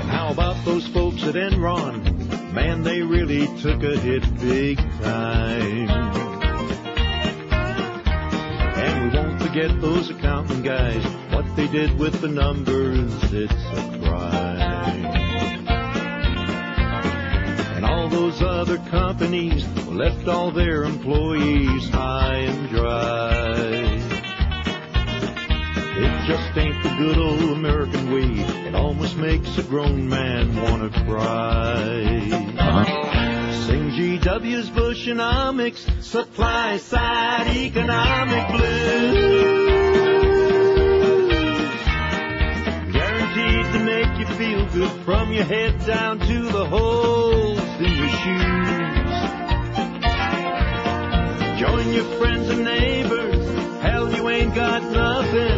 And 0.00 0.10
how 0.10 0.30
about 0.30 0.62
those 0.64 0.86
folks 0.88 1.22
at 1.24 1.34
Enron? 1.34 2.52
Man, 2.52 2.82
they 2.82 3.02
really 3.02 3.46
took 3.60 3.82
a 3.82 3.98
hit 3.98 4.22
big 4.38 4.78
time. 5.00 5.88
And 8.76 9.12
we 9.12 9.18
won't 9.18 9.42
forget 9.42 9.80
those 9.80 10.10
accounting 10.10 10.62
guys, 10.62 11.04
what 11.32 11.44
they 11.56 11.66
did 11.68 11.98
with 11.98 12.20
the 12.20 12.28
numbers, 12.28 13.12
it's 13.32 13.52
a 13.52 14.00
crime. 14.04 15.04
And 17.76 17.84
all 17.84 18.08
those 18.08 18.42
other 18.42 18.78
companies 18.90 19.66
left 19.86 20.28
all 20.28 20.50
their 20.50 20.84
employees 20.84 21.88
high 21.88 22.36
and 22.36 22.68
dry. 22.68 24.05
It 25.98 26.26
just 26.26 26.58
ain't 26.58 26.82
the 26.82 26.90
good 26.98 27.16
old 27.16 27.56
American 27.56 28.12
way. 28.12 28.44
It 28.68 28.74
almost 28.74 29.16
makes 29.16 29.56
a 29.56 29.62
grown 29.62 30.06
man 30.08 30.54
wanna 30.60 30.90
cry. 30.90 32.04
Sing 33.66 33.90
GW's 33.92 34.68
Bushonomics, 34.68 36.02
supply 36.02 36.76
side 36.76 37.48
economic 37.48 38.46
blues. 38.50 39.36
Guaranteed 42.92 43.72
to 43.72 43.78
make 43.82 44.18
you 44.18 44.26
feel 44.36 44.66
good 44.66 44.90
from 45.06 45.32
your 45.32 45.44
head 45.44 45.82
down 45.86 46.18
to 46.18 46.42
the 46.42 46.66
holes 46.66 47.58
in 47.78 47.92
your 48.02 48.10
shoes. 48.20 48.96
Join 51.58 51.92
your 51.94 52.04
friends 52.18 52.50
and 52.50 52.64
neighbors. 52.64 53.82
Hell, 53.82 54.14
you 54.14 54.28
ain't 54.28 54.54
got 54.54 54.82
nothing 54.82 55.55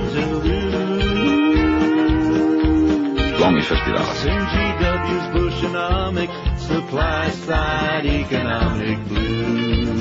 side 7.49 8.05
economic 8.05 8.99
blues. 9.09 10.01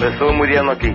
Me 0.00 0.06
estuve 0.06 0.32
muriendo 0.32 0.72
aquí. 0.72 0.90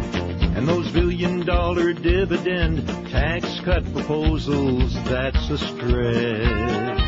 And 0.55 0.67
those 0.67 0.91
billion 0.91 1.45
dollar 1.45 1.93
dividend 1.93 2.85
tax 3.09 3.61
cut 3.61 3.83
proposals, 3.93 4.93
that's 5.05 5.49
a 5.49 5.57
stretch. 5.57 7.01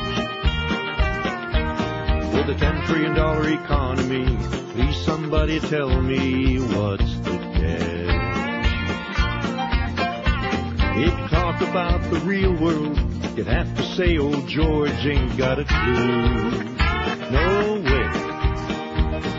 With 2.34 2.50
a 2.50 2.56
ten 2.58 2.86
trillion 2.86 3.14
dollar 3.16 3.50
economy, 3.50 4.26
please 4.74 4.96
somebody 5.04 5.60
tell 5.60 6.02
me 6.02 6.58
what's 6.58 7.20
the 7.20 7.38
catch? 7.60 8.04
If 10.96 11.20
you 11.20 11.28
talk 11.28 11.60
about 11.62 12.02
the 12.10 12.20
real 12.20 12.54
world, 12.54 13.13
you'd 13.36 13.48
have 13.48 13.76
to 13.76 13.84
say 13.96 14.18
old 14.18 14.48
George 14.48 15.06
ain't 15.06 15.38
got 15.38 15.60
a 15.60 15.66
clue. 15.66 16.52
No 17.32 17.82
way. 17.84 18.24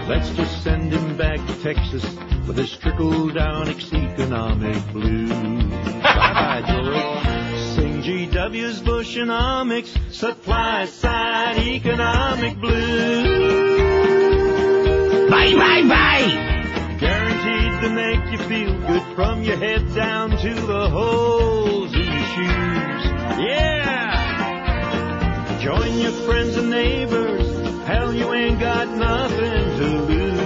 Let's 0.08 0.30
just 0.30 0.62
send 0.62 0.92
him 0.92 1.16
back 1.16 1.38
to 1.46 1.62
Texas 1.62 2.04
with 2.46 2.56
his 2.56 2.76
trickle 2.76 3.30
down 3.30 3.68
economic 3.68 4.76
blues. 4.92 5.30
bye 5.30 6.32
bye, 6.34 6.62
George. 6.66 7.76
Sing 7.76 8.02
GW's 8.02 8.80
Bushonomics, 8.82 10.12
supply 10.12 10.84
side 10.86 11.58
economic 11.58 12.58
blues. 12.58 13.24
Bye, 15.30 15.54
bye, 15.54 15.88
bye. 15.88 16.96
Guaranteed 17.00 17.80
to 17.82 17.90
make 17.90 18.32
you 18.32 18.38
feel 18.48 18.78
good 18.86 19.16
from 19.16 19.42
your 19.42 19.56
head 19.56 19.94
down 19.94 20.30
to 20.30 20.54
the 20.54 20.90
holes 20.90 21.94
in 21.94 22.02
your 22.02 22.24
shoes. 22.34 22.83
Yeah! 23.38 24.14
Join 25.60 25.98
your 25.98 26.12
friends 26.26 26.56
and 26.56 26.70
neighbors. 26.70 27.46
Hell, 27.86 28.14
you 28.14 28.32
ain't 28.32 28.60
got 28.60 28.88
nothing 28.88 29.78
to 29.78 29.86
lose. 30.02 30.44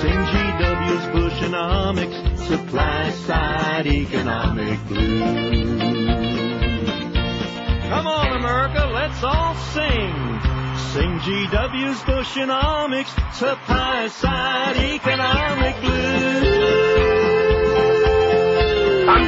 Sing 0.00 0.20
GW's 0.32 1.06
Bushonomics, 1.14 2.38
supply 2.48 3.10
side 3.10 3.86
economic 3.86 4.84
blues. 4.88 5.86
Come 7.88 8.06
on, 8.06 8.32
America, 8.32 8.90
let's 8.92 9.22
all 9.22 9.54
sing. 9.54 10.40
Sing 10.92 11.20
GW's 11.20 12.00
Bushonomics, 12.00 13.14
supply 13.34 14.08
side 14.08 14.76
economic 14.76 15.80
blues. 15.80 16.85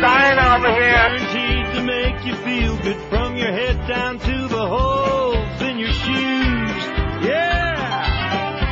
I'm 0.01 0.05
dying 0.05 0.39
over 0.39 0.71
here. 0.81 0.93
Guaranteed 0.93 1.67
to 1.75 1.83
make 1.83 2.25
you 2.25 2.35
feel 2.45 2.77
good 2.77 3.01
from 3.09 3.37
your 3.37 3.51
head 3.51 3.89
down 3.89 4.21
to 4.21 4.47
the 4.47 4.67
holes 4.69 5.61
in 5.61 5.77
your 5.77 5.91
shoes. 5.93 6.87
Yeah! 7.27 8.69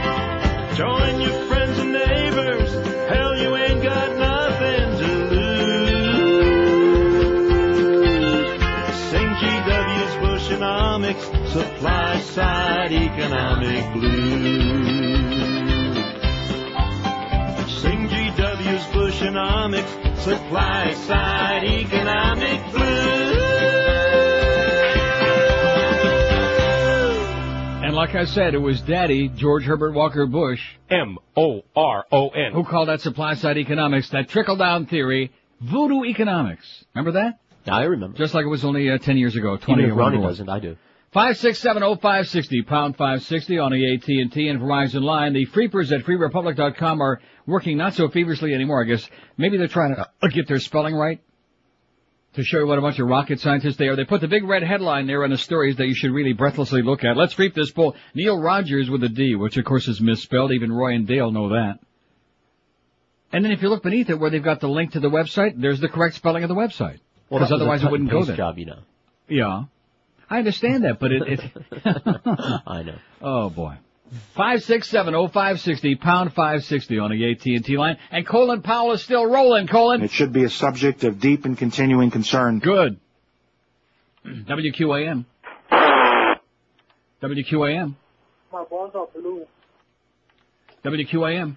Join 0.77 1.21
your 1.21 1.47
friends 1.49 1.79
and 1.81 1.93
neighbors. 1.93 2.73
Hell, 3.09 3.37
you 3.39 3.57
ain't 3.57 3.83
got 3.83 4.17
nothing 4.17 4.99
to 5.01 5.07
lose. 5.35 6.07
Sing 9.11 9.29
GW's 9.29 10.15
Bushonomics, 10.23 11.49
supply 11.49 12.21
side 12.21 12.93
economic 12.93 13.93
blues. 13.95 14.77
Sing 17.83 18.09
GW's 18.09 18.85
Bushonomics, 18.95 20.06
supply 20.27 20.93
side 21.07 21.63
economic 21.65 22.73
blues. 22.73 23.37
And 27.85 27.95
like 27.95 28.17
I 28.17 28.25
said, 28.25 28.55
it 28.55 28.59
was 28.59 28.81
Daddy, 28.83 29.29
George 29.29 29.63
Herbert 29.63 29.93
Walker 29.93 30.27
Bush. 30.27 30.61
M-O-R-O-N. 30.91 32.53
Who 32.55 32.65
called 32.65 32.89
that 32.89 33.03
supply 33.03 33.35
side 33.35 33.57
economics, 33.57 34.11
that 34.11 34.29
trickle 34.29 34.57
down 34.57 34.87
theory, 34.87 35.31
voodoo 35.61 36.03
economics. 36.05 36.67
Remember 36.97 37.21
that? 37.21 37.39
I 37.73 37.83
remember. 37.85 38.19
Just 38.19 38.35
like 38.35 38.45
it 38.45 38.49
was 38.49 38.65
only 38.65 38.91
uh, 38.91 38.99
10 38.99 39.17
years 39.19 39.37
ago, 39.37 39.57
20 39.57 39.81
Even 39.83 39.91
or 39.91 39.95
if 39.95 39.99
Ronnie 39.99 40.17
it 40.19 40.21
was. 40.23 40.39
doesn't, 40.39 40.49
I 40.49 40.59
do. 40.59 40.77
5670560, 41.17 42.67
pound 42.67 42.95
560 42.97 43.59
on 43.59 43.73
the 43.73 43.95
AT&T 43.95 44.49
and 44.49 44.61
Verizon 44.61 45.01
line. 45.01 45.33
The 45.33 45.47
Freepers 45.47 45.91
at 45.91 46.03
freerepublic.com 46.03 47.01
are 47.01 47.21
working 47.47 47.79
not 47.79 47.95
so 47.95 48.11
feverishly 48.11 48.53
anymore, 48.53 48.85
I 48.85 48.87
guess. 48.87 49.09
Maybe 49.39 49.57
they're 49.57 49.67
trying 49.67 49.95
to 49.95 50.07
uh, 50.23 50.29
get 50.29 50.47
their 50.47 50.61
spelling 50.61 50.95
right. 50.95 51.23
To 52.35 52.45
show 52.45 52.59
you 52.59 52.67
what 52.67 52.77
a 52.77 52.83
bunch 52.83 52.99
of 52.99 53.09
rocket 53.09 53.41
scientists 53.41 53.77
they 53.79 53.89
are. 53.89 53.97
They 53.97 54.05
put 54.05 54.21
the 54.21 54.29
big 54.29 54.45
red 54.45 54.63
headline 54.63 55.07
there 55.07 55.25
in 55.25 55.31
the 55.31 55.39
stories 55.39 55.77
that 55.77 55.87
you 55.87 55.95
should 55.95 56.11
really 56.11 56.35
breathlessly 56.35 56.83
look 56.83 57.03
at. 57.03 57.17
Let's 57.17 57.39
reap 57.39 57.55
this 57.55 57.71
poll. 57.71 57.97
Neil 58.15 58.39
Rogers 58.39 58.91
with 58.91 59.03
a 59.03 59.09
D, 59.09 59.37
which 59.37 59.57
of 59.57 59.65
course 59.65 59.89
is 59.89 60.03
misspelled. 60.03 60.53
Even 60.53 60.71
Roy 60.71 60.97
and 60.97 61.07
Dale 61.07 61.31
know 61.31 61.49
that. 61.49 61.79
And 63.33 63.43
then 63.43 63.53
if 63.53 63.63
you 63.63 63.71
look 63.71 63.83
beneath 63.83 64.11
it 64.11 64.21
where 64.21 64.29
they've 64.29 64.45
got 64.45 64.61
the 64.61 64.69
link 64.69 64.93
to 64.93 65.01
the 65.01 65.09
website, 65.09 65.59
there's 65.59 65.81
the 65.81 65.89
correct 65.89 66.17
spelling 66.17 66.43
of 66.45 66.51
the 66.51 66.55
website. 66.55 66.99
Well, 67.31 67.41
Because 67.41 67.53
a 67.53 67.55
otherwise 67.55 67.83
it 67.83 67.91
wouldn't 67.91 68.11
go 68.11 68.23
there. 68.23 68.37
job, 68.37 68.59
you 68.59 68.67
know. 68.67 68.81
Yeah. 69.29 69.63
I 70.29 70.39
understand 70.39 70.85
that, 70.85 70.99
but 70.99 71.13
it, 71.13 71.23
it 71.27 71.41
I 72.67 72.83
know. 72.83 72.97
Oh 73.23 73.51
boy. 73.51 73.75
Five 74.35 74.63
six 74.63 74.89
seven 74.89 75.15
oh 75.15 75.27
five 75.29 75.61
sixty 75.61 75.95
pound 75.97 76.33
five 76.33 76.65
sixty 76.65 76.99
on 76.99 77.11
the 77.11 77.31
AT 77.33 77.45
and 77.47 77.65
T 77.65 77.77
line, 77.77 77.97
and 78.11 78.27
Colin 78.27 78.63
Powell 78.63 78.93
is 78.93 79.03
still 79.03 79.27
rolling. 79.27 79.67
Colin, 79.67 80.03
It 80.03 80.11
should 80.13 80.33
be 80.33 80.45
a 80.45 80.51
subject 80.51 81.03
of 81.05 81.19
deep 81.21 81.45
and 81.45 81.57
continuing 81.59 82.11
concern. 82.11 82.59
good. 82.61 82.99
WQAM. 84.27 85.25
WQAM. 87.23 87.95
My 88.53 88.65
balls 88.65 88.93
are 88.95 89.07
blue. 89.15 89.47
WQAM. 90.85 91.57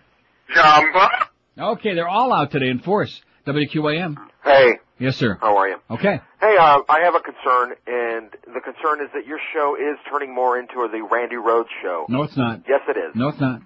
Jamba. 0.56 1.10
Okay, 1.58 1.94
they're 1.94 2.08
all 2.08 2.34
out 2.34 2.52
today 2.52 2.70
in 2.70 2.80
force. 2.80 3.22
WQAM. 3.46 4.16
Hey, 4.44 4.80
Yes, 5.00 5.16
sir. 5.16 5.38
how 5.40 5.56
are 5.58 5.70
you? 5.70 5.78
Okay. 5.90 6.20
Hey, 6.42 6.58
uh, 6.60 6.82
I 6.90 7.00
have 7.04 7.16
a 7.16 7.20
concern, 7.22 7.76
and 7.88 8.30
the 8.54 8.60
concern 8.62 9.02
is 9.02 9.10
that 9.14 9.26
your 9.26 9.40
show 9.54 9.76
is 9.76 9.98
turning 10.10 10.34
more 10.36 10.60
into 10.60 10.76
the 10.92 11.02
Randi 11.10 11.38
Rhodes 11.38 11.70
show. 11.82 12.06
No, 12.10 12.24
it's 12.24 12.36
not. 12.36 12.64
Yes, 12.68 12.82
it 12.88 12.98
is. 12.98 13.16
No, 13.16 13.30
it's 13.30 13.40
not. 13.40 13.62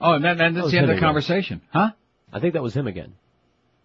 Oh, 0.00 0.12
and 0.14 0.24
that, 0.24 0.36
that- 0.38 0.52
That 0.54 0.60
that's 0.60 0.70
the 0.70 0.76
end 0.78 0.84
of 0.84 0.88
the 0.88 0.92
again. 0.96 1.02
conversation, 1.02 1.62
huh? 1.72 1.90
I 2.32 2.40
think 2.40 2.54
that 2.54 2.62
was 2.62 2.74
him 2.74 2.86
again. 2.86 3.14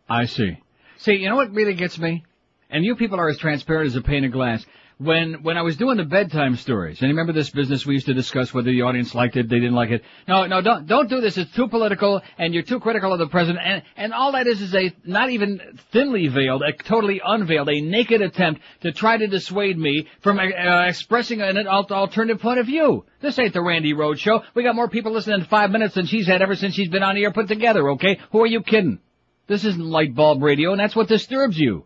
I 0.09 0.25
see. 0.25 0.57
See, 0.97 1.13
you 1.13 1.29
know 1.29 1.35
what 1.37 1.51
really 1.53 1.75
gets 1.75 1.97
me? 1.97 2.25
And 2.69 2.83
you 2.83 2.95
people 2.95 3.19
are 3.19 3.29
as 3.29 3.37
transparent 3.37 3.87
as 3.87 3.95
a 3.95 4.01
pane 4.01 4.25
of 4.25 4.31
glass. 4.31 4.65
When 5.01 5.43
when 5.43 5.55
I 5.55 5.61
was 5.61 5.77
doing 5.77 5.95
the 5.95 6.03
bedtime 6.03 6.57
stories, 6.57 6.99
and 6.99 7.07
you 7.07 7.15
remember 7.15 7.31
this 7.31 7.49
business 7.49 7.85
we 7.85 7.93
used 7.93 8.07
to 8.07 8.13
discuss 8.13 8.53
whether 8.53 8.69
the 8.69 8.81
audience 8.81 9.15
liked 9.15 9.37
it, 9.37 9.47
they 9.47 9.59
didn't 9.59 9.75
like 9.75 9.91
it. 9.91 10.03
No, 10.27 10.45
no, 10.45 10.59
don't 10.59 10.87
don't 10.87 11.09
do 11.09 11.21
this. 11.21 11.37
It's 11.37 11.53
too 11.53 11.69
political, 11.69 12.21
and 12.37 12.53
you're 12.53 12.63
too 12.63 12.81
critical 12.81 13.13
of 13.13 13.19
the 13.19 13.27
president. 13.27 13.65
And 13.65 13.83
and 13.95 14.13
all 14.13 14.33
that 14.33 14.45
is 14.45 14.59
is 14.61 14.75
a 14.75 14.93
not 15.05 15.29
even 15.29 15.61
thinly 15.93 16.27
veiled, 16.27 16.63
a 16.63 16.73
totally 16.73 17.21
unveiled, 17.23 17.69
a 17.69 17.79
naked 17.79 18.21
attempt 18.21 18.59
to 18.81 18.91
try 18.91 19.15
to 19.15 19.25
dissuade 19.27 19.77
me 19.77 20.05
from 20.19 20.37
uh, 20.37 20.43
uh, 20.43 20.87
expressing 20.89 21.41
an 21.41 21.65
alternative 21.65 22.41
point 22.41 22.59
of 22.59 22.65
view. 22.65 23.05
This 23.21 23.39
ain't 23.39 23.53
the 23.53 23.61
Randi 23.61 23.93
Rhodes 23.93 24.19
show. 24.19 24.43
We 24.53 24.63
got 24.63 24.75
more 24.75 24.89
people 24.89 25.13
listening 25.13 25.39
in 25.39 25.45
five 25.45 25.71
minutes 25.71 25.95
than 25.95 26.07
she's 26.07 26.27
had 26.27 26.41
ever 26.41 26.57
since 26.57 26.73
she's 26.73 26.89
been 26.89 27.03
on 27.03 27.15
air 27.15 27.31
put 27.31 27.47
together. 27.47 27.91
Okay, 27.91 28.19
who 28.33 28.41
are 28.41 28.47
you 28.47 28.61
kidding? 28.63 28.99
This 29.47 29.63
isn't 29.63 29.85
light 29.85 30.13
bulb 30.13 30.43
radio, 30.43 30.71
and 30.71 30.79
that's 30.81 30.95
what 30.95 31.07
disturbs 31.07 31.57
you. 31.57 31.85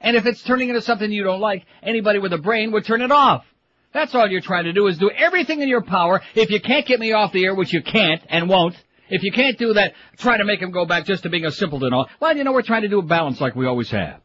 And 0.00 0.16
if 0.16 0.26
it's 0.26 0.42
turning 0.42 0.68
into 0.68 0.80
something 0.80 1.10
you 1.10 1.24
don't 1.24 1.40
like, 1.40 1.66
anybody 1.82 2.18
with 2.18 2.32
a 2.32 2.38
brain 2.38 2.72
would 2.72 2.84
turn 2.84 3.02
it 3.02 3.12
off. 3.12 3.44
That's 3.92 4.14
all 4.14 4.28
you're 4.28 4.40
trying 4.40 4.64
to 4.64 4.72
do 4.72 4.86
is 4.86 4.98
do 4.98 5.10
everything 5.10 5.60
in 5.60 5.68
your 5.68 5.82
power. 5.82 6.22
If 6.34 6.50
you 6.50 6.60
can't 6.60 6.86
get 6.86 7.00
me 7.00 7.12
off 7.12 7.32
the 7.32 7.44
air, 7.44 7.54
which 7.54 7.72
you 7.72 7.82
can't 7.82 8.22
and 8.28 8.48
won't, 8.48 8.76
if 9.08 9.24
you 9.24 9.32
can't 9.32 9.58
do 9.58 9.74
that, 9.74 9.94
try 10.16 10.36
to 10.36 10.44
make 10.44 10.62
him 10.62 10.70
go 10.70 10.86
back 10.86 11.04
just 11.04 11.24
to 11.24 11.28
being 11.28 11.44
a 11.44 11.50
simpleton. 11.50 11.92
Well, 12.20 12.36
you 12.36 12.44
know 12.44 12.52
we're 12.52 12.62
trying 12.62 12.82
to 12.82 12.88
do 12.88 13.00
a 13.00 13.02
balance 13.02 13.40
like 13.40 13.56
we 13.56 13.66
always 13.66 13.90
have. 13.90 14.20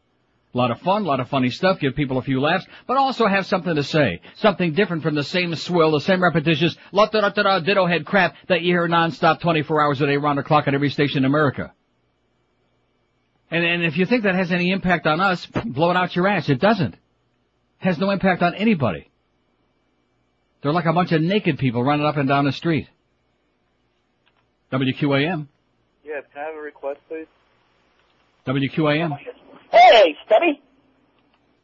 A 0.54 0.56
lot 0.56 0.70
of 0.70 0.80
fun, 0.80 1.02
a 1.02 1.04
lot 1.04 1.20
of 1.20 1.28
funny 1.28 1.50
stuff, 1.50 1.80
give 1.80 1.94
people 1.94 2.16
a 2.16 2.22
few 2.22 2.40
laughs, 2.40 2.64
but 2.86 2.96
also 2.96 3.26
have 3.26 3.44
something 3.44 3.74
to 3.74 3.82
say. 3.82 4.22
Something 4.36 4.72
different 4.72 5.02
from 5.02 5.14
the 5.14 5.24
same 5.24 5.54
swill, 5.54 5.90
the 5.90 6.00
same 6.00 6.22
repetitious, 6.22 6.76
la 6.92 7.06
da 7.06 7.28
da 7.28 7.30
da 7.30 7.58
ditto 7.58 7.86
head 7.86 8.06
crap 8.06 8.36
that 8.48 8.62
you 8.62 8.72
hear 8.72 8.88
nonstop 8.88 9.40
24 9.40 9.82
hours 9.82 10.00
a 10.00 10.06
day, 10.06 10.16
round 10.16 10.38
the 10.38 10.42
clock 10.42 10.66
at 10.66 10.74
every 10.74 10.88
station 10.88 11.18
in 11.18 11.24
America. 11.26 11.74
And, 13.50 13.64
and 13.64 13.84
if 13.84 13.96
you 13.96 14.06
think 14.06 14.24
that 14.24 14.34
has 14.34 14.50
any 14.50 14.70
impact 14.72 15.06
on 15.06 15.20
us, 15.20 15.46
blow 15.46 15.90
it 15.90 15.96
out 15.96 16.16
your 16.16 16.26
ass. 16.26 16.48
It 16.48 16.60
doesn't. 16.60 16.94
It 16.94 17.00
Has 17.78 17.98
no 17.98 18.10
impact 18.10 18.42
on 18.42 18.54
anybody. 18.54 19.08
They're 20.62 20.72
like 20.72 20.86
a 20.86 20.92
bunch 20.92 21.12
of 21.12 21.22
naked 21.22 21.58
people 21.58 21.84
running 21.84 22.04
up 22.06 22.16
and 22.16 22.28
down 22.28 22.44
the 22.44 22.52
street. 22.52 22.88
WQAM. 24.72 25.46
Yeah, 26.04 26.20
can 26.32 26.42
I 26.42 26.46
have 26.46 26.54
a 26.56 26.60
request, 26.60 26.98
please? 27.08 27.26
WQAM. 28.46 29.16
Hey, 29.70 30.16
Stubby. 30.26 30.60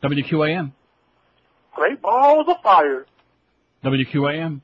WQAM. 0.02 0.72
Great 1.74 2.02
balls 2.02 2.46
of 2.48 2.56
fire. 2.62 3.06
WQAM. 3.84 4.60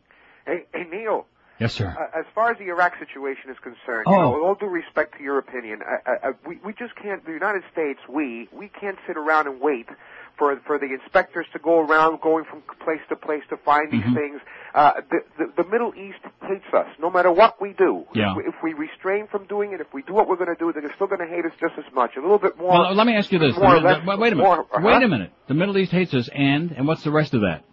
Hey, 0.47 0.66
hey, 0.73 0.85
Neil. 0.90 1.27
Yes, 1.60 1.74
sir. 1.74 1.89
Uh, 1.98 2.18
as 2.18 2.24
far 2.35 2.51
as 2.52 2.59
the 2.59 2.68
Iraq 2.68 2.98
situation 2.98 3.51
is 3.51 3.56
concerned, 3.59 4.05
Oh. 4.06 4.12
you 4.12 4.18
know, 4.18 4.30
with 4.32 4.43
all 4.43 4.55
due 4.55 4.66
respect 4.66 5.16
to 5.18 5.22
your 5.24 5.39
opinion, 5.39 5.80
I, 6.06 6.28
I, 6.28 6.30
we 6.47 6.59
we 6.64 6.72
just 6.72 6.94
can't. 6.97 7.24
The 7.24 7.32
United 7.32 7.62
States, 7.72 7.98
we 8.09 8.48
we 8.52 8.68
can't 8.68 8.98
sit 9.06 9.16
around 9.16 9.47
and 9.48 9.60
wait 9.60 9.89
for 10.36 10.56
for 10.66 10.78
the 10.78 10.86
inspectors 10.86 11.47
to 11.52 11.59
go 11.59 11.80
around, 11.80 12.20
going 12.20 12.44
from 12.44 12.62
place 12.85 13.01
to 13.09 13.16
place 13.16 13.43
to 13.51 13.56
find 13.56 13.90
Mm-hmm. 13.93 14.09
these 14.10 14.16
things. 14.16 14.40
Uh, 14.74 14.93
the, 15.10 15.18
the 15.39 15.62
the 15.64 15.68
Middle 15.68 15.93
East 15.97 16.20
hates 16.43 16.72
us, 16.72 16.86
no 17.01 17.10
matter 17.10 17.32
what 17.32 17.60
we 17.60 17.72
do. 17.72 18.05
Yeah. 18.14 18.30
If, 18.32 18.36
we, 18.36 18.43
if 18.44 18.55
we 18.62 18.72
restrain 18.74 19.26
from 19.26 19.47
doing 19.47 19.72
it, 19.72 19.80
if 19.80 19.93
we 19.93 20.02
do 20.02 20.12
what 20.12 20.28
we're 20.28 20.36
going 20.36 20.55
to 20.55 20.59
do, 20.59 20.72
they're 20.72 20.94
still 20.94 21.06
going 21.09 21.26
to 21.26 21.35
hate 21.35 21.44
us 21.44 21.52
just 21.59 21.74
as 21.78 21.93
much. 21.93 22.12
A 22.16 22.20
little 22.20 22.39
bit 22.39 22.56
more. 22.56 22.70
Well, 22.70 22.94
let 22.94 23.06
me 23.06 23.16
ask 23.16 23.32
you 23.32 23.39
this. 23.40 23.56
More, 23.56 23.74
mi- 23.76 23.80
less, 23.80 24.05
the- 24.05 24.16
wait 24.16 24.32
a 24.32 24.36
minute. 24.36 24.44
more, 24.44 24.66
Wait 24.76 24.93
huh? 24.93 25.05
a 25.05 25.09
minute. 25.09 25.32
The 25.48 25.55
Middle 25.55 25.76
East 25.78 25.90
hates 25.90 26.14
us, 26.14 26.28
and 26.32 26.70
and 26.72 26.86
what's 26.86 27.02
the 27.02 27.10
rest 27.10 27.35
of 27.35 27.40
that? 27.40 27.64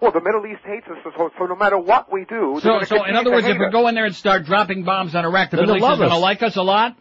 Well, 0.00 0.12
the 0.12 0.20
Middle 0.20 0.44
East 0.46 0.60
hates 0.64 0.86
us, 0.88 0.98
so, 1.16 1.30
so 1.38 1.44
no 1.46 1.56
matter 1.56 1.78
what 1.78 2.12
we 2.12 2.24
do, 2.24 2.58
So, 2.62 2.82
so 2.82 3.04
in 3.04 3.16
other 3.16 3.30
words, 3.30 3.46
if 3.46 3.58
we 3.58 3.66
us. 3.66 3.72
go 3.72 3.88
in 3.88 3.94
there 3.94 4.04
and 4.06 4.14
start 4.14 4.44
dropping 4.44 4.82
bombs 4.84 5.14
on 5.14 5.24
Iraq, 5.24 5.50
the 5.50 5.56
Then 5.58 5.66
Middle 5.66 5.76
East 5.78 5.92
is 5.92 5.98
going 5.98 6.10
to 6.10 6.18
like 6.18 6.42
us 6.42 6.56
a 6.56 6.62
lot. 6.62 6.96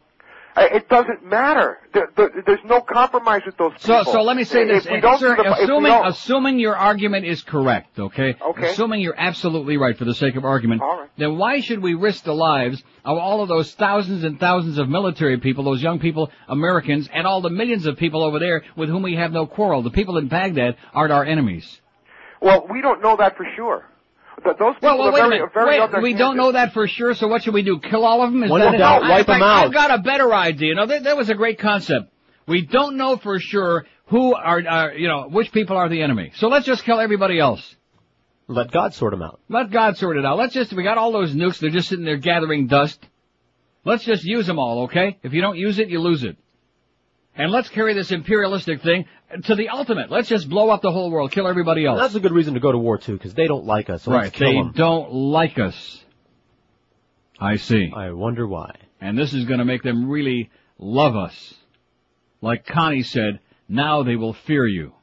Uh, 0.55 0.67
It 0.71 0.87
doesn't 0.87 1.25
matter. 1.25 1.79
There, 1.95 2.09
there, 2.15 2.29
there's 2.45 2.63
no 2.63 2.79
compromise 2.81 3.41
with 3.43 3.57
those 3.57 3.71
So, 3.79 3.97
people. 3.99 4.13
so 4.13 4.21
let 4.21 4.37
me 4.37 4.43
say 4.43 4.65
this, 4.65 4.85
we 4.87 5.01
don't 5.01 5.17
sir, 5.19 5.35
do 5.35 5.41
the- 5.41 5.49
if 5.49 5.57
assuming 5.63 5.91
assuming 6.05 6.59
your 6.59 6.77
argument 6.77 7.25
is 7.25 7.41
correct, 7.41 7.97
okay? 7.97 8.35
Okay. 8.39 8.69
Assuming 8.69 9.01
you're 9.01 9.17
absolutely 9.19 9.77
right 9.77 9.97
for 9.97 10.05
the 10.05 10.13
sake 10.13 10.35
of 10.35 10.45
argument, 10.45 10.83
All 10.83 10.99
right. 10.99 11.09
then 11.17 11.39
why 11.39 11.59
should 11.61 11.81
we 11.81 11.95
risk 11.95 12.23
the 12.23 12.35
lives 12.35 12.83
of 13.03 13.17
all 13.17 13.41
of 13.41 13.49
those 13.49 13.73
thousands 13.73 14.23
and 14.23 14.39
thousands 14.39 14.77
of 14.77 14.87
military 14.87 15.39
people, 15.39 15.63
those 15.63 15.81
young 15.81 15.97
people, 15.99 16.29
Americans, 16.47 17.09
and 17.11 17.25
all 17.25 17.41
the 17.41 17.49
millions 17.49 17.87
of 17.87 17.97
people 17.97 18.21
over 18.23 18.37
there 18.37 18.61
with 18.75 18.89
whom 18.89 19.01
we 19.01 19.15
have 19.15 19.31
no 19.31 19.47
quarrel? 19.47 19.81
The 19.81 19.89
people 19.89 20.19
in 20.19 20.27
Baghdad 20.27 20.75
aren't 20.93 21.11
our 21.11 21.25
enemies. 21.25 21.79
Well, 22.43 22.67
we 22.69 22.81
don't 22.81 23.01
know 23.01 23.15
that 23.17 23.37
for 23.37 23.45
sure. 23.55 23.85
Th- 24.43 24.57
those 24.57 24.75
people 24.75 24.89
Well, 24.89 24.97
well 24.97 25.07
are 25.07 25.11
wait 25.13 25.19
very, 25.21 25.27
a 25.27 25.39
minute. 25.39 25.53
very 25.53 25.79
Wait, 25.79 26.03
we 26.03 26.13
don't 26.13 26.35
know 26.35 26.51
that 26.51 26.73
for 26.73 26.87
sure, 26.87 27.13
so 27.13 27.27
what 27.27 27.43
should 27.43 27.53
we 27.53 27.63
do? 27.63 27.79
Kill 27.79 28.03
all 28.05 28.21
of 28.23 28.31
them? 28.31 28.43
Is 28.43 28.51
When 28.51 28.61
that 28.61 28.69
in 28.69 28.75
it? 28.75 28.77
doubt, 28.79 29.03
I- 29.03 29.09
wipe 29.09 29.19
in 29.21 29.25
fact, 29.25 29.39
them 29.39 29.43
out. 29.43 29.65
I've 29.67 29.73
got 29.73 29.99
a 29.99 30.01
better 30.03 30.33
idea. 30.33 30.75
No, 30.75 30.85
that, 30.85 31.03
that 31.03 31.15
was 31.17 31.29
a 31.29 31.35
great 31.35 31.59
concept. 31.59 32.11
We 32.47 32.65
don't 32.65 32.97
know 32.97 33.15
for 33.15 33.39
sure 33.39 33.85
who 34.07 34.35
are, 34.35 34.61
are, 34.67 34.93
you 34.93 35.07
know, 35.07 35.29
which 35.29 35.51
people 35.53 35.77
are 35.77 35.87
the 35.87 36.01
enemy. 36.01 36.33
So 36.35 36.49
let's 36.49 36.65
just 36.65 36.83
kill 36.83 36.99
everybody 36.99 37.39
else. 37.39 37.75
Let 38.47 38.71
God 38.71 38.93
sort 38.93 39.11
them 39.11 39.21
out. 39.21 39.39
Let 39.47 39.71
God 39.71 39.95
sort 39.97 40.17
it 40.17 40.25
out. 40.25 40.37
Let's 40.37 40.53
just, 40.53 40.73
we 40.73 40.83
got 40.83 40.97
all 40.97 41.13
those 41.13 41.33
nukes, 41.33 41.59
they're 41.59 41.69
just 41.69 41.87
sitting 41.87 42.03
there 42.03 42.17
gathering 42.17 42.67
dust. 42.67 42.99
Let's 43.85 44.03
just 44.03 44.25
use 44.25 44.45
them 44.47 44.59
all, 44.59 44.83
okay? 44.83 45.17
If 45.23 45.33
you 45.33 45.41
don't 45.41 45.57
use 45.57 45.79
it, 45.79 45.87
you 45.89 45.99
lose 45.99 46.23
it. 46.23 46.37
And 47.35 47.51
let's 47.51 47.69
carry 47.69 47.93
this 47.93 48.11
imperialistic 48.11 48.81
thing 48.81 49.05
to 49.45 49.55
the 49.55 49.69
ultimate. 49.69 50.11
Let's 50.11 50.29
just 50.29 50.47
blow 50.47 50.69
up 50.69 50.81
the 50.81 50.91
whole 50.91 51.09
world, 51.09 51.31
kill 51.31 51.47
everybody 51.47 51.85
else. 51.85 51.99
That's 51.99 52.15
a 52.15 52.19
good 52.19 52.31
reason 52.31 52.53
to 52.53 52.59
go 52.59 52.71
to 52.71 52.77
war 52.77 52.97
too, 52.97 53.13
because 53.13 53.33
they 53.33 53.47
don't 53.47 53.65
like 53.65 53.89
us. 53.89 54.03
So 54.03 54.11
right, 54.11 54.31
they 54.31 54.53
them. 54.53 54.73
don't 54.75 55.11
like 55.11 55.57
us. 55.57 56.03
I 57.39 57.55
see. 57.55 57.91
I 57.95 58.11
wonder 58.11 58.47
why. 58.47 58.75
And 59.01 59.17
this 59.17 59.33
is 59.33 59.45
gonna 59.45 59.65
make 59.65 59.81
them 59.81 60.09
really 60.09 60.51
love 60.77 61.15
us. 61.15 61.55
Like 62.41 62.65
Connie 62.65 63.03
said, 63.03 63.39
now 63.67 64.03
they 64.03 64.15
will 64.15 64.33
fear 64.33 64.67
you. 64.67 64.93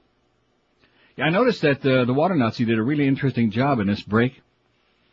Yeah, 1.16 1.24
I 1.24 1.30
noticed 1.30 1.62
that 1.62 1.84
uh, 1.84 2.04
the 2.04 2.14
water 2.14 2.36
Nazi 2.36 2.64
did 2.64 2.78
a 2.78 2.82
really 2.82 3.08
interesting 3.08 3.50
job 3.50 3.80
in 3.80 3.88
this 3.88 4.02
break. 4.02 4.40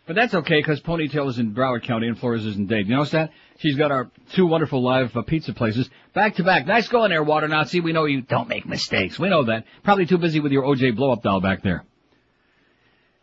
But 0.07 0.15
that's 0.15 0.33
okay, 0.33 0.59
because 0.59 0.79
Ponytail 0.79 1.27
is 1.27 1.37
in 1.37 1.53
Broward 1.53 1.83
County 1.83 2.07
and 2.07 2.17
Flores 2.17 2.45
is 2.45 2.55
in 2.55 2.65
Dade. 2.65 2.87
You 2.87 2.95
notice 2.95 3.11
that? 3.11 3.31
She's 3.57 3.75
got 3.75 3.91
our 3.91 4.09
two 4.31 4.47
wonderful 4.47 4.81
live 4.81 5.15
uh, 5.17 5.21
pizza 5.21 5.53
places 5.53 5.89
back 6.13 6.35
to 6.35 6.45
back. 6.45 6.65
Nice 6.65 6.87
going 6.87 7.09
there, 7.09 7.23
Water 7.23 7.49
Nazi. 7.49 7.81
We 7.81 7.91
know 7.91 8.05
you 8.05 8.21
don't 8.21 8.47
make 8.47 8.65
mistakes. 8.65 9.19
We 9.19 9.27
know 9.27 9.43
that. 9.43 9.65
Probably 9.83 10.05
too 10.05 10.17
busy 10.17 10.39
with 10.39 10.53
your 10.53 10.63
OJ 10.63 10.95
blow-up 10.95 11.23
doll 11.23 11.41
back 11.41 11.61
there. 11.61 11.83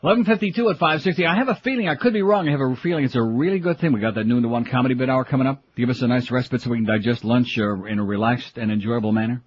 1152 0.03 0.69
at 0.69 0.77
560. 0.77 1.25
I 1.25 1.37
have 1.37 1.49
a 1.49 1.55
feeling, 1.55 1.89
I 1.89 1.95
could 1.95 2.13
be 2.13 2.21
wrong, 2.21 2.47
I 2.47 2.51
have 2.51 2.61
a 2.61 2.77
feeling 2.77 3.07
it's 3.07 3.15
a 3.15 3.23
really 3.23 3.61
good 3.61 3.79
thing. 3.79 3.95
We 3.95 4.01
got 4.01 4.17
that 4.17 4.27
noon 4.27 4.43
to 4.43 4.49
one 4.49 4.67
comedy 4.67 4.95
bit 4.95 5.09
hour 5.09 5.25
coming 5.25 5.47
up. 5.47 5.63
Give 5.77 5.89
us 5.89 6.03
a 6.03 6.07
nice 6.07 6.31
respite 6.31 6.61
so 6.61 6.69
we 6.69 6.77
can 6.77 6.85
digest 6.85 7.25
lunch 7.25 7.59
uh, 7.59 7.85
in 7.85 7.99
a 7.99 8.05
relaxed 8.05 8.59
and 8.59 8.71
enjoyable 8.71 9.13
manner. 9.13 9.43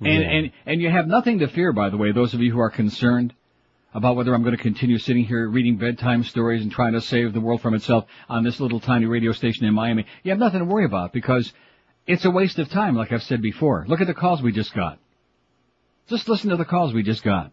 And, 0.00 0.24
and, 0.24 0.52
and 0.66 0.80
you 0.80 0.90
have 0.90 1.06
nothing 1.06 1.38
to 1.38 1.46
fear, 1.46 1.72
by 1.72 1.90
the 1.90 1.96
way, 1.96 2.10
those 2.10 2.34
of 2.34 2.40
you 2.40 2.52
who 2.52 2.58
are 2.58 2.70
concerned 2.70 3.32
about 3.94 4.16
whether 4.16 4.34
I'm 4.34 4.42
going 4.42 4.56
to 4.56 4.62
continue 4.62 4.98
sitting 4.98 5.24
here 5.24 5.48
reading 5.48 5.76
bedtime 5.76 6.24
stories 6.24 6.62
and 6.62 6.70
trying 6.70 6.92
to 6.94 7.00
save 7.00 7.32
the 7.32 7.40
world 7.40 7.62
from 7.62 7.74
itself 7.74 8.04
on 8.28 8.42
this 8.42 8.60
little 8.60 8.80
tiny 8.80 9.06
radio 9.06 9.32
station 9.32 9.64
in 9.64 9.72
Miami. 9.72 10.04
You 10.24 10.32
have 10.32 10.38
nothing 10.38 10.58
to 10.58 10.64
worry 10.64 10.84
about 10.84 11.12
because 11.12 11.52
it's 12.06 12.24
a 12.24 12.30
waste 12.30 12.58
of 12.58 12.68
time, 12.68 12.96
like 12.96 13.12
I've 13.12 13.22
said 13.22 13.40
before. 13.40 13.84
Look 13.88 14.00
at 14.00 14.08
the 14.08 14.14
calls 14.14 14.42
we 14.42 14.52
just 14.52 14.74
got. 14.74 14.98
Just 16.08 16.28
listen 16.28 16.50
to 16.50 16.56
the 16.56 16.64
calls 16.64 16.92
we 16.92 17.02
just 17.02 17.22
got. 17.22 17.52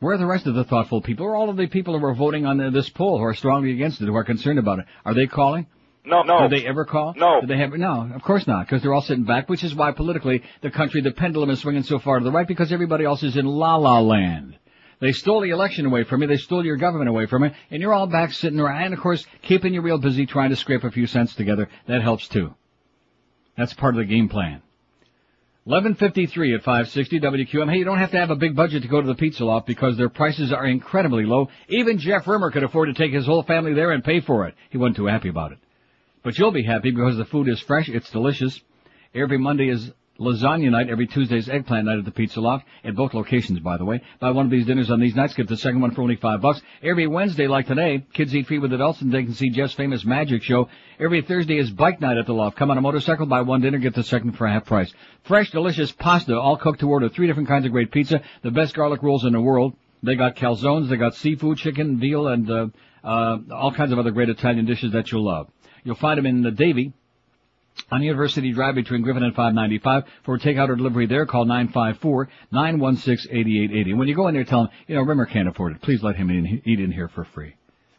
Where 0.00 0.16
are 0.16 0.18
the 0.18 0.26
rest 0.26 0.48
of 0.48 0.54
the 0.54 0.64
thoughtful 0.64 1.00
people? 1.00 1.24
Where 1.24 1.34
are 1.34 1.38
all 1.38 1.48
of 1.48 1.56
the 1.56 1.68
people 1.68 1.96
who 1.96 2.04
are 2.04 2.14
voting 2.14 2.44
on 2.44 2.58
this 2.72 2.90
poll 2.90 3.18
who 3.18 3.24
are 3.24 3.34
strongly 3.34 3.72
against 3.72 4.00
it, 4.00 4.06
who 4.06 4.16
are 4.16 4.24
concerned 4.24 4.58
about 4.58 4.80
it? 4.80 4.86
Are 5.04 5.14
they 5.14 5.28
calling? 5.28 5.68
No, 6.04 6.22
no. 6.22 6.48
Do 6.48 6.56
they 6.56 6.66
ever 6.66 6.84
call? 6.84 7.14
No. 7.16 7.40
Do 7.40 7.46
they 7.46 7.56
have? 7.56 7.72
No, 7.74 8.10
of 8.12 8.22
course 8.22 8.48
not, 8.48 8.66
because 8.66 8.82
they're 8.82 8.92
all 8.92 9.02
sitting 9.02 9.22
back, 9.22 9.48
which 9.48 9.62
is 9.62 9.76
why 9.76 9.92
politically 9.92 10.42
the 10.60 10.72
country, 10.72 11.00
the 11.00 11.12
pendulum 11.12 11.50
is 11.50 11.60
swinging 11.60 11.84
so 11.84 12.00
far 12.00 12.18
to 12.18 12.24
the 12.24 12.32
right 12.32 12.48
because 12.48 12.72
everybody 12.72 13.04
else 13.04 13.22
is 13.22 13.36
in 13.36 13.46
la 13.46 13.76
la 13.76 14.00
land. 14.00 14.58
They 15.02 15.10
stole 15.10 15.40
the 15.40 15.50
election 15.50 15.84
away 15.84 16.04
from 16.04 16.22
you, 16.22 16.28
they 16.28 16.36
stole 16.36 16.64
your 16.64 16.76
government 16.76 17.08
away 17.08 17.26
from 17.26 17.42
you, 17.42 17.50
and 17.72 17.82
you're 17.82 17.92
all 17.92 18.06
back 18.06 18.32
sitting 18.32 18.60
around, 18.60 18.84
and 18.84 18.94
of 18.94 19.00
course, 19.00 19.26
keeping 19.42 19.74
you 19.74 19.80
real 19.80 19.98
busy 19.98 20.26
trying 20.26 20.50
to 20.50 20.56
scrape 20.56 20.84
a 20.84 20.92
few 20.92 21.08
cents 21.08 21.34
together. 21.34 21.68
That 21.88 22.02
helps 22.02 22.28
too. 22.28 22.54
That's 23.56 23.74
part 23.74 23.96
of 23.96 23.98
the 23.98 24.04
game 24.04 24.28
plan. 24.28 24.62
1153 25.64 26.54
at 26.54 26.62
560 26.62 27.18
WQAM. 27.18 27.68
Hey, 27.68 27.78
you 27.78 27.84
don't 27.84 27.98
have 27.98 28.12
to 28.12 28.16
have 28.16 28.30
a 28.30 28.36
big 28.36 28.54
budget 28.54 28.82
to 28.82 28.88
go 28.88 29.00
to 29.00 29.06
the 29.08 29.16
pizza 29.16 29.44
loft 29.44 29.66
because 29.66 29.96
their 29.96 30.08
prices 30.08 30.52
are 30.52 30.66
incredibly 30.66 31.24
low. 31.24 31.48
Even 31.68 31.98
Jeff 31.98 32.28
Rimmer 32.28 32.52
could 32.52 32.62
afford 32.62 32.86
to 32.86 32.94
take 32.94 33.12
his 33.12 33.26
whole 33.26 33.42
family 33.42 33.74
there 33.74 33.90
and 33.90 34.04
pay 34.04 34.20
for 34.20 34.46
it. 34.46 34.54
He 34.70 34.78
wasn't 34.78 34.98
too 34.98 35.06
happy 35.06 35.30
about 35.30 35.50
it. 35.50 35.58
But 36.22 36.38
you'll 36.38 36.52
be 36.52 36.62
happy 36.62 36.92
because 36.92 37.16
the 37.16 37.24
food 37.24 37.48
is 37.48 37.58
fresh, 37.58 37.88
it's 37.88 38.10
delicious. 38.10 38.60
Every 39.16 39.36
Monday 39.36 39.68
is 39.68 39.90
lasagna 40.22 40.70
night, 40.70 40.88
every 40.88 41.06
Tuesday's 41.06 41.48
eggplant 41.48 41.86
night 41.86 41.98
at 41.98 42.04
the 42.04 42.10
Pizza 42.10 42.40
Loft, 42.40 42.64
at 42.84 42.94
both 42.94 43.12
locations 43.12 43.58
by 43.60 43.76
the 43.76 43.84
way. 43.84 44.00
Buy 44.20 44.30
one 44.30 44.46
of 44.46 44.50
these 44.50 44.66
dinners 44.66 44.90
on 44.90 45.00
these 45.00 45.14
nights, 45.14 45.34
get 45.34 45.48
the 45.48 45.56
second 45.56 45.80
one 45.80 45.90
for 45.90 46.02
only 46.02 46.16
five 46.16 46.40
bucks. 46.40 46.62
Every 46.82 47.06
Wednesday 47.06 47.48
like 47.48 47.66
today, 47.66 48.06
kids 48.12 48.34
eat 48.34 48.46
free 48.46 48.58
with 48.58 48.72
adults 48.72 49.00
and 49.00 49.12
they 49.12 49.24
can 49.24 49.34
see 49.34 49.50
Jeff's 49.50 49.74
famous 49.74 50.04
magic 50.04 50.42
show. 50.42 50.68
Every 51.00 51.22
Thursday 51.22 51.58
is 51.58 51.70
bike 51.70 52.00
night 52.00 52.16
at 52.16 52.26
the 52.26 52.34
Loft. 52.34 52.56
Come 52.56 52.70
on 52.70 52.78
a 52.78 52.80
motorcycle, 52.80 53.26
buy 53.26 53.42
one 53.42 53.60
dinner, 53.60 53.78
get 53.78 53.94
the 53.94 54.04
second 54.04 54.32
for 54.32 54.46
half 54.46 54.64
price. 54.64 54.92
Fresh, 55.24 55.50
delicious 55.50 55.92
pasta, 55.92 56.38
all 56.38 56.56
cooked 56.56 56.80
to 56.80 56.88
order. 56.88 57.08
Three 57.08 57.26
different 57.26 57.48
kinds 57.48 57.66
of 57.66 57.72
great 57.72 57.90
pizza, 57.90 58.22
the 58.42 58.50
best 58.50 58.74
garlic 58.74 59.02
rolls 59.02 59.24
in 59.24 59.32
the 59.32 59.40
world. 59.40 59.74
They 60.02 60.16
got 60.16 60.36
calzones, 60.36 60.88
they 60.88 60.96
got 60.96 61.14
seafood, 61.14 61.58
chicken, 61.58 61.98
veal, 62.00 62.26
and 62.26 62.50
uh, 62.50 62.66
uh, 63.04 63.38
all 63.52 63.72
kinds 63.72 63.92
of 63.92 63.98
other 63.98 64.10
great 64.10 64.28
Italian 64.28 64.66
dishes 64.66 64.92
that 64.92 65.12
you'll 65.12 65.24
love. 65.24 65.48
You'll 65.84 65.96
find 65.96 66.18
them 66.18 66.26
in 66.26 66.42
the 66.42 66.50
Davie, 66.50 66.92
On 67.90 68.02
University 68.02 68.52
Drive 68.52 68.74
between 68.74 69.00
Griffin 69.02 69.22
and 69.22 69.34
595. 69.34 70.04
For 70.24 70.38
takeout 70.38 70.70
or 70.70 70.76
delivery 70.76 71.06
there, 71.06 71.26
call 71.26 71.44
954-916-8880. 71.46 73.96
When 73.96 74.08
you 74.08 74.14
go 74.14 74.28
in 74.28 74.34
there, 74.34 74.44
tell 74.44 74.64
them, 74.64 74.72
you 74.86 74.94
know, 74.94 75.02
Rimmer 75.02 75.26
can't 75.26 75.48
afford 75.48 75.74
it. 75.74 75.82
Please 75.82 76.02
let 76.02 76.16
him 76.16 76.30
in, 76.30 76.62
eat 76.64 76.80
in 76.80 76.90
here 76.90 77.08
for 77.08 77.24
free. 77.24 77.54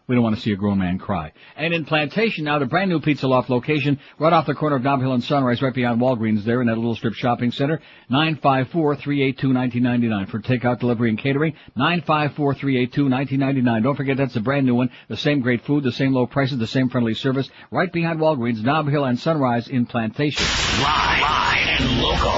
We 0.06 0.16
don't 0.16 0.24
want 0.24 0.36
to 0.36 0.42
see 0.42 0.52
a 0.52 0.58
grown 0.58 0.80
man 0.80 1.00
cry. 1.00 1.32
And 1.56 1.74
in 1.74 1.86
Plantation 1.86 2.44
now, 2.44 2.60
the 2.60 2.66
brand 2.66 2.90
new 2.90 3.00
Pizza 3.00 3.26
Loft 3.28 3.50
location, 3.50 4.00
right 4.20 4.34
off 4.34 4.46
the 4.46 4.54
corner 4.54 4.76
of 4.76 4.84
Nob 4.84 5.00
Hill 5.00 5.14
and 5.14 5.24
Sunrise, 5.24 5.62
right 5.62 5.74
behind 5.74 6.02
Walgreens 6.02 6.44
there 6.44 6.60
in 6.62 6.68
that 6.68 6.76
little 6.76 6.96
strip 6.96 7.14
shopping 7.14 7.52
center. 7.52 7.80
954-382-1999 8.12 10.30
for 10.30 10.42
takeout, 10.42 10.80
delivery, 10.80 11.08
and 11.10 11.18
catering. 11.18 11.54
954-382-1999. 11.78 13.84
Don't 13.84 13.96
forget 13.96 14.18
that's 14.18 14.34
the 14.34 14.42
brand 14.42 14.66
new 14.66 14.76
one. 14.76 14.90
The 15.08 15.16
same 15.16 15.40
great 15.40 15.64
food, 15.64 15.86
the 15.86 15.94
same 15.94 16.12
low 16.14 16.28
prices, 16.28 16.58
the 16.58 16.68
same 16.68 16.90
friendly 16.90 17.14
service. 17.14 17.50
Right 17.72 17.90
behind 17.92 18.20
Walgreens, 18.20 18.62
Nob 18.62 18.90
Hill 18.90 19.06
and 19.06 19.18
Sunrise 19.18 19.70
in 19.70 19.86
Plantation. 19.86 20.46
Live, 20.82 21.22
live 21.22 21.80
and 21.80 22.02
local. 22.02 22.34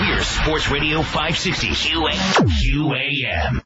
We're 0.00 0.20
Sports 0.22 0.68
Radio 0.68 1.02
560 1.02 1.68
QAM. 1.68 3.62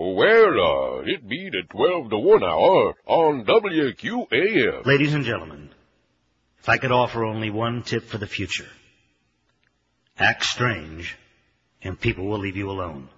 Well, 0.00 1.00
uh, 1.00 1.02
it 1.06 1.28
be 1.28 1.50
the 1.50 1.64
12 1.70 2.10
to 2.10 2.18
1 2.18 2.44
hour 2.44 2.94
on 3.04 3.44
WQAM. 3.44 4.86
Ladies 4.86 5.12
and 5.12 5.24
gentlemen, 5.24 5.70
if 6.60 6.68
I 6.68 6.78
could 6.78 6.92
offer 6.92 7.24
only 7.24 7.50
one 7.50 7.82
tip 7.82 8.04
for 8.04 8.16
the 8.16 8.28
future, 8.28 8.68
act 10.16 10.44
strange 10.44 11.16
and 11.82 12.00
people 12.00 12.26
will 12.26 12.38
leave 12.38 12.56
you 12.56 12.70
alone. 12.70 13.08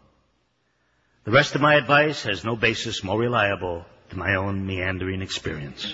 The 1.24 1.32
rest 1.32 1.54
of 1.54 1.60
my 1.60 1.74
advice 1.74 2.22
has 2.22 2.44
no 2.44 2.56
basis 2.56 3.04
more 3.04 3.18
reliable 3.18 3.84
than 4.08 4.18
my 4.18 4.36
own 4.36 4.66
meandering 4.66 5.20
experience. 5.20 5.92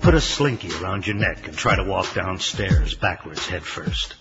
Put 0.00 0.14
a 0.14 0.20
slinky 0.20 0.70
around 0.82 1.06
your 1.06 1.14
neck 1.14 1.46
and 1.46 1.56
try 1.56 1.76
to 1.76 1.84
walk 1.84 2.12
downstairs 2.12 2.92
backwards 2.92 3.46
head 3.46 3.62
first. 3.62 4.16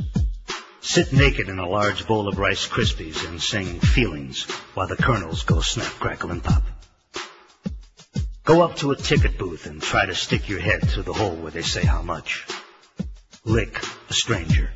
Sit 0.82 1.12
naked 1.12 1.50
in 1.50 1.60
a 1.60 1.68
large 1.68 2.08
bowl 2.08 2.28
of 2.28 2.40
Rice 2.40 2.68
Krispies 2.68 3.28
and 3.28 3.42
sing 3.42 3.80
Feelings 3.80 4.44
while 4.74 4.88
the 4.88 4.96
kernels 4.96 5.44
go 5.44 5.60
snap, 5.60 5.92
crackle, 6.00 6.32
and 6.32 6.44
pop. 6.44 6.64
Go 8.46 8.62
up 8.62 8.78
to 8.78 8.92
a 8.92 8.96
ticket 8.96 9.38
booth 9.38 9.66
and 9.66 9.82
try 9.82 10.06
to 10.06 10.16
stick 10.16 10.50
your 10.50 10.60
head 10.60 10.88
through 10.88 11.04
the 11.04 11.14
hole 11.14 11.36
where 11.36 11.52
they 11.52 11.62
say 11.62 11.86
how 11.86 12.02
much. 12.02 12.48
Lick 13.44 13.80
a 14.10 14.14
stranger. 14.14 14.72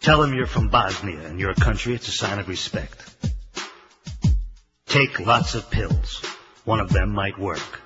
Tell 0.00 0.22
him 0.22 0.34
you're 0.34 0.46
from 0.46 0.70
Bosnia 0.70 1.20
and 1.20 1.38
your 1.38 1.54
country, 1.54 1.94
it's 1.94 2.08
a 2.08 2.12
sign 2.12 2.38
of 2.38 2.48
respect. 2.48 3.04
Take 4.86 5.20
lots 5.20 5.54
of 5.54 5.70
pills. 5.70 6.22
One 6.64 6.80
of 6.80 6.92
them 6.92 7.10
might 7.10 7.38
work. 7.38 7.80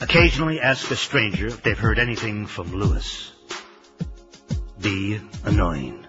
Occasionally 0.00 0.60
ask 0.60 0.90
a 0.90 0.96
stranger 0.96 1.46
if 1.48 1.62
they've 1.62 1.78
heard 1.78 1.98
anything 1.98 2.46
from 2.46 2.72
Lewis. 2.72 3.32
Be 4.80 5.20
annoying. 5.44 6.06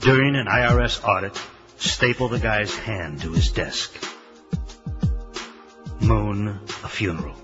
During 0.00 0.36
an 0.36 0.46
IRS 0.46 1.02
audit, 1.02 1.40
staple 1.78 2.28
the 2.28 2.38
guy's 2.38 2.74
hand 2.76 3.22
to 3.22 3.32
his 3.32 3.52
desk. 3.52 3.92
Moon 6.00 6.48
a 6.48 6.88
funeral. 6.88 7.36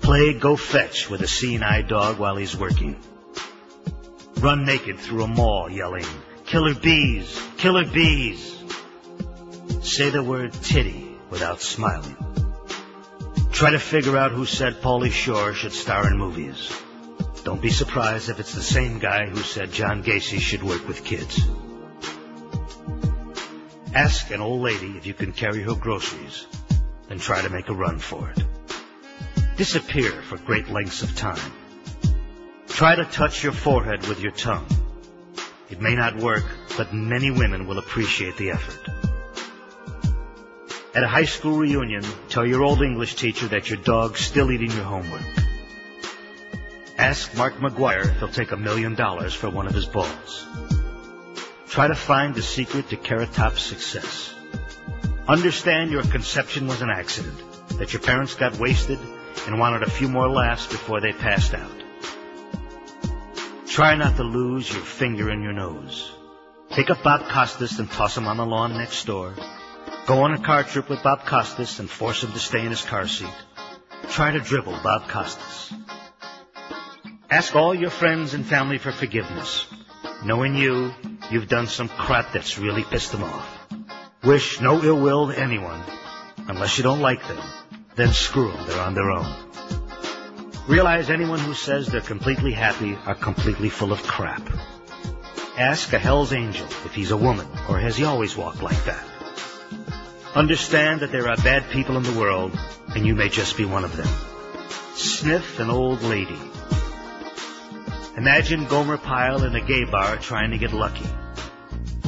Play 0.00 0.34
go 0.34 0.56
fetch 0.56 1.08
with 1.08 1.20
a 1.20 1.28
seeing 1.28 1.62
eye 1.62 1.82
dog 1.82 2.18
while 2.18 2.36
he's 2.36 2.56
working. 2.56 2.96
Run 4.38 4.64
naked 4.64 4.98
through 4.98 5.24
a 5.24 5.28
mall 5.28 5.70
yelling, 5.70 6.06
killer 6.46 6.74
bees, 6.74 7.40
killer 7.58 7.84
bees. 7.84 8.64
Say 9.82 10.10
the 10.10 10.22
word 10.22 10.52
titty 10.52 11.16
without 11.30 11.60
smiling. 11.60 12.16
Try 13.52 13.70
to 13.70 13.78
figure 13.78 14.16
out 14.16 14.32
who 14.32 14.44
said 14.44 14.80
Pauly 14.82 15.10
Shore 15.10 15.54
should 15.54 15.72
star 15.72 16.06
in 16.08 16.18
movies. 16.18 16.70
Don't 17.46 17.62
be 17.62 17.70
surprised 17.70 18.28
if 18.28 18.40
it's 18.40 18.54
the 18.54 18.60
same 18.60 18.98
guy 18.98 19.26
who 19.26 19.38
said 19.38 19.70
John 19.70 20.02
Gacy 20.02 20.40
should 20.40 20.64
work 20.64 20.88
with 20.88 21.04
kids. 21.04 21.46
Ask 23.94 24.32
an 24.32 24.40
old 24.40 24.62
lady 24.62 24.96
if 24.96 25.06
you 25.06 25.14
can 25.14 25.30
carry 25.30 25.62
her 25.62 25.76
groceries, 25.76 26.44
then 27.08 27.20
try 27.20 27.42
to 27.42 27.48
make 27.48 27.68
a 27.68 27.72
run 27.72 28.00
for 28.00 28.28
it. 28.30 28.42
Disappear 29.56 30.10
for 30.22 30.38
great 30.38 30.70
lengths 30.70 31.02
of 31.02 31.14
time. 31.14 31.52
Try 32.66 32.96
to 32.96 33.04
touch 33.04 33.44
your 33.44 33.52
forehead 33.52 34.08
with 34.08 34.20
your 34.20 34.32
tongue. 34.32 34.66
It 35.70 35.80
may 35.80 35.94
not 35.94 36.16
work, 36.16 36.46
but 36.76 36.92
many 36.92 37.30
women 37.30 37.68
will 37.68 37.78
appreciate 37.78 38.36
the 38.38 38.50
effort. 38.50 38.88
At 40.96 41.04
a 41.04 41.08
high 41.08 41.26
school 41.26 41.58
reunion, 41.58 42.02
tell 42.28 42.44
your 42.44 42.64
old 42.64 42.82
English 42.82 43.14
teacher 43.14 43.46
that 43.46 43.70
your 43.70 43.78
dog's 43.78 44.18
still 44.18 44.50
eating 44.50 44.72
your 44.72 44.82
homework. 44.82 45.45
Ask 46.98 47.36
Mark 47.36 47.56
McGwire 47.56 48.08
if 48.08 48.18
he'll 48.18 48.28
take 48.28 48.52
a 48.52 48.56
million 48.56 48.94
dollars 48.94 49.34
for 49.34 49.50
one 49.50 49.66
of 49.66 49.74
his 49.74 49.84
balls. 49.84 50.46
Try 51.68 51.88
to 51.88 51.94
find 51.94 52.34
the 52.34 52.42
secret 52.42 52.88
to 52.88 52.96
Carrot 52.96 53.32
Top's 53.34 53.62
success. 53.62 54.34
Understand 55.28 55.90
your 55.90 56.04
conception 56.04 56.66
was 56.66 56.80
an 56.80 56.88
accident, 56.88 57.38
that 57.78 57.92
your 57.92 58.00
parents 58.00 58.34
got 58.34 58.58
wasted 58.58 58.98
and 59.46 59.58
wanted 59.58 59.82
a 59.82 59.90
few 59.90 60.08
more 60.08 60.28
laughs 60.28 60.66
before 60.66 61.00
they 61.00 61.12
passed 61.12 61.52
out. 61.52 61.76
Try 63.66 63.94
not 63.96 64.16
to 64.16 64.22
lose 64.22 64.72
your 64.72 64.82
finger 64.82 65.30
in 65.30 65.42
your 65.42 65.52
nose. 65.52 66.10
Take 66.70 66.88
up 66.88 67.02
Bob 67.02 67.28
Costas 67.28 67.78
and 67.78 67.90
toss 67.90 68.16
him 68.16 68.26
on 68.26 68.38
the 68.38 68.46
lawn 68.46 68.72
next 68.78 69.04
door. 69.04 69.34
Go 70.06 70.22
on 70.22 70.32
a 70.32 70.38
car 70.38 70.62
trip 70.62 70.88
with 70.88 71.02
Bob 71.02 71.26
Costas 71.26 71.78
and 71.78 71.90
force 71.90 72.24
him 72.24 72.32
to 72.32 72.38
stay 72.38 72.60
in 72.60 72.70
his 72.70 72.82
car 72.82 73.06
seat. 73.06 73.28
Try 74.08 74.30
to 74.30 74.40
dribble 74.40 74.80
Bob 74.82 75.08
Costas. 75.08 75.74
Ask 77.28 77.56
all 77.56 77.74
your 77.74 77.90
friends 77.90 78.34
and 78.34 78.46
family 78.46 78.78
for 78.78 78.92
forgiveness. 78.92 79.66
Knowing 80.24 80.54
you, 80.54 80.94
you've 81.28 81.48
done 81.48 81.66
some 81.66 81.88
crap 81.88 82.32
that's 82.32 82.56
really 82.56 82.84
pissed 82.84 83.10
them 83.10 83.24
off. 83.24 83.66
Wish 84.22 84.60
no 84.60 84.80
ill 84.82 85.00
will 85.00 85.28
to 85.28 85.38
anyone, 85.38 85.82
unless 86.46 86.78
you 86.78 86.84
don't 86.84 87.00
like 87.00 87.26
them. 87.26 87.40
Then 87.96 88.12
screw 88.12 88.52
them, 88.52 88.66
they're 88.66 88.80
on 88.80 88.94
their 88.94 89.10
own. 89.10 89.26
Realize 90.68 91.10
anyone 91.10 91.40
who 91.40 91.54
says 91.54 91.88
they're 91.88 92.00
completely 92.00 92.52
happy 92.52 92.96
are 93.06 93.14
completely 93.16 93.70
full 93.70 93.92
of 93.92 94.02
crap. 94.04 94.48
Ask 95.56 95.92
a 95.92 95.98
Hell's 95.98 96.32
Angel 96.32 96.66
if 96.84 96.94
he's 96.94 97.10
a 97.10 97.16
woman, 97.16 97.46
or 97.68 97.78
has 97.78 97.96
he 97.96 98.04
always 98.04 98.36
walked 98.36 98.62
like 98.62 98.84
that? 98.84 99.04
Understand 100.36 101.00
that 101.00 101.10
there 101.10 101.28
are 101.28 101.36
bad 101.36 101.70
people 101.70 101.96
in 101.96 102.04
the 102.04 102.18
world, 102.18 102.56
and 102.94 103.04
you 103.04 103.16
may 103.16 103.28
just 103.28 103.56
be 103.56 103.64
one 103.64 103.84
of 103.84 103.96
them. 103.96 104.08
Sniff 104.94 105.58
an 105.58 105.70
old 105.70 106.02
lady. 106.02 106.38
Imagine 108.16 108.64
Gomer 108.64 108.96
Pyle 108.96 109.44
in 109.44 109.54
a 109.54 109.60
gay 109.60 109.84
bar 109.84 110.16
trying 110.16 110.50
to 110.52 110.58
get 110.58 110.72
lucky. 110.72 111.04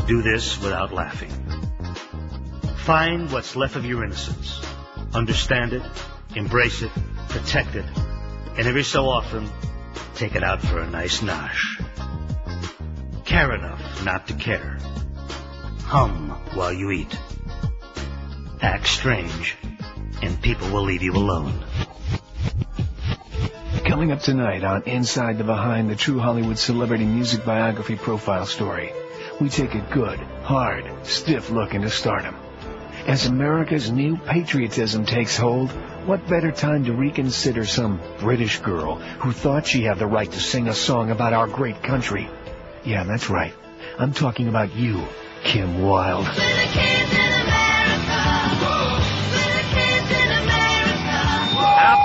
Do 0.07 0.23
this 0.23 0.59
without 0.59 0.91
laughing. 0.91 1.31
Find 2.78 3.31
what's 3.31 3.57
left 3.57 3.77
of 3.77 3.85
your 3.85 4.03
innocence. 4.03 4.62
Understand 5.12 5.75
it, 5.75 5.83
embrace 6.35 6.81
it, 6.81 6.91
protect 7.28 7.75
it, 7.75 7.85
and 8.57 8.67
every 8.67 8.85
so 8.85 9.07
often, 9.07 9.51
take 10.15 10.35
it 10.35 10.43
out 10.43 10.62
for 10.62 10.81
a 10.81 10.89
nice 10.89 11.20
nosh. 11.20 11.61
Care 13.27 13.55
enough 13.55 14.03
not 14.03 14.28
to 14.28 14.35
care. 14.35 14.78
Hum 15.83 16.31
while 16.55 16.73
you 16.73 16.91
eat. 16.91 17.19
Act 18.62 18.89
strange, 18.89 19.57
and 20.23 20.41
people 20.41 20.70
will 20.70 20.85
leave 20.85 21.03
you 21.03 21.12
alone. 21.12 21.53
Coming 23.99 24.12
up 24.12 24.20
tonight 24.20 24.62
on 24.62 24.85
Inside 24.85 25.39
the 25.39 25.43
Behind, 25.43 25.91
the 25.91 25.97
true 25.97 26.20
Hollywood 26.20 26.57
celebrity 26.57 27.05
music 27.05 27.44
biography 27.44 27.97
profile 27.97 28.47
story. 28.47 28.93
We 29.41 29.49
take 29.49 29.75
a 29.75 29.81
good, 29.91 30.20
hard, 30.44 30.89
stiff 31.05 31.51
look 31.51 31.75
into 31.75 31.91
stardom. 31.91 32.36
As 33.09 33.27
America's 33.27 33.91
new 33.91 34.17
patriotism 34.17 35.05
takes 35.05 35.36
hold, 35.36 35.73
what 36.07 36.28
better 36.28 36.52
time 36.52 36.85
to 36.85 36.93
reconsider 36.93 37.67
some 37.67 38.01
British 38.20 38.60
girl 38.60 39.01
who 39.18 39.33
thought 39.33 39.67
she 39.67 39.83
had 39.83 39.99
the 39.99 40.07
right 40.07 40.31
to 40.31 40.41
sing 40.41 40.68
a 40.68 40.75
song 40.75 41.10
about 41.10 41.33
our 41.33 41.49
great 41.49 41.83
country? 41.83 42.28
Yeah, 42.85 43.02
that's 43.02 43.28
right. 43.28 43.52
I'm 43.99 44.12
talking 44.12 44.47
about 44.47 44.77
you, 44.77 45.09
Kim 45.43 45.83
Wilde. 45.83 46.28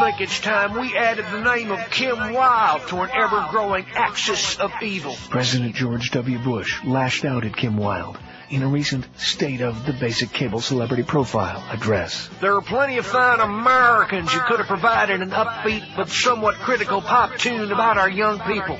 Think 0.04 0.20
it's 0.20 0.42
time 0.42 0.78
we 0.78 0.98
added 0.98 1.24
the 1.32 1.40
name 1.40 1.72
of 1.72 1.80
Kim 1.90 2.34
Wilde 2.34 2.86
to 2.90 2.98
an 3.02 3.10
ever-growing 3.14 3.86
axis 3.96 4.60
of 4.60 4.70
evil. 4.82 5.16
President 5.30 5.76
George 5.76 6.12
W. 6.12 6.40
Bush 6.40 6.84
lashed 6.84 7.24
out 7.24 7.46
at 7.46 7.56
Kim 7.56 7.78
Wilde 7.78 8.20
in 8.50 8.64
a 8.64 8.68
recent 8.68 9.08
State 9.18 9.62
of 9.62 9.86
the 9.86 9.94
Basic 9.94 10.30
Cable 10.30 10.60
Celebrity 10.60 11.04
Profile 11.04 11.64
address. 11.72 12.30
There 12.42 12.54
are 12.54 12.62
plenty 12.62 12.98
of 12.98 13.06
fine 13.06 13.40
Americans 13.40 14.34
who 14.34 14.42
could 14.42 14.58
have 14.58 14.68
provided 14.68 15.22
an 15.22 15.30
upbeat 15.30 15.96
but 15.96 16.10
somewhat 16.10 16.56
critical 16.56 17.02
pop 17.02 17.38
tune 17.38 17.72
about 17.72 17.98
our 17.98 18.10
young 18.10 18.42
people. 18.42 18.78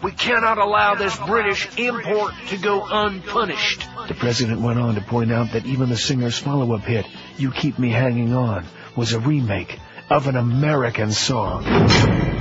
We 0.00 0.12
cannot 0.12 0.58
allow 0.58 0.94
this 0.94 1.16
British 1.16 1.76
import 1.76 2.34
to 2.50 2.56
go 2.56 2.86
unpunished. 2.88 3.84
The 4.06 4.14
president 4.14 4.60
went 4.60 4.78
on 4.78 4.94
to 4.94 5.00
point 5.00 5.32
out 5.32 5.52
that 5.52 5.66
even 5.66 5.88
the 5.88 5.96
singer's 5.96 6.38
follow-up 6.38 6.82
hit, 6.82 7.06
You 7.36 7.50
Keep 7.50 7.80
Me 7.80 7.90
Hanging 7.90 8.32
On, 8.32 8.64
was 8.96 9.12
a 9.12 9.18
remake, 9.18 9.80
of 10.12 10.26
an 10.26 10.36
American 10.36 11.10
song. 11.10 11.64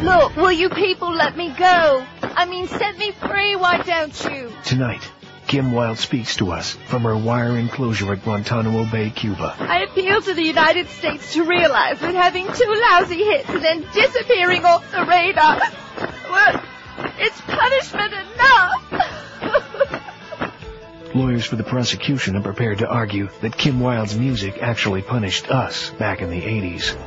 Look, 0.04 0.36
will 0.36 0.52
you 0.52 0.68
people 0.70 1.10
let 1.10 1.38
me 1.38 1.54
go? 1.58 2.06
I 2.22 2.46
mean, 2.46 2.68
set 2.68 2.98
me 2.98 3.12
free, 3.12 3.56
why 3.56 3.82
don't 3.82 4.26
you? 4.26 4.52
Tonight, 4.66 5.10
Kim 5.48 5.72
Wilde 5.72 5.98
speaks 5.98 6.36
to 6.38 6.52
us 6.52 6.74
from 6.88 7.04
her 7.04 7.16
wire 7.16 7.58
enclosure 7.58 8.12
at 8.12 8.26
Guantanamo 8.26 8.84
Bay, 8.92 9.10
Cuba. 9.10 9.56
I 9.58 9.84
appeal 9.84 10.22
to 10.22 10.34
the 10.34 10.44
United 10.44 10.90
States 10.90 11.32
to 11.34 11.46
realize 11.46 11.98
that 12.02 12.14
having 12.14 12.46
two 12.48 12.76
lousy 12.92 13.24
hits 13.24 13.48
and 13.48 13.64
then 13.64 13.88
disappearing 13.94 14.66
off 14.66 14.92
the 14.92 15.06
radar, 15.06 15.62
well, 16.30 16.62
it's 17.20 17.40
punishment 17.40 18.14
enough. 18.36 18.84
Lawyers 21.16 21.46
for 21.46 21.56
the 21.56 21.64
prosecution 21.64 22.36
are 22.36 22.42
prepared 22.42 22.80
to 22.80 22.88
argue 22.88 23.30
that 23.40 23.58
Kim 23.58 23.80
Wilde's 23.80 24.18
music 24.18 24.62
actually 24.62 25.02
punished 25.04 25.50
us 25.50 25.90
back 25.92 26.22
in 26.22 26.30
the 26.30 26.42
80s. 26.42 26.98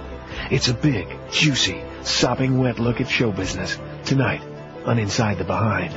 It's 0.51 0.69
a 0.69 0.75
big, 0.75 1.09
juicy, 1.31 1.83
sopping 2.03 2.59
wet 2.59 2.79
look 2.79 3.01
at 3.01 3.09
show 3.09 3.33
business 3.33 3.79
tonight 4.05 4.43
on 4.85 4.99
Inside 4.99 5.39
the 5.39 5.45
Behind. 5.45 5.93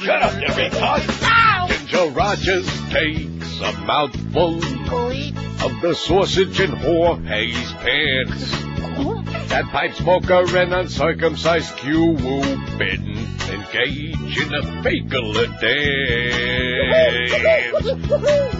Shut 0.00 0.22
up, 0.22 0.40
you 0.40 0.54
big 0.56 0.72
hog. 0.72 1.68
Ginger 1.68 2.10
Rogers 2.10 2.90
takes 2.90 3.60
a 3.60 3.72
mouthful 3.84 4.56
of 4.56 5.80
the 5.82 5.94
sausage 5.94 6.58
in 6.60 6.70
Jorge's 6.70 7.72
pants. 7.74 9.19
That 9.48 9.64
pipe 9.72 9.94
smoker 9.94 10.56
and 10.56 10.72
uncircumcised 10.72 11.76
Cuban 11.76 13.18
engage 13.50 14.38
in 14.38 14.54
a 14.54 14.62
fakeler 14.82 15.48
dance. 15.60 17.32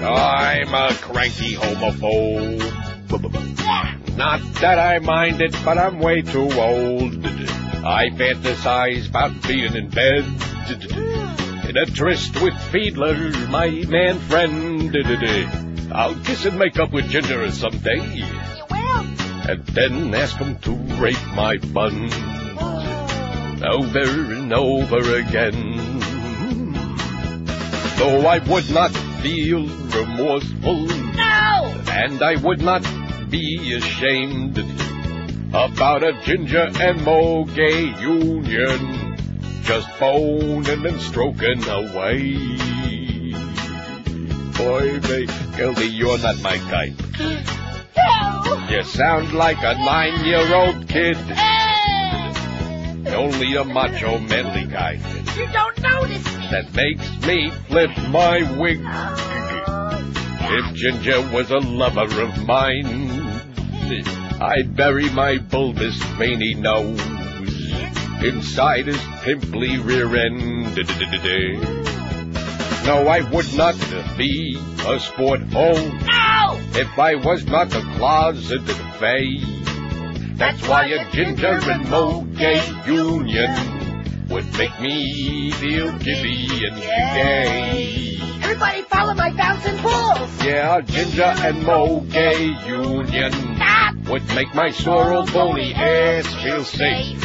I'm 0.03 0.75
a 0.75 0.95
cranky 0.95 1.55
homophobe. 1.55 2.61
Not 4.17 4.41
that 4.61 4.79
I 4.79 4.99
mind 4.99 5.41
it, 5.41 5.57
but 5.65 5.79
I'm 5.79 5.99
way 6.01 6.23
too 6.23 6.51
old. 6.53 7.27
I 7.85 8.11
fantasize 8.11 9.09
about 9.09 9.43
being 9.47 9.75
in 9.75 9.89
bed 9.89 10.25
in 11.71 11.77
a 11.77 11.87
tryst 11.87 12.41
with 12.43 12.55
Fiedler, 12.73 13.49
my 13.49 13.71
man 13.89 14.19
friend. 14.19 14.95
I'll 15.93 16.15
kiss 16.17 16.45
and 16.45 16.59
make 16.59 16.79
up 16.79 16.93
with 16.93 17.09
Ginger 17.09 17.51
someday. 17.53 18.01
And 19.51 19.67
then 19.67 20.15
ask 20.15 20.37
him 20.37 20.57
to 20.61 20.71
rape 21.03 21.27
my 21.35 21.57
buns 21.59 22.15
over 23.65 24.33
and 24.33 24.53
over 24.53 25.17
again. 25.17 25.77
Though 27.99 28.29
I 28.29 28.39
would 28.47 28.71
not 28.71 28.93
feel 29.23 29.67
remorseful, 29.67 30.87
No! 30.87 31.75
and 31.91 32.23
I 32.23 32.37
would 32.37 32.63
not 32.63 32.87
be 33.29 33.75
ashamed 33.75 34.59
about 35.49 36.05
a 36.05 36.13
Ginger 36.23 36.71
and 36.79 37.05
Mo 37.05 37.45
gay 37.47 37.87
union, 38.01 39.17
just 39.63 39.89
boning 39.99 40.87
and 40.87 41.01
stroking 41.01 41.69
away. 41.69 42.35
Boy, 44.55 45.01
Gildy, 45.57 45.91
you're 45.91 46.19
not 46.19 46.41
my 46.41 46.57
type. 46.71 46.95
You 48.71 48.83
sound 48.85 49.33
like 49.33 49.59
a 49.59 49.75
nine-year-old 49.75 50.89
kid. 50.89 51.17
Eh. 51.29 53.15
Only 53.15 53.57
a 53.57 53.65
macho, 53.65 54.19
manly 54.19 54.65
guy 54.71 55.01
You 55.37 55.47
don't 55.53 55.81
notice 55.81 56.25
me. 56.37 56.49
that 56.51 56.73
makes 56.75 57.27
me 57.27 57.51
flip 57.69 57.91
my 58.09 58.43
wig. 58.59 58.81
Oh, 58.85 60.13
if 60.53 60.75
Ginger 60.75 61.21
was 61.33 61.51
a 61.51 61.59
lover 61.59 62.23
of 62.23 62.47
mine, 62.47 62.87
I'd 64.41 64.77
bury 64.77 65.11
my 65.11 65.39
bulbous 65.39 65.97
veiny 66.19 66.55
nose 66.55 67.01
inside 68.23 68.87
his 68.87 69.01
pimply 69.23 69.79
rear 69.79 70.15
end. 70.17 70.67
Mm. 70.67 72.00
No, 72.85 73.07
I 73.09 73.21
would 73.31 73.53
not 73.55 73.77
be 74.17 74.59
a 74.87 74.99
sport 75.01 75.41
oh, 75.55 75.75
hole 75.75 75.93
no! 75.93 76.81
if 76.81 76.99
I 76.99 77.15
was 77.15 77.45
not 77.45 77.75
a 77.75 77.83
closeted 77.97 78.77
fay. 78.99 79.41
That's 80.37 80.67
why 80.67 80.87
a 80.87 81.11
ginger 81.13 81.59
and 81.71 81.89
mo 81.91 82.23
gay 82.23 82.63
union 82.87 84.27
would 84.31 84.51
make 84.57 84.81
me 84.81 85.51
feel 85.53 85.93
giddy 85.99 86.67
and 86.67 86.77
gay. 86.77 88.19
Everybody 88.43 88.83
follow 88.83 89.13
my 89.15 89.31
bouncing 89.33 89.83
balls. 89.83 90.31
Yeah, 90.43 90.79
a 90.79 90.83
ginger 90.83 91.23
and 91.23 91.63
mo 91.63 92.01
gay 92.01 92.47
union 92.67 93.33
would 94.09 94.27
make 94.35 94.55
my 94.55 94.71
sore 94.71 95.13
old 95.13 95.33
bony 95.33 95.75
ass 95.75 96.27
feel 96.43 96.65
safe. 96.65 97.23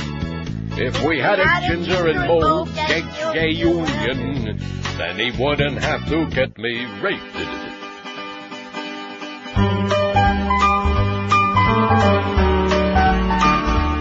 If 0.77 1.01
we 1.05 1.19
had 1.19 1.39
a 1.39 1.67
ginger 1.67 2.07
and 2.09 2.27
mo 2.27 2.65
gay, 2.65 3.03
gay 3.33 3.51
union, 3.51 4.59
then 4.97 5.19
he 5.19 5.31
wouldn't 5.41 5.77
have 5.83 6.07
to 6.07 6.25
get 6.27 6.57
me 6.57 6.85
raped. 7.01 7.35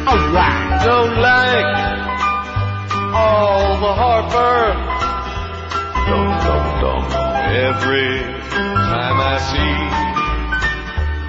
Alright. 0.07 0.85
Don't 0.85 1.17
like 1.19 1.75
all 3.15 3.81
the 3.81 3.93
heartburn. 4.01 4.77
Dum 6.07 6.29
dum 6.45 6.65
dum. 6.81 7.05
Every 7.55 8.15
time 8.55 9.19
I 9.21 9.39
see 9.51 10.15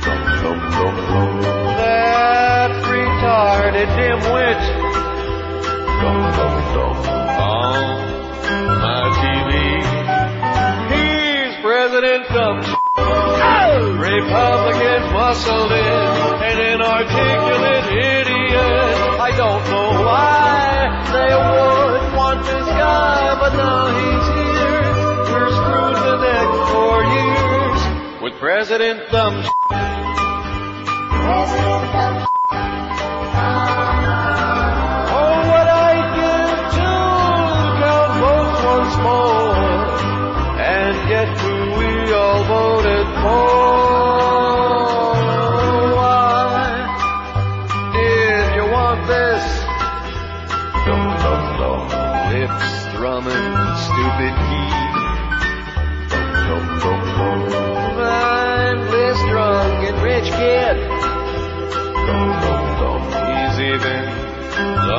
dum 0.05 0.21
dum 0.41 0.59
dum 0.71 0.95
dum. 1.01 1.65
That 1.77 2.71
retarded 2.85 3.89
dimwit. 3.97 4.61
Dum 6.01 6.17
dum 6.35 6.55
dum. 6.73 7.24
He's 12.15 12.27
President 12.27 12.33
Dumb. 12.33 13.99
Republicans 13.99 15.11
muscled 15.11 15.71
in, 15.71 15.85
an 16.43 16.59
inarticulate 16.73 17.87
idiot. 17.91 19.19
I 19.19 19.31
don't 19.35 19.63
know 19.69 19.89
why 20.05 21.03
they 21.11 21.35
would 21.35 22.15
want 22.15 22.39
this 22.45 22.67
guy, 22.67 23.35
but 23.37 23.53
now 23.57 23.87
he's 23.99 24.27
here. 24.31 24.87
We're 25.33 25.51
screwed 25.59 25.97
to 26.05 26.13
death 26.23 26.51
for 26.71 27.03
years 27.03 27.79
with 28.21 28.33
President 28.39 28.97
Dumb. 29.11 29.43
Oh, 31.27 32.34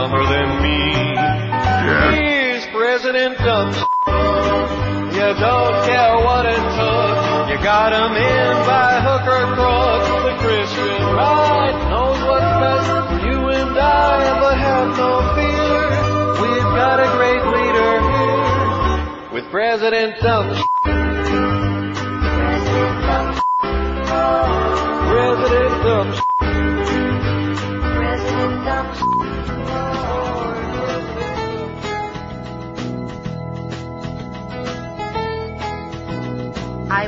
dumber 0.07 0.26
than 0.26 0.62
me. 0.62 0.78
He's 2.15 2.67
President 2.67 3.39
Dumb. 3.39 3.73
You 5.10 5.35
don't 5.35 5.76
care 5.86 6.17
what 6.23 6.47
it 6.47 6.62
took. 6.78 7.51
You 7.51 7.57
got 7.65 7.91
him 7.93 8.15
in 8.15 8.67
by 8.67 9.01
hook 9.02 9.26
or 9.26 9.55
crook. 9.57 10.02
The 10.23 10.35
Christian 10.44 11.02
right 11.10 11.76
knows 11.91 12.20
what's 12.23 12.52
best 12.62 12.86
for 12.86 13.18
you 13.26 13.39
and 13.49 13.78
I, 13.78 14.39
but 14.39 14.57
have 14.59 14.97
no 14.97 15.10
fear. 15.35 15.91
We've 16.43 16.70
got 16.78 17.01
a 17.01 17.09
great 17.17 17.43
leader 17.57 17.93
here 18.12 19.33
with 19.33 19.51
President 19.51 20.20
Dumb. 20.20 20.49
President 25.09 25.83
Dumb. 25.83 26.26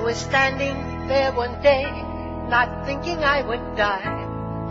Was 0.09 0.17
standing 0.17 1.07
there 1.07 1.31
one 1.33 1.61
day, 1.61 1.85
not 2.49 2.87
thinking 2.87 3.19
I 3.23 3.43
would 3.43 3.77
die. 3.77 4.25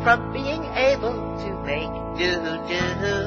from 0.03 0.32
being 0.32 0.64
able 0.74 1.14
to 1.43 1.49
make 1.66 1.91
do-do. 2.17 3.22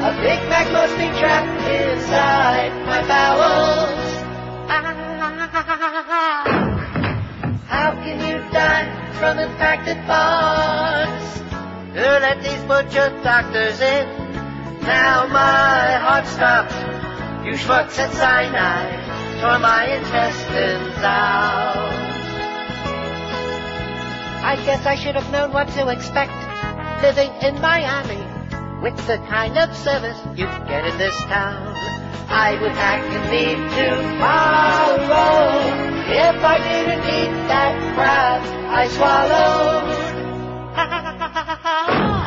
A 0.09 0.13
Big 0.25 0.41
Mac 0.53 0.67
must 0.73 0.97
be 1.01 1.09
trapped 1.21 1.61
inside 1.81 2.73
my 2.91 3.01
bowels. 3.13 4.11
Ah, 4.75 4.83
how 7.75 7.91
can 8.05 8.19
you 8.29 8.37
die 8.51 8.89
from 9.21 9.39
infected 9.39 9.99
parts? 10.07 11.29
Who 11.97 12.09
let 12.27 12.43
these 12.43 12.65
butcher 12.65 13.09
doctors 13.23 13.81
in? 13.81 14.07
Now 14.83 15.27
my 15.27 15.99
heart 16.05 16.27
stopped. 16.27 16.88
You 17.49 17.55
schmucks 17.55 17.97
at 17.99 18.13
cyanide 18.13 19.41
tore 19.41 19.59
my 19.59 19.87
intestines 19.87 20.99
out. 20.99 21.89
I 24.45 24.57
guess 24.67 24.85
I 24.85 24.95
should 24.97 25.15
have 25.15 25.33
known 25.33 25.55
what 25.55 25.67
to 25.69 25.89
expect 25.89 26.31
living 27.01 27.33
in 27.41 27.59
Miami 27.63 28.21
with 28.83 28.99
the 29.07 29.17
kind 29.33 29.57
of 29.57 29.75
service 29.75 30.21
you 30.37 30.45
get 30.69 30.85
in 30.85 30.99
this 30.99 31.17
town. 31.23 31.75
I 32.29 32.61
would 32.61 32.73
hack 32.73 33.03
and 33.17 33.31
leave 33.33 33.57
tomorrow 33.81 35.09
if 36.05 36.45
I 36.45 36.59
didn't 36.59 37.01
eat 37.01 37.33
that 37.49 37.95
crab 37.95 38.43
I 38.69 38.89
swallowed. 41.97 42.15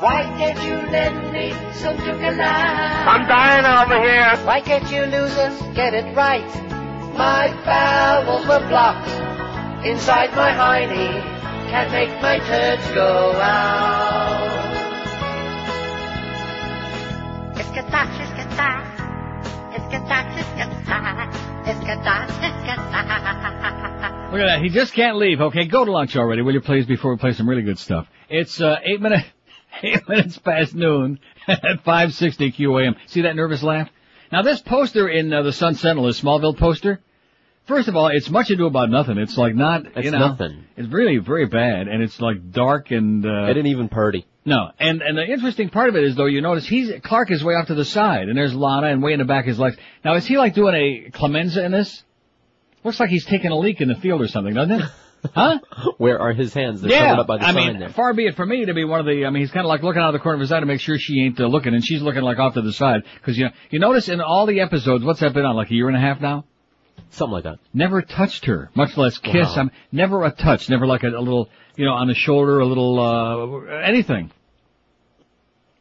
Why 0.00 0.24
can't 0.36 0.58
you 0.66 0.74
lend 0.90 1.32
me 1.32 1.52
some 1.74 1.96
chocolate? 1.98 2.40
I'm 2.40 3.28
dying 3.28 3.64
over 3.64 4.02
here. 4.02 4.36
Why 4.44 4.60
can't 4.60 4.90
you 4.90 5.02
losers 5.02 5.56
get 5.76 5.94
it 5.94 6.16
right? 6.16 6.44
My 7.14 7.46
bowels 7.64 8.44
were 8.48 8.66
blocked 8.68 9.08
inside 9.86 10.34
my 10.34 10.50
hiney. 10.50 11.22
Can't 11.70 11.92
make 11.92 12.10
my 12.20 12.38
turds 12.40 12.90
go 12.90 13.32
out. 13.38 14.50
Iskata, 17.54 18.02
iskata. 18.18 18.70
Iskata, 19.78 20.18
iskata. 20.42 20.98
Iskata, 21.70 22.26
iskata. 22.42 24.32
Look 24.32 24.40
at 24.40 24.46
that. 24.46 24.60
He 24.60 24.70
just 24.70 24.92
can't 24.92 25.18
leave. 25.18 25.40
Okay, 25.40 25.66
go 25.66 25.84
to 25.84 25.92
lunch 25.92 26.16
already, 26.16 26.42
will 26.42 26.54
you 26.54 26.60
please, 26.60 26.84
before 26.84 27.12
we 27.12 27.16
play 27.18 27.32
some 27.32 27.48
really 27.48 27.62
good 27.62 27.78
stuff. 27.78 28.08
It's, 28.28 28.60
uh, 28.60 28.80
eight 28.84 29.00
minutes, 29.00 29.24
eight 29.82 30.08
minutes 30.08 30.38
past 30.44 30.74
noon 30.74 31.18
at 31.48 31.84
560 31.84 32.52
QAM. 32.52 32.96
See 33.06 33.22
that 33.22 33.36
nervous 33.36 33.62
laugh? 33.62 33.88
Now 34.32 34.42
this 34.42 34.60
poster 34.60 35.08
in 35.08 35.32
uh, 35.32 35.42
the 35.42 35.52
Sun 35.52 35.76
Sentinel, 35.76 36.06
this 36.06 36.20
Smallville 36.20 36.56
poster, 36.58 37.00
first 37.66 37.88
of 37.88 37.96
all, 37.96 38.08
it's 38.08 38.30
much 38.30 38.50
ado 38.50 38.66
about 38.66 38.90
nothing. 38.90 39.18
It's 39.18 39.36
like 39.36 39.54
not, 39.54 39.86
It's 39.86 40.04
you 40.04 40.10
know, 40.10 40.18
nothing. 40.18 40.64
It's 40.76 40.92
really 40.92 41.18
very 41.18 41.46
bad, 41.46 41.88
and 41.88 42.02
it's 42.02 42.20
like 42.20 42.50
dark 42.50 42.90
and, 42.90 43.24
uh. 43.24 43.44
It 43.44 43.54
didn't 43.54 43.68
even 43.68 43.88
party. 43.88 44.26
No, 44.46 44.70
and 44.78 45.00
and 45.00 45.16
the 45.16 45.24
interesting 45.24 45.70
part 45.70 45.88
of 45.88 45.96
it 45.96 46.04
is 46.04 46.16
though 46.16 46.26
you 46.26 46.42
notice 46.42 46.66
he's 46.66 46.92
Clark 47.02 47.30
is 47.30 47.42
way 47.42 47.54
off 47.54 47.68
to 47.68 47.74
the 47.74 47.84
side, 47.84 48.28
and 48.28 48.36
there's 48.36 48.54
Lana, 48.54 48.88
and 48.88 49.02
way 49.02 49.14
in 49.14 49.18
the 49.18 49.24
back 49.24 49.48
is 49.48 49.58
Lex. 49.58 49.76
Now 50.04 50.16
is 50.16 50.26
he 50.26 50.36
like 50.36 50.54
doing 50.54 50.74
a 50.74 51.10
Clemenza 51.10 51.64
in 51.64 51.72
this? 51.72 52.02
Looks 52.82 53.00
like 53.00 53.08
he's 53.08 53.24
taking 53.24 53.50
a 53.50 53.58
leak 53.58 53.80
in 53.80 53.88
the 53.88 53.94
field 53.94 54.20
or 54.20 54.28
something, 54.28 54.52
doesn't 54.52 54.82
it? 54.82 54.90
Huh? 55.32 55.58
Where 55.98 56.18
are 56.20 56.32
his 56.32 56.52
hands? 56.52 56.80
They're 56.80 56.90
yeah, 56.90 57.14
up 57.14 57.26
by 57.26 57.38
the 57.38 57.44
I 57.44 57.52
sign 57.52 57.66
mean, 57.66 57.78
there. 57.80 57.88
far 57.90 58.12
be 58.12 58.26
it 58.26 58.36
for 58.36 58.44
me 58.44 58.66
to 58.66 58.74
be 58.74 58.84
one 58.84 59.00
of 59.00 59.06
the. 59.06 59.24
I 59.24 59.30
mean, 59.30 59.42
he's 59.42 59.50
kind 59.50 59.64
of 59.64 59.68
like 59.68 59.82
looking 59.82 60.02
out 60.02 60.08
of 60.08 60.12
the 60.12 60.18
corner 60.18 60.34
of 60.34 60.40
his 60.40 60.52
eye 60.52 60.60
to 60.60 60.66
make 60.66 60.80
sure 60.80 60.98
she 60.98 61.20
ain't 61.20 61.40
uh, 61.40 61.46
looking, 61.46 61.74
and 61.74 61.84
she's 61.84 62.02
looking 62.02 62.22
like 62.22 62.38
off 62.38 62.54
to 62.54 62.62
the 62.62 62.72
side. 62.72 63.02
Because 63.14 63.38
you 63.38 63.44
know, 63.44 63.50
you 63.70 63.78
notice 63.78 64.08
in 64.08 64.20
all 64.20 64.46
the 64.46 64.60
episodes, 64.60 65.04
what's 65.04 65.20
that 65.20 65.32
been 65.32 65.44
on? 65.44 65.56
Like 65.56 65.70
a 65.70 65.74
year 65.74 65.88
and 65.88 65.96
a 65.96 66.00
half 66.00 66.20
now. 66.20 66.44
Something 67.10 67.32
like 67.32 67.44
that. 67.44 67.58
Never 67.72 68.02
touched 68.02 68.46
her, 68.46 68.70
much 68.74 68.96
less 68.96 69.18
kiss. 69.18 69.46
Wow. 69.48 69.54
I'm 69.56 69.70
never 69.92 70.24
a 70.24 70.30
touch, 70.30 70.68
never 70.68 70.86
like 70.86 71.04
a, 71.04 71.08
a 71.08 71.20
little, 71.20 71.48
you 71.76 71.84
know, 71.84 71.92
on 71.92 72.08
the 72.08 72.14
shoulder, 72.14 72.58
a 72.60 72.66
little 72.66 72.98
uh 73.00 73.70
anything. 73.82 74.30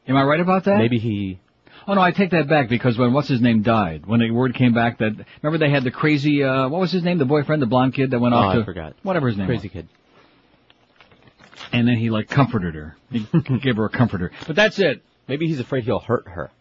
Am 0.08 0.18
I 0.18 0.24
right 0.24 0.40
about 0.40 0.66
that? 0.66 0.78
Maybe 0.78 1.00
he. 1.00 1.40
Oh 1.88 1.94
no, 1.96 2.02
I 2.02 2.12
take 2.12 2.32
that 2.32 2.48
back 2.48 2.70
because 2.70 2.98
when 2.98 3.14
what's 3.14 3.28
his 3.28 3.42
name 3.42 3.62
died, 3.62 4.06
when 4.06 4.20
the 4.20 4.32
word 4.32 4.56
came 4.56 4.74
back 4.74 5.00
that 5.00 5.14
remember 5.42 5.58
they 5.66 5.70
had 5.72 5.84
the 5.84 5.92
crazy 5.92 6.44
uh 6.44 6.70
what 6.70 6.80
was 6.82 6.92
his 6.92 7.04
name, 7.04 7.18
the 7.18 7.26
boyfriend, 7.26 7.62
the 7.62 7.66
blonde 7.68 7.94
kid 7.94 8.12
that 8.12 8.20
went 8.20 8.34
Oh, 8.34 8.38
off 8.38 8.56
I 8.56 8.60
to 8.60 8.66
forgot. 8.66 8.94
whatever 9.04 9.28
his 9.28 9.38
name 9.38 9.48
Crazy 9.48 9.68
was. 9.68 9.74
kid. 9.74 9.88
And 11.72 11.88
then 11.88 11.96
he 11.98 12.10
like 12.10 12.30
comforted 12.30 12.76
her. 12.76 12.96
He 13.12 13.26
gave 13.62 13.78
her 13.78 13.86
a 13.86 13.90
comforter. 13.90 14.32
But 14.48 14.56
that's 14.56 14.80
it. 14.80 15.02
Maybe 15.28 15.48
he's 15.48 15.60
afraid 15.60 15.84
he'll 15.86 16.00
hurt 16.00 16.28
her. 16.28 16.52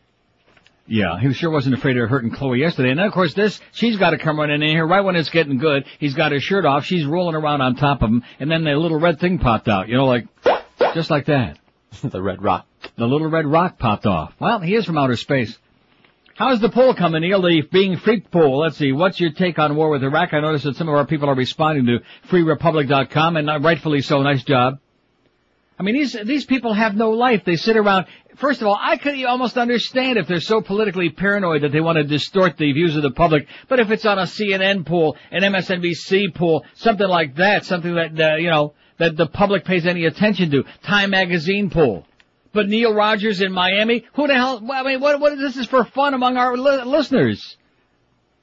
Yeah, 0.87 1.19
he 1.21 1.33
sure 1.33 1.51
wasn't 1.51 1.77
afraid 1.77 1.97
of 1.97 2.09
hurting 2.09 2.31
Chloe 2.33 2.59
yesterday. 2.59 2.91
And 2.91 2.99
then 2.99 3.07
of 3.07 3.13
course 3.13 3.35
this, 3.35 3.61
she's 3.73 3.97
got 3.99 4.11
to 4.11 4.19
come 4.19 4.39
running 4.39 4.63
in 4.63 4.69
here 4.71 4.87
right 4.87 5.01
when 5.01 5.15
it's 5.17 5.31
getting 5.31 5.59
good. 5.59 5.85
He's 6.01 6.15
got 6.15 6.33
his 6.33 6.43
shirt 6.43 6.65
off. 6.65 6.85
She's 6.85 7.05
rolling 7.07 7.37
around 7.37 7.61
on 7.61 7.77
top 7.77 8.03
of 8.03 8.11
him, 8.11 8.25
and 8.41 8.51
then 8.51 8.65
the 8.65 8.75
little 8.77 8.99
red 8.99 9.21
thing 9.21 9.39
popped 9.39 9.69
out. 9.69 9.89
You 9.89 9.97
know, 9.97 10.07
like 10.07 10.27
just 10.95 11.09
like 11.11 11.27
that. 11.27 11.59
the 12.03 12.21
red 12.21 12.43
rock. 12.43 12.67
The 13.03 13.09
little 13.09 13.27
red 13.27 13.49
rock 13.49 13.81
popped 13.81 14.07
off. 14.07 14.33
Well, 14.39 14.61
he 14.61 14.77
is 14.77 14.85
from 14.85 14.97
outer 14.97 15.17
space. 15.17 15.59
How's 16.37 16.61
the 16.61 16.69
poll 16.69 16.95
coming, 16.95 17.23
Neil? 17.23 17.43
The 17.43 17.63
being 17.63 17.97
freaked 17.97 18.31
poll. 18.31 18.61
Let's 18.61 18.77
see. 18.77 18.93
What's 18.93 19.19
your 19.19 19.33
take 19.33 19.59
on 19.59 19.75
war 19.75 19.91
with 19.91 20.05
Iraq? 20.05 20.33
I 20.33 20.39
noticed 20.39 20.63
that 20.67 20.77
some 20.77 20.89
of 20.89 20.95
our 20.95 21.05
people 21.05 21.29
are 21.29 21.35
responding 21.35 21.87
to 21.87 21.99
freerepublic.com, 22.29 23.37
and 23.39 23.51
uh, 23.51 23.59
rightfully 23.59 24.03
so. 24.03 24.23
Nice 24.23 24.45
job. 24.45 24.79
I 25.81 25.83
mean, 25.83 25.97
these 25.97 26.13
these 26.13 26.45
people 26.45 26.75
have 26.75 26.95
no 26.95 27.11
life. 27.11 27.45
They 27.45 27.57
sit 27.57 27.77
around. 27.77 28.07
First 28.37 28.61
of 28.61 28.69
all, 28.69 28.79
I 28.81 28.99
could 28.99 29.21
almost 29.25 29.59
understand 29.59 30.17
if 30.17 30.29
they're 30.29 30.39
so 30.39 30.61
politically 30.61 31.11
paranoid 31.11 31.63
that 31.63 31.73
they 31.73 31.81
want 31.81 31.97
to 31.97 32.05
distort 32.05 32.57
the 32.57 32.71
views 32.71 32.95
of 32.95 33.03
the 33.03 33.11
public. 33.11 33.49
But 33.69 33.81
if 33.81 33.91
it's 33.91 34.07
on 34.07 34.21
a 34.21 34.27
CNN 34.27 34.87
poll, 34.87 35.17
an 35.33 35.43
MSNBC 35.43 36.37
poll, 36.37 36.65
something 36.75 37.09
like 37.09 37.35
that, 37.35 37.65
something 37.65 37.97
that 37.97 38.21
uh, 38.21 38.37
you 38.37 38.49
know 38.49 38.75
that 38.99 39.17
the 39.17 39.27
public 39.27 39.65
pays 39.65 39.87
any 39.87 40.05
attention 40.05 40.53
to, 40.53 40.63
Time 40.85 41.11
Magazine 41.11 41.69
poll. 41.69 42.07
But 42.53 42.69
Neil 42.69 42.93
Rogers 42.93 43.41
in 43.41 43.53
Miami, 43.53 44.05
who 44.15 44.27
the 44.27 44.35
hell? 44.35 44.63
I 44.71 44.83
mean, 44.83 45.01
what 45.01 45.21
what 45.21 45.39
this 45.39 45.57
is 45.57 45.67
for 45.67 45.85
fun 45.85 46.15
among 46.15 46.37
our 46.37 46.57
li- 46.57 46.85
listeners. 46.85 47.57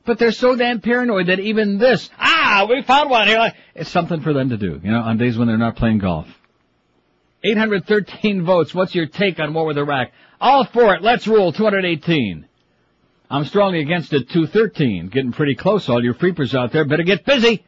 But 0.06 0.18
they're 0.18 0.32
so 0.32 0.56
damn 0.56 0.82
paranoid 0.82 1.28
that 1.28 1.40
even 1.40 1.78
this, 1.78 2.10
ah, 2.18 2.66
we 2.68 2.82
found 2.82 3.12
one 3.12 3.28
here. 3.28 3.54
It's 3.76 3.92
something 3.92 4.22
for 4.22 4.34
them 4.34 4.50
to 4.50 4.58
do, 4.58 4.80
you 4.84 4.92
know, 4.92 5.02
on 5.02 5.18
days 5.18 5.38
when 5.38 5.48
they're 5.48 5.58
not 5.58 5.76
playing 5.76 6.00
golf. 6.00 6.28
813 7.44 8.44
votes. 8.44 8.74
What's 8.74 8.96
your 8.96 9.06
take 9.06 9.40
on 9.40 9.54
war 9.54 9.66
with 9.66 9.78
Iraq? 9.78 10.10
All 10.42 10.66
for 10.66 10.96
it. 10.96 11.02
Let's 11.04 11.28
rule. 11.28 11.52
218. 11.52 12.46
I'm 13.30 13.46
strongly 13.46 13.82
against 13.82 14.12
it. 14.14 14.30
213. 14.30 15.10
Getting 15.10 15.32
pretty 15.32 15.56
close. 15.56 15.88
All 15.88 16.04
you 16.04 16.14
freepers 16.14 16.56
out 16.56 16.72
there 16.72 16.86
better 16.86 17.04
get 17.04 17.26
busy. 17.26 17.64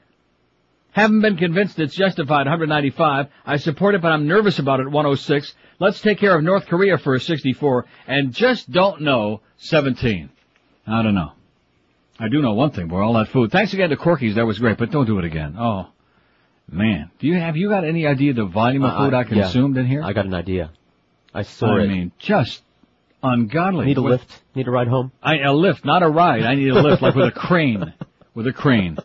Haven't 0.92 1.22
been 1.22 1.38
convinced 1.38 1.80
it's 1.80 1.96
justified. 1.96 2.48
195. 2.48 3.28
I 3.46 3.58
support 3.58 3.96
it, 3.96 4.02
but 4.02 4.12
I'm 4.12 4.28
nervous 4.28 4.60
about 4.60 4.80
it. 4.82 4.88
106. 4.88 5.54
Let's 5.82 6.00
take 6.00 6.20
care 6.20 6.36
of 6.38 6.44
North 6.44 6.68
Korea 6.68 7.00
for 7.00 7.16
a 7.16 7.20
64. 7.20 7.86
And 8.08 8.34
just 8.34 8.72
don't 8.72 9.02
know. 9.02 9.42
17. 9.58 10.30
I 10.86 11.02
don't 11.02 11.16
know. 11.16 11.32
I 12.20 12.28
do 12.30 12.40
know 12.42 12.54
one 12.54 12.70
thing, 12.70 12.88
boy. 12.88 13.00
All 13.02 13.14
that 13.14 13.30
food. 13.30 13.52
Thanks 13.52 13.74
again 13.74 13.90
to 13.90 13.98
Corky's. 13.98 14.36
That 14.36 14.46
was 14.46 14.60
great, 14.60 14.78
but 14.78 14.92
don't 14.92 15.08
do 15.08 15.18
it 15.18 15.26
again. 15.26 15.56
Oh. 15.58 15.88
Man, 16.72 17.10
do 17.20 17.26
you 17.28 17.34
have 17.40 17.58
you 17.58 17.68
got 17.68 17.84
any 17.84 18.06
idea 18.06 18.34
the 18.34 18.46
volume 18.46 18.84
of 18.84 18.92
Uh, 18.94 18.98
food 19.06 19.14
I 19.16 19.22
yeah. 19.22 19.24
consumed 19.24 19.78
in 19.78 19.88
here? 19.88 20.04
I 20.04 20.14
got 20.14 20.26
an 20.28 20.36
idea. 20.36 20.70
I 21.34 21.42
saw 21.42 21.78
I 21.78 21.82
it. 21.84 21.88
mean, 21.90 22.12
just 22.20 22.62
ungodly. 23.24 23.88
Need 23.88 23.98
a 23.98 24.02
What- 24.04 24.12
lift? 24.12 24.42
Need 24.56 24.68
a 24.68 24.72
ride 24.72 24.88
home? 24.88 25.12
I 25.24 25.40
a 25.40 25.52
lift, 25.54 25.84
not 25.84 26.04
a 26.04 26.08
ride. 26.10 26.44
I 26.44 26.54
need 26.56 26.70
a 26.70 26.80
lift, 26.82 27.02
like 27.02 27.16
with 27.16 27.28
a 27.28 27.32
crane, 27.32 27.92
with 28.36 28.46
a 28.48 28.54
crane. 28.54 28.98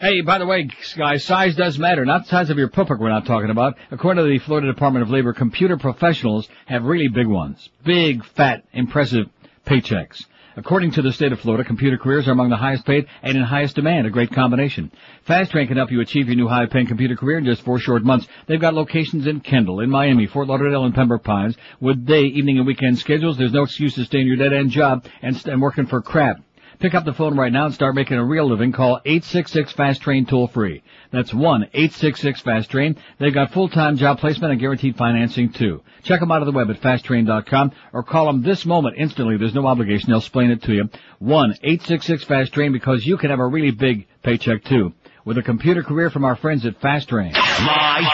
Hey, 0.00 0.22
by 0.22 0.38
the 0.38 0.46
way, 0.46 0.66
guys, 0.96 1.26
size 1.26 1.54
does 1.56 1.78
matter. 1.78 2.06
Not 2.06 2.22
the 2.22 2.30
size 2.30 2.48
of 2.48 2.56
your 2.56 2.70
pupuk 2.70 2.98
we're 2.98 3.10
not 3.10 3.26
talking 3.26 3.50
about. 3.50 3.76
According 3.90 4.24
to 4.24 4.30
the 4.30 4.38
Florida 4.38 4.66
Department 4.66 5.02
of 5.02 5.10
Labor, 5.10 5.34
computer 5.34 5.76
professionals 5.76 6.48
have 6.64 6.84
really 6.84 7.08
big 7.08 7.26
ones. 7.26 7.68
Big, 7.84 8.24
fat, 8.24 8.64
impressive 8.72 9.26
paychecks. 9.66 10.24
According 10.56 10.92
to 10.92 11.02
the 11.02 11.12
state 11.12 11.32
of 11.32 11.40
Florida, 11.40 11.64
computer 11.64 11.98
careers 11.98 12.26
are 12.28 12.32
among 12.32 12.48
the 12.48 12.56
highest 12.56 12.86
paid 12.86 13.08
and 13.22 13.36
in 13.36 13.44
highest 13.44 13.76
demand, 13.76 14.06
a 14.06 14.10
great 14.10 14.32
combination. 14.32 14.90
Fast 15.26 15.50
Train 15.50 15.68
can 15.68 15.76
help 15.76 15.90
you 15.90 16.00
achieve 16.00 16.28
your 16.28 16.36
new 16.36 16.48
high-paying 16.48 16.86
computer 16.86 17.14
career 17.14 17.36
in 17.36 17.44
just 17.44 17.60
four 17.60 17.78
short 17.78 18.02
months. 18.02 18.26
They've 18.46 18.58
got 18.58 18.72
locations 18.72 19.26
in 19.26 19.40
Kendall, 19.40 19.80
in 19.80 19.90
Miami, 19.90 20.26
Fort 20.26 20.48
Lauderdale, 20.48 20.86
and 20.86 20.94
Pembroke 20.94 21.24
Pines. 21.24 21.56
With 21.78 22.06
day, 22.06 22.22
evening, 22.22 22.56
and 22.56 22.66
weekend 22.66 22.98
schedules, 22.98 23.36
there's 23.36 23.52
no 23.52 23.64
excuse 23.64 23.96
to 23.96 24.04
stay 24.06 24.20
in 24.20 24.26
your 24.26 24.36
dead-end 24.36 24.70
job 24.70 25.04
and, 25.20 25.46
and 25.46 25.60
working 25.60 25.84
for 25.84 26.00
crap. 26.00 26.40
Pick 26.80 26.94
up 26.94 27.04
the 27.04 27.12
phone 27.12 27.36
right 27.36 27.52
now 27.52 27.66
and 27.66 27.74
start 27.74 27.94
making 27.94 28.16
a 28.16 28.24
real 28.24 28.48
living. 28.48 28.72
Call 28.72 29.02
866 29.04 29.72
Fast 29.72 30.00
Train 30.00 30.24
toll 30.24 30.48
free. 30.48 30.82
That's 31.10 31.30
1-866 31.30 32.40
Fast 32.40 32.70
Train. 32.70 32.96
They've 33.18 33.34
got 33.34 33.52
full-time 33.52 33.98
job 33.98 34.18
placement 34.18 34.52
and 34.52 34.60
guaranteed 34.60 34.96
financing 34.96 35.52
too. 35.52 35.82
Check 36.04 36.20
them 36.20 36.32
out 36.32 36.40
on 36.40 36.46
the 36.46 36.52
web 36.52 36.70
at 36.70 36.80
fasttrain.com 36.80 37.72
or 37.92 38.02
call 38.02 38.24
them 38.24 38.42
this 38.42 38.64
moment 38.64 38.96
instantly. 38.96 39.36
There's 39.36 39.52
no 39.52 39.66
obligation. 39.66 40.08
They'll 40.08 40.20
explain 40.20 40.50
it 40.50 40.62
to 40.62 40.72
you. 40.72 40.88
1-866 41.22 42.24
Fast 42.24 42.54
Train 42.54 42.72
because 42.72 43.06
you 43.06 43.18
can 43.18 43.28
have 43.28 43.40
a 43.40 43.46
really 43.46 43.72
big 43.72 44.06
paycheck 44.22 44.64
too. 44.64 44.94
With 45.26 45.36
a 45.36 45.42
computer 45.42 45.82
career 45.82 46.08
from 46.08 46.24
our 46.24 46.34
friends 46.34 46.64
at 46.64 46.80
Fast 46.80 47.10
Train. 47.10 47.32
Live 47.32 48.04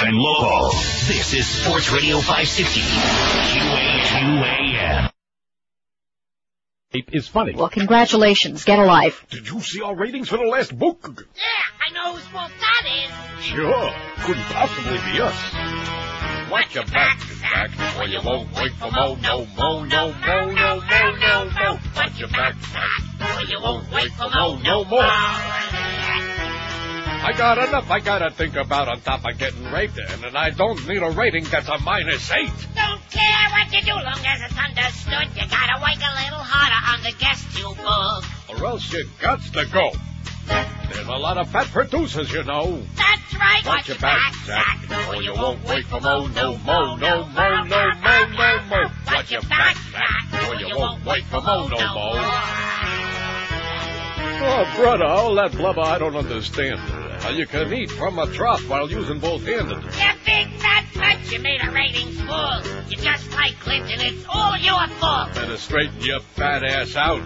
and 0.00 0.16
local. 0.16 0.70
This 1.08 1.34
is 1.34 1.46
Sports 1.46 1.92
Radio 1.92 2.16
560. 2.20 2.80
QAM. 4.08 5.10
Is 6.92 7.28
funny. 7.28 7.54
Well, 7.54 7.68
congratulations. 7.68 8.64
Get 8.64 8.78
a 8.78 8.84
life. 8.84 9.26
Did 9.28 9.46
you 9.46 9.60
see 9.60 9.82
our 9.82 9.94
ratings 9.94 10.30
for 10.30 10.38
the 10.38 10.44
last 10.44 10.76
book? 10.76 11.26
Yeah, 11.36 11.42
I 11.86 11.92
know 11.92 12.14
whose 12.14 12.26
fault 12.28 12.50
that 12.58 12.84
is. 12.86 13.44
Sure. 13.44 13.92
Couldn't 14.24 14.44
possibly 14.44 14.96
be 15.12 15.20
us. 15.20 16.50
Watch 16.50 16.74
your 16.74 16.86
back, 16.86 17.20
Zach, 17.20 17.98
or 17.98 18.06
you 18.06 18.20
won't 18.24 18.50
wait 18.56 18.72
for 18.72 18.90
mo, 18.90 19.16
no, 19.16 19.44
mo, 19.44 19.84
no, 19.84 20.12
mo, 20.12 20.50
no, 20.50 20.80
mo, 20.80 21.16
no, 21.20 21.50
mo. 21.50 21.78
Watch 21.94 22.18
your 22.18 22.28
back, 22.30 22.54
Zach, 22.72 23.36
or 23.36 23.44
you 23.44 23.60
won't 23.60 23.92
wait 23.92 24.10
for 24.12 24.30
mo, 24.30 24.56
no 24.56 24.84
more. 24.86 26.27
I 27.20 27.32
got 27.36 27.58
enough 27.58 27.90
I 27.90 28.00
gotta 28.00 28.30
think 28.30 28.56
about 28.56 28.88
on 28.88 29.00
top 29.00 29.24
of 29.26 29.36
getting 29.38 29.64
raped, 29.72 29.98
and, 29.98 30.24
and 30.24 30.36
I 30.36 30.50
don't 30.50 30.86
need 30.88 31.02
a 31.02 31.10
rating 31.10 31.44
that's 31.44 31.68
a 31.68 31.78
minus 31.78 32.30
eight. 32.32 32.50
Don't 32.74 33.02
care 33.10 33.50
what 33.50 33.72
you 33.72 33.82
do, 33.82 33.92
long 33.92 34.22
as 34.24 34.40
it's 34.42 34.58
understood. 34.58 35.28
You 35.34 35.48
gotta 35.50 35.80
work 35.80 35.98
a 35.98 36.12
little 36.22 36.44
harder 36.44 36.96
on 36.96 37.02
the 37.02 37.12
guest 37.18 37.58
you 37.58 37.74
book. 37.74 38.24
Or 38.48 38.66
else 38.66 38.92
you 38.92 39.04
got 39.20 39.42
to 39.42 39.66
go. 39.66 39.92
There's 40.90 41.06
a 41.06 41.12
lot 41.12 41.36
of 41.36 41.50
fat 41.50 41.66
producers, 41.66 42.32
you 42.32 42.44
know. 42.44 42.82
That's 42.96 43.34
right. 43.34 43.62
Watch 43.66 43.88
your 43.88 43.98
back, 43.98 44.34
Zach, 44.46 45.08
or 45.08 45.22
you 45.22 45.34
won't 45.34 45.62
wait 45.64 45.84
for 45.84 46.00
mo, 46.00 46.26
no, 46.28 46.56
mo, 46.58 46.96
no, 46.96 47.26
mo, 47.26 47.62
no, 47.64 47.64
mo, 47.64 48.26
no, 48.26 48.60
mo. 48.70 48.90
Watch 49.06 49.30
your 49.30 49.42
back, 49.42 49.76
Zach, 49.92 50.48
or 50.48 50.54
you 50.54 50.74
won't 50.74 51.04
wait 51.04 51.24
for 51.24 51.42
mo, 51.42 51.68
no, 51.68 51.76
mo. 51.76 52.12
Oh, 54.40 54.72
brother, 54.76 55.04
all 55.04 55.34
that 55.34 55.52
blubber 55.52 55.80
I 55.80 55.98
don't 55.98 56.16
understand. 56.16 56.80
How 57.20 57.30
you 57.30 57.46
can 57.46 57.72
eat 57.72 57.90
from 57.90 58.18
a 58.18 58.26
trough 58.32 58.68
while 58.68 58.90
using 58.90 59.18
both 59.18 59.44
hands. 59.44 59.70
You 59.70 60.10
big 60.24 60.48
fat 60.60 60.84
mutt, 60.96 61.32
you 61.32 61.40
made 61.40 61.60
a 61.62 61.70
ratings 61.70 62.20
full. 62.20 62.62
You're 62.88 63.02
just 63.02 63.30
like 63.32 63.58
Clinton, 63.60 64.00
it's 64.00 64.24
all 64.28 64.56
your 64.56 64.86
fault. 64.98 65.34
Better 65.34 65.56
straighten 65.56 66.00
your 66.00 66.20
fat 66.20 66.62
ass 66.64 66.96
out. 66.96 67.22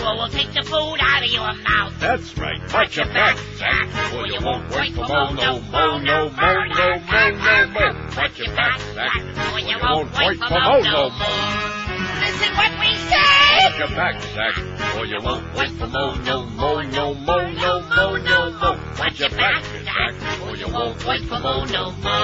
Or 0.00 0.16
we'll 0.16 0.28
take 0.28 0.52
the 0.52 0.62
food 0.62 0.98
out 1.00 1.22
of 1.22 1.30
your 1.30 1.52
mouth. 1.52 1.98
That's 1.98 2.38
right. 2.38 2.60
Watch 2.72 2.96
your 2.96 3.06
back, 3.06 3.36
Zach, 3.56 4.14
or 4.14 4.26
you 4.26 4.38
won't 4.42 4.70
wait 4.70 4.94
for 4.94 5.06
mo, 5.06 5.32
no, 5.32 5.60
mo, 5.60 5.98
no, 5.98 6.30
mo, 6.30 6.64
no, 6.64 6.98
mo, 6.98 7.30
no, 7.30 7.66
mo. 7.66 8.08
Watch 8.16 8.38
your 8.38 8.54
back, 8.54 8.80
Zach, 8.94 9.52
or 9.52 9.58
you 9.58 9.76
won't 9.82 10.12
wait 10.16 10.38
for 10.38 10.50
mo, 10.50 10.80
no, 10.80 11.10
mo. 11.10 11.79
Listen 12.18 12.50
what 12.56 12.72
we 12.80 12.94
say. 12.96 13.30
Watch 13.60 13.78
your 13.78 13.88
back, 13.88 14.22
Zach, 14.34 14.96
or 14.96 15.06
you 15.06 15.18
won't 15.22 15.54
wait 15.54 15.70
for 15.70 15.86
mo, 15.86 16.14
no, 16.14 16.44
mo, 16.44 16.80
no, 16.82 17.14
mo, 17.14 17.50
no, 17.50 17.80
mo, 17.80 18.16
no, 18.16 18.50
mo. 18.52 18.80
Watch 18.98 19.20
your 19.20 19.30
back, 19.30 19.64
Zach, 19.84 20.42
or 20.42 20.56
you 20.56 20.68
won't 20.68 21.04
wait 21.06 21.22
for 21.24 21.38
mo, 21.38 21.64
no, 21.64 21.92
mo. 21.92 22.16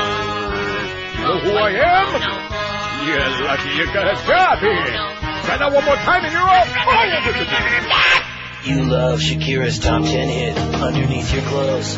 You 1.16 1.22
know 1.22 1.38
who 1.40 1.50
I 1.52 1.70
am? 1.70 2.56
You're 3.06 3.46
lucky 3.46 3.70
you 3.70 3.86
got 3.92 4.06
a 4.08 4.26
job 4.26 4.58
here. 4.58 5.26
Try 5.44 5.58
that 5.58 5.72
one 5.72 5.84
more 5.84 5.96
time 5.96 6.24
and 6.24 6.32
you're 6.32 6.42
all 6.42 6.64
fired. 6.64 7.22
Oh, 7.88 8.26
you 8.64 8.82
love 8.90 9.20
Shakira's 9.20 9.78
top 9.78 10.02
10 10.02 10.28
hit, 10.28 10.58
Underneath 10.58 11.32
Your 11.32 11.42
Clothes. 11.42 11.96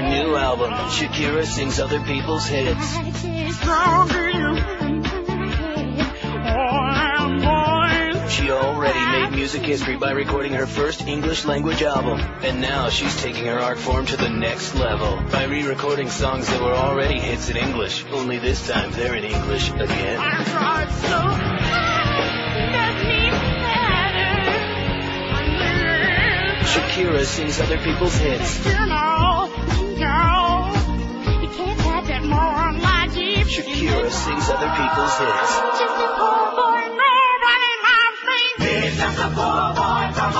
Her 0.00 0.08
new 0.08 0.36
album, 0.36 0.70
Shakira 0.90 1.44
Sings 1.44 1.80
Other 1.80 2.00
People's 2.00 2.46
Hits. 2.46 2.92
She 8.32 8.50
already 8.50 9.06
made 9.06 9.30
music 9.32 9.62
history 9.62 9.96
by 9.96 10.12
recording 10.12 10.52
her 10.52 10.66
first 10.66 11.02
English 11.06 11.44
language 11.44 11.82
album. 11.82 12.20
And 12.42 12.60
now 12.60 12.90
she's 12.90 13.16
taking 13.16 13.46
her 13.46 13.58
art 13.58 13.78
form 13.78 14.06
to 14.06 14.16
the 14.16 14.28
next 14.28 14.74
level 14.76 15.20
by 15.32 15.44
re-recording 15.44 16.10
songs 16.10 16.48
that 16.48 16.60
were 16.60 16.74
already 16.74 17.18
hits 17.18 17.48
in 17.48 17.56
English. 17.56 18.04
Only 18.12 18.38
this 18.38 18.66
time 18.68 18.92
they're 18.92 19.16
in 19.16 19.24
English 19.24 19.70
again. 19.70 20.20
Shakira 26.68 27.24
sings 27.24 27.60
other 27.60 27.78
people's 27.78 28.14
hits. 28.14 29.87
Shakira 33.48 34.10
sings 34.10 34.50
other 34.50 34.68
people's 34.76 35.18
hits. 35.18 35.52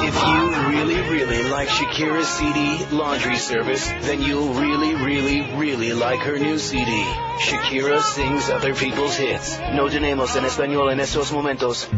If 0.01 0.15
you 0.15 0.69
really, 0.69 1.01
really 1.09 1.43
like 1.45 1.69
Shakira's 1.69 2.29
CD 2.29 2.85
laundry 2.95 3.37
service, 3.37 3.89
then 4.03 4.21
you'll 4.21 4.53
really, 4.53 4.95
really, 4.95 5.41
really 5.57 5.95
like 5.95 6.21
her 6.21 6.39
new 6.39 6.59
CD. 6.59 7.03
Shakira 7.41 8.03
sings 8.03 8.51
other 8.51 8.75
people's 8.75 9.17
hits. 9.17 9.59
No 9.73 9.89
tenemos 9.89 10.37
en 10.37 10.45
español 10.45 10.93
en 10.93 11.01
estos 11.01 11.33
momentos. 11.33 11.89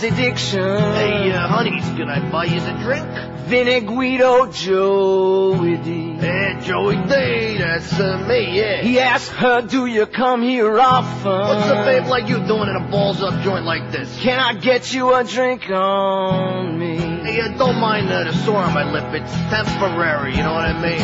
Lousy 0.00 0.16
diction. 0.16 0.60
Hey, 0.60 1.32
uh, 1.32 1.46
honey, 1.46 1.80
can 1.80 2.08
I 2.08 2.30
buy 2.30 2.44
you 2.44 2.60
a 2.60 2.82
drink? 2.82 3.06
Vinny 3.46 3.80
Guido 3.80 4.50
Joey 4.50 5.76
D. 5.78 6.12
Hey, 6.14 6.58
Joey 6.62 6.96
D, 6.96 7.58
that's 7.58 7.92
uh, 7.98 8.24
me, 8.28 8.56
yeah. 8.56 8.82
He 8.82 9.00
asked 9.00 9.30
her, 9.32 9.62
do 9.62 9.86
you 9.86 10.06
come 10.06 10.42
here 10.42 10.78
often? 10.78 11.30
What's 11.30 11.68
a 11.68 11.74
babe 11.84 12.06
like 12.06 12.28
you 12.28 12.36
doing 12.46 12.68
in 12.68 12.76
a 12.76 12.88
balls-up 12.90 13.42
joint 13.42 13.64
like 13.64 13.90
this? 13.92 14.20
Can 14.20 14.38
I 14.38 14.54
get 14.54 14.92
you 14.92 15.14
a 15.14 15.24
drink 15.24 15.68
on 15.70 16.78
me? 16.78 16.96
Hey, 16.96 17.40
uh, 17.40 17.58
don't 17.58 17.76
mind 17.76 18.10
uh, 18.10 18.24
the 18.24 18.32
sore 18.44 18.58
on 18.58 18.72
my 18.72 18.90
lip. 18.90 19.12
It's 19.12 19.32
temporary, 19.50 20.36
you 20.36 20.42
know 20.42 20.54
what 20.54 20.64
I 20.64 20.80
mean? 20.80 21.00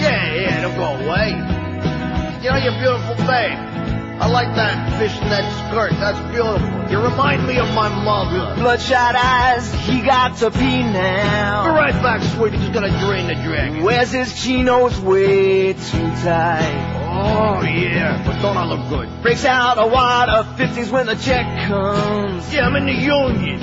Yeah, 0.00 0.34
yeah, 0.34 0.58
it'll 0.58 0.76
go 0.76 1.06
away. 1.06 1.30
You 2.42 2.50
know, 2.50 2.56
you're 2.56 2.78
beautiful, 2.80 3.14
babe. 3.26 3.58
I 4.20 4.28
like 4.28 4.54
that 4.56 4.98
fishnet 4.98 5.44
skirt. 5.68 5.92
That's 5.98 6.18
beautiful. 6.32 6.81
Remind 7.02 7.48
me 7.48 7.58
of 7.58 7.68
my 7.74 7.88
mother. 7.88 8.54
Bloodshot 8.54 9.16
eyes, 9.16 9.72
he 9.86 10.02
got 10.02 10.36
to 10.36 10.52
pee 10.52 10.82
now. 10.84 11.64
Be 11.64 11.70
right 11.70 12.00
back, 12.02 12.22
sweetie. 12.34 12.58
Just 12.58 12.72
gonna 12.72 12.96
drain 13.04 13.26
the 13.26 13.34
dragon. 13.34 13.82
Wears 13.82 14.12
his 14.12 14.40
chinos 14.40 15.00
way 15.00 15.72
too 15.72 16.08
tight. 16.22 17.00
Oh, 17.10 17.60
yeah. 17.64 18.22
But 18.24 18.40
don't 18.40 18.56
I 18.56 18.64
look 18.66 18.88
good? 18.88 19.22
Breaks 19.22 19.44
out 19.44 19.78
a 19.78 19.86
wad 19.86 20.28
of 20.28 20.56
fifties 20.56 20.90
when 20.90 21.06
the 21.06 21.16
check 21.16 21.44
comes. 21.66 22.54
Yeah, 22.54 22.66
I'm 22.66 22.76
in 22.76 22.86
the 22.86 22.92
union. 22.92 23.58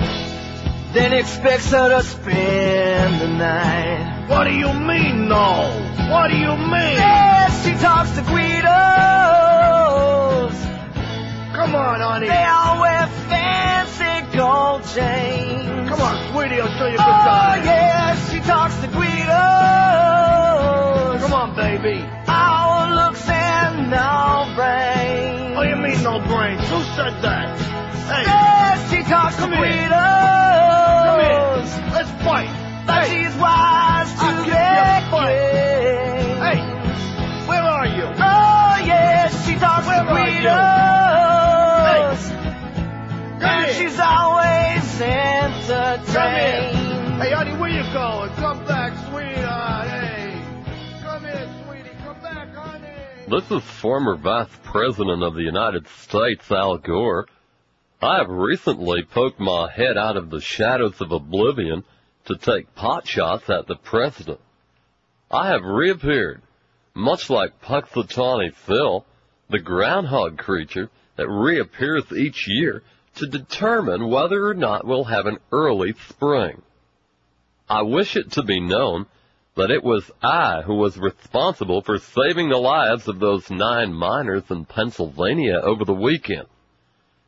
Then 0.91 1.13
expects 1.13 1.71
her 1.71 1.89
to 1.89 2.03
spend 2.03 3.21
the 3.21 3.27
night. 3.27 4.27
What 4.27 4.43
do 4.45 4.51
you 4.51 4.73
mean, 4.73 5.29
no? 5.29 5.69
What 6.11 6.29
do 6.29 6.35
you 6.37 6.57
mean? 6.57 6.97
Yes, 6.97 7.65
she 7.65 7.73
talks 7.81 8.11
to 8.11 8.21
Guidos. 8.21 9.48
Come 11.69 11.75
on, 11.75 11.99
honey. 12.01 12.27
They 12.27 12.43
all 12.45 12.81
wear 12.81 13.05
fancy 13.29 14.25
gold 14.35 14.81
chains. 14.89 15.87
Come 15.89 16.01
on, 16.01 16.31
sweetie, 16.33 16.59
I'll 16.61 16.67
show 16.79 16.87
you 16.87 16.95
a 16.95 16.97
good 16.97 17.05
time. 17.05 17.61
Oh, 17.61 17.61
time. 17.61 17.65
yes, 17.65 18.31
she 18.31 18.39
talks 18.39 18.75
to 18.81 18.87
Guidos. 18.87 19.29
Come 21.21 21.33
on, 21.33 21.55
baby. 21.55 22.03
Our 22.27 22.89
looks 22.95 23.29
and 23.29 23.91
no 23.91 24.51
brains. 24.55 25.57
Oh, 25.57 25.61
you 25.61 25.75
mean 25.75 26.01
no 26.03 26.19
brains? 26.25 26.67
Who 26.69 26.81
said 26.97 27.21
that? 27.21 27.59
Hey, 28.09 28.23
Yes, 28.25 28.89
she 28.89 29.03
talks 29.03 29.35
Come 29.35 29.51
to 29.51 29.57
here. 29.57 29.89
Guidos. 29.89 31.05
come 31.05 31.19
here. 31.21 31.61
Let's 31.93 32.09
fight. 32.25 32.49
But 32.87 33.03
Hey, 33.05 33.09
she's 33.23 33.35
wise 33.37 34.11
to 34.13 34.17
I'll 34.25 34.45
their 34.45 35.01
Hey, 36.41 36.59
where 37.47 37.61
are 37.61 37.85
you? 37.85 38.05
Oh, 38.05 38.77
yes, 38.85 39.45
she 39.45 39.53
talks 39.55 39.85
Where 39.85 40.03
to? 40.03 40.09
Guidos. 40.09 40.78
Entertained. 46.15 46.75
here. 46.75 47.23
Hey, 47.23 47.31
honey, 47.31 47.55
where 47.57 47.69
you 47.69 47.83
going? 47.93 48.29
Come 48.35 48.65
back, 48.65 48.93
sweetheart. 49.09 49.87
Hey, 49.87 50.41
come 51.03 51.21
here, 51.21 51.49
sweetie. 51.65 51.97
Come 52.03 52.21
back, 52.21 52.49
honey. 52.55 52.87
This 53.27 53.51
is 53.51 53.63
former 53.79 54.15
Vice 54.15 54.49
President 54.63 55.21
of 55.21 55.35
the 55.35 55.43
United 55.43 55.87
States, 55.87 56.49
Al 56.51 56.77
Gore. 56.77 57.27
I 58.01 58.17
have 58.17 58.29
recently 58.29 59.03
poked 59.03 59.39
my 59.39 59.69
head 59.71 59.97
out 59.97 60.17
of 60.17 60.31
the 60.31 60.41
shadows 60.41 60.99
of 60.99 61.11
oblivion 61.11 61.83
to 62.25 62.37
take 62.37 62.73
pot 62.73 63.07
shots 63.07 63.47
at 63.49 63.67
the 63.67 63.75
President. 63.75 64.39
I 65.29 65.49
have 65.49 65.63
reappeared, 65.63 66.41
much 66.95 67.29
like 67.29 67.61
Punxsutawney 67.61 68.55
Phil, 68.55 69.05
the 69.49 69.59
groundhog 69.59 70.37
creature 70.37 70.89
that 71.17 71.29
reappears 71.29 72.11
each 72.13 72.47
year 72.47 72.81
to 73.15 73.27
determine 73.27 74.09
whether 74.09 74.47
or 74.47 74.53
not 74.53 74.85
we'll 74.85 75.05
have 75.05 75.25
an 75.25 75.37
early 75.51 75.93
spring. 76.09 76.61
I 77.69 77.83
wish 77.83 78.15
it 78.15 78.31
to 78.31 78.43
be 78.43 78.59
known 78.59 79.05
that 79.55 79.71
it 79.71 79.83
was 79.83 80.09
I 80.21 80.61
who 80.61 80.75
was 80.75 80.97
responsible 80.97 81.81
for 81.81 81.97
saving 81.97 82.49
the 82.49 82.57
lives 82.57 83.07
of 83.07 83.19
those 83.19 83.49
nine 83.49 83.93
miners 83.93 84.43
in 84.49 84.65
Pennsylvania 84.65 85.59
over 85.61 85.85
the 85.85 85.93
weekend. 85.93 86.47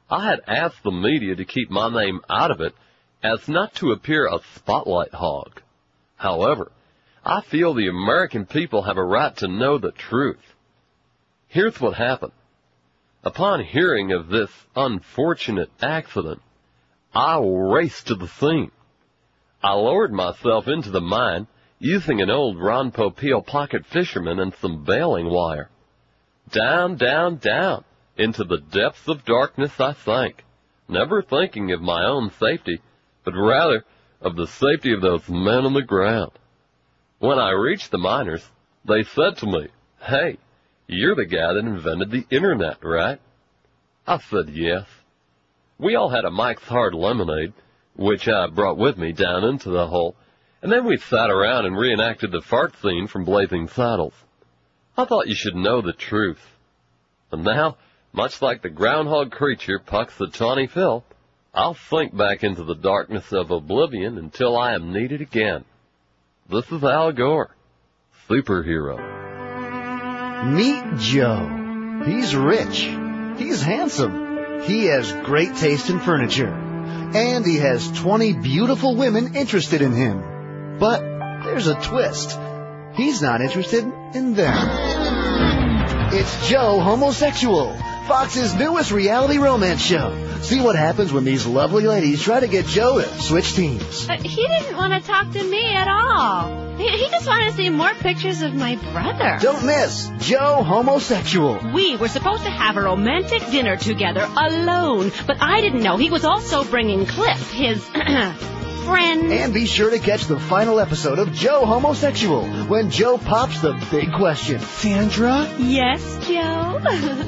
I 0.09 0.25
had 0.25 0.41
asked 0.47 0.83
the 0.83 0.91
media 0.91 1.35
to 1.35 1.45
keep 1.45 1.69
my 1.69 1.89
name 1.89 2.21
out 2.29 2.51
of 2.51 2.61
it 2.61 2.73
as 3.23 3.47
not 3.47 3.75
to 3.75 3.91
appear 3.91 4.27
a 4.27 4.39
spotlight 4.55 5.13
hog. 5.13 5.61
However, 6.15 6.71
I 7.23 7.41
feel 7.41 7.73
the 7.73 7.87
American 7.87 8.45
people 8.45 8.83
have 8.83 8.97
a 8.97 9.03
right 9.03 9.35
to 9.37 9.47
know 9.47 9.77
the 9.77 9.91
truth. 9.91 10.55
Here's 11.47 11.79
what 11.79 11.95
happened. 11.95 12.33
Upon 13.23 13.63
hearing 13.63 14.11
of 14.11 14.29
this 14.29 14.49
unfortunate 14.75 15.69
accident, 15.81 16.41
I 17.13 17.39
raced 17.39 18.07
to 18.07 18.15
the 18.15 18.27
scene. 18.27 18.71
I 19.63 19.73
lowered 19.73 20.11
myself 20.11 20.67
into 20.67 20.89
the 20.89 21.01
mine 21.01 21.47
using 21.77 22.21
an 22.21 22.31
old 22.31 22.59
Ron 22.59 22.91
Popeil 22.91 23.45
pocket 23.45 23.85
fisherman 23.85 24.39
and 24.39 24.55
some 24.55 24.83
bailing 24.83 25.29
wire. 25.29 25.69
Down, 26.49 26.95
down, 26.95 27.37
down 27.37 27.83
into 28.17 28.43
the 28.43 28.57
depths 28.57 29.07
of 29.07 29.23
darkness 29.23 29.79
I 29.79 29.93
sank, 29.93 30.43
never 30.87 31.21
thinking 31.21 31.71
of 31.71 31.81
my 31.81 32.03
own 32.05 32.31
safety, 32.39 32.81
but 33.23 33.35
rather 33.35 33.85
of 34.19 34.35
the 34.35 34.47
safety 34.47 34.93
of 34.93 35.01
those 35.01 35.27
men 35.29 35.65
on 35.65 35.73
the 35.73 35.83
ground. 35.83 36.31
When 37.19 37.37
I 37.37 37.51
reached 37.51 37.91
the 37.91 37.99
miners, 37.99 38.43
they 38.85 39.03
said 39.03 39.37
to 39.37 39.45
me, 39.45 39.67
Hey, 39.99 40.37
you're 40.91 41.15
the 41.15 41.25
guy 41.25 41.53
that 41.53 41.59
invented 41.59 42.11
the 42.11 42.25
internet, 42.29 42.83
right? 42.83 43.19
I 44.05 44.19
said 44.19 44.49
yes. 44.49 44.85
We 45.77 45.95
all 45.95 46.09
had 46.09 46.25
a 46.25 46.31
Mike's 46.31 46.63
Hard 46.63 46.93
Lemonade, 46.93 47.53
which 47.95 48.27
I 48.27 48.47
brought 48.47 48.77
with 48.77 48.97
me 48.97 49.13
down 49.13 49.43
into 49.43 49.69
the 49.69 49.87
hole, 49.87 50.15
and 50.61 50.71
then 50.71 50.85
we 50.85 50.97
sat 50.97 51.29
around 51.29 51.65
and 51.65 51.77
reenacted 51.77 52.31
the 52.31 52.41
fart 52.41 52.75
scene 52.81 53.07
from 53.07 53.25
Blazing 53.25 53.67
Saddles. 53.67 54.13
I 54.95 55.05
thought 55.05 55.27
you 55.27 55.35
should 55.35 55.55
know 55.55 55.81
the 55.81 55.93
truth. 55.93 56.41
And 57.31 57.43
now, 57.43 57.77
much 58.13 58.41
like 58.41 58.61
the 58.61 58.69
groundhog 58.69 59.31
creature 59.31 59.79
Pucks 59.79 60.17
the 60.17 60.27
Tawny 60.27 60.67
Phil, 60.67 61.03
I'll 61.53 61.77
sink 61.89 62.15
back 62.15 62.43
into 62.43 62.63
the 62.63 62.75
darkness 62.75 63.31
of 63.31 63.51
oblivion 63.51 64.17
until 64.17 64.57
I 64.57 64.73
am 64.73 64.93
needed 64.93 65.21
again. 65.21 65.65
This 66.49 66.69
is 66.71 66.83
Al 66.83 67.11
Gore, 67.13 67.55
superhero. 68.29 69.30
Meet 70.43 70.97
Joe. 70.97 72.01
He's 72.05 72.35
rich. 72.35 72.89
He's 73.37 73.61
handsome. 73.61 74.63
He 74.63 74.85
has 74.85 75.11
great 75.11 75.55
taste 75.55 75.89
in 75.89 75.99
furniture. 75.99 76.51
And 76.51 77.45
he 77.45 77.57
has 77.57 77.91
20 77.91 78.33
beautiful 78.33 78.95
women 78.95 79.35
interested 79.35 79.81
in 79.81 79.93
him. 79.93 80.77
But 80.79 81.01
there's 81.43 81.67
a 81.67 81.75
twist. 81.75 82.39
He's 82.95 83.21
not 83.21 83.41
interested 83.41 83.83
in 84.15 84.33
them. 84.33 86.11
It's 86.13 86.49
Joe 86.49 86.79
Homosexual, 86.79 87.75
Fox's 88.11 88.53
newest 88.53 88.91
reality 88.91 89.37
romance 89.37 89.81
show. 89.81 90.13
See 90.41 90.59
what 90.59 90.75
happens 90.75 91.13
when 91.13 91.23
these 91.23 91.45
lovely 91.45 91.87
ladies 91.87 92.21
try 92.21 92.41
to 92.41 92.47
get 92.49 92.65
Joe 92.65 92.99
to 92.99 93.07
switch 93.21 93.53
teams. 93.53 94.05
But 94.05 94.19
he 94.19 94.45
didn't 94.47 94.75
want 94.75 94.91
to 94.91 94.99
talk 94.99 95.31
to 95.31 95.41
me 95.41 95.73
at 95.73 95.87
all. 95.87 96.75
He, 96.75 96.89
he 96.89 97.09
just 97.09 97.25
wanted 97.25 97.51
to 97.51 97.55
see 97.55 97.69
more 97.69 97.93
pictures 97.93 98.41
of 98.41 98.53
my 98.53 98.75
brother. 98.91 99.37
Don't 99.39 99.65
miss 99.65 100.11
Joe 100.19 100.61
Homosexual. 100.61 101.71
We 101.73 101.95
were 101.95 102.09
supposed 102.09 102.43
to 102.43 102.49
have 102.49 102.75
a 102.75 102.81
romantic 102.81 103.49
dinner 103.49 103.77
together 103.77 104.27
alone, 104.35 105.13
but 105.25 105.41
I 105.41 105.61
didn't 105.61 105.81
know 105.81 105.95
he 105.95 106.09
was 106.09 106.25
also 106.25 106.65
bringing 106.65 107.05
Cliff, 107.05 107.49
his 107.53 107.81
friend. 108.85 109.31
And 109.31 109.53
be 109.53 109.65
sure 109.65 109.89
to 109.89 109.99
catch 109.99 110.25
the 110.25 110.39
final 110.39 110.79
episode 110.79 111.19
of 111.19 111.33
Joe 111.33 111.65
Homosexual 111.65 112.45
when 112.65 112.89
Joe 112.89 113.17
pops 113.17 113.61
the 113.61 113.73
big 113.91 114.11
question. 114.13 114.59
Sandra, 114.59 115.47
Yes, 115.59 116.01
Joe? 116.27 116.79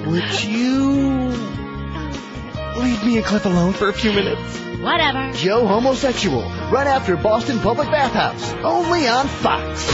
would 0.09 0.43
you 0.43 0.91
leave 2.83 3.03
me 3.05 3.17
and 3.17 3.25
Cliff 3.25 3.45
alone 3.45 3.73
for 3.73 3.89
a 3.89 3.93
few 3.93 4.11
minutes? 4.13 4.59
Whatever. 4.83 5.31
Joe 5.31 5.65
Homosexual, 5.65 6.41
right 6.69 6.87
after 6.87 7.15
Boston 7.15 7.57
Public 7.59 7.89
Bathhouse, 7.89 8.51
only 8.65 9.07
on 9.07 9.29
Fox. 9.29 9.87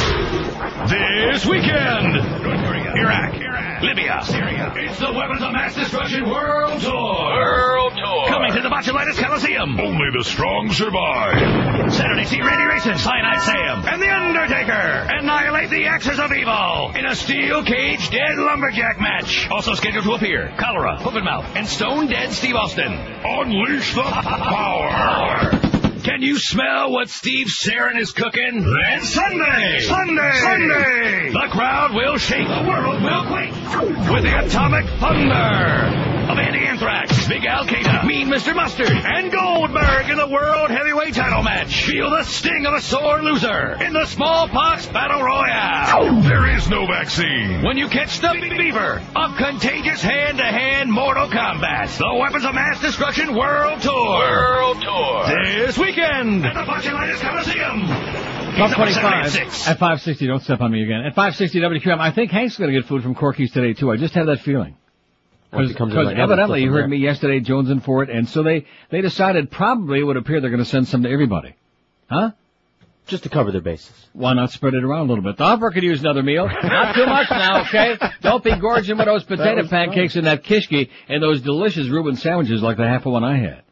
This 0.90 1.46
weekend, 1.46 2.14
North 2.42 2.66
Korea, 2.66 2.94
Iraq, 2.96 3.84
Libya, 3.84 4.20
Syria. 4.24 4.74
It's 4.76 4.98
the 4.98 5.14
Weapons 5.14 5.44
of 5.44 5.52
Mass 5.52 5.76
Destruction 5.76 6.28
World 6.28 6.82
Tour. 6.82 6.92
World 6.92 7.94
Tour. 7.94 8.28
Coming 8.28 8.52
to 8.54 8.62
the 8.62 8.70
Botulitis 8.70 9.22
Coliseum. 9.24 9.80
Only 9.80 10.08
the 10.18 10.24
strong 10.24 10.72
survive. 10.72 11.94
Saturday, 11.94 12.26
see 12.26 12.42
Randy 12.42 12.66
Racing, 12.66 12.98
Cyanide 12.98 13.42
Sam, 13.42 13.84
and 13.88 14.02
The 14.02 14.10
Undertaker. 14.10 15.08
Annihilate 15.20 15.70
the 15.70 15.86
axis 15.86 16.18
of 16.18 16.32
evil 16.34 16.92
in 16.96 17.06
a 17.06 17.16
steel 17.16 17.64
cage 17.64 18.10
dead 18.10 18.38
lumberjack 18.38 19.00
match. 19.00 19.48
Also 19.52 19.76
scheduled 19.76 20.06
to 20.06 20.14
appear, 20.14 20.52
Cholera, 20.58 20.98
Hook 20.98 21.14
and 21.14 21.26
Mouth, 21.26 21.46
and 21.56 21.68
Stone 21.68 22.08
Dead 22.08 22.32
Steve 22.32 22.56
Austin. 22.56 22.92
Unleash 23.24 23.94
the 23.94 24.02
power. 24.04 24.79
Can 26.04 26.22
you 26.22 26.40
smell 26.40 26.92
what 26.92 27.10
Steve 27.10 27.48
Sarin 27.48 28.00
is 28.00 28.12
cooking? 28.12 28.64
It's 28.66 29.14
Sunday! 29.14 29.80
Sunday! 29.82 30.32
Sunday! 30.42 31.32
The 31.32 31.48
crowd 31.52 31.94
will 31.94 32.18
shake. 32.18 32.48
The 32.48 32.64
world 32.68 33.04
will 33.04 33.26
quake. 33.26 33.54
With 34.12 34.24
the 34.24 34.46
atomic 34.46 34.86
thunder 35.00 36.19
of 36.30 36.38
Andy 36.38 36.60
Anthrax, 36.60 37.28
Big 37.28 37.44
Al 37.44 37.66
Qaeda, 37.66 38.06
Mean 38.06 38.28
Mr. 38.28 38.56
Mustard, 38.56 38.92
and 38.92 39.32
Goldberg 39.32 40.10
in 40.12 40.18
the 40.18 40.28
World 40.28 40.70
Heavyweight 40.70 41.16
title 41.16 41.42
match. 41.42 41.86
Feel 41.86 42.12
the 42.12 42.24
sting 42.24 42.68
of 42.68 42.76
a 42.76 42.82
sore 42.82 43.24
loser 43.24 43.82
in 43.82 43.94
the 43.94 44.06
Smallpox 44.06 44.86
Battle 44.88 45.24
Royale. 45.24 46.22
There 46.22 46.56
is 46.56 46.70
no 46.70 46.86
vaccine. 46.86 47.64
When 47.64 47.78
you 47.78 47.88
catch 47.88 48.20
the 48.20 48.38
beaver 48.40 49.02
of 49.16 49.38
contagious 49.38 50.04
hand-to-hand 50.04 50.92
Mortal 50.92 51.28
Kombat, 51.30 51.98
the 51.98 52.16
Weapons 52.20 52.46
of 52.46 52.54
Mass 52.54 52.80
Destruction 52.80 53.36
World 53.36 53.82
Tour. 53.82 53.94
World 53.94 54.82
Tour. 54.82 55.46
This 55.46 55.80
weekend 55.80 56.46
at 56.46 56.54
the 56.54 56.72
Botulitis 56.72 57.22
Coliseum. 57.22 57.88
Top 58.56 58.70
He's 58.70 58.72
up 58.72 58.78
25 58.78 59.04
at 59.04 59.36
at 59.36 59.80
560. 59.80 60.28
Don't 60.28 60.44
step 60.44 60.62
on 60.62 60.72
me 60.72 60.84
again. 60.84 61.02
At 61.08 61.16
560 61.16 61.60
WQAM, 61.60 62.00
I 62.00 62.12
think 62.12 62.30
Hank's 62.30 62.58
going 62.58 62.72
to 62.72 62.80
get 62.80 62.88
food 62.88 63.02
from 63.02 63.16
Corky's 63.16 63.52
today 63.52 63.74
too. 63.74 63.90
I 63.90 63.98
just 63.98 64.14
have 64.14 64.28
that 64.28 64.42
feeling. 64.42 64.76
Well, 64.76 64.76
it 64.76 64.76
becomes 64.76 65.36
a 65.36 65.38
Because 65.52 65.76
evidently 66.16 66.62
you 66.62 66.72
heard 66.72 66.84
there. 66.84 66.88
me 66.88 66.98
yesterday 66.98 67.40
jonesing 67.40 67.84
for 67.84 68.04
it, 68.04 68.10
and 68.10 68.30
so 68.30 68.44
they 68.44 68.66
they 68.90 69.02
decided 69.02 69.50
probably 69.50 70.00
it 70.00 70.04
would 70.04 70.18
appear 70.18 70.42
they're 70.42 70.52
going 70.52 70.64
to 70.64 70.70
send 70.70 70.88
some 70.88 71.04
to 71.04 71.10
everybody, 71.10 71.56
huh? 72.10 72.32
Just 73.08 73.24
to 73.24 73.30
cover 73.30 73.52
their 73.52 73.62
bases. 73.62 73.92
Why 74.14 74.34
not 74.34 74.52
spread 74.52 74.76
it 74.76 74.84
around 74.84 75.08
a 75.08 75.10
little 75.10 75.24
bit? 75.24 75.38
The 75.38 75.44
offer 75.44 75.72
could 75.72 75.82
use 75.82 76.02
another 76.02 76.22
meal. 76.22 76.46
Not 76.48 76.94
too 76.94 77.08
much 77.08 77.32
now, 77.32 77.62
okay? 77.62 77.98
Don't 78.22 78.44
be 78.44 78.56
gorging 78.60 78.98
with 78.98 79.08
those 79.08 79.24
potato 79.24 79.68
pancakes 79.68 80.16
and 80.16 80.28
that 80.28 80.44
kishki 80.44 80.90
and 81.08 81.24
those 81.24 81.42
delicious 81.42 81.88
Reuben 81.88 82.16
sandwiches 82.18 82.62
like 82.62 82.78
the 82.78 82.88
half 82.88 83.08
of 83.08 83.14
one 83.14 83.24
I 83.24 83.38
had. 83.38 83.64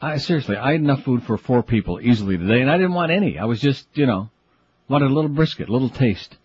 I 0.00 0.18
seriously, 0.18 0.56
I 0.56 0.72
had 0.72 0.80
enough 0.80 1.02
food 1.02 1.24
for 1.24 1.36
four 1.36 1.64
people 1.64 2.00
easily 2.00 2.38
today, 2.38 2.60
and 2.60 2.70
I 2.70 2.76
didn't 2.76 2.94
want 2.94 3.10
any. 3.10 3.36
I 3.36 3.46
was 3.46 3.60
just, 3.60 3.86
you 3.94 4.06
know, 4.06 4.30
wanted 4.88 5.10
a 5.10 5.14
little 5.14 5.28
brisket, 5.28 5.68
a 5.68 5.72
little 5.72 5.90
taste. 5.90 6.36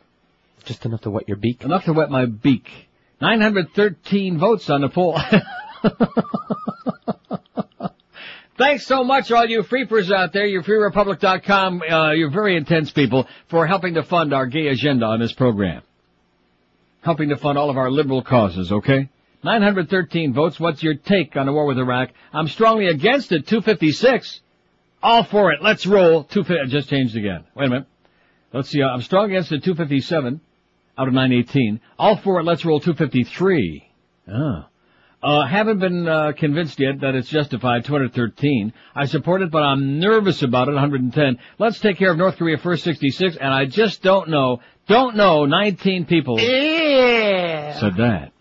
Just 0.65 0.85
enough 0.85 1.01
to 1.01 1.11
wet 1.11 1.27
your 1.27 1.37
beak. 1.37 1.63
Enough 1.63 1.85
to 1.85 1.93
wet 1.93 2.09
my 2.09 2.25
beak. 2.25 2.67
913 3.25 4.37
votes 4.37 4.69
on 4.69 4.81
the 4.81 4.89
poll. 4.89 5.19
Thanks 8.55 8.85
so 8.85 9.03
much, 9.03 9.31
all 9.31 9.47
you 9.47 9.63
freepers 9.63 10.11
out 10.11 10.31
there, 10.31 10.45
you 10.45 10.61
freerepublic.com, 10.61 11.81
uh, 11.81 12.11
you're 12.11 12.29
very 12.29 12.55
intense 12.55 12.91
people, 12.91 13.27
for 13.47 13.65
helping 13.65 13.95
to 13.95 14.03
fund 14.03 14.31
our 14.31 14.45
gay 14.45 14.67
agenda 14.67 15.07
on 15.07 15.19
this 15.19 15.33
program. 15.33 15.81
Helping 17.01 17.29
to 17.29 17.35
fund 17.35 17.57
all 17.57 17.71
of 17.71 17.77
our 17.77 17.89
liberal 17.89 18.21
causes, 18.21 18.71
okay? 18.71 19.09
913 19.43 20.31
votes, 20.31 20.59
what's 20.59 20.83
your 20.83 20.93
take 20.93 21.35
on 21.35 21.47
the 21.47 21.51
war 21.51 21.65
with 21.65 21.79
Iraq? 21.79 22.11
I'm 22.31 22.47
strongly 22.47 22.87
against 22.87 23.31
it, 23.31 23.47
256. 23.47 24.41
All 25.01 25.23
for 25.23 25.51
it, 25.51 25.63
let's 25.63 25.87
roll. 25.87 26.25
250, 26.25 26.61
I 26.61 26.65
just 26.67 26.89
changed 26.89 27.17
again. 27.17 27.43
Wait 27.55 27.65
a 27.65 27.69
minute. 27.69 27.87
Let's 28.53 28.69
see, 28.69 28.83
I'm 28.83 29.01
strong 29.01 29.25
against 29.25 29.51
it, 29.51 29.63
257 29.63 30.41
out 30.97 31.07
of 31.07 31.13
918. 31.13 31.79
All 31.97 32.17
for 32.17 32.39
it, 32.39 32.43
let's 32.43 32.65
roll 32.65 32.79
253. 32.79 33.89
Ah. 34.31 34.67
Uh, 35.25 35.43
haven't 35.47 35.79
been 35.79 36.07
uh, 36.07 36.33
convinced 36.37 36.79
yet 36.79 36.99
that 37.01 37.15
it's 37.15 37.29
justified. 37.29 37.83
213. 37.83 38.71
I 38.95 39.05
support 39.05 39.41
it, 39.41 39.49
but 39.49 39.63
I'm 39.63 39.99
nervous 39.99 40.43
about 40.43 40.67
it. 40.67 40.73
110. 40.73 41.39
Let's 41.57 41.79
take 41.79 41.97
care 41.97 42.11
of 42.11 42.17
North 42.17 42.37
Korea 42.37 42.57
first. 42.57 42.83
66. 42.83 43.35
And 43.37 43.51
I 43.51 43.65
just 43.65 44.03
don't 44.03 44.29
know. 44.29 44.61
Don't 44.87 45.15
know. 45.15 45.45
19 45.45 46.05
people 46.05 46.37
said 47.79 47.95
that. 47.97 48.33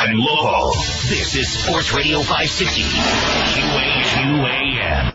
and 0.00 0.18
local. 0.18 0.72
This 0.72 1.34
is 1.34 1.52
Sports 1.64 1.92
Radio 1.92 2.22
560. 2.22 2.82
QAQAM. 4.14 5.12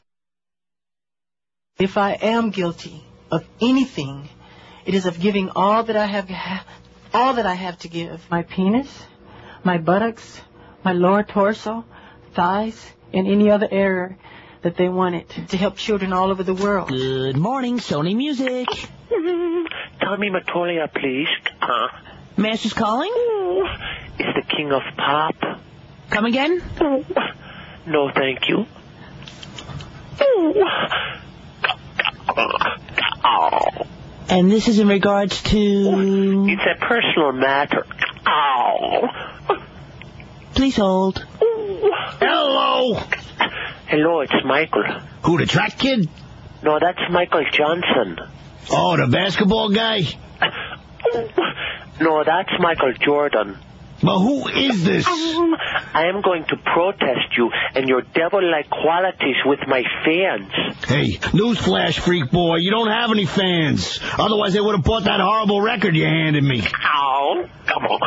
If 1.80 1.98
I 1.98 2.12
am 2.14 2.52
guilty 2.52 3.04
of 3.32 3.44
anything, 3.60 4.30
it 4.86 4.94
is 4.94 5.06
of 5.06 5.20
giving 5.20 5.50
all 5.50 5.84
that 5.84 5.96
I 5.96 6.06
have, 6.06 6.30
all 7.14 7.34
that 7.36 7.46
I 7.46 7.56
have 7.56 7.78
to 7.80 7.88
give. 7.88 8.30
My 8.30 8.44
penis, 8.44 8.88
my 9.64 9.78
buttocks, 9.78 10.42
my 10.84 10.94
lower 10.94 11.24
torso, 11.24 11.86
thighs, 12.34 12.80
and 13.14 13.28
any 13.28 13.50
other 13.50 13.68
area 13.70 14.16
that 14.62 14.78
they 14.78 14.90
wanted 14.90 15.30
to 15.50 15.58
help 15.58 15.78
children 15.78 16.14
all 16.14 16.32
over 16.32 16.44
the 16.44 16.54
world. 16.54 16.90
Good 16.90 17.38
morning, 17.38 17.78
Sony 17.78 18.16
Music. 18.16 18.68
Tommy 19.10 20.30
Mottola, 20.30 20.92
please. 20.94 21.28
Uh, 21.62 21.88
Master's 22.38 22.74
calling? 22.74 23.12
is 24.20 24.34
the 24.36 24.44
king 24.56 24.72
of 24.72 24.82
pop. 24.98 25.36
Come 26.10 26.26
again? 26.26 26.62
No, 27.88 28.12
thank 28.12 28.48
you. 28.50 28.66
And 34.28 34.52
this 34.52 34.68
is 34.68 34.80
in 34.80 34.88
regards 34.88 35.42
to... 35.44 35.58
It's 35.58 36.62
a 36.66 36.86
personal 36.86 37.32
matter. 37.32 37.86
Ow. 38.26 39.10
Please 40.56 40.76
hold. 40.78 41.24
Hello. 41.40 42.96
Hello, 43.88 44.22
it's 44.22 44.34
Michael. 44.44 44.84
Who, 45.24 45.38
the 45.38 45.46
track 45.46 45.78
kid? 45.78 46.10
No, 46.64 46.80
that's 46.80 47.00
Michael 47.12 47.46
Johnson. 47.52 48.18
Oh, 48.72 48.98
the 48.98 49.08
basketball 49.08 49.70
guy? 49.70 50.02
No, 52.02 52.24
that's 52.24 52.50
Michael 52.60 52.94
Jordan. 52.94 53.60
But 54.06 54.20
who 54.20 54.48
is 54.48 54.84
this? 54.84 55.08
Um, 55.08 55.56
I 55.94 56.06
am 56.14 56.22
going 56.22 56.46
to 56.46 56.58
protest 56.58 57.36
you 57.38 57.50
and 57.74 57.90
your 57.90 58.02
devil-like 58.02 58.70
qualities 58.70 59.36
with 59.46 59.60
my 59.68 59.82
fans. 60.06 60.52
Hey, 60.86 61.18
newsflash, 61.34 62.00
freak 62.00 62.30
boy, 62.30 62.58
you 62.58 62.70
don't 62.70 62.90
have 62.92 63.10
any 63.12 63.26
fans. 63.26 64.00
Otherwise, 64.18 64.54
they 64.54 64.62
would 64.62 64.76
have 64.76 64.86
bought 64.86 65.06
that 65.06 65.20
horrible 65.20 65.60
record 65.62 65.96
you 65.96 66.06
handed 66.06 66.44
me. 66.44 66.62
Ow. 66.62 67.50
Come 67.66 67.86
on. 67.86 68.00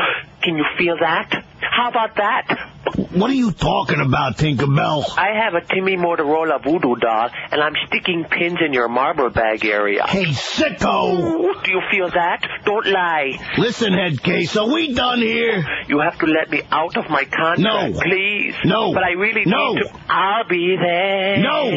Can 0.42 0.56
you 0.56 0.64
feel 0.78 0.96
that? 1.00 1.44
How 1.60 1.88
about 1.90 2.16
that? 2.16 2.74
What 3.12 3.30
are 3.30 3.34
you 3.34 3.52
talking 3.52 4.00
about, 4.00 4.36
Tinkerbell? 4.38 5.04
I 5.16 5.44
have 5.44 5.54
a 5.54 5.60
Timmy 5.64 5.96
Motorola 5.96 6.62
voodoo 6.62 6.96
doll, 6.96 7.28
and 7.50 7.60
I'm 7.60 7.74
sticking 7.88 8.24
pins 8.24 8.58
in 8.64 8.72
your 8.72 8.88
marble 8.88 9.30
bag 9.30 9.64
area. 9.64 10.04
Hey, 10.06 10.26
sicko! 10.26 11.62
Do 11.64 11.70
you 11.70 11.80
feel 11.90 12.08
that? 12.10 12.46
Don't 12.64 12.86
lie. 12.86 13.38
Listen, 13.58 13.92
head 13.92 14.22
case, 14.22 14.56
are 14.56 14.68
we 14.72 14.94
done 14.94 15.18
here? 15.20 15.64
You 15.88 16.00
have 16.00 16.18
to 16.20 16.26
let 16.26 16.50
me 16.50 16.62
out 16.70 16.96
of 16.96 17.10
my 17.10 17.24
contract, 17.24 17.60
No. 17.60 18.00
please. 18.00 18.54
No. 18.64 18.92
But 18.94 19.02
I 19.04 19.10
really 19.12 19.44
No. 19.44 19.74
need 19.74 19.82
to. 19.82 19.90
I'll 20.08 20.48
be 20.48 20.76
there. 20.80 21.38
No! 21.38 21.70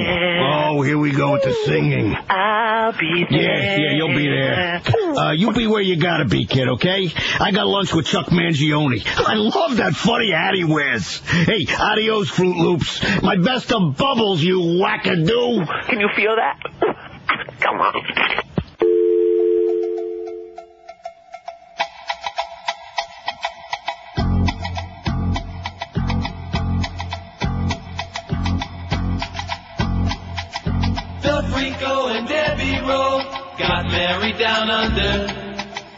Oh, 0.78 0.82
here 0.82 0.98
we 0.98 1.12
go 1.12 1.34
with 1.34 1.44
the 1.44 1.54
singing. 1.66 2.16
I'll 2.30 2.94
be 2.94 3.26
there. 3.30 3.42
Yeah, 3.42 3.76
yeah, 3.78 3.92
you'll 3.96 4.16
be 4.16 4.28
there. 4.28 4.82
Uh, 5.18 5.32
you 5.34 5.52
be 5.52 5.68
where 5.68 5.82
you 5.82 5.98
gotta 5.98 6.26
be, 6.26 6.46
kid, 6.46 6.68
okay? 6.70 7.10
I 7.40 7.52
got 7.52 7.68
lunch 7.68 7.94
with 7.94 8.06
Chuck 8.06 8.28
Mangione. 8.28 9.04
I 9.28 9.34
love 9.36 9.71
that 9.78 9.94
funny 9.94 10.32
hat 10.32 10.54
he 10.56 10.64
wears. 10.64 11.20
Hey, 11.20 11.66
adios, 11.80 12.30
Fruit 12.30 12.56
Loops. 12.56 13.02
My 13.22 13.36
best 13.38 13.72
of 13.72 13.98
bubbles, 13.98 14.42
you 14.42 14.60
wackadoo. 14.60 15.88
Can 15.88 16.00
you 16.00 16.10
feel 16.16 16.36
that? 16.36 16.60
Come 17.60 17.80
on. 17.80 17.94
Phil 31.22 31.42
Rico 31.56 32.08
and 32.08 32.28
Debbie 32.28 32.80
Rowe 32.82 33.22
got 33.60 33.86
married 33.86 34.38
down 34.38 34.70
under. 34.70 35.28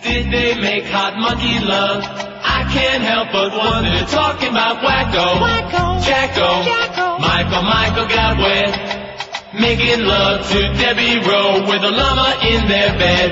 Did 0.03 0.31
they 0.31 0.59
make 0.59 0.83
hot 0.85 1.17
monkey 1.17 1.65
love? 1.65 2.32
Can't 2.73 3.03
help 3.03 3.31
but 3.31 3.51
wonder. 3.53 4.05
Talking 4.07 4.49
about 4.49 4.81
Wacko, 4.81 5.37
Wacko, 5.37 6.03
Jacko, 6.03 6.63
Jacko. 6.63 7.19
Michael, 7.19 7.61
Michael 7.61 8.07
got 8.07 8.37
wet. 8.37 9.53
Making 9.53 10.05
love 10.05 10.49
to 10.49 10.59
Debbie 10.73 11.19
Rowe 11.19 11.67
with 11.69 11.83
a 11.83 11.91
llama 11.91 12.39
in 12.41 12.67
their 12.67 12.97
bed. 12.97 13.29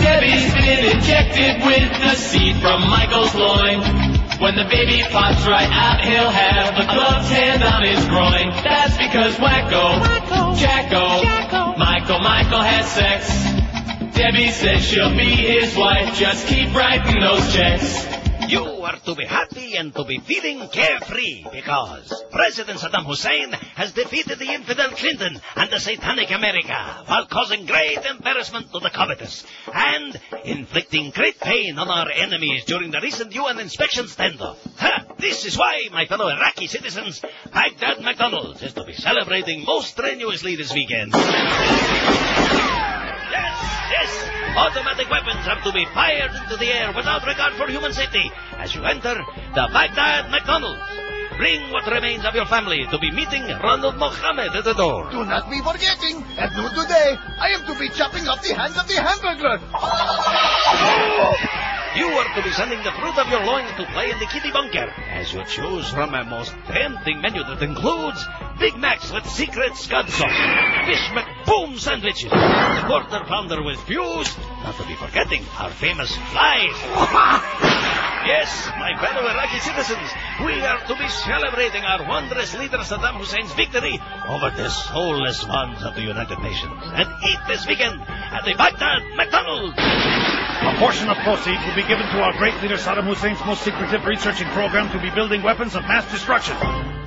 Debbie's 0.00 0.54
been 0.54 0.96
injected 0.96 1.66
with 1.66 2.00
the 2.00 2.14
seed 2.14 2.56
from 2.62 2.88
Michael's 2.88 3.34
loin. 3.34 4.08
When 4.40 4.54
the 4.54 4.64
baby 4.70 5.02
pops 5.10 5.44
right 5.46 5.68
out, 5.68 6.00
he'll 6.00 6.30
have 6.30 6.78
a 6.78 6.86
gloved 6.86 7.26
hand 7.26 7.62
on 7.64 7.82
his 7.82 8.02
groin. 8.06 8.50
That's 8.62 8.96
because 8.96 9.34
Wacko, 9.34 10.00
Wacko 10.00 10.56
Jacko, 10.56 11.22
Jacko, 11.22 11.47
Michael, 11.78 12.18
Michael 12.18 12.60
has 12.60 12.90
sex. 12.90 14.16
Debbie 14.16 14.50
says 14.50 14.82
she'll 14.82 15.16
be 15.16 15.30
his 15.30 15.76
wife. 15.76 16.12
Just 16.16 16.48
keep 16.48 16.74
writing 16.74 17.20
those 17.20 17.54
checks. 17.54 18.17
You 18.48 18.64
are 18.64 18.96
to 19.04 19.14
be 19.14 19.26
happy 19.26 19.76
and 19.76 19.94
to 19.94 20.04
be 20.04 20.20
feeling 20.20 20.66
carefree 20.68 21.44
because 21.52 22.24
President 22.32 22.78
Saddam 22.78 23.04
Hussein 23.04 23.52
has 23.52 23.92
defeated 23.92 24.38
the 24.38 24.50
infidel 24.50 24.88
Clinton 24.92 25.38
and 25.54 25.70
the 25.70 25.78
satanic 25.78 26.30
America 26.30 27.04
while 27.04 27.26
causing 27.26 27.66
great 27.66 27.98
embarrassment 28.06 28.72
to 28.72 28.78
the 28.80 28.88
covetous 28.88 29.44
and 29.74 30.18
inflicting 30.44 31.10
great 31.10 31.38
pain 31.38 31.78
on 31.78 31.88
our 31.88 32.10
enemies 32.10 32.64
during 32.64 32.90
the 32.90 33.00
recent 33.02 33.34
UN 33.34 33.60
inspection 33.60 34.06
standoff. 34.06 34.56
Ha! 34.78 35.04
This 35.18 35.44
is 35.44 35.58
why, 35.58 35.88
my 35.92 36.06
fellow 36.06 36.28
Iraqi 36.28 36.68
citizens, 36.68 37.20
Baghdad 37.52 38.00
McDonald's 38.00 38.62
is 38.62 38.72
to 38.72 38.84
be 38.84 38.94
celebrating 38.94 39.66
most 39.66 39.90
strenuously 39.90 40.56
this 40.56 40.72
weekend. 40.72 41.12
Yes, 41.12 41.28
yes. 43.90 44.37
Automatic 44.56 45.10
weapons 45.10 45.46
are 45.46 45.60
to 45.62 45.72
be 45.72 45.84
fired 45.94 46.30
into 46.34 46.56
the 46.56 46.66
air 46.66 46.92
without 46.94 47.26
regard 47.26 47.52
for 47.54 47.66
human 47.68 47.92
safety 47.92 48.30
as 48.56 48.74
you 48.74 48.84
enter 48.84 49.14
the 49.54 49.68
Baghdad 49.72 50.30
McDonald's. 50.30 50.80
Bring 51.36 51.70
what 51.70 51.86
remains 51.86 52.24
of 52.24 52.34
your 52.34 52.46
family 52.46 52.84
to 52.90 52.98
be 52.98 53.12
meeting 53.12 53.46
Ronald 53.62 53.96
Mohammed 53.96 54.56
at 54.56 54.64
the 54.64 54.74
door. 54.74 55.08
Do 55.10 55.24
not 55.24 55.48
be 55.48 55.62
forgetting, 55.62 56.24
at 56.36 56.50
noon 56.56 56.74
today, 56.74 57.14
I 57.38 57.54
am 57.54 57.64
to 57.66 57.78
be 57.78 57.88
chopping 57.90 58.26
off 58.26 58.42
the 58.42 58.54
hands 58.54 58.76
of 58.76 58.88
the 58.88 58.98
hamburger. 58.98 59.62
You 61.94 62.06
are 62.06 62.34
to 62.34 62.42
be 62.42 62.50
sending 62.50 62.82
the 62.82 62.90
fruit 62.90 63.16
of 63.18 63.28
your 63.28 63.44
loins 63.46 63.70
to 63.76 63.86
play 63.92 64.10
in 64.10 64.18
the 64.18 64.26
kitty 64.26 64.50
bunker 64.50 64.92
as 65.12 65.32
you 65.32 65.44
choose 65.44 65.88
from 65.90 66.14
a 66.14 66.24
most 66.24 66.54
tempting 66.66 67.20
menu 67.20 67.44
that 67.44 67.62
includes 67.62 68.24
Big 68.58 68.76
Macs 68.76 69.12
with 69.12 69.24
secret 69.28 69.76
scud 69.76 70.08
sauce, 70.10 70.86
Fish 70.86 71.06
McBoom 71.14 71.78
sandwiches, 71.78 72.30
the 72.30 72.84
quarter 72.86 73.24
pounder 73.24 73.62
with 73.62 73.78
views, 73.86 74.36
not 74.64 74.74
to 74.76 74.86
be 74.86 74.94
forgetting 74.94 75.44
our 75.58 75.70
famous 75.70 76.14
flies. 76.30 77.94
Yes, 78.26 78.68
my 78.76 78.92
fellow 79.00 79.26
Iraqi 79.26 79.58
citizens, 79.60 80.10
we 80.44 80.60
are 80.60 80.84
to 80.86 80.94
be 80.96 81.08
celebrating 81.08 81.82
our 81.84 82.06
wondrous 82.06 82.52
leader 82.58 82.78
Saddam 82.78 83.14
Hussein's 83.14 83.54
victory 83.54 83.98
over 84.28 84.50
the 84.50 84.68
soulless 84.68 85.46
ones 85.46 85.82
of 85.84 85.94
the 85.94 86.02
United 86.02 86.38
Nations 86.40 86.82
and 86.92 87.08
eat 87.24 87.38
this 87.46 87.66
weekend 87.66 88.02
at 88.02 88.44
the 88.44 88.52
Baghdad 88.52 89.16
McDonald's. 89.16 89.78
A 89.78 90.74
portion 90.78 91.08
of 91.08 91.16
proceeds 91.18 91.64
will 91.64 91.76
be 91.76 91.86
given 91.88 92.04
to 92.04 92.20
our 92.20 92.36
great 92.36 92.60
leader 92.60 92.76
Saddam 92.76 93.04
Hussein's 93.04 93.40
most 93.46 93.62
secretive 93.62 94.04
researching 94.04 94.48
program 94.48 94.90
to 94.90 95.00
be 95.00 95.08
building 95.14 95.42
weapons 95.42 95.76
of 95.76 95.82
mass 95.84 96.04
destruction. 96.10 96.97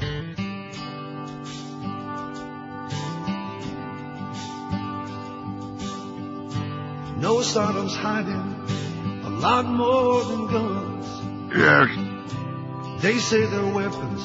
No 7.22 7.36
Saddam's 7.42 7.96
hiding 7.96 9.24
a 9.24 9.30
lot 9.30 9.66
more 9.68 10.24
than 10.24 10.48
guns. 10.48 11.06
Yes. 11.56 13.04
They 13.04 13.20
say 13.20 13.46
they're 13.46 13.64
weapons 13.64 14.24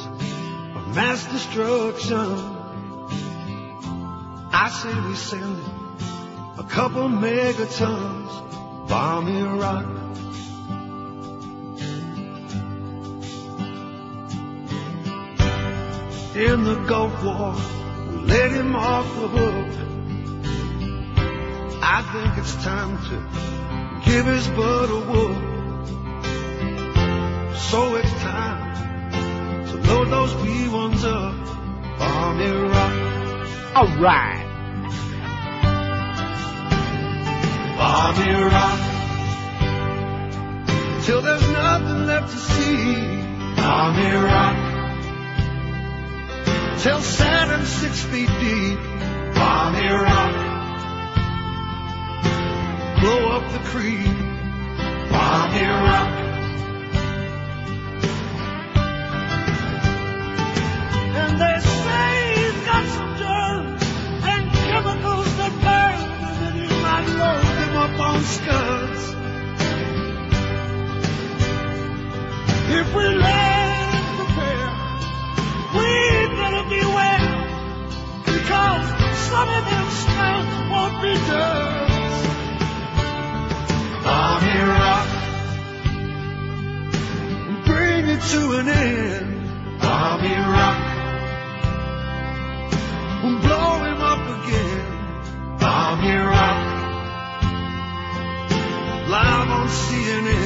of 0.74 0.94
mass 0.94 1.30
destruction. 1.30 2.26
I 4.50 4.70
say 4.70 4.94
we 5.08 5.14
send 5.14 5.58
a 6.56 6.62
couple 6.62 7.10
megatons, 7.10 8.88
bomb 8.88 9.28
Iraq. 9.28 9.84
In 16.34 16.64
the 16.64 16.76
Gulf 16.88 17.22
War, 17.22 17.54
we 18.10 18.26
let 18.26 18.52
him 18.52 18.74
off 18.74 19.06
the 19.20 19.28
hook. 19.28 19.95
I 21.82 22.02
think 22.12 22.38
it's 22.38 22.54
time 22.64 22.98
to 23.08 24.10
give 24.10 24.26
his 24.26 24.46
butt 24.48 24.90
a 24.90 25.00
whoop. 25.00 25.56
So 27.56 27.96
it's 27.96 28.12
time 28.22 29.66
to 29.66 29.76
load 29.88 30.08
those 30.08 30.32
B-1s 30.34 31.04
up 31.04 32.00
on 32.00 32.40
Iraq. 32.40 33.16
Alright. 33.76 34.46
Bomb 37.76 38.16
Iraq. 38.28 38.80
Till 41.04 41.20
there's 41.22 41.48
nothing 41.50 42.06
left 42.06 42.32
to 42.32 42.38
see. 42.38 42.94
Bomb 43.56 43.98
Iraq. 43.98 44.56
Till 46.80 47.00
Saddam's 47.00 47.68
six 47.68 48.02
feet 48.04 48.30
deep. 48.40 48.78
Bomb 49.34 49.74
Iraq. 49.74 50.45
Blow 53.00 53.28
up 53.36 53.52
the 53.52 53.58
creek. 53.70 54.06
Bomb 55.10 55.52
Iraq. 55.54 56.10
And 61.18 61.32
they 61.40 61.56
say 61.60 62.08
he's 62.36 62.58
got 62.64 62.84
some 62.96 63.12
drugs 63.20 63.84
and 64.24 64.42
chemicals 64.52 65.28
that 65.36 65.52
burn, 65.64 65.98
and 66.26 66.36
that 66.42 66.54
he 66.54 66.68
might 66.82 67.08
load 67.20 67.46
them 67.60 67.74
up 67.76 67.96
on 68.00 68.18
scuds. 68.24 69.02
If 72.78 72.86
we 72.94 73.04
land 73.04 73.92
prepare, 74.16 74.70
we 75.76 75.88
better 76.36 76.64
beware, 76.68 77.34
because 78.24 78.86
some 79.28 79.48
of 79.48 79.64
them 79.70 79.86
smells 79.90 80.50
won't 80.70 80.96
be 81.02 81.14
duds. 81.28 81.95
Bomb 84.06 84.44
Iraq, 84.44 85.08
bring 87.66 88.04
it 88.14 88.22
to 88.32 88.40
an 88.58 88.68
end. 88.68 89.80
Bomb 89.80 90.24
Iraq. 90.24 90.78
Blow 93.42 93.70
him 93.86 94.00
up 94.12 94.24
again. 94.36 94.84
Bomb 95.58 96.00
Iraq. 96.04 96.58
Live 99.14 99.50
on 99.58 99.68
CNN. 99.68 100.45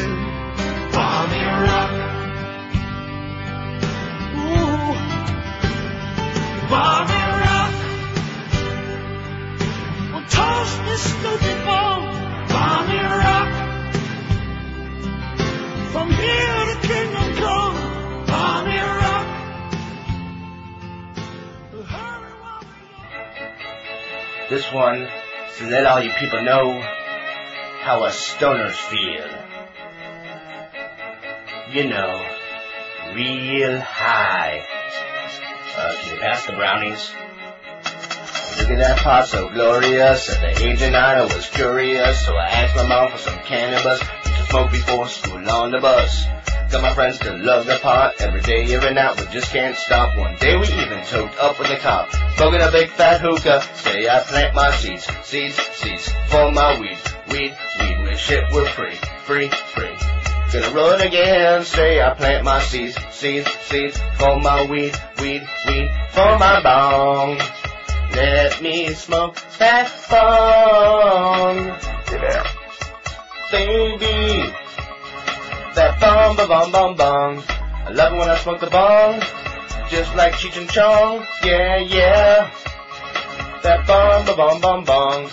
This 24.51 24.73
one 24.73 25.07
to 25.59 25.67
let 25.69 25.87
all 25.87 26.03
you 26.03 26.11
people 26.19 26.43
know 26.43 26.81
how 27.83 28.03
us 28.03 28.35
stoners 28.35 28.75
feel. 28.75 29.29
You 31.71 31.89
know, 31.89 32.27
real 33.15 33.79
high. 33.79 34.67
Uh, 35.77 35.95
can 36.01 36.15
you 36.15 36.21
pass 36.21 36.47
the 36.47 36.55
brownies? 36.55 37.13
Look 38.59 38.71
at 38.71 38.79
that 38.79 38.99
pot 38.99 39.29
so 39.29 39.49
glorious. 39.51 40.29
At 40.29 40.57
the 40.57 40.67
age 40.67 40.83
of 40.83 40.91
nine, 40.91 41.19
I 41.19 41.23
was 41.23 41.49
curious, 41.51 42.27
so 42.27 42.35
I 42.35 42.47
asked 42.47 42.75
my 42.75 42.89
mom 42.89 43.13
for 43.13 43.19
some 43.19 43.39
cannabis 43.45 44.01
to 44.01 44.47
smoke 44.49 44.73
before 44.73 45.07
school 45.07 45.49
on 45.49 45.71
the 45.71 45.79
bus. 45.79 46.27
Got 46.71 46.83
my 46.83 46.95
friends 46.95 47.19
to 47.19 47.37
love 47.37 47.67
the 47.67 47.81
pot 47.83 48.21
every 48.21 48.43
day, 48.43 48.73
every 48.73 48.95
night, 48.95 49.19
we 49.19 49.27
just 49.33 49.51
can't 49.51 49.77
stop. 49.77 50.17
One 50.17 50.37
day 50.37 50.57
we 50.57 50.69
even 50.69 51.05
choked 51.05 51.37
up 51.37 51.59
with 51.59 51.69
a 51.69 51.77
cop, 51.77 52.13
smoking 52.37 52.61
a 52.63 52.71
big 52.71 52.91
fat 52.91 53.21
hookah. 53.21 53.61
Say 53.75 54.09
I 54.09 54.21
plant 54.21 54.55
my 54.55 54.71
seeds, 54.77 55.05
seeds, 55.25 55.57
seeds 55.57 56.09
for 56.29 56.53
my 56.53 56.79
weed, 56.79 56.97
weed, 57.29 57.57
weed. 57.81 58.03
Wish 58.05 58.31
it 58.31 58.45
were 58.53 58.67
free, 58.67 58.95
free, 59.25 59.49
free. 59.49 59.97
Gonna 60.53 60.71
run 60.71 61.01
again, 61.01 61.65
say 61.65 62.01
I 62.01 62.15
plant 62.15 62.45
my 62.45 62.61
seeds, 62.61 62.97
seeds, 63.11 63.51
seeds 63.63 63.99
for 64.17 64.39
my 64.39 64.65
weed, 64.71 64.95
weed, 65.21 65.43
weed 65.67 65.91
for 66.13 66.39
my 66.39 66.63
bong. 66.63 67.39
Let 68.15 68.63
me 68.63 68.91
smoke 68.95 69.37
that 69.59 69.91
bong. 70.09 71.57
Yeah. 72.13 72.47
Baby, 73.51 74.55
that 75.75 76.01
bong, 76.01 76.37
ba 76.37 76.47
bong, 76.47 76.73
bong, 76.73 76.97
bong. 76.97 77.43
I 77.87 77.91
love 77.91 78.13
it 78.13 78.19
when 78.19 78.29
I 78.29 78.37
smoke 78.37 78.61
the 78.61 78.71
bong, 78.71 79.21
just 79.89 80.15
like 80.15 80.35
Cheech 80.35 80.59
and 80.59 80.69
Chong. 80.69 81.27
Yeah, 81.43 81.79
yeah. 81.79 82.51
That 83.63 83.87
bong, 83.87 84.27
ba 84.27 84.37
bong, 84.37 84.61
bong, 84.61 84.85
bong. 84.85 85.31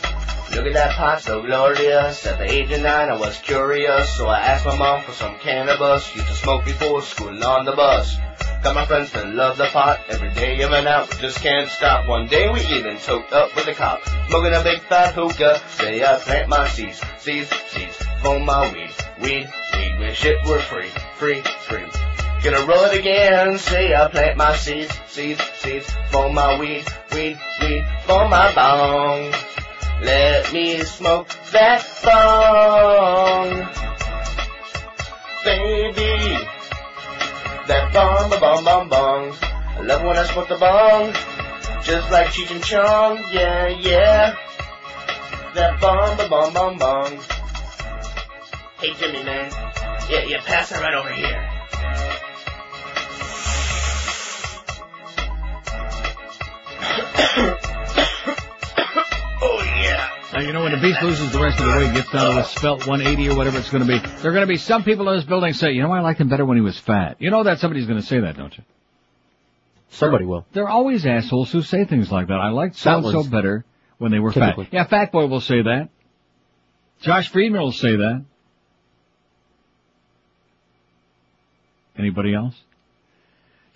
Look 0.56 0.66
at 0.66 0.74
that 0.74 0.96
pot 0.96 1.22
so 1.22 1.42
glorious. 1.42 2.26
At 2.26 2.40
the 2.40 2.50
age 2.50 2.72
of 2.72 2.82
nine, 2.82 3.10
I 3.10 3.18
was 3.18 3.38
curious, 3.40 4.16
so 4.16 4.28
I 4.28 4.40
asked 4.40 4.66
my 4.66 4.78
mom 4.78 5.04
for 5.04 5.12
some 5.12 5.38
cannabis. 5.40 6.16
Used 6.16 6.28
to 6.28 6.34
smoke 6.34 6.66
before 6.66 7.02
school 7.02 7.30
and 7.30 7.44
on 7.44 7.66
the 7.66 7.74
bus. 7.74 8.18
Got 8.64 8.74
my 8.74 8.86
friends 8.86 9.12
that 9.12 9.28
love 9.30 9.58
the 9.58 9.66
pot 9.66 10.00
every 10.10 10.34
day, 10.34 10.60
in 10.62 10.74
and 10.74 10.88
out, 10.88 11.12
just 11.20 11.42
can't 11.42 11.70
stop. 11.70 12.08
One 12.08 12.28
day 12.28 12.50
we 12.50 12.62
even 12.62 12.98
choked 12.98 13.32
up 13.32 13.56
with 13.56 13.68
a 13.68 13.74
cop, 13.74 14.02
smoking 14.30 14.54
a 14.54 14.64
big 14.64 14.82
fat 14.82 15.14
hookah. 15.14 15.62
Say 15.70 16.04
I 16.04 16.18
plant 16.18 16.50
my 16.50 16.68
seeds, 16.68 17.00
seeds, 17.20 17.50
seeds 17.68 17.96
for 18.22 18.40
my 18.40 18.72
weed, 18.74 18.90
weed, 19.22 19.50
weed. 19.74 19.98
Wish 20.00 20.26
it 20.26 20.38
were 20.48 20.60
free, 20.60 20.90
free, 21.18 21.42
free. 21.42 21.86
Gonna 22.44 22.66
roll 22.66 22.86
it 22.86 23.00
again. 23.00 23.58
Say 23.58 23.94
I 23.94 24.08
plant 24.10 24.38
my 24.38 24.56
seeds, 24.56 24.94
seeds, 25.08 25.42
seeds 25.56 25.90
for 26.12 26.32
my 26.32 26.60
weed, 26.60 26.86
weed, 27.12 27.38
weed 27.62 27.86
for 28.06 28.28
my 28.30 28.54
bong. 28.54 29.34
Let 30.02 30.54
me 30.54 30.84
smoke 30.84 31.28
that 31.52 31.84
bong, 32.06 33.50
baby. 35.44 36.38
That 37.68 37.92
bong, 37.92 38.30
ba 38.30 38.40
bong, 38.40 38.64
bong, 38.64 38.90
bong. 38.90 39.34
I 39.42 39.82
love 39.82 40.04
when 40.04 40.18
I 40.18 40.26
smoke 40.26 40.48
the 40.48 40.58
bong, 40.58 41.14
just 41.84 42.12
like 42.12 42.28
Cheech 42.28 42.52
and 42.52 42.64
Chong. 42.64 43.18
Yeah, 43.34 43.68
yeah. 43.68 44.36
That 45.56 45.82
bong, 45.82 46.18
ba 46.18 46.30
bong, 46.30 46.54
bong, 46.54 46.78
bong. 46.78 47.20
Hey 48.80 48.94
Jimmy, 48.94 49.24
man. 49.24 49.52
Yeah, 50.10 50.24
yeah. 50.28 50.42
Pass 50.46 50.70
that 50.70 50.82
right 50.82 50.94
over 50.94 51.12
here. 51.12 51.28
oh 59.42 59.64
yeah. 59.82 60.10
Now, 60.34 60.42
you 60.42 60.54
know, 60.54 60.62
when 60.62 60.74
the 60.74 60.80
beast 60.80 61.02
loses 61.02 61.32
the 61.32 61.40
rest 61.40 61.60
of 61.60 61.66
the 61.66 61.78
weight, 61.80 61.94
gets 61.94 62.12
down 62.12 62.36
to 62.36 62.42
a 62.42 62.46
spelt 62.46 62.86
180 62.88 63.30
or 63.30 63.36
whatever 63.36 63.58
it's 63.58 63.72
going 63.72 63.86
to 63.86 63.88
be, 63.88 63.98
there 63.98 64.30
are 64.30 64.34
going 64.34 64.46
to 64.46 64.48
be 64.48 64.58
some 64.58 64.84
people 64.84 65.10
in 65.10 65.16
this 65.16 65.26
building 65.26 65.54
say, 65.54 65.72
you 65.72 65.82
know, 65.82 65.92
I 65.92 66.02
liked 66.02 66.22
him 66.22 66.30
better 66.30 66.46
when 66.46 66.58
he 66.58 66.62
was 66.62 66.78
fat. 66.78 67.18
You 67.20 67.32
know 67.32 67.44
that 67.44 67.60
somebody's 67.60 67.88
going 67.88 68.00
to 68.00 68.06
say 68.06 68.20
that, 68.20 68.38
don't 68.38 68.56
you? 68.56 68.64
Somebody 69.90 70.26
will. 70.26 70.46
There 70.54 70.66
are 70.66 70.70
always 70.70 71.06
assholes 71.06 71.52
who 71.52 71.64
say 71.64 71.86
things 71.86 72.12
like 72.12 72.28
that. 72.28 72.40
I 72.40 72.50
liked 72.50 72.76
so-and-so 72.76 73.24
better 73.24 73.66
when 73.98 74.12
they 74.12 74.20
were 74.20 74.32
typically. 74.32 74.66
fat. 74.66 74.74
Yeah, 74.74 74.86
Fat 74.86 75.12
Boy 75.12 75.26
will 75.26 75.42
say 75.42 75.64
that. 75.64 75.90
Josh 77.02 77.30
Friedman 77.30 77.62
will 77.62 77.72
say 77.72 77.96
that. 77.96 78.24
Anybody 81.98 82.34
else? 82.34 82.56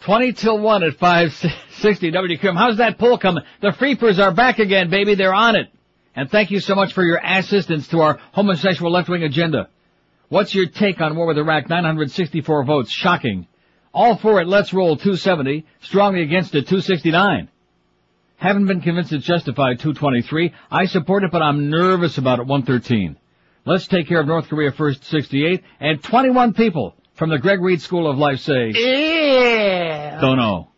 20 0.02 0.34
till 0.34 0.60
1 0.60 0.84
at 0.84 0.96
560 0.96 2.12
WQAM. 2.12 2.58
How's 2.58 2.78
that 2.78 2.98
poll 2.98 3.18
coming? 3.18 3.44
The 3.62 3.72
Freepers 3.74 4.20
are 4.20 4.34
back 4.34 4.60
again, 4.60 4.90
baby. 4.90 5.16
They're 5.16 5.34
on 5.34 5.56
it. 5.56 5.70
And 6.16 6.30
thank 6.30 6.52
you 6.52 6.60
so 6.60 6.76
much 6.76 6.94
for 6.94 7.04
your 7.04 7.20
assistance 7.24 7.88
to 7.90 8.02
our 8.02 8.20
homosexual 8.34 8.92
left-wing 8.92 9.24
agenda. 9.24 9.70
What's 10.30 10.54
your 10.56 10.68
take 10.68 11.00
on 11.02 11.16
War 11.16 11.28
with 11.28 11.38
Iraq? 11.38 11.70
964 11.70 12.64
votes. 12.66 12.92
Shocking. 12.92 13.48
All 13.94 14.18
for 14.18 14.42
it. 14.42 14.48
Let's 14.48 14.74
roll 14.74 14.96
270. 14.96 15.66
Strongly 15.82 16.24
against 16.24 16.56
it 16.56 16.68
269. 16.68 17.50
Haven't 18.38 18.66
been 18.66 18.82
convinced 18.82 19.14
it's 19.14 19.26
justified 19.26 19.80
223. 19.80 20.54
I 20.72 20.86
support 20.86 21.24
it, 21.24 21.32
but 21.32 21.44
I'm 21.44 21.70
nervous 21.70 22.18
about 22.18 22.40
it 22.40 22.48
113. 22.48 23.18
Let's 23.66 23.88
take 23.88 24.08
care 24.08 24.20
of 24.20 24.26
North 24.26 24.50
Korea 24.50 24.72
first 24.72 25.04
68. 25.06 25.64
And 25.80 26.02
21 26.02 26.54
people 26.54 26.96
from 27.22 27.30
the 27.30 27.38
Greg 27.38 27.62
Reed 27.62 27.80
School 27.84 28.10
of 28.10 28.18
Life 28.18 28.40
say, 28.40 28.72
Yeah. 28.74 30.20
don't 30.20 30.38
know. 30.38 30.70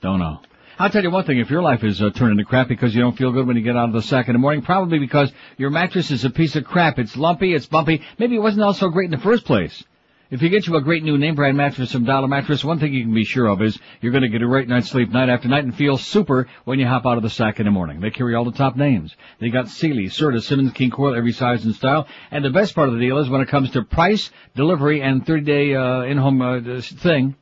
Don't 0.00 0.20
know. 0.20 0.38
I'll 0.78 0.88
tell 0.88 1.02
you 1.02 1.10
one 1.10 1.24
thing, 1.24 1.40
if 1.40 1.50
your 1.50 1.62
life 1.62 1.82
is 1.82 2.00
uh, 2.00 2.10
turning 2.10 2.38
to 2.38 2.44
crap 2.44 2.68
because 2.68 2.94
you 2.94 3.00
don't 3.00 3.18
feel 3.18 3.32
good 3.32 3.44
when 3.44 3.56
you 3.56 3.62
get 3.64 3.76
out 3.76 3.88
of 3.88 3.94
the 3.94 4.02
sack 4.02 4.28
in 4.28 4.34
the 4.34 4.38
morning, 4.38 4.62
probably 4.62 5.00
because 5.00 5.32
your 5.56 5.70
mattress 5.70 6.12
is 6.12 6.24
a 6.24 6.30
piece 6.30 6.54
of 6.54 6.62
crap. 6.64 7.00
It's 7.00 7.16
lumpy, 7.16 7.54
it's 7.54 7.66
bumpy. 7.66 8.02
Maybe 8.20 8.36
it 8.36 8.38
wasn't 8.38 8.62
all 8.62 8.72
so 8.72 8.88
great 8.88 9.06
in 9.06 9.10
the 9.10 9.18
first 9.18 9.44
place. 9.44 9.82
If 10.30 10.42
you 10.42 10.48
get 10.48 10.68
you 10.68 10.76
a 10.76 10.80
great 10.80 11.02
new 11.02 11.18
name 11.18 11.34
brand 11.34 11.56
mattress 11.56 11.90
from 11.90 12.04
Dollar 12.04 12.28
Mattress, 12.28 12.62
one 12.62 12.78
thing 12.78 12.94
you 12.94 13.02
can 13.02 13.12
be 13.12 13.24
sure 13.24 13.48
of 13.48 13.60
is 13.60 13.76
you're 14.00 14.12
going 14.12 14.22
to 14.22 14.28
get 14.28 14.42
a 14.42 14.46
great 14.46 14.68
night's 14.68 14.88
sleep 14.88 15.10
night 15.10 15.28
after 15.28 15.48
night 15.48 15.64
and 15.64 15.74
feel 15.74 15.98
super 15.98 16.46
when 16.64 16.78
you 16.78 16.86
hop 16.86 17.04
out 17.04 17.16
of 17.16 17.24
the 17.24 17.30
sack 17.30 17.58
in 17.58 17.64
the 17.66 17.72
morning. 17.72 17.98
They 17.98 18.12
carry 18.12 18.36
all 18.36 18.44
the 18.44 18.52
top 18.52 18.76
names. 18.76 19.12
They 19.40 19.50
got 19.50 19.66
Sealy, 19.66 20.04
Serta, 20.04 20.40
Simmons, 20.40 20.72
King 20.72 20.92
Koil, 20.92 21.16
every 21.16 21.32
size 21.32 21.64
and 21.64 21.74
style. 21.74 22.06
And 22.30 22.44
the 22.44 22.50
best 22.50 22.76
part 22.76 22.88
of 22.88 22.94
the 22.94 23.00
deal 23.00 23.18
is 23.18 23.28
when 23.28 23.40
it 23.40 23.48
comes 23.48 23.72
to 23.72 23.82
price, 23.82 24.30
delivery, 24.54 25.02
and 25.02 25.26
30 25.26 25.42
day, 25.42 25.74
uh, 25.74 26.02
in-home, 26.02 26.40
uh, 26.40 26.80
thing. 26.80 27.34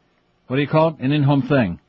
What 0.46 0.56
do 0.56 0.62
you 0.62 0.68
call 0.68 0.88
it? 0.88 1.00
An 1.00 1.12
in-home 1.12 1.42
thing. 1.42 1.80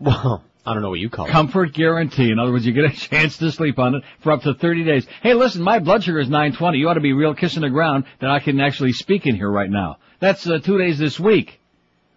Well, 0.00 0.42
I 0.70 0.72
don't 0.72 0.82
know 0.82 0.90
what 0.90 1.00
you 1.00 1.10
call 1.10 1.26
it. 1.26 1.32
Comfort 1.32 1.72
guarantee. 1.72 2.30
In 2.30 2.38
other 2.38 2.52
words, 2.52 2.64
you 2.64 2.72
get 2.72 2.84
a 2.84 2.90
chance 2.92 3.38
to 3.38 3.50
sleep 3.50 3.80
on 3.80 3.96
it 3.96 4.04
for 4.20 4.30
up 4.30 4.42
to 4.42 4.54
30 4.54 4.84
days. 4.84 5.04
Hey, 5.20 5.34
listen, 5.34 5.62
my 5.62 5.80
blood 5.80 6.04
sugar 6.04 6.20
is 6.20 6.28
920. 6.28 6.78
You 6.78 6.88
ought 6.88 6.94
to 6.94 7.00
be 7.00 7.12
real 7.12 7.34
kissing 7.34 7.62
the 7.62 7.70
ground 7.70 8.04
that 8.20 8.30
I 8.30 8.38
can 8.38 8.60
actually 8.60 8.92
speak 8.92 9.26
in 9.26 9.34
here 9.34 9.50
right 9.50 9.68
now. 9.68 9.98
That's 10.20 10.46
uh, 10.46 10.60
two 10.60 10.78
days 10.78 10.96
this 10.96 11.18
week. 11.18 11.60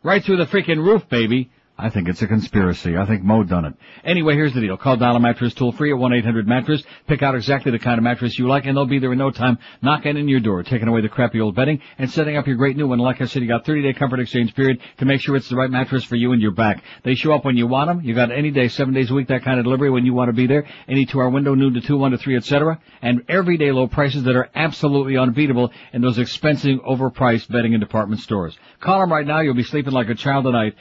Right 0.03 0.23
through 0.23 0.37
the 0.37 0.45
freaking 0.45 0.85
roof, 0.85 1.09
baby. 1.09 1.49
I 1.75 1.89
think 1.89 2.07
it's 2.07 2.21
a 2.21 2.27
conspiracy. 2.27 2.95
I 2.95 3.05
think 3.07 3.23
Mo 3.23 3.43
done 3.43 3.65
it. 3.65 3.73
Anyway, 4.03 4.35
here's 4.35 4.53
the 4.53 4.61
deal. 4.61 4.77
Call 4.77 4.95
Dollar 4.95 5.19
Mattress 5.19 5.55
toll 5.55 5.71
free 5.71 5.91
at 5.91 5.97
1-800-Mattress. 5.97 6.83
Pick 7.07 7.23
out 7.23 7.33
exactly 7.33 7.71
the 7.71 7.79
kind 7.79 7.97
of 7.97 8.03
mattress 8.03 8.37
you 8.37 8.47
like 8.47 8.65
and 8.65 8.77
they'll 8.77 8.85
be 8.85 8.99
there 8.99 9.11
in 9.11 9.17
no 9.17 9.31
time 9.31 9.57
knocking 9.81 10.15
in 10.15 10.27
your 10.27 10.39
door, 10.39 10.61
taking 10.61 10.87
away 10.87 11.01
the 11.01 11.09
crappy 11.09 11.41
old 11.41 11.55
bedding 11.55 11.81
and 11.97 12.11
setting 12.11 12.37
up 12.37 12.45
your 12.45 12.57
great 12.57 12.77
new 12.77 12.87
one. 12.87 12.99
Like 12.99 13.21
I 13.21 13.25
said, 13.25 13.41
you 13.41 13.47
got 13.47 13.65
30 13.65 13.81
day 13.81 13.93
comfort 13.93 14.19
exchange 14.19 14.53
period 14.53 14.81
to 14.99 15.05
make 15.05 15.19
sure 15.19 15.35
it's 15.35 15.49
the 15.49 15.55
right 15.55 15.69
mattress 15.69 16.03
for 16.03 16.15
you 16.15 16.31
and 16.31 16.41
your 16.41 16.51
back. 16.51 16.83
They 17.03 17.15
show 17.15 17.33
up 17.33 17.43
when 17.43 17.57
you 17.57 17.65
want 17.65 17.87
them. 17.87 18.01
You 18.01 18.13
got 18.13 18.31
any 18.31 18.51
day, 18.51 18.67
seven 18.67 18.93
days 18.93 19.09
a 19.09 19.15
week, 19.15 19.29
that 19.29 19.43
kind 19.43 19.57
of 19.57 19.65
delivery 19.65 19.89
when 19.89 20.05
you 20.05 20.13
want 20.13 20.29
to 20.29 20.33
be 20.33 20.45
there. 20.45 20.67
Any 20.87 21.07
two 21.07 21.21
hour 21.21 21.29
window, 21.31 21.55
noon 21.55 21.73
to 21.73 21.81
two, 21.81 21.97
one 21.97 22.11
to 22.11 22.19
three, 22.19 22.37
etc. 22.37 22.79
And 23.01 23.23
everyday 23.27 23.71
low 23.71 23.87
prices 23.87 24.23
that 24.25 24.35
are 24.35 24.49
absolutely 24.53 25.17
unbeatable 25.17 25.71
in 25.91 26.01
those 26.01 26.19
expensive, 26.19 26.79
overpriced 26.81 27.49
bedding 27.51 27.73
and 27.73 27.81
department 27.81 28.21
stores. 28.21 28.55
Call 28.79 28.99
them 28.99 29.11
right 29.11 29.25
now. 29.25 29.39
You'll 29.39 29.55
be 29.55 29.63
sleeping 29.63 29.93
like 29.93 30.09
a 30.09 30.15
child 30.15 30.45
tonight. 30.45 30.75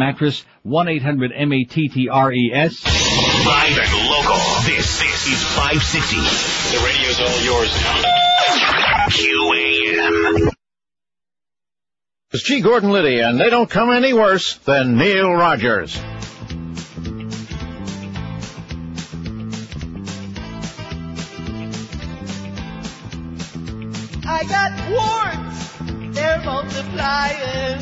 1-800-Mattress. 0.00 0.44
1-800-M-A-T-T-R-E-S. 0.66 2.84
Live 3.46 3.78
and 3.78 4.08
local. 4.08 4.36
This, 4.64 4.98
this 4.98 5.26
is 5.26 5.42
560. 5.56 6.16
The 6.16 6.78
radio's 6.84 7.20
all 7.20 7.40
yours 7.44 7.70
now. 7.82 8.02
QAM. 9.08 10.50
It's 12.32 12.44
G. 12.44 12.60
Gordon 12.60 12.90
Liddy, 12.90 13.18
and 13.20 13.40
they 13.40 13.50
don't 13.50 13.68
come 13.68 13.90
any 13.92 14.12
worse 14.12 14.54
than 14.58 14.96
Neil 14.96 15.32
Rogers. 15.32 15.98
I 24.26 24.44
got 24.44 24.72
warts, 24.90 25.74
they're 26.14 26.40
multiplying. 26.44 27.80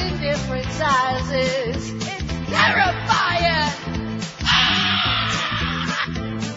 in 0.00 0.20
different 0.20 0.70
sizes. 0.72 1.92
It's 1.92 2.50
terrifying. 2.50 3.72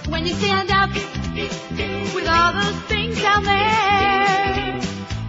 When 0.12 0.26
you 0.26 0.34
stand 0.36 0.72
up 0.72 0.90
with 2.16 2.28
all 2.28 2.54
those 2.54 2.80
things 2.92 3.22
down 3.22 3.44
there, 3.44 4.80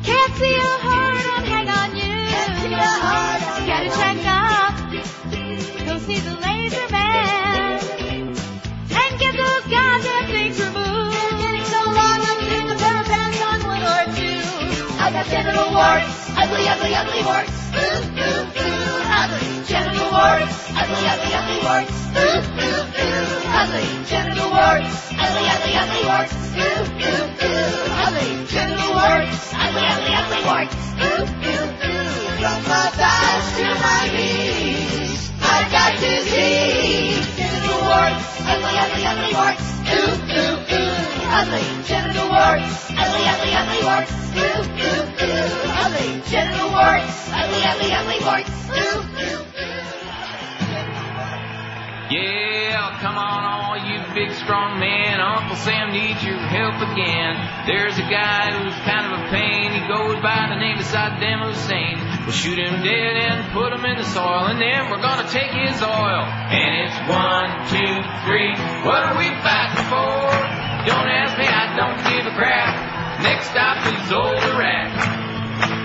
can't 0.04 0.34
see 0.34 0.56
heart 0.86 1.44
hang 1.46 1.68
on 1.68 1.96
you. 1.96 2.26
Gotta 3.66 3.90
check 4.00 4.18
up. 4.26 4.74
Go 5.86 5.98
see 5.98 6.20
the 6.20 6.34
laser 6.40 6.88
man 6.90 7.80
and 8.90 9.18
get 9.20 9.32
those 9.36 9.66
goddamn 9.70 10.26
things 10.26 10.58
removed. 10.60 10.75
Genital 15.30 15.72
warts, 15.74 16.30
ugly, 16.38 16.68
ugly, 16.68 16.94
ugly 16.94 17.22
warts. 17.26 17.56
Ooh, 17.74 17.98
ooh, 18.14 18.46
ooh, 18.46 19.02
ugly 19.10 19.64
genital 19.66 20.08
warts, 20.14 20.56
ugly, 20.70 21.02
ugly, 21.02 21.32
ugly 21.34 21.58
warts. 21.66 21.96
Ooh, 22.14 22.40
ooh, 22.46 22.86
ooh, 23.02 23.58
ugly 23.60 23.86
genital 24.06 24.50
warts, 24.50 24.94
ugly, 25.18 25.44
ugly, 25.50 25.74
ugly 25.82 26.02
warts. 26.06 26.34
Ooh, 26.56 26.62
ooh, 26.62 27.26
ooh, 27.42 28.02
ugly 28.06 28.30
genital 28.46 28.92
warts, 28.94 29.40
ugly, 29.54 29.84
ugly, 29.94 30.12
ugly 30.14 30.40
warts. 30.46 30.76
Ooh, 30.96 31.26
ooh, 31.26 31.66
ooh, 31.86 32.38
from 32.40 32.58
my 32.70 32.86
thighs 32.94 33.46
to 33.58 33.66
my 33.82 34.02
knees, 34.14 35.30
I 35.42 35.58
got 35.74 35.92
disease. 35.98 37.26
Genital 37.36 37.80
warts, 37.82 38.26
ugly, 38.46 38.74
ugly, 38.78 39.04
ugly 39.10 39.32
warts. 39.34 39.66
Ooh, 39.90 40.14
ooh, 40.22 40.54
ooh, 40.70 40.75
ugly 41.28 41.66
genital 41.84 42.28
warts, 42.28 42.90
ugly, 42.90 43.24
ugly, 43.26 43.52
ugly 43.54 43.80
warts. 43.84 44.12
Ooh, 44.36 44.62
ooh, 44.62 45.02
ooh, 45.26 45.82
ugly 45.82 46.22
genital 46.30 46.70
warts, 46.70 47.30
ugly, 47.32 47.62
ugly, 47.64 47.90
ugly 47.92 48.18
warts. 48.24 48.50
Ooh, 48.70 49.00
ooh. 49.00 49.55
Yeah, 52.06 53.02
come 53.02 53.18
on, 53.18 53.42
all 53.42 53.74
you 53.82 53.98
big 54.14 54.30
strong 54.38 54.78
men. 54.78 55.18
Uncle 55.18 55.58
Sam 55.58 55.90
needs 55.90 56.22
your 56.22 56.38
help 56.38 56.78
again. 56.78 57.34
There's 57.66 57.98
a 57.98 58.06
guy 58.06 58.54
who's 58.54 58.78
kind 58.86 59.10
of 59.10 59.18
a 59.18 59.22
pain. 59.34 59.74
He 59.74 59.82
goes 59.90 60.14
by 60.22 60.46
the 60.46 60.54
name 60.54 60.78
of 60.78 60.86
Saddam 60.86 61.42
Hussein. 61.50 61.98
We'll 62.22 62.30
shoot 62.30 62.62
him 62.62 62.78
dead 62.86 63.14
and 63.18 63.50
put 63.50 63.74
him 63.74 63.82
in 63.82 63.98
the 63.98 64.06
soil, 64.06 64.46
and 64.46 64.62
then 64.62 64.86
we're 64.86 65.02
gonna 65.02 65.26
take 65.34 65.50
his 65.50 65.82
oil. 65.82 66.22
And 66.54 66.70
it's 66.86 66.98
one, 67.10 67.50
two, 67.74 67.94
three. 68.22 68.54
What 68.86 69.02
are 69.02 69.18
we 69.18 69.26
fighting 69.42 69.90
for? 69.90 70.30
Don't 70.86 71.10
ask 71.10 71.34
me, 71.34 71.50
I 71.50 71.74
don't 71.74 71.98
give 72.06 72.22
a 72.22 72.34
crap. 72.38 73.18
Next 73.26 73.50
stop 73.50 73.82
is 73.82 74.12
old 74.14 74.38
Iraq. 74.54 74.94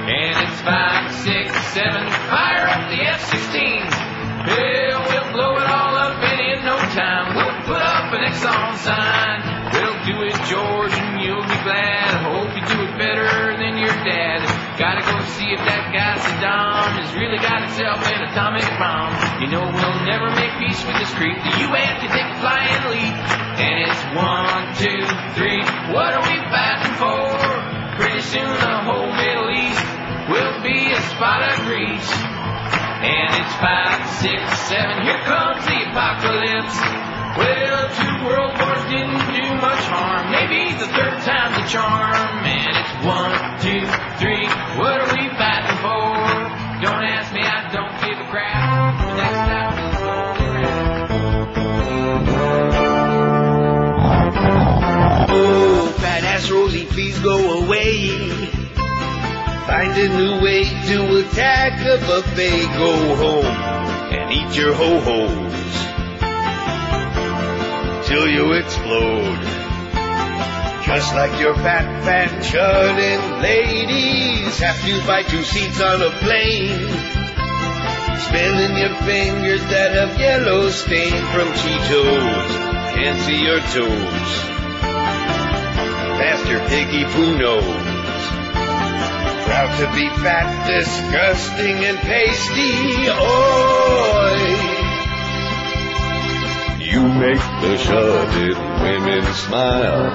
And 0.05 0.37
it's 0.45 0.61
five, 0.61 1.09
six, 1.25 1.49
seven. 1.73 2.05
Fire 2.29 2.69
up 2.69 2.93
the 2.93 3.01
F-16s. 3.09 3.93
Hell, 4.45 5.01
we'll 5.09 5.33
blow 5.33 5.57
it 5.57 5.65
all 5.65 5.90
sign. 8.81 9.37
We'll 9.73 9.99
do 10.09 10.15
it, 10.25 10.37
George, 10.49 10.93
and 10.93 11.21
you'll 11.21 11.45
be 11.45 11.59
glad. 11.61 12.25
Hope 12.25 12.49
you 12.57 12.63
do 12.65 12.77
it 12.81 12.93
better 12.97 13.53
than 13.57 13.77
your 13.77 13.93
dad. 14.01 14.41
Gotta 14.77 15.05
go 15.05 15.21
see 15.37 15.53
if 15.53 15.61
that 15.61 15.93
guy 15.93 16.17
Saddam 16.17 16.97
has 16.97 17.13
really 17.13 17.37
got 17.37 17.61
himself 17.61 18.01
an 18.09 18.25
atomic 18.25 18.65
bomb. 18.81 19.13
You 19.37 19.53
know 19.53 19.63
we'll 19.69 20.01
never 20.09 20.33
make 20.33 20.57
peace 20.57 20.81
with 20.81 20.97
this 20.97 21.13
creep. 21.13 21.37
The 21.37 21.53
UN 21.69 21.93
can 22.01 22.09
take 22.09 22.29
a 22.29 22.37
flying 22.41 22.83
leap. 22.89 23.15
And 23.61 23.75
it's 23.85 24.01
one, 24.17 24.73
two, 24.81 25.01
three. 25.37 25.61
What 25.93 26.17
are 26.17 26.25
we 26.25 26.35
fighting 26.49 26.95
for? 26.97 27.29
Pretty 28.01 28.21
soon 28.25 28.49
the 28.49 28.77
whole 28.81 29.13
Middle 29.13 29.49
East 29.53 29.85
will 30.33 30.57
be 30.65 30.89
a 30.89 31.01
spot 31.13 31.45
of 31.53 31.69
grease. 31.69 32.11
And 33.05 33.29
it's 33.37 33.55
five, 33.61 34.01
six, 34.17 34.41
seven, 34.65 35.05
here 35.05 35.21
comes 35.29 35.61
the 35.69 35.77
apocalypse. 35.85 37.10
Well, 37.37 37.87
two 37.95 38.25
world 38.27 38.59
wars 38.59 38.83
didn't 38.91 39.23
do 39.31 39.45
much 39.55 39.83
harm. 39.87 40.31
Maybe 40.31 40.75
the 40.75 40.87
third 40.87 41.15
time's 41.23 41.63
a 41.63 41.67
charm. 41.69 42.43
And 42.43 42.75
it's 42.75 42.93
one, 43.07 43.31
two, 43.63 43.87
three, 44.19 44.47
what 44.75 44.99
are 44.99 45.11
we 45.15 45.29
fighting 45.39 45.77
for? 45.79 46.11
Don't 46.83 47.03
ask 47.07 47.31
me, 47.33 47.39
I 47.39 47.71
don't 47.71 47.95
give 48.03 48.19
a 48.19 48.27
crap. 48.29 49.15
Next 49.15 49.43
time 49.47 49.75
is 49.79 50.01
Oh, 55.33 55.93
fat 55.99 56.49
Rosie, 56.49 56.85
please 56.85 57.17
go 57.19 57.63
away. 57.63 58.09
Find 59.67 59.97
a 59.97 60.09
new 60.17 60.41
way 60.43 60.65
to 60.65 61.19
attack 61.19 61.79
a 61.79 61.97
buffet. 62.05 62.65
Go 62.77 63.15
home 63.15 63.45
and 63.45 64.33
eat 64.33 64.57
your 64.57 64.73
ho-hos 64.73 65.90
till 68.11 68.27
you 68.27 68.51
explode. 68.51 69.39
Just 70.83 71.15
like 71.15 71.39
your 71.39 71.55
fat, 71.55 71.87
fat 72.03 72.43
chudding 72.43 73.41
ladies 73.41 74.59
have 74.59 74.79
to 74.83 75.07
buy 75.07 75.23
two 75.23 75.43
seats 75.43 75.79
on 75.79 76.01
a 76.01 76.11
plane. 76.19 76.91
Spinning 78.27 78.75
your 78.83 78.95
fingers 79.07 79.63
that 79.71 79.95
have 79.95 80.19
yellow 80.19 80.69
stain 80.71 81.23
from 81.31 81.47
Cheetos. 81.55 82.51
Can't 82.95 83.19
see 83.23 83.41
your 83.47 83.61
toes. 83.71 84.31
Master 86.19 86.59
Piggy 86.67 87.05
Poo 87.13 87.37
knows. 87.39 87.63
Proud 89.47 89.71
to 89.79 89.87
be 89.95 90.09
fat, 90.19 90.67
disgusting, 90.67 91.77
and 91.85 91.97
pasty. 91.97 93.07
Oi! 93.07 94.60
You 96.91 97.07
make 97.07 97.39
the 97.61 97.77
shuddered 97.77 98.57
women 98.83 99.23
smile. 99.33 100.11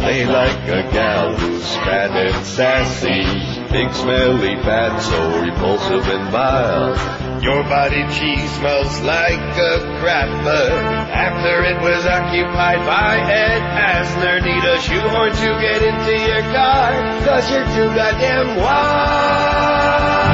They 0.00 0.26
like 0.26 0.66
a 0.66 0.82
gal 0.90 1.36
who's 1.36 1.74
fat 1.76 2.10
and 2.10 2.44
sassy. 2.44 3.22
Big 3.70 3.94
smelly 3.94 4.56
fat, 4.56 4.98
so 4.98 5.40
repulsive 5.40 6.04
and 6.08 6.28
vile. 6.32 6.98
Your 7.40 7.62
body 7.62 8.02
cheese 8.18 8.50
smells 8.58 9.00
like 9.02 9.38
a 9.38 9.78
crapper. 10.02 10.70
After 11.14 11.62
it 11.62 11.80
was 11.80 12.04
occupied 12.04 12.84
by 12.84 13.18
Ed 13.18 13.62
Asner, 13.62 14.42
need 14.42 14.64
a 14.64 14.80
shoehorn 14.80 15.30
to 15.30 15.60
get 15.62 15.80
into 15.80 16.14
your 16.26 16.42
car. 16.52 16.90
Cause 17.24 17.48
you're 17.52 17.66
too 17.66 17.94
goddamn 17.94 18.56
wide. 18.56 20.25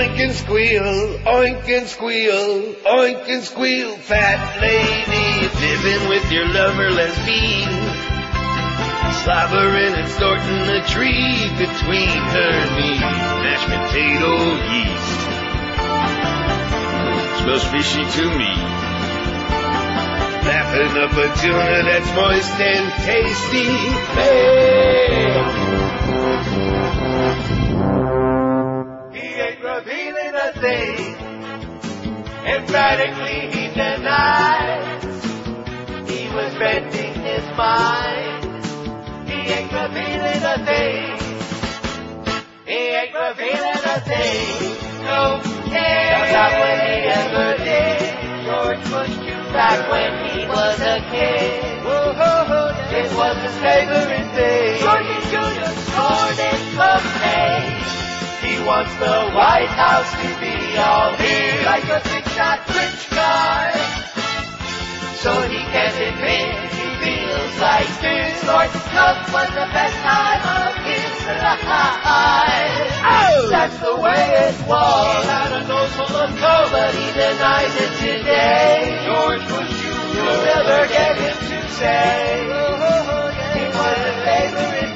Oink 0.00 0.16
and 0.18 0.32
squeal, 0.32 1.18
oink 1.28 1.68
and 1.68 1.86
squeal, 1.86 2.72
oink 2.88 3.28
and 3.28 3.42
squeal, 3.44 3.96
fat 3.98 4.58
lady, 4.58 5.44
living 5.60 6.08
with 6.08 6.32
your 6.32 6.48
lover 6.48 6.90
lesbian. 6.90 7.68
Slobbering 9.20 9.92
and 10.00 10.08
snorting 10.08 10.70
a 10.72 10.80
tree 10.88 11.52
between 11.60 12.16
her 12.32 12.52
knees. 12.80 13.00
Mashed 13.44 13.68
potato 13.68 14.40
yeast. 14.72 15.20
Smells 17.42 17.64
fishy 17.68 18.00
to 18.00 18.24
me. 18.40 18.52
Lapping 20.48 20.96
up 20.96 21.12
a 21.12 21.28
tuna 21.42 21.84
that's 21.84 22.10
moist 22.16 22.56
and 22.56 22.88
tasty. 23.04 23.68
He 25.60 25.69
Emphatically 32.50 33.40
he 33.54 33.68
denies. 33.68 35.02
He 36.10 36.28
was 36.34 36.52
bending 36.54 37.14
his 37.14 37.44
mind. 37.56 38.44
He 39.28 39.38
ain't 39.56 39.72
revealing 39.72 40.42
a 40.42 40.56
thing. 40.66 41.18
He 42.66 42.80
ain't 42.98 43.14
revealing 43.14 43.84
a 43.84 44.00
thing. 44.00 45.04
No 45.04 45.40
care. 45.70 46.32
Not 46.32 46.52
when 46.60 46.78
he 46.86 46.96
ever 47.20 47.56
did. 47.64 48.00
George 48.44 48.82
pushed 48.90 49.22
you 49.22 49.38
back 49.52 49.88
when 49.90 50.10
he 50.30 50.46
was 50.46 50.80
a 50.80 51.00
kid. 51.10 51.70
It 52.92 53.10
was 53.16 53.36
his 53.42 53.56
favorite 53.62 54.28
thing. 54.34 54.80
Georgie 54.82 55.22
Jr. 55.30 55.70
scored 55.88 56.38
in 56.38 56.59
campaign. 56.59 56.59
He 56.59 56.59
wants 58.64 58.94
the 58.96 59.30
White 59.32 59.72
House 59.72 60.10
to 60.10 60.28
be 60.40 60.76
all 60.76 61.12
here 61.16 61.62
like 61.64 61.84
a 61.84 62.00
big 62.04 62.24
shot 62.34 62.60
rich 62.68 63.10
guy. 63.10 63.72
So 65.20 65.32
he 65.48 65.58
can 65.58 65.92
admit 65.96 66.72
he 66.72 66.88
feels 67.04 67.54
like 67.60 67.92
this. 68.00 68.44
Lord 68.44 68.70
Love 68.94 69.32
was 69.32 69.48
the 69.50 69.68
best 69.72 69.96
time 70.00 70.42
of 70.64 70.74
his 70.84 71.26
life. 71.26 72.00
Oh! 73.04 73.48
That's 73.50 73.78
the 73.78 73.96
way 73.96 74.24
it 74.48 74.66
was. 74.66 75.24
He 75.24 75.28
had 75.28 75.52
a 75.52 75.68
nose 75.68 75.92
full 75.96 76.16
of 76.16 76.30
coke, 76.36 76.70
but 76.72 76.94
he 76.94 77.06
denies 77.12 77.74
it 77.76 77.92
today. 78.00 79.04
George 79.04 79.44
Bush, 79.48 79.72
you 79.84 80.22
will 80.22 80.44
never 80.44 80.88
get 80.88 81.16
him 81.16 81.36
to 81.48 81.68
say 81.74 82.48
oh, 82.50 82.76
oh, 82.80 83.08
oh, 83.12 83.30
he 83.54 83.64
was 83.76 83.96
his 83.98 84.18
favorite 84.24 84.89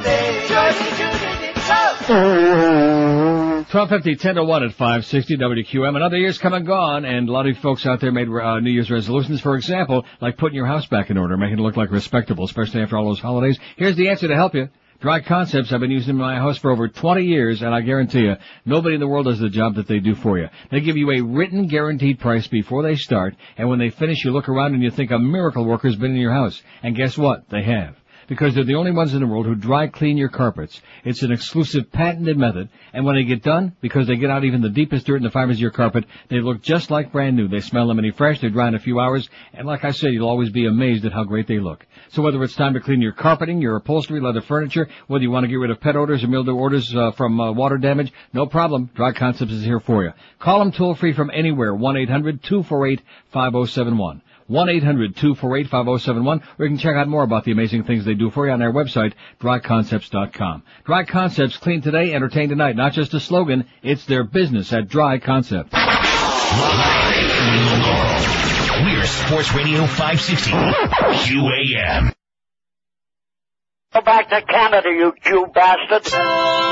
1250, 2.06 4.16
10 4.16 4.34
to 4.34 4.44
1 4.44 4.62
at 4.62 4.72
560 4.72 5.38
WQAM. 5.38 5.96
Another 5.96 6.18
year's 6.18 6.36
come 6.36 6.52
and 6.52 6.66
gone, 6.66 7.06
and 7.06 7.26
a 7.28 7.32
lot 7.32 7.46
of 7.46 7.56
folks 7.58 7.86
out 7.86 8.00
there 8.00 8.12
made 8.12 8.28
uh, 8.28 8.60
New 8.60 8.70
Year's 8.70 8.90
resolutions. 8.90 9.40
For 9.40 9.56
example, 9.56 10.04
like 10.20 10.36
putting 10.36 10.56
your 10.56 10.66
house 10.66 10.86
back 10.86 11.08
in 11.08 11.16
order, 11.16 11.38
making 11.38 11.58
it 11.58 11.62
look 11.62 11.78
like 11.78 11.90
respectable, 11.90 12.44
especially 12.44 12.82
after 12.82 12.98
all 12.98 13.06
those 13.06 13.20
holidays. 13.20 13.58
Here's 13.76 13.96
the 13.96 14.10
answer 14.10 14.28
to 14.28 14.34
help 14.34 14.54
you. 14.54 14.68
Dry 15.00 15.20
Concepts 15.20 15.72
I've 15.72 15.80
been 15.80 15.90
using 15.90 16.10
in 16.10 16.16
my 16.16 16.36
house 16.36 16.58
for 16.58 16.70
over 16.70 16.88
20 16.88 17.24
years, 17.24 17.62
and 17.62 17.74
I 17.74 17.80
guarantee 17.80 18.24
you, 18.24 18.36
nobody 18.66 18.96
in 18.96 19.00
the 19.00 19.08
world 19.08 19.24
does 19.24 19.38
the 19.38 19.48
job 19.48 19.76
that 19.76 19.88
they 19.88 19.98
do 19.98 20.14
for 20.14 20.38
you. 20.38 20.50
They 20.70 20.80
give 20.80 20.98
you 20.98 21.10
a 21.10 21.22
written 21.22 21.68
guaranteed 21.68 22.20
price 22.20 22.46
before 22.46 22.82
they 22.82 22.96
start, 22.96 23.34
and 23.56 23.70
when 23.70 23.78
they 23.78 23.88
finish, 23.88 24.22
you 24.24 24.30
look 24.30 24.50
around 24.50 24.74
and 24.74 24.82
you 24.82 24.90
think 24.90 25.10
a 25.10 25.18
miracle 25.18 25.64
worker's 25.64 25.96
been 25.96 26.12
in 26.12 26.20
your 26.20 26.34
house. 26.34 26.62
And 26.82 26.94
guess 26.94 27.16
what? 27.16 27.48
They 27.48 27.62
have. 27.62 27.96
Because 28.28 28.54
they're 28.54 28.64
the 28.64 28.74
only 28.74 28.90
ones 28.90 29.14
in 29.14 29.20
the 29.20 29.26
world 29.26 29.46
who 29.46 29.54
dry 29.54 29.86
clean 29.86 30.16
your 30.16 30.28
carpets. 30.28 30.80
It's 31.04 31.22
an 31.22 31.32
exclusive 31.32 31.90
patented 31.92 32.38
method, 32.38 32.68
and 32.92 33.04
when 33.04 33.16
they 33.16 33.24
get 33.24 33.42
done, 33.42 33.76
because 33.80 34.06
they 34.06 34.16
get 34.16 34.30
out 34.30 34.44
even 34.44 34.60
the 34.60 34.70
deepest 34.70 35.06
dirt 35.06 35.16
in 35.16 35.22
the 35.22 35.30
fibers 35.30 35.56
of 35.56 35.60
your 35.60 35.70
carpet, 35.70 36.04
they 36.28 36.40
look 36.40 36.62
just 36.62 36.90
like 36.90 37.12
brand 37.12 37.36
new. 37.36 37.48
They 37.48 37.60
smell 37.60 37.86
lemony 37.86 38.14
fresh, 38.14 38.40
they 38.40 38.48
dry 38.48 38.68
in 38.68 38.74
a 38.74 38.78
few 38.78 39.00
hours, 39.00 39.28
and 39.52 39.66
like 39.66 39.84
I 39.84 39.90
said, 39.90 40.12
you'll 40.12 40.28
always 40.28 40.50
be 40.50 40.66
amazed 40.66 41.04
at 41.04 41.12
how 41.12 41.24
great 41.24 41.46
they 41.46 41.58
look. 41.58 41.86
So 42.10 42.22
whether 42.22 42.42
it's 42.42 42.56
time 42.56 42.74
to 42.74 42.80
clean 42.80 43.00
your 43.00 43.12
carpeting, 43.12 43.60
your 43.60 43.76
upholstery, 43.76 44.20
leather 44.20 44.40
furniture, 44.40 44.88
whether 45.06 45.22
you 45.22 45.30
want 45.30 45.44
to 45.44 45.48
get 45.48 45.56
rid 45.56 45.70
of 45.70 45.80
pet 45.80 45.96
odors 45.96 46.24
or 46.24 46.28
mildew 46.28 46.58
odors 46.58 46.94
uh, 46.94 47.12
from 47.12 47.40
uh, 47.40 47.52
water 47.52 47.78
damage, 47.78 48.12
no 48.32 48.46
problem. 48.46 48.90
Dry 48.94 49.12
Concepts 49.12 49.52
is 49.52 49.64
here 49.64 49.80
for 49.80 50.04
you. 50.04 50.12
Call 50.38 50.60
them 50.60 50.72
toll 50.72 50.94
free 50.94 51.12
from 51.12 51.30
anywhere, 51.32 51.72
1-800-248-5071. 51.72 54.20
1-800-248-5071, 54.50 56.42
or 56.58 56.64
you 56.64 56.70
can 56.70 56.78
check 56.78 56.96
out 56.96 57.08
more 57.08 57.22
about 57.22 57.44
the 57.44 57.52
amazing 57.52 57.84
things 57.84 58.04
they 58.04 58.14
do 58.14 58.30
for 58.30 58.46
you 58.46 58.52
on 58.52 58.58
their 58.58 58.72
website, 58.72 59.12
dryconcepts.com. 59.40 60.62
Dry 60.84 61.04
Concepts, 61.04 61.56
clean 61.56 61.80
today, 61.82 62.12
entertain 62.12 62.48
tonight. 62.48 62.76
Not 62.76 62.92
just 62.92 63.14
a 63.14 63.20
slogan, 63.20 63.66
it's 63.82 64.04
their 64.06 64.24
business 64.24 64.72
at 64.72 64.88
Dry 64.88 65.18
Concepts. 65.18 65.72
We're 68.82 69.06
Sports 69.06 69.54
Radio 69.54 69.86
560. 69.86 70.50
QAM. 70.50 72.12
Go 73.92 74.00
back 74.00 74.28
to 74.28 74.42
Canada, 74.42 74.88
you 74.90 75.14
Jew 75.22 75.46
bastard. 75.54 76.63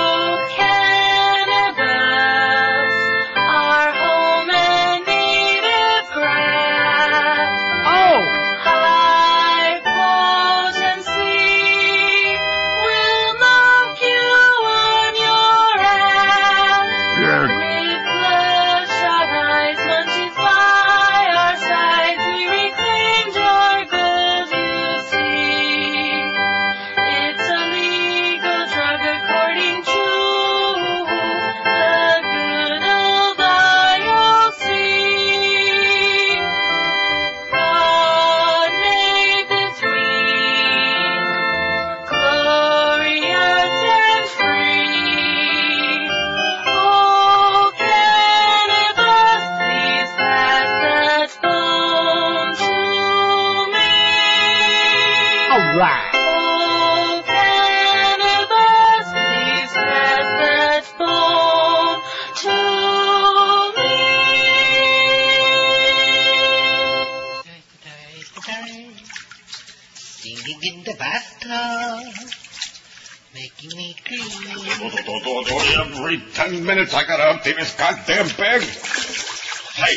Every 75.95 76.21
ten 76.35 76.67
minutes 76.67 76.93
I 76.93 77.05
gotta 77.07 77.31
empty 77.31 77.53
this 77.53 77.75
goddamn 77.75 78.29
bag. 78.37 78.61
Hey, 78.61 79.97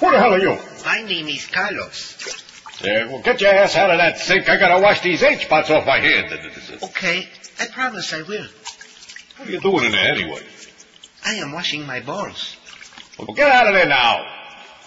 who 0.00 0.10
the 0.10 0.18
hell 0.18 0.34
are 0.34 0.40
you? 0.40 0.58
My 0.84 1.02
name 1.02 1.28
is 1.28 1.46
Carlos. 1.46 2.42
Yeah, 2.82 3.06
well, 3.06 3.22
get 3.22 3.40
your 3.40 3.54
ass 3.54 3.76
out 3.76 3.90
of 3.90 3.98
that 3.98 4.18
sink. 4.18 4.48
I 4.48 4.58
gotta 4.58 4.82
wash 4.82 5.00
these 5.00 5.22
H 5.22 5.44
spots 5.44 5.70
off 5.70 5.86
my 5.86 6.00
hand. 6.00 6.32
Okay, 6.82 7.28
I 7.60 7.66
promise 7.66 8.12
I 8.12 8.22
will. 8.22 8.48
What 9.36 9.48
are 9.48 9.52
you 9.52 9.60
doing 9.60 9.84
in 9.84 9.92
there 9.92 10.12
anyway? 10.12 10.42
I 11.24 11.34
am 11.34 11.52
washing 11.52 11.86
my 11.86 12.00
balls. 12.00 12.56
Well, 13.16 13.32
get 13.34 13.48
out 13.50 13.68
of 13.68 13.74
there 13.74 13.86
now. 13.86 14.26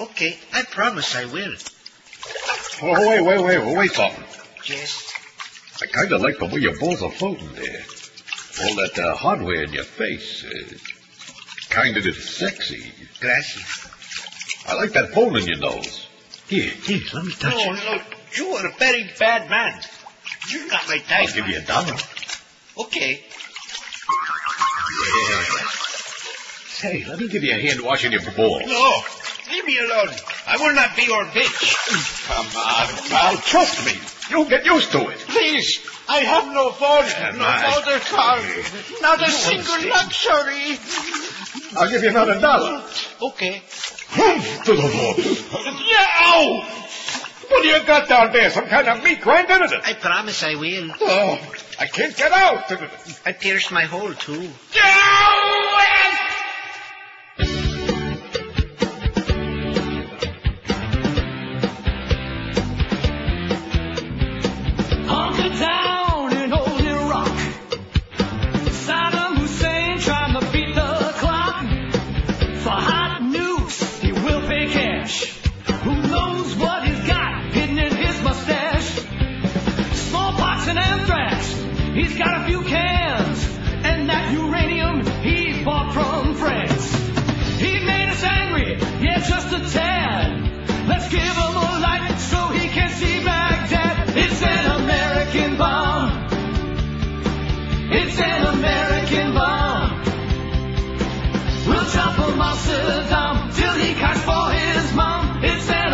Okay, 0.01 0.37
I 0.53 0.63
promise 0.63 1.15
I 1.15 1.25
will. 1.25 1.55
Oh, 2.81 3.07
wait, 3.07 3.21
wait, 3.21 3.41
wait, 3.41 3.77
wait 3.77 3.91
something. 3.91 4.23
Yes. 4.65 5.13
I 5.81 5.85
kinda 5.85 6.17
like 6.17 6.37
the 6.39 6.45
way 6.45 6.59
your 6.59 6.77
balls 6.77 7.01
are 7.01 7.11
floating 7.11 7.53
there. 7.53 7.85
All 8.61 8.75
that 8.75 8.99
uh, 8.99 9.15
hardware 9.15 9.63
in 9.63 9.73
your 9.73 9.83
face. 9.85 10.43
Uh, 10.45 10.77
kinda 11.69 12.13
sexy. 12.13 12.91
Gracias. 13.19 13.87
I 14.67 14.73
like 14.75 14.91
that 14.93 15.13
hole 15.13 15.35
in 15.37 15.45
your 15.45 15.57
nose. 15.57 16.07
Here, 16.47 16.71
here, 16.71 17.01
let 17.13 17.25
me 17.25 17.31
touch 17.33 17.53
it. 17.53 17.65
no, 17.65 17.73
no, 17.73 18.01
you 18.33 18.47
are 18.55 18.67
a 18.67 18.73
very 18.77 19.09
bad 19.19 19.49
man. 19.49 19.79
You're 20.51 20.67
not 20.67 20.87
my 20.87 20.97
type. 20.97 21.27
I'll 21.27 21.33
give 21.33 21.47
you 21.47 21.57
a 21.59 21.61
dollar. 21.61 21.95
Okay. 22.77 23.23
Hey, 26.79 27.03
let 27.07 27.19
me 27.19 27.27
give 27.27 27.43
you 27.43 27.51
a 27.53 27.59
hand 27.59 27.81
washing 27.81 28.11
your 28.11 28.21
balls. 28.31 28.63
No, 28.65 29.01
leave 29.51 29.65
me 29.65 29.77
alone. 29.79 30.09
I 30.47 30.57
will 30.57 30.73
not 30.73 30.95
be 30.95 31.03
your 31.03 31.25
bitch. 31.25 32.25
Come 32.27 32.45
on, 32.45 33.09
pal, 33.09 33.37
trust 33.37 33.85
me. 33.85 33.93
You'll 34.29 34.45
get 34.49 34.65
used 34.65 34.91
to 34.93 35.09
it. 35.09 35.19
Please, 35.19 35.79
I 36.11 36.21
have 36.21 36.47
no 36.51 36.71
phone, 36.71 37.05
no 37.37 37.45
on. 37.45 37.61
motor 37.69 37.99
car, 38.09 38.41
not 38.99 39.21
a 39.21 39.29
single 39.29 39.89
luxury. 39.89 40.79
I'll 41.77 41.89
give 41.89 42.01
you 42.01 42.09
another 42.09 42.39
dollar. 42.39 42.83
Okay. 43.21 43.61
to 44.65 44.73
the 44.73 44.87
floor. 44.89 45.13
Yeah, 45.85 46.07
ow! 46.25 46.79
What 47.49 47.61
do 47.61 47.67
you 47.67 47.85
got 47.85 48.09
down 48.09 48.33
there? 48.33 48.49
Some 48.49 48.65
kind 48.65 48.87
of 48.87 49.03
meat 49.03 49.21
grinder? 49.21 49.63
Is 49.65 49.71
it? 49.71 49.81
I 49.83 49.93
promise 49.93 50.43
I 50.43 50.55
will. 50.55 50.89
Oh, 50.99 51.39
I 51.79 51.85
can't 51.85 52.15
get 52.17 52.31
out. 52.31 52.71
I 53.25 53.33
pierced 53.33 53.71
my 53.71 53.85
hole 53.85 54.13
too. 54.13 54.49
Hunker 54.73 56.28
got 82.19 82.41
a 82.41 82.45
few 82.45 82.61
cans. 82.63 83.39
And 83.81 84.09
that 84.09 84.33
uranium 84.33 85.05
he 85.23 85.63
bought 85.63 85.93
from 85.93 86.35
France. 86.35 86.93
He 87.57 87.79
made 87.79 88.09
us 88.09 88.23
angry, 88.23 88.73
yeah, 89.01 89.19
just 89.19 89.47
a 89.53 89.59
tad. 89.71 90.87
Let's 90.87 91.07
give 91.09 91.21
him 91.21 91.55
a 91.55 91.79
light 91.79 92.17
so 92.19 92.47
he 92.47 92.67
can 92.67 92.89
see 92.89 93.23
Baghdad. 93.23 94.17
It's 94.17 94.41
an 94.41 94.65
American 94.81 95.57
bomb. 95.57 96.27
It's 97.91 98.19
an 98.19 98.45
American 98.57 99.33
bomb. 99.33 100.03
We'll 101.67 101.89
chop 101.89 102.15
him 102.17 102.41
off 102.41 102.67
Saddam 102.67 103.55
till 103.55 103.73
he 103.75 103.93
cash 103.93 104.21
for 104.27 104.51
his 104.59 104.93
mom. 104.93 105.43
It's 105.43 105.69
an 105.69 105.88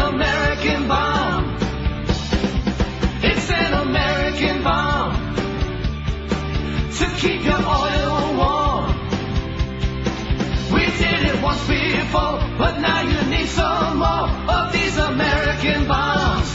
before, 12.16 12.58
but 12.58 12.80
now 12.80 13.02
you 13.02 13.30
need 13.30 13.48
some 13.48 13.98
more 14.00 14.30
of 14.56 14.72
these 14.72 14.98
American 14.98 15.88
bombs. 15.88 16.50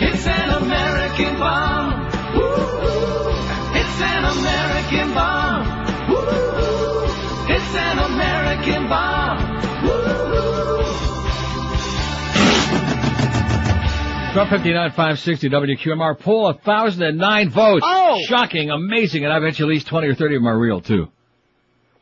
It's 0.00 0.26
an 0.26 0.50
American 0.62 1.38
bomb. 1.38 2.10
Woo! 2.34 3.32
It's 3.80 4.00
an 4.00 4.24
American 4.36 5.14
bomb. 5.14 5.62
Woo! 6.08 6.24
It's 7.54 7.74
an 7.74 7.98
American 7.98 8.88
bomb. 8.88 9.62
Trump 14.32 14.48
59 14.48 14.90
560 14.92 15.50
WQAM 15.50 16.18
poll 16.18 16.44
1,009 16.44 17.50
votes. 17.50 17.84
Oh! 17.86 18.18
Shocking, 18.26 18.70
amazing, 18.70 19.24
and 19.24 19.32
I 19.32 19.40
bet 19.40 19.58
you 19.58 19.66
at 19.66 19.68
least 19.68 19.88
20 19.88 20.08
or 20.08 20.14
30 20.14 20.36
of 20.36 20.40
them 20.40 20.48
are 20.48 20.58
real 20.58 20.80
too. 20.80 21.08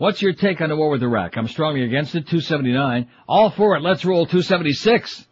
What's 0.00 0.22
your 0.22 0.32
take 0.32 0.62
on 0.62 0.70
the 0.70 0.76
war 0.76 0.88
with 0.88 1.02
Iraq? 1.02 1.36
I'm 1.36 1.46
strongly 1.46 1.82
against 1.82 2.14
it, 2.14 2.26
279. 2.26 3.06
All 3.28 3.50
for 3.50 3.76
it, 3.76 3.82
let's 3.82 4.02
roll 4.02 4.24
276. 4.24 5.26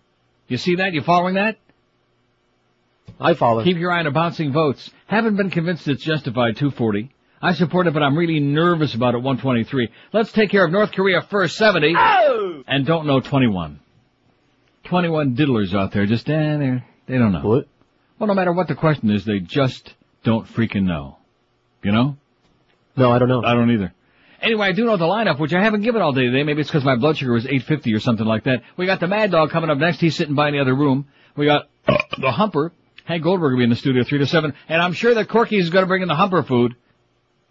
You 0.47 0.59
see 0.59 0.75
that? 0.77 0.93
You 0.93 1.01
following 1.01 1.37
that? 1.37 1.57
I 3.19 3.33
follow. 3.33 3.65
Keep 3.65 3.79
your 3.79 3.91
eye 3.91 4.01
on 4.01 4.05
the 4.05 4.11
bouncing 4.11 4.53
votes. 4.53 4.91
Haven't 5.07 5.37
been 5.37 5.49
convinced 5.49 5.89
it's 5.89 6.05
justified 6.05 6.59
240. 6.59 7.11
I 7.41 7.55
support 7.55 7.87
it, 7.87 7.95
but 7.95 8.03
I'm 8.03 8.15
really 8.15 8.41
nervous 8.41 8.95
about 8.95 9.15
it 9.15 9.23
123. 9.23 9.89
Let's 10.13 10.33
take 10.33 10.51
care 10.51 10.67
of 10.67 10.71
North 10.71 10.93
Korea 10.93 11.23
first 11.23 11.57
70. 11.57 11.95
And 12.67 12.85
don't 12.85 13.07
know 13.07 13.21
21. 13.21 13.81
21 14.85 15.35
diddlers 15.35 15.75
out 15.75 15.93
there 15.93 16.05
just, 16.05 16.29
eh, 16.29 16.59
they're, 16.59 16.85
they 17.07 17.17
don't 17.17 17.33
know. 17.33 17.41
What? 17.41 17.69
Well, 18.19 18.27
no 18.27 18.35
matter 18.35 18.53
what 18.53 18.69
the 18.69 18.75
question 18.75 19.11
is, 19.13 19.25
they 19.25 19.39
just 19.39 19.95
don't 20.25 20.47
freaking 20.47 20.83
know. 20.83 21.17
You 21.83 21.93
know? 21.93 22.19
No, 22.99 23.11
I 23.11 23.19
don't 23.19 23.31
know. 23.31 23.43
I 23.43 23.55
don't 23.55 23.71
either. 23.71 23.95
Anyway, 24.41 24.69
I 24.69 24.73
do 24.73 24.85
know 24.85 24.97
the 24.97 25.05
lineup, 25.05 25.39
which 25.41 25.53
I 25.53 25.63
haven't 25.63 25.83
given 25.83 26.01
all 26.01 26.13
day 26.13 26.27
today. 26.27 26.45
Maybe 26.45 26.61
it's 26.61 26.71
because 26.71 26.85
my 26.85 26.97
blood 26.97 27.17
sugar 27.17 27.33
was 27.33 27.45
850 27.45 27.93
or 27.93 28.01
something 28.01 28.27
like 28.27 28.45
that. 28.45 28.63
We 28.77 28.87
got 28.87 29.01
the 29.01 29.09
Mad 29.09 29.31
Dog 29.31 29.51
coming 29.51 29.69
up 29.71 29.79
next. 29.79 30.01
He's 30.01 30.15
sitting 30.17 30.35
by 30.35 30.49
in 30.49 30.55
the 30.55 30.61
other 30.61 30.75
room. 30.75 31.09
We 31.37 31.47
got 31.47 31.69
the 32.19 32.31
Humper. 32.31 32.73
Hank 33.05 33.23
Goldberg 33.23 33.53
will 33.53 33.59
be 33.59 33.65
in 33.65 33.71
the 33.71 33.77
studio 33.77 34.05
3 34.05 34.19
to 34.19 34.27
7. 34.27 34.53
And 34.69 34.83
I'm 34.83 34.93
sure 34.93 35.15
that 35.15 35.29
Corky 35.29 35.57
is 35.57 35.71
going 35.71 35.83
to 35.83 35.87
bring 35.87 36.03
in 36.03 36.09
the 36.09 36.15
Humper 36.15 36.43
food. 36.43 36.77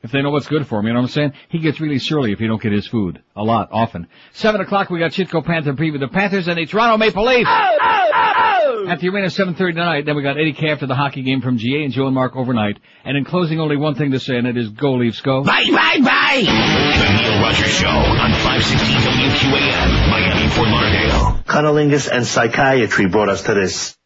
If 0.04 0.12
they 0.12 0.22
know 0.22 0.30
what's 0.30 0.48
good 0.48 0.68
for 0.68 0.80
him, 0.80 0.86
you 0.86 0.94
know 0.94 1.00
what 1.00 1.08
I'm 1.08 1.12
saying? 1.12 1.34
He 1.50 1.58
gets 1.60 1.82
really 1.82 1.98
surly 1.98 2.32
if 2.32 2.40
he 2.40 2.46
don't 2.48 2.62
get 2.62 2.72
his 2.72 2.88
food. 2.88 3.22
A 3.36 3.44
lot, 3.44 3.70
often. 3.72 4.08
7 4.34 4.62
o'clock, 4.62 4.90
we 4.92 5.00
got 5.00 5.12
Chitko 5.12 5.44
Panther 5.44 5.74
preview. 5.74 6.00
The 6.00 6.08
Panthers 6.08 6.48
and 6.48 6.58
the 6.58 6.68
Toronto 6.68 6.98
Maple 6.98 7.26
Leafs. 7.26 7.50
Oh, 7.52 7.78
oh, 7.82 8.12
oh, 8.14 8.37
At 8.68 9.00
the 9.00 9.10
arena, 9.10 9.28
7.30 9.28 9.58
tonight. 9.58 10.06
Then 10.06 10.16
we 10.16 10.24
got 10.24 10.38
Eddie 10.38 10.54
K 10.54 10.70
after 10.70 10.88
the 10.88 10.96
hockey 10.96 11.24
game 11.24 11.42
from 11.42 11.58
GA 11.58 11.84
and 11.84 11.94
Joe 11.94 12.06
and 12.06 12.16
Mark 12.16 12.36
overnight. 12.36 12.80
And 13.06 13.16
in 13.16 13.24
closing, 13.24 13.60
only 13.60 13.78
one 13.78 13.96
thing 13.96 14.12
to 14.12 14.20
say, 14.20 14.38
and 14.38 14.46
it 14.46 14.58
is 14.58 14.70
go 14.70 14.94
Leafs 14.96 15.22
go. 15.22 15.44
Bye, 15.44 15.66
bye, 15.72 16.00
bye! 16.04 16.44
The 16.44 17.22
Neil 17.22 17.42
Rogers 17.42 17.72
Show 17.72 17.88
on 17.88 18.32
560 18.32 18.94
WQAM, 18.94 20.10
Miami, 20.10 20.50
Fort 20.50 20.68
Lauderdale. 20.68 21.44
Cunnilingus 21.46 22.10
and 22.12 22.28
psychiatry 22.28 23.08
brought 23.08 23.30
us 23.30 23.44
to 23.44 23.54
this. 23.54 23.96